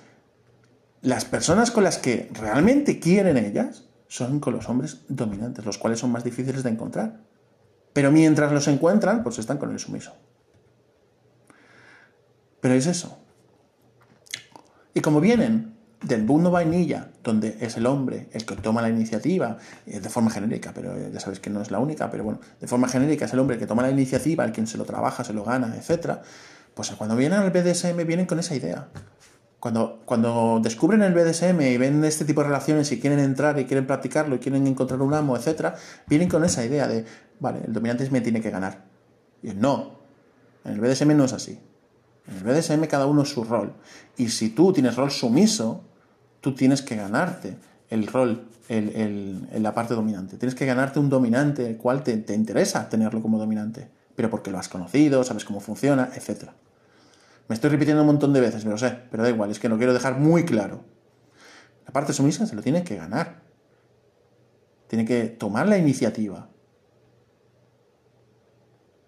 las 1.02 1.24
personas 1.24 1.72
con 1.72 1.82
las 1.82 1.98
que 1.98 2.30
realmente 2.32 3.00
quieren 3.00 3.38
ellas 3.38 3.88
son 4.14 4.38
con 4.38 4.54
los 4.54 4.68
hombres 4.68 5.00
dominantes, 5.08 5.66
los 5.66 5.76
cuales 5.76 5.98
son 5.98 6.12
más 6.12 6.22
difíciles 6.22 6.62
de 6.62 6.70
encontrar. 6.70 7.18
Pero 7.92 8.12
mientras 8.12 8.52
los 8.52 8.68
encuentran, 8.68 9.24
pues 9.24 9.40
están 9.40 9.58
con 9.58 9.72
el 9.72 9.80
sumiso. 9.80 10.14
Pero 12.60 12.74
es 12.74 12.86
eso. 12.86 13.18
Y 14.94 15.00
como 15.00 15.20
vienen 15.20 15.74
del 16.00 16.22
mundo 16.22 16.52
vainilla, 16.52 17.08
donde 17.24 17.56
es 17.60 17.76
el 17.76 17.86
hombre 17.86 18.28
el 18.30 18.46
que 18.46 18.54
toma 18.54 18.82
la 18.82 18.88
iniciativa, 18.88 19.58
eh, 19.84 19.98
de 19.98 20.08
forma 20.08 20.30
genérica, 20.30 20.70
pero 20.72 20.96
ya 21.10 21.18
sabes 21.18 21.40
que 21.40 21.50
no 21.50 21.60
es 21.60 21.72
la 21.72 21.80
única, 21.80 22.08
pero 22.08 22.22
bueno, 22.22 22.38
de 22.60 22.68
forma 22.68 22.86
genérica 22.86 23.24
es 23.24 23.32
el 23.32 23.40
hombre 23.40 23.58
que 23.58 23.66
toma 23.66 23.82
la 23.82 23.90
iniciativa, 23.90 24.44
el 24.44 24.52
quien 24.52 24.68
se 24.68 24.78
lo 24.78 24.84
trabaja, 24.84 25.24
se 25.24 25.32
lo 25.32 25.42
gana, 25.42 25.74
etc. 25.74 26.18
Pues 26.72 26.88
cuando 26.92 27.16
vienen 27.16 27.40
al 27.40 27.50
BDSM 27.50 28.06
vienen 28.06 28.26
con 28.26 28.38
esa 28.38 28.54
idea. 28.54 28.86
Cuando, 29.64 30.60
descubren 30.62 31.02
el 31.02 31.14
BDSM 31.14 31.58
y 31.62 31.78
ven 31.78 32.04
este 32.04 32.26
tipo 32.26 32.42
de 32.42 32.48
relaciones 32.48 32.92
y 32.92 33.00
quieren 33.00 33.18
entrar 33.18 33.58
y 33.58 33.64
quieren 33.64 33.86
practicarlo 33.86 34.34
y 34.34 34.38
quieren 34.38 34.66
encontrar 34.66 35.00
un 35.00 35.14
amo, 35.14 35.38
etc., 35.38 35.72
vienen 36.06 36.28
con 36.28 36.44
esa 36.44 36.62
idea 36.66 36.86
de, 36.86 37.06
vale, 37.40 37.60
el 37.64 37.72
dominante 37.72 38.06
me 38.10 38.20
tiene 38.20 38.42
que 38.42 38.50
ganar. 38.50 38.84
Y 39.42 39.54
no, 39.54 40.00
en 40.66 40.72
el 40.72 40.80
BDSM 40.80 41.16
no 41.16 41.24
es 41.24 41.32
así. 41.32 41.58
En 42.28 42.36
el 42.36 42.44
BDSM 42.44 42.84
cada 42.88 43.06
uno 43.06 43.22
es 43.22 43.30
su 43.30 43.42
rol. 43.42 43.72
Y 44.18 44.28
si 44.28 44.50
tú 44.50 44.70
tienes 44.74 44.96
rol 44.96 45.10
sumiso, 45.10 45.82
tú 46.42 46.54
tienes 46.54 46.82
que 46.82 46.96
ganarte 46.96 47.56
el 47.88 48.06
rol, 48.06 48.50
el, 48.68 49.48
la 49.62 49.72
parte 49.72 49.94
dominante. 49.94 50.36
Tienes 50.36 50.54
que 50.54 50.66
ganarte 50.66 50.98
un 50.98 51.08
dominante, 51.08 51.66
el 51.66 51.78
cual 51.78 52.02
te, 52.02 52.14
te 52.18 52.34
interesa 52.34 52.86
tenerlo 52.90 53.22
como 53.22 53.38
dominante. 53.38 53.88
Pero 54.14 54.28
porque 54.28 54.50
lo 54.50 54.58
has 54.58 54.68
conocido, 54.68 55.24
sabes 55.24 55.46
cómo 55.46 55.60
funciona, 55.60 56.10
etc. 56.14 56.50
Me 57.48 57.54
estoy 57.54 57.70
repitiendo 57.70 58.02
un 58.02 58.06
montón 58.06 58.32
de 58.32 58.40
veces, 58.40 58.64
me 58.64 58.70
lo 58.70 58.78
sé, 58.78 58.98
pero 59.10 59.22
da 59.22 59.28
igual, 59.28 59.50
es 59.50 59.58
que 59.58 59.68
lo 59.68 59.76
quiero 59.76 59.92
dejar 59.92 60.18
muy 60.18 60.44
claro. 60.44 60.84
La 61.86 61.92
parte 61.92 62.12
sumisa 62.12 62.46
se 62.46 62.56
lo 62.56 62.62
tiene 62.62 62.84
que 62.84 62.96
ganar. 62.96 63.42
Tiene 64.88 65.04
que 65.04 65.24
tomar 65.24 65.68
la 65.68 65.76
iniciativa. 65.76 66.48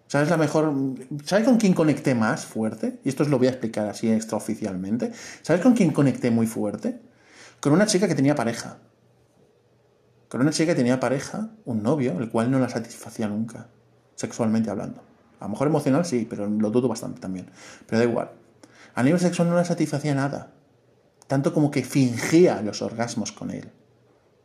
¿Sabes 0.07 0.29
la 0.29 0.37
mejor? 0.37 0.73
¿Sabes 1.25 1.45
con 1.45 1.57
quién 1.57 1.73
conecté 1.73 2.15
más 2.15 2.45
fuerte? 2.45 2.99
Y 3.03 3.09
esto 3.09 3.23
os 3.23 3.29
lo 3.29 3.37
voy 3.37 3.47
a 3.47 3.51
explicar 3.51 3.87
así 3.87 4.09
extraoficialmente. 4.09 5.11
¿Sabes 5.41 5.61
con 5.61 5.73
quién 5.73 5.91
conecté 5.91 6.31
muy 6.31 6.47
fuerte? 6.47 7.01
Con 7.59 7.73
una 7.73 7.87
chica 7.87 8.07
que 8.07 8.15
tenía 8.15 8.35
pareja. 8.35 8.77
Con 10.29 10.41
una 10.41 10.51
chica 10.51 10.71
que 10.71 10.75
tenía 10.75 10.99
pareja, 10.99 11.51
un 11.65 11.83
novio, 11.83 12.17
el 12.19 12.29
cual 12.29 12.51
no 12.51 12.59
la 12.59 12.69
satisfacía 12.69 13.27
nunca, 13.27 13.69
sexualmente 14.15 14.69
hablando. 14.69 15.06
A 15.39 15.45
lo 15.45 15.49
mejor 15.49 15.67
emocional 15.67 16.05
sí, 16.05 16.27
pero 16.29 16.47
lo 16.47 16.69
dudo 16.71 16.87
bastante 16.87 17.19
también. 17.19 17.49
Pero 17.85 17.99
da 17.99 18.05
igual. 18.05 18.31
A 18.95 19.03
nivel 19.03 19.19
sexual 19.19 19.49
no 19.49 19.55
la 19.55 19.65
satisfacía 19.65 20.15
nada. 20.15 20.51
Tanto 21.27 21.53
como 21.53 21.71
que 21.71 21.83
fingía 21.83 22.61
los 22.61 22.81
orgasmos 22.81 23.31
con 23.31 23.51
él. 23.51 23.69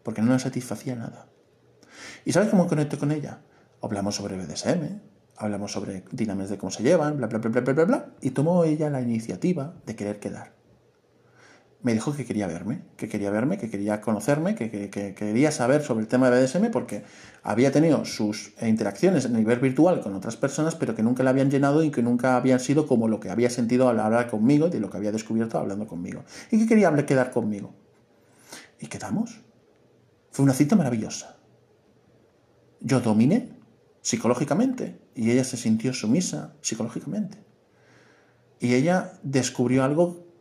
Porque 0.03 0.21
no 0.23 0.33
la 0.33 0.39
satisfacía 0.39 0.97
nada. 0.97 1.27
¿Y 2.25 2.33
sabes 2.33 2.51
cómo 2.51 2.67
conecto 2.67 2.99
con 2.99 3.13
ella? 3.13 3.41
Hablamos 3.81 4.17
sobre 4.17 4.37
BDSM, 4.37 5.01
hablamos 5.37 5.73
sobre 5.73 6.05
dinámicas 6.13 6.51
de 6.51 6.59
cómo 6.59 6.71
se 6.71 6.83
llevan, 6.83 7.17
bla, 7.17 7.27
bla, 7.27 7.39
bla, 7.39 7.61
bla, 7.61 7.73
bla, 7.73 7.85
bla. 7.85 8.07
Y 8.21 8.31
tomó 8.31 8.65
ella 8.65 8.91
la 8.91 9.01
iniciativa 9.01 9.75
de 9.87 9.97
querer 9.97 10.21
quedar 10.21 10.62
me 11.83 11.93
dijo 11.93 12.15
que 12.15 12.25
quería 12.25 12.47
verme, 12.47 12.83
que 12.97 13.09
quería 13.09 13.31
verme, 13.31 13.59
que 13.59 13.69
quería 13.69 14.01
conocerme, 14.01 14.55
que, 14.55 14.91
quería 14.91 15.51
saber 15.51 15.83
sobre 15.83 16.03
el 16.03 16.09
tema 16.09 16.31
de 16.31 16.41
BDSM 16.41 16.71
porque 16.71 17.05
había 17.43 17.73
tenido 17.73 18.05
sus 18.05 18.53
interacciones 18.63 19.27
a 19.27 19.29
nivel 19.29 19.59
virtual 19.59 20.01
con 20.01 20.15
otras 20.15 20.37
personas, 20.37 20.77
pero 20.77 20.95
que 20.95 21.03
nunca 21.03 21.25
le 21.25 21.31
habían 21.31 21.51
llenado 21.51 21.83
y 21.83 21.91
que 21.91 22.03
nunca 22.03 22.37
habían 22.37 22.61
sido 22.61 22.87
como 22.87 23.09
lo 23.09 23.19
que 23.19 23.31
había 23.31 23.51
sentido 23.51 23.89
al 23.89 23.99
hablar 23.99 24.31
conmigo, 24.31 24.69
de 24.69 24.79
lo 24.79 24.91
que 24.91 24.97
había 24.97 25.11
descubierto 25.11 25.59
hablando 25.59 25.89
conmigo. 25.89 26.25
Y 26.53 26.59
que 26.59 26.67
quería 26.67 26.95
quedar 27.05 27.33
conmigo. 27.33 27.75
Y 28.79 28.87
quedamos. 28.87 29.41
Fue 30.31 30.45
una 30.45 30.55
cita 30.55 30.77
maravillosa. 30.77 31.37
Yo 32.81 33.01
dominé 33.01 33.51
psicológicamente 34.03 35.01
y 35.15 35.31
ella 35.31 35.45
se 35.45 35.57
sintió 35.57 35.93
sumisa 35.93 36.55
psicológicamente. 36.61 37.39
Y 38.61 38.75
ella 38.75 39.15
descubrió 39.25 39.83
algo 39.83 40.32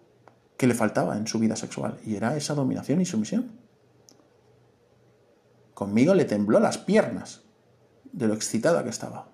que 0.62 0.68
le 0.68 0.76
faltaba 0.76 1.18
en 1.18 1.26
su 1.26 1.40
vida 1.40 1.56
sexual, 1.56 1.98
y 2.06 2.16
era 2.16 2.38
esa 2.38 2.54
dominación 2.54 3.02
y 3.02 3.06
sumisión. 3.06 3.50
Conmigo 5.74 6.14
le 6.14 6.26
tembló 6.26 6.60
las 6.60 6.78
piernas 6.78 7.42
de 8.14 8.28
lo 8.28 8.36
excitada 8.36 8.84
que 8.84 8.92
estaba. 8.92 9.32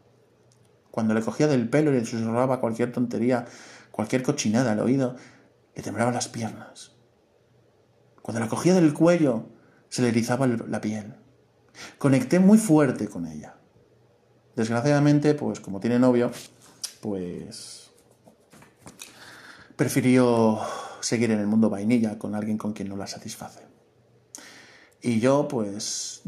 Cuando 0.89 1.13
le 1.13 1.21
cogía 1.21 1.47
del 1.47 1.67
pelo 1.67 1.91
y 1.91 1.95
le 1.95 2.05
susurraba 2.05 2.61
cualquier 2.61 2.93
tontería, 2.93 3.43
cualquier 3.91 4.23
cochinada 4.23 4.71
al 4.71 4.79
oído, 4.79 5.17
le 5.75 5.83
temblaban 5.83 6.13
las 6.13 6.29
piernas. 6.29 6.93
Cuando 8.21 8.39
la 8.39 8.47
cogía 8.47 8.73
del 8.73 8.93
cuello, 8.93 9.47
se 9.89 10.03
le 10.03 10.07
erizaba 10.07 10.47
la 10.47 10.79
piel. 10.79 11.13
Conecté 11.97 12.39
muy 12.39 12.57
fuerte 12.57 13.09
con 13.09 13.27
ella. 13.27 13.57
Desgraciadamente, 14.55 15.33
pues 15.33 15.59
como 15.59 15.81
tiene 15.81 15.99
novio, 15.99 16.31
pues 17.01 17.91
prefirió 19.75 20.61
seguir 21.07 21.31
en 21.31 21.39
el 21.39 21.47
mundo 21.47 21.69
vainilla 21.69 22.19
con 22.19 22.35
alguien 22.35 22.57
con 22.57 22.73
quien 22.73 22.89
no 22.89 22.97
la 22.97 23.07
satisface. 23.07 23.61
Y 25.01 25.21
yo, 25.21 25.47
pues, 25.47 26.23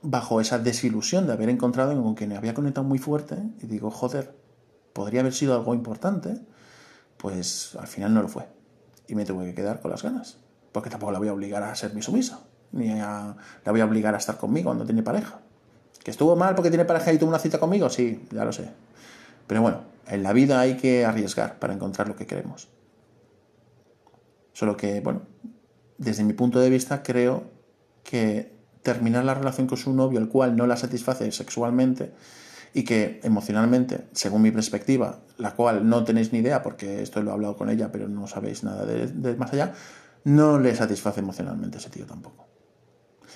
bajo 0.00 0.40
esa 0.40 0.60
desilusión 0.60 1.26
de 1.26 1.32
haber 1.32 1.48
encontrado 1.48 2.00
con 2.00 2.14
quien 2.14 2.32
había 2.32 2.54
conectado 2.54 2.86
muy 2.86 3.00
fuerte, 3.00 3.36
y 3.60 3.66
digo, 3.66 3.90
joder, 3.90 4.32
podría 4.92 5.22
haber 5.22 5.32
sido 5.32 5.54
algo 5.54 5.74
importante, 5.74 6.40
pues 7.16 7.76
al 7.80 7.88
final 7.88 8.14
no 8.14 8.22
lo 8.22 8.28
fue. 8.28 8.46
Y 9.08 9.16
me 9.16 9.24
tuve 9.24 9.46
que 9.46 9.54
quedar 9.54 9.80
con 9.80 9.90
las 9.90 10.04
ganas. 10.04 10.38
Porque 10.70 10.88
tampoco 10.88 11.10
la 11.10 11.18
voy 11.18 11.26
a 11.26 11.32
obligar 11.32 11.64
a 11.64 11.74
ser 11.74 11.92
mi 11.92 12.00
sumisa, 12.02 12.38
ni 12.70 12.90
a, 13.00 13.34
la 13.64 13.72
voy 13.72 13.80
a 13.80 13.86
obligar 13.86 14.14
a 14.14 14.18
estar 14.18 14.36
conmigo 14.36 14.66
cuando 14.66 14.84
tiene 14.84 15.02
pareja. 15.02 15.40
¿Que 16.04 16.12
estuvo 16.12 16.36
mal 16.36 16.54
porque 16.54 16.70
tiene 16.70 16.84
pareja 16.84 17.12
y 17.12 17.18
tuvo 17.18 17.30
una 17.30 17.40
cita 17.40 17.58
conmigo? 17.58 17.90
Sí, 17.90 18.24
ya 18.30 18.44
lo 18.44 18.52
sé. 18.52 18.70
Pero 19.48 19.62
bueno, 19.62 19.80
en 20.06 20.22
la 20.22 20.32
vida 20.32 20.60
hay 20.60 20.76
que 20.76 21.04
arriesgar 21.04 21.58
para 21.58 21.74
encontrar 21.74 22.06
lo 22.06 22.14
que 22.14 22.26
queremos. 22.26 22.68
Solo 24.56 24.74
que, 24.74 25.00
bueno, 25.00 25.20
desde 25.98 26.24
mi 26.24 26.32
punto 26.32 26.58
de 26.60 26.70
vista 26.70 27.02
creo 27.02 27.44
que 28.02 28.56
terminar 28.80 29.22
la 29.22 29.34
relación 29.34 29.66
con 29.66 29.76
su 29.76 29.92
novio, 29.92 30.18
el 30.18 30.28
cual 30.28 30.56
no 30.56 30.66
la 30.66 30.78
satisface 30.78 31.30
sexualmente 31.30 32.14
y 32.72 32.82
que 32.82 33.20
emocionalmente, 33.22 34.06
según 34.12 34.40
mi 34.40 34.50
perspectiva, 34.50 35.20
la 35.36 35.54
cual 35.54 35.86
no 35.86 36.04
tenéis 36.04 36.32
ni 36.32 36.38
idea 36.38 36.62
porque 36.62 37.02
esto 37.02 37.20
lo 37.20 37.32
he 37.32 37.34
hablado 37.34 37.54
con 37.54 37.68
ella, 37.68 37.92
pero 37.92 38.08
no 38.08 38.26
sabéis 38.28 38.64
nada 38.64 38.86
de, 38.86 39.36
más 39.36 39.52
allá, 39.52 39.74
no 40.24 40.58
le 40.58 40.74
satisface 40.74 41.20
emocionalmente 41.20 41.76
ese 41.76 41.90
tío 41.90 42.06
tampoco. 42.06 42.48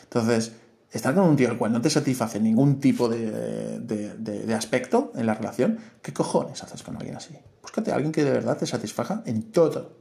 Entonces, 0.05 0.55
estar 0.91 1.15
con 1.15 1.25
un 1.25 1.37
tío 1.37 1.51
el 1.51 1.59
cual 1.59 1.73
no 1.75 1.83
te 1.83 1.91
satisface 1.91 2.41
ningún 2.41 2.81
tipo 2.81 3.11
de, 3.11 3.79
de, 3.79 4.55
aspecto 4.55 5.13
en 5.15 5.27
la 5.27 5.35
relación, 5.35 5.81
¿qué 6.01 6.15
cojones 6.15 6.63
haces 6.63 6.83
con 6.83 6.97
alguien 6.97 7.17
así? 7.17 7.37
Búscate 7.61 7.93
a 7.93 7.97
alguien 7.97 8.11
que 8.11 8.25
de 8.25 8.31
verdad 8.31 8.57
te 8.57 8.65
satisfaga 8.65 9.23
en 9.27 9.53
todo 9.53 10.01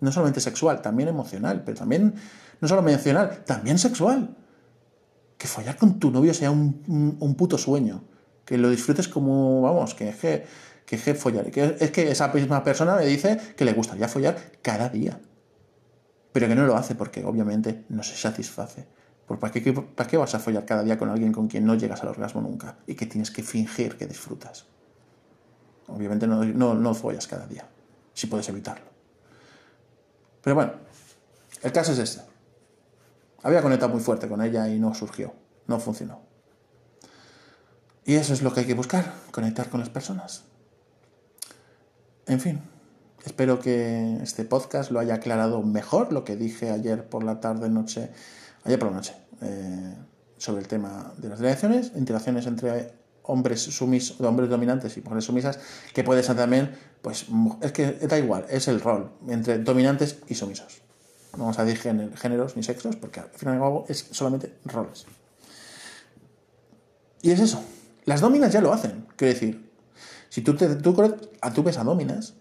no 0.00 0.12
solamente 0.12 0.40
sexual, 0.40 0.82
también 0.82 1.08
emocional, 1.08 1.62
pero 1.64 1.78
también, 1.78 2.14
no 2.60 2.68
solo 2.68 2.86
emocional, 2.86 3.44
también 3.44 3.78
sexual. 3.78 4.36
Que 5.38 5.48
follar 5.48 5.76
con 5.76 5.98
tu 5.98 6.10
novio 6.10 6.32
sea 6.34 6.50
un, 6.50 7.34
puto 7.36 7.58
sueño. 7.58 8.04
Que 8.44 8.58
lo 8.58 8.70
disfrutes 8.70 9.08
como, 9.08 9.62
vamos, 9.62 9.94
que 9.94 10.10
es 10.10 10.16
que, 10.16 10.46
que, 10.86 10.96
es 10.96 11.18
follar. 11.18 11.50
Que 11.50 11.76
es 11.80 11.90
que 11.90 12.10
esa 12.10 12.28
misma 12.28 12.62
persona 12.62 12.96
me 12.96 13.06
dice 13.06 13.38
que 13.56 13.64
le 13.64 13.72
gustaría 13.72 14.08
follar 14.08 14.36
cada 14.62 14.88
día. 14.88 15.18
Pero 16.32 16.48
que 16.48 16.54
no 16.54 16.66
lo 16.66 16.76
hace 16.76 16.94
porque 16.94 17.24
obviamente 17.24 17.84
no 17.88 18.02
se 18.02 18.16
satisface. 18.16 18.86
¿Para 19.26 19.52
qué, 19.52 19.72
¿Para 19.72 20.08
qué 20.08 20.16
vas 20.16 20.34
a 20.34 20.38
follar 20.38 20.66
cada 20.66 20.82
día 20.82 20.98
con 20.98 21.08
alguien 21.08 21.32
con 21.32 21.48
quien 21.48 21.64
no 21.64 21.74
llegas 21.74 22.02
al 22.02 22.08
orgasmo 22.08 22.42
nunca? 22.42 22.76
Y 22.86 22.94
que 22.94 23.06
tienes 23.06 23.30
que 23.30 23.42
fingir 23.42 23.96
que 23.96 24.06
disfrutas. 24.06 24.66
Obviamente 25.86 26.26
no, 26.26 26.44
no, 26.44 26.74
no 26.74 26.94
follas 26.94 27.26
cada 27.26 27.46
día, 27.46 27.66
si 28.12 28.26
puedes 28.26 28.48
evitarlo. 28.48 28.93
Pero 30.44 30.54
bueno, 30.54 30.72
el 31.62 31.72
caso 31.72 31.92
es 31.92 31.98
este. 31.98 32.22
Había 33.42 33.62
conectado 33.62 33.90
muy 33.92 34.02
fuerte 34.02 34.28
con 34.28 34.42
ella 34.42 34.68
y 34.68 34.78
no 34.78 34.94
surgió, 34.94 35.34
no 35.66 35.80
funcionó. 35.80 36.20
Y 38.04 38.14
eso 38.14 38.34
es 38.34 38.42
lo 38.42 38.52
que 38.52 38.60
hay 38.60 38.66
que 38.66 38.74
buscar, 38.74 39.14
conectar 39.30 39.70
con 39.70 39.80
las 39.80 39.88
personas. 39.88 40.44
En 42.26 42.40
fin, 42.40 42.60
espero 43.24 43.58
que 43.58 44.18
este 44.22 44.44
podcast 44.44 44.90
lo 44.90 45.00
haya 45.00 45.14
aclarado 45.14 45.62
mejor 45.62 46.12
lo 46.12 46.24
que 46.24 46.36
dije 46.36 46.70
ayer 46.70 47.08
por 47.08 47.24
la 47.24 47.40
tarde, 47.40 47.70
noche, 47.70 48.10
ayer 48.64 48.78
por 48.78 48.90
la 48.90 48.96
noche, 48.96 49.14
eh, 49.40 49.94
sobre 50.36 50.60
el 50.60 50.68
tema 50.68 51.14
de 51.16 51.30
las 51.30 51.38
relaciones, 51.38 51.92
interacciones 51.96 52.46
entre 52.46 52.92
hombres 53.24 53.62
sumisos, 53.62 54.20
hombres 54.20 54.48
dominantes 54.48 54.96
y 54.96 55.00
mujeres 55.00 55.24
sumisas, 55.24 55.58
que 55.92 56.04
puede 56.04 56.22
ser 56.22 56.36
también, 56.36 56.76
pues 57.02 57.26
es 57.60 57.72
que 57.72 57.92
da 57.92 58.18
igual, 58.18 58.46
es 58.48 58.68
el 58.68 58.80
rol 58.80 59.10
entre 59.28 59.58
dominantes 59.58 60.18
y 60.28 60.34
sumisos. 60.34 60.82
No 61.32 61.40
vamos 61.40 61.58
a 61.58 61.64
decir 61.64 61.94
géneros 62.16 62.56
ni 62.56 62.62
sexos, 62.62 62.96
porque 62.96 63.20
al 63.20 63.30
final 63.30 63.84
es 63.88 64.06
solamente 64.12 64.54
roles. 64.64 65.06
Y 67.22 67.30
es 67.30 67.40
eso. 67.40 67.64
Las 68.04 68.20
dominas 68.20 68.52
ya 68.52 68.60
lo 68.60 68.72
hacen. 68.72 69.06
Quiero 69.16 69.34
decir, 69.34 69.70
si 70.28 70.42
tú, 70.42 70.54
te, 70.54 70.76
tú, 70.76 70.94
tú 70.94 71.62
ves 71.62 71.78
a 71.78 71.84
dominas, 71.84 72.34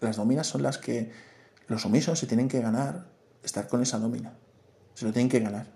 las 0.00 0.16
dominas 0.16 0.46
son 0.46 0.62
las 0.62 0.78
que 0.78 1.12
los 1.68 1.82
sumisos 1.82 2.18
se 2.18 2.26
tienen 2.26 2.48
que 2.48 2.60
ganar 2.60 3.06
estar 3.42 3.68
con 3.68 3.82
esa 3.82 3.98
domina. 3.98 4.32
Se 4.94 5.04
lo 5.04 5.12
tienen 5.12 5.28
que 5.28 5.40
ganar. 5.40 5.66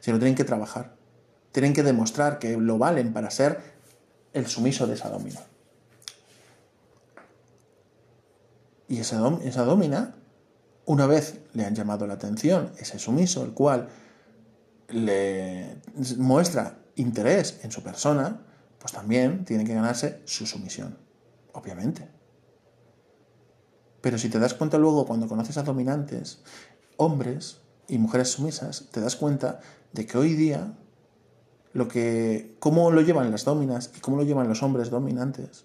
Se 0.00 0.12
lo 0.12 0.18
tienen 0.18 0.36
que 0.36 0.44
trabajar 0.44 0.97
tienen 1.58 1.74
que 1.74 1.82
demostrar 1.82 2.38
que 2.38 2.56
lo 2.56 2.78
valen 2.78 3.12
para 3.12 3.32
ser 3.32 3.60
el 4.32 4.46
sumiso 4.46 4.86
de 4.86 4.94
esa 4.94 5.08
domina. 5.08 5.40
Y 8.86 9.00
esa, 9.00 9.20
esa 9.42 9.64
domina 9.64 10.14
Una 10.86 11.08
vez 11.08 11.40
le 11.54 11.64
han 11.64 11.74
llamado 11.74 12.06
la 12.06 12.14
atención 12.14 12.70
ese 12.78 13.00
sumiso, 13.00 13.44
el 13.44 13.54
cual 13.54 13.88
le 14.88 15.80
muestra 16.16 16.78
interés 16.94 17.58
en 17.64 17.72
su 17.72 17.82
persona, 17.82 18.46
pues 18.78 18.92
también 18.92 19.44
tiene 19.44 19.64
que 19.64 19.74
ganarse 19.74 20.22
su 20.26 20.46
sumisión, 20.46 20.96
obviamente. 21.54 22.08
Pero 24.00 24.16
si 24.16 24.28
te 24.28 24.38
das 24.38 24.54
cuenta 24.54 24.78
luego 24.78 25.06
cuando 25.06 25.26
conoces 25.26 25.58
a 25.58 25.64
dominantes, 25.64 26.40
hombres 26.98 27.62
y 27.88 27.98
mujeres 27.98 28.28
sumisas, 28.28 28.90
te 28.92 29.00
das 29.00 29.16
cuenta 29.16 29.58
de 29.92 30.06
que 30.06 30.18
hoy 30.18 30.34
día 30.34 30.78
lo 31.78 31.88
que 31.88 32.56
cómo 32.58 32.90
lo 32.90 33.00
llevan 33.00 33.30
las 33.30 33.44
dominas 33.44 33.92
y 33.96 34.00
cómo 34.00 34.16
lo 34.16 34.24
llevan 34.24 34.48
los 34.48 34.62
hombres 34.62 34.90
dominantes 34.90 35.64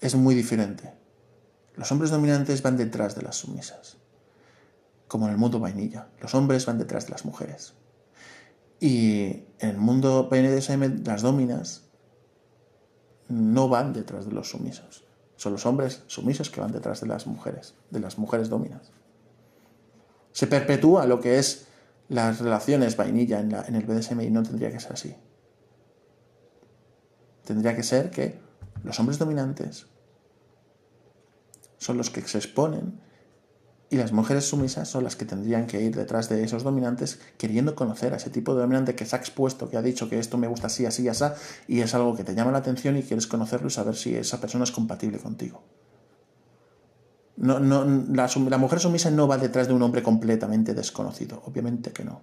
es 0.00 0.14
muy 0.14 0.34
diferente. 0.34 0.92
Los 1.74 1.90
hombres 1.90 2.10
dominantes 2.10 2.62
van 2.62 2.76
detrás 2.76 3.16
de 3.16 3.22
las 3.22 3.36
sumisas, 3.36 3.96
como 5.08 5.26
en 5.26 5.32
el 5.32 5.38
mundo 5.38 5.58
vainilla. 5.58 6.08
Los 6.20 6.34
hombres 6.34 6.66
van 6.66 6.78
detrás 6.78 7.06
de 7.06 7.10
las 7.10 7.24
mujeres. 7.24 7.74
Y 8.78 9.44
en 9.58 9.70
el 9.70 9.78
mundo 9.78 10.28
BDSM 10.30 11.04
las 11.04 11.22
dominas 11.22 11.82
no 13.28 13.68
van 13.68 13.92
detrás 13.92 14.26
de 14.26 14.32
los 14.32 14.50
sumisos. 14.50 15.04
Son 15.36 15.52
los 15.52 15.66
hombres 15.66 16.02
sumisos 16.06 16.48
que 16.48 16.60
van 16.60 16.70
detrás 16.70 17.00
de 17.00 17.08
las 17.08 17.26
mujeres, 17.26 17.74
de 17.90 17.98
las 17.98 18.18
mujeres 18.18 18.48
dominas. 18.48 18.92
Se 20.32 20.46
perpetúa 20.46 21.06
lo 21.06 21.20
que 21.20 21.38
es 21.38 21.66
las 22.08 22.40
relaciones 22.40 22.96
vainilla 22.96 23.40
en, 23.40 23.54
en 23.54 23.74
el 23.74 23.84
BDSM 23.84 24.20
y 24.20 24.30
no 24.30 24.42
tendría 24.42 24.70
que 24.70 24.80
ser 24.80 24.92
así. 24.92 25.16
Tendría 27.44 27.76
que 27.76 27.82
ser 27.82 28.10
que 28.10 28.38
los 28.82 28.98
hombres 29.00 29.18
dominantes 29.18 29.86
son 31.78 31.98
los 31.98 32.10
que 32.10 32.22
se 32.22 32.38
exponen 32.38 33.00
y 33.90 33.96
las 33.96 34.12
mujeres 34.12 34.46
sumisas 34.46 34.88
son 34.88 35.04
las 35.04 35.14
que 35.14 35.24
tendrían 35.24 35.66
que 35.66 35.80
ir 35.80 35.94
detrás 35.94 36.28
de 36.28 36.42
esos 36.42 36.62
dominantes 36.62 37.20
queriendo 37.38 37.74
conocer 37.74 38.12
a 38.12 38.16
ese 38.16 38.30
tipo 38.30 38.54
de 38.54 38.62
dominante 38.62 38.94
que 38.94 39.04
se 39.04 39.14
ha 39.14 39.18
expuesto, 39.18 39.70
que 39.70 39.76
ha 39.76 39.82
dicho 39.82 40.08
que 40.08 40.18
esto 40.18 40.38
me 40.38 40.48
gusta 40.48 40.66
así, 40.66 40.86
así, 40.86 41.06
así, 41.08 41.24
y 41.68 41.80
es 41.80 41.94
algo 41.94 42.16
que 42.16 42.24
te 42.24 42.34
llama 42.34 42.50
la 42.50 42.58
atención 42.58 42.96
y 42.96 43.02
quieres 43.02 43.26
conocerlo 43.26 43.68
y 43.68 43.70
saber 43.70 43.94
si 43.94 44.16
esa 44.16 44.40
persona 44.40 44.64
es 44.64 44.72
compatible 44.72 45.18
contigo. 45.18 45.62
No, 47.36 47.58
no, 47.58 47.84
la, 48.12 48.30
la 48.48 48.58
mujer 48.58 48.78
sumisa 48.78 49.10
no 49.10 49.26
va 49.26 49.38
detrás 49.38 49.66
de 49.66 49.74
un 49.74 49.82
hombre 49.82 50.02
completamente 50.02 50.72
desconocido, 50.72 51.42
obviamente 51.46 51.92
que 51.92 52.04
no. 52.04 52.22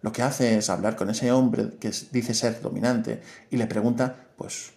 Lo 0.00 0.10
que 0.10 0.22
hace 0.22 0.58
es 0.58 0.68
hablar 0.68 0.96
con 0.96 1.10
ese 1.10 1.30
hombre 1.30 1.76
que 1.78 1.92
dice 2.10 2.34
ser 2.34 2.60
dominante 2.60 3.22
y 3.50 3.56
le 3.56 3.66
pregunta, 3.66 4.28
pues, 4.36 4.72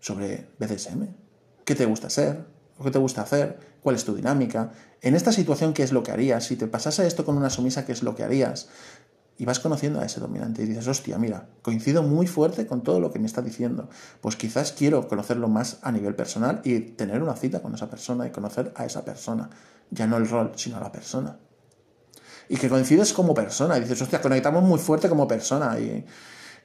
sobre 0.00 0.48
BDSM. 0.58 1.06
¿Qué 1.64 1.74
te 1.74 1.86
gusta 1.86 2.10
ser? 2.10 2.44
¿Qué 2.82 2.90
te 2.90 2.98
gusta 2.98 3.22
hacer? 3.22 3.58
¿Cuál 3.82 3.96
es 3.96 4.04
tu 4.04 4.14
dinámica? 4.14 4.72
En 5.00 5.14
esta 5.14 5.32
situación, 5.32 5.72
¿qué 5.72 5.82
es 5.82 5.92
lo 5.92 6.02
que 6.02 6.12
harías? 6.12 6.44
Si 6.44 6.56
te 6.56 6.66
pasase 6.66 7.06
esto 7.06 7.24
con 7.24 7.36
una 7.36 7.50
sumisa, 7.50 7.86
¿qué 7.86 7.92
es 7.92 8.02
lo 8.02 8.14
que 8.14 8.24
harías? 8.24 8.68
Y 9.40 9.44
vas 9.44 9.60
conociendo 9.60 10.00
a 10.00 10.04
ese 10.04 10.18
dominante 10.18 10.64
y 10.64 10.66
dices, 10.66 10.88
hostia, 10.88 11.16
mira, 11.16 11.48
coincido 11.62 12.02
muy 12.02 12.26
fuerte 12.26 12.66
con 12.66 12.82
todo 12.82 12.98
lo 12.98 13.12
que 13.12 13.20
me 13.20 13.26
está 13.26 13.40
diciendo. 13.40 13.88
Pues 14.20 14.34
quizás 14.34 14.72
quiero 14.72 15.06
conocerlo 15.06 15.46
más 15.46 15.78
a 15.82 15.92
nivel 15.92 16.16
personal 16.16 16.60
y 16.64 16.80
tener 16.80 17.22
una 17.22 17.36
cita 17.36 17.62
con 17.62 17.72
esa 17.72 17.88
persona 17.88 18.26
y 18.26 18.32
conocer 18.32 18.72
a 18.74 18.84
esa 18.84 19.04
persona. 19.04 19.48
Ya 19.90 20.08
no 20.08 20.16
el 20.16 20.28
rol, 20.28 20.52
sino 20.56 20.78
a 20.78 20.80
la 20.80 20.90
persona. 20.90 21.38
Y 22.48 22.56
que 22.56 22.68
coincides 22.68 23.12
como 23.12 23.32
persona. 23.32 23.78
Y 23.78 23.82
dices, 23.82 24.02
hostia, 24.02 24.20
conectamos 24.20 24.64
muy 24.64 24.80
fuerte 24.80 25.08
como 25.08 25.28
persona. 25.28 25.78
Y, 25.78 26.04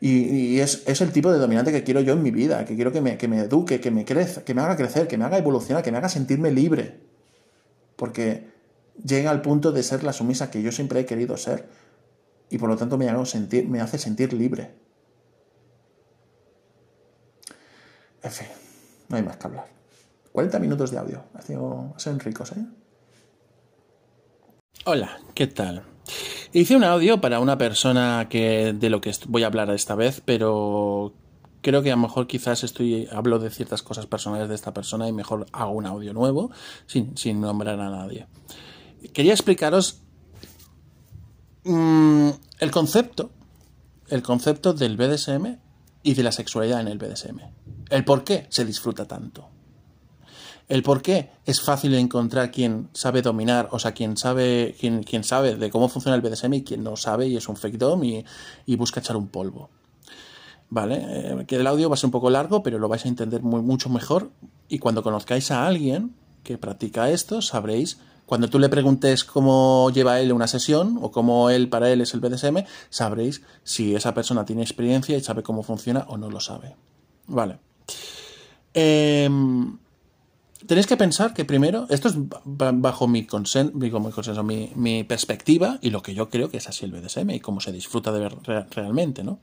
y, 0.01 0.59
es, 0.59 0.81
es, 0.87 0.99
el 1.01 1.11
tipo 1.11 1.31
de 1.31 1.37
dominante 1.37 1.71
que 1.71 1.83
quiero 1.83 2.01
yo 2.01 2.13
en 2.13 2.23
mi 2.23 2.31
vida, 2.31 2.65
que 2.65 2.73
quiero 2.75 2.91
que 2.91 3.01
me, 3.01 3.19
que 3.19 3.27
me 3.27 3.39
eduque, 3.41 3.79
que 3.79 3.91
me 3.91 4.03
crezca, 4.03 4.43
que 4.43 4.55
me 4.55 4.63
haga 4.63 4.75
crecer, 4.75 5.07
que 5.07 5.19
me 5.19 5.25
haga 5.25 5.37
evolucionar, 5.37 5.83
que 5.83 5.91
me 5.91 5.99
haga 5.99 6.09
sentirme 6.09 6.49
libre. 6.49 7.01
Porque 7.97 8.51
llega 9.05 9.29
al 9.29 9.43
punto 9.43 9.71
de 9.71 9.83
ser 9.83 10.03
la 10.03 10.11
sumisa 10.11 10.49
que 10.49 10.63
yo 10.63 10.71
siempre 10.71 11.01
he 11.01 11.05
querido 11.05 11.37
ser 11.37 11.82
y 12.53 12.57
por 12.59 12.69
lo 12.69 12.77
tanto 12.77 12.99
me, 12.99 13.09
hago 13.09 13.25
sentir, 13.25 13.67
me 13.67 13.81
hace 13.81 13.97
sentir 13.97 14.31
libre. 14.31 14.75
En 18.21 18.31
fin, 18.31 18.47
no 19.09 19.17
hay 19.17 19.23
más 19.23 19.37
que 19.37 19.47
hablar. 19.47 19.65
40 20.31 20.59
minutos 20.59 20.91
de 20.91 20.99
audio. 20.99 21.23
Ha 21.33 21.41
sido, 21.41 21.95
ricos, 22.19 22.51
¿eh? 22.51 22.63
Hola, 24.85 25.17
¿qué 25.33 25.47
tal? 25.47 25.81
Hice 26.51 26.75
un 26.75 26.83
audio 26.83 27.19
para 27.19 27.39
una 27.39 27.57
persona 27.57 28.27
que 28.29 28.73
de 28.73 28.89
lo 28.91 29.01
que 29.01 29.11
voy 29.27 29.41
a 29.41 29.47
hablar 29.47 29.71
esta 29.71 29.95
vez, 29.95 30.21
pero 30.23 31.15
creo 31.61 31.81
que 31.81 31.91
a 31.91 31.95
lo 31.95 32.03
mejor 32.03 32.27
quizás 32.27 32.63
estoy 32.63 33.07
hablo 33.11 33.39
de 33.39 33.49
ciertas 33.49 33.81
cosas 33.81 34.05
personales 34.05 34.47
de 34.47 34.53
esta 34.53 34.75
persona 34.75 35.07
y 35.07 35.11
mejor 35.11 35.47
hago 35.53 35.71
un 35.71 35.87
audio 35.87 36.13
nuevo 36.13 36.51
sin, 36.85 37.17
sin 37.17 37.41
nombrar 37.41 37.79
a 37.79 37.89
nadie. 37.89 38.27
Quería 39.11 39.33
explicaros 39.33 40.02
Mm, 41.65 42.29
el 42.59 42.71
concepto, 42.71 43.29
el 44.09 44.21
concepto 44.21 44.73
del 44.73 44.97
BDSM 44.97 45.57
y 46.03 46.13
de 46.13 46.23
la 46.23 46.31
sexualidad 46.31 46.81
en 46.81 46.87
el 46.87 46.97
BDSM. 46.97 47.39
El 47.89 48.03
por 48.03 48.23
qué 48.23 48.47
se 48.49 48.65
disfruta 48.65 49.05
tanto. 49.05 49.49
El 50.69 50.81
por 50.81 51.01
qué 51.01 51.29
es 51.45 51.61
fácil 51.61 51.93
encontrar 51.95 52.51
quien 52.51 52.89
sabe 52.93 53.21
dominar, 53.21 53.69
o 53.71 53.79
sea, 53.79 53.91
quien 53.93 54.15
sabe, 54.17 54.75
sabe 55.23 55.55
de 55.55 55.69
cómo 55.69 55.89
funciona 55.89 56.15
el 56.15 56.21
BDSM 56.21 56.53
y 56.53 56.63
quien 56.63 56.83
no 56.83 56.95
sabe 56.95 57.27
y 57.27 57.37
es 57.37 57.47
un 57.49 57.57
fake 57.57 57.77
dom 57.77 58.03
y, 58.03 58.25
busca 58.75 58.99
echar 58.99 59.17
un 59.17 59.27
polvo. 59.27 59.69
¿Vale? 60.69 61.01
Eh, 61.05 61.45
que 61.45 61.57
el 61.57 61.67
audio 61.67 61.89
va 61.89 61.95
a 61.95 61.97
ser 61.97 62.07
un 62.07 62.11
poco 62.11 62.29
largo, 62.29 62.63
pero 62.63 62.79
lo 62.79 62.87
vais 62.87 63.05
a 63.05 63.07
entender 63.07 63.43
muy, 63.43 63.61
mucho 63.61 63.89
mejor. 63.89 64.31
Y 64.69 64.79
cuando 64.79 65.03
conozcáis 65.03 65.51
a 65.51 65.67
alguien 65.67 66.15
que 66.43 66.57
practica 66.57 67.09
esto, 67.09 67.41
sabréis 67.41 67.99
cuando 68.25 68.49
tú 68.49 68.59
le 68.59 68.69
preguntes 68.69 69.23
cómo 69.23 69.89
lleva 69.91 70.19
él 70.19 70.31
una 70.31 70.47
sesión 70.47 70.97
o 71.01 71.11
cómo 71.11 71.49
él 71.49 71.69
para 71.69 71.91
él 71.91 72.01
es 72.01 72.13
el 72.13 72.19
BDSM, 72.19 72.65
sabréis 72.89 73.41
si 73.63 73.95
esa 73.95 74.13
persona 74.13 74.45
tiene 74.45 74.61
experiencia 74.61 75.17
y 75.17 75.21
sabe 75.21 75.43
cómo 75.43 75.63
funciona 75.63 76.05
o 76.07 76.17
no 76.17 76.29
lo 76.29 76.39
sabe. 76.39 76.75
Vale. 77.27 77.59
Em, 78.73 79.77
tenéis 80.65 80.87
que 80.87 80.97
pensar 80.97 81.33
que 81.33 81.45
primero, 81.45 81.85
esto 81.89 82.07
es 82.07 82.15
bajo 82.15 83.07
mi, 83.07 83.25
consen, 83.25 83.71
mi, 83.75 83.91
consenso, 83.91 84.43
mi, 84.43 84.71
mi, 84.75 85.03
perspectiva 85.03 85.77
y 85.81 85.89
lo 85.89 86.01
que 86.01 86.13
yo 86.13 86.29
creo 86.29 86.49
que 86.49 86.57
es 86.57 86.67
así 86.67 86.85
el 86.85 86.91
BDSM 86.91 87.29
y 87.31 87.39
cómo 87.39 87.59
se 87.59 87.71
disfruta 87.71 88.11
de 88.11 88.19
ver 88.19 88.35
realmente, 88.71 89.23
¿no? 89.23 89.39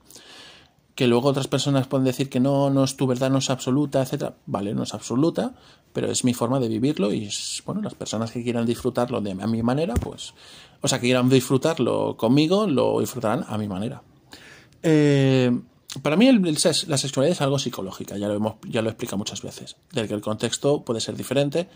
Que 1.01 1.07
luego 1.07 1.31
otras 1.31 1.49
personas 1.49 1.87
pueden 1.87 2.05
decir 2.05 2.29
que 2.29 2.41
no, 2.41 2.69
no 2.69 2.85
es 2.85 2.95
tu 2.95 3.07
verdad, 3.07 3.31
no 3.31 3.39
es 3.39 3.49
absoluta, 3.49 4.03
etcétera. 4.03 4.35
Vale, 4.45 4.75
no 4.75 4.83
es 4.83 4.93
absoluta, 4.93 5.55
pero 5.95 6.11
es 6.11 6.25
mi 6.25 6.35
forma 6.35 6.61
de 6.61 6.69
vivirlo 6.69 7.11
y 7.11 7.27
bueno, 7.65 7.81
las 7.81 7.95
personas 7.95 8.33
que 8.33 8.43
quieran 8.43 8.67
disfrutarlo 8.67 9.23
de 9.23 9.31
a 9.31 9.47
mi 9.47 9.62
manera, 9.62 9.95
pues, 9.95 10.35
o 10.83 10.89
sea, 10.89 10.99
que 10.99 11.07
quieran 11.07 11.31
disfrutarlo 11.31 12.19
conmigo, 12.19 12.67
lo 12.67 13.01
disfrutarán 13.01 13.47
a 13.49 13.57
mi 13.57 13.67
manera. 13.67 14.03
Eh, 14.83 15.59
para 16.03 16.17
mí 16.17 16.31
la 16.31 16.99
sexualidad 16.99 17.33
es 17.33 17.41
algo 17.41 17.59
psicológica, 17.59 18.19
ya 18.19 18.29
lo 18.29 18.35
hemos, 18.35 18.57
ya 18.69 18.83
lo 18.83 18.91
he 18.91 18.93
explicado 18.93 19.17
muchas 19.17 19.41
veces, 19.41 19.77
del 19.93 20.07
que 20.07 20.12
el 20.12 20.20
contexto 20.20 20.85
puede 20.85 21.01
ser 21.01 21.17
diferente, 21.17 21.67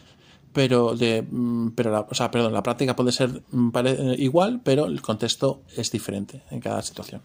pero 0.53 0.95
de, 0.95 1.23
mm, 1.23 1.71
pero 1.71 1.91
la, 1.91 2.01
o 2.01 2.15
sea, 2.15 2.31
perdón, 2.31 2.53
la 2.53 2.63
práctica 2.63 2.95
puede 2.95 3.11
ser 3.11 3.43
mm, 3.53 3.71
igual, 4.19 4.61
pero 4.63 4.85
el 4.85 5.01
contexto 5.01 5.63
es 5.75 5.91
diferente 5.91 6.43
en 6.51 6.61
cada 6.61 6.83
situación. 6.83 7.23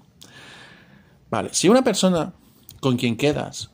Vale, 1.30 1.50
si 1.54 1.70
una 1.70 1.84
persona 1.84 2.34
con 2.80 2.98
quien 2.98 3.18
quedas, 3.18 3.72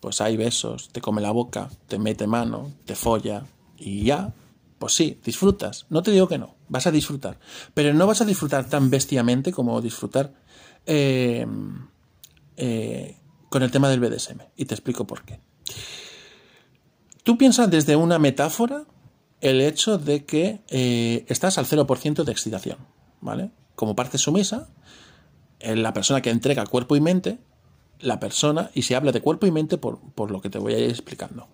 pues 0.00 0.20
hay 0.20 0.36
besos, 0.36 0.90
te 0.90 1.00
come 1.00 1.22
la 1.22 1.30
boca, 1.30 1.70
te 1.88 1.98
mete 1.98 2.26
mano, 2.26 2.72
te 2.84 2.94
folla 2.94 3.46
y 3.78 4.04
ya, 4.04 4.34
pues 4.78 4.92
sí, 4.92 5.18
disfrutas. 5.24 5.86
No 5.88 6.02
te 6.02 6.10
digo 6.10 6.28
que 6.28 6.38
no, 6.38 6.56
vas 6.68 6.86
a 6.86 6.90
disfrutar. 6.90 7.38
Pero 7.72 7.94
no 7.94 8.06
vas 8.06 8.20
a 8.20 8.24
disfrutar 8.24 8.68
tan 8.68 8.90
bestiamente 8.90 9.52
como 9.52 9.80
disfrutar 9.80 10.34
eh, 10.86 11.46
eh, 12.56 13.16
con 13.48 13.62
el 13.62 13.70
tema 13.70 13.88
del 13.88 14.00
BDSM. 14.00 14.40
Y 14.56 14.66
te 14.66 14.74
explico 14.74 15.06
por 15.06 15.22
qué. 15.22 15.40
Tú 17.22 17.38
piensas 17.38 17.70
desde 17.70 17.96
una 17.96 18.18
metáfora 18.18 18.84
el 19.40 19.60
hecho 19.60 19.98
de 19.98 20.24
que 20.24 20.60
eh, 20.68 21.24
estás 21.28 21.56
al 21.58 21.66
0% 21.66 22.24
de 22.24 22.32
excitación, 22.32 22.78
¿vale? 23.20 23.50
Como 23.74 23.96
parte 23.96 24.18
sumisa, 24.18 24.68
la 25.60 25.92
persona 25.92 26.20
que 26.20 26.30
entrega 26.30 26.66
cuerpo 26.66 26.96
y 26.96 27.00
mente, 27.00 27.38
la 28.00 28.20
persona, 28.20 28.70
y 28.74 28.82
se 28.82 28.96
habla 28.96 29.12
de 29.12 29.20
cuerpo 29.20 29.46
y 29.46 29.50
mente 29.50 29.78
por, 29.78 30.30
lo 30.30 30.40
que 30.40 30.50
te 30.50 30.58
voy 30.58 30.74
a 30.74 30.78
ir 30.78 30.90
explicando. 30.90 31.48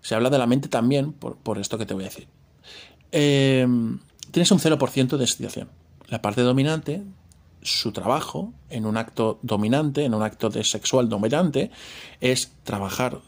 Se 0.00 0.14
habla 0.14 0.30
de 0.30 0.38
la 0.38 0.46
mente 0.46 0.68
también 0.68 1.12
por, 1.12 1.58
esto 1.58 1.78
que 1.78 1.86
te 1.86 1.94
voy 1.94 2.04
a 2.04 2.08
decir. 2.08 2.28
Eh, 3.12 3.66
tienes 4.30 4.50
un 4.50 4.58
0% 4.58 5.16
de 5.16 5.24
excitación. 5.24 5.68
La 6.08 6.20
parte 6.20 6.42
dominante, 6.42 7.02
su 7.62 7.92
trabajo 7.92 8.52
en 8.68 8.84
un 8.84 8.96
acto 8.96 9.38
dominante, 9.42 10.04
en 10.04 10.14
un 10.14 10.22
acto 10.22 10.50
de 10.50 10.64
sexual 10.64 11.08
dominante, 11.08 11.70
es 12.20 12.52
trabajar 12.64 13.20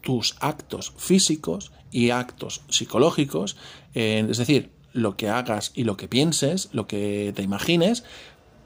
tus 0.00 0.36
actos 0.40 0.92
físicos 0.96 1.72
y 1.92 2.10
actos 2.10 2.62
psicológicos, 2.68 3.56
eh, 3.94 4.26
es 4.28 4.38
decir, 4.38 4.72
lo 4.92 5.16
que 5.16 5.28
hagas 5.28 5.72
y 5.74 5.84
lo 5.84 5.96
que 5.96 6.08
pienses, 6.08 6.68
lo 6.72 6.86
que 6.86 7.32
te 7.34 7.42
imagines, 7.42 8.04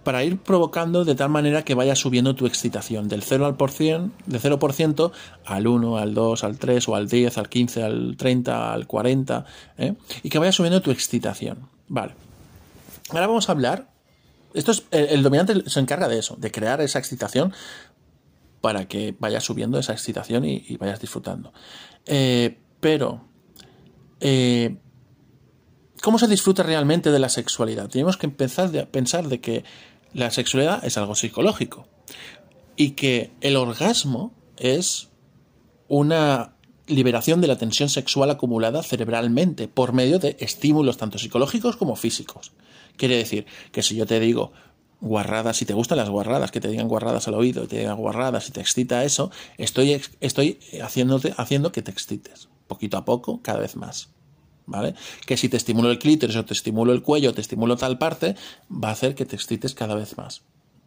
para 0.07 0.23
ir 0.23 0.39
provocando 0.39 1.05
de 1.05 1.17
tal 1.17 1.31
manera 1.31 1.65
que 1.65 1.75
vaya 1.75 1.97
subiendo 1.97 2.37
tu 2.37 2.47
excitación 2.47 3.09
del 3.09 3.25
0 3.25 3.45
al 3.45 3.57
por 3.57 3.73
de 3.73 4.07
0% 4.41 5.11
al 5.45 5.67
1, 5.67 5.99
al 5.99 6.15
2, 6.15 6.45
al 6.45 6.59
3 6.59 6.89
o 6.89 6.95
al 6.95 7.09
10, 7.09 7.39
al 7.39 7.49
15, 7.49 7.83
al 7.83 8.17
30, 8.17 8.73
al 8.73 8.87
40, 8.87 9.45
¿eh? 9.79 9.95
y 10.23 10.29
que 10.29 10.39
vaya 10.39 10.53
subiendo 10.53 10.81
tu 10.81 10.93
excitación. 10.93 11.69
Vale. 11.89 12.15
Ahora 13.11 13.27
vamos 13.27 13.49
a 13.49 13.53
hablar. 13.53 13.89
Esto 14.55 14.71
es, 14.71 14.85
el, 14.93 15.25
dominante 15.25 15.69
se 15.69 15.81
encarga 15.81 16.07
de 16.07 16.21
eso, 16.21 16.37
de 16.39 16.53
crear 16.53 16.81
esa 16.81 17.01
excitación 17.01 17.53
para 18.61 18.87
que 18.87 19.17
vayas 19.19 19.43
subiendo 19.43 19.77
esa 19.77 19.93
excitación 19.93 20.45
y, 20.45 20.77
vayas 20.77 21.01
disfrutando. 21.01 21.53
Eh, 22.05 22.61
pero, 22.79 23.25
eh, 24.21 24.77
¿cómo 26.01 26.21
se 26.21 26.29
disfruta 26.29 26.63
realmente 26.63 27.11
de 27.11 27.19
la 27.19 27.29
sexualidad? 27.29 27.89
Tenemos 27.89 28.17
que 28.17 28.27
empezar 28.27 28.71
a 28.79 28.87
pensar 28.87 29.27
de 29.27 29.41
que 29.41 29.65
la 30.17 30.31
sexualidad 30.31 30.83
es 30.83 30.97
algo 30.97 31.15
psicológico 31.15 31.87
y 32.75 32.93
que 32.93 33.33
el 33.43 33.55
orgasmo 33.55 34.33
es 34.57 35.11
una 35.89 36.57
liberación 36.87 37.43
de 37.43 37.49
la 37.49 37.59
tensión 37.59 37.91
sexual 37.91 38.31
acumulada 38.31 38.83
cerebralmente 38.83 39.69
por 39.69 39.93
medio 39.93 40.19
de 40.19 40.39
estímulos 40.41 40.97
tanto 40.97 41.19
psicológicos 41.19 41.77
como 41.77 41.97
físicos. 41.97 42.53
Quiere 42.97 43.17
decir 43.17 43.45
que 43.73 43.83
si 43.83 43.95
yo 43.95 44.07
te 44.07 44.19
digo 44.19 44.53
guarradas, 45.03 45.59
si 45.59 45.67
te 45.67 45.75
gustan 45.75 45.99
las 45.99 46.09
guarradas, 46.09 46.51
que 46.51 46.63
te 46.63 46.69
digan 46.69 46.89
guarradas 46.89 47.29
al 47.29 47.35
oído, 47.35 47.65
y 47.65 47.67
te 47.67 47.81
digan 47.81 47.99
guarradas, 47.99 48.45
si 48.45 48.53
te 48.53 48.63
excita 48.63 49.05
eso, 49.05 49.31
estoy, 49.59 50.01
estoy 50.21 50.59
haciéndote, 50.83 51.35
haciendo 51.37 51.73
que 51.73 51.83
te 51.83 51.91
excites, 51.91 52.49
poquito 52.67 52.97
a 52.97 53.05
poco, 53.05 53.43
cada 53.43 53.59
vez 53.59 53.77
más. 53.77 54.16
¿Vale? 54.67 54.95
Que 55.27 55.37
si 55.37 55.49
te 55.49 55.57
estimulo 55.57 55.91
el 55.91 55.99
clítoris 55.99 56.37
o 56.37 56.45
te 56.45 56.53
estimulo 56.53 56.93
el 56.93 57.03
cuello 57.03 57.31
o 57.31 57.33
te 57.33 57.41
estimulo 57.41 57.77
tal 57.77 57.99
parte, 57.99 58.35
va 58.71 58.89
a 58.89 58.93
hacer 58.93 59.15
que 59.15 59.25
te 59.25 59.37
excites 59.37 59.75
cada 59.75 59.95
vez 59.95 60.17
más. 60.17 60.43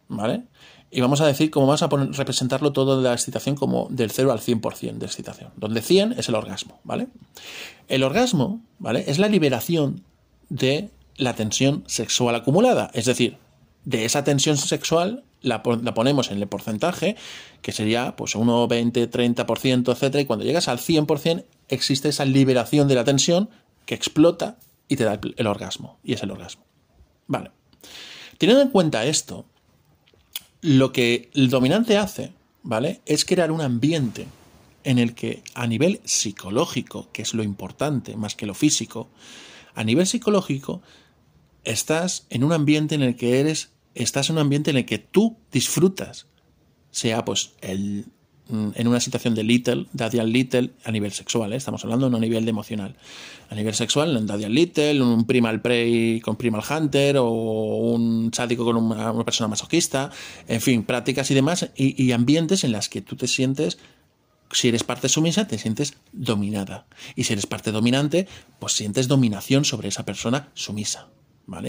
¿Vale? 0.08 0.42
Y 0.90 1.00
vamos 1.00 1.20
a 1.20 1.26
decir 1.26 1.50
cómo 1.50 1.66
vamos 1.66 1.82
a 1.82 1.88
representarlo 1.88 2.72
todo 2.72 3.00
de 3.00 3.08
la 3.08 3.14
excitación 3.14 3.54
como 3.54 3.86
del 3.90 4.10
0 4.10 4.32
al 4.32 4.40
100% 4.40 4.98
de 4.98 5.06
excitación, 5.06 5.52
donde 5.56 5.82
100 5.82 6.14
es 6.18 6.28
el 6.28 6.34
orgasmo, 6.34 6.80
¿vale? 6.82 7.06
El 7.86 8.02
orgasmo, 8.02 8.60
¿vale? 8.80 9.04
Es 9.06 9.20
la 9.20 9.28
liberación 9.28 10.02
de 10.48 10.90
la 11.16 11.34
tensión 11.34 11.84
sexual 11.86 12.34
acumulada, 12.34 12.90
es 12.92 13.04
decir, 13.04 13.38
de 13.84 14.04
esa 14.04 14.24
tensión 14.24 14.56
sexual 14.56 15.24
la, 15.42 15.62
ponemos 15.62 16.30
en 16.30 16.42
el 16.42 16.48
porcentaje, 16.48 17.16
que 17.62 17.72
sería 17.72 18.16
pues 18.16 18.34
1, 18.34 18.68
20, 18.68 19.10
30%, 19.10 19.92
etc. 19.92 20.16
Y 20.20 20.24
cuando 20.24 20.44
llegas 20.44 20.68
al 20.68 20.78
100% 20.78 21.44
existe 21.68 22.08
esa 22.08 22.24
liberación 22.24 22.88
de 22.88 22.94
la 22.94 23.04
tensión 23.04 23.48
que 23.90 23.96
explota 23.96 24.56
y 24.86 24.94
te 24.94 25.02
da 25.02 25.18
el, 25.36 25.46
orgasmo. 25.48 25.98
Y 26.04 26.12
es 26.12 26.22
el 26.22 26.30
orgasmo. 26.30 26.64
Vale. 27.26 27.50
Teniendo 28.38 28.62
en 28.62 28.70
cuenta 28.70 29.04
esto, 29.04 29.46
lo 30.60 30.92
que 30.92 31.28
el 31.34 31.50
dominante 31.50 31.98
hace, 31.98 32.32
¿vale? 32.62 33.00
Es 33.04 33.24
crear 33.24 33.50
un 33.50 33.60
ambiente 33.60 34.28
en 34.84 35.00
el 35.00 35.16
que 35.16 35.42
a 35.54 35.66
nivel 35.66 36.00
psicológico, 36.04 37.08
que 37.10 37.22
es 37.22 37.34
lo 37.34 37.42
importante 37.42 38.16
más 38.16 38.36
que 38.36 38.46
lo 38.46 38.54
físico, 38.54 39.10
a 39.74 39.82
nivel 39.82 40.06
psicológico 40.06 40.82
estás 41.64 42.28
en 42.30 42.44
un 42.44 42.52
ambiente 42.52 42.94
en 42.94 43.02
el 43.02 43.16
que 43.16 43.40
eres, 43.40 43.72
estás 43.96 44.30
en 44.30 44.36
un 44.36 44.42
ambiente 44.42 44.70
en 44.70 44.76
el 44.76 44.86
que 44.86 44.98
tú 44.98 45.36
disfrutas, 45.50 46.28
sea 46.92 47.24
pues 47.24 47.54
el, 47.60 48.06
en 48.50 48.88
una 48.88 49.00
situación 49.00 49.34
de 49.34 49.44
little, 49.44 49.86
daddy 49.92 50.20
little, 50.20 50.70
a 50.84 50.90
nivel 50.90 51.12
sexual, 51.12 51.52
¿eh? 51.52 51.56
estamos 51.56 51.84
hablando 51.84 52.10
no 52.10 52.16
a 52.16 52.20
nivel 52.20 52.44
de 52.44 52.50
emocional. 52.50 52.96
A 53.48 53.54
nivel 53.54 53.74
sexual, 53.74 54.16
un 54.16 54.26
daddy 54.26 54.48
little, 54.48 55.02
un 55.02 55.26
primal 55.26 55.60
prey 55.60 56.20
con 56.20 56.36
primal 56.36 56.62
hunter, 56.68 57.18
o 57.18 57.28
un 57.28 58.30
sádico 58.32 58.64
con 58.64 58.76
una, 58.76 59.24
persona 59.24 59.48
masoquista, 59.48 60.10
en 60.46 60.60
fin, 60.60 60.84
prácticas 60.84 61.30
y 61.30 61.34
demás, 61.34 61.70
y, 61.76 62.02
y 62.02 62.12
ambientes 62.12 62.64
en 62.64 62.72
las 62.72 62.88
que 62.88 63.02
tú 63.02 63.16
te 63.16 63.26
sientes 63.26 63.78
si 64.52 64.66
eres 64.66 64.82
parte 64.82 65.08
sumisa, 65.08 65.46
te 65.46 65.58
sientes 65.58 65.94
dominada. 66.12 66.86
Y 67.14 67.22
si 67.22 67.34
eres 67.34 67.46
parte 67.46 67.70
dominante, 67.70 68.26
pues 68.58 68.72
sientes 68.72 69.06
dominación 69.06 69.64
sobre 69.64 69.88
esa 69.88 70.04
persona 70.04 70.48
sumisa. 70.54 71.08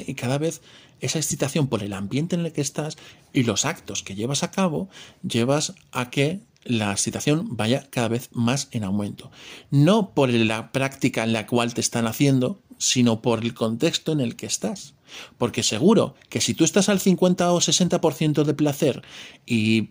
Y 0.06 0.14
cada 0.14 0.38
vez 0.38 0.62
esa 1.00 1.18
excitación 1.18 1.68
por 1.68 1.82
el 1.84 1.94
ambiente 1.94 2.36
en 2.36 2.46
el 2.46 2.52
que 2.52 2.62
estás 2.62 2.98
y 3.34 3.44
los 3.44 3.66
actos 3.66 4.04
que 4.04 4.16
llevas 4.16 4.44
a 4.44 4.52
cabo, 4.52 4.90
llevas 5.24 5.74
a 5.92 6.12
que 6.12 6.42
la 6.64 6.92
excitación 6.92 7.56
vaya 7.56 7.88
cada 7.90 8.08
vez 8.08 8.30
más 8.32 8.68
en 8.72 8.84
aumento. 8.84 9.32
No 9.70 10.14
por 10.14 10.30
la 10.30 10.72
práctica 10.72 11.24
en 11.24 11.34
la 11.34 11.48
cual 11.48 11.74
te 11.74 11.82
están 11.82 12.08
haciendo, 12.08 12.62
sino 12.78 13.22
por 13.22 13.44
el 13.44 13.54
contexto 13.54 14.12
en 14.12 14.22
el 14.22 14.36
que 14.36 14.46
estás. 14.46 14.94
Porque 15.38 15.64
seguro 15.64 16.16
que 16.30 16.42
si 16.42 16.54
tú 16.54 16.64
estás 16.64 16.90
al 16.90 17.00
50 17.00 17.52
o 17.52 17.60
60% 17.60 18.44
de 18.44 18.54
placer 18.54 19.02
y 19.46 19.90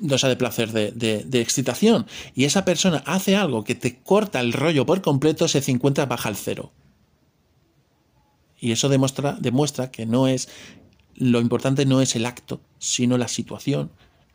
no 0.00 0.18
sea 0.18 0.28
de 0.28 0.36
placer, 0.36 0.72
de, 0.72 0.90
de, 0.90 1.40
excitación, 1.40 2.06
y 2.34 2.44
esa 2.44 2.64
persona 2.64 3.02
hace 3.06 3.36
algo 3.36 3.62
que 3.62 3.74
te 3.74 4.00
corta 4.00 4.40
el 4.40 4.52
rollo 4.52 4.84
por 4.86 5.02
completo, 5.02 5.44
ese 5.44 5.62
50 5.62 6.06
baja 6.06 6.28
al 6.28 6.36
cero. 6.36 6.72
Y 8.58 8.72
eso 8.72 8.88
demuestra, 8.88 9.36
demuestra 9.40 9.90
que 9.90 10.04
no 10.04 10.26
es 10.26 10.48
lo 11.16 11.40
importante 11.40 11.86
no 11.86 12.00
es 12.00 12.16
el 12.16 12.26
acto, 12.26 12.60
sino 12.78 13.18
la 13.18 13.28
situación 13.28 13.90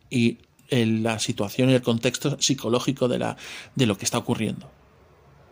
y 0.09 0.39
la 0.71 1.19
situación 1.19 1.69
y 1.69 1.73
el 1.73 1.81
contexto 1.81 2.39
psicológico 2.39 3.07
de, 3.07 3.19
la, 3.19 3.37
de 3.75 3.85
lo 3.85 3.97
que 3.97 4.05
está 4.05 4.17
ocurriendo. 4.17 4.69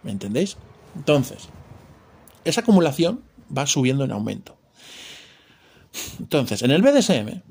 ¿Me 0.04 0.12
entendéis? 0.12 0.58
Entonces, 0.96 1.50
esa 2.46 2.62
acumulación 2.62 3.22
va 3.56 3.66
subiendo 3.66 4.04
en 4.04 4.12
aumento. 4.12 4.58
Entonces, 6.20 6.62
en 6.62 6.72
el 6.72 6.82
BDSM, 6.82 7.42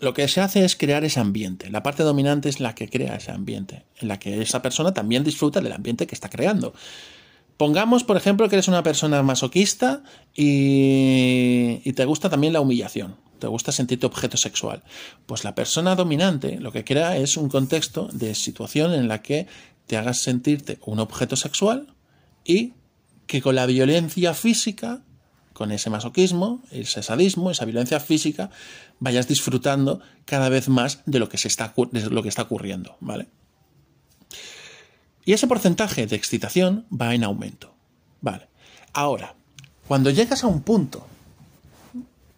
lo 0.00 0.14
que 0.14 0.26
se 0.28 0.40
hace 0.40 0.64
es 0.64 0.76
crear 0.76 1.04
ese 1.04 1.20
ambiente. 1.20 1.70
La 1.70 1.82
parte 1.82 2.02
dominante 2.02 2.48
es 2.48 2.60
la 2.60 2.74
que 2.74 2.88
crea 2.88 3.16
ese 3.16 3.30
ambiente, 3.30 3.84
en 4.00 4.08
la 4.08 4.18
que 4.18 4.42
esa 4.42 4.60
persona 4.60 4.92
también 4.92 5.24
disfruta 5.24 5.60
del 5.60 5.72
ambiente 5.72 6.06
que 6.06 6.14
está 6.14 6.28
creando. 6.28 6.74
Pongamos, 7.56 8.04
por 8.04 8.16
ejemplo, 8.16 8.48
que 8.48 8.56
eres 8.56 8.68
una 8.68 8.82
persona 8.82 9.22
masoquista 9.22 10.02
y, 10.34 11.92
te 11.92 12.04
gusta 12.04 12.30
también 12.30 12.52
la 12.52 12.60
humillación, 12.60 13.16
te 13.38 13.46
gusta 13.46 13.72
sentirte 13.72 14.06
objeto 14.06 14.36
sexual. 14.36 14.82
Pues 15.26 15.44
la 15.44 15.54
persona 15.54 15.94
dominante 15.94 16.58
lo 16.58 16.72
que 16.72 16.84
crea 16.84 17.16
es 17.16 17.36
un 17.36 17.48
contexto 17.48 18.08
de 18.12 18.34
situación 18.34 18.94
en 18.94 19.08
la 19.08 19.22
que 19.22 19.46
te 19.86 19.96
hagas 19.96 20.18
sentirte 20.18 20.78
un 20.84 20.98
objeto 21.00 21.36
sexual 21.36 21.94
y 22.44 22.72
que 23.26 23.42
con 23.42 23.54
la 23.54 23.66
violencia 23.66 24.34
física, 24.34 25.02
con 25.52 25.70
ese 25.70 25.90
masoquismo, 25.90 26.62
ese 26.70 27.02
sadismo, 27.02 27.50
esa 27.50 27.64
violencia 27.64 28.00
física, 28.00 28.50
vayas 28.98 29.28
disfrutando 29.28 30.00
cada 30.24 30.48
vez 30.48 30.68
más 30.68 31.02
de 31.06 31.18
lo 31.18 31.28
que, 31.28 31.38
se 31.38 31.48
está, 31.48 31.74
de 31.92 32.10
lo 32.10 32.22
que 32.22 32.28
está 32.28 32.42
ocurriendo, 32.42 32.96
¿vale? 33.00 33.28
Y 35.24 35.32
ese 35.32 35.46
porcentaje 35.46 36.06
de 36.06 36.16
excitación 36.16 36.86
va 36.90 37.14
en 37.14 37.24
aumento. 37.24 37.74
Vale. 38.20 38.48
Ahora, 38.92 39.34
cuando 39.86 40.10
llegas 40.10 40.44
a 40.44 40.48
un 40.48 40.62
punto 40.62 41.06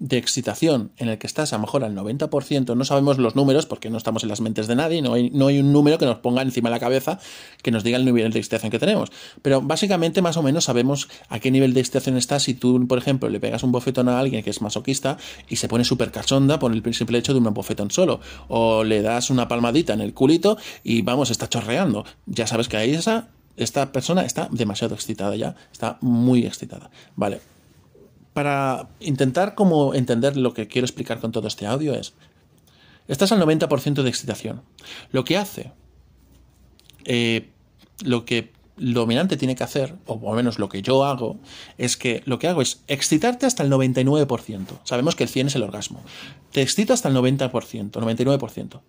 de 0.05 0.19
excitación 0.19 0.93
en 0.99 1.09
el 1.09 1.17
que 1.17 1.27
estás 1.27 1.55
a 1.55 1.57
lo 1.57 1.63
mejor 1.63 1.83
al 1.83 1.97
90%, 1.97 2.77
no 2.77 2.85
sabemos 2.85 3.17
los 3.17 3.35
números 3.35 3.65
porque 3.65 3.89
no 3.89 3.97
estamos 3.97 4.23
en 4.23 4.29
las 4.29 4.43
mentes 4.43 4.67
de 4.67 4.77
nadie, 4.77 5.01
no 5.01 5.15
hay, 5.15 5.31
no 5.31 5.47
hay 5.47 5.59
un 5.61 5.73
número 5.73 5.97
que 5.97 6.05
nos 6.05 6.19
ponga 6.19 6.43
encima 6.43 6.69
de 6.69 6.75
la 6.75 6.79
cabeza 6.79 7.19
que 7.63 7.71
nos 7.71 7.85
diga 7.85 7.97
el 7.97 8.05
nivel 8.05 8.31
de 8.31 8.39
excitación 8.39 8.71
que 8.71 8.79
tenemos. 8.79 9.11
Pero 9.41 9.63
básicamente 9.63 10.21
más 10.21 10.37
o 10.37 10.43
menos 10.43 10.65
sabemos 10.65 11.09
a 11.31 11.39
qué 11.39 11.51
nivel 11.51 11.73
de 11.73 11.81
excitación 11.81 12.19
estás 12.19 12.43
si 12.43 12.53
tú, 12.53 12.87
por 12.87 12.99
ejemplo, 12.99 13.31
le 13.31 13.41
pegas 13.41 13.63
un 13.63 13.73
bofetón 13.73 14.11
a 14.11 14.19
alguien 14.19 14.45
que 14.45 14.51
es 14.51 14.61
masoquista 14.61 15.17
y 15.49 15.57
se 15.57 15.69
pone 15.69 15.85
súper 15.85 16.11
cachonda 16.11 16.59
por 16.59 16.71
el 16.71 16.95
simple 16.95 17.17
hecho 17.17 17.33
de 17.33 17.39
un 17.39 17.55
bofetón 17.55 17.91
solo. 17.91 18.21
O 18.49 18.85
le 18.85 19.01
das 19.01 19.31
una 19.31 19.49
palmadita 19.49 19.95
en 19.95 20.03
el 20.03 20.13
culito 20.13 20.59
y 20.83 21.01
vamos, 21.01 21.31
está 21.31 21.49
chorreando. 21.49 22.05
Ya 22.27 22.47
sabes 22.47 22.69
que 22.69 22.77
ahí 22.77 22.93
esa 22.93 23.29
esta 23.57 23.93
persona 23.93 24.23
está 24.23 24.49
demasiado 24.51 24.95
excitada 24.95 25.35
ya, 25.37 25.55
está 25.73 25.97
muy 26.01 26.45
excitada. 26.45 26.91
Vale, 27.17 27.41
para 28.35 28.89
intentar 29.01 29.55
como 29.55 29.95
entender 29.95 30.37
lo 30.37 30.53
que 30.53 30.69
quiero 30.69 30.85
explicar 30.85 31.21
con 31.21 31.33
todo 31.33 31.49
este 31.49 31.67
audio 31.67 31.95
es, 31.95 32.13
estás 33.09 33.33
al 33.33 33.41
90% 33.41 34.03
de 34.03 34.09
excitación. 34.09 34.63
Lo 35.13 35.25
que 35.25 35.39
hace, 35.39 35.73
eh, 37.05 37.49
lo 38.05 38.25
que 38.25 38.53
el 38.77 38.93
dominante 38.93 39.37
tiene 39.37 39.55
que 39.55 39.63
hacer, 39.63 39.95
o 40.07 40.21
por 40.21 40.31
lo 40.31 40.37
menos 40.37 40.59
lo 40.59 40.69
que 40.69 40.83
yo 40.83 41.05
hago, 41.05 41.39
es 41.79 41.97
que 41.97 42.23
lo 42.27 42.41
que 42.41 42.49
hago 42.49 42.61
es 42.61 42.83
excitarte 42.89 43.47
hasta 43.47 43.63
el 43.63 43.71
99%. 43.71 44.81
Sabemos 44.83 45.15
que 45.15 45.23
el 45.23 45.29
100 45.31 45.47
es 45.47 45.55
el 45.55 45.63
orgasmo. 45.63 46.03
Te 46.51 46.61
excito 46.61 46.93
hasta 46.93 47.09
el 47.09 47.15
90%, 47.15 47.51
99%, 47.93 48.81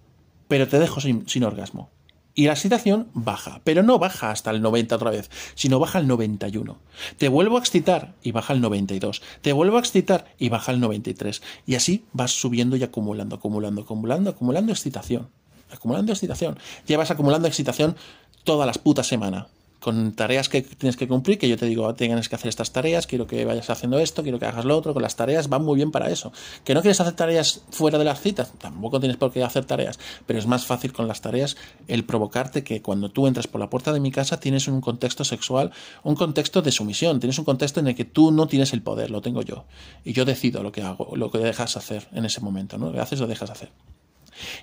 pero 0.47 0.67
te 0.67 0.79
dejo 0.79 0.99
sin 1.01 1.43
orgasmo 1.43 1.91
y 2.35 2.45
la 2.45 2.53
excitación 2.53 3.07
baja, 3.13 3.61
pero 3.63 3.81
no 3.81 3.97
baja 3.97 4.29
hasta 4.29 4.51
el 4.51 4.61
90 4.61 4.95
otra 4.95 5.09
vez, 5.09 5.31
sino 5.55 5.79
baja 5.79 5.99
al 5.99 6.07
91. 6.07 6.77
Te 7.17 7.29
vuelvo 7.29 7.55
a 7.55 7.59
excitar 7.61 8.13
y 8.21 8.33
baja 8.33 8.53
al 8.53 8.61
92. 8.61 9.21
Te 9.41 9.53
vuelvo 9.53 9.77
a 9.77 9.79
excitar 9.79 10.25
y 10.37 10.49
baja 10.49 10.73
al 10.73 10.81
93. 10.81 11.41
Y 11.65 11.75
así 11.75 12.05
vas 12.11 12.31
subiendo 12.31 12.75
y 12.75 12.83
acumulando, 12.83 13.37
acumulando, 13.37 13.81
acumulando, 13.81 14.29
acumulando 14.31 14.73
excitación. 14.73 15.29
Acumulando 15.71 16.11
excitación. 16.11 16.59
Llevas 16.85 17.09
acumulando 17.09 17.47
excitación 17.47 17.95
todas 18.43 18.67
las 18.67 18.77
putas 18.77 19.07
semanas 19.07 19.47
con 19.85 20.13
tareas 20.13 20.49
que 20.49 20.63
tienes 20.63 20.97
que 20.97 21.07
cumplir, 21.07 21.37
que 21.37 21.47
yo 21.47 21.57
te 21.57 21.67
digo, 21.67 21.93
tienes 21.93 22.27
que 22.27 22.33
hacer 22.33 22.49
estas 22.49 22.71
tareas, 22.71 23.05
quiero 23.05 23.27
que 23.27 23.45
vayas 23.45 23.69
haciendo 23.69 23.99
esto, 23.99 24.23
quiero 24.23 24.39
que 24.39 24.47
hagas 24.47 24.65
lo 24.65 24.75
otro, 24.75 24.95
con 24.95 25.03
las 25.03 25.15
tareas 25.15 25.47
van 25.47 25.63
muy 25.63 25.75
bien 25.75 25.91
para 25.91 26.09
eso. 26.09 26.33
Que 26.63 26.73
no 26.73 26.81
quieres 26.81 26.99
hacer 27.01 27.13
tareas 27.13 27.61
fuera 27.69 27.99
de 27.99 28.03
las 28.03 28.19
citas, 28.19 28.51
tampoco 28.57 28.99
tienes 28.99 29.15
por 29.17 29.31
qué 29.31 29.43
hacer 29.43 29.65
tareas, 29.65 29.99
pero 30.25 30.39
es 30.39 30.47
más 30.47 30.65
fácil 30.65 30.91
con 30.91 31.07
las 31.07 31.21
tareas 31.21 31.55
el 31.87 32.03
provocarte 32.03 32.63
que 32.63 32.81
cuando 32.81 33.09
tú 33.09 33.27
entras 33.27 33.45
por 33.45 33.61
la 33.61 33.69
puerta 33.69 33.93
de 33.93 33.99
mi 33.99 34.09
casa 34.09 34.39
tienes 34.39 34.67
un 34.67 34.81
contexto 34.81 35.23
sexual, 35.23 35.71
un 36.01 36.15
contexto 36.15 36.63
de 36.63 36.71
sumisión, 36.71 37.19
tienes 37.19 37.37
un 37.37 37.45
contexto 37.45 37.79
en 37.79 37.87
el 37.87 37.93
que 37.93 38.05
tú 38.05 38.31
no 38.31 38.47
tienes 38.47 38.73
el 38.73 38.81
poder, 38.81 39.11
lo 39.11 39.21
tengo 39.21 39.43
yo. 39.43 39.65
Y 40.03 40.13
yo 40.13 40.25
decido 40.25 40.63
lo 40.63 40.71
que 40.71 40.81
hago, 40.81 41.15
lo 41.15 41.29
que 41.29 41.37
dejas 41.37 41.77
hacer 41.77 42.07
en 42.11 42.25
ese 42.25 42.41
momento, 42.41 42.79
¿no? 42.79 42.87
Lo 42.87 42.93
que 42.93 43.01
haces 43.01 43.19
lo 43.19 43.27
dejas 43.27 43.51
hacer. 43.51 43.69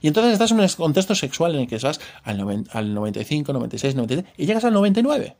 Y 0.01 0.09
entonces 0.09 0.33
estás 0.33 0.51
en 0.51 0.61
un 0.61 0.69
contexto 0.69 1.15
sexual 1.15 1.55
en 1.55 1.63
el 1.63 1.67
que 1.67 1.79
vas 1.79 2.01
al, 2.23 2.39
95, 2.95 3.53
96, 3.53 3.95
97 3.95 4.33
y 4.37 4.47
llegas 4.47 4.65
al 4.65 4.73
99. 4.73 5.37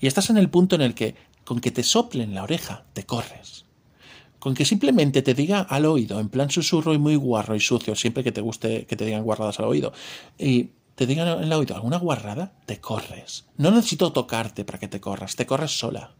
Y 0.00 0.06
estás 0.06 0.30
en 0.30 0.36
el 0.36 0.50
punto 0.50 0.74
en 0.74 0.82
el 0.82 0.94
que 0.94 1.14
con 1.44 1.60
que 1.60 1.70
te 1.70 1.82
soplen 1.82 2.34
la 2.34 2.42
oreja 2.42 2.84
te 2.92 3.04
corres. 3.04 3.64
Con 4.38 4.54
que 4.54 4.64
simplemente 4.64 5.22
te 5.22 5.34
diga 5.34 5.60
al 5.60 5.86
oído, 5.86 6.18
en 6.18 6.28
plan 6.28 6.50
susurro 6.50 6.94
y 6.94 6.98
muy 6.98 7.14
guarro 7.14 7.54
y 7.54 7.60
sucio, 7.60 7.94
siempre 7.94 8.24
que 8.24 8.32
te 8.32 8.40
guste 8.40 8.86
que 8.86 8.96
te 8.96 9.04
digan 9.04 9.22
guarradas 9.22 9.60
al 9.60 9.66
oído, 9.66 9.92
y 10.36 10.70
te 10.96 11.06
digan 11.06 11.28
en 11.28 11.44
el 11.44 11.52
oído 11.52 11.76
alguna 11.76 11.98
guarrada, 11.98 12.52
te 12.66 12.80
corres. 12.80 13.46
No 13.56 13.70
necesito 13.70 14.12
tocarte 14.12 14.64
para 14.64 14.78
que 14.78 14.88
te 14.88 15.00
corras, 15.00 15.36
te 15.36 15.46
corres 15.46 15.78
sola. 15.78 16.14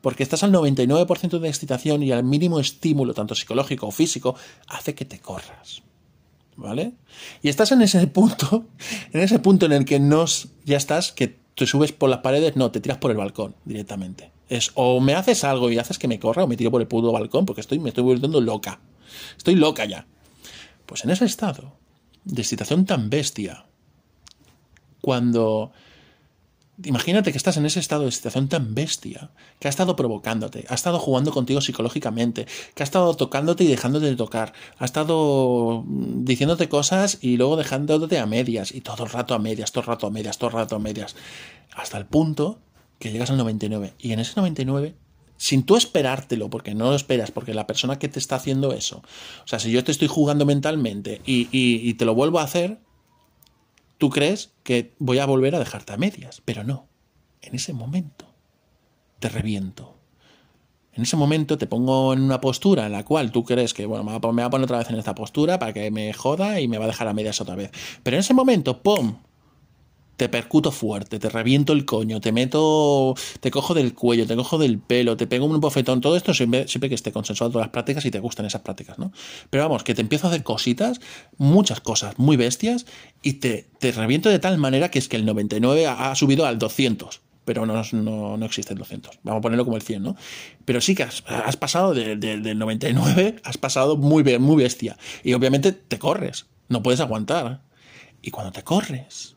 Porque 0.00 0.22
estás 0.22 0.44
al 0.44 0.52
99% 0.52 1.40
de 1.40 1.48
excitación 1.48 2.02
y 2.04 2.12
al 2.12 2.22
mínimo 2.22 2.60
estímulo, 2.60 3.12
tanto 3.12 3.34
psicológico 3.34 3.88
o 3.88 3.90
físico, 3.90 4.36
hace 4.68 4.94
que 4.94 5.04
te 5.04 5.18
corras. 5.18 5.82
¿Vale? 6.56 6.94
Y 7.42 7.48
estás 7.48 7.72
en 7.72 7.82
ese 7.82 8.06
punto, 8.06 8.66
en 9.12 9.20
ese 9.20 9.38
punto 9.38 9.66
en 9.66 9.72
el 9.72 9.84
que 9.84 10.00
no, 10.00 10.24
ya 10.64 10.76
estás, 10.76 11.12
que 11.12 11.36
te 11.54 11.66
subes 11.66 11.92
por 11.92 12.10
las 12.10 12.20
paredes, 12.20 12.56
no, 12.56 12.70
te 12.70 12.80
tiras 12.80 12.98
por 12.98 13.10
el 13.10 13.16
balcón 13.16 13.54
directamente. 13.64 14.30
Es 14.48 14.70
o 14.74 15.00
me 15.00 15.14
haces 15.14 15.42
algo 15.44 15.70
y 15.70 15.78
haces 15.78 15.98
que 15.98 16.08
me 16.08 16.20
corra 16.20 16.44
o 16.44 16.46
me 16.46 16.56
tiro 16.56 16.70
por 16.70 16.80
el 16.80 16.86
puto 16.86 17.12
balcón 17.12 17.46
porque 17.46 17.60
estoy, 17.60 17.78
me 17.78 17.88
estoy 17.88 18.04
volviendo 18.04 18.40
loca. 18.40 18.80
Estoy 19.36 19.54
loca 19.54 19.84
ya. 19.84 20.06
Pues 20.84 21.04
en 21.04 21.10
ese 21.10 21.24
estado 21.24 21.72
de 22.24 22.42
excitación 22.42 22.84
tan 22.84 23.10
bestia, 23.10 23.66
cuando 25.00 25.72
Imagínate 26.84 27.32
que 27.32 27.38
estás 27.38 27.56
en 27.56 27.64
ese 27.64 27.80
estado 27.80 28.04
de 28.04 28.12
situación 28.12 28.48
tan 28.48 28.74
bestia, 28.74 29.30
que 29.58 29.68
ha 29.68 29.70
estado 29.70 29.96
provocándote, 29.96 30.66
ha 30.68 30.74
estado 30.74 30.98
jugando 30.98 31.32
contigo 31.32 31.62
psicológicamente, 31.62 32.46
que 32.74 32.82
ha 32.82 32.84
estado 32.84 33.14
tocándote 33.14 33.64
y 33.64 33.66
dejándote 33.66 34.06
de 34.06 34.16
tocar, 34.16 34.52
ha 34.78 34.84
estado 34.84 35.84
mm, 35.86 36.24
diciéndote 36.24 36.68
cosas 36.68 37.18
y 37.22 37.38
luego 37.38 37.56
dejándote 37.56 38.18
a 38.18 38.26
medias, 38.26 38.74
y 38.74 38.82
todo 38.82 39.04
el 39.04 39.10
rato 39.10 39.34
a 39.34 39.38
medias, 39.38 39.72
todo 39.72 39.82
el 39.82 39.88
rato 39.88 40.06
a 40.06 40.10
medias, 40.10 40.36
todo 40.36 40.50
el 40.50 40.56
rato 40.56 40.76
a 40.76 40.78
medias, 40.78 41.16
hasta 41.74 41.96
el 41.96 42.04
punto 42.04 42.58
que 42.98 43.10
llegas 43.10 43.30
al 43.30 43.38
99. 43.38 43.94
Y 43.98 44.12
en 44.12 44.20
ese 44.20 44.34
99, 44.36 44.94
sin 45.38 45.64
tú 45.64 45.76
esperártelo, 45.76 46.50
porque 46.50 46.74
no 46.74 46.90
lo 46.90 46.96
esperas, 46.96 47.30
porque 47.30 47.54
la 47.54 47.66
persona 47.66 47.98
que 47.98 48.08
te 48.08 48.18
está 48.18 48.36
haciendo 48.36 48.74
eso, 48.74 48.98
o 49.44 49.48
sea, 49.48 49.58
si 49.58 49.70
yo 49.70 49.82
te 49.82 49.92
estoy 49.92 50.08
jugando 50.08 50.44
mentalmente 50.44 51.22
y, 51.24 51.48
y 51.52 51.94
te 51.94 52.04
lo 52.04 52.14
vuelvo 52.14 52.38
a 52.38 52.42
hacer, 52.42 52.80
tú 53.98 54.10
crees 54.10 54.52
que 54.62 54.94
voy 54.98 55.18
a 55.18 55.26
volver 55.26 55.54
a 55.54 55.58
dejarte 55.58 55.92
a 55.92 55.96
medias, 55.96 56.42
pero 56.44 56.64
no. 56.64 56.88
En 57.40 57.54
ese 57.54 57.72
momento 57.72 58.26
te 59.18 59.28
reviento. 59.28 59.96
En 60.92 61.02
ese 61.02 61.16
momento 61.16 61.58
te 61.58 61.66
pongo 61.66 62.14
en 62.14 62.22
una 62.22 62.40
postura 62.40 62.86
en 62.86 62.92
la 62.92 63.04
cual 63.04 63.30
tú 63.30 63.44
crees 63.44 63.74
que, 63.74 63.84
bueno, 63.84 64.04
me 64.04 64.12
va 64.12 64.16
a 64.16 64.50
poner 64.50 64.64
otra 64.64 64.78
vez 64.78 64.88
en 64.88 64.96
esta 64.96 65.14
postura 65.14 65.58
para 65.58 65.72
que 65.72 65.90
me 65.90 66.12
joda 66.14 66.60
y 66.60 66.68
me 66.68 66.78
va 66.78 66.84
a 66.84 66.88
dejar 66.88 67.08
a 67.08 67.12
medias 67.12 67.40
otra 67.40 67.54
vez. 67.54 67.70
Pero 68.02 68.16
en 68.16 68.20
ese 68.20 68.32
momento, 68.32 68.82
¡pum! 68.82 69.18
Te 70.16 70.28
percuto 70.28 70.72
fuerte, 70.72 71.18
te 71.18 71.28
reviento 71.28 71.72
el 71.72 71.84
coño, 71.84 72.20
te 72.20 72.32
meto, 72.32 73.14
te 73.40 73.50
cojo 73.50 73.74
del 73.74 73.94
cuello, 73.94 74.26
te 74.26 74.34
cojo 74.34 74.58
del 74.58 74.78
pelo, 74.78 75.16
te 75.16 75.26
pego 75.26 75.44
un 75.44 75.60
bofetón, 75.60 76.00
todo 76.00 76.16
esto 76.16 76.32
siempre, 76.32 76.66
que 76.66 76.94
esté 76.94 77.12
consensuado 77.12 77.52
todas 77.52 77.66
las 77.66 77.72
prácticas 77.72 78.04
y 78.06 78.10
te 78.10 78.18
gustan 78.18 78.46
esas 78.46 78.62
prácticas, 78.62 78.98
¿no? 78.98 79.12
Pero 79.50 79.64
vamos, 79.64 79.84
que 79.84 79.94
te 79.94 80.00
empiezo 80.00 80.26
a 80.26 80.30
hacer 80.30 80.42
cositas, 80.42 81.00
muchas 81.36 81.80
cosas 81.80 82.18
muy 82.18 82.36
bestias, 82.36 82.86
y 83.22 83.34
te, 83.34 83.68
reviento 83.80 84.30
de 84.30 84.38
tal 84.38 84.58
manera 84.58 84.90
que 84.90 84.98
es 84.98 85.08
que 85.08 85.16
el 85.16 85.24
99 85.24 85.86
ha, 85.86 86.14
subido 86.14 86.46
al 86.46 86.58
200 86.58 87.20
pero 87.44 87.64
no, 87.64 87.80
no, 87.92 88.36
no, 88.36 88.44
existe 88.44 88.72
el 88.72 88.78
200. 88.80 89.20
Vamos 89.22 89.38
a 89.38 89.40
ponerlo 89.40 89.64
como 89.64 89.76
el 89.76 89.82
100, 89.82 90.02
¿no? 90.02 90.16
Pero 90.64 90.80
sí 90.80 90.96
que 90.96 91.04
has, 91.04 91.22
has 91.28 91.56
pasado 91.56 91.94
del 91.94 92.58
99, 92.58 93.36
has 93.44 93.56
pasado 93.56 93.96
muy, 93.96 94.24
muy 94.40 94.56
bestia. 94.60 94.98
Y 95.22 95.32
obviamente 95.32 95.70
te 95.70 95.96
corres, 95.96 96.46
no 96.68 96.82
puedes 96.82 96.98
aguantar. 96.98 97.62
Y 98.20 98.32
cuando 98.32 98.50
te 98.50 98.64
corres, 98.64 99.35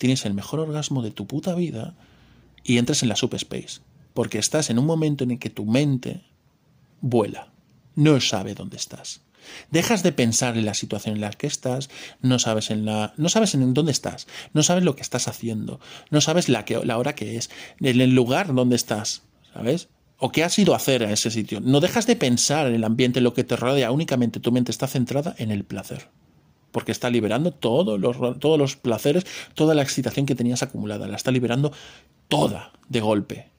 tienes 0.00 0.24
el 0.24 0.32
mejor 0.32 0.60
orgasmo 0.60 1.02
de 1.02 1.10
tu 1.10 1.26
puta 1.26 1.54
vida 1.54 1.94
y 2.64 2.78
entras 2.78 3.02
en 3.02 3.10
la 3.10 3.16
subspace. 3.16 3.82
Porque 4.14 4.38
estás 4.38 4.70
en 4.70 4.78
un 4.78 4.86
momento 4.86 5.24
en 5.24 5.32
el 5.32 5.38
que 5.38 5.50
tu 5.50 5.66
mente 5.66 6.22
vuela, 7.02 7.52
no 7.94 8.18
sabe 8.18 8.54
dónde 8.54 8.78
estás. 8.78 9.20
Dejas 9.70 10.02
de 10.02 10.12
pensar 10.12 10.56
en 10.56 10.64
la 10.64 10.72
situación 10.72 11.16
en 11.16 11.20
la 11.20 11.30
que 11.30 11.46
estás, 11.46 11.90
no 12.22 12.38
sabes 12.38 12.70
en 12.70 12.86
la, 12.86 13.12
no 13.18 13.28
sabes 13.28 13.54
en 13.54 13.74
dónde 13.74 13.92
estás, 13.92 14.26
no 14.54 14.62
sabes 14.62 14.84
lo 14.84 14.96
que 14.96 15.02
estás 15.02 15.28
haciendo, 15.28 15.80
no 16.10 16.22
sabes 16.22 16.48
la, 16.48 16.64
que, 16.64 16.82
la 16.82 16.96
hora 16.96 17.14
que 17.14 17.36
es, 17.36 17.50
en 17.80 18.00
el 18.00 18.14
lugar 18.14 18.54
donde 18.54 18.76
estás, 18.76 19.22
¿sabes? 19.52 19.88
O 20.16 20.32
qué 20.32 20.44
has 20.44 20.58
ido 20.58 20.72
a 20.72 20.76
hacer 20.78 21.04
a 21.04 21.12
ese 21.12 21.30
sitio. 21.30 21.60
No 21.60 21.80
dejas 21.80 22.06
de 22.06 22.16
pensar 22.16 22.68
en 22.68 22.74
el 22.74 22.84
ambiente, 22.84 23.18
en 23.18 23.24
lo 23.24 23.34
que 23.34 23.44
te 23.44 23.56
rodea, 23.56 23.90
únicamente 23.90 24.40
tu 24.40 24.50
mente 24.50 24.70
está 24.70 24.86
centrada 24.86 25.34
en 25.36 25.50
el 25.50 25.64
placer 25.64 26.08
porque 26.72 26.92
está 26.92 27.10
liberando 27.10 27.52
todos 27.52 27.98
los, 27.98 28.16
todos 28.38 28.58
los 28.58 28.76
placeres, 28.76 29.26
toda 29.54 29.74
la 29.74 29.82
excitación 29.82 30.26
que 30.26 30.34
tenías 30.34 30.62
acumulada, 30.62 31.08
la 31.08 31.16
está 31.16 31.30
liberando 31.30 31.72
toda 32.28 32.72
de 32.88 33.00
golpe. 33.00 33.50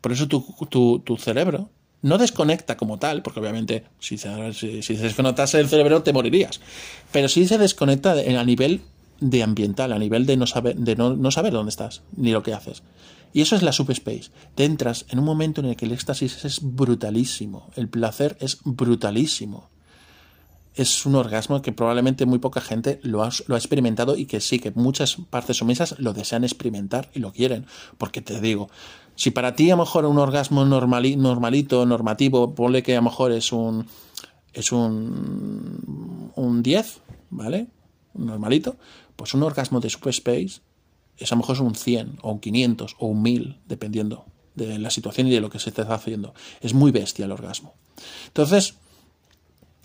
Por 0.00 0.12
eso 0.12 0.26
tu, 0.26 1.00
tu, 1.04 1.16
cerebro 1.16 1.70
no 2.02 2.18
desconecta 2.18 2.76
como 2.76 2.98
tal, 2.98 3.22
porque 3.22 3.38
obviamente 3.38 3.84
si 4.00 4.18
se, 4.18 4.52
si, 4.52 4.94
el 4.94 5.68
cerebro 5.68 6.02
te 6.02 6.12
morirías, 6.12 6.60
pero 7.12 7.28
sí 7.28 7.46
se 7.46 7.58
desconecta 7.58 8.12
a 8.12 8.44
nivel 8.44 8.82
de 9.20 9.44
ambiental, 9.44 9.92
a 9.92 9.98
nivel 10.00 10.26
de 10.26 10.36
no 10.36 10.48
saber, 10.48 10.76
de 10.76 10.96
no, 10.96 11.14
no 11.14 11.30
saber 11.30 11.52
dónde 11.52 11.70
estás, 11.70 12.02
ni 12.16 12.32
lo 12.32 12.42
que 12.42 12.52
haces. 12.52 12.82
Y 13.32 13.40
eso 13.40 13.56
es 13.56 13.62
la 13.62 13.72
subspace. 13.72 14.30
Te 14.56 14.64
entras 14.64 15.06
en 15.08 15.20
un 15.20 15.24
momento 15.24 15.60
en 15.60 15.68
el 15.68 15.76
que 15.76 15.86
el 15.86 15.92
éxtasis 15.92 16.44
es 16.44 16.58
brutalísimo, 16.60 17.70
el 17.76 17.88
placer 17.88 18.36
es 18.40 18.58
brutalísimo 18.64 19.70
es 20.74 21.04
un 21.04 21.14
orgasmo 21.14 21.60
que 21.60 21.72
probablemente 21.72 22.26
muy 22.26 22.38
poca 22.38 22.60
gente 22.60 22.98
lo 23.02 23.22
ha, 23.22 23.30
lo 23.46 23.54
ha, 23.54 23.58
experimentado 23.58 24.16
y 24.16 24.26
que 24.26 24.40
sí, 24.40 24.58
que 24.58 24.70
muchas 24.70 25.16
partes 25.28 25.58
sumisas 25.58 25.98
lo 25.98 26.12
desean 26.12 26.44
experimentar 26.44 27.10
y 27.14 27.18
lo 27.20 27.32
quieren. 27.32 27.66
Porque 27.98 28.22
te 28.22 28.40
digo, 28.40 28.70
si 29.14 29.30
para 29.30 29.54
ti 29.54 29.70
a 29.70 29.76
lo 29.76 29.82
mejor 29.82 30.06
un 30.06 30.18
orgasmo 30.18 30.64
normalito, 30.64 31.84
normativo, 31.84 32.54
ponle 32.54 32.82
que 32.82 32.94
a 32.94 33.00
lo 33.00 33.02
mejor 33.02 33.32
es 33.32 33.52
un, 33.52 33.86
es 34.52 34.72
un, 34.72 36.32
un 36.34 36.62
10, 36.62 37.00
¿vale? 37.30 37.66
Normalito, 38.14 38.76
pues 39.16 39.34
un 39.34 39.42
orgasmo 39.42 39.80
de 39.80 39.88
Space 39.88 40.60
es 41.18 41.32
a 41.32 41.34
lo 41.34 41.40
mejor 41.40 41.60
un 41.60 41.74
100 41.74 42.18
o 42.22 42.32
un 42.32 42.40
500 42.40 42.96
o 42.98 43.06
un 43.06 43.22
1000, 43.22 43.60
dependiendo 43.66 44.24
de 44.54 44.78
la 44.78 44.90
situación 44.90 45.26
y 45.26 45.30
de 45.30 45.40
lo 45.40 45.50
que 45.50 45.58
se 45.58 45.70
está 45.70 45.82
haciendo. 45.94 46.34
Es 46.60 46.74
muy 46.74 46.90
bestia 46.90 47.24
el 47.24 47.32
orgasmo. 47.32 47.74
Entonces, 48.26 48.74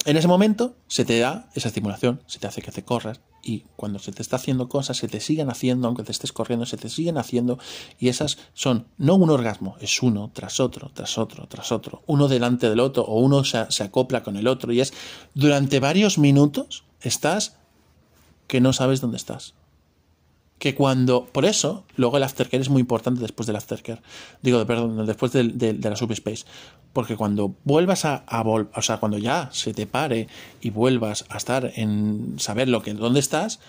en 0.08 0.16
ese 0.16 0.30
momento 0.30 0.74
se 0.88 1.04
te 1.04 1.20
da 1.20 1.50
esa 1.54 1.68
estimulación, 1.68 2.24
se 2.28 2.40
te 2.40 2.48
hace 2.48 2.62
que 2.62 2.72
te 2.72 2.82
corras 2.82 3.20
y 3.44 3.66
cuando 3.76 4.00
se 4.00 4.14
te 4.14 4.22
está 4.22 4.38
haciendo 4.38 4.70
cosas, 4.70 4.96
se 4.96 5.10
te 5.10 5.20
siguen 5.20 5.50
haciendo, 5.50 5.86
aunque 5.86 6.04
te 6.04 6.14
estés 6.14 6.32
corriendo, 6.32 6.66
se 6.66 6.78
te 6.78 6.88
siguen 6.88 7.18
haciendo 7.18 7.60
y 8.00 8.08
esas 8.08 8.38
son 8.54 8.88
no 8.98 9.16
un 9.16 9.30
orgasmo, 9.30 9.76
es 9.82 10.02
uno 10.02 10.32
tras 10.34 10.62
otro, 10.62 10.92
tras 10.94 11.18
otro, 11.18 11.46
tras 11.48 11.74
otro, 11.74 12.04
uno 12.06 12.30
delante 12.30 12.70
del 12.70 12.80
otro 12.80 13.04
o 13.04 13.20
uno 13.20 13.44
se, 13.44 13.70
se 13.70 13.84
acopla 13.84 14.24
con 14.24 14.38
el 14.38 14.48
otro 14.48 14.72
y 14.72 14.80
es 14.80 14.94
durante 15.34 15.82
varios 15.82 16.18
minutos 16.18 16.86
estás 17.02 17.58
que 18.48 18.62
no 18.62 18.72
sabes 18.72 19.02
dónde 19.02 19.18
estás 19.18 19.56
que 20.60 20.76
cuando. 20.76 21.26
Por 21.26 21.46
eso, 21.46 21.84
luego 21.96 22.18
el 22.18 22.24
aftercare 22.24 22.62
es 22.62 22.70
muy 22.70 22.82
importante 22.82 23.22
después 23.22 23.48
del 23.48 23.56
aftercare. 23.56 24.02
Digo, 24.42 24.66
perdón, 24.66 25.06
después 25.06 25.32
de, 25.32 25.44
de, 25.44 25.90
la 25.90 25.96
subspace. 25.96 26.46
Porque 26.94 27.16
cuando 27.16 27.56
vuelvas 27.64 28.06
a, 28.06 28.24
a 28.28 28.42
o 28.42 28.82
sea, 28.82 28.98
cuando 28.98 29.18
ya 29.18 29.50
se 29.52 29.74
te 29.74 29.86
pare 29.86 30.28
y 30.62 30.72
vuelvas 30.72 31.26
a 31.30 31.38
estar 31.38 31.72
en 31.76 32.36
saber 32.40 32.68
lo 32.70 32.82
que 32.82 32.94
dónde 32.94 33.20
estás, 33.20 33.60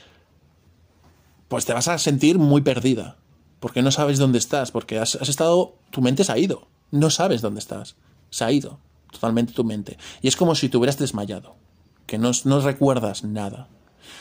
pues 1.48 1.64
te 1.64 1.72
vas 1.72 1.88
a 1.88 1.98
sentir 1.98 2.38
muy 2.38 2.60
perdida. 2.62 3.16
Porque 3.60 3.82
no 3.82 3.90
sabes 3.90 4.18
dónde 4.18 4.38
estás. 4.38 4.70
Porque 4.70 4.98
has, 4.98 5.16
estado. 5.16 5.74
Tu 5.90 6.00
mente 6.00 6.24
se 6.24 6.32
ha 6.32 6.38
ido. 6.38 6.68
No 6.90 7.10
sabes 7.10 7.42
dónde 7.42 7.60
estás. 7.60 7.96
Se 8.30 8.44
ha 8.44 8.52
ido. 8.52 8.78
Totalmente 9.10 9.52
tu 9.52 9.64
mente. 9.64 9.98
Y 10.22 10.28
es 10.28 10.36
como 10.36 10.54
si 10.54 10.68
te 10.68 10.76
hubieras 10.76 10.98
desmayado. 10.98 11.56
Que 12.06 12.18
no, 12.18 12.30
no 12.44 12.60
recuerdas 12.60 13.24
nada. 13.24 13.68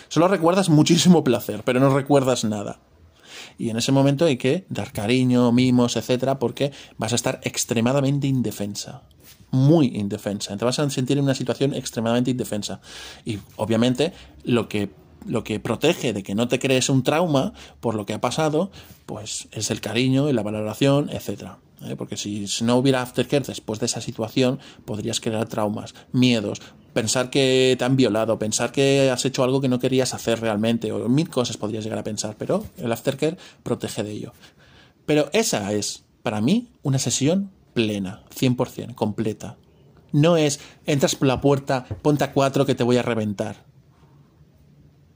Solo 0.10 0.28
recuerdas 0.28 0.70
muchísimo 0.70 1.24
placer, 1.24 1.64
pero 1.64 1.80
no 1.80 1.94
recuerdas 1.94 2.44
nada. 2.44 2.80
Y 3.58 3.70
en 3.70 3.78
ese 3.78 3.92
momento 3.92 4.26
hay 4.26 4.38
que 4.38 4.66
dar 4.70 4.92
cariño, 4.92 5.52
mimos, 5.52 5.96
etcétera, 5.96 6.40
porque 6.40 6.72
vas 6.98 7.14
a 7.14 7.16
estar 7.16 7.40
extremadamente 7.44 8.28
indefensa. 8.28 9.04
Muy 9.52 9.88
indefensa. 9.96 10.56
Te 10.58 10.66
vas 10.66 10.80
a 10.80 10.90
sentir 10.90 11.18
en 11.18 11.24
una 11.24 11.36
situación 11.36 11.74
extremadamente 11.74 12.32
indefensa. 12.32 12.82
Y 13.26 13.40
obviamente 13.56 14.14
lo 14.44 14.68
que 14.68 14.90
lo 15.26 15.44
que 15.44 15.60
protege 15.60 16.14
de 16.14 16.24
que 16.24 16.36
no 16.36 16.48
te 16.48 16.60
crees 16.60 16.90
un 16.90 17.04
trauma 17.04 17.54
por 17.82 17.96
lo 17.96 18.06
que 18.06 18.14
ha 18.14 18.22
pasado, 18.22 18.72
pues 19.06 19.48
es 19.52 19.72
el 19.72 19.82
cariño 19.82 20.30
y 20.30 20.34
la 20.34 20.44
valoración, 20.44 21.10
etcétera. 21.10 21.58
¿Eh? 21.86 21.96
Porque 21.96 22.18
si, 22.18 22.46
no 22.62 22.78
hubiera 22.78 23.02
aftercare 23.02 23.46
después 23.46 23.80
de 23.80 23.86
esa 23.86 24.02
situación, 24.02 24.60
podrías 24.86 25.20
crear 25.20 25.48
traumas, 25.48 25.94
miedos, 26.12 26.62
pensar 26.94 27.30
que 27.30 27.76
te 27.78 27.86
han 27.86 27.96
violado, 27.96 28.40
pensar 28.40 28.72
que 28.72 29.10
has 29.10 29.26
hecho 29.26 29.44
algo 29.44 29.62
que 29.62 29.70
no 29.70 29.80
querías 29.80 30.14
hacer 30.14 30.40
realmente, 30.42 30.92
o 30.92 31.08
mil 31.10 31.30
cosas 31.30 31.58
podrías 31.58 31.84
llegar 31.84 32.00
a 32.00 32.04
pensar, 32.04 32.36
pero 32.38 32.66
el 32.78 32.92
aftercare 32.92 33.38
protege 33.64 34.04
de 34.04 34.12
ello. 34.12 34.34
Pero 35.06 35.30
esa 35.34 35.72
es, 35.74 36.04
para 36.24 36.42
mí, 36.42 36.70
una 36.84 37.00
sesión 37.00 37.52
plena, 37.74 38.24
100%, 38.36 38.96
completa. 38.96 39.58
No 40.12 40.38
es, 40.38 40.60
entras 40.86 41.16
por 41.16 41.28
la 41.28 41.42
puerta, 41.42 41.86
ponte 42.02 42.24
a 42.24 42.34
cuatro 42.34 42.66
que 42.66 42.76
te 42.76 42.84
voy 42.84 42.98
a 42.98 43.04
reventar. 43.04 43.66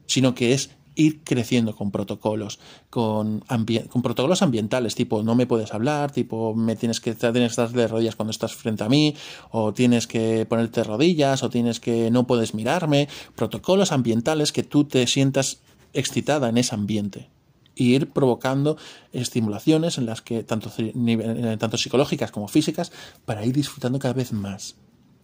Sino 0.06 0.36
que 0.36 0.54
es 0.54 0.70
ir 1.02 1.24
creciendo 1.24 1.76
con 1.76 1.92
protocolos, 1.92 2.60
con, 2.90 3.44
con, 3.90 4.02
protocolos 4.02 4.42
ambientales, 4.42 4.96
tipo 4.96 5.24
no 5.24 5.36
me 5.36 5.48
puedes 5.48 5.74
hablar, 5.74 6.12
tipo 6.12 6.54
me 6.54 6.76
tienes 6.76 7.00
que, 7.00 7.14
tienes 7.14 7.34
que 7.34 7.46
estar 7.46 7.70
de 7.70 7.88
rodillas 7.88 8.16
cuando 8.16 8.32
estás 8.32 8.54
frente 8.54 8.84
a 8.84 8.90
mí, 8.90 9.16
o 9.50 9.74
tienes 9.74 10.08
que 10.08 10.46
ponerte 10.46 10.84
rodillas, 10.84 11.44
o 11.44 11.50
tienes 11.50 11.80
que 11.80 12.12
no 12.12 12.28
puedes 12.28 12.54
mirarme, 12.54 13.08
protocolos 13.36 13.92
ambientales 13.92 14.52
que 14.52 14.64
tú 14.64 14.84
te 14.86 15.06
sientas 15.08 15.62
excitada 15.94 16.50
en 16.50 16.58
ese 16.58 16.76
ambiente. 16.76 17.30
Y 17.74 17.96
ir 17.96 18.10
provocando 18.12 18.78
estimulaciones 19.14 19.98
en 19.98 20.06
las 20.06 20.22
que 20.22 20.44
tanto, 20.44 20.72
eh, 20.78 21.58
tanto 21.58 21.78
psicológicas 21.78 22.32
como 22.32 22.48
físicas 22.48 22.92
para 23.26 23.46
ir 23.46 23.54
disfrutando 23.54 23.98
cada 23.98 24.14
vez 24.14 24.34
más. 24.34 24.76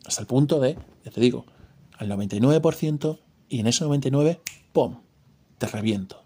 Hasta 0.05 0.21
el 0.21 0.27
punto 0.27 0.59
de, 0.59 0.77
ya 1.03 1.11
te 1.11 1.21
digo, 1.21 1.45
al 1.97 2.09
99% 2.09 3.19
y 3.49 3.59
en 3.59 3.67
ese 3.67 3.83
99, 3.83 4.41
¡pum! 4.71 5.06
Te 5.57 5.67
reviento. 5.67 6.23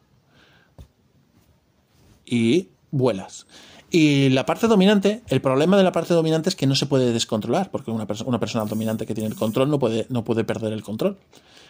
Y 2.26 2.70
vuelas. 2.92 3.46
Y 3.94 4.30
la 4.30 4.46
parte 4.46 4.68
dominante, 4.68 5.22
el 5.28 5.42
problema 5.42 5.76
de 5.76 5.84
la 5.84 5.92
parte 5.92 6.14
dominante 6.14 6.48
es 6.48 6.56
que 6.56 6.66
no 6.66 6.76
se 6.76 6.86
puede 6.86 7.12
descontrolar, 7.12 7.72
porque 7.72 7.92
una, 7.92 8.08
persona 8.08 8.66
dominante 8.66 9.06
que 9.06 9.14
tiene 9.14 9.30
el 9.30 9.36
control 9.36 9.70
no 9.70 9.80
puede, 9.80 10.08
no 10.10 10.24
puede 10.24 10.46
perder 10.46 10.72
el 10.72 10.82
control. 10.82 11.18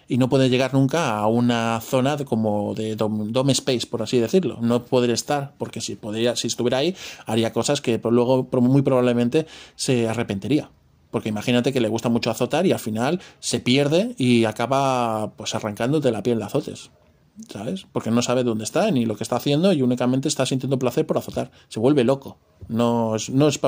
Y 0.07 0.17
no 0.17 0.30
puede 0.30 0.49
llegar 0.49 0.73
nunca 0.73 1.17
a 1.17 1.27
una 1.27 1.80
zona 1.81 2.17
como 2.17 2.75
de 2.75 2.95
dom, 2.95 3.49
space, 3.49 3.88
por 3.88 4.03
así 4.03 4.19
decirlo. 4.19 4.57
No 4.61 4.85
puede 4.85 5.11
estar, 5.14 5.53
porque 5.57 5.81
si, 5.81 5.95
podría, 5.95 6.35
si 6.35 6.48
estuviera 6.48 6.80
ahí, 6.80 6.95
haría 7.25 7.53
cosas 7.53 7.81
que 7.81 7.99
luego 8.03 8.48
muy 8.61 8.81
probablemente 8.83 9.48
se 9.75 10.07
arrepentiría. 10.07 10.69
Porque 11.11 11.30
imagínate 11.30 11.73
que 11.73 11.81
le 11.81 11.88
gusta 11.88 12.09
mucho 12.09 12.30
azotar 12.30 12.67
y 12.67 12.72
al 12.72 12.80
final 12.80 13.19
se 13.40 13.59
pierde 13.59 14.14
y 14.17 14.45
acaba 14.45 15.31
pues 15.38 15.56
arrancándote 15.56 16.11
la 16.11 16.23
piel 16.23 16.40
de 16.40 16.45
azotes. 16.45 16.91
¿Sabes? 17.50 17.85
Porque 17.92 18.11
no 18.11 18.22
sabe 18.22 18.43
dónde 18.43 18.64
está 18.64 18.90
ni 18.92 19.06
lo 19.06 19.16
que 19.16 19.24
está 19.24 19.38
haciendo 19.38 19.74
y 19.74 19.82
únicamente 19.82 20.27
está 20.27 20.45
sintiendo 20.45 20.80
placer 20.80 21.06
por 21.06 21.18
azotar. 21.18 21.51
Se 21.69 21.80
vuelve 21.80 22.03
loco. 22.03 22.38
No 22.68 23.16
es, 23.16 23.30
no 23.30 23.48
es, 23.48 23.60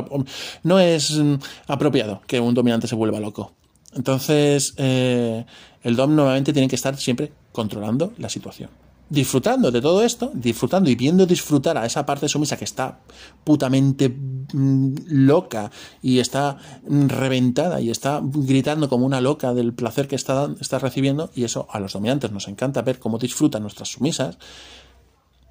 no 0.64 0.80
es 0.80 1.17
mm, 1.17 1.35
apropiado 1.67 2.22
que 2.27 2.40
un 2.40 2.53
dominante 2.53 2.88
se 2.88 2.95
vuelva 2.95 3.19
loco. 3.19 3.53
Entonces, 3.93 4.74
eh, 4.77 5.45
el 5.83 5.95
dom 5.95 6.16
nuevamente 6.16 6.53
tiene 6.53 6.67
que 6.67 6.75
estar 6.75 6.98
siempre 6.98 7.32
controlando 7.51 8.14
la 8.17 8.30
situación 8.30 8.69
disfrutando 9.14 9.69
de 9.69 9.80
todo 9.80 10.01
esto, 10.01 10.32
disfrutando 10.33 10.90
y 10.90 10.95
viendo 10.95 11.27
disfrutar 11.27 11.77
a 11.77 11.85
esa 11.85 12.03
parte 12.03 12.27
sumisa 12.27 12.58
que 12.58 12.64
está 12.64 13.01
putamente 13.43 14.09
mm, 14.09 14.95
loca 15.06 15.69
y 16.01 16.17
está 16.17 16.58
reventada 16.88 17.80
y 17.80 17.92
está 17.92 18.22
gritando 18.24 18.90
como 18.90 19.06
una 19.06 19.22
loca 19.22 19.53
del 19.53 19.74
placer 19.74 20.08
que 20.08 20.16
está, 20.16 20.50
está 20.59 20.80
recibiendo, 20.80 21.30
y 21.35 21.43
eso 21.43 21.67
a 21.69 21.80
los 21.80 21.93
dominantes 21.93 22.32
nos 22.32 22.48
encanta 22.48 22.82
ver 22.82 22.98
cómo 22.98 23.19
disfrutan 23.19 23.61
nuestras 23.61 23.90
sumisas. 23.90 24.40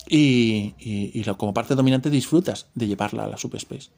Y, 0.09 0.75
y, 0.81 1.23
como 1.37 1.55
parte 1.55 1.77
dominante 1.77 2.11
disfrutas 2.11 2.67
de 2.75 2.89
llevarla 2.89 3.25
a 3.25 3.29
la 3.29 3.39
subspace. 3.39 3.91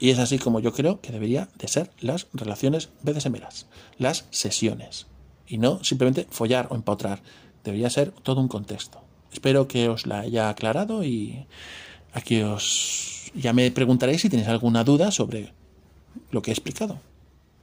Y 0.00 0.10
es 0.10 0.18
así 0.18 0.38
como 0.38 0.58
yo 0.58 0.72
creo 0.72 1.00
que 1.00 1.12
debería 1.12 1.48
de 1.56 1.68
ser 1.68 1.92
las 2.00 2.26
relaciones 2.32 2.88
BDSMeras, 3.02 3.68
las 3.98 4.26
sesiones. 4.30 5.06
Y 5.46 5.58
no 5.58 5.84
simplemente 5.84 6.26
follar 6.28 6.66
o 6.70 6.74
empotrar 6.74 7.22
Debería 7.64 7.90
ser 7.90 8.10
todo 8.10 8.40
un 8.40 8.48
contexto. 8.48 9.00
Espero 9.32 9.68
que 9.68 9.88
os 9.88 10.06
la 10.06 10.20
haya 10.20 10.48
aclarado 10.48 11.04
y 11.04 11.46
aquí 12.12 12.42
os 12.42 13.30
ya 13.34 13.52
me 13.52 13.70
preguntaréis 13.70 14.22
si 14.22 14.28
tenéis 14.28 14.48
alguna 14.48 14.84
duda 14.84 15.10
sobre 15.10 15.52
lo 16.30 16.42
que 16.42 16.50
he 16.50 16.54
explicado. 16.54 16.98